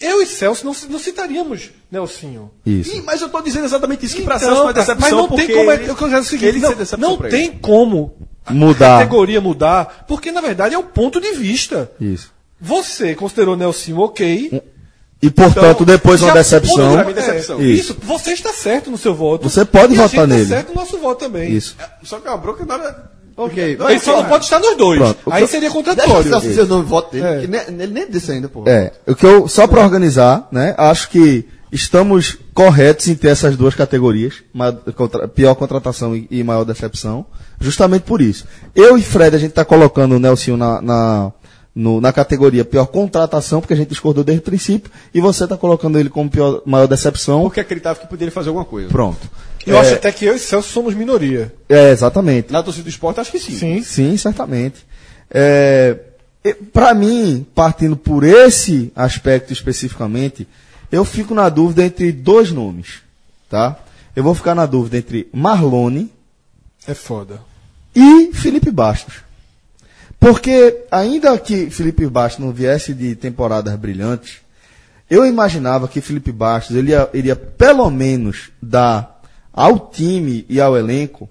eu 0.00 0.20
e 0.20 0.26
Celso 0.26 0.64
não, 0.64 0.74
não 0.90 0.98
citaríamos 0.98 1.70
Nelsinho. 1.90 2.50
Isso. 2.66 2.96
Ih, 2.96 3.02
mas 3.02 3.20
eu 3.20 3.28
tô 3.28 3.40
dizendo 3.40 3.64
exatamente 3.66 4.04
isso, 4.06 4.16
que 4.16 4.22
para 4.22 4.36
Então, 4.36 4.48
Celso 4.48 4.62
foi 4.64 4.72
decepção. 4.74 5.00
mas 5.00 5.12
não 5.30 5.36
tem 5.36 5.48
como. 5.48 5.70
é- 5.70 5.74
ele- 5.74 5.88
Eu 5.90 5.94
quero 5.94 6.10
dizer 6.10 6.20
o 6.20 6.24
seguinte: 6.24 6.58
não, 6.58 6.74
decepção 6.74 6.98
não 7.10 7.16
tem 7.18 7.46
ele. 7.48 7.58
como 7.60 8.16
a 8.44 8.52
Mudar. 8.52 8.98
categoria 8.98 9.40
mudar, 9.40 10.04
porque 10.08 10.32
na 10.32 10.40
verdade 10.40 10.74
é 10.74 10.78
o 10.78 10.82
ponto 10.82 11.20
de 11.20 11.32
vista. 11.32 11.90
Isso. 12.00 12.32
Você 12.60 13.14
considerou 13.14 13.56
Nelsinho 13.56 13.98
ok. 14.00 14.62
E 15.24 15.30
portanto, 15.30 15.84
depois 15.84 16.20
uma 16.20 16.32
decepção. 16.32 17.04
mim, 17.06 17.12
decepção. 17.12 17.60
É, 17.60 17.62
Isso. 17.64 17.92
isso. 17.92 17.96
Você 18.02 18.32
está 18.32 18.52
certo 18.52 18.90
no 18.90 18.98
seu 18.98 19.14
voto. 19.14 19.48
Você 19.48 19.64
pode 19.64 19.94
e 19.94 19.98
a 19.98 20.02
votar 20.02 20.26
gente 20.26 20.30
nele. 20.36 20.48
Tá 20.48 20.54
certo 20.56 20.68
no 20.70 20.74
nosso 20.74 20.98
voto 20.98 21.20
também. 21.20 21.52
Isso. 21.52 21.76
Só 22.02 22.18
que 22.18 22.26
é 22.26 22.30
uma 22.32 22.38
bronca 22.38 22.64
na 22.64 22.76
Ok. 23.36 23.78
Ele 23.80 23.98
só 23.98 24.16
não 24.22 24.28
pode 24.28 24.44
estar 24.44 24.58
nos 24.58 24.76
dois. 24.76 24.98
Pronto. 25.00 25.18
Aí 25.30 25.46
seria 25.46 25.70
Deixa 25.70 25.74
contraditório. 25.74 26.40
Dizer 26.40 26.62
o 26.62 26.66
nome 26.66 26.84
voto 26.84 27.12
dele, 27.12 27.26
É. 27.26 27.40
que 27.40 27.46
nem- 27.46 27.60
ele 27.82 27.92
nem 27.92 28.10
disse 28.10 28.30
ainda, 28.32 28.48
pô. 28.48 28.64
É, 28.66 28.92
o 29.06 29.14
que 29.14 29.24
eu, 29.26 29.48
só 29.48 29.66
para 29.66 29.82
organizar, 29.82 30.48
né, 30.52 30.74
acho 30.78 31.08
que 31.10 31.46
estamos 31.70 32.36
corretos 32.52 33.08
em 33.08 33.14
ter 33.14 33.28
essas 33.28 33.56
duas 33.56 33.74
categorias, 33.74 34.34
contra- 34.94 35.26
pior 35.26 35.54
contratação 35.54 36.14
e, 36.14 36.26
e 36.30 36.42
maior 36.44 36.64
decepção, 36.64 37.24
justamente 37.60 38.02
por 38.02 38.20
isso. 38.20 38.44
Eu 38.74 38.98
e 38.98 39.02
Fred, 39.02 39.34
a 39.34 39.38
gente 39.38 39.50
está 39.50 39.64
colocando 39.64 40.14
o 40.16 40.18
Nelson 40.18 40.56
na, 40.58 40.82
na, 40.82 41.32
no- 41.74 41.98
na 42.00 42.12
categoria 42.12 42.62
pior 42.64 42.84
contratação, 42.86 43.60
porque 43.60 43.72
a 43.72 43.76
gente 43.76 43.88
discordou 43.88 44.22
desde 44.22 44.42
o 44.42 44.44
princípio, 44.44 44.90
e 45.14 45.20
você 45.22 45.44
está 45.44 45.56
colocando 45.56 45.98
ele 45.98 46.10
como 46.10 46.28
pior, 46.28 46.60
maior 46.66 46.86
decepção. 46.86 47.40
Porque 47.42 47.60
acreditava 47.60 47.98
que 47.98 48.06
poderia 48.06 48.30
fazer 48.32 48.48
alguma 48.50 48.66
coisa. 48.66 48.88
Pronto. 48.90 49.20
Eu 49.66 49.78
acho 49.78 49.94
até 49.94 50.10
que 50.10 50.24
eu 50.24 50.34
e 50.34 50.38
Celso 50.38 50.70
somos 50.70 50.94
minoria. 50.94 51.52
É, 51.68 51.90
exatamente. 51.90 52.52
Na 52.52 52.62
torcida 52.62 52.84
do 52.84 52.90
esporte, 52.90 53.20
acho 53.20 53.30
que 53.30 53.38
sim. 53.38 53.52
Sim. 53.56 53.82
Sim, 53.82 54.16
certamente. 54.16 54.84
É, 55.30 55.96
para 56.72 56.92
mim, 56.94 57.46
partindo 57.54 57.96
por 57.96 58.24
esse 58.24 58.90
aspecto 58.96 59.52
especificamente, 59.52 60.46
eu 60.90 61.04
fico 61.04 61.34
na 61.34 61.48
dúvida 61.48 61.84
entre 61.84 62.10
dois 62.12 62.50
nomes, 62.50 63.00
tá? 63.48 63.78
Eu 64.14 64.22
vou 64.24 64.34
ficar 64.34 64.54
na 64.54 64.66
dúvida 64.66 64.98
entre 64.98 65.28
Marlone 65.32 66.10
É 66.86 66.92
foda. 66.94 67.40
e 67.94 68.30
Felipe 68.34 68.70
Bastos. 68.70 69.22
Porque, 70.20 70.84
ainda 70.90 71.36
que 71.38 71.70
Felipe 71.70 72.06
Bastos 72.06 72.44
não 72.44 72.52
viesse 72.52 72.92
de 72.94 73.16
temporadas 73.16 73.74
brilhantes, 73.76 74.36
eu 75.10 75.26
imaginava 75.26 75.88
que 75.88 76.00
Felipe 76.00 76.30
Bastos 76.30 76.76
ele 76.76 76.90
ia, 76.90 77.08
iria 77.12 77.34
pelo 77.36 77.90
menos 77.90 78.50
dar 78.62 79.11
ao 79.52 79.90
time 79.90 80.46
e 80.48 80.60
ao 80.60 80.76
elenco 80.76 81.28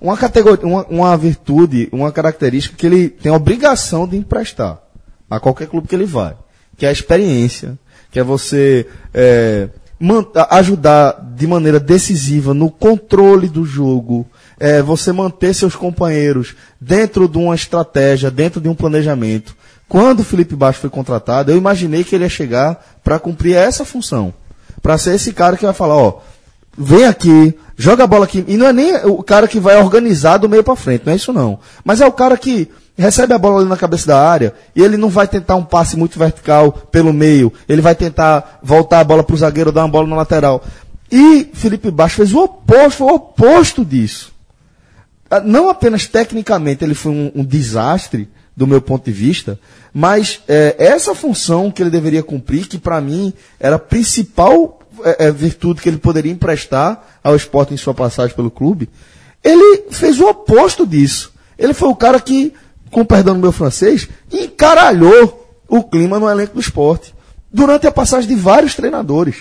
uma 0.00 0.16
categoria, 0.16 0.66
uma, 0.66 0.84
uma 0.86 1.16
virtude, 1.16 1.88
uma 1.92 2.10
característica 2.10 2.76
que 2.76 2.86
ele 2.86 3.08
tem 3.08 3.30
a 3.32 3.36
obrigação 3.36 4.06
de 4.06 4.16
emprestar 4.16 4.80
a 5.30 5.40
qualquer 5.40 5.68
clube 5.68 5.88
que 5.88 5.94
ele 5.94 6.04
vai, 6.04 6.36
que 6.76 6.84
é 6.84 6.88
a 6.88 6.92
experiência, 6.92 7.78
que 8.10 8.18
é 8.18 8.22
você 8.22 8.86
é, 9.14 9.68
ajudar 10.50 11.12
de 11.34 11.46
maneira 11.46 11.80
decisiva 11.80 12.52
no 12.52 12.70
controle 12.70 13.48
do 13.48 13.64
jogo, 13.64 14.26
é, 14.58 14.82
você 14.82 15.12
manter 15.12 15.54
seus 15.54 15.74
companheiros 15.74 16.54
dentro 16.80 17.28
de 17.28 17.38
uma 17.38 17.54
estratégia, 17.54 18.30
dentro 18.30 18.60
de 18.60 18.68
um 18.68 18.74
planejamento. 18.74 19.56
Quando 19.88 20.20
o 20.20 20.24
Felipe 20.24 20.56
Baixo 20.56 20.80
foi 20.80 20.90
contratado, 20.90 21.50
eu 21.50 21.56
imaginei 21.56 22.02
que 22.02 22.14
ele 22.14 22.24
ia 22.24 22.30
chegar 22.30 22.84
para 23.04 23.18
cumprir 23.18 23.56
essa 23.56 23.84
função. 23.84 24.34
Para 24.82 24.98
ser 24.98 25.14
esse 25.14 25.32
cara 25.32 25.56
que 25.56 25.64
vai 25.64 25.74
falar, 25.74 25.96
ó, 25.96 26.20
vem 26.76 27.06
aqui, 27.06 27.54
joga 27.76 28.04
a 28.04 28.06
bola 28.06 28.24
aqui. 28.24 28.44
E 28.46 28.56
não 28.56 28.66
é 28.66 28.72
nem 28.72 28.94
o 29.06 29.22
cara 29.22 29.48
que 29.48 29.60
vai 29.60 29.76
organizar 29.76 30.38
do 30.38 30.48
meio 30.48 30.64
para 30.64 30.76
frente, 30.76 31.04
não 31.04 31.12
é 31.12 31.16
isso 31.16 31.32
não. 31.32 31.58
Mas 31.84 32.00
é 32.00 32.06
o 32.06 32.12
cara 32.12 32.36
que 32.36 32.68
recebe 32.96 33.32
a 33.32 33.38
bola 33.38 33.60
ali 33.60 33.68
na 33.68 33.76
cabeça 33.76 34.06
da 34.06 34.20
área 34.20 34.54
e 34.76 34.82
ele 34.82 34.96
não 34.96 35.08
vai 35.08 35.26
tentar 35.26 35.56
um 35.56 35.64
passe 35.64 35.96
muito 35.96 36.18
vertical 36.18 36.72
pelo 36.72 37.12
meio, 37.12 37.52
ele 37.68 37.80
vai 37.80 37.94
tentar 37.94 38.60
voltar 38.62 39.00
a 39.00 39.04
bola 39.04 39.24
para 39.24 39.34
o 39.34 39.38
zagueiro, 39.38 39.72
dar 39.72 39.82
uma 39.82 39.88
bola 39.88 40.06
na 40.06 40.16
lateral. 40.16 40.62
E 41.10 41.50
Felipe 41.52 41.90
Baixo 41.90 42.16
fez 42.16 42.32
o 42.32 42.42
oposto, 42.42 43.04
o 43.04 43.14
oposto 43.14 43.84
disso. 43.84 44.32
Ah, 45.30 45.40
Não 45.40 45.68
apenas 45.68 46.06
tecnicamente 46.06 46.84
ele 46.84 46.94
foi 46.94 47.12
um, 47.12 47.32
um 47.34 47.44
desastre, 47.44 48.28
do 48.56 48.66
meu 48.66 48.82
ponto 48.82 49.04
de 49.04 49.12
vista, 49.12 49.58
mas 49.94 50.42
é, 50.46 50.76
essa 50.78 51.14
função 51.14 51.70
que 51.70 51.82
ele 51.82 51.90
deveria 51.90 52.22
cumprir, 52.22 52.68
que 52.68 52.78
para 52.78 53.00
mim 53.00 53.32
era 53.58 53.76
a 53.76 53.78
principal 53.78 54.78
é, 55.04 55.26
é, 55.26 55.30
virtude 55.30 55.80
que 55.80 55.88
ele 55.88 55.98
poderia 55.98 56.32
emprestar 56.32 57.02
ao 57.22 57.36
esporte 57.36 57.72
em 57.74 57.76
sua 57.76 57.94
passagem 57.94 58.34
pelo 58.34 58.50
clube, 58.50 58.88
ele 59.42 59.84
fez 59.90 60.20
o 60.20 60.26
oposto 60.26 60.86
disso. 60.86 61.32
Ele 61.58 61.74
foi 61.74 61.88
o 61.88 61.96
cara 61.96 62.20
que, 62.20 62.52
com 62.90 63.04
perdão 63.04 63.34
do 63.34 63.40
meu 63.40 63.52
francês, 63.52 64.08
encaralhou 64.32 65.56
o 65.68 65.82
clima 65.82 66.18
no 66.18 66.28
elenco 66.28 66.54
do 66.54 66.60
esporte. 66.60 67.14
Durante 67.52 67.86
a 67.86 67.92
passagem 67.92 68.28
de 68.28 68.34
vários 68.34 68.74
treinadores. 68.74 69.36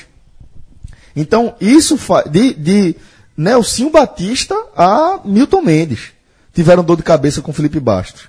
Então, 1.16 1.56
isso 1.60 1.98
fa- 1.98 2.24
de, 2.24 2.54
de 2.54 2.96
Nelsinho 3.38 3.90
Batista 3.90 4.56
a 4.76 5.20
Milton 5.24 5.62
Mendes. 5.62 6.12
Tiveram 6.54 6.84
dor 6.84 6.98
de 6.98 7.04
cabeça 7.04 7.42
com 7.42 7.54
Felipe 7.54 7.80
Bastos. 7.80 8.24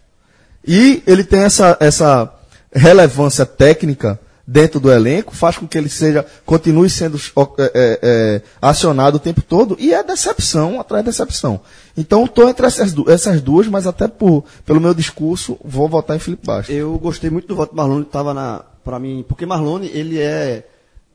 E 0.66 1.02
ele 1.06 1.24
tem 1.24 1.40
essa, 1.40 1.76
essa 1.80 2.32
relevância 2.72 3.44
técnica 3.44 4.20
dentro 4.47 4.81
do 4.81 4.90
elenco, 4.90 5.35
faz 5.35 5.56
com 5.56 5.66
que 5.66 5.78
ele 5.78 5.89
seja, 5.89 6.27
continue 6.44 6.90
sendo 6.90 7.16
é, 7.16 7.62
é, 7.62 7.70
é, 8.02 8.43
acionado 8.60 9.16
o 9.16 9.20
tempo 9.20 9.40
todo, 9.43 9.77
e 9.78 9.94
é 9.94 10.02
decepção 10.02 10.81
atrás 10.81 11.05
de 11.05 11.10
decepção. 11.10 11.60
Então 11.97 12.24
estou 12.24 12.48
entre 12.48 12.66
essas, 12.66 12.94
essas 13.09 13.40
duas, 13.40 13.69
mas 13.69 13.86
até 13.86 14.09
por, 14.09 14.44
pelo 14.66 14.81
meu 14.81 14.94
discurso, 14.94 15.59
vou 15.64 15.89
votar 15.89 16.16
em 16.16 16.20
Felipe 16.20 16.47
Bastos. 16.47 16.74
Eu 16.74 16.98
gostei 16.98 17.31
muito 17.31 17.48
do 17.48 17.56
voto 17.56 17.70
do 17.70 17.77
Marlone, 17.77 18.05
tava 18.05 18.35
na 18.35 18.64
para 18.85 18.98
mim, 18.98 19.24
porque 19.28 19.47
Marlone, 19.47 19.89
ele 19.94 20.19
é 20.19 20.66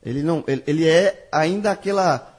ele 0.02 0.22
não, 0.22 0.42
ele, 0.46 0.62
ele 0.66 0.88
é 0.88 1.28
ainda 1.30 1.70
aquela 1.70 2.34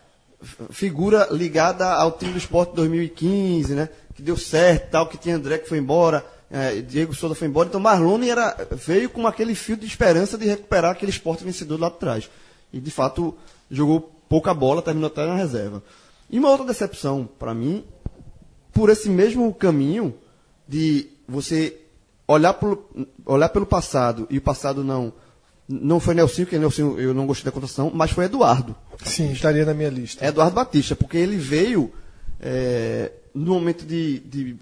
figura 0.72 1.28
ligada 1.32 1.86
ao 1.86 2.14
time 2.14 2.32
do 2.32 2.38
Esporte 2.38 2.74
2015, 2.76 3.74
né? 3.74 3.90
Que 4.16 4.22
deu 4.22 4.38
certo, 4.38 4.92
tal, 4.92 5.08
que 5.08 5.18
tinha 5.18 5.36
André 5.36 5.58
que 5.58 5.70
foi 5.70 5.78
embora, 5.78 6.26
eh, 6.52 6.82
Diego 6.82 7.14
Souza 7.14 7.36
foi 7.36 7.48
embora, 7.48 7.70
então 7.70 7.80
Marlone 7.80 8.30
era 8.30 8.56
veio 8.72 9.10
com 9.10 9.28
aquele 9.28 9.54
fio 9.54 9.78
de 9.78 9.86
esperança 9.86 10.38
de 10.38 10.46
recuperar 10.46 10.92
aquele 10.92 11.12
Esporte 11.12 11.44
vencedor 11.44 11.80
lá 11.80 11.88
atrás. 11.88 12.30
E 12.74 12.80
de 12.80 12.92
fato 12.92 13.36
jogou 13.70 14.02
pouca 14.28 14.54
bola, 14.54 14.82
terminou 14.82 15.08
até 15.08 15.26
na 15.26 15.36
reserva. 15.36 15.84
E 16.30 16.40
uma 16.40 16.50
outra 16.50 16.66
decepção 16.66 17.28
para 17.38 17.54
mim 17.54 17.84
por 18.72 18.90
esse 18.90 19.10
mesmo 19.10 19.54
caminho 19.54 20.16
de 20.68 21.10
você 21.28 21.78
olhar 22.28 22.54
pelo, 22.54 22.88
olhar 23.26 23.50
pelo 23.50 23.66
passado 23.66 24.28
e 24.30 24.38
o 24.38 24.42
passado 24.42 24.84
não 24.84 25.12
não 25.68 26.00
foi 26.00 26.16
Nelson, 26.16 26.44
porque 26.44 26.58
Nelson 26.58 26.98
eu 26.98 27.14
não 27.14 27.28
gostei 27.28 27.46
da 27.46 27.52
contratação, 27.52 27.92
mas 27.94 28.10
foi 28.10 28.26
Eduardo. 28.26 28.76
Sim, 29.04 29.32
estaria 29.32 29.64
na 29.64 29.74
minha 29.74 29.90
lista. 29.90 30.26
Eduardo 30.26 30.56
Batista, 30.56 30.96
porque 30.96 31.16
ele 31.16 31.38
veio 31.38 31.94
é, 32.40 33.12
no 33.36 33.54
momento 33.54 33.86
de, 33.86 34.20
de 34.20 34.58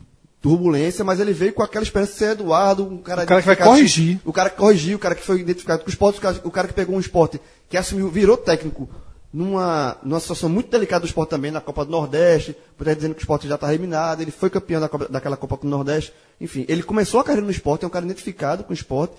turbulência, 0.47 1.03
mas 1.03 1.19
ele 1.19 1.33
veio 1.33 1.53
com 1.53 1.61
aquela 1.61 1.83
esperança 1.83 2.11
de 2.13 2.17
ser 2.19 2.31
Eduardo, 2.31 2.83
um 2.85 2.97
cara, 2.97 3.23
O 3.23 3.25
cara 3.27 3.41
que 3.41 3.47
vai 3.47 3.55
corrigir. 3.55 4.19
O 4.25 4.31
cara 4.33 4.49
que 4.49 4.55
corrigiu, 4.57 4.95
o 4.97 4.99
cara 4.99 5.15
que 5.15 5.23
foi 5.23 5.39
identificado 5.41 5.81
com 5.83 5.87
o 5.87 5.89
esporte, 5.89 6.19
o 6.43 6.51
cara, 6.51 6.67
que 6.67 6.73
pegou 6.73 6.95
um 6.95 6.99
esporte, 6.99 7.39
que 7.69 7.75
assumiu, 7.77 8.09
virou 8.09 8.37
técnico 8.37 8.89
numa, 9.33 9.97
numa 10.03 10.19
situação 10.19 10.47
muito 10.49 10.69
delicada 10.71 11.01
do 11.01 11.07
esporte 11.07 11.29
também, 11.29 11.51
na 11.51 11.59
Copa 11.61 11.83
do 11.83 11.91
Nordeste, 11.91 12.55
por 12.77 12.87
aí 12.87 12.95
dizendo 12.95 13.13
que 13.13 13.19
o 13.21 13.23
esporte 13.23 13.47
já 13.47 13.55
está 13.55 13.67
eliminado, 13.73 14.21
ele 14.21 14.31
foi 14.31 14.49
campeão 14.49 14.79
da 14.79 14.87
Copa- 14.87 15.07
daquela 15.09 15.35
Copa 15.35 15.57
do 15.57 15.67
Nordeste, 15.67 16.13
enfim, 16.39 16.65
ele 16.69 16.81
começou 16.83 17.19
a 17.19 17.23
carreira 17.23 17.45
no 17.45 17.51
esporte, 17.51 17.83
é 17.83 17.87
um 17.87 17.91
cara 17.91 18.05
identificado 18.05 18.63
com 18.63 18.71
o 18.71 18.73
esporte, 18.73 19.13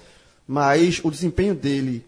mas 0.47 1.01
o 1.05 1.11
desempenho 1.11 1.55
dele 1.55 2.05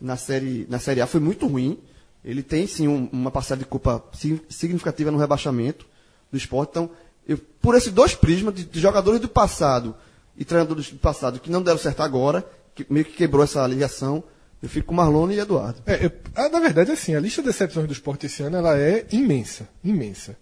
na 0.00 0.16
série, 0.16 0.66
na 0.68 0.78
série 0.78 1.00
A 1.00 1.06
foi 1.06 1.20
muito 1.20 1.46
ruim. 1.46 1.78
Ele 2.24 2.42
tem 2.42 2.66
sim 2.66 2.88
um- 2.88 3.08
uma 3.12 3.30
parcela 3.30 3.58
de 3.58 3.64
culpa 3.66 4.02
sig- 4.14 4.40
significativa 4.48 5.10
no 5.10 5.18
rebaixamento 5.18 5.84
do 6.30 6.38
esporte. 6.38 6.70
Então, 6.70 6.90
eu, 7.26 7.38
por 7.60 7.74
esses 7.76 7.92
dois 7.92 8.14
prismas 8.14 8.54
de, 8.54 8.64
de 8.64 8.80
jogadores 8.80 9.20
do 9.20 9.28
passado 9.28 9.94
e 10.36 10.44
treinadores 10.44 10.90
do 10.90 10.98
passado 10.98 11.38
que 11.40 11.50
não 11.50 11.62
deram 11.62 11.78
certo 11.78 12.02
agora, 12.02 12.44
que 12.74 12.86
meio 12.90 13.04
que 13.04 13.12
quebrou 13.12 13.44
essa 13.44 13.66
ligação, 13.66 14.24
eu 14.62 14.68
fico 14.68 14.88
com 14.88 14.94
Marlone 14.94 15.34
e 15.34 15.38
Eduardo. 15.40 15.82
É, 15.86 16.06
eu- 16.06 16.12
ah, 16.34 16.48
na 16.48 16.60
verdade, 16.60 16.90
assim, 16.92 17.14
a 17.14 17.20
lista 17.20 17.42
de 17.42 17.48
decepções 17.48 17.86
do 17.86 17.92
esporte 17.92 18.26
esse 18.26 18.42
ano 18.42 18.56
ela 18.56 18.78
é 18.78 19.06
imensa, 19.12 19.68
imensa. 19.84 20.36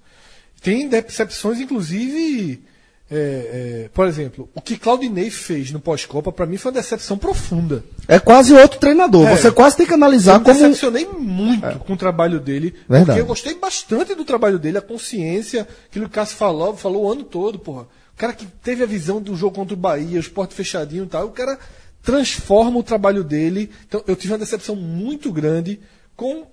Tem 0.63 0.89
decepções, 0.89 1.59
inclusive, 1.59 2.63
é, 3.13 3.17
é, 3.87 3.91
por 3.93 4.07
exemplo, 4.07 4.49
o 4.55 4.61
que 4.61 4.77
Claudinei 4.77 5.31
fez 5.31 5.73
no 5.73 5.81
pós-copa, 5.81 6.31
para 6.31 6.47
mim 6.47 6.57
foi 6.57 6.71
uma 6.71 6.81
decepção 6.81 7.19
profunda. 7.19 7.83
É 8.07 8.21
quase 8.21 8.55
outro 8.55 8.79
treinador. 8.79 9.27
É. 9.27 9.37
Você 9.37 9.51
quase 9.51 9.77
tem 9.77 9.87
que 9.87 9.93
analisar 9.93 10.35
Eu 10.35 10.39
me 10.39 10.45
como. 10.45 10.57
decepcionei 10.57 11.07
muito 11.07 11.79
com 11.81 11.95
o 11.95 11.97
trabalho 11.97 12.39
dele, 12.39 12.73
Verdade. 12.89 13.07
porque 13.07 13.21
eu 13.21 13.27
gostei 13.27 13.55
bastante 13.57 14.15
do 14.15 14.25
trabalho 14.25 14.61
dele, 14.61 14.79
a 14.79 14.83
consciência, 14.83 15.67
aquilo 15.89 16.05
que 16.05 16.13
o 16.13 16.15
Cássio 16.15 16.37
falou, 16.37 16.77
falou 16.77 17.05
o 17.05 17.11
ano 17.11 17.25
todo, 17.25 17.59
porra. 17.59 17.83
O 18.15 18.17
cara 18.17 18.33
que 18.33 18.47
teve 18.47 18.85
a 18.85 18.87
visão 18.87 19.21
do 19.21 19.35
jogo 19.35 19.57
contra 19.57 19.75
o 19.75 19.77
Bahia, 19.77 20.17
o 20.17 20.21
esporte 20.21 20.55
fechadinho 20.55 21.05
e 21.05 21.09
tal, 21.09 21.27
o 21.27 21.31
cara 21.31 21.59
transforma 22.03 22.79
o 22.79 22.83
trabalho 22.83 23.25
dele. 23.25 23.71
Então, 23.89 24.05
eu 24.07 24.15
tive 24.15 24.33
uma 24.33 24.39
decepção 24.39 24.77
muito 24.77 25.33
grande 25.33 25.81
com 26.15 26.47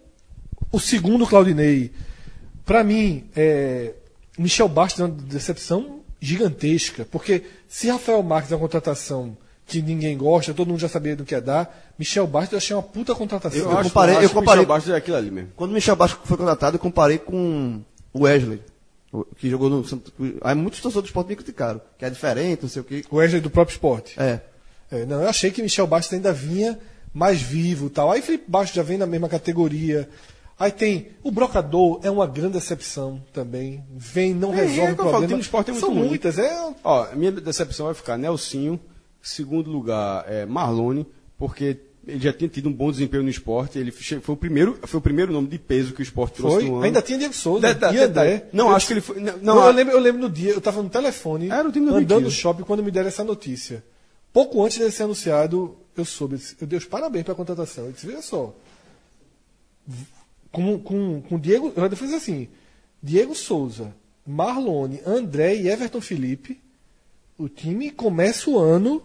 o 0.72 0.80
segundo 0.80 1.28
Claudinei. 1.28 1.92
Para 2.66 2.84
mim, 2.84 3.26
é, 3.36 3.94
Michel 4.40 4.68
Bastos 4.68 5.02
é 5.02 5.06
uma 5.06 5.14
decepção 5.14 5.97
gigantesca, 6.20 7.06
porque 7.12 7.44
se 7.68 7.88
Rafael 7.90 8.22
Marques 8.24 8.52
é 8.52 8.56
uma 8.56 8.62
contratação 8.62 9.38
que 9.66 9.82
ninguém 9.82 10.18
gosta, 10.18 10.54
todo 10.54 10.70
mundo 10.70 10.80
já 10.80 10.88
sabia 10.88 11.16
do 11.16 11.26
que 11.26 11.34
ia 11.36 11.42
dar, 11.42 11.92
Michel 12.00 12.26
Bastos 12.26 12.54
eu 12.54 12.58
achei 12.58 12.76
uma 12.76 12.82
puta 12.84 13.14
contratação. 13.14 13.60
Eu 13.60 13.84
comparei- 13.84 14.16
eu 14.16 14.20
acho 14.20 14.28
que 14.30 14.34
o 14.36 14.40
comparei- 14.40 14.62
Michel 14.62 14.76
Bastos 14.76 14.94
é 14.94 14.96
aquilo 14.98 15.18
ali 15.18 15.30
mesmo. 15.32 15.50
Quando 15.56 15.72
o 15.72 15.74
Michel 15.74 15.96
Basco 15.96 16.22
foi 16.26 16.38
contratado, 16.38 16.76
eu 16.78 16.80
comparei 16.80 17.18
com 17.18 17.82
o 18.14 18.22
Wesley, 18.24 18.62
que 19.38 19.50
jogou 19.50 19.70
no 19.70 19.84
Aí 20.42 20.56
muitos 20.56 20.80
torcedores 20.80 21.08
do 21.08 21.12
esporte 21.12 21.28
me 21.30 21.36
criticaram, 21.36 21.82
que 21.98 22.06
é 22.06 22.10
diferente, 22.10 22.62
não 22.64 22.70
sei 22.70 22.82
o 22.82 22.86
quê. 22.86 23.04
O 23.12 23.18
Wesley 23.18 23.42
do 23.42 23.50
próprio 23.50 23.74
esporte. 23.74 24.16
É. 24.20 24.40
É, 24.90 25.06
não, 25.06 25.22
eu 25.22 25.28
achei 25.28 25.52
que 25.52 25.62
Michel 25.62 25.86
Bastos 25.86 26.14
ainda 26.14 26.32
vinha 26.32 26.80
mais 27.14 27.42
vivo 27.42 27.88
e 27.88 27.90
tal. 27.90 28.10
Aí 28.12 28.22
Felipe 28.22 28.46
Bastos 28.48 28.76
já 28.76 28.84
vem 28.84 28.98
na 28.98 29.06
mesma 29.06 29.28
categoria. 29.28 30.08
Aí 30.60 30.72
tem 30.72 31.10
o 31.22 31.30
Brocador, 31.30 32.00
é 32.04 32.10
uma 32.10 32.26
grande 32.26 32.54
decepção 32.54 33.22
também. 33.32 33.84
Vem, 33.96 34.34
não 34.34 34.52
É, 34.54 34.66
resolve 34.66 34.80
é 34.80 34.84
o 34.86 34.90
eu 34.92 34.96
falo, 34.96 35.08
o 35.10 35.12
problema. 35.12 35.28
time 35.28 35.40
do 35.40 35.44
esporte 35.44 35.70
é 35.70 35.74
muito 35.74 35.86
São 35.86 35.94
ruim. 35.94 36.08
muitas, 36.08 36.40
é. 36.40 36.74
Ó, 36.84 37.04
a 37.04 37.16
minha 37.16 37.32
decepção 37.32 37.86
vai 37.86 37.94
ficar 37.96 38.18
Nelsinho, 38.18 38.80
segundo 39.22 39.70
lugar 39.70 40.26
é 40.28 40.46
Marlone, 40.48 41.06
porque 41.38 41.78
ele 42.08 42.20
já 42.20 42.34
tinha 42.34 42.50
tido 42.50 42.70
um 42.70 42.74
bom 42.74 42.90
desempenho 42.90 43.22
no 43.22 43.30
esporte, 43.30 43.78
ele 43.78 43.92
foi 43.92 44.34
o 44.34 44.38
primeiro, 44.38 44.80
foi 44.84 44.98
o 44.98 45.02
primeiro 45.02 45.32
nome 45.32 45.48
de 45.48 45.60
peso 45.60 45.94
que 45.94 46.02
o 46.02 46.04
esporte 46.04 46.36
trouxe 46.38 46.56
Foi. 46.58 46.66
no 46.66 46.76
ano. 46.78 46.84
Ainda 46.86 47.02
tinha 47.04 47.20
Diego 47.20 47.34
Souza. 47.36 47.68
E 47.68 47.72
André. 47.72 48.08
detalhe. 48.08 48.42
Não, 48.52 48.70
Eu- 48.70 48.76
acho 48.76 48.88
que 48.88 48.94
ele 48.94 49.02
foi. 49.02 49.20
Não, 49.20 49.38
Não, 49.42 49.66
eu, 49.66 49.72
lembro, 49.72 49.94
eu 49.94 50.00
lembro 50.00 50.22
no 50.22 50.30
dia, 50.30 50.52
eu 50.52 50.58
estava 50.58 50.82
no 50.82 50.90
telefone, 50.90 51.50
Era 51.52 51.68
o 51.68 51.72
time 51.72 51.86
do 51.86 51.92
andando 51.92 52.08
2015. 52.08 52.24
no 52.24 52.32
shopping, 52.32 52.64
quando 52.64 52.82
me 52.82 52.90
deram 52.90 53.10
essa 53.10 53.24
notícia. 53.24 53.84
Pouco 54.34 54.64
antes 54.66 54.78
dele 54.80 54.90
ser 54.92 55.04
anunciado, 55.04 55.76
eu 55.96 56.06
soube. 56.06 56.40
Eu 56.60 56.66
dei 56.66 56.80
os 56.80 56.86
parabéns 56.86 57.26
pela 57.26 57.36
contratação. 57.36 57.86
Eu 57.86 57.92
disse, 57.92 58.08
veja 58.08 58.22
só. 58.24 58.56
Com, 60.58 60.80
com, 60.80 61.22
com 61.22 61.40
Diego, 61.40 61.72
eu 61.76 61.84
ainda 61.84 61.96
fiz 61.96 62.12
assim: 62.14 62.48
Diego 63.02 63.36
Souza, 63.36 63.94
Marlone, 64.26 65.00
André 65.06 65.56
e 65.56 65.68
Everton 65.70 66.02
Felipe. 66.02 66.60
O 67.38 67.48
time 67.48 67.92
começa 67.92 68.50
o 68.50 68.58
ano 68.58 69.04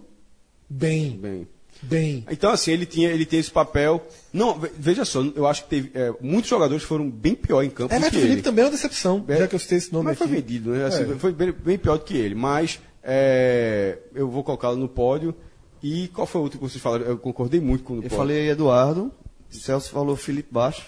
bem. 0.68 1.10
Bem. 1.18 1.48
Bem. 1.82 2.24
Então, 2.30 2.50
assim, 2.50 2.70
ele 2.70 2.86
tinha, 2.86 3.10
ele 3.10 3.26
tem 3.26 3.38
esse 3.40 3.50
papel. 3.50 4.00
Não, 4.32 4.58
ve- 4.58 4.70
veja 4.78 5.04
só, 5.04 5.20
eu 5.34 5.46
acho 5.46 5.64
que 5.64 5.68
teve, 5.70 5.90
é, 5.94 6.14
muitos 6.20 6.48
jogadores 6.48 6.82
foram 6.84 7.10
bem 7.10 7.34
pior 7.34 7.62
em 7.62 7.68
campo 7.70 7.88
do 7.90 7.94
Everton 7.96 8.10
que 8.10 8.16
Felipe 8.16 8.32
ele. 8.36 8.42
também 8.42 8.62
é 8.62 8.66
uma 8.66 8.70
decepção, 8.70 9.24
É, 9.28 9.36
já 9.36 9.48
que 9.48 9.54
eu 9.54 9.58
citei 9.58 9.78
esse 9.78 9.92
nome 9.92 10.06
Mas 10.06 10.16
foi 10.18 10.26
aqui. 10.28 10.36
vendido, 10.36 10.70
né? 10.70 10.86
Assim, 10.86 11.02
É. 11.12 11.16
Foi 11.16 11.32
bem, 11.32 11.52
bem 11.52 11.76
pior 11.78 11.98
do 11.98 12.04
que 12.04 12.16
ele. 12.16 12.34
Mas 12.34 12.78
é, 13.02 13.98
eu 14.14 14.28
vou 14.30 14.42
colocá-lo 14.42 14.76
no 14.76 14.88
pódio. 14.88 15.34
E 15.82 16.08
qual 16.08 16.26
foi 16.26 16.40
o 16.40 16.44
outro 16.44 16.58
que 16.58 16.64
vocês 16.64 16.80
falaram? 16.80 17.04
Eu 17.04 17.18
concordei 17.18 17.60
muito 17.60 17.82
com 17.84 17.94
o 17.94 17.96
Eu 17.96 18.02
pódio. 18.02 18.16
falei 18.16 18.48
Eduardo, 18.48 19.10
Celso 19.50 19.90
falou 19.90 20.14
Felipe 20.16 20.48
Bastos, 20.52 20.84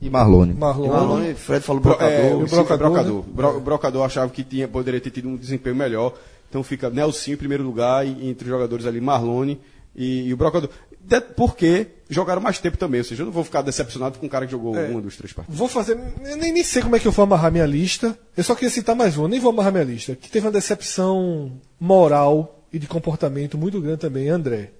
E 0.00 0.10
Marlone. 0.10 0.52
e 0.52 0.54
Marlone. 0.54 0.88
Marlone, 0.90 1.34
Fred 1.34 1.64
falou 1.64 1.80
Bro- 1.80 1.92
Brocador. 1.96 2.14
é, 2.20 2.34
o 2.34 2.38
brocador, 2.46 2.64
Brocador, 2.78 2.78
brocador. 2.78 3.22
Bro- 3.22 3.56
O 3.56 3.60
brocador 3.60 4.04
achava 4.04 4.30
que 4.30 4.42
tinha, 4.42 4.66
poderia 4.66 5.00
ter 5.00 5.10
tido 5.10 5.28
um 5.28 5.36
desempenho 5.36 5.76
melhor. 5.76 6.14
Então 6.48 6.62
fica 6.62 6.90
Nelson 6.90 7.30
em 7.32 7.36
primeiro 7.36 7.62
lugar 7.64 8.06
e 8.06 8.28
entre 8.28 8.44
os 8.44 8.50
jogadores 8.50 8.84
ali 8.86 9.00
Marlone, 9.00 9.60
e, 9.96 10.28
e 10.28 10.34
o 10.34 10.36
Brocador. 10.36 10.68
De- 11.00 11.20
Porque 11.20 11.86
jogaram 12.08 12.40
mais 12.42 12.58
tempo 12.58 12.76
também, 12.76 13.00
ou 13.00 13.04
seja, 13.04 13.22
eu 13.22 13.26
não 13.26 13.32
vou 13.32 13.42
ficar 13.44 13.62
decepcionado 13.62 14.18
com 14.18 14.26
um 14.26 14.28
cara 14.28 14.44
que 14.46 14.52
jogou 14.52 14.76
É. 14.76 14.88
uma, 14.88 15.00
duas, 15.00 15.16
três 15.16 15.32
partidas. 15.32 15.58
Vou 15.58 15.66
fazer. 15.68 15.98
Eu 16.24 16.36
nem, 16.36 16.52
nem 16.52 16.62
sei 16.64 16.82
como 16.82 16.94
é 16.94 17.00
que 17.00 17.06
eu 17.08 17.12
vou 17.12 17.22
amarrar 17.24 17.50
minha 17.50 17.66
lista. 17.66 18.16
Eu 18.36 18.44
só 18.44 18.54
queria 18.54 18.70
citar 18.70 18.94
mais 18.94 19.16
uma, 19.16 19.28
nem 19.28 19.40
vou 19.40 19.50
amarrar 19.50 19.72
minha 19.72 19.84
lista. 19.84 20.14
Que 20.14 20.28
teve 20.30 20.46
uma 20.46 20.52
decepção 20.52 21.52
moral 21.80 22.62
e 22.72 22.78
de 22.78 22.86
comportamento 22.86 23.56
muito 23.58 23.80
grande 23.80 23.98
também, 23.98 24.28
André. 24.28 24.70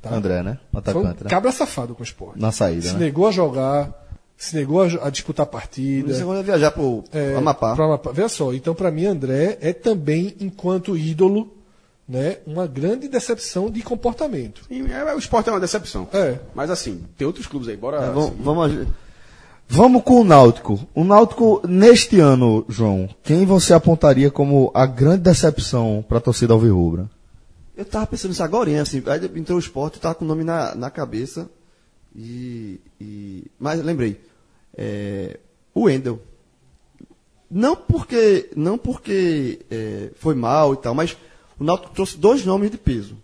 Tá? 0.00 0.14
André, 0.14 0.42
né? 0.42 0.58
Foi 0.72 0.78
um 0.78 0.78
Atacante, 0.78 1.24
né? 1.24 1.30
cabra 1.30 1.52
safado 1.52 1.94
com 1.94 2.00
o 2.00 2.04
esporte. 2.04 2.40
Na 2.40 2.50
saída, 2.52 2.82
Se 2.82 2.92
né? 2.94 3.00
negou 3.00 3.26
a 3.26 3.30
jogar, 3.30 3.99
se 4.40 4.56
negou 4.56 4.80
a, 4.82 4.86
a 5.06 5.10
disputar 5.10 5.44
a 5.44 5.46
partida. 5.46 6.14
Você 6.14 6.24
vai 6.24 6.42
viajar 6.42 6.70
pro 6.70 7.04
É, 7.12 7.34
Amapá. 7.36 7.74
Amapá. 7.74 8.10
Veja 8.10 8.30
só, 8.30 8.54
então 8.54 8.74
para 8.74 8.90
mim 8.90 9.04
André 9.04 9.58
é 9.60 9.74
também, 9.74 10.34
enquanto 10.40 10.96
ídolo, 10.96 11.52
né, 12.08 12.38
uma 12.46 12.66
grande 12.66 13.06
decepção 13.06 13.70
de 13.70 13.82
comportamento. 13.82 14.62
E, 14.70 14.80
é, 14.80 15.14
o 15.14 15.18
esporte 15.18 15.50
é 15.50 15.52
uma 15.52 15.60
decepção. 15.60 16.08
É. 16.10 16.38
Mas 16.54 16.70
assim, 16.70 17.04
tem 17.18 17.26
outros 17.26 17.46
clubes 17.46 17.68
aí, 17.68 17.76
bora. 17.76 17.98
É, 17.98 18.10
vamos, 18.10 18.32
vamos 18.40 18.86
Vamos 19.68 20.02
com 20.02 20.22
o 20.22 20.24
Náutico. 20.24 20.80
O 20.94 21.04
Náutico, 21.04 21.60
neste 21.68 22.18
ano, 22.18 22.64
João, 22.66 23.10
quem 23.22 23.44
você 23.44 23.74
apontaria 23.74 24.30
como 24.30 24.70
a 24.74 24.86
grande 24.86 25.20
decepção 25.24 26.02
para 26.08 26.16
a 26.16 26.20
torcida 26.20 26.54
alvirrubra? 26.54 27.10
Eu 27.76 27.84
tava 27.84 28.06
pensando 28.06 28.30
nisso 28.30 28.42
agora, 28.42 28.80
assim, 28.80 29.02
aí 29.06 29.30
entrou 29.38 29.56
o 29.58 29.60
esporte, 29.60 30.00
tava 30.00 30.14
com 30.14 30.24
o 30.24 30.28
nome 30.28 30.44
na, 30.44 30.74
na 30.74 30.90
cabeça. 30.90 31.48
E, 32.16 32.80
e- 32.98 33.44
Mas 33.60 33.84
lembrei. 33.84 34.18
É, 34.80 35.38
o 35.74 35.82
Wendel. 35.82 36.20
Não 37.50 37.76
porque, 37.76 38.48
não 38.56 38.78
porque 38.78 39.60
é, 39.70 40.10
foi 40.16 40.34
mal 40.34 40.72
e 40.72 40.76
tal, 40.78 40.94
mas 40.94 41.16
o 41.58 41.64
Náutico 41.64 41.92
trouxe 41.92 42.16
dois 42.16 42.44
nomes 42.46 42.70
de 42.70 42.78
peso. 42.78 43.16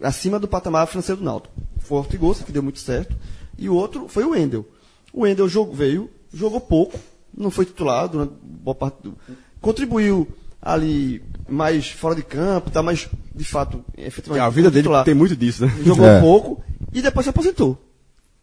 Acima 0.00 0.38
do 0.38 0.48
patamar 0.48 0.86
financeiro 0.86 1.20
do 1.20 1.24
Náutico. 1.24 1.54
Foi 1.80 1.98
o 1.98 2.00
Ortigosa, 2.00 2.44
que 2.44 2.52
deu 2.52 2.62
muito 2.62 2.78
certo, 2.78 3.14
e 3.58 3.68
o 3.68 3.74
outro 3.74 4.08
foi 4.08 4.24
o 4.24 4.30
Wendel. 4.30 4.66
O 5.12 5.22
Wendel 5.22 5.48
jogou, 5.48 5.74
veio, 5.74 6.10
jogou 6.32 6.60
pouco, 6.60 6.98
não 7.36 7.50
foi 7.50 7.66
titular 7.66 8.08
durante 8.08 8.32
boa 8.42 8.74
parte 8.74 9.02
do... 9.02 9.14
Contribuiu 9.60 10.26
ali 10.62 11.22
mais 11.48 11.90
fora 11.90 12.14
de 12.14 12.22
campo, 12.22 12.70
tá, 12.70 12.82
mas 12.82 13.08
de 13.34 13.44
fato, 13.44 13.84
efetivamente. 13.98 14.46
a 14.46 14.48
vida 14.48 14.70
dele 14.70 14.84
titular. 14.84 15.04
tem 15.04 15.14
muito 15.14 15.36
disso, 15.36 15.66
né? 15.66 15.72
Jogou 15.84 16.06
É. 16.06 16.20
pouco 16.20 16.62
e 16.92 17.02
depois 17.02 17.24
se 17.24 17.30
aposentou. 17.30 17.78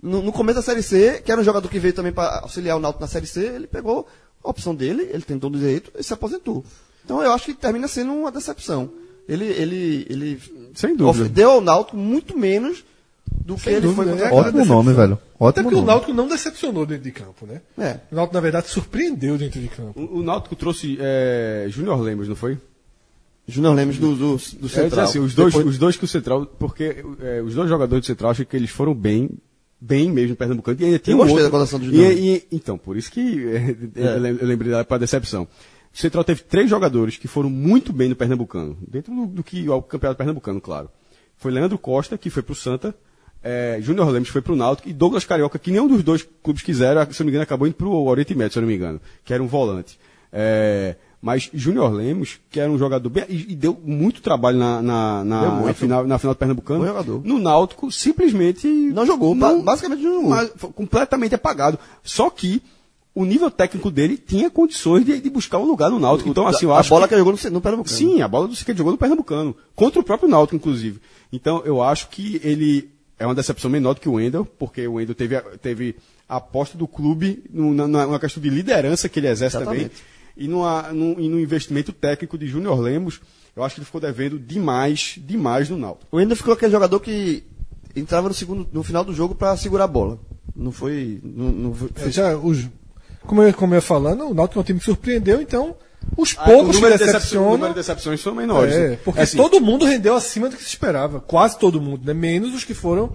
No, 0.02 0.22
no 0.22 0.32
começo 0.32 0.56
da 0.58 0.62
Série 0.64 0.82
C, 0.82 1.22
que 1.24 1.32
era 1.32 1.40
um 1.40 1.44
jogador 1.44 1.68
que 1.70 1.78
veio 1.80 1.94
também 1.94 2.12
para 2.12 2.40
auxiliar 2.42 2.76
o 2.78 2.80
Náutico 2.80 3.02
na 3.02 3.08
Série 3.08 3.28
C, 3.28 3.46
ele 3.46 3.68
pegou 3.68 4.08
a 4.44 4.50
opção 4.50 4.74
dele, 4.74 5.08
ele 5.14 5.22
tem 5.22 5.38
todo 5.38 5.56
o 5.56 5.60
direito 5.60 5.92
e 5.98 6.04
se 6.04 6.14
aposentou. 6.14 6.66
Então 7.06 7.22
eu 7.22 7.32
acho 7.32 7.46
que 7.46 7.54
termina 7.54 7.88
sendo 7.88 8.12
uma 8.14 8.32
decepção. 8.32 8.90
Ele, 9.30 9.46
ele, 9.46 10.08
ele 10.10 10.42
Sem 10.74 10.96
dúvida. 10.96 11.30
deu 11.30 11.52
ao 11.52 11.62
Náutico 11.62 11.96
muito 11.98 12.36
menos 12.38 12.84
do 13.46 13.56
que 13.56 13.62
Sem 13.62 13.74
ele 13.76 13.88
foi 13.94 14.06
dúvida, 14.06 14.12
contra 14.12 14.28
é. 14.28 14.32
Ótimo 14.40 14.52
decepção. 14.54 14.76
nome, 14.76 14.94
velho. 14.94 15.14
Até 15.14 15.46
Ótimo 15.46 15.64
porque 15.70 15.80
o. 15.80 15.86
Náutico 15.86 16.14
não 16.14 16.28
decepcionou 16.28 16.86
dentro 16.86 17.04
de 17.04 17.12
campo, 17.12 17.46
né? 17.46 17.62
É. 17.78 18.00
O 18.12 18.16
Náutico, 18.16 18.34
na 18.34 18.42
verdade, 18.42 18.70
surpreendeu 18.70 19.38
dentro 19.38 19.62
de 19.62 19.68
campo. 19.68 20.00
O, 20.00 20.18
o 20.20 20.24
Náutico 20.24 20.56
trouxe 20.56 20.98
é, 21.00 21.68
Júnior 21.70 22.00
Lemos, 22.02 22.28
não 22.28 22.36
foi? 22.36 22.58
Júnior 23.48 23.76
Lemos 23.76 23.98
do, 23.98 24.16
do, 24.16 24.38
do 24.38 24.66
É, 24.66 24.70
Central. 24.70 25.06
assim, 25.06 25.20
os 25.20 25.34
dois, 25.36 25.54
Depois- 25.54 25.68
os 25.74 25.78
dois 25.78 25.96
que 25.98 26.06
o 26.06 26.08
Central, 26.08 26.46
porque 26.46 27.04
é, 27.22 27.42
os 27.42 27.54
dois 27.56 27.70
jogadores 27.70 28.04
do 28.04 28.08
Central, 28.08 28.32
achei 28.32 28.46
que 28.46 28.56
eles 28.56 28.70
foram 28.70 28.94
bem, 28.94 29.30
bem 29.82 30.12
mesmo 30.12 30.30
no 30.30 30.36
Pernambucano. 30.36 30.78
E 30.80 30.86
ainda 30.86 31.00
tinha 31.00 31.16
um 31.16 31.20
gostei 31.20 31.34
outro, 31.38 31.46
da 31.46 31.52
contratação 31.52 31.80
do 31.80 31.86
e, 31.86 31.90
Júnior. 31.90 32.12
e- 32.14 32.48
Então, 32.52 32.78
por 32.78 32.96
isso 32.96 33.12
que 33.12 33.48
é, 33.48 34.02
É. 34.02 34.16
eu 34.16 34.20
lem- 34.20 34.38
eu 34.40 34.48
lembrei 34.48 34.72
da 34.72 34.98
decepção. 34.98 35.48
O 35.94 35.98
Central 35.98 36.24
teve 36.24 36.44
três 36.44 36.70
jogadores 36.70 37.18
que 37.18 37.28
foram 37.28 37.50
muito 37.50 37.92
bem 37.92 38.08
no 38.08 38.16
Pernambucano, 38.16 38.78
dentro 38.88 39.14
do, 39.14 39.26
do 39.26 39.44
que 39.44 39.66
é 39.68 39.72
o 39.72 39.82
campeonato 39.82 40.18
pernambucano, 40.20 40.62
claro. 40.62 40.90
Foi 41.36 41.52
Leandro 41.52 41.78
Costa, 41.78 42.18
que 42.18 42.30
foi 42.30 42.42
pro 42.44 42.56
Santa, 42.56 42.96
é, 43.44 43.78
Júnior 43.82 44.08
Lemos 44.10 44.30
foi 44.30 44.42
pro 44.42 44.56
Náutico, 44.56 44.88
e 44.88 44.94
Douglas 44.94 45.26
Carioca, 45.26 45.58
que 45.60 45.72
nenhum 45.72 45.88
dos 45.88 46.04
dois 46.04 46.26
clubes 46.44 46.62
quiseram, 46.64 47.02
se 47.12 47.22
eu 47.22 47.24
não 47.24 47.26
me 47.26 47.32
engano, 47.32 47.44
acabou 47.44 47.68
indo 47.68 47.74
pro 47.74 47.92
Oriente 47.92 48.34
Médio, 48.36 48.54
se 48.54 48.60
eu 48.60 48.62
não 48.62 48.70
me 48.70 48.76
engano, 48.76 49.02
que 49.26 49.34
era 49.34 49.42
um 49.44 49.48
volante. 49.48 50.00
É, 50.32 50.96
mas 51.22 51.50
Júnior 51.54 51.92
Lemos, 51.94 52.40
que 52.50 52.60
era 52.60 52.72
um 52.72 52.78
jogador 52.78 53.10
bem, 53.10 53.26
e, 53.30 53.52
e 53.52 53.56
deu 53.56 53.80
muito 53.86 54.22
trabalho 54.22 54.58
na, 54.58 54.82
na, 54.82 55.24
na- 55.24 55.42
Deu 55.42 55.50
na 55.52 55.56
muito. 55.58 55.76
final, 55.76 56.08
na 56.08 56.18
final 56.18 56.34
do 56.34 56.38
Pernambucano. 56.38 57.22
No 57.24 57.38
Náutico, 57.38 57.92
simplesmente. 57.92 58.68
Não 58.68 59.06
jogou, 59.06 59.36
ba- 59.36 59.54
basicamente 59.56 60.02
não 60.02 60.14
jogou. 60.16 60.30
mas 60.30 60.52
foi 60.56 60.72
completamente 60.72 61.36
apagado. 61.36 61.78
Só 62.04 62.30
que 62.30 62.62
o 63.14 63.26
nível 63.26 63.52
técnico 63.52 63.92
dele 63.92 64.18
tinha 64.18 64.50
condições 64.50 65.06
de, 65.06 65.20
de 65.20 65.30
buscar 65.30 65.60
um 65.60 65.66
lugar 65.66 65.92
no 65.92 66.00
Náutico. 66.00 66.30
Então, 66.30 66.48
assim, 66.48 66.66
eu 66.66 66.74
a 66.74 66.80
acho. 66.80 66.90
bola 66.90 67.04
que... 67.04 67.10
que 67.10 67.14
ele 67.16 67.20
jogou 67.26 67.34
no, 67.34 67.52
no 67.52 67.62
Pernambucano. 67.62 67.96
Sim, 67.98 68.22
a 68.22 68.28
bola 68.28 68.48
do 68.48 68.56
que 68.56 68.72
ele 68.72 68.78
jogou 68.78 68.92
no 68.94 68.98
Pernambucano. 68.98 69.56
Contra 69.76 70.00
o 70.00 70.04
próprio 70.04 70.30
Náutico, 70.30 70.56
inclusive. 70.56 71.00
Então, 71.32 71.62
eu 71.66 71.84
acho 71.84 72.08
que 72.10 72.40
ele 72.44 72.90
é 73.20 73.26
uma 73.26 73.36
decepção 73.36 73.70
menor 73.70 73.94
do 73.94 74.00
que 74.02 74.10
o 74.10 74.14
Wendel, 74.14 74.46
porque 74.58 74.88
o 74.88 74.94
Wendel 74.94 75.14
teve, 75.14 75.36
a- 75.36 75.42
teve 75.62 75.96
a 76.28 76.38
aposta 76.38 76.78
do 76.78 76.88
clube 76.88 77.44
no- 77.52 77.74
na, 77.74 77.88
na- 77.88 78.06
numa 78.08 78.20
questão 78.20 78.42
de 78.42 78.50
liderança 78.50 79.08
que 79.08 79.20
ele 79.20 79.28
exerce 79.28 79.58
Exatamente. 79.58 79.84
também. 79.90 79.98
E, 80.38 80.48
numa, 80.48 80.92
num- 80.94 81.20
e 81.20 81.28
no 81.30 81.40
investimento 81.40 81.92
técnico 81.92 82.38
de 82.38 82.48
Júnior 82.48 82.80
Lemos, 82.80 83.20
eu 83.56 83.64
acho 83.64 83.76
que 83.76 83.82
ele 83.82 83.86
ficou 83.86 84.00
devendo 84.02 84.40
demais, 84.40 85.16
demais 85.18 85.70
no 85.70 85.78
Náutico. 85.78 86.08
O 86.12 86.18
Wendel 86.18 86.38
ficou 86.38 86.54
aquele 86.54 86.72
jogador 86.72 87.00
que 87.00 87.44
entrava 87.96 88.28
no, 88.30 88.34
segundo, 88.34 88.68
no 88.72 88.84
final 88.84 89.04
do 89.04 89.14
jogo 89.14 89.36
para 89.36 89.56
segurar 89.58 89.84
a 89.84 89.88
bola. 89.88 90.18
Não 90.56 90.72
foi. 90.72 91.20
Não, 91.24 91.52
não 91.52 91.74
foi- 91.74 91.90
É, 91.96 92.10
já, 92.10 92.38
os, 92.38 92.66
como, 93.22 93.42
eu, 93.44 93.54
como 93.54 93.74
eu 93.74 93.78
ia 93.78 93.82
falando, 93.82 94.26
o 94.28 94.34
Náutico 94.34 94.60
é 94.60 94.62
um 94.62 94.66
time 94.66 94.80
que 94.80 94.86
surpreendeu, 94.86 95.42
então 95.42 95.76
os 96.18 96.36
Ah, 96.38 96.46
poucos 96.46 96.70
o 96.70 96.70
que 96.72 96.76
número 96.78 96.94
de 96.94 97.00
decepções- 97.00 97.14
o 97.16 97.20
decepcionam... 97.20 97.52
número 97.52 97.70
de 97.74 97.76
decepções 97.80 98.22
são 98.22 98.34
menores. 98.36 98.74
É, 98.74 98.90
né? 98.92 99.00
porque 99.04 99.20
É 99.20 99.24
assim, 99.24 99.38
todo 99.38 99.60
mundo 99.62 99.86
rendeu 99.86 100.16
acima 100.16 100.50
do 100.50 100.56
que 100.56 100.64
se 100.64 100.70
esperava. 100.70 101.20
Quase 101.20 101.60
todo 101.60 101.80
mundo, 101.82 102.02
né? 102.06 102.14
Menos 102.14 102.56
os 102.56 102.64
que 102.64 102.74
foram 102.74 103.12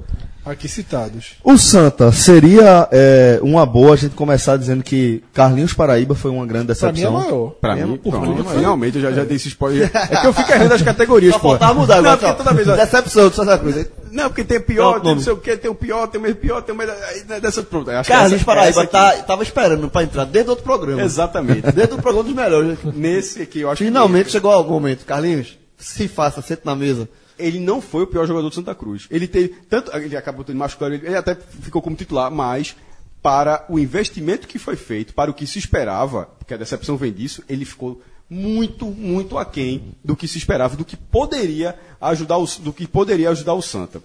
aqui 0.47 0.69
citados. 0.69 1.35
O 1.43 1.59
Santa, 1.59 2.11
seria 2.13 2.89
é, 2.93 3.39
uma 3.43 3.67
boa 3.67 3.95
a 3.95 3.97
gente 3.97 4.15
começar 4.15 4.57
dizendo 4.57 4.83
que 4.83 5.23
Carlinhos 5.35 5.73
Paraíba 5.75 6.15
foi 6.15 6.31
uma 6.31 6.47
grande 6.47 6.67
Pra 6.75 6.93
mim 6.93 7.01
é 7.01 7.03
decepção. 7.03 7.13
maior. 7.13 7.51
Pra 7.61 7.75
Mesmo 7.75 7.93
mim, 7.93 7.99
por 7.99 8.13
finalmente 8.55 8.97
eu 8.97 9.03
já, 9.03 9.13
já 9.13 9.25
dei 9.25 9.37
esse 9.37 9.49
spoiler. 9.49 9.91
É 9.95 10.17
que 10.21 10.27
eu 10.27 10.33
fico 10.33 10.51
errando 10.53 10.75
as 10.75 10.83
categorias, 10.83 11.33
Só 11.35 11.39
pô. 11.41 11.49
faltava 11.51 11.75
mudar 11.75 11.95
Não, 12.01 12.11
agora. 12.13 12.17
porque 12.17 12.31
só. 12.31 12.35
toda 12.35 12.53
vez. 12.55 12.67
Decepção 12.79 13.29
do 13.29 13.35
Santa 13.35 13.59
Cruz. 13.59 13.77
hein? 13.77 13.87
Não, 14.13 14.29
porque 14.29 14.45
tem 14.45 14.59
Não, 14.59 14.65
pior, 14.65 15.01
tem 15.01 15.15
não 15.15 15.21
sei 15.21 15.33
o 15.33 15.37
que, 15.37 15.57
tem 15.57 15.71
o 15.71 15.75
pior, 15.75 16.07
tem 16.07 16.19
o 16.19 16.23
mais 16.23 16.35
pior, 16.37 16.63
tem 16.63 16.75
o 16.75 16.81
aí, 16.81 17.25
né, 17.29 17.41
Dessa, 17.41 17.63
pronto, 17.63 17.91
acho 17.91 18.09
que 18.09 18.17
Carlinhos 18.17 18.35
essa- 18.41 18.45
Paraíba 18.47 18.69
essa 18.71 18.83
aqui. 18.83 18.93
tá, 18.93 19.13
tava 19.25 19.43
esperando 19.43 19.91
pra 19.91 20.03
entrar 20.05 20.25
dentro 20.25 20.47
do 20.47 20.51
outro 20.51 20.65
programa. 20.65 21.03
Exatamente. 21.03 21.61
Dentro 21.73 21.97
do 21.97 22.03
programa 22.03 22.25
dos 22.25 22.35
melhores. 22.35 22.79
Nesse 22.95 23.43
aqui, 23.43 23.61
eu 23.61 23.71
acho 23.71 23.83
Finalmente 23.85 24.31
chegou 24.31 24.53
ao 24.53 24.65
momento. 24.65 25.05
Carlinhos, 25.05 25.59
se 25.77 26.09
faça, 26.09 26.41
sente 26.41 26.63
na 26.65 26.75
mesa. 26.75 27.09
Ele 27.39 27.59
não 27.59 27.81
foi 27.81 28.03
o 28.03 28.07
pior 28.07 28.27
jogador 28.27 28.49
do 28.49 28.55
Santa 28.55 28.75
Cruz. 28.75 29.07
Ele 29.11 29.27
teve. 29.27 29.49
Tanto, 29.69 29.95
ele 29.97 30.17
acabou 30.17 30.45
tendo 30.45 30.57
machucado, 30.57 30.95
ele, 30.95 31.07
ele 31.07 31.17
até 31.17 31.35
ficou 31.35 31.83
como 31.83 31.97
titular, 31.97 32.31
mas 32.31 32.77
para 33.23 33.65
o 33.69 33.79
investimento 33.79 34.47
que 34.47 34.59
foi 34.59 34.77
feito, 34.77 35.13
para 35.15 35.31
o 35.31 35.35
que 35.35 35.47
se 35.47 35.59
esperava, 35.59 36.27
porque 36.39 36.55
a 36.55 36.57
decepção 36.57 36.97
vem 36.97 37.13
disso, 37.13 37.43
ele 37.49 37.65
ficou 37.65 38.01
muito, 38.29 38.87
muito 38.87 39.39
aquém 39.39 39.95
do 40.05 40.17
que 40.17 40.29
se 40.29 40.39
esperava, 40.39 40.77
do 40.77 40.85
que 40.85 40.97
poderia 40.97 41.79
ajudar 42.01 42.39
o, 42.39 42.47
do 42.61 42.73
que 42.73 42.87
poderia 42.87 43.31
ajudar 43.31 43.55
o 43.55 43.63
Santa. 43.63 44.03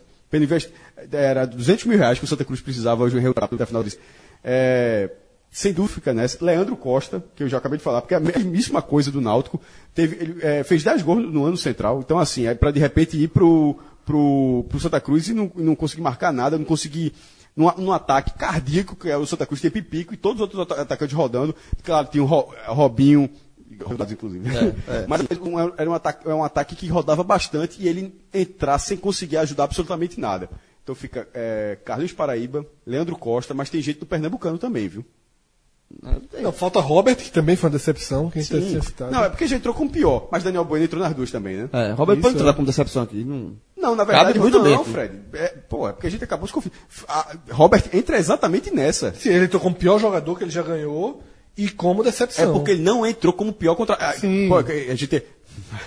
Era 1.12 1.46
200 1.46 1.86
mil 1.86 1.98
reais 1.98 2.18
que 2.18 2.26
o 2.26 2.28
Santa 2.28 2.46
Cruz 2.46 2.62
precisava 2.62 3.04
hoje 3.04 3.20
no 3.20 3.34
até 3.36 3.66
final 3.66 3.84
disso. 3.84 3.98
É, 4.44 5.10
sem 5.52 5.74
dúvida 5.74 5.96
fica 5.96 6.14
nessa. 6.14 6.44
Leandro 6.44 6.76
Costa, 6.78 7.22
que 7.36 7.44
eu 7.44 7.50
já 7.50 7.58
acabei 7.58 7.78
de 7.78 7.84
falar, 7.84 8.02
porque 8.02 8.14
é 8.14 8.18
a 8.18 8.22
mesmíssima 8.22 8.82
coisa 8.82 9.12
do 9.12 9.20
Náutico, 9.20 9.60
teve, 9.94 10.16
ele 10.16 10.38
é, 10.42 10.64
fez 10.64 10.82
10 10.84 11.02
gols 11.02 11.32
no 11.32 11.44
ano 11.46 11.58
central. 11.58 12.00
Então, 12.00 12.18
assim, 12.18 12.48
é 12.48 12.56
para 12.56 12.72
de 12.72 12.80
repente 12.80 13.18
ir 13.22 13.28
pro, 13.28 13.78
pro, 14.06 14.66
pro 14.70 14.80
Santa 14.80 15.02
Cruz 15.02 15.28
e 15.28 15.34
não, 15.34 15.52
não 15.56 15.76
conseguir 15.76 16.02
marcar 16.02 16.32
nada, 16.32 16.58
não 16.58 16.66
conseguir. 16.66 17.14
Num, 17.54 17.70
num 17.78 17.92
ataque 17.92 18.32
cardíaco, 18.38 18.96
que 18.96 19.10
é 19.10 19.18
o 19.18 19.26
Santa 19.26 19.46
Cruz 19.46 19.60
tem 19.60 19.70
Pipico 19.70 20.14
e 20.14 20.18
todos 20.18 20.38
os 20.38 20.42
outros 20.42 20.62
ata- 20.62 20.82
atacantes 20.84 21.14
rodando. 21.14 21.54
Claro, 21.84 22.08
tinha 22.10 22.24
o 22.24 22.26
Ro- 22.26 22.54
Robinho, 22.68 23.30
rodados 23.84 24.14
inclusive. 24.14 24.46
Mas 25.06 25.22
um- 25.42 25.60
era 25.78 25.90
um 25.90 25.94
ataque, 25.94 26.30
é 26.30 26.34
um 26.34 26.46
ataque 26.46 26.78
que 26.78 26.88
rodava 26.88 27.24
bastante 27.26 27.82
e 27.82 27.90
ele 27.90 28.16
entrar 28.34 28.80
sem 28.80 28.96
conseguir 28.96 29.36
ajudar 29.36 29.66
absolutamente 29.66 30.18
nada. 30.18 30.50
Então 30.82 30.96
fica 30.96 31.28
é, 31.34 31.78
Carlos 31.84 32.14
Paraíba, 32.14 32.66
Leandro 32.88 33.18
Costa, 33.18 33.54
mas 33.54 33.70
tem 33.70 33.82
gente 33.82 34.00
do 34.00 34.06
Pernambucano 34.06 34.58
também, 34.58 34.88
viu? 34.88 35.06
Não, 36.42 36.52
falta 36.52 36.80
Robert, 36.80 37.16
que 37.16 37.32
também 37.32 37.56
foi 37.56 37.70
uma 37.70 37.78
decepção, 37.78 38.30
que 38.30 38.40
a 38.40 38.42
gente 38.42 38.68
tinha 38.68 38.82
citado. 38.82 39.12
Não, 39.12 39.24
é 39.24 39.30
porque 39.30 39.48
já 39.48 39.56
entrou 39.56 39.74
como 39.74 39.90
pior, 39.90 40.28
mas 40.32 40.44
Daniel 40.44 40.64
Bueno 40.66 40.86
entrou 40.86 41.02
nas 41.02 41.14
duas 41.14 41.32
também, 41.32 41.58
né? 41.58 41.70
É, 41.74 41.92
Robert 41.92 42.16
Isso, 42.16 42.24
pode 42.24 42.36
entrar 42.36 42.50
é. 42.50 42.54
como 42.54 42.66
decepção 42.66 43.04
aqui. 43.04 43.24
Não... 43.24 43.54
Não, 43.78 43.96
na 43.96 44.04
verdade, 44.04 44.28
Cabe 44.28 44.40
muito 44.40 44.58
não, 44.58 44.64
bem, 44.64 44.76
não. 44.76 44.86
Fred. 44.86 45.20
É, 45.34 45.48
pô, 45.48 45.90
é 45.90 45.92
porque 45.92 46.06
a 46.06 46.10
gente 46.12 46.24
acabou 46.24 46.46
se 46.48 46.54
confundindo. 46.54 46.80
A- 47.08 47.36
Robert 47.50 47.84
entra 47.92 48.18
exatamente 48.18 48.72
nessa. 48.72 49.12
Sim, 49.16 49.30
ele 49.30 49.46
entrou 49.46 49.60
como 49.62 49.74
pior 49.76 50.00
jogador 50.00 50.38
que 50.38 50.44
ele 50.44 50.52
já 50.52 50.62
ganhou 50.62 51.24
e 51.58 51.68
como 51.68 52.02
É 52.02 52.06
decepção. 52.06 52.54
porque 52.54 52.72
ele 52.72 52.84
não 52.84 53.06
entrou 53.06 53.34
como 53.34 53.52
pior 53.52 53.74
contra. 53.76 53.98
Sim. 54.14 54.48
Pô, 54.50 54.58
a 54.58 54.96
gente 54.96 55.24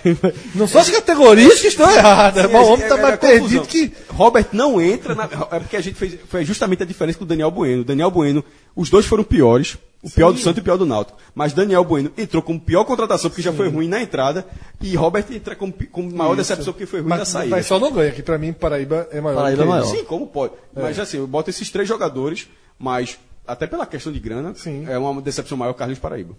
Não 0.55 0.67
são 0.67 0.81
as 0.81 0.89
categorias 0.89 1.59
que 1.61 1.67
estão 1.67 1.89
erradas, 1.89 2.51
mas 2.51 2.67
o 2.67 2.71
homem 2.71 2.87
tá 2.87 2.95
É- 2.95 2.99
é 2.99 3.01
mais 3.01 3.19
confusão. 3.19 3.39
perdido 3.39 3.67
que. 3.67 3.93
Robert 4.09 4.47
não 4.53 4.81
entra 4.81 5.13
na, 5.13 5.25
é 5.25 5.59
porque 5.59 5.75
a 5.75 5.81
gente 5.81 5.95
fez 5.95 6.17
foi 6.27 6.43
justamente 6.45 6.81
a 6.83 6.85
diferença 6.85 7.17
com 7.17 7.23
o 7.23 7.27
Daniel 7.27 7.51
Bueno. 7.51 7.83
Daniel 7.83 8.09
Bueno, 8.09 8.43
os 8.75 8.89
dois 8.89 9.05
foram 9.05 9.23
piores, 9.23 9.77
o 10.01 10.09
pior 10.09 10.31
do 10.31 10.39
Santos 10.39 10.57
e 10.57 10.61
o 10.61 10.63
pior 10.63 10.77
do 10.77 10.85
Náutico. 10.85 11.17
Mas 11.33 11.53
Daniel 11.53 11.83
Bueno 11.83 12.11
entrou 12.17 12.41
como 12.41 12.59
pior 12.59 12.83
contratação 12.85 13.29
porque 13.29 13.41
já 13.41 13.51
foi 13.53 13.67
ruim 13.69 13.87
na 13.87 14.01
entrada 14.01 14.45
e 14.81 14.95
Robert 14.95 15.25
entra 15.31 15.55
como, 15.55 15.73
como 15.91 16.09
maior 16.15 16.35
decepção 16.35 16.73
porque 16.73 16.85
foi 16.85 17.01
ruim 17.01 17.09
na 17.09 17.17
Mas, 17.17 17.27
saída. 17.29 17.55
mas 17.55 17.65
só 17.65 17.79
não 17.79 17.91
ganha, 17.91 18.11
que 18.11 18.23
pra 18.23 18.37
mim 18.37 18.53
Paraíba 18.53 19.07
é 19.11 19.19
maior. 19.21 19.35
Paraíba 19.37 19.63
é 19.63 19.65
maior. 19.65 19.83
isso. 19.85 19.95
Sim, 19.97 20.03
como 20.05 20.27
pode. 20.27 20.53
Mas 20.75 20.97
assim, 20.99 21.17
eu 21.17 21.27
boto 21.27 21.49
esses 21.49 21.69
três 21.69 21.87
jogadores, 21.87 22.47
mas 22.79 23.17
até 23.47 23.67
pela 23.67 23.85
questão 23.85 24.11
de 24.13 24.19
grana, 24.19 24.53
Sim. 24.55 24.85
é 24.87 24.97
uma 24.97 25.21
decepção 25.21 25.57
maior 25.57 25.71
o 25.71 25.75
Carlos 25.75 25.99
Paraíba. 25.99 26.33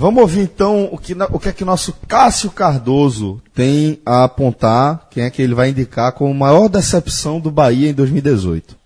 Vamos 0.00 0.22
ouvir 0.22 0.42
então 0.42 0.88
o 0.92 0.96
que, 0.96 1.12
o 1.12 1.40
que 1.40 1.48
é 1.48 1.52
que 1.52 1.64
o 1.64 1.66
nosso 1.66 1.92
Cássio 2.06 2.52
Cardoso 2.52 3.42
tem 3.52 4.00
a 4.06 4.22
apontar, 4.22 5.08
quem 5.10 5.24
é 5.24 5.30
que 5.30 5.42
ele 5.42 5.56
vai 5.56 5.70
indicar 5.70 6.12
como 6.12 6.32
maior 6.32 6.68
decepção 6.68 7.40
do 7.40 7.50
Bahia 7.50 7.90
em 7.90 7.92
2018. 7.92 8.78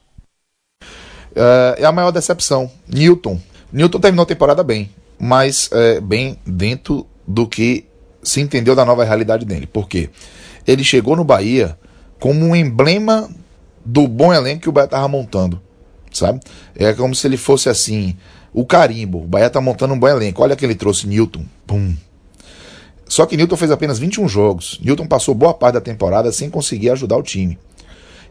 É, 1.36 1.76
é 1.80 1.84
a 1.84 1.92
maior 1.92 2.12
decepção. 2.12 2.70
Newton. 2.88 3.38
Newton 3.70 4.00
terminou 4.00 4.22
a 4.22 4.26
temporada 4.26 4.64
bem, 4.64 4.88
mas 5.20 5.68
é, 5.70 6.00
bem 6.00 6.38
dentro 6.46 7.06
do 7.28 7.46
que 7.46 7.84
se 8.22 8.40
entendeu 8.40 8.74
da 8.74 8.86
nova 8.86 9.04
realidade 9.04 9.44
dele. 9.44 9.66
Por 9.66 9.86
quê? 9.86 10.08
Ele 10.66 10.82
chegou 10.82 11.14
no 11.14 11.24
Bahia 11.24 11.78
como 12.18 12.46
um 12.46 12.56
emblema 12.56 13.28
do 13.84 14.08
bom 14.08 14.32
elenco 14.32 14.62
que 14.62 14.68
o 14.70 14.72
Bahia 14.72 14.86
estava 14.86 15.08
montando, 15.08 15.60
sabe? 16.10 16.40
É 16.74 16.94
como 16.94 17.14
se 17.14 17.26
ele 17.26 17.36
fosse 17.36 17.68
assim, 17.68 18.16
o 18.52 18.64
carimbo. 18.64 19.18
O 19.18 19.26
Bahia 19.26 19.46
está 19.46 19.60
montando 19.60 19.94
um 19.94 19.98
bom 19.98 20.08
elenco. 20.08 20.42
Olha 20.42 20.56
que 20.56 20.64
ele 20.64 20.74
trouxe 20.74 21.06
Newton. 21.06 21.44
Pum. 21.66 21.94
Só 23.06 23.26
que 23.26 23.36
Newton 23.36 23.56
fez 23.56 23.70
apenas 23.70 23.98
21 23.98 24.28
jogos. 24.28 24.80
Newton 24.82 25.06
passou 25.06 25.34
boa 25.34 25.54
parte 25.54 25.74
da 25.74 25.80
temporada 25.80 26.32
sem 26.32 26.48
conseguir 26.48 26.90
ajudar 26.90 27.16
o 27.16 27.22
time. 27.22 27.58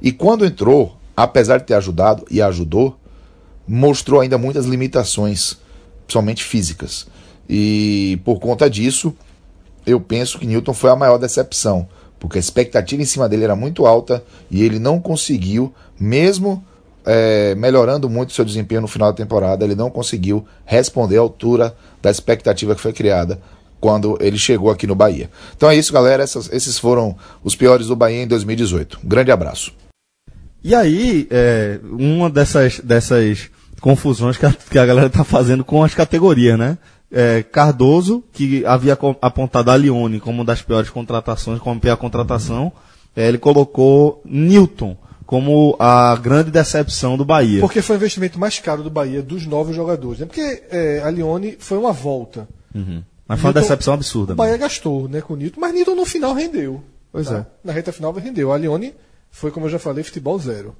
E 0.01 0.11
quando 0.11 0.45
entrou, 0.45 0.97
apesar 1.15 1.59
de 1.59 1.65
ter 1.65 1.75
ajudado 1.75 2.25
e 2.29 2.41
ajudou, 2.41 2.97
mostrou 3.67 4.21
ainda 4.21 4.37
muitas 4.37 4.65
limitações, 4.65 5.57
principalmente 6.05 6.43
físicas. 6.43 7.07
E 7.47 8.19
por 8.25 8.39
conta 8.39 8.69
disso, 8.69 9.15
eu 9.85 9.99
penso 9.99 10.39
que 10.39 10.47
Newton 10.47 10.73
foi 10.73 10.89
a 10.89 10.95
maior 10.95 11.17
decepção, 11.17 11.87
porque 12.19 12.37
a 12.37 12.39
expectativa 12.39 13.01
em 13.01 13.05
cima 13.05 13.29
dele 13.29 13.43
era 13.43 13.55
muito 13.55 13.85
alta 13.85 14.23
e 14.49 14.63
ele 14.63 14.79
não 14.79 14.99
conseguiu, 14.99 15.73
mesmo 15.99 16.63
eh, 17.05 17.55
melhorando 17.55 18.09
muito 18.09 18.33
seu 18.33 18.45
desempenho 18.45 18.81
no 18.81 18.87
final 18.87 19.11
da 19.11 19.17
temporada, 19.17 19.63
ele 19.65 19.75
não 19.75 19.89
conseguiu 19.89 20.45
responder 20.65 21.17
à 21.17 21.21
altura 21.21 21.75
da 22.01 22.09
expectativa 22.11 22.75
que 22.75 22.81
foi 22.81 22.93
criada 22.93 23.39
quando 23.79 24.17
ele 24.21 24.37
chegou 24.37 24.69
aqui 24.69 24.85
no 24.85 24.93
Bahia. 24.95 25.29
Então 25.55 25.69
é 25.69 25.75
isso, 25.75 25.91
galera. 25.91 26.21
Essas- 26.23 26.51
esses 26.53 26.77
foram 26.77 27.15
os 27.43 27.55
piores 27.55 27.87
do 27.87 27.95
Bahia 27.95 28.21
em 28.23 28.27
2018. 28.27 28.99
Um 29.03 29.07
grande 29.07 29.31
abraço. 29.31 29.73
E 30.63 30.75
aí, 30.75 31.27
é, 31.31 31.79
uma 31.83 32.29
dessas, 32.29 32.79
dessas 32.79 33.49
confusões 33.81 34.37
que 34.37 34.45
a, 34.45 34.53
que 34.53 34.77
a 34.77 34.85
galera 34.85 35.09
tá 35.09 35.23
fazendo 35.23 35.63
com 35.65 35.83
as 35.83 35.95
categorias, 35.95 36.57
né? 36.59 36.77
É, 37.11 37.43
Cardoso, 37.43 38.23
que 38.31 38.63
havia 38.65 38.97
apontado 39.21 39.71
a 39.71 39.75
Lione 39.75 40.19
como 40.19 40.37
uma 40.37 40.45
das 40.45 40.61
piores 40.61 40.89
contratações, 40.89 41.59
como 41.59 41.79
pior 41.79 41.97
contratação, 41.97 42.71
é, 43.15 43.27
ele 43.27 43.37
colocou 43.39 44.21
Newton 44.23 44.95
como 45.31 45.77
a 45.79 46.13
grande 46.17 46.51
decepção 46.51 47.15
do 47.15 47.23
Bahia. 47.23 47.61
Porque 47.61 47.81
foi 47.81 47.95
o 47.95 47.99
investimento 47.99 48.37
mais 48.37 48.59
caro 48.59 48.83
do 48.83 48.89
Bahia 48.89 49.21
dos 49.21 49.45
novos 49.45 49.73
jogadores. 49.73 50.19
Né? 50.19 50.25
Porque 50.25 50.61
é, 50.69 51.01
a 51.05 51.09
Lione 51.09 51.55
foi 51.57 51.77
uma 51.77 51.93
volta. 51.93 52.49
Mas 52.75 53.39
foi 53.39 53.47
uma 53.47 53.53
Newton- 53.53 53.53
decepção 53.53 53.93
absurda. 53.93 54.33
O 54.33 54.35
Bahia 54.35 54.51
mesmo. 54.51 54.65
gastou 54.65 55.07
né, 55.07 55.21
com 55.21 55.33
o 55.33 55.37
Newton, 55.37 55.61
mas 55.61 55.73
Newton 55.73 55.95
no 55.95 56.03
final 56.05 56.33
rendeu. 56.33 56.83
Pois 57.13 57.29
tá? 57.29 57.37
é. 57.37 57.45
Na 57.63 57.71
reta 57.71 57.93
final 57.93 58.11
rendeu. 58.11 58.51
A 58.51 58.57
Lione 58.57 58.93
foi, 59.29 59.51
como 59.51 59.67
eu 59.67 59.69
já 59.69 59.79
falei, 59.79 60.03
futebol 60.03 60.37
zero. 60.37 60.75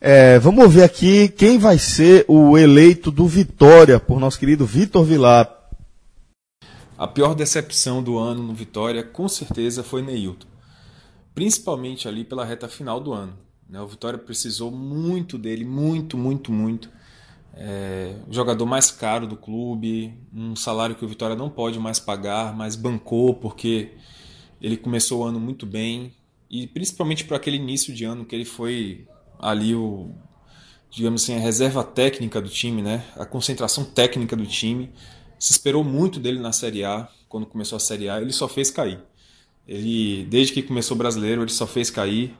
É, 0.00 0.40
vamos 0.40 0.74
ver 0.74 0.82
aqui 0.82 1.28
quem 1.28 1.56
vai 1.56 1.78
ser 1.78 2.24
o 2.26 2.58
eleito 2.58 3.12
do 3.12 3.28
Vitória, 3.28 4.00
por 4.00 4.18
nosso 4.18 4.40
querido 4.40 4.66
Vitor 4.66 5.04
Vilar. 5.04 5.48
A 6.98 7.06
pior 7.06 7.36
decepção 7.36 8.02
do 8.02 8.18
ano 8.18 8.42
no 8.42 8.54
Vitória, 8.54 9.04
com 9.04 9.28
certeza, 9.28 9.84
foi 9.84 10.02
Neilton. 10.02 10.48
Principalmente 11.32 12.08
ali 12.08 12.24
pela 12.24 12.44
reta 12.44 12.66
final 12.68 12.98
do 12.98 13.12
ano. 13.12 13.44
Né? 13.68 13.80
O 13.80 13.86
Vitória 13.86 14.18
precisou 14.18 14.70
muito 14.70 15.38
dele, 15.38 15.64
muito, 15.64 16.16
muito, 16.16 16.52
muito. 16.52 16.90
É, 17.56 18.16
o 18.28 18.32
jogador 18.32 18.66
mais 18.66 18.90
caro 18.90 19.26
do 19.26 19.36
clube, 19.36 20.12
um 20.34 20.56
salário 20.56 20.96
que 20.96 21.04
o 21.04 21.08
Vitória 21.08 21.36
não 21.36 21.48
pode 21.48 21.78
mais 21.78 22.00
pagar, 22.00 22.54
mas 22.54 22.74
bancou 22.74 23.34
porque 23.34 23.92
ele 24.60 24.76
começou 24.76 25.20
o 25.20 25.24
ano 25.24 25.38
muito 25.38 25.66
bem. 25.66 26.12
E 26.50 26.66
principalmente 26.66 27.24
para 27.24 27.36
aquele 27.36 27.56
início 27.56 27.94
de 27.94 28.04
ano 28.04 28.24
que 28.24 28.34
ele 28.34 28.44
foi 28.44 29.06
ali 29.38 29.74
o, 29.74 30.10
digamos 30.90 31.22
assim, 31.22 31.34
a 31.34 31.38
reserva 31.38 31.82
técnica 31.82 32.40
do 32.40 32.48
time, 32.48 32.82
né? 32.82 33.04
A 33.16 33.26
concentração 33.26 33.84
técnica 33.84 34.36
do 34.36 34.46
time. 34.46 34.90
Se 35.38 35.52
esperou 35.52 35.84
muito 35.84 36.20
dele 36.20 36.38
na 36.38 36.52
Série 36.52 36.84
A, 36.84 37.08
quando 37.28 37.46
começou 37.46 37.76
a 37.76 37.80
Série 37.80 38.08
A, 38.08 38.20
ele 38.20 38.32
só 38.32 38.48
fez 38.48 38.70
cair. 38.70 39.00
Ele, 39.66 40.24
desde 40.26 40.52
que 40.52 40.62
começou 40.62 40.94
o 40.94 40.98
brasileiro, 40.98 41.42
ele 41.42 41.50
só 41.50 41.66
fez 41.66 41.90
cair 41.90 42.36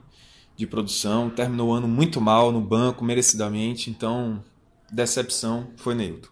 de 0.57 0.65
produção, 0.65 1.29
terminou 1.29 1.69
o 1.69 1.73
ano 1.73 1.87
muito 1.87 2.21
mal 2.21 2.51
no 2.51 2.61
banco, 2.61 3.03
merecidamente, 3.03 3.89
então 3.89 4.41
decepção 4.91 5.67
foi 5.75 5.95
Neilton. 5.95 6.29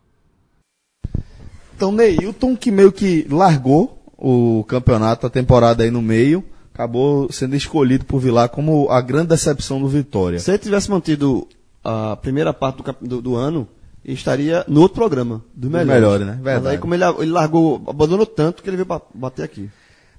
Então, 1.76 1.92
Neilton, 1.92 2.56
que 2.56 2.72
meio 2.72 2.92
que 2.92 3.28
largou 3.30 4.02
o 4.18 4.64
campeonato, 4.68 5.28
a 5.28 5.30
temporada 5.30 5.84
aí 5.84 5.92
no 5.92 6.02
meio, 6.02 6.44
acabou 6.74 7.32
sendo 7.32 7.56
escolhido 7.56 8.06
por 8.06 8.20
Vilar 8.20 8.50
como 8.50 8.90
a 8.90 9.02
grande 9.02 9.30
decepção 9.30 9.82
do 9.82 9.88
Vitória. 9.88 10.40
Se 10.40 10.52
ele 10.52 10.60
tivesse 10.60 10.90
mantido 10.90 11.48
a 11.84 12.16
primeira 12.16 12.54
parte 12.54 12.82
do, 12.82 13.08
do, 13.08 13.22
do 13.22 13.36
ano, 13.36 13.68
ele 14.06 14.14
estaria 14.16 14.64
no 14.68 14.82
outro 14.82 14.96
programa, 14.96 15.44
do 15.54 15.70
melhor. 15.70 15.86
melhores, 15.94 16.26
né? 16.26 16.34
Mas 16.36 16.44
Verdade. 16.44 16.76
aí, 16.76 16.78
como 16.78 16.94
ele, 16.94 17.04
ele 17.04 17.32
largou, 17.32 17.82
abandonou 17.88 18.26
tanto 18.26 18.64
que 18.64 18.70
ele 18.70 18.78
veio 18.78 18.86
ba- 18.86 19.02
bater 19.14 19.44
aqui. 19.44 19.70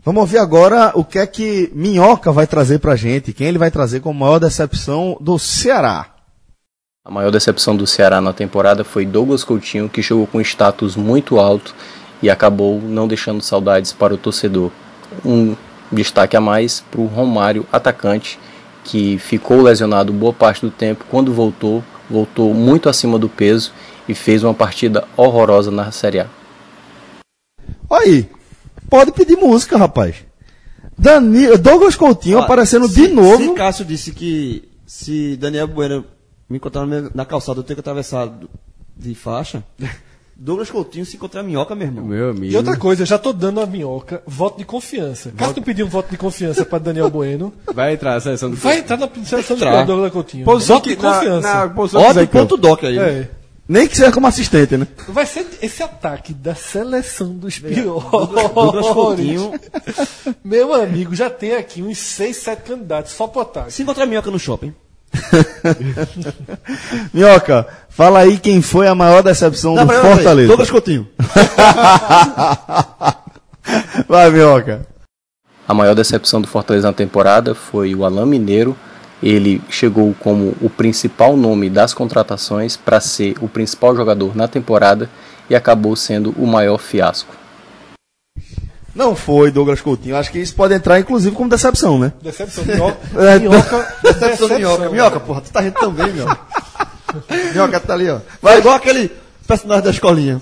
Vamos 0.04 0.20
ouvir 0.20 0.36
agora 0.36 0.92
o 0.94 1.02
que 1.02 1.18
é 1.18 1.26
que 1.26 1.72
Minhoca 1.74 2.30
vai 2.30 2.46
trazer 2.46 2.78
pra 2.78 2.94
gente, 2.94 3.32
quem 3.32 3.46
ele 3.46 3.56
vai 3.56 3.70
trazer 3.70 4.00
como 4.00 4.20
maior 4.20 4.38
decepção 4.38 5.16
do 5.18 5.38
Ceará. 5.38 6.08
A 7.02 7.10
maior 7.10 7.30
decepção 7.30 7.74
do 7.74 7.86
Ceará 7.86 8.20
na 8.20 8.34
temporada 8.34 8.84
foi 8.84 9.06
Douglas 9.06 9.42
Coutinho, 9.42 9.88
que 9.88 10.02
chegou 10.02 10.26
com 10.26 10.42
status 10.42 10.94
muito 10.94 11.38
alto 11.38 11.74
e 12.22 12.28
acabou 12.28 12.82
não 12.82 13.08
deixando 13.08 13.40
saudades 13.40 13.94
para 13.94 14.12
o 14.12 14.18
torcedor. 14.18 14.70
Um 15.24 15.56
destaque 15.90 16.36
a 16.36 16.40
mais 16.40 16.84
para 16.90 17.00
o 17.00 17.06
Romário, 17.06 17.66
atacante, 17.72 18.38
que 18.84 19.16
ficou 19.16 19.62
lesionado 19.62 20.12
boa 20.12 20.34
parte 20.34 20.60
do 20.60 20.70
tempo. 20.70 21.06
Quando 21.10 21.32
voltou, 21.32 21.82
voltou 22.10 22.52
muito 22.52 22.90
acima 22.90 23.18
do 23.18 23.30
peso 23.30 23.72
e 24.06 24.14
fez 24.14 24.44
uma 24.44 24.52
partida 24.52 25.08
horrorosa 25.16 25.70
na 25.70 25.90
Série 25.90 26.20
A. 26.20 26.26
Olha 27.88 28.04
aí, 28.04 28.28
pode 28.88 29.12
pedir 29.12 29.36
música, 29.36 29.76
rapaz. 29.76 30.16
Dani, 30.96 31.56
Douglas 31.58 31.96
Coutinho 31.96 32.38
Ó, 32.38 32.42
aparecendo 32.42 32.88
se- 32.88 32.94
de 32.94 33.08
novo. 33.08 33.42
Se 33.42 33.54
Cássio 33.54 33.84
disse 33.84 34.12
que 34.12 34.68
se 34.86 35.36
Daniel 35.36 35.66
Bueno 35.66 36.04
me 36.48 36.56
encontrar 36.58 36.86
na- 36.86 37.10
na 37.14 37.24
calçada, 37.24 37.58
eu 37.60 37.64
tenho 37.64 37.76
que 37.76 37.80
atravessar 37.80 38.30
de 38.96 39.14
faixa. 39.14 39.64
Douglas 40.36 40.68
Coutinho 40.68 41.06
se 41.06 41.16
encontrar 41.16 41.44
minhoca, 41.44 41.74
meu 41.76 41.86
irmão. 41.86 42.04
Meu 42.04 42.30
amigo. 42.30 42.52
E 42.52 42.56
outra 42.56 42.76
coisa, 42.76 43.02
eu 43.02 43.06
já 43.06 43.16
tô 43.16 43.32
dando 43.32 43.60
a 43.60 43.66
minhoca 43.66 44.20
voto 44.26 44.58
de 44.58 44.64
confiança. 44.64 45.32
Caso 45.36 45.54
tu 45.54 45.62
pedir 45.62 45.84
um 45.84 45.88
voto 45.88 46.10
de 46.10 46.16
confiança 46.16 46.64
para 46.64 46.80
Daniel 46.80 47.08
Bueno, 47.08 47.52
Vai 47.72 47.94
entrar 47.94 48.16
a 48.16 48.20
seleção 48.20 48.50
do 48.50 48.56
vai 48.56 48.78
entrar 48.80 48.96
na 48.96 49.08
seleção 49.24 49.56
do. 49.56 49.84
Douglas 49.86 50.12
Coutinho. 50.12 50.44
Posição 50.44 50.76
voto 50.76 50.88
de 50.88 50.96
na- 50.96 51.12
confiança. 51.14 51.54
na 51.54 51.68
Zé 52.12 52.26
Campo. 52.26 52.48
ponto 52.48 52.56
doc 52.56 52.82
aí. 52.82 52.98
É. 52.98 53.30
Nem 53.66 53.88
que 53.88 53.96
seja 53.96 54.12
como 54.12 54.26
assistente, 54.26 54.76
né? 54.76 54.86
Vai 55.08 55.24
ser 55.24 55.46
esse 55.62 55.82
ataque 55.82 56.34
da 56.34 56.54
seleção 56.54 57.34
dos 57.34 57.58
piores. 57.58 58.04
Meu 60.44 60.74
amigo, 60.74 61.14
já 61.14 61.30
tem 61.30 61.54
aqui 61.54 61.82
uns 61.82 61.96
6, 61.98 62.36
7 62.36 62.62
candidatos 62.62 63.12
só 63.12 63.26
pro 63.26 63.40
ataque. 63.40 63.72
Se 63.72 63.82
encontrar 63.82 64.04
minhoca 64.04 64.30
no 64.30 64.38
shopping. 64.38 64.74
Minhoca, 67.14 67.66
fala 67.88 68.18
aí 68.20 68.38
quem 68.38 68.60
foi 68.60 68.86
a 68.88 68.94
maior 68.94 69.22
decepção 69.22 69.74
do 69.74 69.86
peraí, 69.86 70.00
peraí. 70.00 70.14
Fortaleza. 70.16 70.48
Douglas 70.48 70.70
Coutinho. 70.70 71.08
Vai, 74.08 74.30
Minhoca. 74.30 74.86
A 75.66 75.72
maior 75.72 75.94
decepção 75.94 76.42
do 76.42 76.48
Fortaleza 76.48 76.88
na 76.88 76.92
temporada 76.92 77.54
foi 77.54 77.94
o 77.94 78.04
Alain 78.04 78.26
Mineiro. 78.26 78.76
Ele 79.22 79.62
chegou 79.70 80.14
como 80.20 80.54
o 80.60 80.68
principal 80.68 81.36
nome 81.36 81.70
das 81.70 81.94
contratações 81.94 82.76
para 82.76 83.00
ser 83.00 83.36
o 83.40 83.48
principal 83.48 83.96
jogador 83.96 84.36
na 84.36 84.46
temporada 84.46 85.08
e 85.48 85.54
acabou 85.54 85.96
sendo 85.96 86.34
o 86.38 86.46
maior 86.46 86.78
fiasco. 86.78 87.34
Não 88.94 89.16
foi 89.16 89.50
Douglas 89.50 89.80
Coutinho. 89.80 90.16
Acho 90.16 90.30
que 90.30 90.38
isso 90.38 90.54
pode 90.54 90.72
entrar, 90.72 91.00
inclusive, 91.00 91.34
como 91.34 91.50
decepção, 91.50 91.98
né? 91.98 92.12
Decepção. 92.22 92.64
Minhoca. 92.64 92.98
É, 93.16 93.38
minhoca 93.38 93.96
Decepção 94.02 94.48
de 94.48 94.54
minhoca. 94.54 94.88
Minhoca, 94.88 95.20
porra, 95.20 95.40
tu 95.40 95.50
tá 95.50 95.60
rindo 95.60 95.80
também, 95.80 96.12
minhoca. 96.12 96.38
minhoca 97.52 97.80
tá 97.80 97.94
ali, 97.94 98.08
ó. 98.08 98.20
Vai 98.40 98.58
igual 98.58 98.76
aquele 98.76 99.10
personagem 99.48 99.84
da 99.84 99.90
escolinha. 99.90 100.40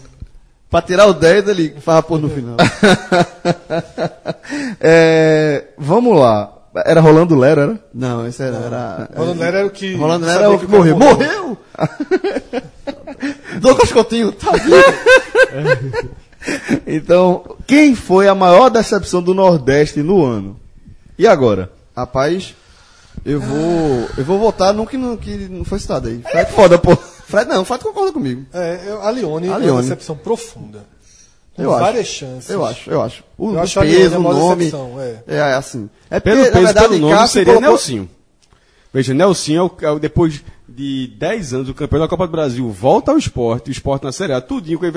Pra 0.70 0.83
tirar 0.83 1.07
o 1.07 1.15
10, 1.15 1.49
ele 1.49 1.76
faz 1.81 2.05
pôr 2.05 2.20
no 2.20 2.28
final. 2.28 2.57
É, 4.81 5.65
vamos 5.78 6.18
lá. 6.18 6.52
Era 6.75 7.01
Rolando 7.01 7.34
Lero, 7.36 7.60
era? 7.60 7.81
Não, 7.92 8.26
esse 8.26 8.42
era. 8.42 8.57
era 8.57 9.10
Rolando 9.15 9.41
Lero 9.41 9.57
era 9.59 9.67
o 9.67 9.70
que. 9.70 9.94
Rolando 9.94 10.25
Lero 10.26 10.39
era 10.44 10.51
o 10.51 10.59
que 10.59 10.67
cara 10.67 10.78
morreu. 10.78 10.99
Morreu! 10.99 11.59
Douglas 13.60 13.92
Coutinho, 13.92 14.33
tá 14.33 14.52
vivo. 14.52 16.12
Então, 16.84 17.57
quem 17.68 17.94
foi 17.94 18.26
a 18.26 18.34
maior 18.34 18.68
decepção 18.68 19.23
do 19.23 19.33
Nordeste 19.33 20.02
no 20.02 20.25
ano? 20.25 20.59
E 21.17 21.25
agora? 21.25 21.70
Rapaz, 21.97 22.52
eu 23.25 23.41
vou. 23.41 24.09
Eu 24.18 24.25
vou 24.25 24.41
votar 24.41 24.75
num 24.75 24.84
que 24.84 24.97
não, 24.97 25.17
que 25.17 25.36
não 25.49 25.65
foi 25.65 25.78
citado 25.78 26.09
aí. 26.09 26.20
É 26.26 26.44
foda, 26.44 26.76
pô. 26.81 26.97
Fred, 26.97 27.49
não, 27.49 27.62
o 27.62 27.65
Fred 27.65 27.84
concorda 27.84 28.10
comigo. 28.12 28.44
É, 28.52 28.81
eu- 28.89 29.02
a 29.02 29.10
Leone 29.10 29.47
A 29.47 29.51
é 29.51 29.52
uma 29.52 29.59
Leone. 29.60 29.83
decepção 29.83 30.17
profunda. 30.17 30.81
Eu 31.65 31.73
acho. 31.74 31.81
várias 31.84 32.07
chances. 32.07 32.50
Eu 32.50 32.65
acho, 32.65 32.91
eu 32.91 33.02
acho. 33.02 33.24
O, 33.39 33.50
Eu 33.50 33.55
o 33.55 33.60
acho 33.60 33.81
peso, 33.81 34.16
o 34.18 34.20
nome. 34.23 34.57
decepção, 34.65 35.00
é. 35.00 35.23
É, 35.26 35.41
assim. 35.55 35.89
É 36.10 36.20
Pelo 36.20 36.36
porque, 36.36 36.50
na 36.50 36.55
peso, 36.55 36.65
verdade, 36.66 36.89
pelo 36.89 37.00
nome, 37.00 37.12
Cássio 37.15 37.28
seria 37.32 37.44
colocou- 37.55 37.68
Nelsinho. 37.68 38.10
Veja, 38.92 39.15
Nelsinho 39.15 39.58
é 39.60 39.62
o, 39.62 39.89
é 39.89 39.91
o- 39.92 39.99
depois 39.99 40.42
de 40.68 41.07
10 41.18 41.55
anos, 41.55 41.68
o 41.68 41.74
campeão 41.74 42.00
da 42.00 42.08
Copa 42.08 42.26
do 42.26 42.31
Brasil 42.32 42.68
volta 42.70 43.10
ao 43.12 43.18
esporte, 43.18 43.70
o 43.70 43.73
esporte 43.73 44.05
na 44.05 44.12
Série 44.12 44.32
A, 44.32 44.41
tudinho 44.41 44.78
com 44.78 44.86
a 44.86 44.91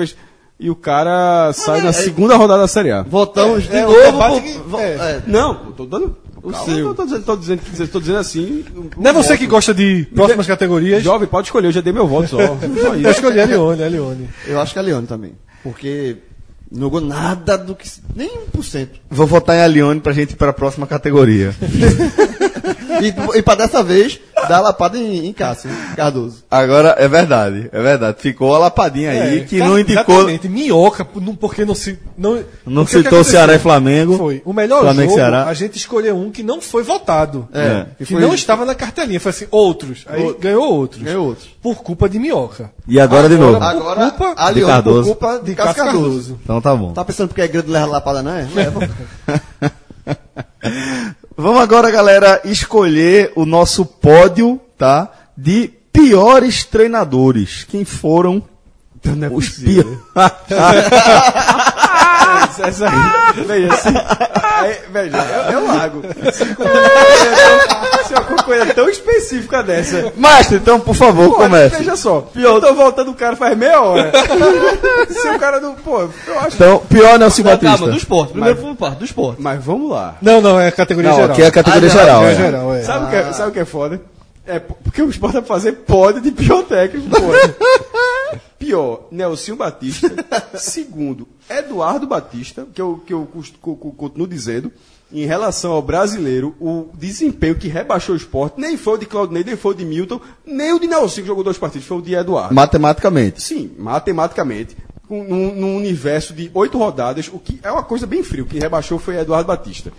E 0.58 0.70
o 0.70 0.74
cara 0.74 1.52
sai 1.52 1.82
na 1.82 1.92
segunda 1.92 2.34
rodada 2.36 2.62
da 2.62 2.68
Série 2.68 2.90
A. 2.90 3.02
Votamos 3.02 3.64
de 3.64 3.76
é, 3.76 3.82
novo. 3.82 3.94
pro- 4.18 4.40
que- 4.40 4.76
é. 4.82 4.90
é. 4.94 5.22
Não, 5.26 5.66
eu 5.66 5.72
tô 5.72 5.84
dando. 5.86 6.16
O 6.42 6.50
Calma, 6.50 6.64
seu. 6.66 6.78
eu 6.78 6.94
tô 6.94 7.04
dizendo, 7.04 7.24
tô 7.24 7.36
dizendo, 7.36 7.88
tô 7.90 8.00
dizendo 8.00 8.18
assim. 8.18 8.64
Não 8.96 9.10
é 9.10 9.12
você 9.12 9.36
que 9.36 9.46
gosta 9.46 9.74
de 9.74 10.06
próximas 10.14 10.46
categorias? 10.46 11.02
Jovem, 11.02 11.26
pode 11.26 11.48
escolher, 11.48 11.66
eu 11.68 11.72
já 11.72 11.80
dei 11.80 11.92
meu 11.92 12.06
voto 12.06 12.28
só. 12.28 12.36
só 12.80 12.94
Eu 12.94 13.10
escolhi 13.10 13.40
a 13.40 13.44
Leone, 13.46 13.82
a 13.82 13.88
Leone. 13.88 14.28
Eu 14.46 14.60
acho 14.60 14.72
que 14.72 14.78
é 14.78 14.82
a 14.82 14.84
Leone 14.84 15.06
também. 15.08 15.32
Porque 15.64 16.18
não 16.70 16.82
jogou 16.82 17.00
nada 17.00 17.56
do 17.56 17.74
que. 17.74 17.88
Nem 18.14 18.30
1%. 18.56 18.88
Vou 19.10 19.26
votar 19.26 19.56
em 19.56 19.60
Alione 19.60 20.00
pra 20.00 20.12
gente 20.12 20.32
ir 20.32 20.36
pra 20.36 20.52
próxima 20.52 20.86
categoria. 20.86 21.54
E, 22.98 23.38
e 23.38 23.42
pra 23.42 23.54
dessa 23.54 23.82
vez, 23.82 24.18
dar 24.48 24.56
a 24.56 24.60
lapada 24.60 24.96
em, 24.98 25.26
em 25.26 25.32
Cássio? 25.32 25.68
Cardoso. 25.94 26.42
Agora, 26.50 26.94
é 26.98 27.06
verdade, 27.06 27.68
é 27.70 27.82
verdade. 27.82 28.16
Ficou 28.20 28.54
a 28.54 28.58
lapadinha 28.58 29.10
aí, 29.10 29.38
É, 29.40 29.44
que 29.44 29.58
ca- 29.58 29.66
não 29.66 29.78
indicou, 29.78 30.14
Exatamente, 30.16 30.48
minhoca, 30.48 31.04
por- 31.04 31.20
não- 31.22 31.34
porque 31.36 31.64
não 31.66 31.74
se. 31.74 31.98
Não, 32.16 32.42
não 32.64 32.82
o 32.84 32.86
citou? 32.86 33.22
Ceará 33.22 33.54
e 33.54 33.58
Flamengo. 33.58 34.16
Foi. 34.16 34.40
O 34.46 34.52
melhor 34.54 34.80
Flamengo 34.80 35.10
jogo, 35.10 35.14
Ceará. 35.20 35.44
a 35.46 35.52
gente 35.52 35.76
escolheu 35.76 36.16
um 36.16 36.30
que 36.30 36.42
não 36.42 36.58
foi 36.60 36.82
votado. 36.82 37.46
É. 37.52 37.84
Que, 37.98 38.06
Que 38.06 38.12
foi- 38.14 38.22
não 38.22 38.34
estava 38.34 38.64
na 38.64 38.74
cartelinha. 38.74 39.20
Foi 39.20 39.30
assim, 39.30 39.46
outros. 39.50 40.04
Aí 40.08 40.22
Outro. 40.22 40.40
ganhou 40.40 40.64
outros. 40.74 41.02
Ganhou 41.02 41.26
outros. 41.26 41.48
Por 41.62 41.82
culpa 41.82 42.08
de 42.08 42.18
minhoca. 42.18 42.70
E 42.88 42.98
agora, 42.98 43.28
de 43.28 43.36
novo. 43.36 43.62
Agora, 43.62 44.10
culpa 44.10 44.34
a 44.38 44.48
de 44.52 44.60
Leone 44.60 44.72
Cardoso. 44.72 44.98
por 45.02 45.18
culpa 45.18 45.38
de, 45.40 45.44
De 45.44 45.54
Cássio 45.54 45.74
Cássio 45.74 45.84
Cardoso. 45.84 46.08
Cardoso. 46.08 46.40
Então 46.42 46.55
tá 46.60 46.74
bom. 46.74 46.92
Tá 46.92 47.04
pensando 47.04 47.28
porque 47.28 47.42
é 47.42 47.48
grande 47.48 47.70
leva 47.70 47.86
lapada, 47.86 48.22
não 48.22 48.32
é? 48.32 48.48
Leva. 48.54 48.80
Vamos 51.36 51.60
agora, 51.60 51.90
galera, 51.90 52.40
escolher 52.44 53.32
o 53.36 53.44
nosso 53.44 53.84
pódio, 53.84 54.60
tá? 54.78 55.10
De 55.36 55.70
piores 55.92 56.64
treinadores. 56.64 57.64
Quem 57.64 57.84
foram 57.84 58.42
Não 59.04 59.26
é 59.26 59.30
os 59.30 59.50
piores? 59.50 59.98
Essa- 62.62 62.86
essa 62.86 62.86
aí, 63.36 63.44
veja, 63.44 63.74
assim, 63.74 63.88
aí, 64.42 64.76
veja, 64.92 65.16
eu, 65.16 65.52
eu 65.60 65.66
largo. 65.66 66.02
Se 66.32 66.42
uma 66.44 66.54
coisa- 66.54 68.04
se 68.06 68.14
uma 68.14 68.42
coisa 68.44 68.74
tão 68.74 68.88
específica 68.88 69.62
dessa. 69.62 70.12
Mestre, 70.16 70.56
então, 70.56 70.78
por 70.80 70.94
favor, 70.94 71.28
Pô, 71.30 71.34
comece. 71.36 71.76
Veja 71.76 71.96
só, 71.96 72.26
eu 72.34 72.60
tô 72.60 72.74
voltando 72.74 73.10
o 73.10 73.14
cara 73.14 73.36
faz 73.36 73.56
meia 73.56 73.80
hora. 73.80 74.10
Se 75.10 75.28
o 75.28 75.38
cara 75.38 75.60
não. 75.60 75.74
Pô, 75.74 76.00
eu 76.26 76.38
acho. 76.40 76.56
Então, 76.56 76.78
pior 76.88 77.18
Não, 77.18 77.28
Batista. 77.28 77.78
calma, 77.78 77.92
do 77.92 77.96
esporte. 77.96 78.32
Primeiro 78.32 78.60
vamos 78.60 78.78
parte, 78.78 78.98
do 78.98 79.04
esporte. 79.04 79.40
Mas 79.42 79.62
vamos 79.62 79.90
lá. 79.90 80.14
Não, 80.22 80.40
não, 80.40 80.58
é 80.60 80.68
a 80.68 80.72
categoria 80.72 81.10
Não, 81.10 81.16
geral. 81.16 81.32
aqui 81.32 81.42
é 81.42 81.46
a 81.46 81.52
categoria 81.52 81.88
Ah, 81.88 81.92
geral. 81.92 82.24
É 82.24 82.32
é. 82.32 82.34
geral, 82.34 82.74
é. 82.74 82.82
Sabe, 82.82 83.04
o 83.06 83.08
que 83.08 83.16
é, 83.16 83.32
sabe 83.32 83.48
o 83.50 83.52
que 83.52 83.60
é 83.60 83.64
foda? 83.64 84.00
É 84.46 84.58
porque 84.58 85.02
o 85.02 85.10
esporte 85.10 85.34
vai 85.34 85.42
fazer 85.42 85.72
pódio 85.72 86.20
de 86.20 86.30
pior 86.30 86.62
técnico, 86.62 87.08
pô. 87.10 87.16
Pior, 88.58 89.08
Nelson 89.10 89.56
Batista. 89.56 90.10
Segundo, 90.56 91.28
Eduardo 91.48 92.06
Batista, 92.06 92.66
que 92.72 92.80
eu, 92.80 93.02
que 93.06 93.12
eu 93.12 93.26
continuo 93.96 94.26
dizendo. 94.26 94.72
Em 95.12 95.24
relação 95.24 95.70
ao 95.70 95.80
brasileiro, 95.80 96.56
o 96.58 96.88
desempenho 96.94 97.54
que 97.54 97.68
rebaixou 97.68 98.14
o 98.14 98.18
esporte 98.18 98.60
nem 98.60 98.76
foi 98.76 98.94
o 98.94 98.98
de 98.98 99.06
Claudinei, 99.06 99.44
nem 99.44 99.56
foi 99.56 99.72
o 99.72 99.76
de 99.76 99.84
Milton, 99.84 100.20
nem 100.44 100.72
o 100.72 100.80
de 100.80 100.88
Nelson, 100.88 101.20
que 101.20 101.26
jogou 101.28 101.44
dois 101.44 101.56
partidos, 101.56 101.86
foi 101.86 101.98
o 101.98 102.02
de 102.02 102.14
Eduardo. 102.14 102.52
Matematicamente. 102.52 103.40
Sim, 103.40 103.70
matematicamente, 103.78 104.76
num, 105.08 105.54
num 105.54 105.76
universo 105.76 106.34
de 106.34 106.50
oito 106.52 106.76
rodadas, 106.76 107.30
o 107.32 107.38
que 107.38 107.60
é 107.62 107.70
uma 107.70 107.84
coisa 107.84 108.04
bem 108.04 108.24
frio. 108.24 108.46
Quem 108.46 108.58
rebaixou 108.58 108.98
foi 108.98 109.16
Eduardo 109.16 109.46
Batista. 109.46 109.92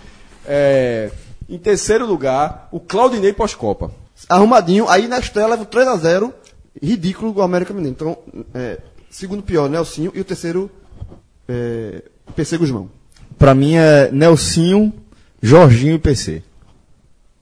É, 0.45 1.09
em 1.47 1.57
terceiro 1.57 2.05
lugar, 2.05 2.67
o 2.69 2.79
Claudinei 2.79 3.31
pós-Copa. 3.31 3.91
Arrumadinho, 4.29 4.87
aí 4.89 5.07
na 5.07 5.19
estreia 5.19 5.47
leva 5.47 5.63
o 5.63 5.65
3x0, 5.65 6.33
ridículo 6.81 7.33
o 7.35 7.41
América 7.41 7.73
Mineiro. 7.73 7.95
Então, 7.95 8.17
é, 8.53 8.79
segundo 9.09 9.43
pior, 9.43 9.69
Nelsinho, 9.69 10.11
e 10.15 10.19
o 10.19 10.25
terceiro, 10.25 10.69
é, 11.47 12.01
PC 12.35 12.57
Guzmão. 12.57 12.89
Pra 13.37 13.53
mim 13.53 13.75
é 13.75 14.09
Nelsinho, 14.11 14.91
Jorginho 15.41 15.95
e 15.95 15.99
PC. 15.99 16.41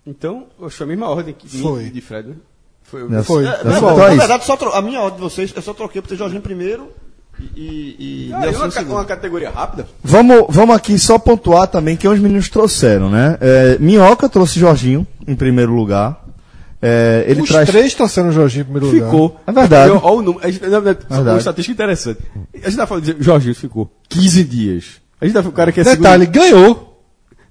Então, 0.06 0.46
eu 0.60 0.70
foi 0.70 0.84
a 0.86 0.88
mesma 0.88 1.10
ordem 1.10 1.34
que 1.34 1.48
Foi. 1.62 1.90
de 1.90 2.02
Fred, 2.02 2.30
né? 2.30 2.36
Foi. 2.84 3.10
Nelson. 3.10 3.24
Foi. 3.34 3.46
É, 3.46 3.50
Então, 3.60 3.72
na, 3.72 3.78
então 3.78 3.98
na 3.98 4.04
é 4.06 4.08
isso. 4.10 4.18
verdade, 4.20 4.46
só 4.46 4.56
tro- 4.58 4.72
a 4.74 4.82
minha 4.82 5.00
ordem 5.02 5.18
de 5.18 5.24
vocês, 5.24 5.52
eu 5.56 5.62
só 5.62 5.74
troquei 5.74 6.02
por 6.02 6.08
ter 6.08 6.16
Jorginho 6.18 6.42
primeiro 6.42 6.92
e, 7.40 7.56
e, 7.58 8.28
e 8.30 8.34
Ah, 8.34 8.40
Nelsinho 8.42 8.66
uma, 8.90 8.96
uma 9.00 9.06
categoria 9.06 9.50
rápida? 9.50 9.88
Vamos, 10.04 10.46
vamos 10.50 10.76
aqui 10.76 11.00
só 11.00 11.18
pontuar 11.18 11.68
também 11.68 11.98
que 11.98 12.08
os 12.08 12.20
meninos 12.20 12.50
trouxeram, 12.50 13.10
né? 13.10 13.38
É, 13.42 13.78
Minhoca 13.80 14.30
trouxe 14.30 14.60
Jorginho 14.60 15.08
em 15.28 15.36
primeiro 15.36 15.74
lugar. 15.74 16.24
É, 16.82 17.26
ele 17.28 17.42
Os 17.42 17.50
traz. 17.50 17.70
três 17.70 17.94
trouxeram 17.94 18.30
o 18.30 18.32
Jorginho 18.32 18.62
em 18.62 18.66
primeiro 18.66 18.88
lugar. 18.88 19.06
Ficou. 19.06 19.40
É 19.48 19.52
verdade. 19.52 19.92
Olha 19.92 20.04
o 20.04 20.22
número. 20.22 20.42
Verdade. 20.52 21.00
Uma 21.10 21.38
estatística 21.38 21.74
interessante. 21.74 22.20
A 22.64 22.70
gente 22.70 22.78
tá 22.78 22.86
falando 22.88 23.04
de 23.04 23.24
Jorginho 23.24 23.56
ficou 23.56 23.90
15 24.10 24.44
dias. 24.44 24.86
A 25.20 25.26
gente 25.26 25.34
tá 25.34 25.40
o 25.48 25.52
cara 25.52 25.72
que 25.72 25.80
é 25.80 25.84
Detalhe, 25.84 26.26
segundo- 26.26 26.36
ganhou. 26.42 26.92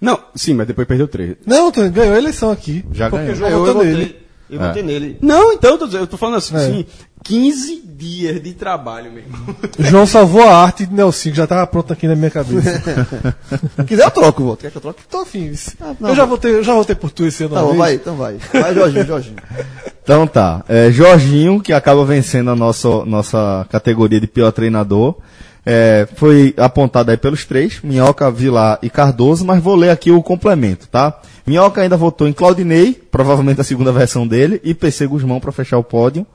Não, 0.00 0.18
sim, 0.34 0.52
mas 0.54 0.66
depois 0.66 0.86
perdeu 0.86 1.08
três. 1.08 1.36
Não, 1.46 1.68
Antônio, 1.68 1.90
ganhou 1.90 2.14
a 2.14 2.18
eleição 2.18 2.50
aqui. 2.50 2.84
Já 2.92 3.08
porque 3.08 3.24
ganhou. 3.32 3.34
o 3.34 3.50
João 3.50 3.64
votou 3.74 3.84
nele. 3.84 4.16
Eu 4.50 4.62
É. 4.62 4.68
votei 4.68 4.82
nele. 4.82 5.18
Não, 5.20 5.52
então, 5.52 5.72
eu 5.72 5.78
tô, 5.78 5.86
dizendo- 5.86 6.02
eu 6.04 6.06
tô 6.06 6.16
falando 6.16 6.36
assim, 6.36 6.54
É. 6.54 6.58
assim, 6.58 6.86
15 7.22 7.82
dias 7.96 8.42
de 8.42 8.52
trabalho, 8.52 9.10
meu 9.10 9.22
irmão. 9.22 9.56
João 9.78 10.06
salvou 10.06 10.42
a 10.42 10.56
arte 10.62 10.84
de 10.84 10.92
Nelson, 10.92 11.30
que 11.30 11.36
já 11.36 11.44
estava 11.44 11.66
pronto 11.66 11.92
aqui 11.92 12.06
na 12.06 12.14
minha 12.14 12.30
cabeça. 12.30 12.82
Se 13.76 13.84
quiser, 13.84 14.04
eu 14.04 14.10
troco 14.10 14.42
o 14.42 14.46
voto. 14.46 14.60
Quer 14.60 14.70
que 14.70 14.76
eu 14.76 14.82
troque? 14.82 15.02
Tô 15.08 15.18
afim. 15.22 15.52
não, 16.00 16.10
eu, 16.10 16.14
já 16.14 16.24
votei, 16.24 16.52
eu 16.54 16.62
já 16.64 16.74
votei 16.74 16.94
por 16.94 17.10
tu 17.10 17.24
esse 17.24 17.44
ano. 17.44 17.54
Tá 17.54 17.62
bom, 17.62 17.74
vai, 17.76 17.94
então 17.94 18.14
vai. 18.16 18.36
Vai, 18.52 18.74
Jorginho, 18.74 19.06
Jorginho. 19.06 19.36
Então 20.02 20.26
tá. 20.26 20.62
É, 20.68 20.90
Jorginho, 20.90 21.60
que 21.60 21.72
acaba 21.72 22.04
vencendo 22.04 22.50
a 22.50 22.56
nossa, 22.56 23.04
nossa 23.06 23.66
categoria 23.70 24.20
de 24.20 24.26
pior 24.26 24.52
treinador. 24.52 25.16
É, 25.66 26.06
foi 26.16 26.52
apontado 26.58 27.10
aí 27.10 27.16
pelos 27.16 27.46
três, 27.46 27.80
Minhoca, 27.82 28.30
Vilar 28.30 28.78
e 28.82 28.90
Cardoso, 28.90 29.46
mas 29.46 29.62
vou 29.62 29.74
ler 29.74 29.88
aqui 29.88 30.10
o 30.10 30.22
complemento, 30.22 30.86
tá? 30.88 31.18
Minhoca 31.46 31.80
ainda 31.82 31.96
votou 31.96 32.26
em 32.26 32.32
Claudinei, 32.32 33.00
provavelmente 33.10 33.60
a 33.60 33.64
segunda 33.64 33.92
versão 33.92 34.26
dele, 34.26 34.60
e 34.64 34.72
PC 34.74 35.06
Guzmão 35.06 35.40
para 35.40 35.52
fechar 35.52 35.78
o 35.78 35.84
pódio. 35.84 36.26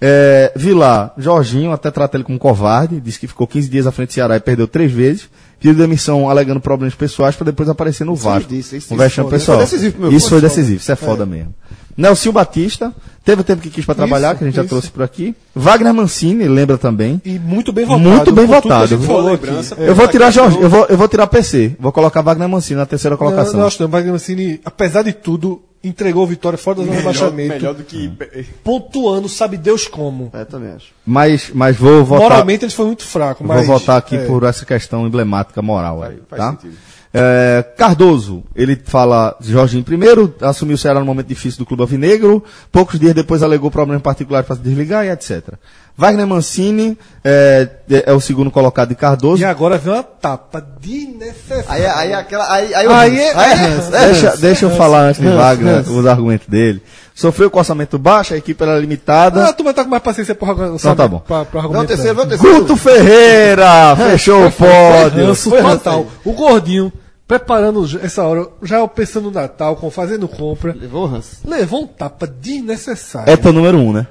É, 0.00 0.52
Vilar, 0.54 1.12
Jorginho, 1.18 1.72
até 1.72 1.90
trata 1.90 2.16
ele 2.16 2.24
como 2.24 2.38
covarde, 2.38 3.00
disse 3.00 3.18
que 3.18 3.26
ficou 3.26 3.46
15 3.46 3.68
dias 3.68 3.86
à 3.86 3.90
frente 3.92 4.08
do 4.10 4.12
Ceará 4.14 4.36
e 4.36 4.40
perdeu 4.40 4.68
três 4.68 4.92
vezes. 4.92 5.28
Pediu 5.58 5.74
demissão 5.74 6.30
alegando 6.30 6.60
problemas 6.60 6.94
pessoais 6.94 7.34
para 7.34 7.46
depois 7.46 7.68
aparecer 7.68 8.04
no 8.04 8.14
Vasco. 8.14 8.48
disse, 8.48 8.76
isso- 8.76 8.94
um 8.94 8.96
isso 9.04 9.24
pessoal. 9.24 9.58
Foi 9.58 9.66
decisivo 9.66 10.00
meu 10.02 10.12
Isso 10.12 10.28
foi 10.28 10.38
foi 10.40 10.48
decisivo, 10.48 10.80
isso 10.80 10.92
é 10.92 10.96
foda 10.96 11.26
mesmo. 11.26 11.52
Nelson 11.98 12.30
Batista, 12.30 12.94
teve 13.24 13.40
o 13.40 13.44
tempo 13.44 13.60
que 13.60 13.70
quis 13.70 13.84
para 13.84 13.96
trabalhar, 13.96 14.36
que 14.36 14.44
a 14.44 14.46
gente 14.46 14.54
já 14.54 14.62
isso. 14.62 14.68
trouxe 14.68 14.88
por 14.88 15.02
aqui. 15.02 15.34
Wagner 15.52 15.92
Mancini, 15.92 16.46
lembra 16.46 16.78
também. 16.78 17.20
E 17.24 17.40
muito 17.40 17.72
bem 17.72 17.84
votado. 17.84 18.08
Muito 18.08 18.32
bem 18.32 18.46
votado. 18.46 19.24
lembrança. 19.24 19.74
Eu 19.74 19.96
vou 19.96 20.06
tirar 20.06 20.30
Jorge, 20.30 20.58
eu 20.60 20.70
vou, 20.70 20.86
eu 20.86 20.96
vou 20.96 21.08
tirar 21.08 21.26
PC. 21.26 21.74
Vou 21.80 21.90
colocar 21.90 22.22
Wagner 22.22 22.48
Mancini 22.48 22.78
na 22.78 22.86
terceira 22.86 23.16
colocação. 23.16 23.58
não 23.58 23.66
acho 23.66 23.82
não. 23.82 23.90
Wagner 23.90 24.12
Mancini, 24.12 24.60
apesar 24.64 25.02
de 25.02 25.12
tudo, 25.12 25.60
entregou 25.82 26.24
vitória 26.24 26.56
fora 26.56 26.76
da 26.76 26.82
zona 26.84 26.92
de 26.92 26.98
rebaixamento. 26.98 27.54
melhor 27.54 27.74
do 27.74 27.82
que. 27.82 28.12
Pontuando, 28.62 29.28
sabe 29.28 29.56
Deus 29.56 29.88
como. 29.88 30.30
É, 30.32 30.44
também 30.44 30.70
acho. 30.70 30.92
Mas, 31.04 31.50
mas 31.52 31.76
vou 31.76 32.04
votar. 32.04 32.30
Moralmente 32.30 32.64
ele 32.64 32.72
foi 32.72 32.86
muito 32.86 33.02
fraco. 33.02 33.42
Vou 33.44 33.56
Mas, 33.56 33.66
votar 33.66 33.98
aqui 33.98 34.16
é. 34.16 34.24
por 34.24 34.44
essa 34.44 34.64
questão 34.64 35.04
emblemática 35.04 35.60
moral 35.60 36.02
aí, 36.04 36.18
faz 36.28 36.42
tá? 36.42 36.50
sentido. 36.52 36.76
É, 37.20 37.64
Cardoso, 37.76 38.44
ele 38.54 38.80
fala 38.84 39.36
Jorginho 39.40 39.82
primeiro, 39.82 40.34
assumiu 40.40 40.74
o 40.76 40.78
Ceará 40.78 41.00
no 41.00 41.06
momento 41.06 41.26
difícil 41.26 41.58
do 41.58 41.66
Clube 41.66 41.82
Alvinegro, 41.82 42.44
poucos 42.70 42.98
dias 42.98 43.14
depois 43.14 43.42
alegou 43.42 43.70
problemas 43.70 44.02
particulares 44.02 44.46
para 44.46 44.56
se 44.56 44.62
desligar 44.62 45.04
e 45.04 45.10
etc. 45.10 45.54
Wagner 45.96 46.26
Mancini 46.28 46.96
é, 47.24 47.68
é 48.06 48.12
o 48.12 48.20
segundo 48.20 48.52
colocado 48.52 48.90
de 48.90 48.94
Cardoso. 48.94 49.42
E 49.42 49.44
agora 49.44 49.78
vem 49.78 49.92
uma 49.92 50.02
tapa 50.04 50.64
desnecessária. 50.80 51.66
Aí, 51.68 51.86
aí, 51.86 52.14
aquela, 52.14 52.52
aí, 52.52 52.72
aí, 52.74 52.86
Aí 52.86 53.18
é- 53.18 53.34
aí 53.34 53.58
é 53.60 53.64
é 54.04 54.06
Deixa, 54.06 54.36
deixa 54.36 54.66
eu 54.66 54.70
falar 54.70 55.00
antes 55.08 55.20
de 55.20 55.28
Wagner 55.28 55.80
os 55.90 56.06
argumentos 56.06 56.46
dele. 56.46 56.80
Sofreu 57.14 57.50
com 57.50 57.58
orçamento 57.58 57.98
baixo, 57.98 58.32
a 58.32 58.36
equipe 58.36 58.62
era 58.62 58.78
limitada. 58.78 59.46
Ah, 59.46 59.48
a 59.48 59.52
turma 59.52 59.74
tá 59.74 59.82
com 59.82 59.90
mais 59.90 60.00
paciência 60.02 60.36
pra, 60.36 60.52
Então 60.52 60.94
tá 60.94 61.08
bom. 61.08 61.18
pra, 61.18 61.44
pra 61.44 61.62
Vamos 61.62 61.76
argumentar. 61.76 61.86
terceiro, 61.88 62.14
vamos 62.14 62.30
terceiro. 62.30 62.60
Guto 62.60 62.76
Ferreira 62.76 63.96
fechou 63.96 64.46
o 64.46 64.52
pódio. 64.52 65.26
Ranço 65.26 65.50
Foi 65.50 65.60
total. 65.62 66.02
ranço 66.02 66.10
O 66.24 66.32
gordinho, 66.32 66.92
preparando 67.28 67.84
essa 68.02 68.24
hora, 68.24 68.48
já 68.62 68.86
pensando 68.88 69.24
no 69.26 69.30
Natal, 69.30 69.76
com, 69.76 69.90
fazendo 69.90 70.26
compra, 70.26 70.74
Levou 70.76 71.06
o 71.06 71.14
Hans. 71.14 71.40
levou 71.44 71.82
um 71.82 71.86
tapa 71.86 72.26
desnecessário. 72.26 73.30
É 73.30 73.36
teu 73.36 73.52
número 73.52 73.76
um, 73.78 73.92
né? 73.92 74.06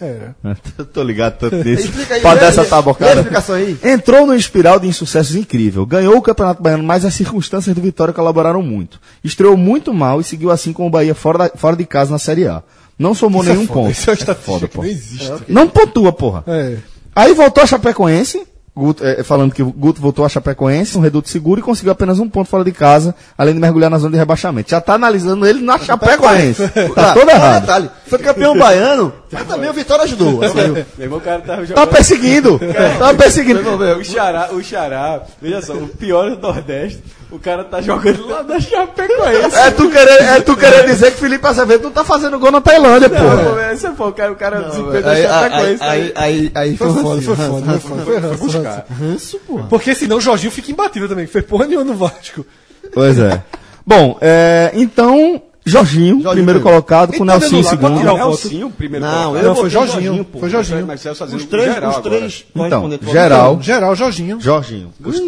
Era. 0.00 0.34
Eu 0.76 0.84
tô 0.84 1.00
ligado 1.04 1.38
tanto 1.38 1.54
nisso. 1.64 1.84
Explica 1.86 2.14
aí, 2.16 2.20
Pra 2.20 2.32
lê- 2.32 2.40
dar 2.40 2.46
essa 2.46 2.64
tabocada. 2.64 3.24
aí. 3.54 3.78
Entrou 3.84 4.22
numa 4.26 4.36
espiral 4.36 4.80
de 4.80 4.88
insucessos 4.88 5.36
incrível. 5.36 5.86
Ganhou 5.86 6.16
o 6.16 6.22
Campeonato 6.22 6.60
Baiano, 6.60 6.82
mas 6.82 7.04
as 7.04 7.14
circunstâncias 7.14 7.72
do 7.74 7.80
Vitória 7.80 8.12
colaboraram 8.12 8.62
muito. 8.62 9.00
Estreou 9.22 9.56
muito 9.56 9.94
mal 9.94 10.20
e 10.20 10.24
seguiu 10.24 10.50
assim 10.50 10.72
com 10.72 10.84
o 10.86 10.90
Bahia 10.90 11.14
fora, 11.14 11.38
da- 11.38 11.50
fora 11.54 11.76
de 11.76 11.86
casa 11.86 12.10
na 12.10 12.18
Série 12.18 12.48
A. 12.48 12.62
Não 12.98 13.14
somou 13.14 13.44
nenhum 13.44 13.66
ponto. 13.66 13.90
Isso 13.92 14.10
é 14.10 14.14
estatística 14.14 14.34
foda, 14.34 14.66
pô. 14.66 14.82
não 14.82 14.88
existe. 14.88 15.32
Não 15.48 15.68
pontua, 15.68 16.12
porra. 16.12 16.42
É. 16.48 16.76
Aí 17.14 17.32
voltou 17.34 17.62
a 17.62 17.66
Chapecoense, 17.66 18.42
Guto, 18.74 19.04
eh, 19.04 19.22
falando 19.22 19.52
que 19.52 19.62
o 19.62 19.70
Guto 19.70 20.00
voltou 20.00 20.24
a 20.24 20.28
Chapecoense, 20.30 20.96
um 20.96 21.00
reduto 21.02 21.28
seguro 21.28 21.60
e 21.60 21.62
conseguiu 21.62 21.92
apenas 21.92 22.18
um 22.18 22.26
ponto 22.26 22.48
fora 22.48 22.64
de 22.64 22.72
casa, 22.72 23.14
além 23.36 23.52
de 23.52 23.60
mergulhar 23.60 23.90
na 23.90 23.98
zona 23.98 24.12
de 24.12 24.16
rebaixamento. 24.18 24.70
Já 24.70 24.80
tá 24.80 24.94
analisando 24.94 25.46
ele 25.46 25.60
na 25.60 25.78
Chapecoense. 25.78 26.62
Tá 26.94 27.12
todo 27.12 27.28
errado. 27.30 27.60
detalhe, 27.60 27.90
foi 28.06 28.18
campeão 28.18 28.56
baiano, 28.56 29.12
mas 29.30 29.44
também 29.46 29.68
o 29.68 29.74
Vitória 29.74 30.04
ajudou. 30.04 30.42
assim, 30.42 30.84
Meu 30.96 31.20
cara 31.20 31.40
tava 31.40 31.58
Tá 31.60 31.64
jogando. 31.66 31.88
perseguindo. 31.90 32.60
Tá 32.98 33.12
perseguindo. 33.14 33.62
Meu 33.78 33.98
o 33.98 34.04
Xará, 34.04 34.48
o 34.52 34.62
Xará, 34.62 35.20
veja 35.40 35.60
só, 35.60 35.74
o 35.74 35.88
pior 35.88 36.30
do 36.30 36.40
Nordeste, 36.40 37.02
o 37.32 37.38
cara 37.38 37.64
tá 37.64 37.80
jogando 37.80 38.26
lá 38.28 38.42
da 38.42 38.60
Chapecoense. 38.60 39.56
É 39.56 39.70
tu 39.70 39.90
querer, 39.90 40.22
é 40.22 40.40
tu 40.40 40.56
querer 40.56 40.84
dizer 40.86 41.12
que 41.12 41.18
Felipe 41.18 41.46
Azevedo 41.46 41.84
não 41.84 41.90
tá 41.90 42.04
fazendo 42.04 42.38
gol 42.38 42.52
na 42.52 42.60
Tailândia, 42.60 43.08
Não, 43.08 43.16
porra. 43.18 43.50
pô, 43.50 43.60
esse 43.72 43.90
foi 43.92 44.08
o 44.08 44.12
cara, 44.12 44.32
o 44.32 44.36
cara 44.36 44.60
desempenho 44.62 45.02
da 45.02 45.10
Aí, 45.10 45.16
aí, 45.16 45.28
Chapecoense. 45.28 45.82
aí, 45.82 46.12
aí, 46.14 46.52
aí 46.54 46.76
Foi 46.76 46.90
foi 46.92 47.02
foda, 47.02 47.22
foi 47.22 47.36
foda, 47.36 47.50
foi 47.50 47.60
ranço, 47.72 47.88
foda. 47.88 48.02
Foi 48.02 48.18
ranço, 48.18 48.86
ranço. 49.00 49.38
Porra. 49.40 49.66
Porque 49.68 49.94
senão 49.94 50.18
o 50.18 50.20
Jorginho 50.20 50.52
fica 50.52 50.70
imbatível 50.70 51.08
também. 51.08 51.26
Fez 51.26 51.44
porra 51.44 51.66
nenhuma 51.66 51.84
no 51.84 51.94
Vasco. 51.94 52.44
Pois 52.92 53.18
é. 53.18 53.42
Bom, 53.86 54.18
é, 54.20 54.70
então, 54.74 55.42
Jorginho, 55.64 56.20
primeiro 56.30 56.60
colocado, 56.60 57.08
com 57.12 57.20
o 57.20 57.24
Então, 57.24 57.38
Nelson 57.38 57.62
segundo. 57.62 57.98
tirar 57.98 58.14
o 58.14 58.18
Não, 58.18 58.30
voto. 58.30 58.48
sim, 58.48 58.64
o 58.64 58.70
primeiro 58.70 59.06
Não, 59.06 59.12
colocado. 59.12 59.36
eu 59.42 59.48
Não, 59.48 59.54
foi 59.54 59.70
botei 59.70 59.70
Jorginho. 59.88 60.24
pô. 60.24 60.38
Foi 60.40 60.50
Jorginho. 60.50 60.86
Mas 60.86 61.02
fazendo 61.02 61.36
Os 61.38 61.44
três, 61.44 61.72
geral 61.72 61.90
os 61.90 61.96
três 61.98 62.44
Então, 62.50 62.68
correspondentes. 62.82 63.08
geral, 63.12 63.58
Geral, 63.62 63.94
Jorginho. 63.94 64.40
Jorginho. 64.40 64.92
Os, 65.04 65.20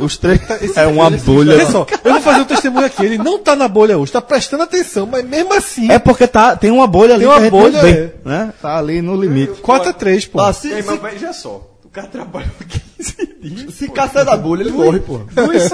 os 0.00 0.16
três 0.16 0.40
é 0.76 0.86
uma 0.86 1.10
bolha. 1.10 1.52
Olha 1.54 1.66
só, 1.66 1.86
eu 2.04 2.12
vou 2.12 2.20
fazer 2.22 2.40
um 2.40 2.44
testemunho 2.44 2.86
aqui. 2.86 3.04
Ele 3.04 3.18
não 3.18 3.38
tá 3.38 3.54
na 3.54 3.68
bolha 3.68 3.98
hoje, 3.98 4.12
tá 4.12 4.22
prestando 4.22 4.62
atenção, 4.62 5.06
mas 5.06 5.22
mesmo 5.28 5.52
assim. 5.52 5.90
É 5.90 5.98
porque 5.98 6.26
tá, 6.26 6.56
tem 6.56 6.70
uma 6.70 6.86
bolha 6.86 7.14
ali 7.14 7.24
Tem 7.24 7.28
uma 7.28 7.34
que 7.34 7.40
a 7.40 7.44
gente 7.44 7.50
bolha, 7.50 7.78
é. 7.86 8.12
né? 8.24 8.54
Tá 8.62 8.78
ali 8.78 9.02
no 9.02 9.14
limite. 9.14 9.60
4x3, 9.60 10.30
pô. 10.30 10.40
Ah, 10.40 10.52
se, 10.54 10.72
Ei, 10.72 10.82
se, 10.82 10.88
mas 10.88 11.12
veja 11.12 11.32
só, 11.34 11.70
o 11.84 11.88
cara 11.90 12.06
trabalhou 12.06 12.48
15 12.96 13.36
dias. 13.42 13.74
se 13.74 13.88
caçar 13.88 14.24
da 14.24 14.36
bolha, 14.36 14.62
ele 14.62 14.72
morre, 14.72 15.00
pô. 15.00 15.18
Duas, 15.34 15.70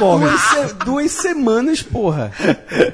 morre. 0.00 0.26
duas, 0.26 0.40
se- 0.40 0.74
duas 0.84 1.10
semanas, 1.12 1.82
porra. 1.82 2.32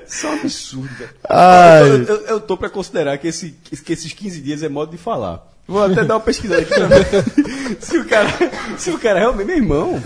Isso 0.07 0.27
é 0.27 0.31
um 0.31 0.33
absurdo. 0.35 0.89
velho. 0.97 1.11
Ai. 1.29 1.83
Eu, 1.91 2.05
eu, 2.05 2.17
eu 2.27 2.41
tô 2.41 2.57
pra 2.57 2.69
considerar 2.69 3.17
que, 3.19 3.29
esse, 3.29 3.57
que 3.85 3.93
esses 3.93 4.13
15 4.13 4.41
dias 4.41 4.63
é 4.63 4.69
modo 4.69 4.91
de 4.93 4.99
falar. 4.99 5.53
Vou 5.69 5.83
até 5.85 6.05
dar 6.05 6.15
uma 6.15 6.21
pesquisada 6.21 6.63
aqui 6.63 6.73
pra 6.73 6.87
ver 6.87 7.07
se 7.83 7.99
o 7.99 8.05
cara, 8.05 8.29
se 8.79 8.89
o 8.91 8.99
cara 8.99 9.19
realmente, 9.19 9.47
meu 9.49 9.57
irmão, 9.57 10.01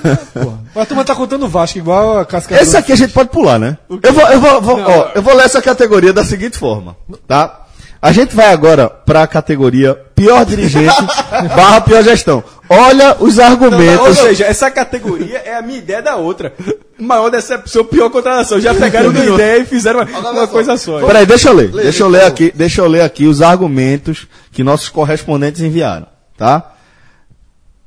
Mas 0.75 0.85
a 0.85 0.87
turma 0.87 1.05
tá 1.05 1.15
contando 1.15 1.45
o 1.45 1.49
Vasco, 1.51 1.77
igual 1.77 2.19
a 2.19 2.25
casca 2.25 2.55
Esse 2.63 2.79
aqui 2.79 2.93
a 2.93 2.97
gente 2.97 3.13
pode 3.13 3.29
pular, 3.29 3.59
né? 3.59 3.77
Eu 4.03 4.13
vou, 4.15 4.27
eu 4.29 4.41
vou, 4.41 4.61
vou- 4.63 4.81
ó, 4.81 5.11
eu 5.15 5.21
vou 5.21 5.35
ler 5.37 5.45
essa 5.45 5.61
categoria 5.61 6.15
da 6.15 6.25
seguinte 6.25 6.57
forma, 6.57 6.97
tá? 7.29 7.67
A 8.03 8.13
gente 8.13 8.35
vai 8.35 8.51
agora 8.51 8.89
pra 8.89 9.27
categoria 9.27 9.95
pior 10.15 10.45
dirigente 10.47 10.95
barra 11.55 11.81
pior 11.83 12.03
gestão. 12.03 12.43
Olha 12.69 13.17
os 13.21 13.37
Ou 13.39 13.45
argumentos. 13.45 14.19
seja, 14.19 14.45
essa 14.45 14.71
categoria 14.71 15.39
é 15.39 15.57
a 15.57 15.63
minha 15.63 15.79
ideia 15.79 16.01
da 16.01 16.17
outra. 16.17 16.55
Maior 16.99 17.29
decepção, 17.29 17.85
pior 17.85 18.09
contratação. 18.09 18.61
Já 18.61 18.75
pegaram 18.75 19.11
uma 19.11 19.25
ideia 19.25 19.61
e 19.61 19.65
fizeram 19.67 20.01
uma, 20.01 20.31
uma 20.31 20.47
coisa 20.47 20.77
só. 20.77 21.05
Peraí, 21.05 21.27
deixa 21.27 21.49
eu 21.49 21.55
ler. 21.55 21.69
deixa 21.71 22.03
eu 22.05 22.09
ler 22.09 22.23
aqui, 22.23 22.53
deixa 22.55 22.81
eu 22.81 22.87
ler 22.87 23.03
aqui 23.03 23.27
os 23.27 23.43
argumentos 23.43 24.29
que 24.53 24.63
nossos 24.63 24.89
correspondentes 24.89 25.61
enviaram, 25.61 26.07
tá? 26.39 26.73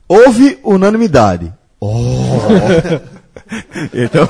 Houve 0.07 0.59
unanimidade. 0.63 1.51
então, 3.93 4.27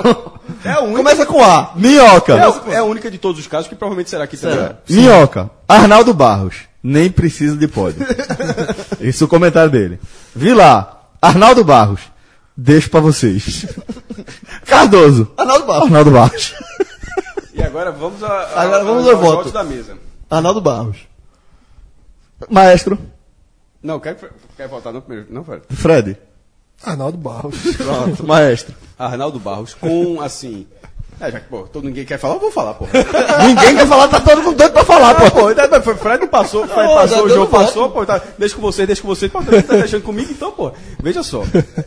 É 0.63 0.71
a 0.71 0.79
única, 0.81 0.97
Começa 0.97 1.25
com 1.25 1.43
A. 1.43 1.71
Minhoca. 1.75 2.33
é, 2.33 2.41
a- 2.43 2.73
é 2.73 2.77
a 2.77 2.83
única 2.83 3.09
de 3.11 3.17
todos 3.17 3.39
os 3.39 3.47
casos 3.47 3.67
que 3.67 3.75
provavelmente 3.75 4.09
será 4.09 4.23
aqui 4.25 4.37
também. 4.37 4.75
Minhoca. 4.89 5.49
Arnaldo 5.67 6.13
Barros. 6.13 6.55
Nem 6.81 7.09
precisa 7.09 7.55
de 7.55 7.67
pódio. 7.67 8.05
Esse 8.99 9.23
é 9.23 9.25
o 9.25 9.29
comentário 9.29 9.71
dele. 9.71 9.99
Vilar. 10.35 11.07
Arnaldo 11.21 11.63
Barros. 11.63 12.01
Deixo 12.57 12.89
pra 12.89 12.99
vocês. 12.99 13.65
Cardoso. 14.67 15.31
Arnaldo 15.37 15.65
Barros. 15.65 15.83
Arnaldo 15.85 16.11
Barros. 16.11 16.53
E 17.53 17.61
agora 17.63 17.91
vamos 17.91 18.21
a, 18.23 18.27
a, 18.27 18.61
Agora 18.63 18.83
vamos 18.83 19.03
aos 19.07 19.15
ao 19.15 19.21
voto. 19.21 19.35
votos 19.37 19.51
da 19.51 19.63
mesa. 19.63 19.97
Arnaldo 20.29 20.59
Barros. 20.59 20.97
Maestro. 22.49 22.99
Não, 23.81 23.99
quer, 23.99 24.17
quer 24.57 24.67
votar 24.67 24.91
no 24.93 25.01
primeiro? 25.01 25.27
Não, 25.31 25.43
velho. 25.43 25.61
Fred. 25.69 26.17
Arnaldo 26.83 27.17
Barros. 27.17 27.55
Pronto. 27.77 28.25
Maestro. 28.27 28.73
Arnaldo 28.97 29.39
Barros 29.39 29.73
com, 29.73 30.21
assim... 30.21 30.65
É, 31.19 31.31
já 31.31 31.39
que, 31.39 31.47
pô, 31.47 31.59
todo 31.61 31.85
ninguém 31.85 32.03
quer 32.03 32.17
falar, 32.17 32.33
eu 32.35 32.39
vou 32.39 32.51
falar, 32.51 32.73
pô. 32.73 32.85
Ninguém 33.47 33.75
quer 33.75 33.87
falar, 33.87 34.07
tá 34.07 34.19
todo 34.19 34.41
mundo 34.41 34.57
doido 34.57 34.73
pra 34.73 34.83
falar, 34.83 35.11
Ah, 35.11 35.29
pô. 35.29 35.41
pô, 35.41 35.51
então, 35.51 35.67
mas 35.69 35.83
foi- 35.83 35.95
Fred 35.95 36.27
passou, 36.27 36.67
Fred 36.67 36.87
passou, 36.93 37.25
o 37.25 37.29
João 37.29 37.47
passou, 37.47 37.89
pô, 37.91 38.03
tá, 38.05 38.19
deixa 38.37 38.55
com 38.55 38.61
você, 38.61 38.85
deixa 38.85 39.01
com 39.01 39.07
você, 39.07 39.29
pô, 39.29 39.41
também 39.41 39.61
tá 39.61 39.75
deixando 39.75 40.01
comigo, 40.01 40.31
então, 40.31 40.51
pô, 40.51 40.71
veja 41.01 41.21
só. 41.21 41.43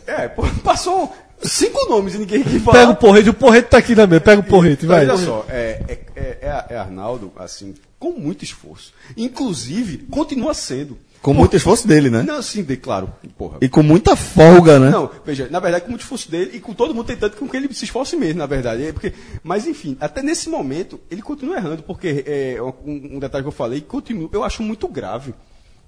É, 0.07 0.29
pô, 0.29 0.43
passou 0.63 1.13
cinco 1.43 1.77
nomes 1.89 2.15
e 2.15 2.19
ninguém 2.19 2.41
quis 2.41 2.63
falar. 2.63 2.79
Pega 2.79 2.91
o 2.91 2.95
porrete, 2.95 3.29
o 3.29 3.33
porrete 3.33 3.67
tá 3.69 3.77
aqui 3.77 3.93
na 3.95 4.07
mesa. 4.07 4.21
Pega 4.21 4.39
o 4.41 4.43
porrete, 4.45 4.85
vai. 4.87 5.01
Olha 5.07 5.17
só, 5.17 5.45
é, 5.49 5.83
é, 5.87 5.99
é, 6.15 6.37
é- 6.41 6.65
é 6.69 6.77
Arnaldo, 6.77 7.31
assim, 7.37 7.75
com 7.99 8.11
muito 8.13 8.43
esforço. 8.43 8.93
Inclusive, 9.15 9.97
continua 10.09 10.53
sendo. 10.53 10.97
Com 11.27 11.33
muito 11.33 11.55
esforço 11.55 11.87
dele, 11.87 12.09
né? 12.09 12.23
Não, 12.23 12.41
sim, 12.41 12.63
de, 12.63 12.77
claro, 12.77 13.11
porra. 13.37 13.57
E 13.61 13.67
com 13.67 13.83
muita 13.83 14.15
folga, 14.15 14.79
né? 14.79 14.89
Não, 14.89 15.09
veja, 15.25 15.47
na 15.51 15.59
verdade, 15.59 15.83
com 15.83 15.91
muito 15.91 16.01
esforço 16.01 16.31
dele 16.31 16.51
e 16.53 16.59
com 16.59 16.73
todo 16.73 16.93
mundo 16.93 17.05
tentando 17.05 17.35
com 17.35 17.49
que 17.49 17.57
ele 17.57 17.73
se 17.73 17.83
esforce 17.83 18.15
mesmo, 18.15 18.39
na 18.39 18.45
verdade. 18.45 18.85
É 18.85 18.93
porque, 18.93 19.13
mas, 19.43 19.67
enfim, 19.67 19.97
até 19.99 20.23
nesse 20.23 20.49
momento, 20.49 20.99
ele 21.11 21.21
continua 21.21 21.57
errando, 21.57 21.83
porque 21.83 22.23
é, 22.25 22.61
um, 22.61 23.17
um 23.17 23.19
detalhe 23.19 23.43
que 23.43 23.47
eu 23.49 23.51
falei, 23.51 23.81
continua, 23.81 24.29
eu 24.31 24.43
acho 24.43 24.63
muito 24.63 24.87
grave 24.87 25.33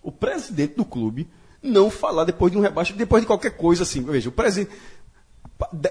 o 0.01 0.11
presidente 0.11 0.76
do 0.76 0.85
clube 0.85 1.27
não 1.61 1.90
falar 1.90 2.24
depois 2.24 2.51
de 2.51 2.58
um 2.58 2.61
rebaixo, 2.61 2.93
depois 2.93 3.22
de 3.22 3.27
qualquer 3.27 3.51
coisa 3.51 3.84
assim. 3.84 4.01
Veja, 4.03 4.30
o 4.30 4.32
presidente. 4.32 4.72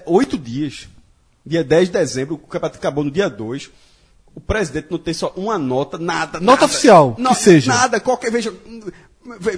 Oito 0.05 0.37
dias, 0.37 0.87
dia 1.45 1.63
10 1.63 1.87
de 1.87 1.93
dezembro, 1.93 2.35
o 2.35 2.37
campeonato 2.37 2.77
acabou 2.77 3.03
no 3.03 3.11
dia 3.11 3.29
2. 3.29 3.69
O 4.35 4.39
presidente 4.39 4.87
não 4.89 4.97
tem 4.97 5.13
só 5.13 5.33
uma 5.35 5.57
nota, 5.57 5.97
nada. 5.97 6.39
Nota 6.39 6.61
nada. 6.61 6.65
oficial, 6.65 7.15
que 7.15 7.35
seja. 7.35 7.71
Nada, 7.71 7.99
qualquer. 7.99 8.31
Veja. 8.31 8.53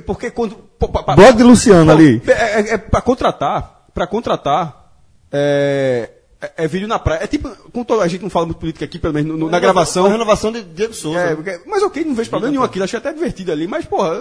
Porque 0.06 0.32
quando. 0.32 0.56
pa- 0.80 1.16
Blog 1.16 1.36
de 1.38 1.44
Luciano 1.44 1.92
ali. 1.92 2.22
é, 2.28 2.32
é, 2.32 2.74
é 2.74 2.78
para 2.78 3.02
contratar, 3.02 3.88
para 3.94 4.08
contratar, 4.08 4.92
é, 5.32 6.10
é, 6.42 6.52
é 6.64 6.68
vídeo 6.68 6.88
na 6.88 6.98
praia. 7.00 7.24
É 7.24 7.28
tipo, 7.28 7.50
com 7.72 7.84
toda, 7.84 8.04
a 8.04 8.08
gente 8.08 8.22
não 8.22 8.30
fala 8.30 8.46
muito 8.46 8.58
política 8.58 8.86
aqui, 8.86 8.98
pelo 9.00 9.14
menos 9.14 9.38
no- 9.38 9.50
na 9.50 9.60
gravação. 9.60 10.06
A 10.06 10.10
renovação 10.10 10.52
de 10.52 10.64
Diego 10.64 10.94
Souza. 10.94 11.20
É, 11.20 11.60
mas 11.66 11.84
ok, 11.84 12.04
não 12.04 12.16
vejo 12.16 12.30
problema 12.30 12.52
nenhum 12.52 12.64
aqui, 12.64 12.82
achei 12.82 12.98
até 13.00 13.14
divertido 13.14 13.52
ali, 13.52 13.68
mas, 13.68 13.86
porra, 13.86 14.16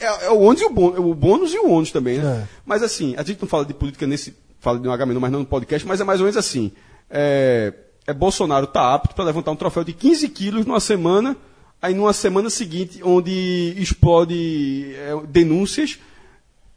é, 0.00 0.26
é 0.26 0.30
o 0.30 0.40
ônus 0.40 0.60
e 0.60 0.64
o 0.64 0.70
bônus, 0.70 0.98
o 0.98 1.14
bônus 1.14 1.54
e 1.54 1.58
o 1.58 1.70
ônus 1.70 1.90
também, 1.90 2.18
né? 2.18 2.44
É. 2.44 2.48
Mas 2.64 2.82
assim, 2.82 3.14
a 3.16 3.22
gente 3.22 3.40
não 3.40 3.48
fala 3.48 3.64
de 3.64 3.74
política 3.74 4.06
nesse, 4.06 4.34
fala 4.60 4.78
de 4.78 4.86
um 4.88 4.92
HM, 4.92 5.18
mas 5.20 5.32
não 5.32 5.40
no 5.40 5.46
podcast, 5.46 5.86
mas 5.86 6.00
é 6.00 6.04
mais 6.04 6.20
ou 6.20 6.24
menos 6.24 6.36
assim. 6.36 6.70
É, 7.10 7.72
é 8.06 8.12
Bolsonaro 8.12 8.66
tá 8.66 8.94
apto 8.94 9.14
para 9.14 9.24
levantar 9.24 9.50
um 9.50 9.56
troféu 9.56 9.84
de 9.84 9.92
15 9.92 10.28
quilos 10.28 10.66
numa 10.66 10.80
semana, 10.80 11.36
aí 11.82 11.94
numa 11.94 12.12
semana 12.12 12.48
seguinte, 12.48 13.00
onde 13.04 13.74
explode 13.76 14.94
é, 14.96 15.14
denúncias, 15.28 15.98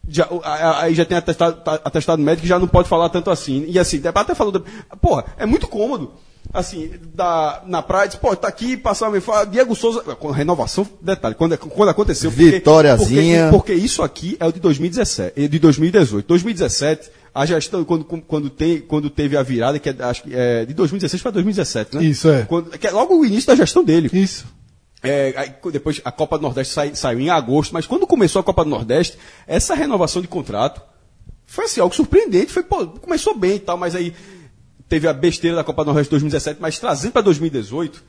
já, 0.08 0.28
aí 0.80 0.94
já 0.94 1.06
tem 1.06 1.18
atestado, 1.18 1.62
tá- 1.64 1.80
atestado 1.84 2.22
médico 2.22 2.48
já 2.48 2.60
não 2.60 2.68
pode 2.68 2.90
falar 2.90 3.10
tanto 3.10 3.30
assim. 3.32 3.66
E 3.68 3.80
assim, 3.80 4.02
até 4.04 4.36
falou. 4.36 4.54
Porra, 5.02 5.26
é 5.38 5.46
muito 5.46 5.68
cômodo. 5.68 6.12
Assim, 6.54 6.92
da, 7.16 7.64
na 7.66 7.82
praia, 7.82 8.08
diz, 8.08 8.18
pô, 8.18 8.36
tá 8.36 8.48
aqui, 8.48 8.78
passar 8.78 9.10
me 9.10 9.20
fala, 9.20 9.46
Diego 9.48 9.76
Souza, 9.76 10.02
com 10.16 10.30
renovação, 10.30 10.88
detalhe, 11.02 11.34
quando, 11.34 11.58
quando 11.58 11.90
aconteceu. 11.90 12.30
porque- 12.32 12.52
Vitóriazinha. 12.52 13.50
Porque, 13.52 13.74
porque 13.74 13.74
isso 13.74 14.04
aqui 14.04 14.38
é 14.40 14.46
o 14.46 14.52
de 14.54 14.60
2017, 14.60 15.42
é 15.44 15.48
de 15.48 15.58
2018. 15.58 16.26
2017, 16.28 17.10
a 17.34 17.46
gestão, 17.48 17.84
quando, 17.84 18.06
quando, 18.06 18.50
tem, 18.52 18.80
quando 18.80 19.10
teve 19.10 19.36
a 19.36 19.42
virada, 19.42 19.80
que 19.80 19.90
é, 19.90 19.96
acho 20.02 20.22
que 20.22 20.36
é 20.36 20.66
de 20.66 20.74
2016 20.76 21.20
para 21.24 21.32
2017, 21.32 21.96
né? 21.98 22.04
Isso, 22.04 22.30
é. 22.30 22.44
Quando, 22.44 22.70
que 22.78 22.86
é 22.86 22.92
logo 22.92 23.18
o 23.20 23.26
início 23.26 23.48
da 23.48 23.56
gestão 23.56 23.84
dele. 23.84 24.08
Isso. 24.14 24.46
É, 25.10 25.56
depois 25.72 26.02
a 26.04 26.12
Copa 26.12 26.38
do 26.38 26.42
Nordeste 26.44 26.74
sai- 26.74 26.96
saiu 26.96 27.20
em 27.20 27.30
agosto, 27.30 27.74
mas 27.74 27.86
quando 27.86 28.06
começou 28.08 28.40
a 28.40 28.44
Copa 28.44 28.64
do 28.64 28.70
Nordeste, 28.70 29.18
essa 29.48 29.74
renovação 29.76 30.22
de 30.22 30.28
contrato 30.28 30.82
foi 31.46 31.66
assim, 31.66 31.80
algo 31.80 31.94
surpreendente. 31.96 32.52
Foi, 32.52 32.64
pô, 32.64 32.88
começou 32.88 33.38
bem 33.38 33.56
e 33.56 33.60
tal, 33.60 33.78
mas 33.78 33.96
aí 33.96 34.14
teve 34.90 35.08
a 35.08 35.14
besteira 35.14 35.56
da 35.56 35.64
Copa 35.64 35.84
do 35.84 35.88
Nordeste 35.88 36.08
de 36.10 36.12
2017, 36.12 36.60
mas 36.62 36.80
trazendo 36.80 37.12
para 37.14 37.22
2018, 37.22 38.04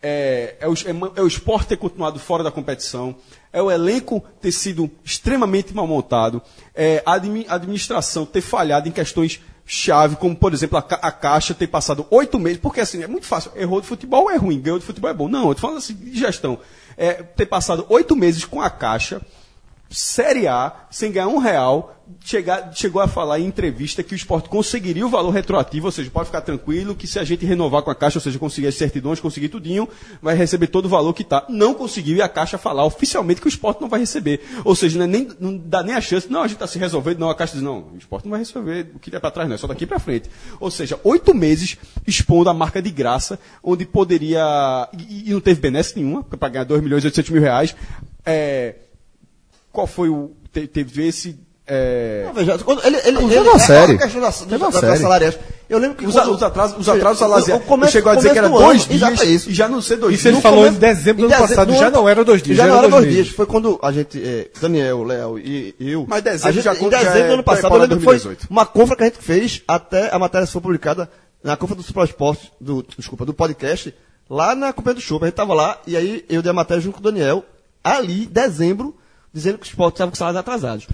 é, 0.00 0.56
é, 0.60 0.68
o, 0.68 0.72
é 0.74 1.18
é 1.18 1.22
o 1.22 1.26
esporte 1.26 1.68
ter 1.68 1.76
continuado 1.76 2.18
fora 2.18 2.44
da 2.44 2.50
competição, 2.50 3.16
é 3.52 3.60
o 3.60 3.70
elenco 3.70 4.24
ter 4.40 4.52
sido 4.52 4.90
extremamente 5.04 5.74
mal 5.74 5.86
montado, 5.86 6.40
é 6.74 7.02
a 7.04 7.14
administração 7.14 8.24
ter 8.24 8.40
falhado 8.40 8.88
em 8.88 8.92
questões 8.92 9.40
chave, 9.70 10.16
como 10.16 10.34
por 10.34 10.52
exemplo 10.54 10.78
a, 10.78 10.82
Ca- 10.82 10.98
a 11.02 11.12
Caixa 11.12 11.52
ter 11.54 11.66
passado 11.66 12.06
oito 12.10 12.38
meses, 12.38 12.58
porque 12.58 12.80
assim, 12.80 13.02
é 13.02 13.06
muito 13.06 13.26
fácil, 13.26 13.52
errou 13.54 13.80
de 13.82 13.86
futebol 13.86 14.30
é 14.30 14.36
ruim, 14.36 14.58
ganhou 14.60 14.78
de 14.78 14.84
futebol 14.86 15.10
é 15.10 15.14
bom. 15.14 15.28
Não, 15.28 15.46
eu 15.50 15.54
tô 15.54 15.60
falando 15.60 15.76
assim 15.76 15.94
de 15.94 16.18
gestão. 16.18 16.58
É, 16.96 17.12
ter 17.22 17.44
passado 17.46 17.84
oito 17.90 18.16
meses 18.16 18.44
com 18.46 18.60
a 18.62 18.70
Caixa, 18.70 19.20
Série 19.90 20.46
A, 20.46 20.72
sem 20.90 21.10
ganhar 21.10 21.28
um 21.28 21.38
real, 21.38 21.98
chegar, 22.20 22.72
chegou 22.74 23.00
a 23.00 23.08
falar 23.08 23.40
em 23.40 23.46
entrevista 23.46 24.02
que 24.02 24.14
o 24.14 24.16
esporte 24.16 24.48
conseguiria 24.48 25.06
o 25.06 25.08
valor 25.08 25.30
retroativo, 25.30 25.86
ou 25.86 25.92
seja, 25.92 26.10
pode 26.10 26.26
ficar 26.26 26.40
tranquilo 26.40 26.94
que 26.94 27.06
se 27.06 27.18
a 27.18 27.24
gente 27.24 27.44
renovar 27.44 27.82
com 27.82 27.90
a 27.90 27.94
Caixa, 27.94 28.18
ou 28.18 28.22
seja, 28.22 28.38
conseguir 28.38 28.66
as 28.66 28.74
certidões, 28.74 29.20
conseguir 29.20 29.48
tudinho, 29.48 29.88
vai 30.20 30.34
receber 30.34 30.66
todo 30.66 30.86
o 30.86 30.88
valor 30.88 31.12
que 31.14 31.22
está. 31.22 31.44
Não 31.48 31.74
conseguiu 31.74 32.16
e 32.16 32.22
a 32.22 32.28
Caixa 32.28 32.58
falar 32.58 32.84
oficialmente 32.84 33.40
que 33.40 33.46
o 33.46 33.48
esporte 33.48 33.80
não 33.80 33.88
vai 33.88 34.00
receber. 34.00 34.40
Ou 34.64 34.74
seja, 34.74 34.98
não, 34.98 35.04
é 35.04 35.08
nem, 35.08 35.28
não 35.40 35.56
dá 35.56 35.82
nem 35.82 35.94
a 35.94 36.00
chance, 36.00 36.30
não, 36.30 36.40
a 36.42 36.46
gente 36.46 36.56
está 36.56 36.66
se 36.66 36.78
resolvendo, 36.78 37.18
não, 37.18 37.30
a 37.30 37.34
Caixa 37.34 37.54
diz, 37.54 37.62
não, 37.62 37.88
o 37.94 37.96
esporte 37.96 38.24
não 38.24 38.30
vai 38.30 38.40
resolver 38.40 38.90
o 38.94 38.98
que 38.98 39.14
é 39.14 39.18
para 39.18 39.30
trás, 39.30 39.48
não, 39.48 39.54
é 39.54 39.58
só 39.58 39.66
daqui 39.66 39.86
para 39.86 39.98
frente. 39.98 40.28
Ou 40.60 40.70
seja, 40.70 40.98
oito 41.04 41.34
meses 41.34 41.76
expondo 42.06 42.50
a 42.50 42.54
marca 42.54 42.80
de 42.82 42.90
graça, 42.90 43.38
onde 43.62 43.86
poderia, 43.86 44.88
e, 44.92 45.30
e 45.30 45.32
não 45.32 45.40
teve 45.40 45.60
benesse 45.60 45.96
nenhuma, 45.96 46.22
para 46.22 46.48
ganhar 46.48 46.64
2 46.64 46.82
milhões 46.82 47.04
e 47.04 47.06
800 47.06 47.30
mil 47.30 47.42
reais, 47.42 47.74
é, 48.24 48.74
qual 49.72 49.86
foi 49.86 50.08
o. 50.08 50.32
te- 50.52 50.66
Teve 50.66 51.06
esse. 51.06 51.38
é, 51.66 52.24
Não, 52.26 52.32
veja, 52.34 52.58
quando 52.58 52.84
ele, 52.86 52.96
ele, 53.04 53.18
ele, 53.18 53.38
uma 53.40 53.56
é, 53.56 53.58
série. 53.58 53.92
a 53.94 53.98
questão 53.98 54.20
da, 54.20 54.32
Teve 54.32 54.56
uma 54.56 54.70
da, 54.70 54.80
da, 54.80 54.86
série. 54.88 55.00
salariais. 55.02 55.38
Eu 55.68 55.78
lembro 55.78 55.98
que 55.98 56.06
os, 56.06 56.14
quando- 56.14 56.32
os 56.32 56.42
atrasos, 56.42 56.78
os 56.78 56.88
atrasos 56.88 57.18
salariais. 57.18 57.62
começo- 57.66 57.92
chegou 57.92 58.10
a 58.10 58.14
dizer 58.14 58.32
que 58.32 58.38
era 58.38 58.48
dois 58.48 58.86
ano, 58.86 58.98
dias 58.98 59.20
é 59.20 59.24
isso. 59.26 59.50
e 59.50 59.54
já 59.54 59.68
não 59.68 59.82
ser 59.82 59.96
dois 59.96 60.14
Isso 60.14 60.26
ele 60.28 60.32
dias. 60.36 60.42
falou 60.42 60.60
começo- 60.60 60.76
em 60.76 60.80
dezembro 60.80 61.28
do 61.28 61.34
ano 61.34 61.42
passado, 61.46 61.72
do 61.72 61.78
já 61.78 61.90
não 61.90 62.08
era 62.08 62.24
dois 62.24 62.42
dias, 62.42 62.56
Já, 62.56 62.62
já 62.64 62.68
não 62.70 62.78
era 62.78 62.88
dois 62.88 63.02
dois 63.04 63.14
dias. 63.14 63.28
Foi 63.28 63.44
quando 63.44 63.78
a 63.82 63.92
gente, 63.92 64.18
é, 64.22 64.48
Daniel, 64.60 65.04
Léo 65.04 65.38
e 65.38 65.74
eu. 65.78 66.06
Mas 66.08 66.22
dezembro 66.22 66.48
a 66.48 66.52
gente, 66.52 66.64
já 66.64 66.74
em 66.74 66.88
dezembro 66.88 67.18
é 67.18 67.26
do 67.28 67.32
ano 67.34 67.42
passado, 67.42 67.74
eu 67.74 67.80
lembro 67.80 67.98
que 67.98 68.04
foi 68.04 68.14
2018. 68.18 68.46
uma 68.50 68.64
confra 68.64 68.96
que 68.96 69.02
a 69.02 69.06
gente 69.06 69.18
fez 69.18 69.62
até 69.68 70.10
a 70.14 70.18
matéria 70.18 70.46
foi 70.46 70.62
publicada 70.62 71.10
na 71.44 71.54
confra 71.54 71.76
do 71.76 71.82
Super 71.82 72.04
Esporte, 72.04 72.50
do, 72.58 72.82
desculpa, 72.96 73.26
do 73.26 73.34
podcast, 73.34 73.94
lá 74.30 74.54
na 74.54 74.72
Companhia 74.72 74.94
do 74.94 75.00
Show. 75.02 75.18
A 75.22 75.26
gente 75.26 75.34
tava 75.34 75.52
lá 75.52 75.78
e 75.86 75.98
aí 75.98 76.24
eu 76.30 76.40
dei 76.40 76.50
a 76.50 76.54
matéria 76.54 76.80
junto 76.82 76.94
com 76.94 77.00
o 77.06 77.12
Daniel, 77.12 77.44
ali, 77.84 78.24
dezembro, 78.24 78.96
dizendo 79.32 79.58
que 79.58 79.64
o 79.66 79.68
esporte 79.68 79.94
estava 79.94 80.10
com 80.10 80.16
salários 80.16 80.38
atrasados. 80.40 80.86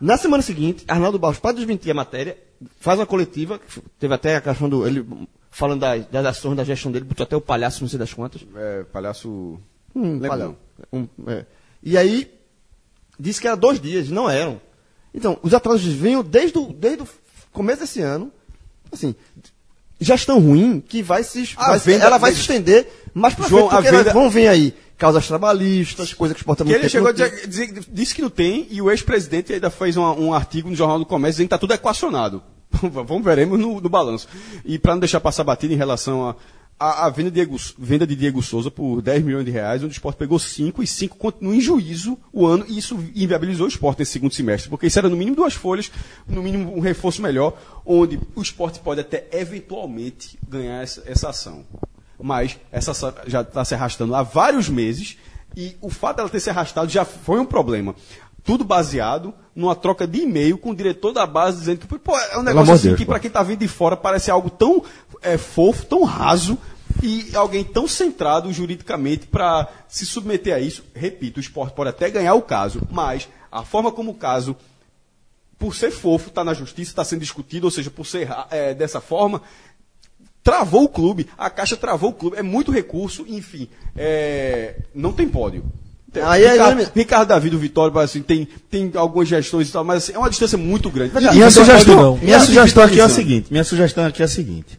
Na 0.00 0.16
semana 0.16 0.42
seguinte, 0.42 0.84
Arnaldo 0.88 1.18
Barros, 1.18 1.38
para 1.38 1.54
desmentir 1.56 1.90
a 1.90 1.94
matéria, 1.94 2.36
faz 2.80 2.98
uma 2.98 3.06
coletiva, 3.06 3.60
teve 3.98 4.12
até 4.12 4.36
a 4.36 4.40
questão 4.40 4.68
do. 4.68 4.86
ele 4.86 5.06
falando 5.50 5.80
das, 5.80 6.04
das 6.06 6.26
ações 6.26 6.56
da 6.56 6.64
gestão 6.64 6.90
dele, 6.90 7.04
botou 7.04 7.22
até 7.24 7.36
o 7.36 7.40
palhaço, 7.40 7.80
não 7.82 7.88
sei 7.88 7.98
das 7.98 8.12
quantas. 8.12 8.42
É, 8.56 8.82
palhaço. 8.92 9.58
Hum, 9.94 10.18
palha- 10.18 10.46
não. 10.46 10.56
um, 10.92 11.08
é. 11.30 11.46
E 11.82 11.96
aí, 11.96 12.30
disse 13.18 13.40
que 13.40 13.46
era 13.46 13.56
dois 13.56 13.80
dias, 13.80 14.08
não 14.08 14.28
eram. 14.28 14.60
Então, 15.14 15.38
os 15.42 15.54
atrasos 15.54 15.84
vinham 15.84 16.24
desde 16.24 16.58
o, 16.58 16.72
desde 16.72 17.02
o 17.04 17.08
começo 17.52 17.80
desse 17.82 18.00
ano, 18.00 18.32
assim, 18.92 19.14
gestão 20.00 20.40
ruim 20.40 20.80
que 20.80 21.02
vai 21.02 21.22
se, 21.22 21.44
vai 21.54 21.78
venda- 21.78 22.04
ela 22.04 22.18
vai 22.18 22.32
se 22.32 22.40
estender 22.40 22.88
mais 23.14 23.34
João, 23.36 23.68
frente, 23.68 23.70
porque 23.70 23.88
a 23.88 23.90
venda- 23.98 24.12
vão 24.12 24.28
vir 24.28 24.48
aí 24.48 24.74
causas 24.96 25.26
trabalhistas, 25.26 26.12
coisas 26.14 26.34
que 26.36 26.40
o 26.40 26.42
esporte 26.42 26.62
há 26.62 26.66
Que 26.66 26.72
ele 26.72 26.88
chegou 26.88 27.08
a 27.08 27.12
dizer, 27.12 27.46
dizer- 27.48 27.84
disse 27.92 28.14
que 28.14 28.22
não 28.22 28.30
tem, 28.30 28.66
e 28.70 28.80
o 28.80 28.90
ex-presidente 28.90 29.52
ainda 29.52 29.70
fez 29.70 29.96
uma- 29.96 30.12
um 30.12 30.32
artigo 30.32 30.68
no 30.70 30.76
Jornal 30.76 30.98
do 30.98 31.06
Comércio 31.06 31.34
dizendo 31.36 31.48
que 31.48 31.54
está 31.54 31.58
tudo 31.58 31.74
equacionado. 31.74 32.42
Vamos 32.82 33.24
veremos 33.24 33.58
no, 33.58 33.80
no 33.80 33.88
balanço. 33.88 34.28
E 34.64 34.78
para 34.78 34.92
não 34.94 35.00
deixar 35.00 35.20
passar 35.20 35.44
batida 35.44 35.72
em 35.72 35.76
relação 35.76 36.28
a, 36.28 36.36
a, 36.78 37.06
a 37.06 37.10
venda, 37.10 37.30
de 37.30 37.34
Diego, 37.36 37.56
venda 37.78 38.04
de 38.06 38.16
Diego 38.16 38.42
Souza 38.42 38.68
por 38.70 39.00
10 39.00 39.22
milhões 39.24 39.44
de 39.44 39.50
reais, 39.52 39.82
onde 39.82 39.92
o 39.92 39.96
esporte 39.96 40.16
pegou 40.16 40.38
5 40.40 40.82
e 40.82 40.86
5 40.86 41.16
continua 41.16 41.54
em 41.54 41.60
juízo 41.60 42.18
o 42.32 42.44
ano, 42.46 42.64
e 42.68 42.76
isso 42.78 42.98
inviabilizou 43.14 43.66
o 43.66 43.68
esporte 43.68 44.00
nesse 44.00 44.12
segundo 44.12 44.34
semestre, 44.34 44.68
porque 44.68 44.86
isso 44.88 44.98
era 44.98 45.08
no 45.08 45.16
mínimo 45.16 45.36
duas 45.36 45.54
folhas, 45.54 45.90
no 46.28 46.42
mínimo 46.42 46.76
um 46.76 46.80
reforço 46.80 47.22
melhor, 47.22 47.56
onde 47.86 48.18
o 48.34 48.42
esporte 48.42 48.80
pode 48.80 49.00
até 49.00 49.24
eventualmente 49.32 50.36
ganhar 50.48 50.82
essa, 50.82 51.02
essa 51.06 51.28
ação. 51.28 51.64
Mas 52.24 52.58
essa 52.72 52.94
já 53.26 53.42
está 53.42 53.62
se 53.66 53.74
arrastando 53.74 54.14
há 54.14 54.22
vários 54.22 54.66
meses 54.66 55.18
e 55.54 55.76
o 55.82 55.90
fato 55.90 56.16
dela 56.16 56.28
ter 56.30 56.40
se 56.40 56.48
arrastado 56.48 56.90
já 56.90 57.04
foi 57.04 57.38
um 57.38 57.44
problema. 57.44 57.94
Tudo 58.42 58.64
baseado 58.64 59.34
numa 59.54 59.76
troca 59.76 60.06
de 60.06 60.20
e-mail 60.20 60.56
com 60.56 60.70
o 60.70 60.74
diretor 60.74 61.12
da 61.12 61.26
base 61.26 61.58
dizendo 61.58 61.80
que 61.80 61.98
pô, 61.98 62.18
é 62.18 62.38
um 62.38 62.42
negócio 62.42 62.72
assim 62.72 62.88
Deus, 62.88 62.96
que 62.96 63.04
para 63.04 63.20
quem 63.20 63.28
está 63.28 63.42
vindo 63.42 63.58
de 63.58 63.68
fora 63.68 63.94
parece 63.94 64.30
algo 64.30 64.48
tão 64.48 64.82
é, 65.20 65.36
fofo, 65.36 65.84
tão 65.84 66.02
raso 66.02 66.56
e 67.02 67.28
alguém 67.36 67.62
tão 67.62 67.86
centrado 67.86 68.50
juridicamente 68.50 69.26
para 69.26 69.68
se 69.86 70.06
submeter 70.06 70.54
a 70.54 70.60
isso. 70.60 70.82
Repito, 70.94 71.36
o 71.36 71.42
esporte 71.42 71.74
pode 71.74 71.90
até 71.90 72.08
ganhar 72.08 72.32
o 72.32 72.40
caso, 72.40 72.80
mas 72.90 73.28
a 73.52 73.64
forma 73.64 73.92
como 73.92 74.12
o 74.12 74.14
caso 74.14 74.56
por 75.58 75.74
ser 75.74 75.90
fofo, 75.90 76.28
está 76.28 76.42
na 76.42 76.54
justiça, 76.54 76.90
está 76.90 77.04
sendo 77.04 77.20
discutido, 77.20 77.66
ou 77.66 77.70
seja, 77.70 77.90
por 77.90 78.06
ser 78.06 78.28
é, 78.50 78.72
dessa 78.74 79.00
forma, 79.00 79.42
travou 80.44 80.84
o 80.84 80.88
clube, 80.88 81.26
a 81.38 81.48
Caixa 81.48 81.76
travou 81.76 82.10
o 82.10 82.12
clube, 82.12 82.36
é 82.36 82.42
muito 82.42 82.70
recurso, 82.70 83.24
enfim, 83.26 83.66
é, 83.96 84.76
não 84.94 85.10
tem 85.10 85.26
pódio. 85.26 85.64
Aí 86.22 86.44
é 86.44 86.52
Ricardo, 86.52 86.90
Ricardo 86.94 87.28
Davi 87.28 87.50
do 87.50 87.58
Vitória, 87.58 88.00
assim, 88.00 88.22
tem, 88.22 88.46
tem 88.70 88.92
algumas 88.94 89.26
gestões 89.26 89.68
e 89.68 89.72
tal, 89.72 89.82
mas 89.82 90.04
assim, 90.04 90.12
é 90.12 90.18
uma 90.18 90.30
distância 90.30 90.56
muito 90.56 90.88
grande. 90.90 91.12
Minha 91.32 91.50
sugestão, 91.50 91.96
não. 91.96 92.18
minha 92.18 92.38
sugestão 92.38 92.84
aqui 92.84 93.00
é 93.00 93.04
a 93.04 93.08
seguinte, 93.08 93.48
minha 93.50 93.64
sugestão 93.64 94.06
aqui 94.06 94.22
é 94.22 94.26
a 94.26 94.28
seguinte. 94.28 94.78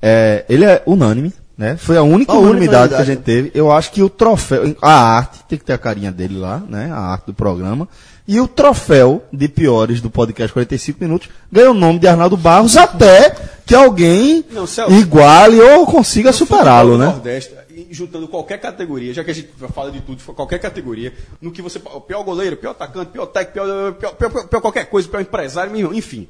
É, 0.00 0.44
ele 0.48 0.64
é 0.64 0.82
unânime, 0.86 1.32
né? 1.56 1.76
Foi 1.76 1.96
a 1.96 2.02
única 2.02 2.30
A 2.30 2.38
unanimidade 2.38 2.94
que 2.94 3.00
a 3.00 3.04
gente 3.04 3.22
teve. 3.22 3.50
Eu 3.52 3.72
acho 3.72 3.90
que 3.90 4.00
o 4.00 4.08
troféu, 4.08 4.76
a 4.80 4.92
arte, 4.92 5.40
tem 5.48 5.58
que 5.58 5.64
ter 5.64 5.72
a 5.72 5.78
carinha 5.78 6.12
dele 6.12 6.38
lá, 6.38 6.62
né? 6.68 6.92
A 6.92 7.00
arte 7.00 7.26
do 7.26 7.34
programa. 7.34 7.88
E 8.28 8.38
o 8.40 8.46
troféu 8.46 9.24
de 9.32 9.48
piores 9.48 10.02
do 10.02 10.10
podcast 10.10 10.52
45 10.52 10.98
minutos 11.02 11.30
ganha 11.50 11.70
o 11.70 11.74
nome 11.74 11.98
de 11.98 12.06
Arnaldo 12.06 12.36
Barros 12.36 12.76
até 12.76 13.34
que 13.64 13.74
alguém 13.74 14.44
Não, 14.50 14.66
Celso, 14.66 14.94
iguale 14.94 15.58
ou 15.60 15.86
consiga 15.86 16.30
superá-lo, 16.30 16.98
né? 16.98 17.06
Nordeste, 17.06 17.54
juntando 17.90 18.28
qualquer 18.28 18.58
categoria, 18.60 19.14
já 19.14 19.24
que 19.24 19.30
a 19.30 19.34
gente 19.34 19.48
fala 19.74 19.90
de 19.90 20.00
tudo, 20.02 20.22
qualquer 20.34 20.58
categoria, 20.58 21.14
no 21.40 21.50
que 21.50 21.62
você. 21.62 21.80
o 21.94 22.00
Pior 22.02 22.22
goleiro, 22.22 22.56
pior 22.58 22.72
atacante, 22.72 23.10
pior 23.12 23.26
técnico, 23.26 23.54
pior, 23.54 23.94
pior, 23.94 24.12
pior- 24.30 24.46
pior 24.48 24.60
qualquer 24.60 24.84
coisa, 24.90 25.08
pior 25.08 25.20
empresário, 25.22 25.94
enfim. 25.94 26.28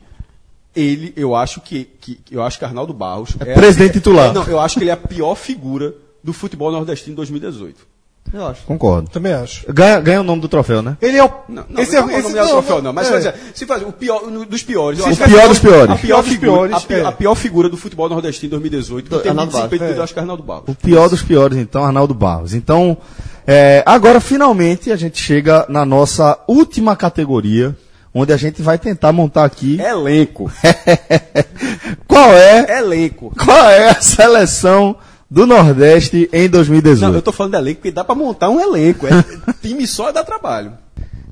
Ele, 0.77 1.12
eu 1.17 1.35
acho 1.35 1.60
que, 1.60 1.85
que 2.01 2.20
eu 2.31 2.43
acho 2.44 2.59
que 2.60 2.65
Arnaldo 2.65 2.93
Barros 2.93 3.31
é, 3.41 3.55
presidente 3.55 3.94
titular. 3.94 4.31
é, 4.31 4.33
não, 4.33 4.44
eu 4.44 4.60
acho 4.60 4.77
que 4.78 4.85
ele 4.85 4.91
é 4.91 4.94
a 4.94 4.97
pior 4.97 5.35
figura 5.35 5.94
do 6.23 6.33
futebol 6.33 6.70
nordestino 6.70 7.15
em 7.15 7.17
2018. 7.17 7.98
Eu 8.32 8.47
acho. 8.47 8.62
Concordo. 8.62 9.08
Também 9.10 9.32
acho. 9.32 9.65
Ganha, 9.73 10.00
ganha 10.00 10.20
o 10.20 10.24
nome 10.24 10.42
do 10.42 10.48
troféu, 10.48 10.82
né? 10.82 10.97
Ele 11.00 11.16
é 11.16 11.24
o. 11.24 11.31
Não, 11.48 11.65
não, 11.68 11.82
esse 11.82 11.94
não, 11.94 12.02
é, 12.02 12.12
não, 12.12 12.18
esse, 12.18 12.32
não 12.32 12.39
é 12.39 12.44
o 12.44 12.48
troféu, 12.48 12.82
não. 12.82 12.92
Mas 12.92 13.10
é. 13.10 13.34
se 13.55 13.66
faz 13.66 13.82
o 13.82 13.92
pior 13.92 14.23
um 14.24 14.44
dos 14.44 14.62
piores. 14.62 15.00
Se 15.00 15.08
acho 15.08 15.23
O 15.23 15.26
pior 15.26 15.44
a- 15.44 15.48
dos 15.48 15.58
piores. 15.58 15.90
A 15.90 15.97
pior, 15.97 16.23
figura, 16.23 16.52
piores, 16.52 16.76
a, 16.76 16.81
pior, 16.81 16.98
é. 16.98 17.05
a 17.05 17.12
pior 17.12 17.34
figura 17.34 17.68
do 17.68 17.76
futebol 17.76 18.08
nordestino 18.08 18.48
em 18.48 18.50
2018, 18.50 19.10
que 19.10 19.18
tem 19.23 19.31
Arnaldo 19.31 19.52
desempenho, 19.52 19.81
Barros, 19.81 19.97
eu 19.97 20.00
é. 20.00 20.05
acho 20.05 20.12
que 20.12 20.18
é 20.18 20.23
Arnaldo 20.23 20.42
Barros. 20.42 20.65
O 20.68 20.74
pior 20.74 21.08
dos 21.08 21.23
piores, 21.23 21.58
então, 21.58 21.84
Arnaldo 21.84 22.15
Barros. 22.15 22.55
Então, 22.55 22.97
é, 23.47 23.82
agora 23.86 24.20
finalmente 24.20 24.92
a 24.92 24.97
gente 24.97 25.23
chega 25.23 25.65
na 25.68 25.84
nossa 25.86 26.39
última 26.47 26.94
categoria, 26.94 27.74
onde 28.15 28.32
a 28.32 28.36
gente 28.36 28.60
vai 28.60 28.78
tentar 28.78 29.12
montar 29.12 29.44
aqui 29.44 29.81
Elenco. 29.81 30.50
qual 32.07 32.32
é, 32.32 32.78
Elenco. 32.78 33.32
qual 33.42 33.70
é 33.70 33.90
a 33.90 34.00
seleção 34.00 34.97
do 35.31 35.47
Nordeste 35.47 36.28
em 36.32 36.48
2018. 36.48 37.10
Não, 37.10 37.15
eu 37.15 37.23
tô 37.23 37.32
falando 37.32 37.52
de 37.52 37.58
elenco 37.58 37.81
porque 37.81 37.92
dá 37.92 38.05
pra 38.05 38.15
montar 38.15 38.48
um 38.48 38.60
elenco. 38.60 39.07
É, 39.07 39.10
time 39.60 39.86
só 39.86 40.10
dá 40.10 40.24
trabalho. 40.24 40.73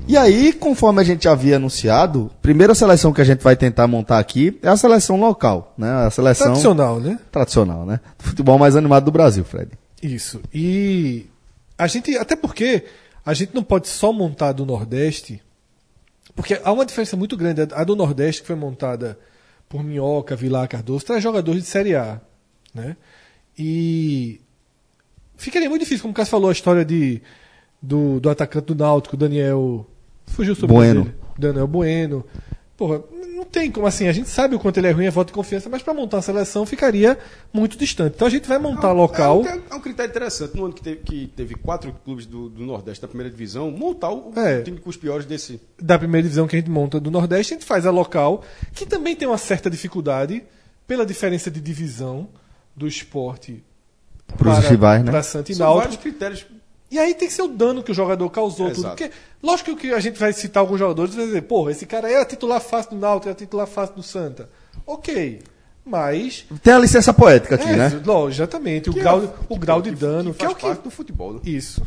E 0.08 0.16
aí, 0.16 0.52
conforme 0.52 1.00
a 1.00 1.04
gente 1.04 1.28
havia 1.28 1.56
anunciado, 1.56 2.30
a 2.38 2.42
primeira 2.42 2.74
seleção 2.76 3.12
que 3.12 3.20
a 3.20 3.24
gente 3.24 3.42
vai 3.42 3.56
tentar 3.56 3.88
montar 3.88 4.20
aqui 4.20 4.56
é 4.62 4.68
a 4.68 4.76
seleção 4.76 5.18
local, 5.18 5.74
né? 5.76 5.90
A 6.06 6.10
seleção 6.10 6.46
Tradicional, 6.46 7.00
né? 7.00 7.18
tradicional, 7.32 7.84
né? 7.84 7.98
Do 8.16 8.24
futebol 8.24 8.56
mais 8.56 8.76
animado 8.76 9.04
do 9.04 9.10
Brasil, 9.10 9.44
Fred. 9.44 9.72
Isso. 10.00 10.40
E 10.54 11.26
a 11.76 11.88
gente, 11.88 12.16
até 12.16 12.36
porque 12.36 12.84
a 13.24 13.34
gente 13.34 13.52
não 13.52 13.64
pode 13.64 13.88
só 13.88 14.12
montar 14.12 14.52
do 14.52 14.64
Nordeste, 14.64 15.42
porque 16.36 16.60
há 16.62 16.70
uma 16.70 16.86
diferença 16.86 17.16
muito 17.16 17.36
grande. 17.36 17.62
A 17.74 17.82
do 17.82 17.96
Nordeste, 17.96 18.42
que 18.42 18.46
foi 18.46 18.56
montada 18.56 19.18
por 19.68 19.82
Minhoca, 19.82 20.36
Vilar, 20.36 20.68
Cardoso, 20.68 21.04
traz 21.04 21.20
jogadores 21.20 21.64
de 21.64 21.68
Série 21.68 21.96
A. 21.96 22.20
Né? 22.72 22.96
E 23.58 24.40
ficaria 25.36 25.68
muito 25.68 25.82
difícil, 25.82 26.02
como 26.02 26.12
o 26.12 26.14
Cássio 26.14 26.30
falou, 26.32 26.48
a 26.50 26.52
história 26.52 26.84
de, 26.84 27.22
do, 27.80 28.20
do 28.20 28.28
atacante 28.30 28.66
do 28.66 28.74
Náutico, 28.74 29.16
Daniel. 29.16 29.86
Fugiu 30.26 30.54
sobre 30.54 30.74
Bueno. 30.74 31.04
dele. 31.04 31.14
Daniel 31.38 31.66
Bueno. 31.66 32.24
Porra, 32.76 33.02
não 33.34 33.44
tem 33.44 33.70
como 33.70 33.86
assim. 33.86 34.06
A 34.06 34.12
gente 34.12 34.28
sabe 34.28 34.54
o 34.54 34.58
quanto 34.58 34.76
ele 34.76 34.88
é 34.88 34.90
ruim, 34.90 35.06
é 35.06 35.10
voto 35.10 35.28
de 35.28 35.32
confiança, 35.32 35.68
mas 35.70 35.82
para 35.82 35.94
montar 35.94 36.18
a 36.18 36.22
seleção 36.22 36.66
ficaria 36.66 37.18
muito 37.50 37.78
distante. 37.78 38.14
Então 38.16 38.26
a 38.26 38.30
gente 38.30 38.46
vai 38.46 38.58
montar 38.58 38.92
local. 38.92 39.42
É 39.46 39.54
um, 39.54 39.62
é 39.70 39.74
um 39.76 39.80
critério 39.80 40.10
interessante. 40.10 40.54
No 40.56 40.66
ano 40.66 40.74
que 40.74 40.82
teve, 40.82 40.96
que 41.00 41.26
teve 41.34 41.54
quatro 41.54 41.90
clubes 42.04 42.26
do, 42.26 42.50
do 42.50 42.64
Nordeste 42.66 43.00
da 43.00 43.08
primeira 43.08 43.30
divisão, 43.30 43.70
montar 43.70 44.10
o, 44.10 44.30
o 44.30 44.38
É. 44.38 44.60
time 44.60 44.78
com 44.78 44.90
os 44.90 44.96
piores 44.96 45.24
desse. 45.24 45.58
da 45.80 45.98
primeira 45.98 46.24
divisão 46.24 46.46
que 46.46 46.56
a 46.56 46.58
gente 46.58 46.70
monta 46.70 47.00
do 47.00 47.10
Nordeste, 47.10 47.54
a 47.54 47.56
gente 47.56 47.66
faz 47.66 47.86
a 47.86 47.90
local, 47.90 48.42
que 48.74 48.84
também 48.84 49.16
tem 49.16 49.26
uma 49.26 49.38
certa 49.38 49.70
dificuldade 49.70 50.42
pela 50.86 51.06
diferença 51.06 51.50
de 51.50 51.60
divisão 51.60 52.28
do 52.76 52.86
esporte 52.86 53.64
Pros 54.36 54.58
para, 54.58 54.68
rivais, 54.68 55.04
né? 55.04 55.10
para 55.10 55.22
Santa 55.22 55.50
e 55.52 55.54
São 55.54 55.66
Náutico. 55.66 55.82
vários 55.84 56.02
critérios. 56.02 56.46
E 56.90 56.98
aí 56.98 57.14
tem 57.14 57.26
que 57.26 57.34
ser 57.34 57.42
o 57.42 57.48
dano 57.48 57.82
que 57.82 57.90
o 57.90 57.94
jogador 57.94 58.28
causou, 58.30 58.66
É, 58.68 58.70
tudo. 58.70 58.80
exato. 58.86 58.96
Porque, 58.96 59.12
lógico 59.42 59.74
que 59.76 59.92
a 59.92 59.98
gente 60.00 60.18
vai 60.20 60.32
citar 60.32 60.60
alguns 60.60 60.78
jogadores 60.78 61.14
e 61.14 61.16
vai 61.16 61.26
dizer, 61.26 61.42
porra, 61.42 61.72
esse 61.72 61.84
cara 61.86 62.10
era 62.10 62.24
titular 62.24 62.60
fácil 62.60 62.92
do 62.92 62.96
Náutico, 62.98 63.28
era 63.28 63.36
titular 63.36 63.66
fácil 63.66 63.96
do 63.96 64.02
Santa. 64.02 64.48
Ok. 64.86 65.40
Mas. 65.84 66.44
Tem 66.62 66.72
a 66.74 66.78
licença 66.78 67.12
poética 67.14 67.54
aqui, 67.54 67.68
é, 67.68 67.76
né? 67.76 68.02
lógico, 68.04 68.42
exatamente. 68.42 68.90
O 68.90 68.92
Que 68.92 68.98
é 68.98 69.02
grau, 69.02 69.18
o 69.48 69.54
o 69.54 69.58
grau 69.58 69.80
de 69.82 69.90
que- 69.90 69.96
dano, 69.96 70.32
que 70.32 70.38
que, 70.40 70.44
é 70.44 70.48
o 70.48 70.50
faz 70.50 70.60
que. 70.62 70.66
parte 70.68 70.82
do 70.82 70.90
futebol. 70.90 71.34
né? 71.34 71.40
Isso. 71.44 71.82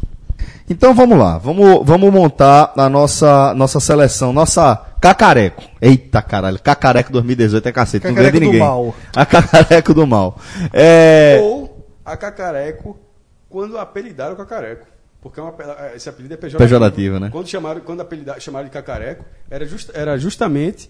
Então 0.69 0.93
vamos 0.93 1.17
lá, 1.17 1.37
vamos, 1.37 1.85
vamos 1.85 2.11
montar 2.13 2.73
a 2.77 2.87
nossa, 2.89 3.53
nossa 3.55 3.79
seleção, 3.79 4.31
nossa 4.31 4.75
Cacareco. 5.01 5.63
Eita 5.81 6.21
caralho, 6.21 6.59
Cacareco 6.59 7.11
2018 7.11 7.67
é 7.67 7.71
cacete, 7.71 8.05
não 8.07 8.13
ganha 8.13 8.31
de 8.31 8.39
Cacareco 8.39 8.51
do 8.51 8.51
ninguém. 8.53 8.67
mal. 8.67 8.95
A 9.15 9.25
Cacareco 9.25 9.93
do 9.93 10.07
mal. 10.07 10.39
É, 10.73 11.39
Ou 11.41 11.87
a 12.05 12.15
Cacareco, 12.17 12.97
quando 13.49 13.77
apelidaram 13.77 14.33
o 14.33 14.37
Cacareco. 14.37 14.85
Porque 15.21 15.39
é 15.39 15.43
uma, 15.43 15.53
esse 15.95 16.07
apelido 16.07 16.33
é 16.33 16.37
pejorativo. 16.37 16.63
Pejorativo, 16.69 17.19
né? 17.19 17.29
Quando, 17.31 17.47
chamaram, 17.47 17.81
quando 17.81 17.99
apelida- 18.01 18.39
chamaram 18.39 18.65
de 18.65 18.71
Cacareco, 18.71 19.25
era, 19.49 19.65
just, 19.65 19.89
era 19.93 20.17
justamente 20.17 20.89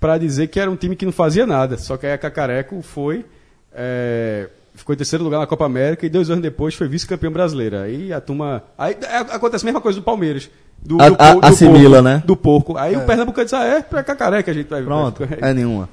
para 0.00 0.18
dizer 0.18 0.48
que 0.48 0.58
era 0.58 0.68
um 0.70 0.74
time 0.76 0.96
que 0.96 1.04
não 1.04 1.12
fazia 1.12 1.46
nada. 1.46 1.76
Só 1.78 1.96
que 1.96 2.04
aí 2.06 2.12
a 2.12 2.18
Cacareco 2.18 2.80
foi. 2.82 3.24
é, 3.72 4.48
ficou 4.78 4.94
em 4.94 4.96
terceiro 4.96 5.22
lugar 5.24 5.38
na 5.38 5.46
Copa 5.46 5.66
América 5.66 6.06
e 6.06 6.08
dois 6.08 6.30
anos 6.30 6.42
depois 6.42 6.74
foi 6.74 6.88
vice-campeão 6.88 7.30
brasileira. 7.32 7.82
Aí 7.82 8.12
a 8.12 8.20
turma. 8.20 8.62
Aí 8.78 8.96
é, 9.02 9.16
acontece 9.18 9.64
a 9.64 9.66
mesma 9.66 9.80
coisa 9.80 9.98
do 10.00 10.02
Palmeiras. 10.04 10.48
Do, 10.82 11.00
A- 11.02 11.08
do 11.10 11.16
a- 11.18 11.34
do 11.34 11.46
assimila, 11.46 11.96
porco, 11.96 12.02
né? 12.02 12.22
Do 12.24 12.36
porco. 12.36 12.76
Aí 12.78 12.96
o 12.96 13.00
Pernambucano 13.00 13.44
diz: 13.44 13.54
ah, 13.54 13.64
é, 13.66 13.78
é 13.78 14.02
Cacareco 14.02 14.48
a 14.50 14.52
gente 14.54 14.68
vai 14.68 14.82
pronto, 14.82 15.26
vai- 15.26 15.38
é 15.50 15.52
nenhuma. 15.52 15.88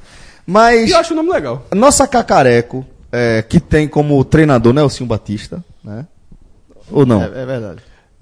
Mas 0.48 0.90
E 0.90 0.94
eu 0.94 0.98
acho 1.00 1.14
o 1.14 1.16
nome 1.16 1.32
legal. 1.32 1.66
nossa 1.74 2.08
Cacareco, 2.08 2.86
é, 3.12 3.42
que 3.42 3.60
tem 3.60 3.88
como 3.88 4.24
treinador 4.24 4.74
Nelson 4.74 5.06
Batista, 5.06 5.64
né? 5.84 6.06
Ou 6.92 7.04
não? 7.06 7.24
É, 7.24 7.26
é 7.26 7.46
verdade. 7.46 7.80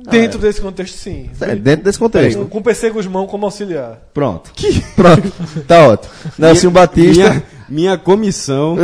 Dentro 0.09 0.39
desse 0.39 0.59
contexto, 0.59 0.95
sim. 0.97 1.29
É, 1.39 1.55
dentro 1.55 1.85
desse 1.85 1.99
contexto. 1.99 2.39
Com, 2.39 2.47
com 2.47 2.57
o 2.59 2.63
PC 2.63 2.89
Guzmão 2.89 3.25
como 3.27 3.45
auxiliar. 3.45 3.99
Pronto. 4.13 4.51
Pronto. 4.95 5.31
Tá 5.67 5.87
ótimo. 5.87 6.13
Nelson 6.37 6.69
Batista. 6.71 7.23
Minha, 7.29 7.43
minha 7.69 7.97
comissão 7.97 8.75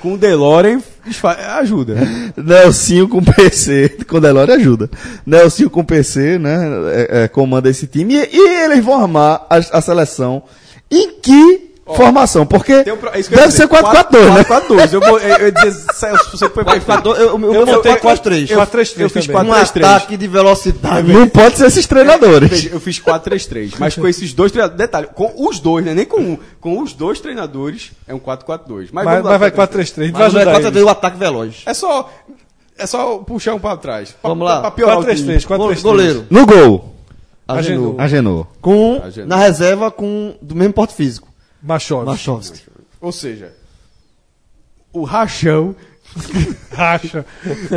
com 0.00 0.14
o 0.14 0.18
DeLorean 0.18 0.80
desfa- 1.04 1.56
ajuda. 1.58 1.96
Nelsinho 2.36 3.08
com 3.08 3.22
PC, 3.22 3.98
com 4.08 4.20
Delore 4.20 4.52
ajuda. 4.52 4.90
Nelsinho 5.26 5.70
com 5.70 5.84
PC, 5.84 6.38
né, 6.38 6.58
é, 6.92 7.22
é, 7.24 7.28
comanda 7.28 7.68
esse 7.68 7.86
time. 7.86 8.14
E, 8.14 8.28
e 8.32 8.64
eles 8.64 8.84
vão 8.84 9.00
armar 9.00 9.46
a, 9.50 9.56
a 9.56 9.80
seleção 9.80 10.42
em 10.90 11.12
que 11.20 11.71
formação? 11.84 12.46
Porque 12.46 12.84
um 12.92 12.96
pro- 12.96 13.10
é 13.10 13.22
deve 13.22 13.50
ser 13.52 13.66
4-4-2, 13.68 14.34
né? 14.34 14.44
4-4-2. 14.44 14.92
Eu, 14.92 15.00
vou- 15.00 15.18
eu, 15.18 15.36
eu 15.36 15.46
ia 15.46 15.52
dizer, 15.52 15.72
Celso, 15.94 16.30
você 16.36 16.48
foi 16.48 16.64
perfeito. 16.64 17.08
Eu, 17.08 17.14
eu, 17.16 17.54
eu, 17.54 17.66
botei 17.66 17.92
botei 17.92 17.96
4-3. 17.96 18.50
eu- 18.50 18.58
4-3-3 18.58 19.00
eu 19.02 19.10
fiz 19.10 19.26
também. 19.26 19.42
Um 19.50 19.54
4-3-3. 19.54 19.84
ataque 19.84 20.16
de 20.16 20.28
velocidade. 20.28 21.12
Não 21.12 21.28
pode 21.28 21.58
ser 21.58 21.66
esses 21.66 21.86
treinadores. 21.86 22.70
Eu 22.72 22.80
fiz 22.80 22.98
4-3-3, 23.00 23.74
mas 23.78 23.94
com 23.96 24.06
esses 24.06 24.32
dois 24.32 24.52
treinadores. 24.52 24.78
Detalhe, 24.78 25.08
com 25.14 25.32
os 25.36 25.58
dois, 25.58 25.84
né? 25.84 25.92
Nem 25.94 26.04
com 26.06 26.20
um. 26.20 26.38
Com 26.60 26.80
os 26.80 26.92
dois 26.92 27.20
treinadores 27.20 27.90
é 28.06 28.14
um 28.14 28.18
4-4-2. 28.18 28.88
Mas, 28.92 29.04
Mas, 29.04 29.04
vamos 29.04 29.24
lá, 29.24 29.30
mas 29.38 29.40
vai 29.40 29.50
4-3-3. 29.50 30.12
4-3-3. 30.12 30.12
Vai 30.12 30.22
Mas 30.22 30.32
não 30.34 30.40
é 30.40 30.44
ajudar 30.44 30.60
4-3, 30.60 30.66
eles. 30.76 30.82
o 30.84 30.88
ataque 30.88 31.18
veloz. 31.18 31.54
É 31.66 31.74
só. 31.74 32.12
É 32.78 32.86
só 32.86 33.18
puxar 33.18 33.54
um 33.54 33.58
pra 33.58 33.76
trás. 33.76 34.10
Pra- 34.22 34.30
Vamos 34.30 34.46
lá. 34.46 34.60
Pra 34.60 34.70
piorar 34.70 34.98
o 34.98 35.04
time. 35.04 35.14
4-3-3, 35.38 35.44
4-3-3. 35.46 35.82
Goleiro. 35.82 36.26
No 36.30 36.46
gol, 36.46 36.94
Agenor. 37.46 37.94
Agenor. 38.00 38.46
Com, 38.60 39.00
Agenor. 39.04 39.28
na 39.28 39.36
reserva 39.36 39.90
com 39.90 40.34
do 40.40 40.54
mesmo 40.54 40.72
porte 40.72 40.94
físico. 40.94 41.28
Machado. 41.62 42.06
Machovski. 42.06 42.60
Ou 43.00 43.12
seja, 43.12 43.52
o 44.92 45.04
rachão. 45.04 45.74
Racha. 46.72 47.24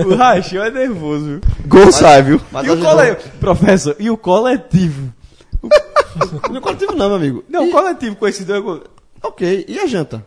O 0.06 0.16
rachão 0.16 0.64
é 0.64 0.72
nervoso. 0.72 1.26
viu? 1.26 1.42
Gol 1.68 1.92
sai, 1.92 2.22
viu? 2.22 2.42
Mas 2.52 2.68
E 2.68 2.72
o 2.72 2.78
coletivo. 2.82 3.30
Professor, 3.40 3.96
e 4.00 4.10
o 4.10 4.18
coletivo? 4.18 5.14
Não 6.50 6.58
é 6.58 6.62
coletivo 6.62 6.92
não, 6.96 7.08
meu 7.08 7.16
amigo. 7.16 7.44
Não, 7.50 7.66
E- 7.66 7.70
o 7.70 7.72
coletivo 7.72 8.16
com 8.18 8.28
esses 8.28 8.46
dois. 8.46 8.82
Ok, 9.24 9.66
e 9.68 9.80
a 9.80 9.86
janta? 9.88 10.26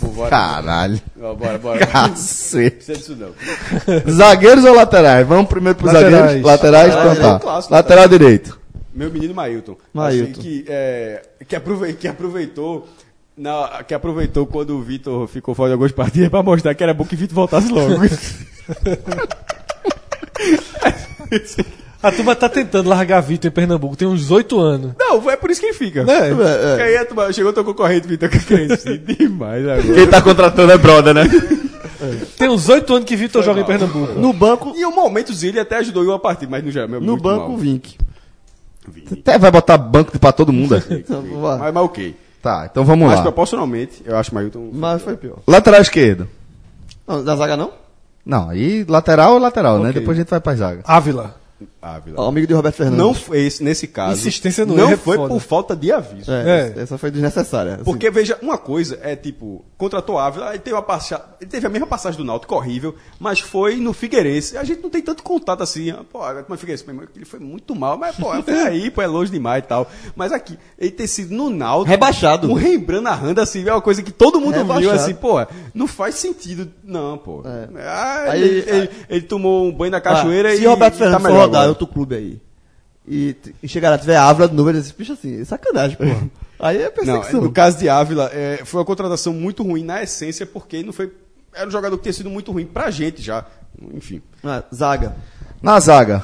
Pô, 0.00 0.06
bora. 0.08 0.30
Caralho. 0.30 1.00
Ó, 1.20 1.34
bora, 1.34 1.58
bora. 1.58 1.86
Cacete. 1.86 2.76
Precisa 2.76 2.98
disso 2.98 3.16
não. 3.16 4.12
Zagueiros 4.12 4.64
ou 4.64 4.74
laterais? 4.74 5.26
Vamos 5.26 5.46
primeiro 5.48 5.78
pros 5.78 5.92
Laterais. 5.92 6.16
zagueiros. 6.16 6.44
Laterais, 6.46 6.94
Laterais, 6.94 7.16
então 7.18 7.24
é 7.24 7.28
um 7.34 7.38
tá. 7.38 7.40
clássico, 7.40 7.74
Lateral 7.74 8.08
direito. 8.08 8.59
Meu 9.00 9.10
menino 9.10 9.34
Mailton. 9.34 9.76
Mailton. 9.94 10.30
Achei 10.40 10.42
que, 10.42 10.64
é, 10.68 11.22
que, 11.48 11.56
aprove- 11.56 11.94
que 11.94 12.06
aproveitou. 12.06 12.86
Na, 13.36 13.82
que 13.82 13.94
aproveitou 13.94 14.44
quando 14.46 14.76
o 14.76 14.82
Vitor 14.82 15.26
ficou 15.26 15.54
fora 15.54 15.70
de 15.70 15.72
algumas 15.72 15.92
partidas 15.92 16.28
pra 16.28 16.42
mostrar 16.42 16.74
que 16.74 16.82
era 16.82 16.92
bom 16.92 17.06
que 17.06 17.14
o 17.14 17.18
Vitor 17.18 17.34
voltasse 17.34 17.72
logo. 17.72 17.94
A 22.02 22.10
turma 22.10 22.34
tá 22.34 22.48
tentando 22.48 22.88
largar 22.88 23.20
Vitor 23.20 23.48
em 23.50 23.52
Pernambuco. 23.54 23.96
Tem 23.96 24.08
uns 24.08 24.30
8 24.30 24.58
anos. 24.60 24.92
Não, 24.98 25.30
é 25.30 25.36
por 25.36 25.50
isso 25.50 25.60
que 25.60 25.66
ele 25.68 25.74
fica. 25.74 26.00
É. 26.00 26.34
Porque 26.34 26.82
aí 26.82 26.96
a 26.96 27.04
turma, 27.04 27.32
chegou 27.32 27.52
teu 27.52 27.64
concorrente, 27.64 28.06
Vitor, 28.08 28.28
que 28.28 28.36
eu 28.38 28.42
cresci 28.42 28.98
demais 29.16 29.66
agora. 29.66 29.94
Quem 29.94 30.06
tá 30.06 30.20
contratando 30.22 30.72
é 30.72 30.78
brother, 30.78 31.14
né? 31.14 31.22
Tem 32.38 32.48
uns 32.48 32.68
8 32.68 32.94
anos 32.94 33.04
que 33.06 33.14
Vitor 33.16 33.42
joga 33.42 33.60
em 33.60 33.64
Pernambuco. 33.64 34.14
No 34.18 34.32
banco, 34.32 34.72
E 34.76 34.84
um 34.86 34.94
momento 34.94 35.32
ele 35.42 35.60
até 35.60 35.76
ajudou 35.76 36.02
em 36.02 36.08
uma 36.08 36.18
partida, 36.18 36.50
mas 36.50 36.64
no 36.64 36.70
geral, 36.70 36.88
meu 36.88 37.00
no 37.00 37.06
muito 37.08 37.22
banco 37.22 37.48
mal. 37.48 37.52
o 37.52 37.56
Vink. 37.58 37.98
Até 39.12 39.38
vai 39.38 39.50
botar 39.50 39.78
banco 39.78 40.18
pra 40.18 40.32
todo 40.32 40.52
mundo. 40.52 40.74
aqui. 40.74 41.04
Mas, 41.08 41.58
mas 41.72 41.76
ok. 41.76 42.16
Tá, 42.42 42.66
então 42.70 42.84
vamos 42.84 43.06
Mas 43.06 43.16
lá. 43.16 43.22
proporcionalmente, 43.22 44.02
eu 44.04 44.16
acho 44.16 44.34
Mailton. 44.34 44.70
Mas 44.72 45.02
foi 45.02 45.14
pior. 45.16 45.38
Lateral 45.46 45.82
esquerdo. 45.82 46.26
Não, 47.06 47.22
da 47.22 47.36
zaga 47.36 47.54
não? 47.56 47.70
Não, 48.24 48.48
aí 48.48 48.84
lateral 48.88 49.36
é 49.36 49.40
lateral, 49.40 49.78
né? 49.78 49.90
Ok. 49.90 50.00
Depois 50.00 50.16
a 50.16 50.20
gente 50.22 50.30
vai 50.30 50.40
pra 50.40 50.54
zaga. 50.54 50.80
Ávila. 50.86 51.34
Ávila. 51.82 52.20
Ó, 52.20 52.28
amigo 52.28 52.46
de 52.46 52.52
Roberto 52.52 52.74
Fernandes. 52.76 52.98
Não 52.98 53.14
foi 53.14 53.40
esse, 53.46 53.62
nesse 53.64 53.86
caso. 53.86 54.18
Insistência 54.18 54.66
no 54.66 54.76
não 54.76 54.90
é 54.90 54.96
foi 54.96 55.16
foda. 55.16 55.32
por 55.32 55.40
falta 55.40 55.74
de 55.74 55.90
aviso. 55.90 56.30
É, 56.30 56.72
É. 56.76 56.82
essa 56.82 56.98
foi 56.98 57.10
desnecessária. 57.10 57.76
assim. 57.76 57.84
Porque, 57.84 58.10
veja, 58.10 58.38
uma 58.42 58.58
coisa 58.58 58.98
é 59.02 59.16
tipo, 59.16 59.64
contratou 59.78 60.18
Ávila, 60.18 60.50
aí 60.50 60.58
teve, 60.58 60.76
uma 60.76 60.82
passa... 60.82 61.24
ele 61.40 61.48
teve 61.48 61.66
a 61.66 61.70
mesma 61.70 61.86
passagem 61.86 62.18
do 62.18 62.24
Náutico, 62.24 62.54
horrível, 62.54 62.94
mas 63.18 63.40
foi 63.40 63.76
no 63.76 63.92
Figueirense. 63.94 64.58
A 64.58 64.64
gente 64.64 64.82
não 64.82 64.90
tem 64.90 65.00
tanto 65.00 65.22
contato 65.22 65.62
assim. 65.62 65.90
ah, 65.90 66.00
Pô, 66.12 66.18
mas 66.48 66.60
Figueirense, 66.60 66.84
ele 67.16 67.24
foi 67.24 67.40
muito 67.40 67.74
mal, 67.74 67.96
mas, 67.96 68.14
pô, 68.16 68.30
foi 68.42 68.54
aí, 68.62 68.90
pô, 68.90 69.00
é 69.00 69.06
longe 69.06 69.30
demais 69.32 69.64
e 69.64 69.66
tal. 69.66 69.90
Mas 70.14 70.32
aqui, 70.32 70.58
ele 70.78 70.90
ter 70.90 71.06
sido 71.06 71.34
no 71.34 71.48
Náutico. 71.48 71.88
Rebaixado. 71.90 72.50
Um 72.50 72.54
Rembrandt 72.54 73.04
narrando 73.04 73.40
assim, 73.40 73.66
é 73.66 73.72
uma 73.72 73.80
coisa 73.80 74.02
que 74.02 74.12
todo 74.12 74.38
mundo 74.38 74.52
viu 74.52 74.62
Rebaixado. 74.64 74.96
assim, 74.96 75.14
pô, 75.14 75.36
não 75.74 75.86
faz 75.86 76.16
sentido. 76.16 76.70
Não, 76.84 77.16
pô. 77.16 77.42
É. 77.46 77.68
Ah, 77.86 78.24
Aí- 78.32 78.42
ele, 78.42 78.70
ele- 78.70 78.90
ele 79.08 79.22
tomou 79.22 79.64
um 79.66 79.72
banho 79.72 79.92
na 79.92 79.96
Ah, 79.98 80.00
cachoeira 80.02 80.52
e. 80.54 80.58
Se 80.58 80.66
Roberto 80.66 80.94
e 80.94 80.98
Fernandes 80.98 81.26
for 81.26 81.32
rodar 81.32 81.60
em 81.62 81.64
agora. 81.64 81.69
Outro 81.70 81.86
clube 81.86 82.14
aí, 82.14 82.40
e, 83.08 83.34
e 83.62 83.68
chegar 83.68 83.90
lá, 83.90 83.98
tiver 83.98 84.16
Ávila 84.16 84.48
de 84.48 84.54
novo, 84.54 84.68
ele 84.70 84.80
diz, 84.80 84.92
bicho 84.92 85.14
assim, 85.14 85.42
sacanagem, 85.44 85.96
pô. 85.96 86.04
Aí 86.62 86.76
é 86.76 86.84
Não, 86.84 86.92
perseguição. 86.92 87.40
no 87.40 87.50
caso 87.50 87.78
de 87.78 87.88
Ávila, 87.88 88.30
é, 88.34 88.60
foi 88.66 88.80
uma 88.80 88.84
contratação 88.84 89.32
muito 89.32 89.62
ruim 89.62 89.82
na 89.82 90.02
essência, 90.02 90.44
porque 90.44 90.82
não 90.82 90.92
foi. 90.92 91.10
Era 91.54 91.66
um 91.66 91.70
jogador 91.70 91.96
que 91.96 92.02
tinha 92.02 92.12
sido 92.12 92.28
muito 92.28 92.52
ruim 92.52 92.66
pra 92.66 92.90
gente 92.90 93.22
já. 93.22 93.46
Enfim. 93.94 94.20
Ah, 94.44 94.62
zaga. 94.74 95.16
Na 95.62 95.80
zaga. 95.80 96.22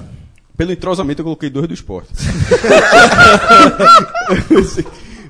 Pelo 0.55 0.73
entrosamento, 0.73 1.23
eu 1.23 1.25
coloquei 1.25 1.49
dois 1.49 1.67
do 1.67 1.73
esporte. 1.73 2.11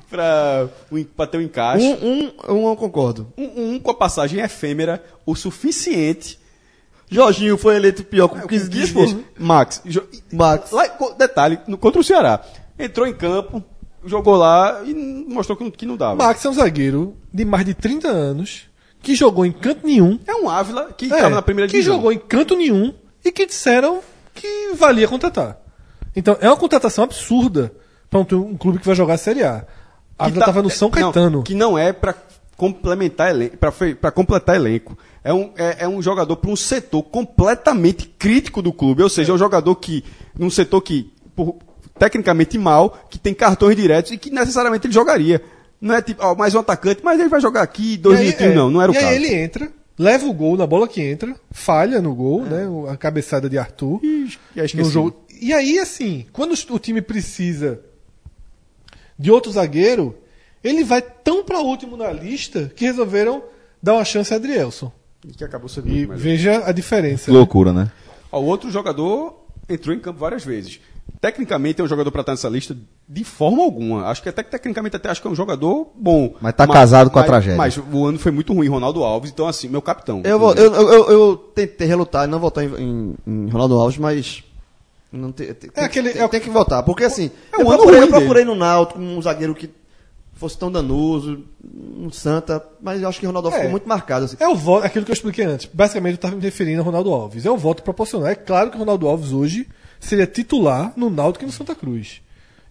pra, 0.09 0.67
um- 0.91 1.03
pra 1.03 1.27
ter 1.27 1.37
um 1.37 1.41
encaixe. 1.41 1.85
Um, 1.85 2.31
um, 2.49 2.53
um 2.53 2.69
eu 2.69 2.75
concordo. 2.75 3.31
Um, 3.37 3.73
um 3.75 3.79
com 3.79 3.91
a 3.91 3.95
passagem 3.95 4.39
efêmera 4.41 5.03
o 5.25 5.35
suficiente. 5.35 6.39
Jorginho 7.09 7.57
foi 7.57 7.75
eleito 7.77 8.03
pior 8.03 8.27
com 8.27 8.45
15 8.47 8.69
dias, 8.69 8.91
pô. 8.91 9.01
Max. 9.39 9.81
jo- 9.85 10.03
Max. 10.31 10.71
Lá, 10.71 10.85
detalhe, 11.17 11.59
no- 11.67 11.77
contra 11.77 12.01
o 12.01 12.03
Ceará. 12.03 12.41
Entrou 12.77 13.07
em 13.07 13.13
campo, 13.13 13.63
jogou 14.05 14.35
lá 14.35 14.81
e 14.85 14.93
mostrou 14.93 15.57
que 15.57 15.63
não, 15.63 15.71
que 15.71 15.85
não 15.85 15.95
dava. 15.95 16.15
Max 16.15 16.43
é 16.43 16.49
um 16.49 16.53
zagueiro 16.53 17.15
de 17.33 17.45
mais 17.45 17.65
de 17.65 17.73
30 17.73 18.09
anos 18.09 18.63
que 19.01 19.15
jogou 19.15 19.45
em 19.45 19.51
canto 19.51 19.85
nenhum. 19.87 20.19
É 20.27 20.35
um 20.35 20.49
Ávila 20.49 20.91
que 20.97 21.05
É, 21.05 21.15
estava 21.15 21.35
na 21.35 21.41
primeira 21.41 21.67
que 21.67 21.73
divisão. 21.77 21.95
jogou 21.95 22.11
em 22.11 22.19
canto 22.19 22.55
nenhum 22.55 22.93
e 23.23 23.31
que 23.31 23.45
disseram 23.45 24.01
que 24.33 24.73
valia 24.75 25.07
contratar. 25.07 25.57
Então 26.15 26.35
é 26.41 26.47
uma 26.49 26.57
contratação 26.57 27.03
absurda 27.05 27.71
para 28.09 28.19
um, 28.19 28.25
um 28.51 28.57
clube 28.57 28.79
que 28.79 28.85
vai 28.85 28.95
jogar 28.95 29.13
a 29.13 29.17
Série 29.17 29.43
A. 29.43 29.65
A 30.19 30.25
Ávila 30.25 30.39
tá- 30.45 30.51
estava 30.51 30.61
no 30.63 30.69
São 30.69 30.89
não, 30.89 30.91
Caetano. 31.11 31.43
que 31.43 31.53
não 31.55 31.77
é 31.77 31.93
para 31.93 32.15
complementar 32.57 33.29
elenco, 33.29 33.55
para 34.01 34.11
completar 34.11 34.55
elenco. 34.55 34.97
É 35.29 35.33
um, 35.33 35.51
é, 35.57 35.77
é 35.79 35.87
um 35.87 36.01
jogador 36.01 36.37
para 36.37 36.49
um 36.49 36.55
setor 36.55 37.03
completamente 37.03 38.07
crítico 38.17 38.61
do 38.61 38.71
clube. 38.71 39.03
Ou 39.03 39.09
seja, 39.09 39.31
é 39.31 39.35
um 39.35 39.37
jogador 39.37 39.75
que, 39.75 40.03
num 40.37 40.49
setor 40.49 40.81
que, 40.81 41.11
por- 41.35 41.55
tecnicamente 41.99 42.57
mal, 42.57 42.97
que 43.09 43.17
tem 43.19 43.33
cartões 43.33 43.75
diretos 43.75 44.11
e 44.11 44.17
que 44.17 44.29
necessariamente 44.29 44.87
ele 44.87 44.93
jogaria. 44.93 45.41
Não 45.81 45.93
é 45.95 46.01
tipo, 46.01 46.23
ó, 46.23 46.35
mais 46.35 46.55
um 46.55 46.59
atacante, 46.59 47.01
mas 47.03 47.19
ele 47.19 47.29
vai 47.29 47.41
jogar 47.41 47.61
aqui 47.61 47.83
E 47.83 47.91
aí, 47.93 47.97
2021, 47.97 48.45
é, 48.51 48.53
não, 48.55 48.69
não 48.71 48.81
era 48.81 48.91
o 48.91 48.95
e 48.95 48.97
caso. 48.97 49.07
aí 49.07 49.15
ele 49.15 49.33
entra, 49.35 49.71
leva 49.97 50.25
o 50.25 50.33
gol 50.33 50.55
na 50.57 50.65
bola 50.65 50.87
que 50.87 51.01
entra, 51.01 51.35
falha 51.51 52.01
no 52.01 52.15
gol, 52.15 52.43
né? 52.43 52.67
o- 52.67 52.87
A 52.87 52.95
cabeçada 52.97 53.49
de 53.49 53.57
Arthur. 53.57 53.99
Esqueci. 54.55 54.77
no 54.77 54.85
jogo. 54.89 55.23
E 55.39 55.53
aí, 55.53 55.77
assim, 55.77 56.25
quando 56.31 56.53
o 56.69 56.79
time 56.79 57.01
precisa 57.01 57.79
de 59.19 59.31
outro 59.31 59.51
zagueiro, 59.51 60.15
ele 60.63 60.83
vai 60.83 61.01
tão 61.01 61.43
para 61.43 61.59
último 61.59 61.95
na 61.97 62.11
lista 62.11 62.71
que 62.75 62.85
resolveram 62.85 63.43
dar 63.81 63.93
uma 63.93 64.05
chance 64.05 64.33
a 64.33 64.37
Adrielson. 64.37 64.91
E 65.25 65.33
que 65.33 65.43
acabou 65.43 65.67
sendo 65.69 65.89
E 65.89 66.05
veja 66.05 66.63
a 66.65 66.71
diferença. 66.71 67.25
Que 67.25 67.31
loucura, 67.31 67.71
né? 67.73 67.91
O 68.31 68.37
outro 68.39 68.69
jogador 68.69 69.45
entrou 69.67 69.95
em 69.95 69.99
campo 69.99 70.19
várias 70.19 70.43
vezes. 70.43 70.79
Tecnicamente 71.21 71.81
é 71.81 71.83
um 71.83 71.87
jogador 71.87 72.11
para 72.11 72.21
estar 72.21 72.33
nessa 72.33 72.49
lista 72.49 72.77
de 73.07 73.23
forma 73.23 73.63
alguma. 73.63 74.05
Acho 74.07 74.21
que 74.21 74.29
até 74.29 74.43
que 74.43 74.51
tecnicamente 74.51 74.95
até 74.97 75.09
acho 75.09 75.21
que 75.21 75.27
é 75.27 75.31
um 75.31 75.35
jogador 75.35 75.89
bom. 75.95 76.35
Mas 76.39 76.53
tá 76.53 76.67
casado 76.67 77.09
com 77.09 77.17
a 77.17 77.21
mas- 77.21 77.27
tragédia. 77.29 77.57
Mas 77.57 77.77
o 77.77 78.05
ano 78.05 78.19
foi 78.19 78.31
muito 78.31 78.53
ruim, 78.53 78.67
Ronaldo 78.67 79.03
Alves. 79.03 79.31
Então 79.31 79.47
assim, 79.47 79.67
meu 79.67 79.81
capitão. 79.81 80.21
Eu, 80.23 80.37
vou, 80.37 80.53
eu, 80.53 80.73
eu, 80.73 80.89
eu, 80.93 81.09
eu 81.09 81.37
tentei 81.55 81.87
relutar 81.87 82.25
e 82.25 82.27
não 82.27 82.39
votar 82.39 82.63
em, 82.63 82.75
em, 82.75 83.15
em 83.25 83.49
Ronaldo 83.49 83.75
Alves, 83.79 83.97
mas. 83.97 84.43
Não 85.11 85.31
tem, 85.31 85.53
tem, 85.53 85.71
É 85.73 85.85
aquele- 85.85 86.09
tem, 86.11 86.21
é 86.21 86.27
tem 86.27 86.41
que 86.41 86.49
votar. 86.49 86.83
Porque 86.83 87.05
assim, 87.05 87.31
é 87.53 87.57
um 87.57 87.61
eu, 87.61 87.67
ano 87.69 87.77
procurei, 87.77 87.99
ruim 88.01 88.09
eu 88.09 88.17
procurei 88.19 88.45
no 88.45 88.55
Náutico 88.55 88.99
um 88.99 89.21
zagueiro 89.21 89.55
que 89.55 89.69
fosse 90.37 90.57
tão 90.57 90.71
danoso, 90.71 91.43
um 91.99 92.11
Santa, 92.11 92.63
mas 92.81 93.01
eu 93.01 93.09
acho 93.09 93.19
que 93.19 93.25
o 93.25 93.29
Ronaldo 93.29 93.49
É. 93.49 93.53
ficou 93.53 93.69
muito 93.71 93.87
marcado. 93.87 94.25
Assim. 94.25 94.37
É 94.39 94.47
o 94.47 94.55
voto, 94.55 94.85
aquilo 94.85 95.03
que 95.05 95.11
eu 95.11 95.13
expliquei 95.13 95.45
antes. 95.45 95.67
Basicamente, 95.73 96.13
eu 96.13 96.15
estava 96.15 96.35
me 96.35 96.41
referindo 96.41 96.81
a 96.81 96.85
Ronaldo 96.85 97.11
Alves. 97.11 97.45
É 97.45 97.51
um 97.51 97.57
voto 97.57 97.83
proporcional. 97.83 98.27
É 98.27 98.35
claro 98.35 98.69
que 98.69 98.75
o 98.75 98.79
Ronaldo 98.79 99.07
Alves 99.07 99.31
hoje 99.31 99.67
seria 99.99 100.27
titular 100.27 100.93
no 100.95 101.09
Náutico 101.09 101.43
e 101.45 101.47
no 101.47 101.51
Santa 101.51 101.73
Cruz. 101.75 102.21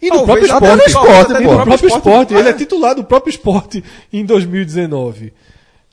E 0.01 0.11
no 0.11 0.27
Talvez 0.27 0.47
próprio 0.49 0.77
esporte. 0.87 1.33
no 1.43 1.65
próprio 1.65 1.89
esporte, 1.89 2.35
Ele 2.35 2.49
é 2.49 2.51
é. 2.51 2.55
titular 2.55 2.95
do 2.95 3.03
próprio 3.05 3.31
esporte 3.31 3.83
em 4.13 4.25
2019. 4.25 5.33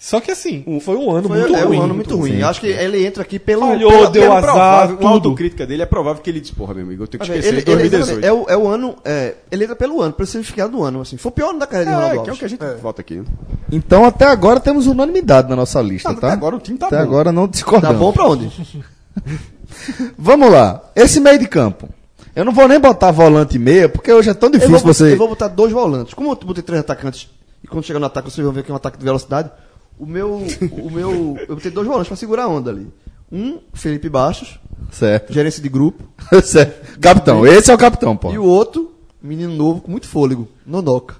Só 0.05 0.19
que 0.19 0.31
assim, 0.31 0.65
foi 0.81 0.97
um 0.97 1.09
ano 1.11 1.29
Foi, 1.29 1.39
muito 1.39 1.55
é 1.55 1.61
ruim. 1.63 1.77
um 1.77 1.81
ano 1.81 1.93
muito 1.93 2.17
ruim. 2.17 2.37
Eu 2.39 2.47
acho 2.49 2.59
que 2.59 2.67
ele 2.67 3.05
entra 3.05 3.23
aqui 3.23 3.39
pelo. 3.39 3.61
Falhou, 3.67 3.89
pela- 3.89 4.09
deu 4.09 4.21
pela- 4.23 4.37
azar, 4.39 4.51
provável, 4.51 4.95
tudo. 4.97 5.05
uma 5.05 5.11
autocrítica 5.13 5.65
dele 5.65 5.81
é 5.81 5.85
provável 5.85 6.21
que 6.21 6.29
ele 6.29 6.41
disse, 6.41 6.53
porra, 6.53 6.73
meu 6.73 6.83
amigo, 6.83 7.03
eu 7.03 7.07
tenho 7.07 7.23
que 7.23 7.29
esquecer 7.29 7.47
ele, 7.53 7.61
de 7.63 7.71
ele- 7.71 7.89
2018. 7.89 8.25
é, 8.25 8.33
o, 8.33 8.45
é 8.49 8.57
o 8.57 8.67
ano. 8.67 8.97
É, 9.05 9.35
ele 9.49 9.63
entra 9.63 9.77
pelo 9.77 10.01
ano, 10.01 10.11
pelo 10.13 10.27
significado 10.27 10.73
do 10.73 10.83
ano. 10.83 10.99
Assim. 10.99 11.15
Foi 11.15 11.29
o 11.29 11.33
pior 11.33 11.51
ano 11.51 11.59
da 11.59 11.65
carreira 11.67 11.91
de 11.91 11.95
Ronaldo 11.95 12.19
É, 12.19 12.23
que 12.25 12.29
é 12.29 12.33
o 12.33 12.35
que 12.35 12.43
a 12.43 12.47
gente 12.49 12.65
volta 12.81 12.99
aqui. 12.99 13.23
Então, 13.71 14.03
até 14.03 14.25
agora 14.25 14.59
temos 14.59 14.87
unanimidade 14.87 15.47
na 15.49 15.55
nossa 15.55 15.81
lista, 15.81 16.09
Não, 16.09 16.17
tá? 16.17 16.27
até 16.27 16.35
agora 16.35 16.57
o 16.57 16.59
time 16.59 16.77
tá 16.77 16.87
Até 16.87 16.97
bom. 16.97 17.03
agora 17.03 17.31
não 17.31 17.47
discordamos. 17.47 17.95
Tá 17.95 18.03
bom 18.03 18.11
pra 18.11 18.25
onde? 18.25 18.51
Vamos 20.17 20.51
lá. 20.51 20.81
Esse 20.95 21.21
meio 21.21 21.39
de 21.39 21.47
campo. 21.47 21.87
Eu 22.35 22.43
não 22.43 22.51
vou 22.51 22.67
nem 22.67 22.77
botar 22.77 23.11
volante 23.11 23.55
e 23.55 23.59
meia, 23.59 23.87
porque 23.87 24.11
hoje 24.11 24.29
é 24.29 24.33
tão 24.33 24.47
Eu 24.49 24.53
difícil 24.53 24.79
vou, 24.79 24.93
você. 24.93 25.13
eu 25.13 25.17
vou 25.17 25.29
botar 25.29 25.47
dois 25.47 25.71
volantes. 25.71 26.13
Como 26.13 26.29
eu 26.29 26.35
botei 26.35 26.61
três 26.63 26.81
atacantes, 26.81 27.29
e 27.63 27.67
quando 27.67 27.85
chegar 27.85 27.99
no 27.99 28.05
ataque 28.07 28.29
vocês 28.29 28.43
vão 28.43 28.53
ver 28.53 28.63
que 28.63 28.71
é 28.71 28.73
um 28.73 28.77
ataque 28.77 28.97
de 28.97 29.05
velocidade, 29.05 29.49
o 29.97 30.05
meu. 30.05 30.45
o 30.71 30.89
meu 30.91 31.37
eu 31.47 31.55
botei 31.55 31.71
dois 31.71 31.87
volantes 31.87 32.07
pra 32.07 32.17
segurar 32.17 32.43
a 32.43 32.47
onda 32.47 32.71
ali. 32.71 32.87
Um, 33.31 33.59
Felipe 33.73 34.09
Baixos, 34.09 34.59
Certo. 34.91 35.33
gerência 35.33 35.61
de 35.61 35.69
grupo, 35.69 36.03
certo. 36.43 36.99
Capitão, 36.99 37.45
esse 37.47 37.71
é 37.71 37.73
o 37.73 37.77
capitão, 37.77 38.15
pô. 38.15 38.31
e 38.31 38.37
o 38.37 38.43
outro, 38.43 38.91
menino 39.21 39.53
novo 39.55 39.81
com 39.81 39.89
muito 39.91 40.07
fôlego, 40.07 40.47
Nonoca. 40.65 41.15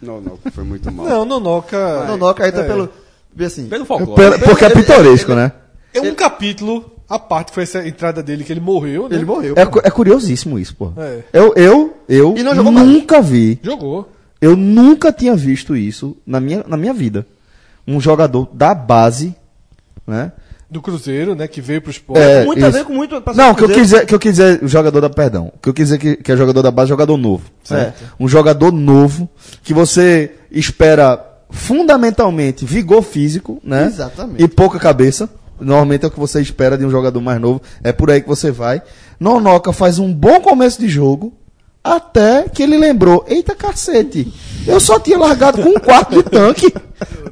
Não, 0.00 0.22
foi 0.52 0.62
muito 0.62 0.92
mal. 0.92 1.06
Não, 1.06 1.24
Nonoca. 1.24 2.04
Nonoca 2.06 2.46
entra 2.46 2.62
é. 2.62 2.66
pelo. 2.66 2.88
Vê 3.34 3.46
assim. 3.46 3.66
Pelo 3.66 3.84
folclore. 3.84 4.14
Pela- 4.20 4.38
porque 4.38 4.64
é 4.64 4.68
ele- 4.68 4.74
pitoresco, 4.76 5.32
ele- 5.32 5.40
né? 5.40 5.52
É 5.94 6.00
um 6.00 6.14
capítulo 6.14 6.92
à 7.08 7.18
parte, 7.18 7.50
foi 7.52 7.62
essa 7.62 7.86
entrada 7.88 8.22
dele 8.22 8.44
que 8.44 8.52
ele 8.52 8.60
morreu, 8.60 9.08
né? 9.08 9.16
Ele 9.16 9.24
morreu. 9.24 9.54
É, 9.56 9.62
é 9.62 9.90
curiosíssimo 9.90 10.58
isso, 10.58 10.76
pô. 10.76 10.92
É. 10.96 11.22
Eu, 11.32 11.52
eu, 11.56 11.96
eu 12.08 12.34
E 12.36 12.42
não 12.42 12.54
jogou 12.54 12.70
mais. 12.70 12.86
nunca 12.86 13.20
vi, 13.22 13.58
Jogou. 13.62 14.08
eu 14.40 14.54
nunca 14.54 15.10
tinha 15.10 15.34
visto 15.34 15.74
isso 15.74 16.16
na 16.26 16.38
minha, 16.40 16.62
na 16.68 16.76
minha 16.76 16.92
vida. 16.92 17.26
Um 17.86 18.00
jogador 18.00 18.48
da 18.52 18.74
base, 18.74 19.34
né? 20.06 20.32
Do 20.68 20.82
Cruzeiro, 20.82 21.36
né? 21.36 21.46
Que 21.46 21.60
veio 21.60 21.80
pro 21.80 21.90
esporte. 21.90 22.20
É, 22.20 22.44
muito 22.44 22.64
a 22.64 22.68
isso. 22.68 22.78
ver 22.78 22.84
com 22.84 22.92
muito. 22.92 23.14
Não, 23.34 23.52
o 23.52 23.54
que 23.54 23.62
eu 23.62 23.68
Cruzeiro. 23.68 23.74
quis 23.74 23.82
dizer, 23.90 24.06
que 24.06 24.14
eu 24.14 24.18
quis 24.18 24.32
dizer, 24.32 24.64
o 24.64 24.68
jogador 24.68 25.00
da, 25.00 25.08
perdão, 25.08 25.52
o 25.54 25.58
que 25.58 25.68
eu 25.68 25.74
quis 25.74 25.86
dizer 25.88 25.98
que, 25.98 26.16
que 26.16 26.32
é 26.32 26.36
jogador 26.36 26.60
da 26.60 26.70
base, 26.72 26.88
jogador 26.88 27.16
novo. 27.16 27.44
né? 27.70 27.92
Certo. 27.92 28.04
Um 28.18 28.26
jogador 28.26 28.72
novo, 28.72 29.28
que 29.62 29.72
você 29.72 30.32
espera 30.50 31.24
fundamentalmente 31.50 32.64
vigor 32.64 33.02
físico, 33.02 33.60
né? 33.62 33.86
Exatamente. 33.86 34.42
E 34.42 34.48
pouca 34.48 34.78
cabeça. 34.78 35.28
Normalmente 35.58 36.04
é 36.04 36.08
o 36.08 36.10
que 36.10 36.20
você 36.20 36.40
espera 36.40 36.76
de 36.76 36.84
um 36.84 36.90
jogador 36.90 37.20
mais 37.20 37.40
novo. 37.40 37.62
É 37.82 37.92
por 37.92 38.10
aí 38.10 38.20
que 38.20 38.28
você 38.28 38.50
vai. 38.50 38.82
Nonoca 39.18 39.72
faz 39.72 39.98
um 39.98 40.12
bom 40.12 40.40
começo 40.40 40.80
de 40.80 40.88
jogo. 40.88 41.32
Até 41.86 42.48
que 42.48 42.62
ele 42.64 42.76
lembrou, 42.76 43.24
eita 43.28 43.54
cacete, 43.54 44.32
eu 44.66 44.80
só 44.80 44.98
tinha 44.98 45.16
largado 45.16 45.62
com 45.62 45.68
um 45.68 45.74
quarto 45.78 46.16
de 46.16 46.22
tanque. 46.24 46.74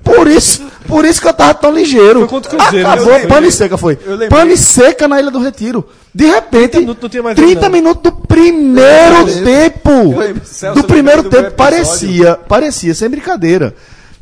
Por 0.05 0.29
isso, 0.29 0.63
por 0.87 1.05
isso 1.05 1.21
que 1.21 1.27
eu 1.27 1.33
tava 1.33 1.55
tão 1.55 1.73
ligeiro. 1.73 2.21
Foi 2.21 2.29
contra 2.29 2.55
o 2.55 2.59
Cruzeiro, 2.59 2.89
Acabou, 2.89 3.13
eu 3.15 3.27
pane 3.27 3.51
seca 3.51 3.77
foi. 3.77 3.97
Pane 4.29 4.57
seca 4.57 5.09
na 5.09 5.19
Ilha 5.19 5.31
do 5.31 5.41
Retiro. 5.41 5.89
De 6.15 6.27
repente, 6.27 6.73
30 6.73 6.81
minutos 6.81 7.03
não 7.03 7.09
tinha 7.09 7.23
mais 7.23 7.35
30 7.37 7.51
ele, 7.51 7.61
não. 7.61 7.71
minutos 7.71 8.03
do 8.03 8.13
primeiro 8.13 9.43
tempo. 9.43 10.19
lembro, 10.19 10.43
Do 10.75 10.85
primeiro 10.85 11.23
do 11.25 11.31
tempo, 11.31 11.51
parecia, 11.53 12.37
parecia, 12.37 12.95
sem 12.95 13.09
brincadeira, 13.09 13.75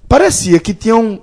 parecia 0.08 0.58
que 0.58 0.72
tinham 0.72 1.20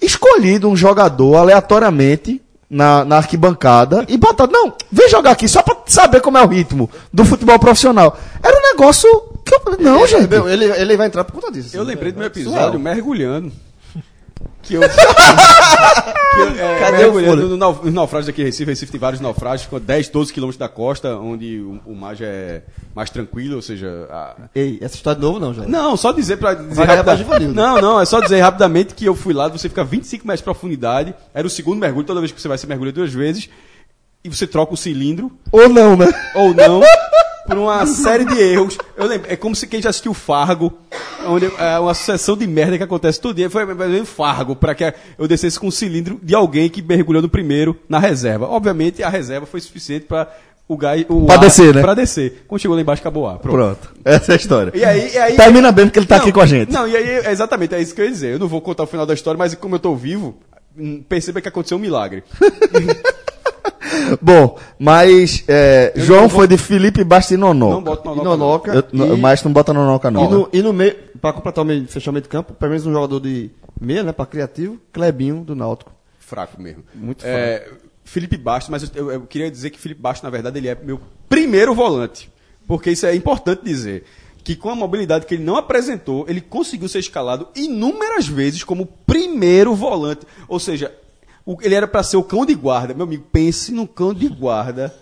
escolhido 0.00 0.68
um 0.68 0.76
jogador 0.76 1.36
aleatoriamente 1.36 2.40
na, 2.74 3.04
na 3.04 3.18
arquibancada 3.18 4.04
e 4.08 4.16
botado, 4.16 4.52
não, 4.52 4.72
vem 4.90 5.08
jogar 5.08 5.30
aqui 5.30 5.46
só 5.46 5.62
pra 5.62 5.76
saber 5.86 6.20
como 6.20 6.36
é 6.36 6.42
o 6.42 6.48
ritmo 6.48 6.90
do 7.12 7.24
futebol 7.24 7.56
profissional. 7.56 8.18
Era 8.42 8.56
um 8.58 8.72
negócio 8.72 9.08
que 9.44 9.54
eu, 9.54 9.60
não, 9.78 9.98
Ele- 10.00 10.08
gente. 10.08 10.34
Ele, 10.34 10.64
ele 10.64 10.96
vai 10.96 11.06
entrar 11.06 11.22
por 11.22 11.34
conta 11.34 11.52
disso. 11.52 11.76
Eu 11.76 11.82
assim. 11.82 11.90
lembrei 11.92 12.10
do 12.10 12.18
meu 12.18 12.26
episódio 12.26 12.80
mergulhando. 12.80 13.52
Que 14.66 14.74
eu. 14.74 14.80
que 16.34 16.40
eu 16.40 16.48
é, 16.64 16.78
Cadê 16.80 17.04
o 17.06 17.36
no 17.36 17.56
nau- 17.56 17.80
nos 17.82 17.92
naufrágios 17.92 18.28
aqui 18.28 18.42
em 18.42 18.46
Recife. 18.46 18.70
Recife 18.70 18.90
tem 18.92 19.00
vários 19.00 19.20
naufrágios, 19.20 19.62
ficam 19.64 19.78
10, 19.80 20.08
12 20.08 20.32
quilômetros 20.32 20.58
da 20.58 20.68
costa, 20.68 21.16
onde 21.16 21.58
o, 21.60 21.80
o 21.86 21.94
mar 21.94 22.14
já 22.16 22.26
é 22.26 22.62
mais 22.94 23.10
tranquilo, 23.10 23.56
ou 23.56 23.62
seja. 23.62 24.06
a- 24.10 24.34
Ei, 24.54 24.78
essa 24.80 24.94
história 24.96 25.16
de 25.20 25.24
novo 25.26 25.38
não, 25.38 25.52
já. 25.54 25.62
Não, 25.66 25.96
só 25.96 26.12
dizer 26.12 26.36
pra 26.38 26.54
dizer 26.54 26.82
rapida-. 26.84 27.38
Não, 27.52 27.80
não, 27.80 28.00
é 28.00 28.04
só 28.04 28.20
dizer 28.20 28.40
rapidamente 28.40 28.94
que 28.94 29.04
eu 29.04 29.14
fui 29.14 29.34
lá, 29.34 29.48
você 29.48 29.68
fica 29.68 29.84
25 29.84 30.26
metros 30.26 30.40
de 30.40 30.44
profundidade, 30.44 31.14
era 31.32 31.46
o 31.46 31.50
segundo 31.50 31.78
mergulho, 31.78 32.06
toda 32.06 32.20
vez 32.20 32.32
que 32.32 32.40
você 32.40 32.48
vai, 32.48 32.58
você 32.58 32.66
mergulha 32.66 32.92
duas 32.92 33.12
vezes, 33.12 33.48
e 34.24 34.28
você 34.28 34.46
troca 34.46 34.72
o 34.72 34.76
cilindro, 34.76 35.30
Ou 35.52 35.68
não, 35.68 35.96
né? 35.96 36.06
ou 36.34 36.54
não, 36.54 36.80
por 37.46 37.56
uma 37.58 37.84
série 37.86 38.24
de 38.24 38.38
erros. 38.40 38.78
Eu 38.96 39.06
lembro, 39.06 39.30
é 39.32 39.36
como 39.36 39.54
se 39.54 39.66
quem 39.66 39.80
já 39.82 39.90
assistiu 39.90 40.14
Fargo, 40.14 40.72
onde 41.26 41.46
é 41.58 41.78
uma 41.78 41.94
sucessão 41.94 42.36
de 42.36 42.46
merda 42.46 42.76
que 42.76 42.84
acontece 42.84 43.20
todo 43.20 43.34
dia, 43.36 43.48
foi 43.50 43.64
menos 43.66 44.08
Fargo, 44.08 44.54
para 44.56 44.74
que 44.74 44.92
eu 45.18 45.26
descesse 45.28 45.58
com 45.58 45.68
o 45.68 45.72
cilindro 45.72 46.18
de 46.22 46.34
alguém 46.34 46.68
que 46.68 46.82
mergulhou 46.82 47.22
no 47.22 47.28
primeiro 47.28 47.76
na 47.88 47.98
reserva. 47.98 48.46
Obviamente, 48.46 49.02
a 49.02 49.08
reserva 49.08 49.46
foi 49.46 49.60
suficiente 49.60 50.06
para 50.06 50.28
o 50.66 50.76
gás. 50.78 51.04
O 51.08 51.26
Pra 51.26 51.34
ar- 51.34 51.40
descer, 51.40 51.74
né? 51.74 51.82
Pra 51.82 51.92
descer. 51.94 52.44
Quando 52.48 52.60
chegou 52.60 52.74
lá 52.74 52.80
embaixo, 52.80 53.02
acabou 53.02 53.24
o 53.24 53.26
ar. 53.28 53.38
Pronto. 53.38 53.54
Pronto. 53.56 53.94
Essa 54.04 54.32
é 54.32 54.34
a 54.34 54.36
história. 54.36 54.72
E 54.74 54.82
aí, 54.84 55.12
e 55.12 55.18
aí 55.18 55.36
Termina 55.36 55.70
bem 55.70 55.86
porque 55.86 55.98
ele 55.98 56.06
tá 56.06 56.16
Não, 56.16 56.22
aqui 56.22 56.32
com 56.32 56.40
a 56.40 56.46
gente. 56.46 56.72
Não, 56.72 56.88
e 56.88 56.96
aí, 56.96 57.26
exatamente, 57.30 57.74
é 57.74 57.80
isso 57.82 57.94
que 57.94 58.00
eu 58.00 58.06
ia 58.06 58.10
dizer. 58.10 58.32
Eu 58.34 58.38
não 58.38 58.48
vou 58.48 58.60
contar 58.62 58.84
o 58.84 58.86
final 58.86 59.04
da 59.04 59.12
história, 59.14 59.36
mas 59.36 59.54
como 59.54 59.74
eu 59.74 59.78
tô 59.78 59.94
vivo, 59.94 60.36
hum, 60.76 61.02
perceba 61.06 61.40
que 61.42 61.48
aconteceu 61.48 61.76
um 61.76 61.80
milagre. 61.80 62.24
Bom, 64.20 64.58
mas 64.78 65.44
é, 65.48 65.92
João 65.96 66.28
foi 66.28 66.46
de 66.46 66.56
Felipe 66.58 67.02
Bastos 67.04 67.32
e 67.32 67.36
Nonoca. 67.36 67.74
Não 68.04 68.12
E 68.14 68.16
no 68.16 68.24
Nonoca. 68.24 68.72
Eu- 68.74 68.84
no- 68.92 69.14
e- 69.16 69.20
Mas 69.20 69.42
não 69.42 69.52
bota 69.52 69.72
Nonoca, 69.72 70.10
não. 70.10 70.24
E 70.24 70.28
no, 70.28 70.48
e 70.52 70.62
no 70.62 70.72
meio, 70.72 70.94
pra 71.20 71.32
completar 71.32 71.62
o 71.64 71.66
meio, 71.66 71.86
fechar 71.88 72.10
o 72.10 72.14
meio 72.14 72.22
de 72.22 72.28
campo, 72.28 72.52
pelo 72.54 72.70
menos 72.70 72.86
um 72.86 72.92
jogador 72.92 73.20
de 73.20 73.50
meia, 73.80 74.02
né, 74.02 74.12
pra 74.12 74.26
criativo, 74.26 74.78
Clebinho 74.92 75.42
do 75.44 75.54
Náutico. 75.54 75.92
Fraco 76.20 76.60
mesmo. 76.60 76.82
Muito 76.94 77.24
É, 77.26 77.68
Felipe 78.04 78.36
Bastos, 78.36 78.70
mas 78.70 78.82
eu, 78.82 78.90
eu- 78.94 79.12
eu 79.12 79.20
queria 79.22 79.50
dizer 79.50 79.70
que 79.70 79.78
Felipe 79.78 80.00
Bastos, 80.00 80.22
na 80.24 80.30
verdade, 80.30 80.58
ele 80.58 80.68
é 80.68 80.74
meu 80.74 81.00
primeiro 81.28 81.74
volante. 81.74 82.30
Porque 82.66 82.90
isso 82.90 83.04
é 83.06 83.14
importante 83.14 83.62
dizer. 83.64 84.04
Que 84.42 84.54
com 84.54 84.68
a 84.68 84.74
mobilidade 84.74 85.24
que 85.26 85.34
ele 85.34 85.42
não 85.44 85.56
apresentou, 85.56 86.26
ele 86.28 86.40
conseguiu 86.40 86.86
ser 86.88 86.98
escalado 86.98 87.48
inúmeras 87.56 88.26
vezes 88.26 88.62
como 88.62 88.84
primeiro 89.06 89.74
volante. 89.74 90.26
Ou 90.48 90.58
seja, 90.60 90.92
o- 91.46 91.56
ele 91.60 91.74
era 91.74 91.86
para 91.86 92.02
ser 92.02 92.16
o 92.16 92.22
cão 92.22 92.44
de 92.46 92.54
guarda. 92.54 92.94
Meu 92.94 93.04
amigo, 93.04 93.24
pense 93.32 93.72
no 93.72 93.86
cão 93.86 94.12
de 94.14 94.28
guarda. 94.28 94.94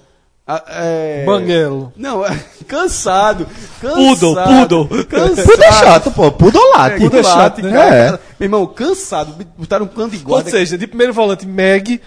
Ah, 0.45 0.61
é... 0.67 1.25
Banguelo. 1.25 1.93
Não, 1.97 2.27
é, 2.27 2.37
cansado. 2.67 3.47
Cansado, 3.81 4.45
poodle. 4.45 5.05
Cansado. 5.07 5.47
Puta 5.47 5.65
é 5.65 5.73
chato, 5.73 6.11
pô. 6.11 6.33
Pudolate. 6.33 6.99
Poodle 6.99 7.21
é 7.21 7.23
chato, 7.23 7.63
né? 7.63 7.71
cara. 7.71 7.95
É. 7.95 8.11
Meu 8.41 8.47
irmão, 8.47 8.67
cansado. 8.67 9.37
Botaram 9.57 9.85
um 9.85 9.89
cão 9.89 10.09
de 10.09 10.17
Ou 10.17 10.23
guarda. 10.25 10.51
seja, 10.51 10.77
de 10.77 10.89
primeiro 10.89 11.13
volante, 11.13 11.47
Meg. 11.47 12.01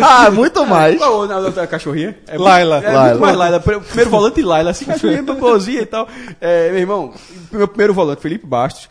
Ah, 0.00 0.30
muito 0.32 0.64
mais. 0.64 0.96
Qual 0.96 1.24
a 1.30 1.38
outra 1.38 1.66
cachorrinha? 1.66 2.16
É 2.28 2.38
Laila. 2.38 2.76
muito- 2.76 2.88
É 2.88 2.92
Laila. 2.94 3.08
muito 3.10 3.20
mais 3.20 3.36
Laila. 3.36 3.60
Pr- 3.60 3.80
Primeiro 3.80 4.10
volante 4.10 4.42
Laila, 4.42 4.70
assim, 4.70 4.84
cachorrinha 4.84 5.22
boazinha 5.24 5.80
e 5.82 5.86
tal. 5.86 6.08
É, 6.40 6.70
meu 6.70 6.78
irmão, 6.80 7.12
meu 7.50 7.66
primeiro 7.66 7.92
volante, 7.92 8.22
Felipe 8.22 8.46
Bastos. 8.46 8.88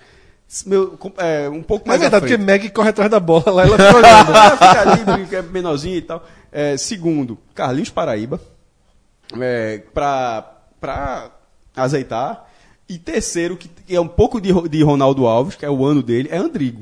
Meu, 0.65 0.89
com- 0.97 1.13
é, 1.17 1.47
um 1.49 1.61
pouco 1.63 1.85
É 1.85 1.89
mais 1.89 2.01
verdade, 2.01 2.25
à 2.25 2.27
porque. 2.27 2.43
Meg 2.43 2.69
corre 2.71 2.89
atrás 2.89 3.09
da 3.09 3.19
bola 3.19 3.49
lá, 3.51 3.63
ela 3.63 3.77
fica 3.77 3.95
olhando. 3.97 4.35
Ah, 4.35 4.51
fica 4.51 4.81
ali, 4.81 5.03
brinca, 5.03 5.37
é 5.37 5.41
menorzinho 5.41 5.95
e 5.97 6.01
tal. 6.01 6.25
É, 6.51 6.75
segundo, 6.77 7.37
Carlinhos 7.55 7.89
Paraíba. 7.89 8.39
É, 9.39 9.81
pra, 9.93 10.45
pra 10.79 11.29
azeitar. 11.75 12.45
E 12.89 12.97
terceiro, 12.97 13.55
que 13.55 13.69
é 13.89 13.99
um 14.01 14.07
pouco 14.07 14.41
de, 14.41 14.51
de 14.67 14.83
Ronaldo 14.83 15.25
Alves, 15.25 15.55
que 15.55 15.65
é 15.65 15.69
o 15.69 15.85
ano 15.85 16.03
dele, 16.03 16.27
é 16.31 16.37
Andrigo. 16.37 16.81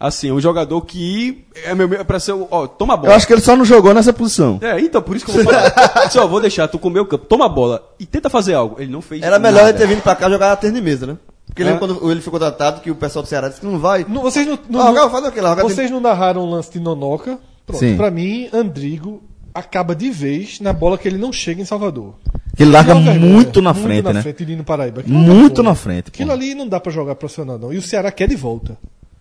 Assim, 0.00 0.30
é 0.30 0.32
um 0.32 0.40
jogador 0.40 0.80
que 0.82 1.44
é 1.64 1.74
meu, 1.74 1.92
é 1.94 2.02
pra 2.04 2.18
ser, 2.18 2.32
ó, 2.50 2.66
toma 2.66 2.94
a 2.94 2.96
bola. 2.96 3.12
Eu 3.12 3.16
acho 3.16 3.26
que 3.26 3.32
ele 3.32 3.40
só 3.42 3.54
não 3.54 3.64
jogou 3.64 3.92
nessa 3.92 4.12
posição. 4.12 4.58
É, 4.62 4.80
então, 4.80 5.02
por 5.02 5.14
isso 5.14 5.24
que 5.26 5.30
eu 5.30 5.44
vou 5.44 5.52
falar. 5.52 6.10
Só, 6.10 6.26
vou 6.26 6.40
deixar 6.40 6.66
tu 6.68 6.78
comer 6.78 7.00
o 7.00 7.06
campo, 7.06 7.26
toma 7.26 7.44
a 7.44 7.48
bola 7.48 7.86
e 8.00 8.06
tenta 8.06 8.30
fazer 8.30 8.54
algo. 8.54 8.76
Ele 8.80 8.90
não 8.90 9.02
fez 9.02 9.22
Era 9.22 9.38
melhor 9.38 9.58
nada. 9.64 9.68
ele 9.70 9.78
ter 9.78 9.86
vindo 9.86 10.02
pra 10.02 10.16
cá 10.16 10.28
jogar 10.30 10.56
tênis 10.56 10.74
de 10.76 10.82
mesa, 10.82 11.06
né? 11.06 11.16
Porque 11.54 11.62
lembra 11.62 11.78
quando 11.78 12.10
ele 12.10 12.20
foi 12.20 12.32
contratado 12.32 12.80
que 12.80 12.90
o 12.90 12.96
pessoal 12.96 13.22
do 13.22 13.28
Ceará 13.28 13.48
disse 13.48 13.60
que 13.60 13.66
não 13.66 13.78
vai? 13.78 14.04
Não, 14.08 14.22
vocês 14.22 14.44
não, 14.44 14.58
não- 14.68 14.80
Ah, 15.04 15.08
faz 15.08 15.24
aquilo, 15.24 15.44
larga 15.44 15.62
vocês 15.62 15.88
não 15.88 16.00
narraram 16.00 16.40
o 16.42 16.50
lance 16.50 16.72
de 16.72 16.80
Nonoca? 16.80 17.38
Pronto. 17.64 17.78
Sim. 17.78 17.96
Pra 17.96 18.10
mim, 18.10 18.48
Andrigo 18.52 19.22
acaba 19.54 19.94
de 19.94 20.10
vez 20.10 20.58
na 20.58 20.72
bola 20.72 20.98
que 20.98 21.06
ele 21.06 21.16
não 21.16 21.32
chega 21.32 21.62
em 21.62 21.64
Salvador. 21.64 22.14
Que 22.56 22.64
ele 22.64 22.72
larga 22.72 22.90
é 22.92 22.94
vergonha. 23.00 23.20
muito 23.20 23.62
na 23.62 23.72
frente, 23.72 23.86
muito 23.86 24.04
na 24.06 24.12
né? 24.14 24.22
frente 24.22 24.44
de 24.44 24.46
Nino 24.50 24.64
Paraíba. 24.64 25.00
Aquilo 25.00 25.16
é 25.16 25.18
Muito 25.20 25.62
na 25.62 25.74
frente. 25.76 26.04
pô. 26.10 26.16
Aquilo 26.16 26.32
ali 26.32 26.54
não 26.56 26.66
dá 26.68 26.80
pra 26.80 26.90
jogar 26.90 27.14
profissional, 27.14 27.56
não. 27.56 27.72
E 27.72 27.78
o 27.78 27.82
Ceará 27.82 28.10
quer 28.10 28.28
de 28.28 28.34
volta. 28.34 28.76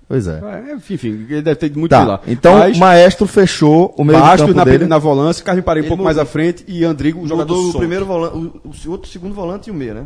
Pois 0.08 0.26
é. 0.28 0.42
É, 0.70 0.74
enfim, 0.76 1.08
ele 1.30 1.42
deve 1.44 1.56
ter 1.56 1.70
muito 1.78 1.92
de 1.92 1.98
Tá, 1.98 2.04
lá. 2.04 2.20
então 2.28 2.58
Mas, 2.58 2.78
Maestro 2.80 3.26
fechou 3.28 3.94
o 3.98 4.04
meio 4.04 4.20
de 4.20 4.26
Basto 4.26 4.46
campo 4.48 4.58
na, 4.58 4.64
dele. 4.64 4.86
na 4.86 4.98
volância, 4.98 5.44
Parei 5.64 5.82
um 5.84 5.86
pouco 5.88 5.98
mudou. 6.02 6.06
mais 6.06 6.18
à 6.18 6.26
frente 6.26 6.66
e 6.68 6.84
Andrigo, 6.84 7.22
o 7.22 7.28
jogador 7.28 7.54
Mudou 7.54 7.60
o 7.60 7.72
solto. 7.72 7.78
primeiro 7.80 8.06
volante, 8.06 8.36
o, 8.38 8.72
o 8.88 8.92
outro 8.92 9.10
segundo 9.10 9.34
volante 9.34 9.70
e 9.70 9.72
o 9.72 9.76
meia, 9.76 9.94
né? 9.94 10.04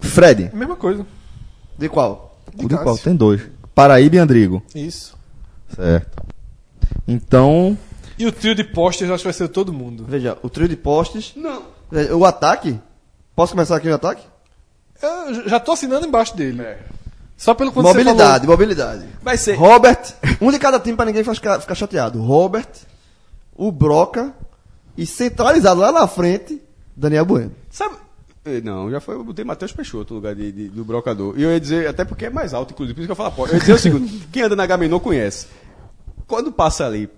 Fred. 0.00 0.50
É 0.52 0.56
mesma 0.56 0.76
coisa. 0.76 1.04
De 1.78 1.88
qual? 1.88 2.36
De 2.54 2.66
De 2.66 2.76
qual? 2.76 2.98
Tem 2.98 3.14
dois. 3.14 3.42
Paraíba 3.74 4.16
e 4.16 4.18
Andrigo. 4.18 4.62
Isso. 4.74 5.16
Certo. 5.74 6.22
Então, 7.06 7.78
E 8.18 8.26
o 8.26 8.32
trio 8.32 8.54
de 8.54 8.64
postes 8.64 9.08
eu 9.08 9.14
acho 9.14 9.22
que 9.22 9.28
vai 9.28 9.32
ser 9.32 9.48
todo 9.48 9.72
mundo. 9.72 10.04
Veja, 10.06 10.36
o 10.42 10.50
trio 10.50 10.68
de 10.68 10.76
postes. 10.76 11.32
Não. 11.36 11.62
O 12.16 12.24
ataque. 12.24 12.78
Posso 13.36 13.52
começar 13.52 13.76
aqui 13.76 13.88
no 13.88 13.94
ataque? 13.94 14.26
Eu 15.00 15.48
já 15.48 15.60
tô 15.60 15.72
assinando 15.72 16.06
embaixo 16.06 16.36
dele. 16.36 16.60
Só 17.36 17.54
pelo 17.54 17.70
quanto 17.70 17.86
mobilidade, 17.86 18.46
mobilidade. 18.48 19.06
Vai 19.22 19.36
ser. 19.36 19.54
Robert, 19.54 20.00
um 20.40 20.50
de 20.50 20.58
cada 20.58 20.80
time 20.80 20.96
pra 20.96 21.06
ninguém 21.06 21.22
ficar, 21.22 21.60
ficar 21.60 21.74
chateado. 21.76 22.20
Robert, 22.20 22.68
o 23.54 23.70
Broca 23.70 24.34
e 24.96 25.06
centralizado 25.06 25.80
lá 25.80 25.92
na 25.92 26.08
frente, 26.08 26.60
Daniel 26.96 27.24
Bueno. 27.24 27.52
Sabe? 27.70 27.94
Eh, 28.48 28.60
Não, 28.62 28.90
já 28.90 29.00
foi. 29.00 29.14
Eu 29.14 29.24
botei 29.24 29.44
Matheus 29.44 29.72
Peixoto 29.72 30.14
no 30.14 30.20
lugar 30.20 30.34
de, 30.34 30.50
de- 30.52 30.68
do 30.68 30.84
brocador. 30.84 31.34
E 31.36 31.42
eu 31.42 31.50
ia 31.50 31.60
dizer, 31.60 31.86
até 31.88 32.04
porque 32.04 32.26
é 32.26 32.30
mais 32.30 32.54
alto, 32.54 32.72
inclusive, 32.72 32.94
por 32.94 33.00
isso 33.00 33.08
que 33.08 33.12
eu 33.12 33.16
falo 33.16 33.28
aposta. 33.28 33.54
Eu 33.54 33.56
ia 33.56 33.60
dizer 33.60 33.72
o 33.74 33.78
seguinte: 33.78 34.26
quem 34.32 34.42
anda 34.42 34.56
na 34.56 34.66
Gamenon 34.66 34.98
conhece. 35.00 35.46
Quando 36.26 36.50
passa 36.52 36.86
ali, 36.86 37.08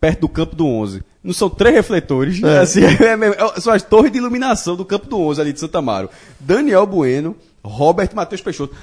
perto 0.00 0.20
do 0.20 0.28
campo 0.28 0.54
do 0.56 0.66
11, 0.66 1.02
não 1.22 1.32
são 1.32 1.48
três 1.50 1.74
refletores, 1.74 2.40
né? 2.40 2.58
Assim, 2.60 2.82
é 2.84 2.86
é- 3.56 3.60
são 3.60 3.72
as 3.72 3.82
torres 3.82 4.10
de 4.12 4.18
iluminação 4.18 4.76
do 4.76 4.84
campo 4.84 5.06
do 5.06 5.18
11 5.20 5.40
ali 5.40 5.52
de 5.52 5.60
Santa 5.60 5.78
Amaro. 5.78 6.08
Daniel 6.40 6.86
Bueno, 6.86 7.36
Robert 7.64 8.10
Matheus 8.14 8.40
Peixoto. 8.40 8.74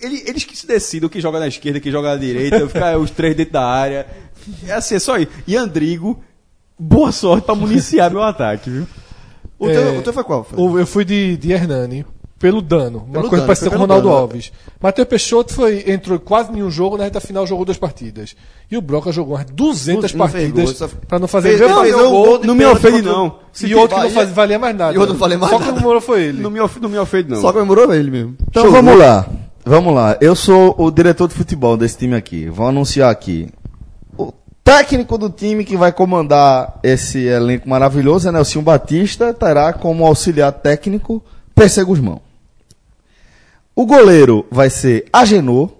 Ele- 0.00 0.22
eles 0.26 0.44
que 0.44 0.56
se 0.56 0.66
decidam 0.66 1.08
quem 1.08 1.20
joga 1.20 1.38
na 1.40 1.48
esquerda, 1.48 1.80
quem 1.80 1.90
joga 1.90 2.08
na 2.10 2.16
direita, 2.16 2.66
ficar 2.68 2.98
os 2.98 3.10
três 3.10 3.34
dentro 3.34 3.54
da 3.54 3.64
área. 3.66 4.06
É 4.66 4.72
assim, 4.72 4.94
é 4.94 4.98
só 4.98 5.16
isso. 5.18 5.30
E 5.46 5.56
Andrigo, 5.56 6.22
boa 6.78 7.10
sorte 7.12 7.46
pra 7.46 7.54
municiar 7.54 8.10
meu 8.10 8.22
ataque, 8.22 8.68
viu? 8.70 8.86
O, 9.58 9.68
É, 9.68 9.72
teu, 9.72 9.98
o 9.98 10.02
teu 10.02 10.12
foi 10.12 10.24
qual? 10.24 10.44
Fred? 10.44 10.62
Eu 10.62 10.86
fui 10.86 11.04
de, 11.04 11.36
de 11.36 11.52
Hernani. 11.52 12.04
Pelo 12.38 12.60
dano. 12.60 12.98
Uma 12.98 13.12
Pelo 13.14 13.22
coisa 13.30 13.36
dano, 13.36 13.46
parecida 13.46 13.70
com 13.70 13.76
o 13.76 13.80
Ronaldo 13.80 14.08
dano. 14.08 14.20
Alves. 14.20 14.52
Matheus 14.78 15.08
Peixoto 15.08 15.54
foi, 15.54 15.84
entrou 15.90 16.18
quase 16.20 16.52
nenhum 16.52 16.70
jogo, 16.70 16.98
na 16.98 17.04
reta 17.04 17.18
final 17.18 17.46
jogou 17.46 17.64
duas 17.64 17.78
partidas. 17.78 18.36
E 18.70 18.76
o 18.76 18.82
Broca 18.82 19.10
jogou 19.10 19.36
umas 19.36 19.46
200 19.46 20.12
Não 20.12 20.18
partidas 20.18 20.70
só- 20.76 20.86
pra 21.08 21.18
não 21.18 21.26
fazer 21.26 21.56
Fez- 21.56 21.60
gol. 21.62 21.70
não, 21.70 21.82
fez 21.82 21.94
um 21.94 22.10
gol 22.10 22.40
Não 22.44 22.54
me 22.54 22.66
ofende, 22.66 23.00
não. 23.00 23.38
E 23.64 23.74
outro 23.74 23.96
que 23.96 24.02
não 24.02 24.10
faz, 24.10 24.30
valia 24.32 24.58
mais 24.58 24.76
nada. 24.76 24.92
E 24.94 24.98
outro 24.98 25.14
não 25.14 25.18
valia 25.20 25.38
mais 25.38 25.50
Só 25.50 25.58
nada. 25.58 25.72
comemorou 25.72 26.00
foi 26.02 26.24
ele. 26.24 26.42
Não 26.42 26.50
me, 26.50 26.60
of, 26.60 26.78
não 26.78 26.90
me 26.90 26.98
ofende, 26.98 27.30
não. 27.30 27.40
Só 27.40 27.54
comemorou 27.54 27.94
ele 27.94 28.10
mesmo. 28.10 28.36
então 28.50 28.64
Show. 28.64 28.72
vamos 28.72 28.98
lá. 28.98 29.26
Vamos 29.64 29.94
lá. 29.94 30.16
Eu 30.20 30.36
sou 30.36 30.74
o 30.78 30.90
diretor 30.90 31.26
de 31.28 31.34
futebol 31.34 31.76
desse 31.78 31.96
time 31.96 32.14
aqui. 32.14 32.50
Vou 32.50 32.68
anunciar 32.68 33.10
aqui. 33.10 33.48
Técnico 34.70 35.16
do 35.16 35.30
time 35.30 35.64
que 35.64 35.76
vai 35.76 35.92
comandar 35.92 36.80
esse 36.82 37.20
elenco 37.24 37.68
maravilhoso 37.68 38.28
é 38.28 38.32
Nelson 38.32 38.62
Batista. 38.64 39.32
Terá 39.32 39.72
como 39.72 40.04
auxiliar 40.04 40.50
técnico 40.52 41.22
PC 41.54 41.84
Guzmão. 41.84 42.20
O 43.76 43.86
goleiro 43.86 44.44
vai 44.50 44.68
ser 44.68 45.06
Agenor, 45.12 45.70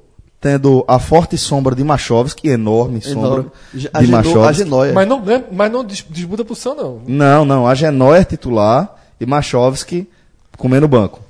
tendo 0.41 0.85
a 0.87 1.01
forte 1.01 1.37
sombra 1.37 1.75
de 1.75 1.83
Machovski, 1.83 2.49
enorme 2.49 3.01
sombra 3.03 3.29
Enorme. 3.29 3.51
de 3.75 4.07
Machovski. 4.07 4.39
Agenóia. 4.63 4.93
Mas 4.93 5.09
não, 5.09 5.21
mas 5.51 5.73
não 5.73 5.85
dis- 5.85 6.07
disputa 6.09 6.43
a 6.43 6.45
posição, 6.45 6.77
não. 6.77 7.01
Não, 7.09 7.45
não. 7.45 7.67
Agenor 7.67 8.15
é 8.15 8.23
titular 8.23 8.95
e 9.21 9.27
Machovski 9.27 10.09
comendo 10.57 10.87
banco. 10.87 11.26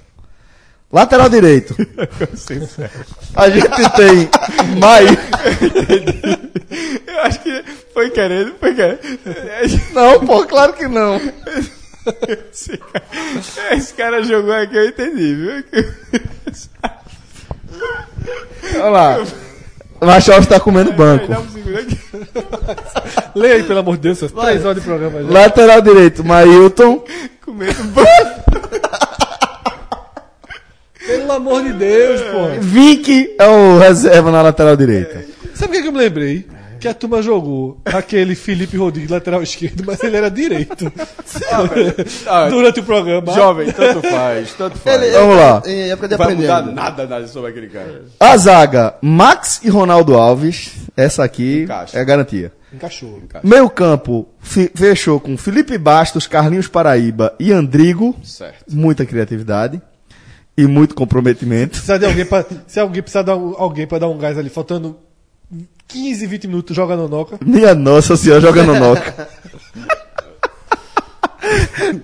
Lateral 0.92 1.28
direito. 1.28 1.74
A 3.34 3.50
gente 3.50 3.90
tem 3.96 4.28
Mai. 4.78 5.04
Eu 7.06 7.20
acho 7.22 7.40
que 7.40 7.64
foi 7.92 8.10
querendo, 8.10 8.54
foi 8.58 8.74
querendo. 8.74 9.00
Não, 9.92 10.20
pô, 10.24 10.46
claro 10.46 10.72
que 10.74 10.86
não. 10.86 11.20
Esse 12.52 12.78
cara, 12.78 13.74
esse 13.74 13.94
cara 13.94 14.22
jogou 14.22 14.52
aqui, 14.52 14.76
eu 14.76 14.88
entendi, 14.88 15.34
viu? 15.34 15.64
Olha 18.74 18.88
lá. 18.88 19.18
Machovski 20.00 20.46
tá 20.46 20.60
comendo 20.60 20.92
banco. 20.92 21.26
Leia 23.34 23.56
aí, 23.56 23.62
pelo 23.64 23.80
amor 23.80 23.96
de 23.96 24.02
Deus, 24.02 24.18
essas 24.18 24.30
três 24.32 24.64
horas 24.64 24.76
de 24.80 24.86
programa 24.86 25.22
já. 25.22 25.30
Lateral 25.30 25.80
direito, 25.80 26.22
Mailton. 26.24 27.04
Comendo 27.44 27.82
banco. 27.84 28.46
Pelo 31.26 31.32
amor 31.38 31.62
de 31.64 31.72
Deus, 31.72 32.20
pô. 32.20 32.60
Vick 32.60 33.34
é 33.36 33.48
o 33.48 33.78
reserva 33.78 34.30
na 34.30 34.42
lateral 34.42 34.76
direita. 34.76 35.24
Sabe 35.54 35.72
o 35.72 35.76
que, 35.76 35.82
que 35.82 35.88
eu 35.88 35.92
me 35.92 35.98
lembrei? 35.98 36.46
Que 36.78 36.86
a 36.86 36.94
turma 36.94 37.20
jogou 37.20 37.80
aquele 37.84 38.36
Felipe 38.36 38.76
Rodrigues, 38.76 39.10
lateral 39.10 39.42
esquerdo, 39.42 39.82
mas 39.84 40.00
ele 40.04 40.16
era 40.16 40.30
direito. 40.30 40.92
Ah, 42.28 42.48
Durante 42.48 42.78
o 42.80 42.82
programa. 42.84 43.32
Jovem, 43.32 43.72
tanto 43.72 44.02
faz, 44.06 44.52
tanto 44.54 44.78
faz. 44.78 45.02
Ele, 45.02 45.10
Vamos 45.18 45.36
lá. 45.36 45.62
Em 45.66 45.90
época 45.90 46.06
de 46.08 46.16
Vai 46.16 46.26
aprender. 46.26 46.42
mudar 46.42 46.62
nada, 46.72 47.06
nada 47.06 47.26
sobre 47.26 47.50
aquele 47.50 47.68
cara. 47.68 48.04
A 48.20 48.36
zaga, 48.36 48.94
Max 49.02 49.60
e 49.64 49.68
Ronaldo 49.68 50.14
Alves. 50.16 50.74
Essa 50.96 51.24
aqui 51.24 51.62
Encaixa. 51.62 51.98
é 51.98 52.04
garantia. 52.04 52.52
Encaixou. 52.72 53.20
Meio 53.42 53.68
campo, 53.70 54.28
fechou 54.40 55.18
com 55.18 55.36
Felipe 55.36 55.76
Bastos, 55.78 56.26
Carlinhos 56.26 56.68
Paraíba 56.68 57.34
e 57.40 57.52
Andrigo. 57.52 58.14
Certo. 58.22 58.64
Muita 58.70 59.04
criatividade 59.06 59.80
e 60.56 60.66
muito 60.66 60.94
comprometimento. 60.94 61.70
Precisa 61.72 61.98
de 61.98 62.06
alguém 62.06 62.24
pra, 62.24 62.44
se 62.66 62.80
alguém 62.80 63.02
precisar 63.02 63.22
de 63.22 63.30
al- 63.30 63.54
alguém 63.58 63.86
pra 63.86 63.98
dar 63.98 64.08
um 64.08 64.16
gás 64.18 64.38
ali, 64.38 64.48
faltando 64.48 64.96
15, 65.88 66.26
20 66.26 66.48
minutos, 66.48 66.74
joga 66.76 66.96
no 66.96 67.08
Noca. 67.08 67.38
Minha 67.44 67.74
nossa 67.74 68.16
senhora, 68.16 68.40
jogando 68.40 68.74
noca. 68.74 69.28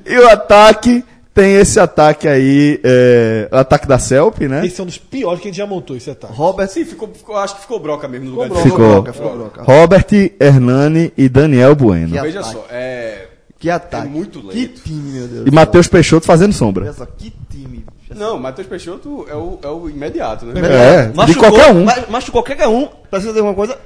e 0.07 0.19
o 0.19 0.29
ataque, 0.29 1.05
tem 1.35 1.55
esse 1.57 1.81
ataque 1.81 2.29
aí, 2.29 2.81
é, 2.85 3.49
o 3.51 3.57
ataque 3.57 3.87
da 3.89 3.99
Celp, 3.99 4.41
né? 4.43 4.65
Esse 4.67 4.81
é 4.81 4.85
um 4.85 4.87
dos 4.87 4.99
piores 4.99 5.41
que 5.41 5.49
a 5.49 5.51
gente 5.51 5.59
já 5.59 5.67
montou, 5.67 5.97
esse 5.97 6.11
ataque. 6.11 6.33
Robert 6.35 6.69
Sim, 6.69 6.85
ficou, 6.85 7.09
ficou- 7.13 7.37
acho 7.37 7.55
que 7.57 7.63
ficou 7.63 7.81
broca 7.81 8.07
mesmo 8.07 8.27
no 8.27 8.33
lugar 8.33 8.49
Ficou 8.49 8.59
dele. 8.63 8.71
Ficou. 8.71 8.89
Broca, 9.03 9.13
ficou 9.13 9.37
Broca. 9.37 9.63
Robert, 9.63 10.07
Hernani 10.39 11.13
e 11.17 11.29
Daniel 11.29 11.75
Bueno. 11.75 12.15
Que 12.15 12.21
Veja 12.21 12.41
ataque. 12.41 12.55
só, 12.55 12.67
é. 12.71 13.29
Que 13.59 13.71
ataque. 13.71 14.07
É 14.07 14.11
muito 14.11 14.41
Que 14.41 14.47
lento. 14.59 14.83
time, 14.83 15.13
meu 15.13 15.29
Deus. 15.29 15.47
E 15.47 15.51
Matheus 15.51 15.87
Peixoto 15.89 16.27
fazendo 16.27 16.53
sombra. 16.53 16.85
Olha 16.85 16.93
só, 16.93 17.07
que 17.07 17.33
time. 17.51 17.85
Não, 18.17 18.39
Matheus 18.39 18.67
Peixoto 18.67 19.27
é 19.29 19.35
o, 19.35 19.59
é 19.63 19.69
o 19.69 19.89
imediato, 19.89 20.47
né? 20.47 20.61
É, 20.61 21.25
de 21.27 21.35
qualquer 21.35 21.71
um. 21.73 21.85
Mas, 21.85 22.05
mas 22.09 22.29
qualquer 22.29 22.67
um, 22.69 22.87
precisa 23.11 23.33
de 23.33 23.39
alguma 23.39 23.55
coisa. 23.55 23.79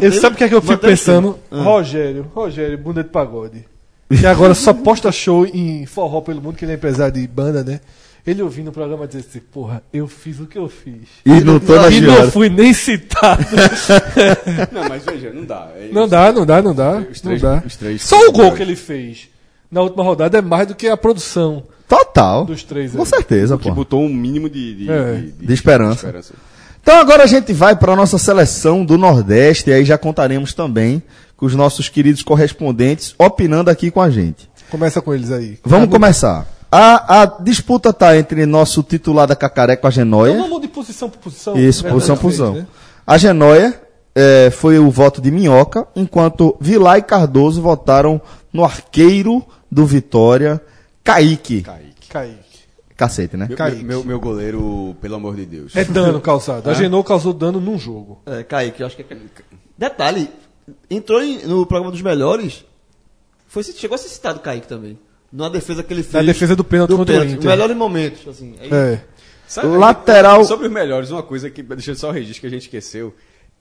Eu 0.00 0.12
sabe 0.12 0.34
o 0.34 0.38
que 0.38 0.44
é 0.44 0.48
que 0.48 0.54
eu 0.54 0.62
fico 0.62 0.78
pensando? 0.78 1.38
firme. 1.50 1.64
Rogério, 1.64 2.30
Rogério, 2.34 2.78
bunda 2.78 3.02
de 3.02 3.10
pagode. 3.10 3.64
Que 4.08 4.26
agora 4.26 4.54
só 4.54 4.72
posta 4.72 5.10
show 5.10 5.44
em 5.46 5.86
forró 5.86 6.20
pelo 6.20 6.40
mundo, 6.40 6.56
que 6.56 6.64
ele 6.64 6.72
é 6.72 6.74
empresário 6.76 7.14
de 7.14 7.26
banda, 7.26 7.64
né? 7.64 7.80
Ele 8.26 8.42
ouvindo 8.42 8.68
o 8.68 8.72
programa 8.72 9.06
dizer 9.06 9.20
assim, 9.28 9.40
porra, 9.40 9.82
eu 9.92 10.06
fiz 10.06 10.38
o 10.40 10.46
que 10.46 10.56
eu 10.56 10.68
fiz. 10.68 11.08
E 11.26 11.40
não 11.40 11.58
tô 11.58 11.74
na 11.74 11.88
E 11.90 12.00
não 12.00 12.30
fui 12.30 12.48
nem 12.48 12.72
citado. 12.72 13.44
Não, 14.72 14.88
mas 14.88 15.04
veja, 15.04 15.30
não 15.32 15.44
dá. 15.44 15.68
É- 15.76 15.88
não 15.92 16.08
dá, 16.08 16.32
não 16.32 16.46
dá, 16.46 16.62
não 16.62 16.74
dá. 16.74 16.98
Os 17.10 17.22
Não 17.22 17.30
três- 17.30 17.42
dá. 17.42 17.62
os 17.66 17.76
três- 17.76 18.02
Só 18.02 18.28
o 18.28 18.32
gol 18.32 18.52
que 18.52 18.62
ele 18.62 18.76
fez 18.76 19.28
na 19.70 19.82
última 19.82 20.02
rodada 20.04 20.38
é 20.38 20.42
mais 20.42 20.66
do 20.68 20.74
que 20.74 20.86
a 20.88 20.96
produção 20.96 21.64
Total. 21.88 22.44
dos 22.44 22.62
três. 22.62 22.92
Com 22.92 23.00
aí. 23.00 23.06
certeza, 23.06 23.56
Que 23.58 23.68
pô. 23.68 23.74
botou 23.74 24.02
um 24.02 24.08
mínimo 24.08 24.48
de, 24.48 24.74
de, 24.74 24.90
É. 24.90 25.24
De 25.40 25.52
esperança. 25.52 26.12
Então 26.82 26.96
agora 26.98 27.22
a 27.22 27.26
gente 27.26 27.52
vai 27.52 27.74
para 27.76 27.92
a 27.92 27.96
nossa 27.96 28.18
seleção 28.18 28.84
do 28.84 28.98
Nordeste 28.98 29.70
e 29.70 29.72
aí 29.72 29.84
já 29.84 29.96
contaremos 29.96 30.52
também 30.52 31.02
com 31.36 31.46
os 31.46 31.54
nossos 31.54 31.88
queridos 31.88 32.22
correspondentes 32.22 33.14
opinando 33.18 33.70
aqui 33.70 33.90
com 33.90 34.00
a 34.00 34.10
gente. 34.10 34.48
Começa 34.70 35.00
com 35.00 35.14
eles 35.14 35.30
aí. 35.30 35.58
Vamos 35.64 35.88
começar. 35.88 36.46
A, 36.70 37.22
a 37.22 37.26
disputa 37.40 37.92
tá 37.92 38.16
entre 38.18 38.44
nosso 38.46 38.82
titular 38.82 39.26
da 39.26 39.36
Cacaré 39.36 39.76
com 39.76 39.86
a 39.86 39.90
Genóia. 39.90 40.32
Então 40.32 40.44
vamos 40.48 40.60
de 40.62 40.68
posição 40.68 41.08
por 41.08 41.18
posição. 41.18 41.56
Isso, 41.56 41.84
né, 41.84 41.90
posição 41.90 42.16
por 42.16 42.22
posição. 42.22 42.54
né? 42.54 42.66
A 43.06 43.16
Genóia 43.16 43.80
eh, 44.14 44.50
foi 44.50 44.78
o 44.78 44.90
voto 44.90 45.20
de 45.22 45.30
Minhoca, 45.30 45.86
enquanto 45.94 46.56
Vilar 46.60 46.98
e 46.98 47.02
Cardoso 47.02 47.62
votaram 47.62 48.20
no 48.52 48.64
arqueiro 48.64 49.44
do 49.70 49.86
Vitória, 49.86 50.60
Kaique. 51.04 51.62
Kaique. 51.62 52.08
Kaique. 52.08 52.64
Cacete, 52.96 53.36
né? 53.36 53.46
Meu, 53.48 53.56
Kaique. 53.56 53.84
meu, 53.84 54.04
meu 54.04 54.20
goleiro, 54.20 54.96
pelo 55.00 55.16
amor 55.16 55.34
de 55.36 55.44
Deus. 55.44 55.74
É 55.76 55.84
dano 55.84 56.20
causado. 56.20 56.68
A 56.70 56.74
Genoa 56.74 57.02
causou 57.04 57.32
dano 57.32 57.60
num 57.60 57.78
jogo. 57.78 58.22
É, 58.24 58.42
Kaique, 58.42 58.80
eu 58.80 58.86
acho 58.86 58.96
que 58.96 59.02
é 59.02 59.04
Kaique. 59.04 59.24
Detalhe, 59.76 60.30
entrou 60.88 61.20
em- 61.22 61.44
no 61.44 61.66
programa 61.66 61.90
dos 61.90 62.00
melhores. 62.00 62.64
Foi, 63.48 63.62
chegou 63.64 63.96
a 63.96 63.98
ser 63.98 64.08
citado 64.08 64.40
Kaique 64.40 64.66
também. 64.66 64.98
Numa 65.32 65.50
defesa 65.50 65.82
que 65.82 65.92
ele 65.92 66.02
fez. 66.04 66.14
Na 66.14 66.22
defesa 66.22 66.54
do 66.54 66.62
pênalti 66.62 66.90
do 66.90 66.96
contra 66.96 67.14
o 67.16 67.18
pênalti. 67.18 67.36
Inter. 67.38 67.50
Melhores 67.50 67.76
momentos. 67.76 68.26
Assim, 68.28 68.54
aí, 68.60 68.72
É. 68.72 69.00
Sabe, 69.46 69.66
Lateral. 69.68 70.44
Sobre 70.44 70.68
os 70.68 70.72
melhores, 70.72 71.10
uma 71.10 71.22
coisa 71.22 71.50
que. 71.50 71.62
Deixa 71.62 71.90
eu 71.90 71.96
só 71.96 72.08
o 72.08 72.12
registro 72.12 72.40
que 72.42 72.46
a 72.46 72.50
gente 72.50 72.62
esqueceu. 72.62 73.12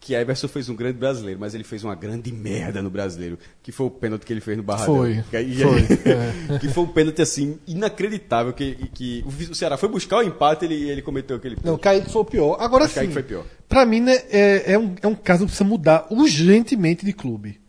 Que 0.06 0.14
Everson 0.16 0.50
fez 0.50 0.68
um 0.68 0.76
grande 0.76 0.98
brasileiro, 0.98 1.40
mas 1.40 1.56
ele 1.56 1.64
fez 1.64 1.82
uma 1.82 1.96
grande 1.96 2.30
merda 2.30 2.82
no 2.82 2.90
brasileiro. 2.90 3.40
Que 3.62 3.72
foi 3.72 3.86
o 3.88 3.90
pênalti 3.90 4.26
que 4.26 4.34
ele 4.34 4.42
fez 4.42 4.58
no 4.58 4.62
Barradão. 4.62 4.98
Foi, 4.98 5.24
Que, 5.30 5.38
aí- 5.38 5.56
foi, 5.56 6.60
que 6.60 6.68
foi 6.68 6.84
um 6.84 6.88
pênalti 6.88 7.22
assim, 7.22 7.58
inacreditável. 7.66 8.52
Que, 8.52 8.76
que 8.94 9.24
o 9.50 9.56
Ceará 9.56 9.78
foi 9.78 9.88
buscar 9.88 10.18
o 10.18 10.22
empate 10.22 10.66
e 10.66 10.68
ele, 10.68 10.90
ele 10.90 11.02
cometeu 11.02 11.38
aquele 11.38 11.56
Não, 11.64 11.78
Kaique 11.78 12.12
foi 12.12 12.22
o 12.22 12.26
pior. 12.26 12.58
Agora 12.60 12.86
sim. 12.86 12.96
Kaique 12.96 13.14
foi 13.14 13.24
pior. 13.24 13.46
Pra 13.70 13.86
mim, 13.86 14.02
né, 14.02 14.22
é, 14.30 14.74
é, 14.74 14.78
um, 14.78 14.94
é 15.02 15.08
um 15.08 15.16
caso 15.16 15.44
que 15.46 15.46
precisa 15.46 15.64
mudar 15.64 16.06
urgentemente 16.10 17.06
de 17.06 17.14
clube. 17.14 17.62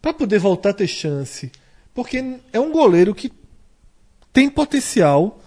Pra 0.00 0.14
poder 0.14 0.38
voltar 0.38 0.70
a 0.70 0.72
ter 0.74 0.86
chance. 0.86 1.52
Porque 1.92 2.24
é 2.54 2.58
um 2.58 2.72
goleiro 2.72 3.14
que 3.14 3.30
tem 4.32 4.48
potencial 4.48 5.41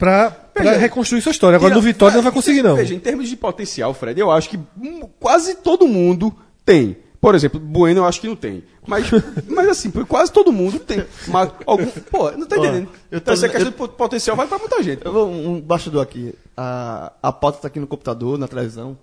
pra, 0.00 0.30
pra 0.30 0.62
Veja, 0.64 0.76
reconstruir 0.78 1.20
sua 1.22 1.30
história. 1.30 1.56
Agora 1.56 1.70
Tira- 1.70 1.80
no 1.80 1.86
Vitória 1.86 2.16
não 2.16 2.22
vai 2.22 2.32
conseguir, 2.32 2.62
não. 2.62 2.74
Veja, 2.74 2.94
em 2.94 2.98
termos 2.98 3.28
de 3.28 3.36
potencial, 3.36 3.94
Fred, 3.94 4.18
eu 4.18 4.30
acho 4.32 4.48
que 4.50 4.58
hum, 4.76 5.08
quase 5.20 5.54
todo 5.56 5.86
mundo 5.86 6.34
tem. 6.64 6.96
Por 7.20 7.34
exemplo, 7.34 7.60
Bueno 7.60 8.00
eu 8.00 8.04
acho 8.06 8.18
que 8.20 8.26
não 8.26 8.34
tem. 8.34 8.64
Mas, 8.86 9.06
mas 9.46 9.68
assim, 9.68 9.90
quase 9.90 10.32
todo 10.32 10.50
mundo 10.50 10.78
tem. 10.80 11.04
Mas, 11.28 11.50
algum, 11.66 11.86
pô, 11.86 12.30
não 12.32 12.46
tá 12.46 12.56
entendendo. 12.56 12.88
eu 13.10 13.18
então, 13.18 13.20
tô- 13.20 13.32
essa 13.32 13.48
questão 13.48 13.70
de 13.70 13.76
pot- 13.76 13.94
potencial 13.94 14.34
vai 14.36 14.46
pra 14.46 14.58
muita 14.58 14.82
gente. 14.82 15.04
Eu 15.04 15.12
vou 15.12 15.30
um 15.30 15.60
bastidor 15.60 16.02
aqui. 16.02 16.34
A, 16.56 17.12
a 17.22 17.30
pauta 17.30 17.58
tá 17.60 17.68
aqui 17.68 17.78
no 17.78 17.86
computador, 17.86 18.38
na 18.38 18.48
televisão. 18.48 18.96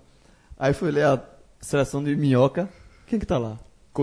Aí 0.58 0.74
fui 0.74 0.90
ler 0.90 1.04
a 1.04 1.22
seleção 1.60 2.02
de 2.02 2.14
minhoca. 2.16 2.68
Quem 3.06 3.18
que 3.20 3.24
tá 3.26 3.38
lá? 3.38 3.56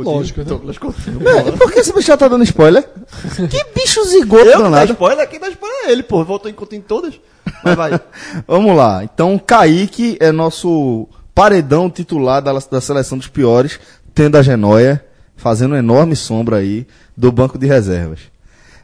Lógico, 0.04 0.40
né? 0.40 0.46
Douglas 0.46 0.78
Coutinho. 0.78 1.20
Por 1.58 1.72
que 1.72 1.80
esse 1.80 1.94
bicho 1.94 2.08
já 2.08 2.18
tá 2.18 2.28
dando 2.28 2.44
spoiler? 2.44 2.88
que 3.50 3.66
bicho 3.74 4.04
zigoto 4.06 4.46
Eu 4.46 4.64
danado. 4.64 4.92
spoiler? 4.92 5.28
Quem 5.30 5.40
dá 5.40 5.50
spoiler 5.50 5.86
é 5.86 5.92
ele, 5.92 6.04
pô. 6.04 6.24
Voltou 6.24 6.50
em 6.50 6.54
Coutinho 6.54 6.80
em 6.80 6.84
todas. 6.84 7.20
Mas 7.64 7.76
vai. 7.76 8.00
Vamos 8.48 8.76
lá. 8.76 9.04
Então, 9.04 9.38
Kaique 9.40 10.18
é 10.20 10.32
nosso 10.32 11.08
paredão 11.34 11.90
titular 11.90 12.42
da, 12.42 12.54
da 12.54 12.82
seleção 12.82 13.18
dos 13.18 13.28
piores, 13.28 13.80
tendo 14.14 14.38
a 14.38 14.42
Genóia, 14.42 15.04
fazendo 15.36 15.76
enorme 15.76 16.16
sombra 16.16 16.58
aí 16.58 16.88
do 17.16 17.32
banco 17.32 17.58
de 17.58 17.68
reservas. 17.68 18.20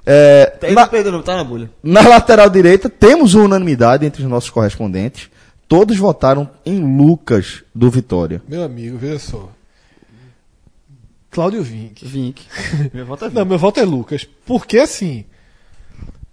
É, 0.06 0.58
Ele 0.64 0.74
na, 0.74 0.82
não 0.82 0.88
perdeu, 0.90 1.12
não, 1.12 1.22
tá 1.22 1.36
na 1.38 1.44
bolha. 1.44 1.70
na 1.84 2.02
lateral 2.02 2.50
direita, 2.50 2.90
temos 2.90 3.36
unanimidade 3.36 4.06
entre 4.06 4.24
os 4.24 4.30
nossos 4.30 4.50
correspondentes. 4.50 5.30
Todos 5.68 5.96
votaram 5.98 6.50
em 6.66 6.80
Lucas 6.98 7.64
do 7.74 7.90
Vitória. 7.90 8.42
Meu 8.48 8.64
amigo, 8.64 8.98
veja 8.98 9.20
só. 9.20 9.50
Cláudio 11.32 11.64
Vinck. 11.64 12.06
Vink. 12.06 12.44
Minha 12.94 13.06
volta 13.06 13.26
é 13.26 13.30
Vink. 13.30 13.40
Não, 13.40 13.46
meu 13.46 13.58
voto 13.58 13.80
é 13.80 13.84
Lucas. 13.84 14.28
Porque 14.46 14.78
assim, 14.78 15.26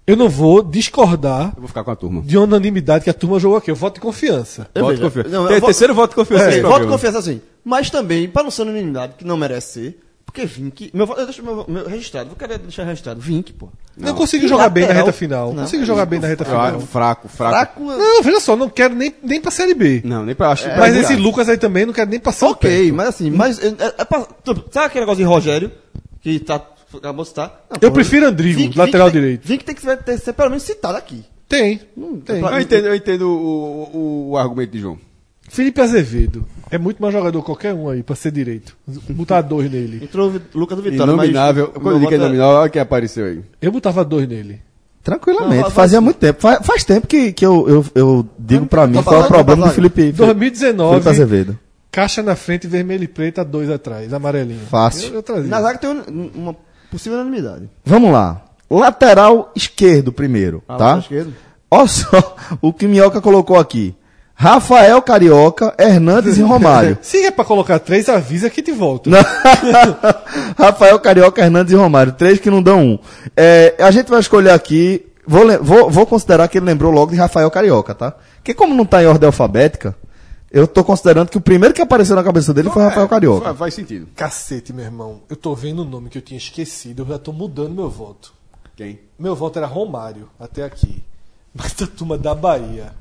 eu 0.06 0.16
não 0.16 0.28
vou 0.28 0.62
discordar 0.62 1.52
Eu 1.54 1.60
vou 1.60 1.68
ficar 1.68 1.84
com 1.84 1.90
a 1.90 1.96
turma. 1.96 2.20
de 2.22 2.36
unanimidade 2.36 3.04
que 3.04 3.10
a 3.10 3.14
turma 3.14 3.38
jogou 3.38 3.58
aqui. 3.58 3.70
Eu 3.70 3.76
voto 3.76 3.94
de 3.94 4.00
confiança. 4.00 4.68
Eu 4.74 4.82
Voto 4.84 4.96
de 4.96 5.02
confiança. 5.02 5.28
Não, 5.28 5.42
eu 5.44 5.48
Tem- 5.48 5.60
vou- 5.60 5.68
Terceiro 5.68 5.94
voto 5.94 6.10
de 6.10 6.16
confiança. 6.16 6.50
É, 6.50 6.60
voto 6.62 6.84
de 6.84 6.90
confiança 6.90 7.18
assim. 7.18 7.40
Mas 7.64 7.90
também, 7.90 8.28
para 8.28 8.42
não 8.42 8.50
ser 8.50 8.62
unanimidade, 8.62 9.14
que 9.16 9.24
não 9.24 9.36
merece 9.36 9.72
ser, 9.72 10.00
porque 10.30 10.44
Vink. 10.44 10.90
Meu, 10.92 11.06
eu 11.16 11.24
deixo 11.24 11.42
meu, 11.42 11.64
meu 11.66 11.88
registrado, 11.88 12.28
vou 12.28 12.36
querer 12.36 12.58
deixar 12.58 12.84
registrado. 12.84 13.18
Vink, 13.18 13.52
pô. 13.54 13.68
Não, 13.96 14.14
conseguiu 14.14 14.46
jogar 14.48 14.68
bem 14.68 14.82
na 14.82 14.88
lateral- 14.88 15.06
reta 15.06 15.18
final. 15.18 15.52
Não. 15.54 15.62
conseguiu 15.62 15.86
jogar 15.86 16.04
bem 16.04 16.20
na 16.20 16.28
reta 16.28 16.42
Eu 16.44 16.46
final. 16.46 16.80
fraco, 16.80 17.28
fraco. 17.28 17.28
Fraco. 17.28 17.82
Não, 17.84 18.22
veja 18.22 18.38
só, 18.38 18.54
não 18.54 18.68
quero 18.68 18.94
nem, 18.94 19.12
nem 19.22 19.40
pra 19.40 19.50
Série 19.50 19.74
B. 19.74 20.02
Não, 20.04 20.24
nem 20.24 20.34
pra 20.34 20.50
acho. 20.50 20.68
mas 20.78 20.94
esse 20.94 21.16
Lucas 21.16 21.48
aí 21.48 21.56
também 21.56 21.86
não 21.86 21.92
quero 21.94 22.10
nem 22.10 22.20
passar 22.20 22.46
o 22.46 22.50
Ok, 22.50 22.70
perto. 22.70 22.94
mas 22.94 23.08
assim, 23.08 23.30
mas 23.30 23.58
é, 23.58 23.68
é, 23.68 23.94
é 23.98 24.04
pra- 24.04 24.26
sabe 24.70 24.86
aquele 24.86 25.00
negócio 25.00 25.16
de 25.16 25.24
Rogério 25.24 25.72
que 26.20 26.38
tá 26.40 26.62
acabou 26.94 27.22
de 27.24 27.30
citar? 27.30 27.64
Não, 27.70 27.78
Eu 27.80 27.90
prefiro 27.92 28.26
Andrigo, 28.26 28.78
lateral 28.78 29.10
direito. 29.10 29.46
Vink 29.46 29.64
tem 29.64 29.74
que 29.74 29.80
ser, 29.82 29.96
ter- 29.98 30.18
ser 30.18 30.32
pelo 30.34 30.50
menos 30.50 30.62
citado 30.62 30.96
aqui. 30.96 31.24
Tem, 31.48 31.80
tem. 32.26 32.40
Eu 32.42 32.60
entendo, 32.60 32.86
eu 32.88 32.94
entendo 32.94 33.22
o, 33.22 33.96
o, 33.96 34.30
o 34.32 34.36
argumento 34.36 34.70
de 34.72 34.80
João. 34.80 34.98
Felipe 35.48 35.80
Azevedo. 35.80 36.46
É 36.70 36.78
muito 36.78 37.00
mais 37.00 37.12
jogador 37.14 37.40
que 37.40 37.46
qualquer 37.46 37.72
um 37.74 37.88
aí 37.88 38.02
pra 38.02 38.14
ser 38.14 38.30
direito. 38.30 38.76
Botar 39.10 39.40
dois 39.42 39.70
nele. 39.70 40.04
Entrou 40.04 40.30
o 40.30 40.58
Lucas 40.58 40.76
do 40.76 40.82
Vitória, 40.82 41.12
Inominável. 41.12 41.70
mas 41.72 41.82
Quando 41.82 41.86
eu 41.86 41.90
meu 41.92 41.98
digo 42.00 42.08
que 42.08 42.14
é 42.14 42.18
inominável, 42.18 42.56
olha 42.60 42.70
quem 42.70 42.82
apareceu 42.82 43.24
aí. 43.26 43.40
Eu 43.60 43.72
botava 43.72 44.04
dois 44.04 44.28
nele. 44.28 44.60
Tranquilamente, 45.02 45.62
Não, 45.62 45.70
fazia 45.70 45.98
vai- 45.98 46.04
muito 46.04 46.16
tempo. 46.18 46.40
Faz, 46.40 46.66
faz 46.66 46.84
tempo 46.84 47.06
que, 47.06 47.32
que 47.32 47.46
eu, 47.46 47.66
eu, 47.68 47.84
eu 47.94 48.28
digo 48.38 48.66
pra 48.66 48.86
mim 48.86 48.94
Tá 48.94 49.02
qual 49.02 49.14
é 49.14 49.18
o 49.18 49.22
fazendo, 49.22 49.34
problema 49.36 49.62
tá 49.62 49.68
do 49.68 49.74
Felipe, 49.74 49.96
Felipe, 50.02 50.18
2019, 50.18 50.90
Felipe 50.92 51.08
Azevedo. 51.08 51.58
caixa 51.90 52.22
na 52.22 52.36
frente, 52.36 52.66
vermelho 52.66 53.04
e 53.04 53.08
preta, 53.08 53.42
dois 53.44 53.70
atrás, 53.70 54.12
amarelinho. 54.12 54.60
Fácil. 54.68 55.14
Eu, 55.14 55.24
eu. 55.36 55.44
Na 55.44 55.62
zaga 55.62 55.78
tem 55.78 55.88
um- 55.88 56.30
uma 56.34 56.56
possível 56.90 57.18
unanimidade. 57.18 57.70
Vamos 57.86 58.12
lá. 58.12 58.44
Lateral 58.70 59.50
esquerdo 59.56 60.12
primeiro, 60.12 60.62
Ah, 60.68 60.76
tá? 60.76 60.84
lateral 60.84 60.98
esquerdo. 61.00 61.34
Olha 61.70 61.86
só 61.88 62.36
o 62.60 62.70
que 62.72 62.86
Minhoca 62.86 63.20
colocou 63.22 63.58
aqui. 63.58 63.94
Rafael 64.40 65.02
Carioca, 65.02 65.74
Hernandes 65.76 66.38
e 66.38 66.42
Romário. 66.42 66.96
Se 67.02 67.26
é 67.26 67.30
pra 67.32 67.44
colocar 67.44 67.80
três, 67.80 68.08
avisa 68.08 68.48
que 68.48 68.62
te 68.62 68.70
volta. 68.70 69.10
Rafael 70.56 70.96
Carioca, 71.00 71.42
Hernandes 71.42 71.72
e 71.72 71.76
Romário. 71.76 72.12
Três 72.12 72.38
que 72.38 72.48
não 72.48 72.62
dão 72.62 72.80
um. 72.80 72.98
É, 73.36 73.74
a 73.80 73.90
gente 73.90 74.08
vai 74.08 74.20
escolher 74.20 74.50
aqui. 74.50 75.04
Vou, 75.26 75.42
vou, 75.60 75.90
vou 75.90 76.06
considerar 76.06 76.46
que 76.46 76.56
ele 76.56 76.66
lembrou 76.66 76.92
logo 76.92 77.10
de 77.10 77.18
Rafael 77.18 77.50
Carioca, 77.50 77.96
tá? 77.96 78.14
Porque 78.36 78.54
como 78.54 78.72
não 78.74 78.86
tá 78.86 79.02
em 79.02 79.06
ordem 79.06 79.26
alfabética, 79.26 79.96
eu 80.52 80.68
tô 80.68 80.84
considerando 80.84 81.30
que 81.30 81.36
o 81.36 81.40
primeiro 81.40 81.74
que 81.74 81.82
apareceu 81.82 82.14
na 82.14 82.22
cabeça 82.22 82.54
dele 82.54 82.70
foi 82.70 82.84
Rafael 82.84 83.08
Carioca. 83.08 83.46
Faz, 83.46 83.58
faz 83.58 83.74
sentido. 83.74 84.06
Cacete, 84.14 84.72
meu 84.72 84.84
irmão. 84.84 85.20
Eu 85.28 85.34
tô 85.34 85.52
vendo 85.52 85.82
o 85.82 85.84
nome 85.84 86.10
que 86.10 86.18
eu 86.18 86.22
tinha 86.22 86.38
esquecido, 86.38 87.02
eu 87.02 87.06
já 87.06 87.18
tô 87.18 87.32
mudando 87.32 87.74
meu 87.74 87.90
voto. 87.90 88.32
Quem? 88.76 89.00
Meu 89.18 89.34
voto 89.34 89.58
era 89.58 89.66
Romário, 89.66 90.28
até 90.38 90.62
aqui. 90.62 91.02
Mas 91.52 91.74
a 91.82 91.88
turma 91.88 92.16
da 92.16 92.36
Bahia 92.36 92.92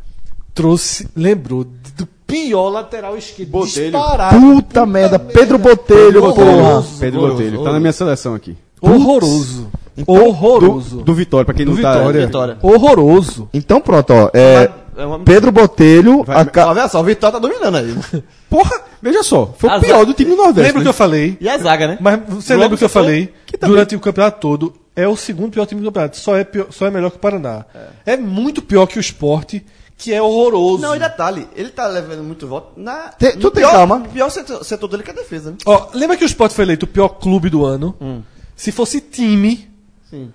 trouxe, 0.57 1.07
lembrou 1.15 1.63
do 1.63 2.05
pior 2.25 2.69
lateral 2.69 3.17
esquerdo. 3.17 3.49
Botelho. 3.49 3.91
Disparado. 3.91 4.39
Puta 4.39 4.85
merda, 4.85 5.17
Pedro 5.19 5.57
Botelho, 5.57 6.23
Horroroso. 6.23 6.89
porra. 6.89 6.99
Pedro 6.99 7.19
Horroroso, 7.21 7.43
Botelho. 7.43 7.63
Tá 7.63 7.71
na 7.71 7.79
minha 7.79 7.93
seleção 7.93 8.33
aqui. 8.35 8.57
Horroroso. 8.81 9.67
Então, 9.97 10.13
Horroroso. 10.15 10.97
Do, 10.97 11.03
do 11.03 11.13
Vitória, 11.13 11.45
pra 11.45 11.53
quem 11.53 11.65
Do 11.65 11.73
não 11.73 11.81
tá. 11.81 11.93
Vitória. 11.97 12.25
Vitória. 12.25 12.57
Horroroso. 12.61 13.49
Então 13.53 13.79
pronto, 13.81 14.11
ó. 14.13 14.29
É, 14.33 14.69
É 14.95 15.05
uma- 15.05 15.19
Pedro 15.19 15.51
Botelho, 15.51 16.23
Vai- 16.23 16.41
a 16.41 16.45
ca- 16.45 16.67
Ó, 16.67 16.69
Olha 16.71 16.87
só, 16.87 16.99
o 16.99 17.03
Vitória 17.03 17.33
tá 17.33 17.39
dominando 17.39 17.77
aí. 17.77 17.95
Porra, 18.49 18.81
veja 19.01 19.21
só. 19.23 19.53
Foi 19.57 19.69
o 19.69 19.73
Azar. 19.73 19.85
pior 19.85 20.05
do 20.05 20.13
time 20.13 20.31
do 20.31 20.37
Nordeste. 20.37 20.61
Lembra 20.67 20.79
o 20.79 20.81
que 20.81 20.85
né? 20.85 20.89
eu 20.89 20.93
falei? 20.93 21.37
E 21.41 21.47
a 21.49 21.57
zaga, 21.57 21.87
né? 21.87 21.97
Mas 22.01 22.19
você 22.29 22.53
Logo 22.53 22.61
lembra 22.63 22.75
o 22.75 22.77
que 22.77 22.83
eu 22.83 22.89
falei? 22.89 23.33
que 23.45 23.57
também- 23.57 23.75
Durante 23.75 23.95
o 23.95 23.99
campeonato 23.99 24.39
todo, 24.39 24.73
é 24.95 25.07
o 25.07 25.15
segundo 25.15 25.51
pior 25.51 25.65
time 25.65 25.81
do 25.81 25.85
campeonato. 25.87 26.17
Só 26.17 26.35
é, 26.35 26.43
pior- 26.43 26.67
só 26.71 26.85
é 26.87 26.91
melhor 26.91 27.09
que 27.11 27.17
o 27.17 27.19
Paraná. 27.19 27.65
É. 28.05 28.17
muito 28.17 28.61
pior 28.61 28.85
que 28.87 28.97
o 28.97 29.01
esporte, 29.01 29.63
que 29.97 30.13
é 30.13 30.21
horroroso. 30.21 30.81
Não, 30.81 30.95
e 30.95 30.99
detalhe, 30.99 31.47
ele 31.55 31.69
tá 31.69 31.87
levando 31.87 32.23
muito 32.23 32.47
voto 32.47 32.79
na. 32.79 33.09
Tem- 33.09 33.31
tu 33.31 33.49
tem 33.51 33.63
pior, 33.63 33.71
calma. 33.71 33.95
O 33.97 34.09
pior 34.09 34.29
setor, 34.29 34.63
setor 34.63 34.87
dele 34.87 35.03
que 35.03 35.09
é 35.09 35.13
a 35.13 35.15
defesa, 35.15 35.51
né? 35.51 35.57
Ó, 35.65 35.87
lembra 35.93 36.15
que 36.15 36.23
o 36.23 36.27
Sport 36.27 36.51
foi 36.53 36.65
eleito 36.65 36.85
o 36.85 36.89
pior 36.89 37.09
clube 37.09 37.49
do 37.49 37.65
ano? 37.65 38.23
Se 38.55 38.71
fosse 38.71 39.01
time, 39.01 39.67
Sim. 40.09 40.31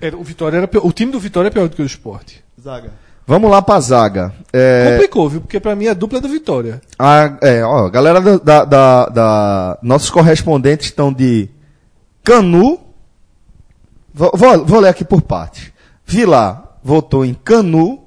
era, 0.00 0.16
o 0.16 0.22
Vitória 0.22 0.58
era. 0.58 0.70
O 0.82 0.92
time 0.92 1.10
do 1.12 1.18
Vitória 1.18 1.48
é 1.48 1.50
pior 1.50 1.68
do 1.68 1.74
que 1.76 1.82
o 1.82 1.86
Sport. 1.86 2.34
Zaga. 2.62 2.92
vamos 3.26 3.50
lá 3.50 3.60
pra 3.62 3.80
zaga. 3.80 4.32
É, 4.52 4.92
Complicou, 4.92 5.28
viu? 5.28 5.40
Porque 5.40 5.58
pra 5.60 5.74
mim 5.74 5.86
a 5.88 5.94
dupla 5.94 6.18
é 6.18 6.20
do 6.20 6.28
Vitória. 6.28 6.80
a, 6.98 7.36
é, 7.42 7.64
ó, 7.64 7.86
a 7.86 7.90
galera 7.90 8.20
da, 8.20 8.36
da, 8.38 8.64
da- 8.64 9.06
da- 9.06 9.78
Nossos 9.82 10.08
correspondentes 10.10 10.86
estão 10.86 11.12
de 11.12 11.48
Canu. 12.22 12.78
Vou, 14.12 14.30
vou, 14.34 14.64
vou 14.64 14.80
ler 14.80 14.88
aqui 14.90 15.04
por 15.04 15.20
parte. 15.22 15.74
Vilar 16.06 16.78
votou 16.82 17.24
em 17.24 17.34
Canu 17.34 18.03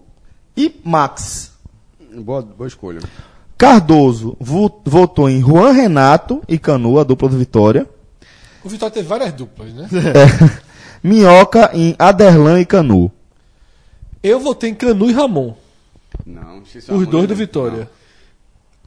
e 0.57 0.75
Max. 0.83 1.51
Boa, 2.13 2.41
boa 2.41 2.67
escolha. 2.67 2.99
Cardoso 3.57 4.35
vo- 4.39 4.81
votou 4.85 5.29
em 5.29 5.39
Juan 5.41 5.71
Renato 5.71 6.41
e 6.47 6.57
Canu, 6.59 6.99
a 6.99 7.03
dupla 7.03 7.29
do 7.29 7.37
Vitória. 7.37 7.87
O 8.63 8.69
Vitória 8.69 8.93
teve 8.93 9.07
várias 9.07 9.31
duplas, 9.33 9.71
né? 9.73 9.87
Minhoca 11.03 11.69
em 11.73 11.95
Aderlan 11.97 12.59
e 12.59 12.65
Canu. 12.65 13.11
Eu 14.21 14.39
votei 14.39 14.71
em 14.71 14.75
Canu 14.75 15.09
e 15.09 15.13
Ramon. 15.13 15.53
Não, 16.25 16.57
é 16.57 16.59
Os 16.77 16.85
dois 16.87 17.07
do 17.09 17.17
mulher. 17.17 17.35
Vitória. 17.35 17.79
Não. 17.79 17.87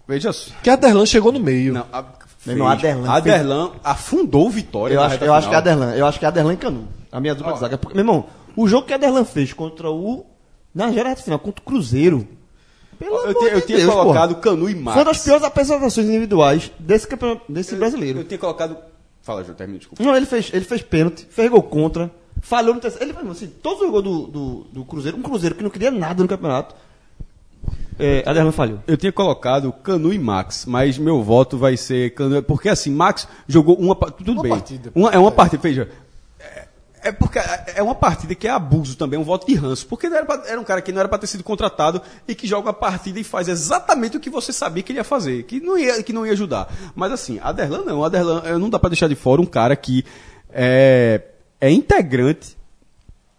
Veja 0.08 0.32
só. 0.32 0.50
Que 0.62 0.68
Aderlan 0.70 1.06
chegou 1.06 1.30
no 1.32 1.38
meio. 1.40 1.72
Não, 1.72 1.86
a, 1.92 2.04
Meu 2.44 2.56
irmão, 2.56 2.68
Aderlan 2.68 3.10
Aderlan 3.10 3.70
afundou 3.84 4.46
o 4.46 4.50
Vitória. 4.50 4.94
Eu 4.94 5.00
acho, 5.02 5.24
eu 5.24 5.32
acho 5.32 5.48
que 5.48 5.54
é. 5.54 5.58
Aderlan. 5.58 5.94
Eu 5.94 6.06
acho 6.06 6.18
que 6.18 6.24
é 6.24 6.28
Aderlan 6.28 6.52
e 6.54 6.56
Canu. 6.56 6.88
A 7.12 7.20
minha 7.20 7.34
dupla 7.34 7.52
de 7.54 7.60
zaga. 7.60 7.78
Porque, 7.78 7.94
meu 7.94 8.02
irmão, 8.02 8.26
o 8.56 8.66
jogo 8.68 8.86
que 8.86 8.92
Aderlan 8.92 9.24
fez 9.24 9.52
contra 9.52 9.90
o. 9.90 10.26
Na 10.74 10.90
gera 10.92 11.08
reta 11.10 11.22
final, 11.22 11.38
contra 11.38 11.60
o 11.60 11.64
Cruzeiro. 11.64 12.26
Pelo 12.98 13.14
Eu, 13.16 13.20
amor 13.22 13.34
tinha- 13.34 13.50
eu 13.52 13.60
de 13.60 13.66
tinha 13.66 13.78
Deus, 13.78 13.92
colocado 13.94 14.28
porra. 14.34 14.40
Canu 14.42 14.68
e 14.70 14.74
Max. 14.74 14.94
Foi 14.94 15.02
uma 15.04 15.12
das 15.12 15.24
piores 15.24 15.42
apresentações 15.44 16.06
individuais 16.06 16.70
desse 16.78 17.06
campeonato, 17.08 17.50
desse 17.50 17.74
brasileiro. 17.74 18.20
Eu 18.20 18.24
tinha 18.24 18.38
colocado. 18.38 18.76
Fala, 19.22 19.42
João, 19.42 19.54
termina, 19.56 19.78
desculpa. 19.78 20.02
Não, 20.02 20.14
ele 20.16 20.26
fez, 20.26 20.50
ele 20.52 20.64
fez 20.64 20.82
pênalti, 20.82 21.26
fez 21.30 21.50
gol 21.50 21.62
contra, 21.62 22.10
falhou 22.40 22.74
no 22.74 22.80
terceiro. 22.80 23.04
Ele, 23.18 23.30
assim, 23.30 23.48
todos 23.62 23.82
os 23.82 23.90
gols 23.90 24.02
do, 24.04 24.26
do, 24.26 24.66
do 24.72 24.84
Cruzeiro, 24.84 25.16
um 25.18 25.22
Cruzeiro 25.22 25.54
que 25.54 25.62
não 25.62 25.70
queria 25.70 25.90
nada 25.90 26.22
no 26.22 26.28
campeonato. 26.28 26.74
É, 27.98 28.22
Aderlan 28.26 28.52
falhou. 28.52 28.78
Eu 28.86 28.96
tinha 28.96 29.12
colocado 29.12 29.72
Canu 29.72 30.12
e 30.12 30.18
Max, 30.18 30.64
mas 30.66 30.96
meu 30.96 31.22
voto 31.22 31.58
vai 31.58 31.76
ser 31.76 32.14
Canu. 32.14 32.42
Porque 32.42 32.68
assim, 32.68 32.90
Max 32.90 33.28
jogou 33.46 33.76
uma. 33.76 33.94
Tudo 33.94 34.32
Uma 34.32 34.42
bem. 34.42 34.52
partida. 34.52 34.90
Uma, 34.94 35.10
é 35.10 35.18
uma 35.18 35.30
partida, 35.32 35.62
veja. 35.62 35.88
É, 37.02 37.10
por- 37.12 37.28
porque 37.30 37.38
é 37.38 37.74
é 37.76 37.82
uma 37.82 37.94
partida 37.94 38.34
que 38.34 38.46
é 38.46 38.50
abuso 38.50 38.96
também, 38.96 39.18
um 39.18 39.22
voto 39.24 39.46
de 39.46 39.54
ranço. 39.54 39.86
Porque 39.86 40.08
não 40.08 40.16
era, 40.16 40.26
pra- 40.26 40.42
era 40.46 40.60
um 40.60 40.64
cara 40.64 40.82
que 40.82 40.90
não 40.92 40.98
era 41.00 41.08
para 41.08 41.18
ter 41.18 41.26
sido 41.28 41.42
contratado 41.44 42.02
e 42.26 42.34
que 42.34 42.46
joga 42.46 42.70
a 42.70 42.72
partida 42.72 43.18
e 43.20 43.24
faz 43.24 43.48
exatamente 43.48 44.16
o 44.16 44.20
que 44.20 44.28
você 44.28 44.52
sabia 44.52 44.82
que 44.82 44.92
ele 44.92 44.98
ia 44.98 45.04
fazer, 45.04 45.44
que 45.44 45.60
não 45.60 45.78
ia, 45.78 46.02
que 46.02 46.12
não 46.12 46.26
ia 46.26 46.32
ajudar. 46.32 46.68
Mas 46.94 47.12
assim, 47.12 47.38
Aderlan 47.42 47.82
não. 47.84 48.02
Aderlan, 48.04 48.42
eh, 48.44 48.58
não 48.58 48.68
dá 48.68 48.78
para 48.78 48.90
deixar 48.90 49.08
de 49.08 49.14
fora 49.14 49.40
um 49.40 49.46
cara 49.46 49.74
que 49.76 50.04
é, 50.52 51.22
é 51.60 51.70
integrante. 51.70 52.58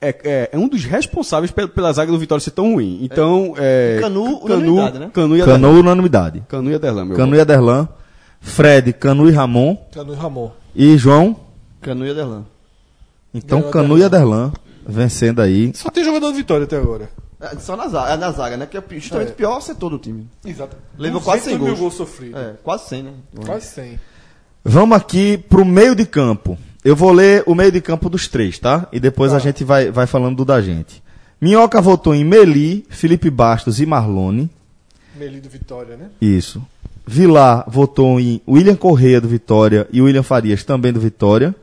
É, 0.04 0.10
é- 0.24 0.50
é 0.54 0.58
um 0.58 0.68
dos 0.68 0.84
responsáveis 0.84 1.52
pe- 1.52 1.68
pela 1.68 1.94
zaga 1.94 2.12
do 2.12 2.18
Vitória 2.18 2.42
ser 2.44 2.50
tão 2.52 2.74
ruim. 2.74 3.00
Então, 3.04 3.54
é. 3.58 4.00
Canu, 4.02 4.40
unanimidade, 4.44 4.98
né? 5.00 5.12
Canu 5.14 5.38
e 5.38 5.42
Aderlan. 5.44 5.60
Canu 5.68 5.80
unanimidade. 5.80 6.44
Canu 6.48 6.72
e 6.72 6.76
Aderlan, 6.76 7.06
meu 7.06 7.18
Canu 7.18 7.36
e 7.36 7.40
Aderlan. 7.40 7.88
Fred, 8.40 8.94
Canu 8.94 9.30
e 9.30 9.32
Ramon. 9.32 9.78
Canu 9.94 10.14
e 10.14 10.16
Ramon. 10.16 10.52
E 10.76 10.98
João. 10.98 11.36
Canu 11.80 12.08
e 12.08 12.10
Aderlan. 12.10 12.44
Então 13.34 13.60
Ganhou 13.60 13.72
Canu 13.72 13.98
e 13.98 14.04
Aderlan 14.04 14.52
vencendo 14.86 15.42
aí. 15.42 15.72
Só 15.76 15.90
tem 15.90 16.04
jogador 16.04 16.32
do 16.32 16.36
Vitória 16.38 16.64
até 16.66 16.78
agora. 16.78 17.10
É, 17.40 17.56
Só 17.58 17.76
na 17.76 17.88
zaga, 17.88 18.14
é 18.14 18.18
na 18.18 18.32
zaga, 18.32 18.58
né? 18.58 18.66
Que 18.66 18.78
é 18.78 18.84
justamente 19.00 19.30
É. 19.30 19.32
o 19.32 19.36
pior 19.36 19.60
setor 19.62 19.90
do 19.90 19.98
time. 19.98 20.28
Exato. 20.46 20.76
Levou 20.98 21.22
quase 21.22 21.46
100 21.46 21.58
mil 21.58 21.68
gols. 21.68 21.80
gols 21.80 21.94
sofridos. 21.96 22.40
É, 22.40 22.54
quase 22.64 22.90
100, 22.90 23.04
né? 23.04 23.12
Quase 23.46 23.66
100. 23.68 24.00
Vamos 24.64 24.96
aqui 24.98 25.38
pro 25.38 25.66
meio 25.66 25.96
de 25.96 26.06
campo. 26.06 26.58
Eu 26.84 26.96
vou 26.96 27.12
ler 27.12 27.44
o 27.48 27.56
meio 27.56 27.72
de 27.72 27.82
campo 27.82 28.10
dos 28.10 28.28
três, 28.28 28.60
tá? 28.60 28.88
E 28.92 29.00
depois 29.00 29.34
a 29.34 29.40
gente 29.40 29.64
vai, 29.64 29.90
vai 29.92 30.06
falando 30.08 30.36
do 30.38 30.46
da 30.46 30.62
gente. 30.62 31.02
Minhoca 31.40 31.82
votou 31.82 32.14
em 32.14 32.24
Meli, 32.24 32.86
Felipe 32.90 33.30
Bastos 33.32 33.80
e 33.80 33.86
Marlone. 33.86 34.50
Meli 35.16 35.40
do 35.40 35.50
Vitória, 35.50 35.98
né? 35.98 36.10
Isso. 36.22 36.62
Vilar 37.08 37.66
votou 37.68 38.20
em 38.20 38.40
William 38.48 38.76
Correia 38.76 39.20
do 39.20 39.28
Vitória 39.28 39.88
e 39.92 40.00
William 40.02 40.22
Farias 40.24 40.64
também 40.64 40.94
do 40.94 41.00
Vitória. 41.00 41.56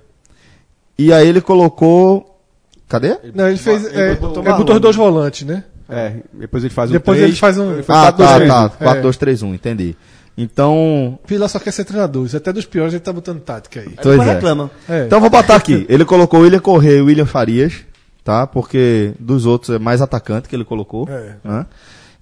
E 0.99 1.13
aí 1.13 1.29
ele 1.29 1.41
colocou. 1.41 2.41
Cadê? 2.89 3.17
Não, 3.35 3.49
ele 3.49 3.59
fez. 3.59 3.85
Ele 3.87 4.01
é, 4.01 4.15
botou 4.17 4.43
ele 4.43 4.53
botou 4.55 4.75
os 4.77 4.81
dois 4.81 4.97
volantes, 4.97 5.47
né? 5.47 5.65
É, 5.89 6.15
depois 6.35 6.65
ele 6.65 6.73
faz 6.75 6.91
um 6.91 6.93
Depois 6.95 7.17
três, 7.19 7.31
ele 7.31 7.39
faz 7.39 7.57
um- 7.59 7.83
faz 7.83 7.89
Ah, 7.99 8.13
quatro, 8.13 8.17
dois, 8.19 8.29
tá, 8.31 8.37
três, 8.37 8.51
tá. 8.51 8.65
um. 8.65 8.69
4, 8.69 8.99
É. 8.99 9.03
2, 9.03 9.17
3, 9.17 9.43
1, 9.43 9.55
entendi. 9.55 9.97
Então. 10.37 11.19
Vila 11.27 11.49
só 11.49 11.59
quer 11.59 11.71
ser 11.73 11.85
treinador. 11.85 12.27
Isso 12.27 12.37
até 12.37 12.53
dos 12.53 12.65
piores 12.67 12.93
ele 12.93 13.01
tá 13.01 13.13
botando 13.13 13.41
tática 13.41 13.81
aí. 13.81 13.95
Pois 14.03 14.17
Mas 14.19 14.29
é. 14.29 14.35
reclama. 14.35 14.71
É. 14.89 15.05
Então 15.07 15.21
vou 15.21 15.31
botar 15.31 15.57
aqui. 15.57 15.87
Ele 15.89 16.05
colocou 16.05 16.41
William 16.41 16.61
Correia 16.61 16.99
e 16.99 17.03
William 17.03 17.27
Farias, 17.27 17.75
tá? 18.23 18.47
Porque 18.47 19.13
dos 19.19 19.47
outros 19.47 19.75
é 19.77 19.79
mais 19.79 20.01
atacante 20.03 20.49
que 20.49 20.55
ele 20.55 20.65
colocou. 20.65 21.09
É. 21.09 21.35
né? 21.43 21.67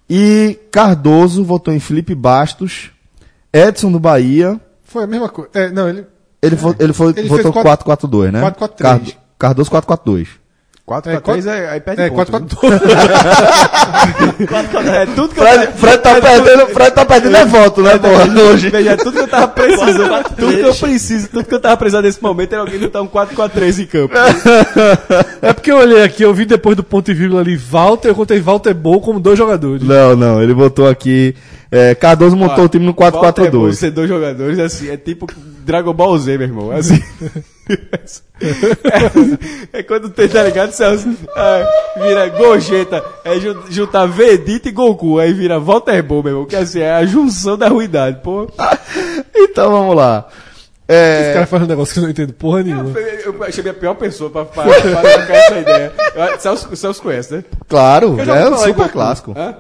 E 0.09 0.59
Cardoso 0.71 1.43
votou 1.45 1.75
em 1.75 1.81
Felipe 1.81 2.15
Bastos, 2.15 2.91
Edson 3.53 3.91
do 3.91 3.99
Bahia. 3.99 4.61
Foi 4.85 5.03
a 5.05 5.07
mesma 5.07 5.29
coisa. 5.29 5.51
É, 5.55 5.71
não, 5.71 5.89
ele. 5.89 6.07
Ele, 6.47 6.57
vo- 6.57 6.75
ele, 6.79 6.93
foi, 6.93 7.13
Ele 7.17 7.29
votou 7.29 7.53
fez 7.53 7.65
4-4-2, 7.65 8.31
né? 8.33 8.41
4-4-3. 8.41 8.77
Cardo- 8.79 9.13
Cardoso 9.39 9.71
4-4-2. 9.71 10.27
4 10.87 11.11
É, 11.11 11.15
pra 11.21 11.33
3 11.33 11.47
é, 11.49 11.69
aí 11.71 11.81
perde 11.81 12.03
É, 12.03 12.09
ponto, 12.09 12.31
4 12.31 12.41
né? 12.41 12.47
4 12.49 12.69
2 12.69 12.81
É 14.95 15.07
tudo 15.07 15.35
que 15.35 15.41
eu 15.41 15.45
Fred, 15.45 15.73
Fred 15.77 15.99
tá 15.99 16.21
perdendo, 16.21 16.67
Fred 16.69 16.91
tá 16.93 17.05
perdendo 17.05 17.37
é 17.37 17.45
voto, 17.45 17.83
né, 17.83 17.99
porra, 17.99 18.43
hoje. 18.53 18.71
Veja, 18.71 18.93
é 18.93 18.97
tudo 18.97 19.13
que 19.13 19.19
eu 19.19 19.29
tava 19.29 19.49
precisando. 19.49 20.25
tudo 20.37 20.53
que 20.55 20.61
eu 20.61 20.75
preciso, 20.75 21.29
tudo 21.29 21.45
que 21.45 21.55
eu 21.55 21.61
tava 21.61 21.77
precisando 21.77 22.05
nesse 22.05 22.23
momento 22.23 22.53
era 22.53 22.63
alguém 22.63 22.79
lutar 22.79 23.03
um 23.03 23.09
4-4-3 23.09 23.83
em 23.83 23.87
campo. 23.87 24.15
É 25.43 25.53
porque 25.53 25.71
eu 25.71 25.79
olhei 25.79 26.03
aqui, 26.03 26.23
eu 26.23 26.35
vi 26.35 26.45
depois 26.45 26.77
do 26.77 26.83
ponto 26.83 27.11
e 27.11 27.15
vírgula 27.15 27.41
ali 27.41 27.57
Walter, 27.57 28.09
eu 28.09 28.15
contei 28.15 28.41
Walter 28.41 28.75
Bol 28.75 29.01
como 29.01 29.21
dois 29.21 29.39
jogadores. 29.39 29.83
Não, 29.83 30.17
não, 30.17 30.43
ele 30.43 30.55
botou 30.55 30.89
aqui. 30.89 31.35
É, 31.71 31.95
Cardoso 31.95 32.37
montou 32.37 32.63
Ó, 32.65 32.67
o 32.67 32.69
time 32.69 32.85
no 32.87 32.93
Walter 32.97 33.45
é 33.47 33.51
bom 33.51 33.67
4-4-2. 33.69 33.73
Ser 33.75 33.91
dois 33.91 34.09
jogadores, 34.09 34.59
assim, 34.59 34.89
é 34.91 34.97
tipo 34.97 35.27
Dragon 35.65 35.93
Ball 35.93 36.17
Z, 36.19 36.39
meu 36.39 36.47
irmão. 36.47 36.71
Assim. 36.71 37.03
é, 39.73 39.79
é 39.79 39.83
quando 39.83 40.09
tem, 40.11 40.29
tá 40.29 40.43
ligado, 40.43 40.71
Celso? 40.73 41.09
Ah, 41.35 41.67
vira 42.01 42.29
Gogeta, 42.29 43.05
é 43.25 43.39
ju- 43.39 43.65
juntar 43.71 44.07
Vegeta 44.07 44.69
e 44.69 44.73
Goku, 44.73 45.19
aí 45.19 45.33
vira 45.33 45.59
Walter 45.59 46.03
Ball, 46.03 46.23
meu 46.23 46.33
irmão. 46.33 46.47
Que 46.47 46.57
assim, 46.57 46.81
é 46.81 46.93
a 46.93 47.05
junção 47.05 47.57
da 47.59 47.69
ruidade, 47.69 48.21
pô. 48.23 48.49
Então 49.35 49.71
vamos 49.71 49.97
lá. 49.97 50.29
É, 50.89 51.23
Esse 51.23 51.33
cara 51.35 51.47
faz 51.47 51.63
um 51.65 51.67
negócio 51.67 51.93
que 51.95 51.99
eu 51.99 52.03
não 52.05 52.11
entendo 52.11 52.33
porra 52.33 52.63
nenhuma. 52.63 52.91
Eu 52.97 53.33
eu 53.35 53.43
achei 53.45 53.69
a 53.69 53.75
pior 53.75 53.95
pessoa 53.95 54.31
pra, 54.31 54.45
pra, 54.45 54.63
pra 54.63 54.73
trocar 54.81 55.35
essa 55.35 55.59
ideia. 55.59 55.93
Eu- 56.15 56.39
Celso, 56.39 56.69
o 56.71 56.77
Celso 56.77 57.03
conhece, 57.03 57.35
né? 57.35 57.45
claro, 57.69 58.17
Eu 58.21 58.25
já 58.25 58.37
é 58.37 58.47
um 58.49 58.53
falar 58.55 58.67
super 58.69 58.89
clássico. 58.91 59.35
Hã? 59.37 59.57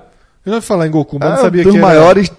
Eu 0.47 0.51
já 0.53 0.55
ouvi 0.57 0.67
falar 0.67 0.87
em 0.87 0.91
Goku, 0.91 1.19
mas 1.19 1.29
É 1.29 1.33
não 1.35 1.43
sabia 1.43 1.63
dos 1.65 1.73
que 1.73 1.79
era... 1.79 1.87
maiores, 1.87 2.31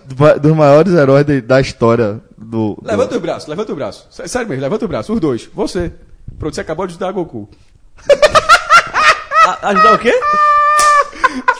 dos 0.41 0.55
maiores 0.55 0.93
heróis 0.93 1.25
de- 1.25 1.41
da 1.41 1.59
história 1.59 2.21
do. 2.37 2.75
do- 2.75 2.77
Levanta 2.83 3.17
o 3.17 3.19
braço, 3.19 3.49
levanta 3.49 3.73
o 3.73 3.75
braço. 3.75 4.07
Sé- 4.09 4.27
Sério 4.27 4.47
mesmo, 4.47 4.61
levanta 4.63 4.85
o 4.85 4.87
braço. 4.87 5.13
Os 5.13 5.19
dois. 5.19 5.49
Você. 5.53 5.91
Pronto, 6.39 6.55
você 6.55 6.61
acabou 6.61 6.87
de 6.87 6.91
ajudar 6.93 7.11
Goku. 7.11 7.49
A- 9.45 9.69
Ajudar 9.69 9.93
o 9.93 9.99
quê? 9.99 10.13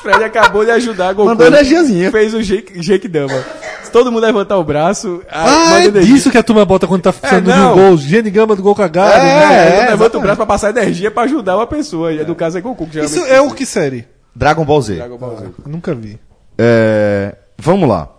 Fred 0.02 0.24
acabou 0.24 0.64
de 0.64 0.72
ajudar 0.72 1.14
Goku. 1.14 1.28
Mandou 1.30 1.48
energiazinha. 1.48 2.12
Fez 2.12 2.34
o 2.34 2.42
Jake, 2.42 2.80
Jake 2.80 3.08
Dama. 3.08 3.44
Se 3.84 3.92
todo 3.92 4.12
mundo 4.12 4.24
levantar 4.24 4.58
o 4.58 4.64
braço. 4.64 5.22
Ah, 5.30 5.80
é 5.82 5.86
energia. 5.86 6.14
disso 6.14 6.30
que 6.32 6.38
a 6.38 6.44
turma 6.44 6.66
bota 6.66 6.88
quando 6.88 7.02
tá 7.02 7.12
precisando 7.14 7.44
de 7.46 7.50
não. 7.58 7.72
um 7.74 7.76
gol. 7.76 7.98
Gene 7.98 8.30
Gama 8.30 8.56
do 8.56 8.62
gol 8.64 8.76
cagado. 8.76 9.12
É, 9.14 9.18
né? 9.24 9.30
É, 9.30 9.36
então 9.36 9.48
é, 9.48 9.70
levanta 9.70 9.86
exatamente. 9.94 10.16
o 10.18 10.22
braço 10.22 10.38
pra 10.38 10.46
passar 10.46 10.70
energia 10.70 11.12
pra 11.12 11.24
ajudar 11.24 11.56
uma 11.58 11.68
pessoa. 11.68 12.12
E 12.14 12.24
no 12.26 12.36
caso 12.36 12.58
é 12.58 12.62
Goku, 12.62 12.88
que. 12.88 13.00
Isso 13.00 13.20
é 13.26 13.40
o 13.42 13.52
que 13.52 13.66
série? 13.66 14.06
Dragon 14.36 14.64
Ball 14.66 14.82
Z. 14.82 14.96
Dragon 14.96 15.18
Ball 15.18 15.38
Z. 15.38 15.46
Nunca 15.66 15.94
vi. 15.96 16.20
É, 16.58 17.36
vamos 17.58 17.88
lá. 17.88 18.10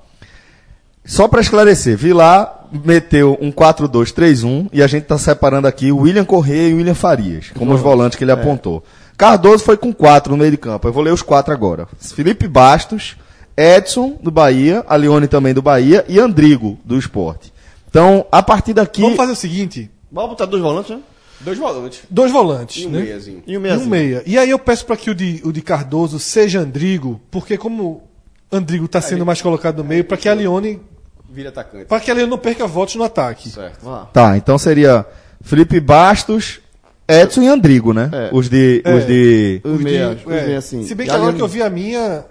Só 1.05 1.27
para 1.27 1.41
esclarecer, 1.41 1.97
Vilar 1.97 2.67
meteu 2.85 3.39
um 3.41 3.51
4-2-3-1 3.51 4.69
e 4.73 4.83
a 4.83 4.87
gente 4.87 5.05
tá 5.05 5.17
separando 5.17 5.67
aqui 5.67 5.91
o 5.91 5.99
William 6.01 6.25
Correia 6.25 6.69
e 6.69 6.75
o 6.75 6.77
William 6.77 6.95
Farias, 6.95 7.51
como 7.57 7.73
os 7.75 7.81
volantes 7.81 8.19
que 8.19 8.25
ele 8.25 8.33
apontou. 8.33 8.85
Cardoso 9.17 9.65
foi 9.65 9.77
com 9.77 9.93
quatro 9.93 10.33
no 10.33 10.37
meio 10.39 10.51
de 10.51 10.59
campo. 10.59 10.87
Eu 10.87 10.93
vou 10.93 11.03
ler 11.03 11.13
os 11.13 11.23
quatro 11.23 11.53
agora. 11.53 11.89
Felipe 11.99 12.47
Bastos, 12.47 13.17
Edson 13.57 14.19
do 14.23 14.31
Bahia, 14.31 14.85
a 14.87 14.95
Leone 14.97 15.27
também 15.27 15.55
do 15.55 15.63
Bahia 15.63 16.05
e 16.09 16.21
Andrigo 16.21 16.79
do 16.85 16.99
Esporte. 16.99 17.53
Então, 17.91 18.27
a 18.31 18.43
partir 18.43 18.75
daqui. 18.75 19.01
Vamos 19.01 19.17
fazer 19.17 19.33
o 19.33 19.37
seguinte: 19.37 19.91
Vamos 20.13 20.31
botar 20.31 20.45
dois 20.45 20.63
volantes, 20.63 20.91
né? 20.91 21.01
Dois 21.41 21.57
volantes. 21.57 22.01
dois 22.11 22.31
volantes. 22.33 22.83
E 22.83 22.87
um 22.87 22.91
né? 22.91 23.01
meiazinho. 23.01 23.43
E 23.47 23.57
o 23.57 23.61
E 23.61 23.63
meia. 23.63 23.79
um 23.79 23.87
meia. 23.87 24.23
E 24.27 24.37
aí 24.37 24.51
eu 24.51 24.59
peço 24.59 24.85
para 24.85 24.97
que 24.97 25.09
o 25.09 25.15
de, 25.15 25.41
o 25.45 25.53
de 25.53 25.63
Cardoso 25.63 26.19
seja 26.19 26.61
Andrigo, 26.61 27.21
porque 27.31 27.57
como 27.57 28.08
Andrigo 28.51 28.89
tá 28.89 29.01
sendo 29.01 29.25
mais 29.27 29.43
colocado 29.43 29.79
no 29.79 29.85
meio, 29.85 30.05
para 30.05 30.17
que 30.17 30.29
a 30.29 30.35
Leone. 30.35 30.81
Vira 31.31 31.51
atacante. 31.51 31.85
Para 31.85 32.01
que 32.01 32.11
a 32.11 32.15
Leone 32.15 32.31
não 32.31 32.39
perca 32.39 32.67
votos 32.67 32.95
no 32.95 33.05
ataque. 33.05 33.51
Certo. 33.51 33.87
Tá, 34.13 34.37
então 34.37 34.57
seria 34.57 35.05
Felipe 35.43 35.79
Bastos, 35.79 36.61
Edson 37.07 37.43
e 37.43 37.49
Andrigo, 37.49 37.93
né? 37.93 38.09
É. 38.13 38.31
Os 38.33 38.49
de. 38.49 38.81
É. 38.85 38.95
Os 38.95 39.07
de. 39.07 39.61
Os 39.63 39.73
Os 39.73 39.79
de- 39.79 39.85
meia, 39.85 40.11
os 40.27 40.33
é. 40.33 40.47
meia 40.47 40.59
assim. 40.59 40.85
Se 40.85 40.95
bem 40.95 41.07
que 41.07 41.13
agora 41.13 41.35
que 41.35 41.43
eu 41.43 41.49
vi 41.49 41.63
a 41.63 41.69
minha, 41.69 42.25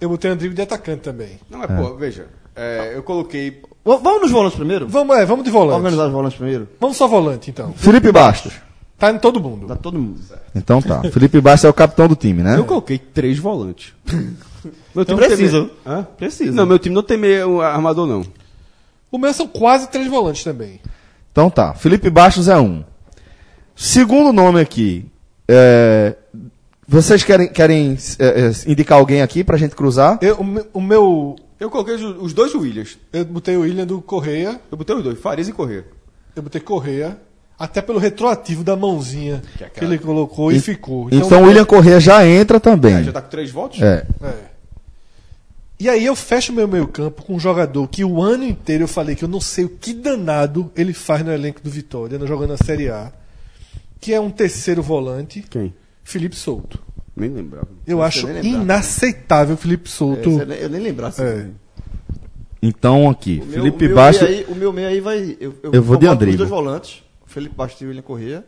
eu 0.00 0.08
botei 0.08 0.30
Andrigo 0.30 0.54
de 0.54 0.62
atacante 0.62 1.02
também. 1.02 1.38
Não, 1.48 1.58
mas, 1.60 1.70
pô, 1.70 1.94
veja. 1.94 2.26
é, 2.56 2.92
eu 2.96 3.02
coloquei. 3.04 3.50
V- 3.50 3.98
Vamos 4.02 4.22
nos 4.22 4.30
volantes 4.32 4.56
primeiro? 4.56 4.88
Vamos, 4.88 5.16
é, 5.16 5.24
vamos 5.24 5.44
de 5.44 5.50
volante. 5.50 5.76
Organizar 5.76 6.06
os 6.06 6.12
volantes 6.12 6.36
primeiro? 6.38 6.68
Vamos 6.80 6.96
só 6.96 7.06
volante, 7.06 7.50
então. 7.50 7.72
Felipe 7.74 8.10
Bastos. 8.10 8.52
Tá 8.98 9.10
em 9.10 9.18
todo 9.18 9.40
mundo. 9.40 9.66
Dá 9.66 9.76
todo 9.76 9.98
mundo. 9.98 10.20
Então 10.54 10.80
tá. 10.80 11.02
Felipe 11.10 11.40
Bastos 11.40 11.64
é 11.64 11.68
o 11.68 11.74
capitão 11.74 12.06
do 12.08 12.14
time, 12.16 12.42
né? 12.42 12.56
Eu 12.56 12.64
coloquei 12.64 12.96
três 12.98 13.38
volantes. 13.38 13.92
meu 14.94 15.02
Então 15.02 15.16
tem 15.16 15.26
precisa. 15.26 15.70
Hã? 15.84 16.04
Precisa. 16.16 16.52
Não, 16.52 16.64
meu 16.64 16.78
time 16.78 16.94
não 16.94 17.02
tem 17.02 17.18
meio 17.18 17.60
armador, 17.60 18.06
não. 18.06 18.24
O 19.10 19.18
meu 19.18 19.32
são 19.34 19.46
quase 19.46 19.88
três 19.88 20.08
volantes 20.08 20.44
também. 20.44 20.80
Então 21.32 21.50
tá. 21.50 21.74
Felipe 21.74 22.08
Bastos 22.08 22.48
é 22.48 22.56
um. 22.56 22.84
Segundo 23.74 24.32
nome 24.32 24.60
aqui. 24.60 25.04
é, 25.48 26.14
Vocês 26.86 27.24
querem, 27.24 27.48
querem 27.48 27.98
é, 28.18 28.26
é, 28.46 28.70
indicar 28.70 28.98
alguém 28.98 29.20
aqui 29.22 29.42
pra 29.42 29.56
gente 29.56 29.74
cruzar? 29.74 30.18
Eu, 30.22 30.36
o, 30.36 30.44
meu, 30.44 30.66
o 30.72 30.80
meu- 30.80 31.36
Eu 31.58 31.68
coloquei 31.68 31.96
os, 31.96 32.32
dois 32.32 32.54
Williams. 32.54 32.96
Eu 33.12 33.24
botei 33.24 33.56
o 33.56 33.62
William 33.62 33.84
do 33.86 34.00
Correia. 34.00 34.60
Eu 34.70 34.78
botei 34.78 34.94
os 34.94 35.02
dois, 35.02 35.18
Farias 35.20 35.48
e 35.48 35.52
Corrêa. 35.52 35.84
Eu 36.36 36.42
botei 36.44 36.60
Correia. 36.60 37.18
Até 37.58 37.80
pelo 37.80 37.98
retroativo 37.98 38.64
da 38.64 38.74
mãozinha 38.76 39.40
que, 39.56 39.62
é 39.62 39.66
aquela- 39.68 39.94
ele 39.94 40.02
colocou 40.02 40.50
e, 40.50 40.58
ficou. 40.60 41.08
Então, 41.12 41.42
o 41.42 41.46
William 41.46 41.64
Corrêa 41.64 42.00
já 42.00 42.26
entra 42.26 42.58
também. 42.58 43.04
Já 43.04 43.12
tá 43.12 43.22
com 43.22 43.28
três 43.28 43.50
votos? 43.50 43.80
É. 43.80 44.04
É. 44.22 44.34
E 45.78 45.88
aí 45.88 46.04
eu 46.04 46.14
fecho 46.16 46.52
meu 46.52 46.66
meio 46.68 46.86
campo 46.86 47.22
com 47.22 47.34
um 47.34 47.38
jogador 47.38 47.86
que 47.88 48.04
o 48.04 48.22
ano 48.22 48.44
inteiro 48.44 48.84
eu 48.84 48.88
falei 48.88 49.14
que 49.14 49.24
eu 49.24 49.28
não 49.28 49.40
sei 49.40 49.64
o 49.64 49.68
que 49.68 49.92
danado 49.92 50.70
ele 50.76 50.92
faz 50.92 51.24
no 51.24 51.32
elenco 51.32 51.60
do 51.62 51.68
Vitória, 51.70 52.18
no 52.18 52.26
jogando 52.26 52.50
na 52.50 52.56
Série 52.56 52.88
A. 52.88 53.12
Que 54.00 54.12
é 54.14 54.20
um 54.20 54.30
terceiro 54.30 54.82
volante, 54.82 55.44
Quem? 55.48 55.72
Felipe 56.02 56.36
Souto. 56.36 56.78
Nem 57.16 57.30
lembrava. 57.30 57.68
Eu 57.86 57.98
Você 57.98 58.04
acho 58.04 58.26
lembrava. 58.26 58.46
inaceitável 58.48 59.54
o 59.54 59.58
Felipe 59.58 59.88
Souto. 59.88 60.28
Esse 60.28 60.40
eu 60.40 60.46
nem- 60.46 60.58
eu 60.58 60.68
lembrasse. 60.82 61.22
É. 61.22 61.46
Então 62.62 63.08
aqui. 63.10 63.40
O 63.42 63.46
meu- 63.46 63.62
Felipe 63.62 63.84
o 63.84 63.88
meu 63.88 63.96
Bastos. 63.96 64.28
meia 64.28 64.38
aí- 64.40 64.46
o 64.48 64.54
meu 64.56 64.72
meio 64.72 64.88
aí 64.88 65.00
vai. 65.00 65.36
Eu, 65.40 65.54
Eu 65.72 65.82
vou 65.82 65.96
de. 65.96 66.30
Os 66.32 66.36
dois 66.38 66.50
volantes, 66.50 67.02
Felipe 67.34 67.54
Bastos 67.56 67.82
e 67.82 67.86
William 67.86 68.02
Corrêa. 68.02 68.44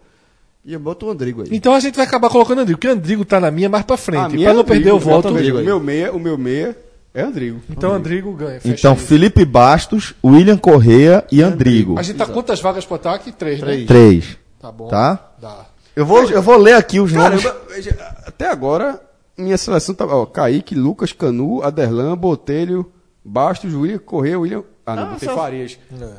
E 0.64 0.72
eu 0.72 0.80
boto 0.80 1.06
o 1.06 1.10
Andrigo 1.10 1.42
aí. 1.42 1.48
Então 1.52 1.74
a 1.74 1.80
gente 1.80 1.96
vai 1.96 2.06
acabar 2.06 2.28
colocando 2.30 2.60
Andrigo, 2.60 2.78
porque 2.78 2.92
Andrigo 2.92 3.24
tá 3.24 3.38
na 3.40 3.50
minha 3.50 3.68
mais 3.68 3.84
pra 3.84 3.96
frente. 3.96 4.34
minha 4.34 4.46
Pra 4.48 4.54
não 4.54 4.60
é 4.60 4.64
perder 4.64 4.92
o 4.92 4.96
Andrigo. 4.96 5.28
Andrigo 5.28 5.58
O 5.58 5.62
meu 5.64 5.80
meia, 5.80 6.12
o 6.12 6.18
meu 6.20 6.38
meia 6.38 6.76
é 7.12 7.22
Andrigo. 7.22 7.60
Então 7.68 7.92
Andrigo 7.92 8.32
ganha. 8.32 8.60
fecha 8.60 8.74
Então, 8.74 8.92
aí. 8.92 8.98
Felipe 8.98 9.44
Bastos, 9.44 10.14
William 10.24 10.56
Corrêa 10.56 11.24
e 11.30 11.42
Andrigo. 11.42 11.98
A 11.98 12.02
gente 12.02 12.16
tá 12.16 12.26
quantas 12.26 12.60
vagas 12.60 12.84
pro 12.84 12.94
ataque? 12.96 13.32
Três, 13.32 13.60
Três. 13.60 13.80
né? 13.80 13.86
Três. 13.86 14.36
Tá 14.60 14.70
bom. 14.72 14.88
Tá? 14.88 15.30
Dá. 15.40 15.66
Eu 15.94 16.04
vou, 16.06 16.22
eu 16.24 16.42
vou 16.42 16.56
ler 16.58 16.74
aqui 16.74 17.00
os 17.00 17.12
nomes. 17.12 17.42
Caramba, 17.42 17.62
veja, 17.68 18.14
até 18.26 18.48
agora, 18.48 19.00
minha 19.38 19.56
seleção 19.56 19.94
tá. 19.94 20.04
Ó, 20.04 20.26
Kaique, 20.26 20.74
Lucas, 20.74 21.12
Canu, 21.12 21.62
Aderlan, 21.62 22.16
Botelho, 22.16 22.90
Bastos, 23.24 23.72
William, 23.74 23.98
Correia, 23.98 24.38
William. 24.38 24.62
Ah, 24.84 24.96
não, 24.96 25.02
Ah, 25.04 25.06
botei 25.12 25.28
só- 25.28 25.34
Farias. 25.36 25.78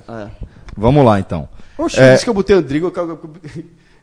É. 0.10 0.28
Vamos 0.76 1.06
lá, 1.06 1.20
então. 1.20 1.48
Oxe, 1.78 2.00
É. 2.00 2.14
disse 2.14 2.24
que 2.24 2.30
eu 2.30 2.34
botei 2.34 2.56
Andrigo. 2.56 2.92
Eu, 2.96 3.08
eu- 3.10 3.20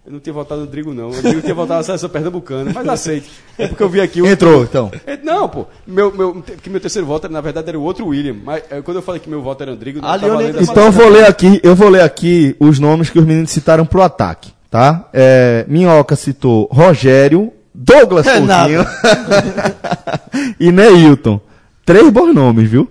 eu 0.06 0.12
não 0.12 0.20
tinha 0.20 0.32
votado 0.34 0.60
no 0.60 0.66
Andrigo, 0.66 0.92
não. 0.92 1.08
O 1.08 1.40
tinha 1.40 1.54
votado 1.54 1.78
na 1.78 1.82
seleção 1.82 2.10
pernambucana, 2.10 2.70
mas 2.74 2.86
aceite. 2.88 3.30
É 3.58 3.66
porque 3.66 3.82
eu 3.82 3.88
vi 3.88 4.00
aqui 4.02 4.20
o. 4.20 4.26
Entrou, 4.26 4.62
então. 4.62 4.92
É, 5.06 5.16
Não, 5.16 5.48
pô. 5.48 5.64
Meu, 5.86 6.14
meu, 6.14 6.42
que 6.62 6.68
meu 6.68 6.78
terceiro 6.80 7.06
voto, 7.06 7.26
na 7.28 7.40
verdade, 7.40 7.70
era 7.70 7.78
o 7.78 7.82
outro 7.82 8.06
William. 8.08 8.36
Mas 8.44 8.62
é, 8.70 8.82
quando 8.82 8.98
eu 8.98 9.02
falei 9.02 9.18
que 9.20 9.30
meu 9.30 9.40
voto 9.40 9.62
era 9.62 9.72
Andrigo, 9.72 10.00
não 10.02 10.08
A 10.08 10.18
tava 10.18 10.42
Então 10.62 10.84
eu 10.86 10.92
vou 10.92 11.08
ler 11.08 11.24
aqui, 11.26 11.58
eu 11.62 11.74
vou 11.74 11.88
ler 11.88 12.02
aqui 12.02 12.54
os 12.60 12.78
nomes 12.78 13.08
que 13.08 13.18
os 13.18 13.24
meninos 13.24 13.50
citaram 13.50 13.86
pro 13.86 14.02
ataque, 14.02 14.52
tá? 14.70 15.08
É, 15.12 15.64
Minhoca 15.68 16.14
citou 16.16 16.68
Rogério, 16.70 17.50
Douglas 17.74 18.26
Renato. 18.26 18.70
Coutinho 18.74 18.86
e 20.60 20.70
Neilton. 20.70 21.40
Três 21.86 22.08
bons 22.10 22.32
nomes, 22.34 22.68
viu? 22.70 22.88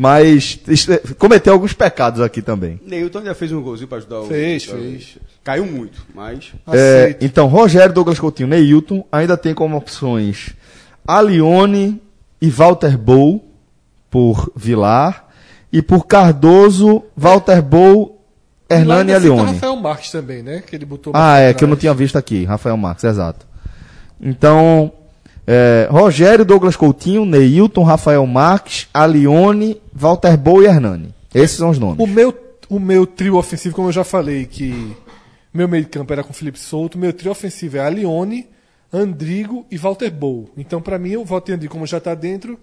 Mas 0.00 0.60
é, 0.88 0.98
cometeu 1.14 1.52
alguns 1.52 1.72
pecados 1.72 2.20
aqui 2.20 2.40
também. 2.40 2.80
Neilton 2.86 3.24
já 3.24 3.34
fez 3.34 3.50
um 3.50 3.60
golzinho 3.60 3.88
pra 3.88 3.98
ajudar 3.98 4.20
o. 4.20 4.26
Fez, 4.26 4.64
pra- 4.64 4.76
fez. 4.78 5.18
Caiu 5.42 5.66
muito, 5.66 6.06
mas. 6.14 6.52
É, 6.70 7.00
Aceito. 7.02 7.24
então, 7.24 7.46
Rogério, 7.48 7.92
Douglas 7.92 8.18
Coutinho, 8.20 8.48
Neilton, 8.48 9.04
ainda 9.10 9.36
tem 9.36 9.52
como 9.54 9.76
opções 9.76 10.50
Alione 11.04 12.00
e 12.40 12.48
Walter 12.48 12.96
Bow 12.96 13.44
por 14.08 14.52
Vilar 14.54 15.26
e 15.72 15.82
por 15.82 16.06
Cardoso, 16.06 17.02
Walter 17.16 17.60
Bow, 17.60 18.20
Hernani 18.70 19.10
e 19.10 19.14
Alione. 19.16 19.52
Rafael 19.54 19.74
Marques 19.76 20.12
também, 20.12 20.42
né? 20.44 20.62
Que 20.64 20.76
ele 20.76 20.84
botou 20.84 21.12
Ah, 21.16 21.38
é, 21.38 21.46
atrás. 21.46 21.56
que 21.56 21.64
eu 21.64 21.68
não 21.68 21.76
tinha 21.76 21.92
visto 21.92 22.16
aqui. 22.16 22.44
Rafael 22.44 22.76
Marques, 22.76 23.02
exato. 23.04 23.44
Então, 24.20 24.92
é, 25.50 25.88
Rogério, 25.90 26.44
Douglas 26.44 26.76
Coutinho, 26.76 27.24
Neilton, 27.24 27.82
Rafael 27.82 28.26
Marques, 28.26 28.86
Alione, 28.92 29.80
Walter 29.94 30.36
Bow 30.36 30.62
e 30.62 30.66
Hernani. 30.66 31.14
Esses 31.34 31.56
são 31.56 31.70
os 31.70 31.78
nomes. 31.78 31.98
O 31.98 32.06
meu, 32.06 32.34
o 32.68 32.78
meu 32.78 33.06
trio 33.06 33.36
ofensivo, 33.36 33.74
como 33.74 33.88
eu 33.88 33.92
já 33.92 34.04
falei, 34.04 34.44
que 34.44 34.94
meu 35.54 35.66
meio 35.66 35.84
de 35.84 35.88
campo 35.90 36.12
era 36.12 36.22
com 36.22 36.34
Felipe 36.34 36.58
Souto, 36.58 36.98
meu 36.98 37.12
trio 37.14 37.32
ofensivo 37.32 37.78
é 37.78 37.80
Alione, 37.80 38.46
Andrigo 38.92 39.64
e 39.70 39.78
Walter 39.78 40.10
Bow. 40.10 40.50
Então, 40.56 40.80
pra 40.82 40.98
mim, 40.98 41.16
o 41.16 41.24
Walter 41.24 41.54
Andrigo, 41.54 41.72
como 41.72 41.86
já 41.86 41.98
tá 42.00 42.14
dentro, 42.14 42.58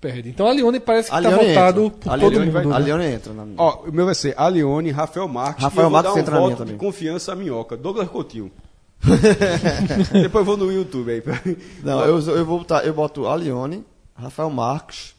perde. 0.00 0.28
Então, 0.30 0.46
Alione 0.46 0.78
parece 0.80 1.10
que 1.10 1.22
tá 1.22 1.30
votado 1.30 1.84
entra. 1.86 1.98
por 1.98 2.12
A 2.12 2.18
todo 2.18 2.30
Leone 2.32 2.46
mundo. 2.46 2.52
vai- 2.54 2.64
né? 2.66 2.74
A 2.74 2.78
Leone 2.78 3.04
entra 3.06 3.32
na 3.32 3.44
minha. 3.44 3.56
Ó, 3.58 3.84
o 3.88 3.92
meu 3.92 4.04
vai 4.06 4.14
ser 4.14 4.34
Alione, 4.36 4.90
Rafael 4.90 5.28
Marques. 5.28 5.62
Rafael 5.64 5.84
e 5.84 5.86
eu 5.86 5.90
vou 5.90 5.92
Marques 5.92 6.12
dar 6.12 6.18
um 6.18 6.20
entra 6.22 6.34
na 6.34 6.40
minha 6.46 6.56
também. 6.56 6.76
confiança 6.76 7.32
à 7.32 7.36
minhoca. 7.36 7.76
Douglas 7.76 8.08
Coutinho. 8.08 8.50
Depois 10.12 10.40
eu 10.40 10.44
vou 10.44 10.56
no 10.56 10.72
YouTube 10.72 11.10
aí. 11.12 11.22
Não, 11.82 12.00
eu, 12.04 12.18
eu 12.20 12.44
vou 12.44 12.58
botar, 12.58 12.84
eu 12.84 12.92
boto 12.94 13.26
a 13.26 13.34
Leone, 13.34 13.84
Rafael 14.14 14.50
Marques 14.50 15.14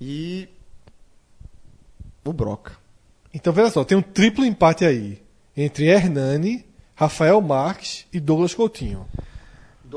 e 0.00 0.48
o 2.24 2.32
Broca. 2.32 2.72
Então, 3.32 3.52
veja 3.52 3.70
só, 3.70 3.84
tem 3.84 3.96
um 3.98 4.02
triplo 4.02 4.44
empate 4.44 4.84
aí. 4.84 5.20
Entre 5.56 5.86
Hernani, 5.86 6.64
Rafael 6.94 7.40
Marques 7.40 8.06
e 8.12 8.20
Douglas 8.20 8.54
Coutinho. 8.54 9.06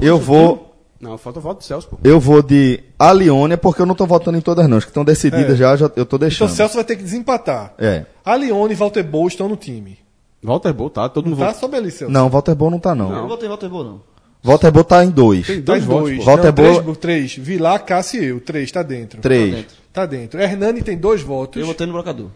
Eu 0.02 0.20
vou, 0.20 0.76
Não, 1.00 1.18
falta 1.18 1.40
o 1.40 1.42
voto 1.42 1.60
do 1.60 1.64
Celso, 1.64 1.88
pô. 1.88 1.98
eu 2.04 2.20
vou 2.20 2.42
de 2.44 2.84
Alione, 3.00 3.54
é 3.54 3.58
porque 3.58 3.82
eu 3.82 3.86
não 3.86 3.96
tô 3.96 4.06
votando 4.06 4.38
em 4.38 4.42
todas 4.42 4.68
não, 4.68 4.78
as 4.78 4.84
que 4.84 4.92
estão 4.92 5.04
decididas 5.04 5.54
É. 5.54 5.56
já, 5.56 5.76
já, 5.76 5.86
eu 5.86 6.06
tô 6.06 6.18
Então, 6.18 6.20
deixando. 6.20 6.50
Celso 6.50 6.76
vai 6.76 6.84
ter 6.84 6.96
que 6.96 7.04
desempatar. 7.04 7.74
É. 7.80 8.06
Alione 8.24 8.74
e 8.74 8.76
Walter 8.78 9.04
Bow 9.04 9.28
estão 9.28 9.48
no 9.50 9.56
time. 9.56 9.98
Walter 10.44 10.74
Bolt, 10.74 10.94
tá? 10.94 11.10
Todo 11.10 11.26
Não 11.26 11.32
mundo 11.38 11.46
tá? 11.46 11.52
vota. 11.52 11.78
Ali, 11.78 11.92
Celso. 11.92 12.14
Não, 12.14 12.30
Walter 12.30 12.56
Bow 12.56 12.70
não 12.70 12.80
tá 12.80 12.94
não. 12.96 13.10
Eu 13.12 13.16
não 13.22 13.28
botei 13.28 13.50
Walter 13.50 13.68
Boa, 13.70 13.84
não. 13.84 14.02
Walter 14.44 14.72
Bow 14.72 14.84
tá 14.84 15.04
em 15.04 15.10
dois. 15.10 15.48
Tem 15.48 15.62
Tá 15.62 15.74
dois 15.74 15.84
em 15.84 15.88
votos, 15.88 16.04
dois. 16.10 16.18
pô. 16.20 16.26
Walter 16.26 16.46
Não, 16.48 16.54
três, 16.54 16.80
Boa- 16.80 16.96
três. 16.96 17.36
Vilar, 17.36 17.84
Cássio 17.86 18.24
e 18.24 18.26
eu. 18.28 18.40
Três, 18.40 18.72
tá 18.72 18.84
dentro. 18.84 19.20
Três. 19.22 19.54
dentro. 19.56 19.76
Tá 19.92 20.06
dentro. 20.06 20.40
Hernani 20.40 20.82
tem 20.84 20.96
dois 20.98 21.22
votos. 21.22 21.60
Eu 21.60 21.68
botei 21.68 21.88
no 21.88 21.94
brocador. 21.94 22.30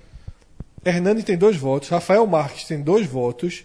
Hernani 0.83 1.21
tem 1.23 1.38
dois 1.38 1.55
votos. 1.55 1.89
Rafael 1.89 2.25
Marques 2.25 2.65
tem 2.65 2.81
dois 2.81 3.05
votos. 3.05 3.63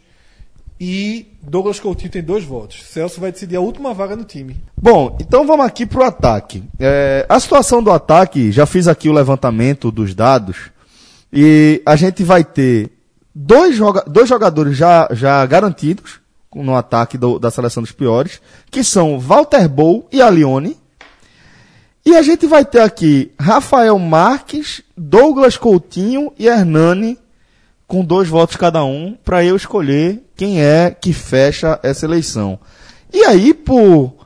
E 0.79 1.29
Douglas 1.43 1.81
Coutinho 1.81 2.11
tem 2.11 2.23
dois 2.23 2.45
votos. 2.45 2.83
Celso 2.85 3.19
vai 3.19 3.33
decidir 3.33 3.57
a 3.57 3.61
última 3.61 3.95
vaga 3.95 4.15
no 4.15 4.25
time. 4.25 4.57
Bom, 4.77 5.17
então 5.19 5.47
vamos 5.47 5.65
aqui 5.65 5.87
pro 5.87 6.03
ataque. 6.05 6.63
É, 6.79 7.25
a 7.31 7.41
situação 7.41 7.83
do 7.83 7.91
ataque, 7.91 8.53
já 8.53 8.67
fiz 8.67 8.87
aqui 8.87 9.09
o 9.09 9.13
levantamento 9.13 9.91
dos 9.91 10.15
dados. 10.15 10.71
E 11.33 11.83
a 11.87 11.97
gente 11.97 12.23
vai 12.23 12.45
ter 12.45 12.91
dois, 13.39 13.77
joga 13.77 14.03
dois 14.07 14.27
jogadores 14.29 14.77
já, 14.79 15.07
já 15.13 15.45
garantidos 15.45 16.21
no 16.55 16.75
ataque 16.75 17.19
do- 17.19 17.39
da 17.39 17.51
seleção 17.51 17.83
dos 17.83 17.93
piores, 17.93 18.41
que 18.71 18.83
são 18.83 19.21
Walter 19.21 19.69
Bow 19.69 20.09
e 20.11 20.23
Alione. 20.23 20.75
E 22.05 22.17
a 22.17 22.23
gente 22.23 22.47
vai 22.47 22.65
ter 22.65 22.81
aqui 22.81 23.31
Rafael 23.39 23.99
Marques, 23.99 24.83
Douglas 24.97 25.59
Coutinho 25.59 26.33
e 26.39 26.47
Hernani, 26.47 27.19
com 27.87 28.03
dois 28.03 28.27
votos 28.29 28.57
cada 28.57 28.83
um, 28.85 29.17
para 29.23 29.45
eu 29.45 29.55
escolher 29.55 30.25
quem 30.35 30.63
é 30.63 30.91
que 30.91 31.13
fecha 31.13 31.79
essa 31.83 32.07
eleição. 32.07 32.59
E 33.13 33.23
aí, 33.25 33.53
por 33.53 34.26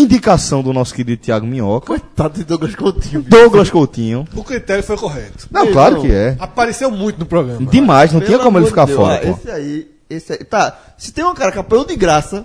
indicação 0.00 0.62
do 0.62 0.72
nosso 0.72 0.94
querido 0.94 1.22
Tiago 1.22 1.46
Minhoca, 1.46 1.86
Coitado 1.86 2.34
de 2.38 2.44
Douglas 2.44 2.74
Coutinho. 2.74 3.20
bicho. 3.22 3.30
Douglas 3.30 3.70
Coutinho. 3.70 4.26
O 4.34 4.42
critério 4.44 4.82
foi 4.82 4.96
correto. 4.96 5.48
Não, 5.50 5.66
Ei, 5.66 5.72
claro 5.72 5.94
não. 5.96 6.02
que 6.02 6.10
é. 6.12 6.36
Apareceu 6.38 6.90
muito 6.90 7.18
no 7.18 7.26
programa. 7.26 7.64
Demais, 7.70 8.12
não 8.12 8.20
tinha 8.20 8.38
como 8.38 8.58
ele 8.58 8.66
ficar 8.66 8.86
de 8.86 8.92
Deus, 8.92 9.00
fora. 9.00 9.18
pô. 9.20 9.28
Esse 9.32 9.50
aí, 9.50 9.90
esse 10.08 10.32
aí. 10.32 10.38
Tá, 10.44 10.78
se 10.98 11.12
tem 11.12 11.24
um 11.24 11.34
cara 11.34 11.52
que 11.52 11.58
apanhou 11.58 11.84
de 11.84 11.96
graça. 11.96 12.44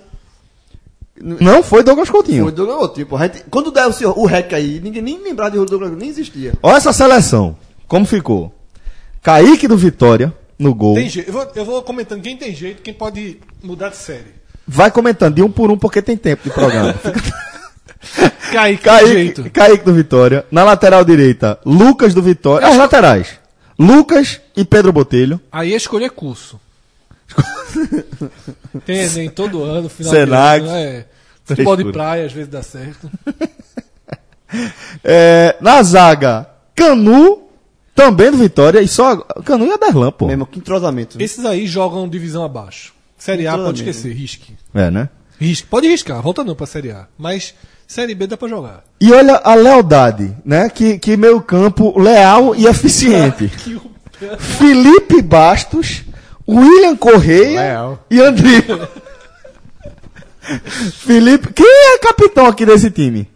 Não 1.18 1.62
foi 1.62 1.82
Douglas 1.82 2.10
Coutinho. 2.10 2.42
Foi 2.44 2.52
Douglas 2.52 2.78
Coutinho, 2.78 3.06
pô. 3.06 3.16
A 3.16 3.22
gente- 3.22 3.44
Quando 3.50 3.70
der 3.70 3.86
o, 3.86 3.92
senhor, 3.92 4.18
o 4.18 4.26
rec 4.26 4.52
aí, 4.52 4.80
ninguém 4.82 5.00
nem 5.02 5.22
lembrava 5.22 5.50
de 5.52 5.56
Douglas 5.56 5.78
Coutinho, 5.80 5.98
nem 5.98 6.08
existia. 6.10 6.52
Olha 6.62 6.76
essa 6.76 6.92
seleção. 6.92 7.56
Como 7.88 8.04
ficou? 8.04 8.54
Kaique 9.22 9.66
do 9.66 9.76
Vitória, 9.76 10.32
no 10.58 10.74
gol. 10.74 10.94
Tem 10.94 11.08
jeito. 11.08 11.28
Eu 11.28 11.32
vou, 11.32 11.48
eu 11.54 11.64
vou 11.64 11.82
comentando 11.82 12.20
quem 12.20 12.36
tem 12.36 12.54
jeito, 12.54 12.82
quem 12.82 12.92
pode 12.92 13.38
mudar 13.62 13.88
de 13.88 13.96
série. 13.96 14.36
Vai 14.68 14.90
comentando 14.90 15.34
de 15.36 15.42
um 15.42 15.50
por 15.50 15.70
um, 15.70 15.78
porque 15.78 16.02
tem 16.02 16.16
tempo 16.16 16.42
de 16.44 16.50
programa. 16.50 16.94
Kaique, 18.52 18.82
Kaique, 18.82 19.08
jeito. 19.12 19.50
Kaique 19.50 19.84
do 19.84 19.92
Vitória. 19.92 20.44
Na 20.50 20.64
lateral 20.64 21.04
direita, 21.04 21.58
Lucas 21.64 22.14
do 22.14 22.22
Vitória. 22.22 22.66
As 22.66 22.76
laterais. 22.76 23.38
Lucas 23.78 24.40
e 24.56 24.64
Pedro 24.64 24.92
Botelho. 24.92 25.40
Aí 25.50 25.72
é 25.72 25.76
escolher 25.76 26.10
curso. 26.10 26.60
Tem 28.86 28.98
Enem 29.00 29.28
todo 29.28 29.62
ano, 29.62 29.88
final 29.88 30.12
Senac. 30.12 30.62
de 30.62 30.68
ano. 30.68 30.78
É. 30.78 31.06
Futebol 31.44 31.76
de 31.76 31.92
praia, 31.92 32.26
às 32.26 32.32
vezes 32.32 32.48
dá 32.48 32.62
certo. 32.62 33.10
É, 35.02 35.56
na 35.60 35.82
zaga, 35.82 36.48
Canu, 36.74 37.48
também 37.94 38.30
do 38.30 38.36
Vitória. 38.36 38.80
E 38.80 38.86
só 38.86 39.16
Canu 39.44 39.66
e 39.66 39.72
Aderlan, 39.72 40.12
pô. 40.12 40.26
Mesmo, 40.28 40.46
que 40.46 40.60
entrosamento. 40.60 41.20
Esses 41.20 41.44
aí 41.44 41.66
jogam 41.66 42.08
divisão 42.08 42.44
abaixo. 42.44 42.94
Série 43.18 43.46
A 43.46 43.58
pode 43.58 43.80
esquecer, 43.80 44.12
risque. 44.12 44.56
É, 44.72 44.88
né? 44.88 45.08
Risque. 45.40 45.66
Pode 45.66 45.88
riscar, 45.88 46.22
volta 46.22 46.44
não 46.44 46.54
pra 46.54 46.64
Série 46.66 46.92
A. 46.92 47.08
Mas 47.18 47.54
Série 47.86 48.14
B 48.14 48.26
dá 48.26 48.36
pra 48.36 48.48
jogar. 48.48 48.82
E 49.00 49.12
olha 49.12 49.36
a 49.36 49.54
lealdade, 49.54 50.36
né? 50.44 50.68
Que, 50.68 50.98
que 50.98 51.16
meio 51.16 51.40
campo 51.40 51.98
leal 51.98 52.54
e 52.54 52.66
eficiente. 52.68 53.48
Felipe 54.38 55.22
Bastos, 55.22 56.02
William 56.48 56.96
Correia 56.96 57.60
Leal. 57.60 58.04
e 58.10 58.20
Andrigo. 58.20 58.88
Felipe, 60.92 61.52
quem 61.52 61.66
é 61.66 61.98
capitão 61.98 62.46
aqui 62.46 62.64
desse 62.66 62.90
time? 62.90 63.28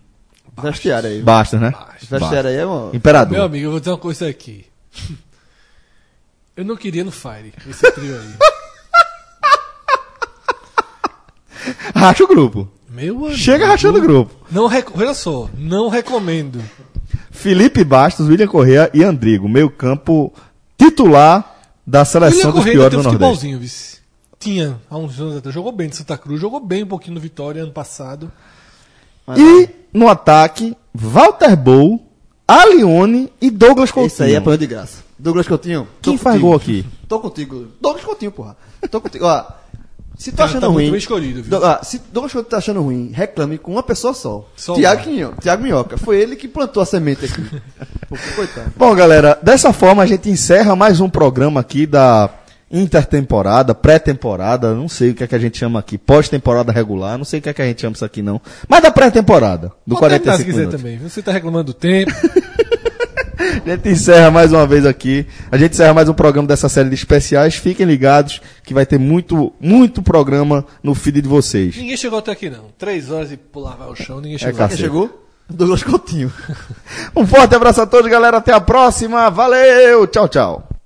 Vestiário 0.63 1.09
aí. 1.11 1.23
Bastos, 1.23 1.61
né? 1.61 1.73
Vestiário 2.09 2.51
aí 2.51 2.57
é. 2.57 2.65
Meu 2.65 2.91
Imperador. 2.93 3.41
amigo, 3.41 3.67
eu 3.67 3.71
vou 3.71 3.81
dizer 3.81 3.91
uma 3.93 3.99
coisa 3.99 4.29
aqui. 4.29 4.67
Eu 6.57 6.65
não 6.65 6.77
queria 6.77 7.05
no 7.05 7.11
Fire, 7.13 7.53
esse 7.69 7.91
trio 7.93 8.17
aí. 8.21 8.29
Racha 11.95 12.25
o 12.25 12.29
grupo. 12.29 12.69
Meu 13.01 13.17
amigo. 13.17 13.35
Chega 13.35 13.67
rachando 13.67 13.99
o 13.99 14.03
grupo. 14.03 14.35
Não 14.51 14.67
rec... 14.67 14.89
Olha 14.95 15.15
só, 15.15 15.49
não 15.57 15.89
recomendo. 15.89 16.63
Felipe 17.31 17.83
Bastos, 17.83 18.29
William 18.29 18.47
Correia 18.47 18.91
e 18.93 19.03
Andrigo. 19.03 19.49
Meio 19.49 19.71
campo 19.71 20.33
titular 20.77 21.57
da 21.87 22.05
seleção 22.05 22.53
dos 22.53 22.65
piores 22.65 22.91
do 22.91 23.03
Nordeste. 23.03 23.13
futebolzinho, 23.13 23.59
vice. 23.59 23.99
Tinha, 24.39 24.79
há 24.89 24.99
uns 24.99 25.19
anos 25.19 25.37
atrás. 25.37 25.55
Jogou 25.55 25.73
bem 25.73 25.89
no 25.89 25.95
Santa 25.95 26.17
Cruz, 26.19 26.41
jogou 26.41 26.61
bem 26.61 26.83
um 26.83 26.87
pouquinho 26.87 27.15
no 27.15 27.21
Vitória 27.21 27.63
ano 27.63 27.73
passado. 27.73 28.31
E 29.37 29.69
no 29.93 30.09
ataque, 30.09 30.77
Walter 30.95 31.57
Bow, 31.57 32.01
Alione 32.47 33.33
e 33.41 33.51
Douglas 33.51 33.91
Coutinho. 33.91 34.07
Esse 34.09 34.23
aí 34.23 34.37
apanhou 34.37 34.59
de 34.59 34.67
graça. 34.67 35.05
Douglas 35.19 35.47
Coutinho. 35.47 35.87
Quem 36.03 36.17
faz 36.17 36.37
contigo. 36.37 36.49
gol 36.49 36.57
aqui? 36.57 36.87
Tô 37.07 37.21
contigo. 37.21 37.69
Douglas 37.81 38.05
Coutinho, 38.05 38.33
porra. 38.33 38.57
Tô 38.91 39.01
contigo. 39.01 39.27
Ó, 39.27 39.45
se 40.21 40.31
tu 40.31 40.37
Cara, 40.37 40.49
achando 40.51 40.61
tá 40.61 40.67
ruim. 40.69 40.95
escolhido, 40.95 41.43
viu? 41.43 41.59
Do- 41.59 41.65
ó, 41.65 41.83
se 41.83 41.99
Douglas 42.13 42.33
Coutinho 42.33 42.51
tá 42.51 42.59
achando 42.59 42.83
ruim, 42.83 43.11
reclame 43.15 43.57
com 43.59 43.73
uma 43.73 43.83
pessoa 43.83 44.13
só. 44.15 44.47
Só 44.55 44.75
Tiago. 44.75 45.03
Tiago 45.41 45.63
Minhoca. 45.63 45.97
Foi 45.97 46.21
ele 46.21 46.37
que 46.37 46.47
plantou 46.47 46.83
a 46.83 46.87
semente 46.87 47.25
aqui. 47.25 47.43
Pô, 48.09 48.17
coitado. 48.37 48.73
Bom, 48.77 48.95
galera, 48.95 49.39
dessa 49.43 49.73
forma 49.73 50.03
a 50.03 50.07
gente 50.07 50.29
encerra 50.29 50.77
mais 50.77 51.01
um 51.01 51.09
programa 51.09 51.61
aqui 51.61 51.87
da 51.87 52.29
intertemporada, 52.73 53.75
pré-temporada, 53.75 54.73
não 54.75 54.89
sei 54.89 55.11
o 55.11 55.15
que 55.15 55.25
é 55.25 55.27
que 55.27 55.35
a 55.35 55.39
gente 55.41 55.59
chama 55.59 55.81
aqui, 55.81 55.99
pós-temporada 55.99 56.71
regular, 56.71 57.19
não 57.19 57.25
sei 57.25 57.41
o 57.41 57.43
que 57.43 57.49
é 57.49 57.53
que 57.53 57.63
a 57.63 57.65
gente 57.65 57.81
chama 57.81 57.95
isso 57.95 58.05
aqui 58.05 58.23
não. 58.23 58.41
Mas 58.69 58.81
da 58.83 58.91
pré-temporada, 58.93 59.73
do 59.87 59.97
Pode 59.97 60.11
terminar 60.21 60.37
45 60.37 60.39
se 60.39 60.45
quiser 60.45 60.59
minutos. 60.67 60.81
também. 60.81 60.99
Você 60.99 61.21
tá 61.23 61.33
reclamando 61.33 61.65
do 61.65 61.75
tempo. 61.75 62.13
A 63.67 63.69
gente 63.71 63.89
encerra 63.91 64.31
mais 64.31 64.53
uma 64.53 64.67
vez 64.67 64.87
aqui. 64.87 65.27
A 65.51 65.57
gente 65.57 65.73
encerra 65.73 65.93
mais 65.95 66.09
um 66.09 66.15
programa 66.15 66.49
dessa 66.49 66.69
série 66.69 66.89
de 66.89 66.95
especiais. 66.95 67.55
Fiquem 67.57 67.87
ligados 67.87 68.41
que 68.65 68.73
vai 68.75 68.87
ter 68.87 68.99
muito, 68.99 69.53
muito 69.61 70.03
programa 70.03 70.65
no 70.83 70.95
feed 70.95 71.21
de 71.23 71.29
vocês. 71.29 71.77
ninguém 71.77 71.97
chegou 71.97 72.19
até 72.19 72.33
aqui, 72.33 72.49
não. 72.51 72.67
Três 72.79 73.11
horas 73.11 73.31
e 73.33 73.39
lavar 73.55 73.89
o 73.91 73.95
chão, 73.97 74.17
ninguém 74.17 74.37
É 74.37 74.39
chegou. 74.39 74.59
cacete. 74.59 74.81
Chegou? 74.83 75.27
Douglas 75.49 75.83
Coutinho. 75.83 76.33
Um 77.17 77.27
forte 77.27 77.55
abraço 77.55 77.81
a 77.81 77.87
todos, 77.87 78.11
galera. 78.11 78.37
Até 78.39 78.53
a 78.53 78.61
próxima. 78.61 79.29
Valeu. 79.31 80.07
Tchau, 80.07 80.29
tchau. 80.29 80.80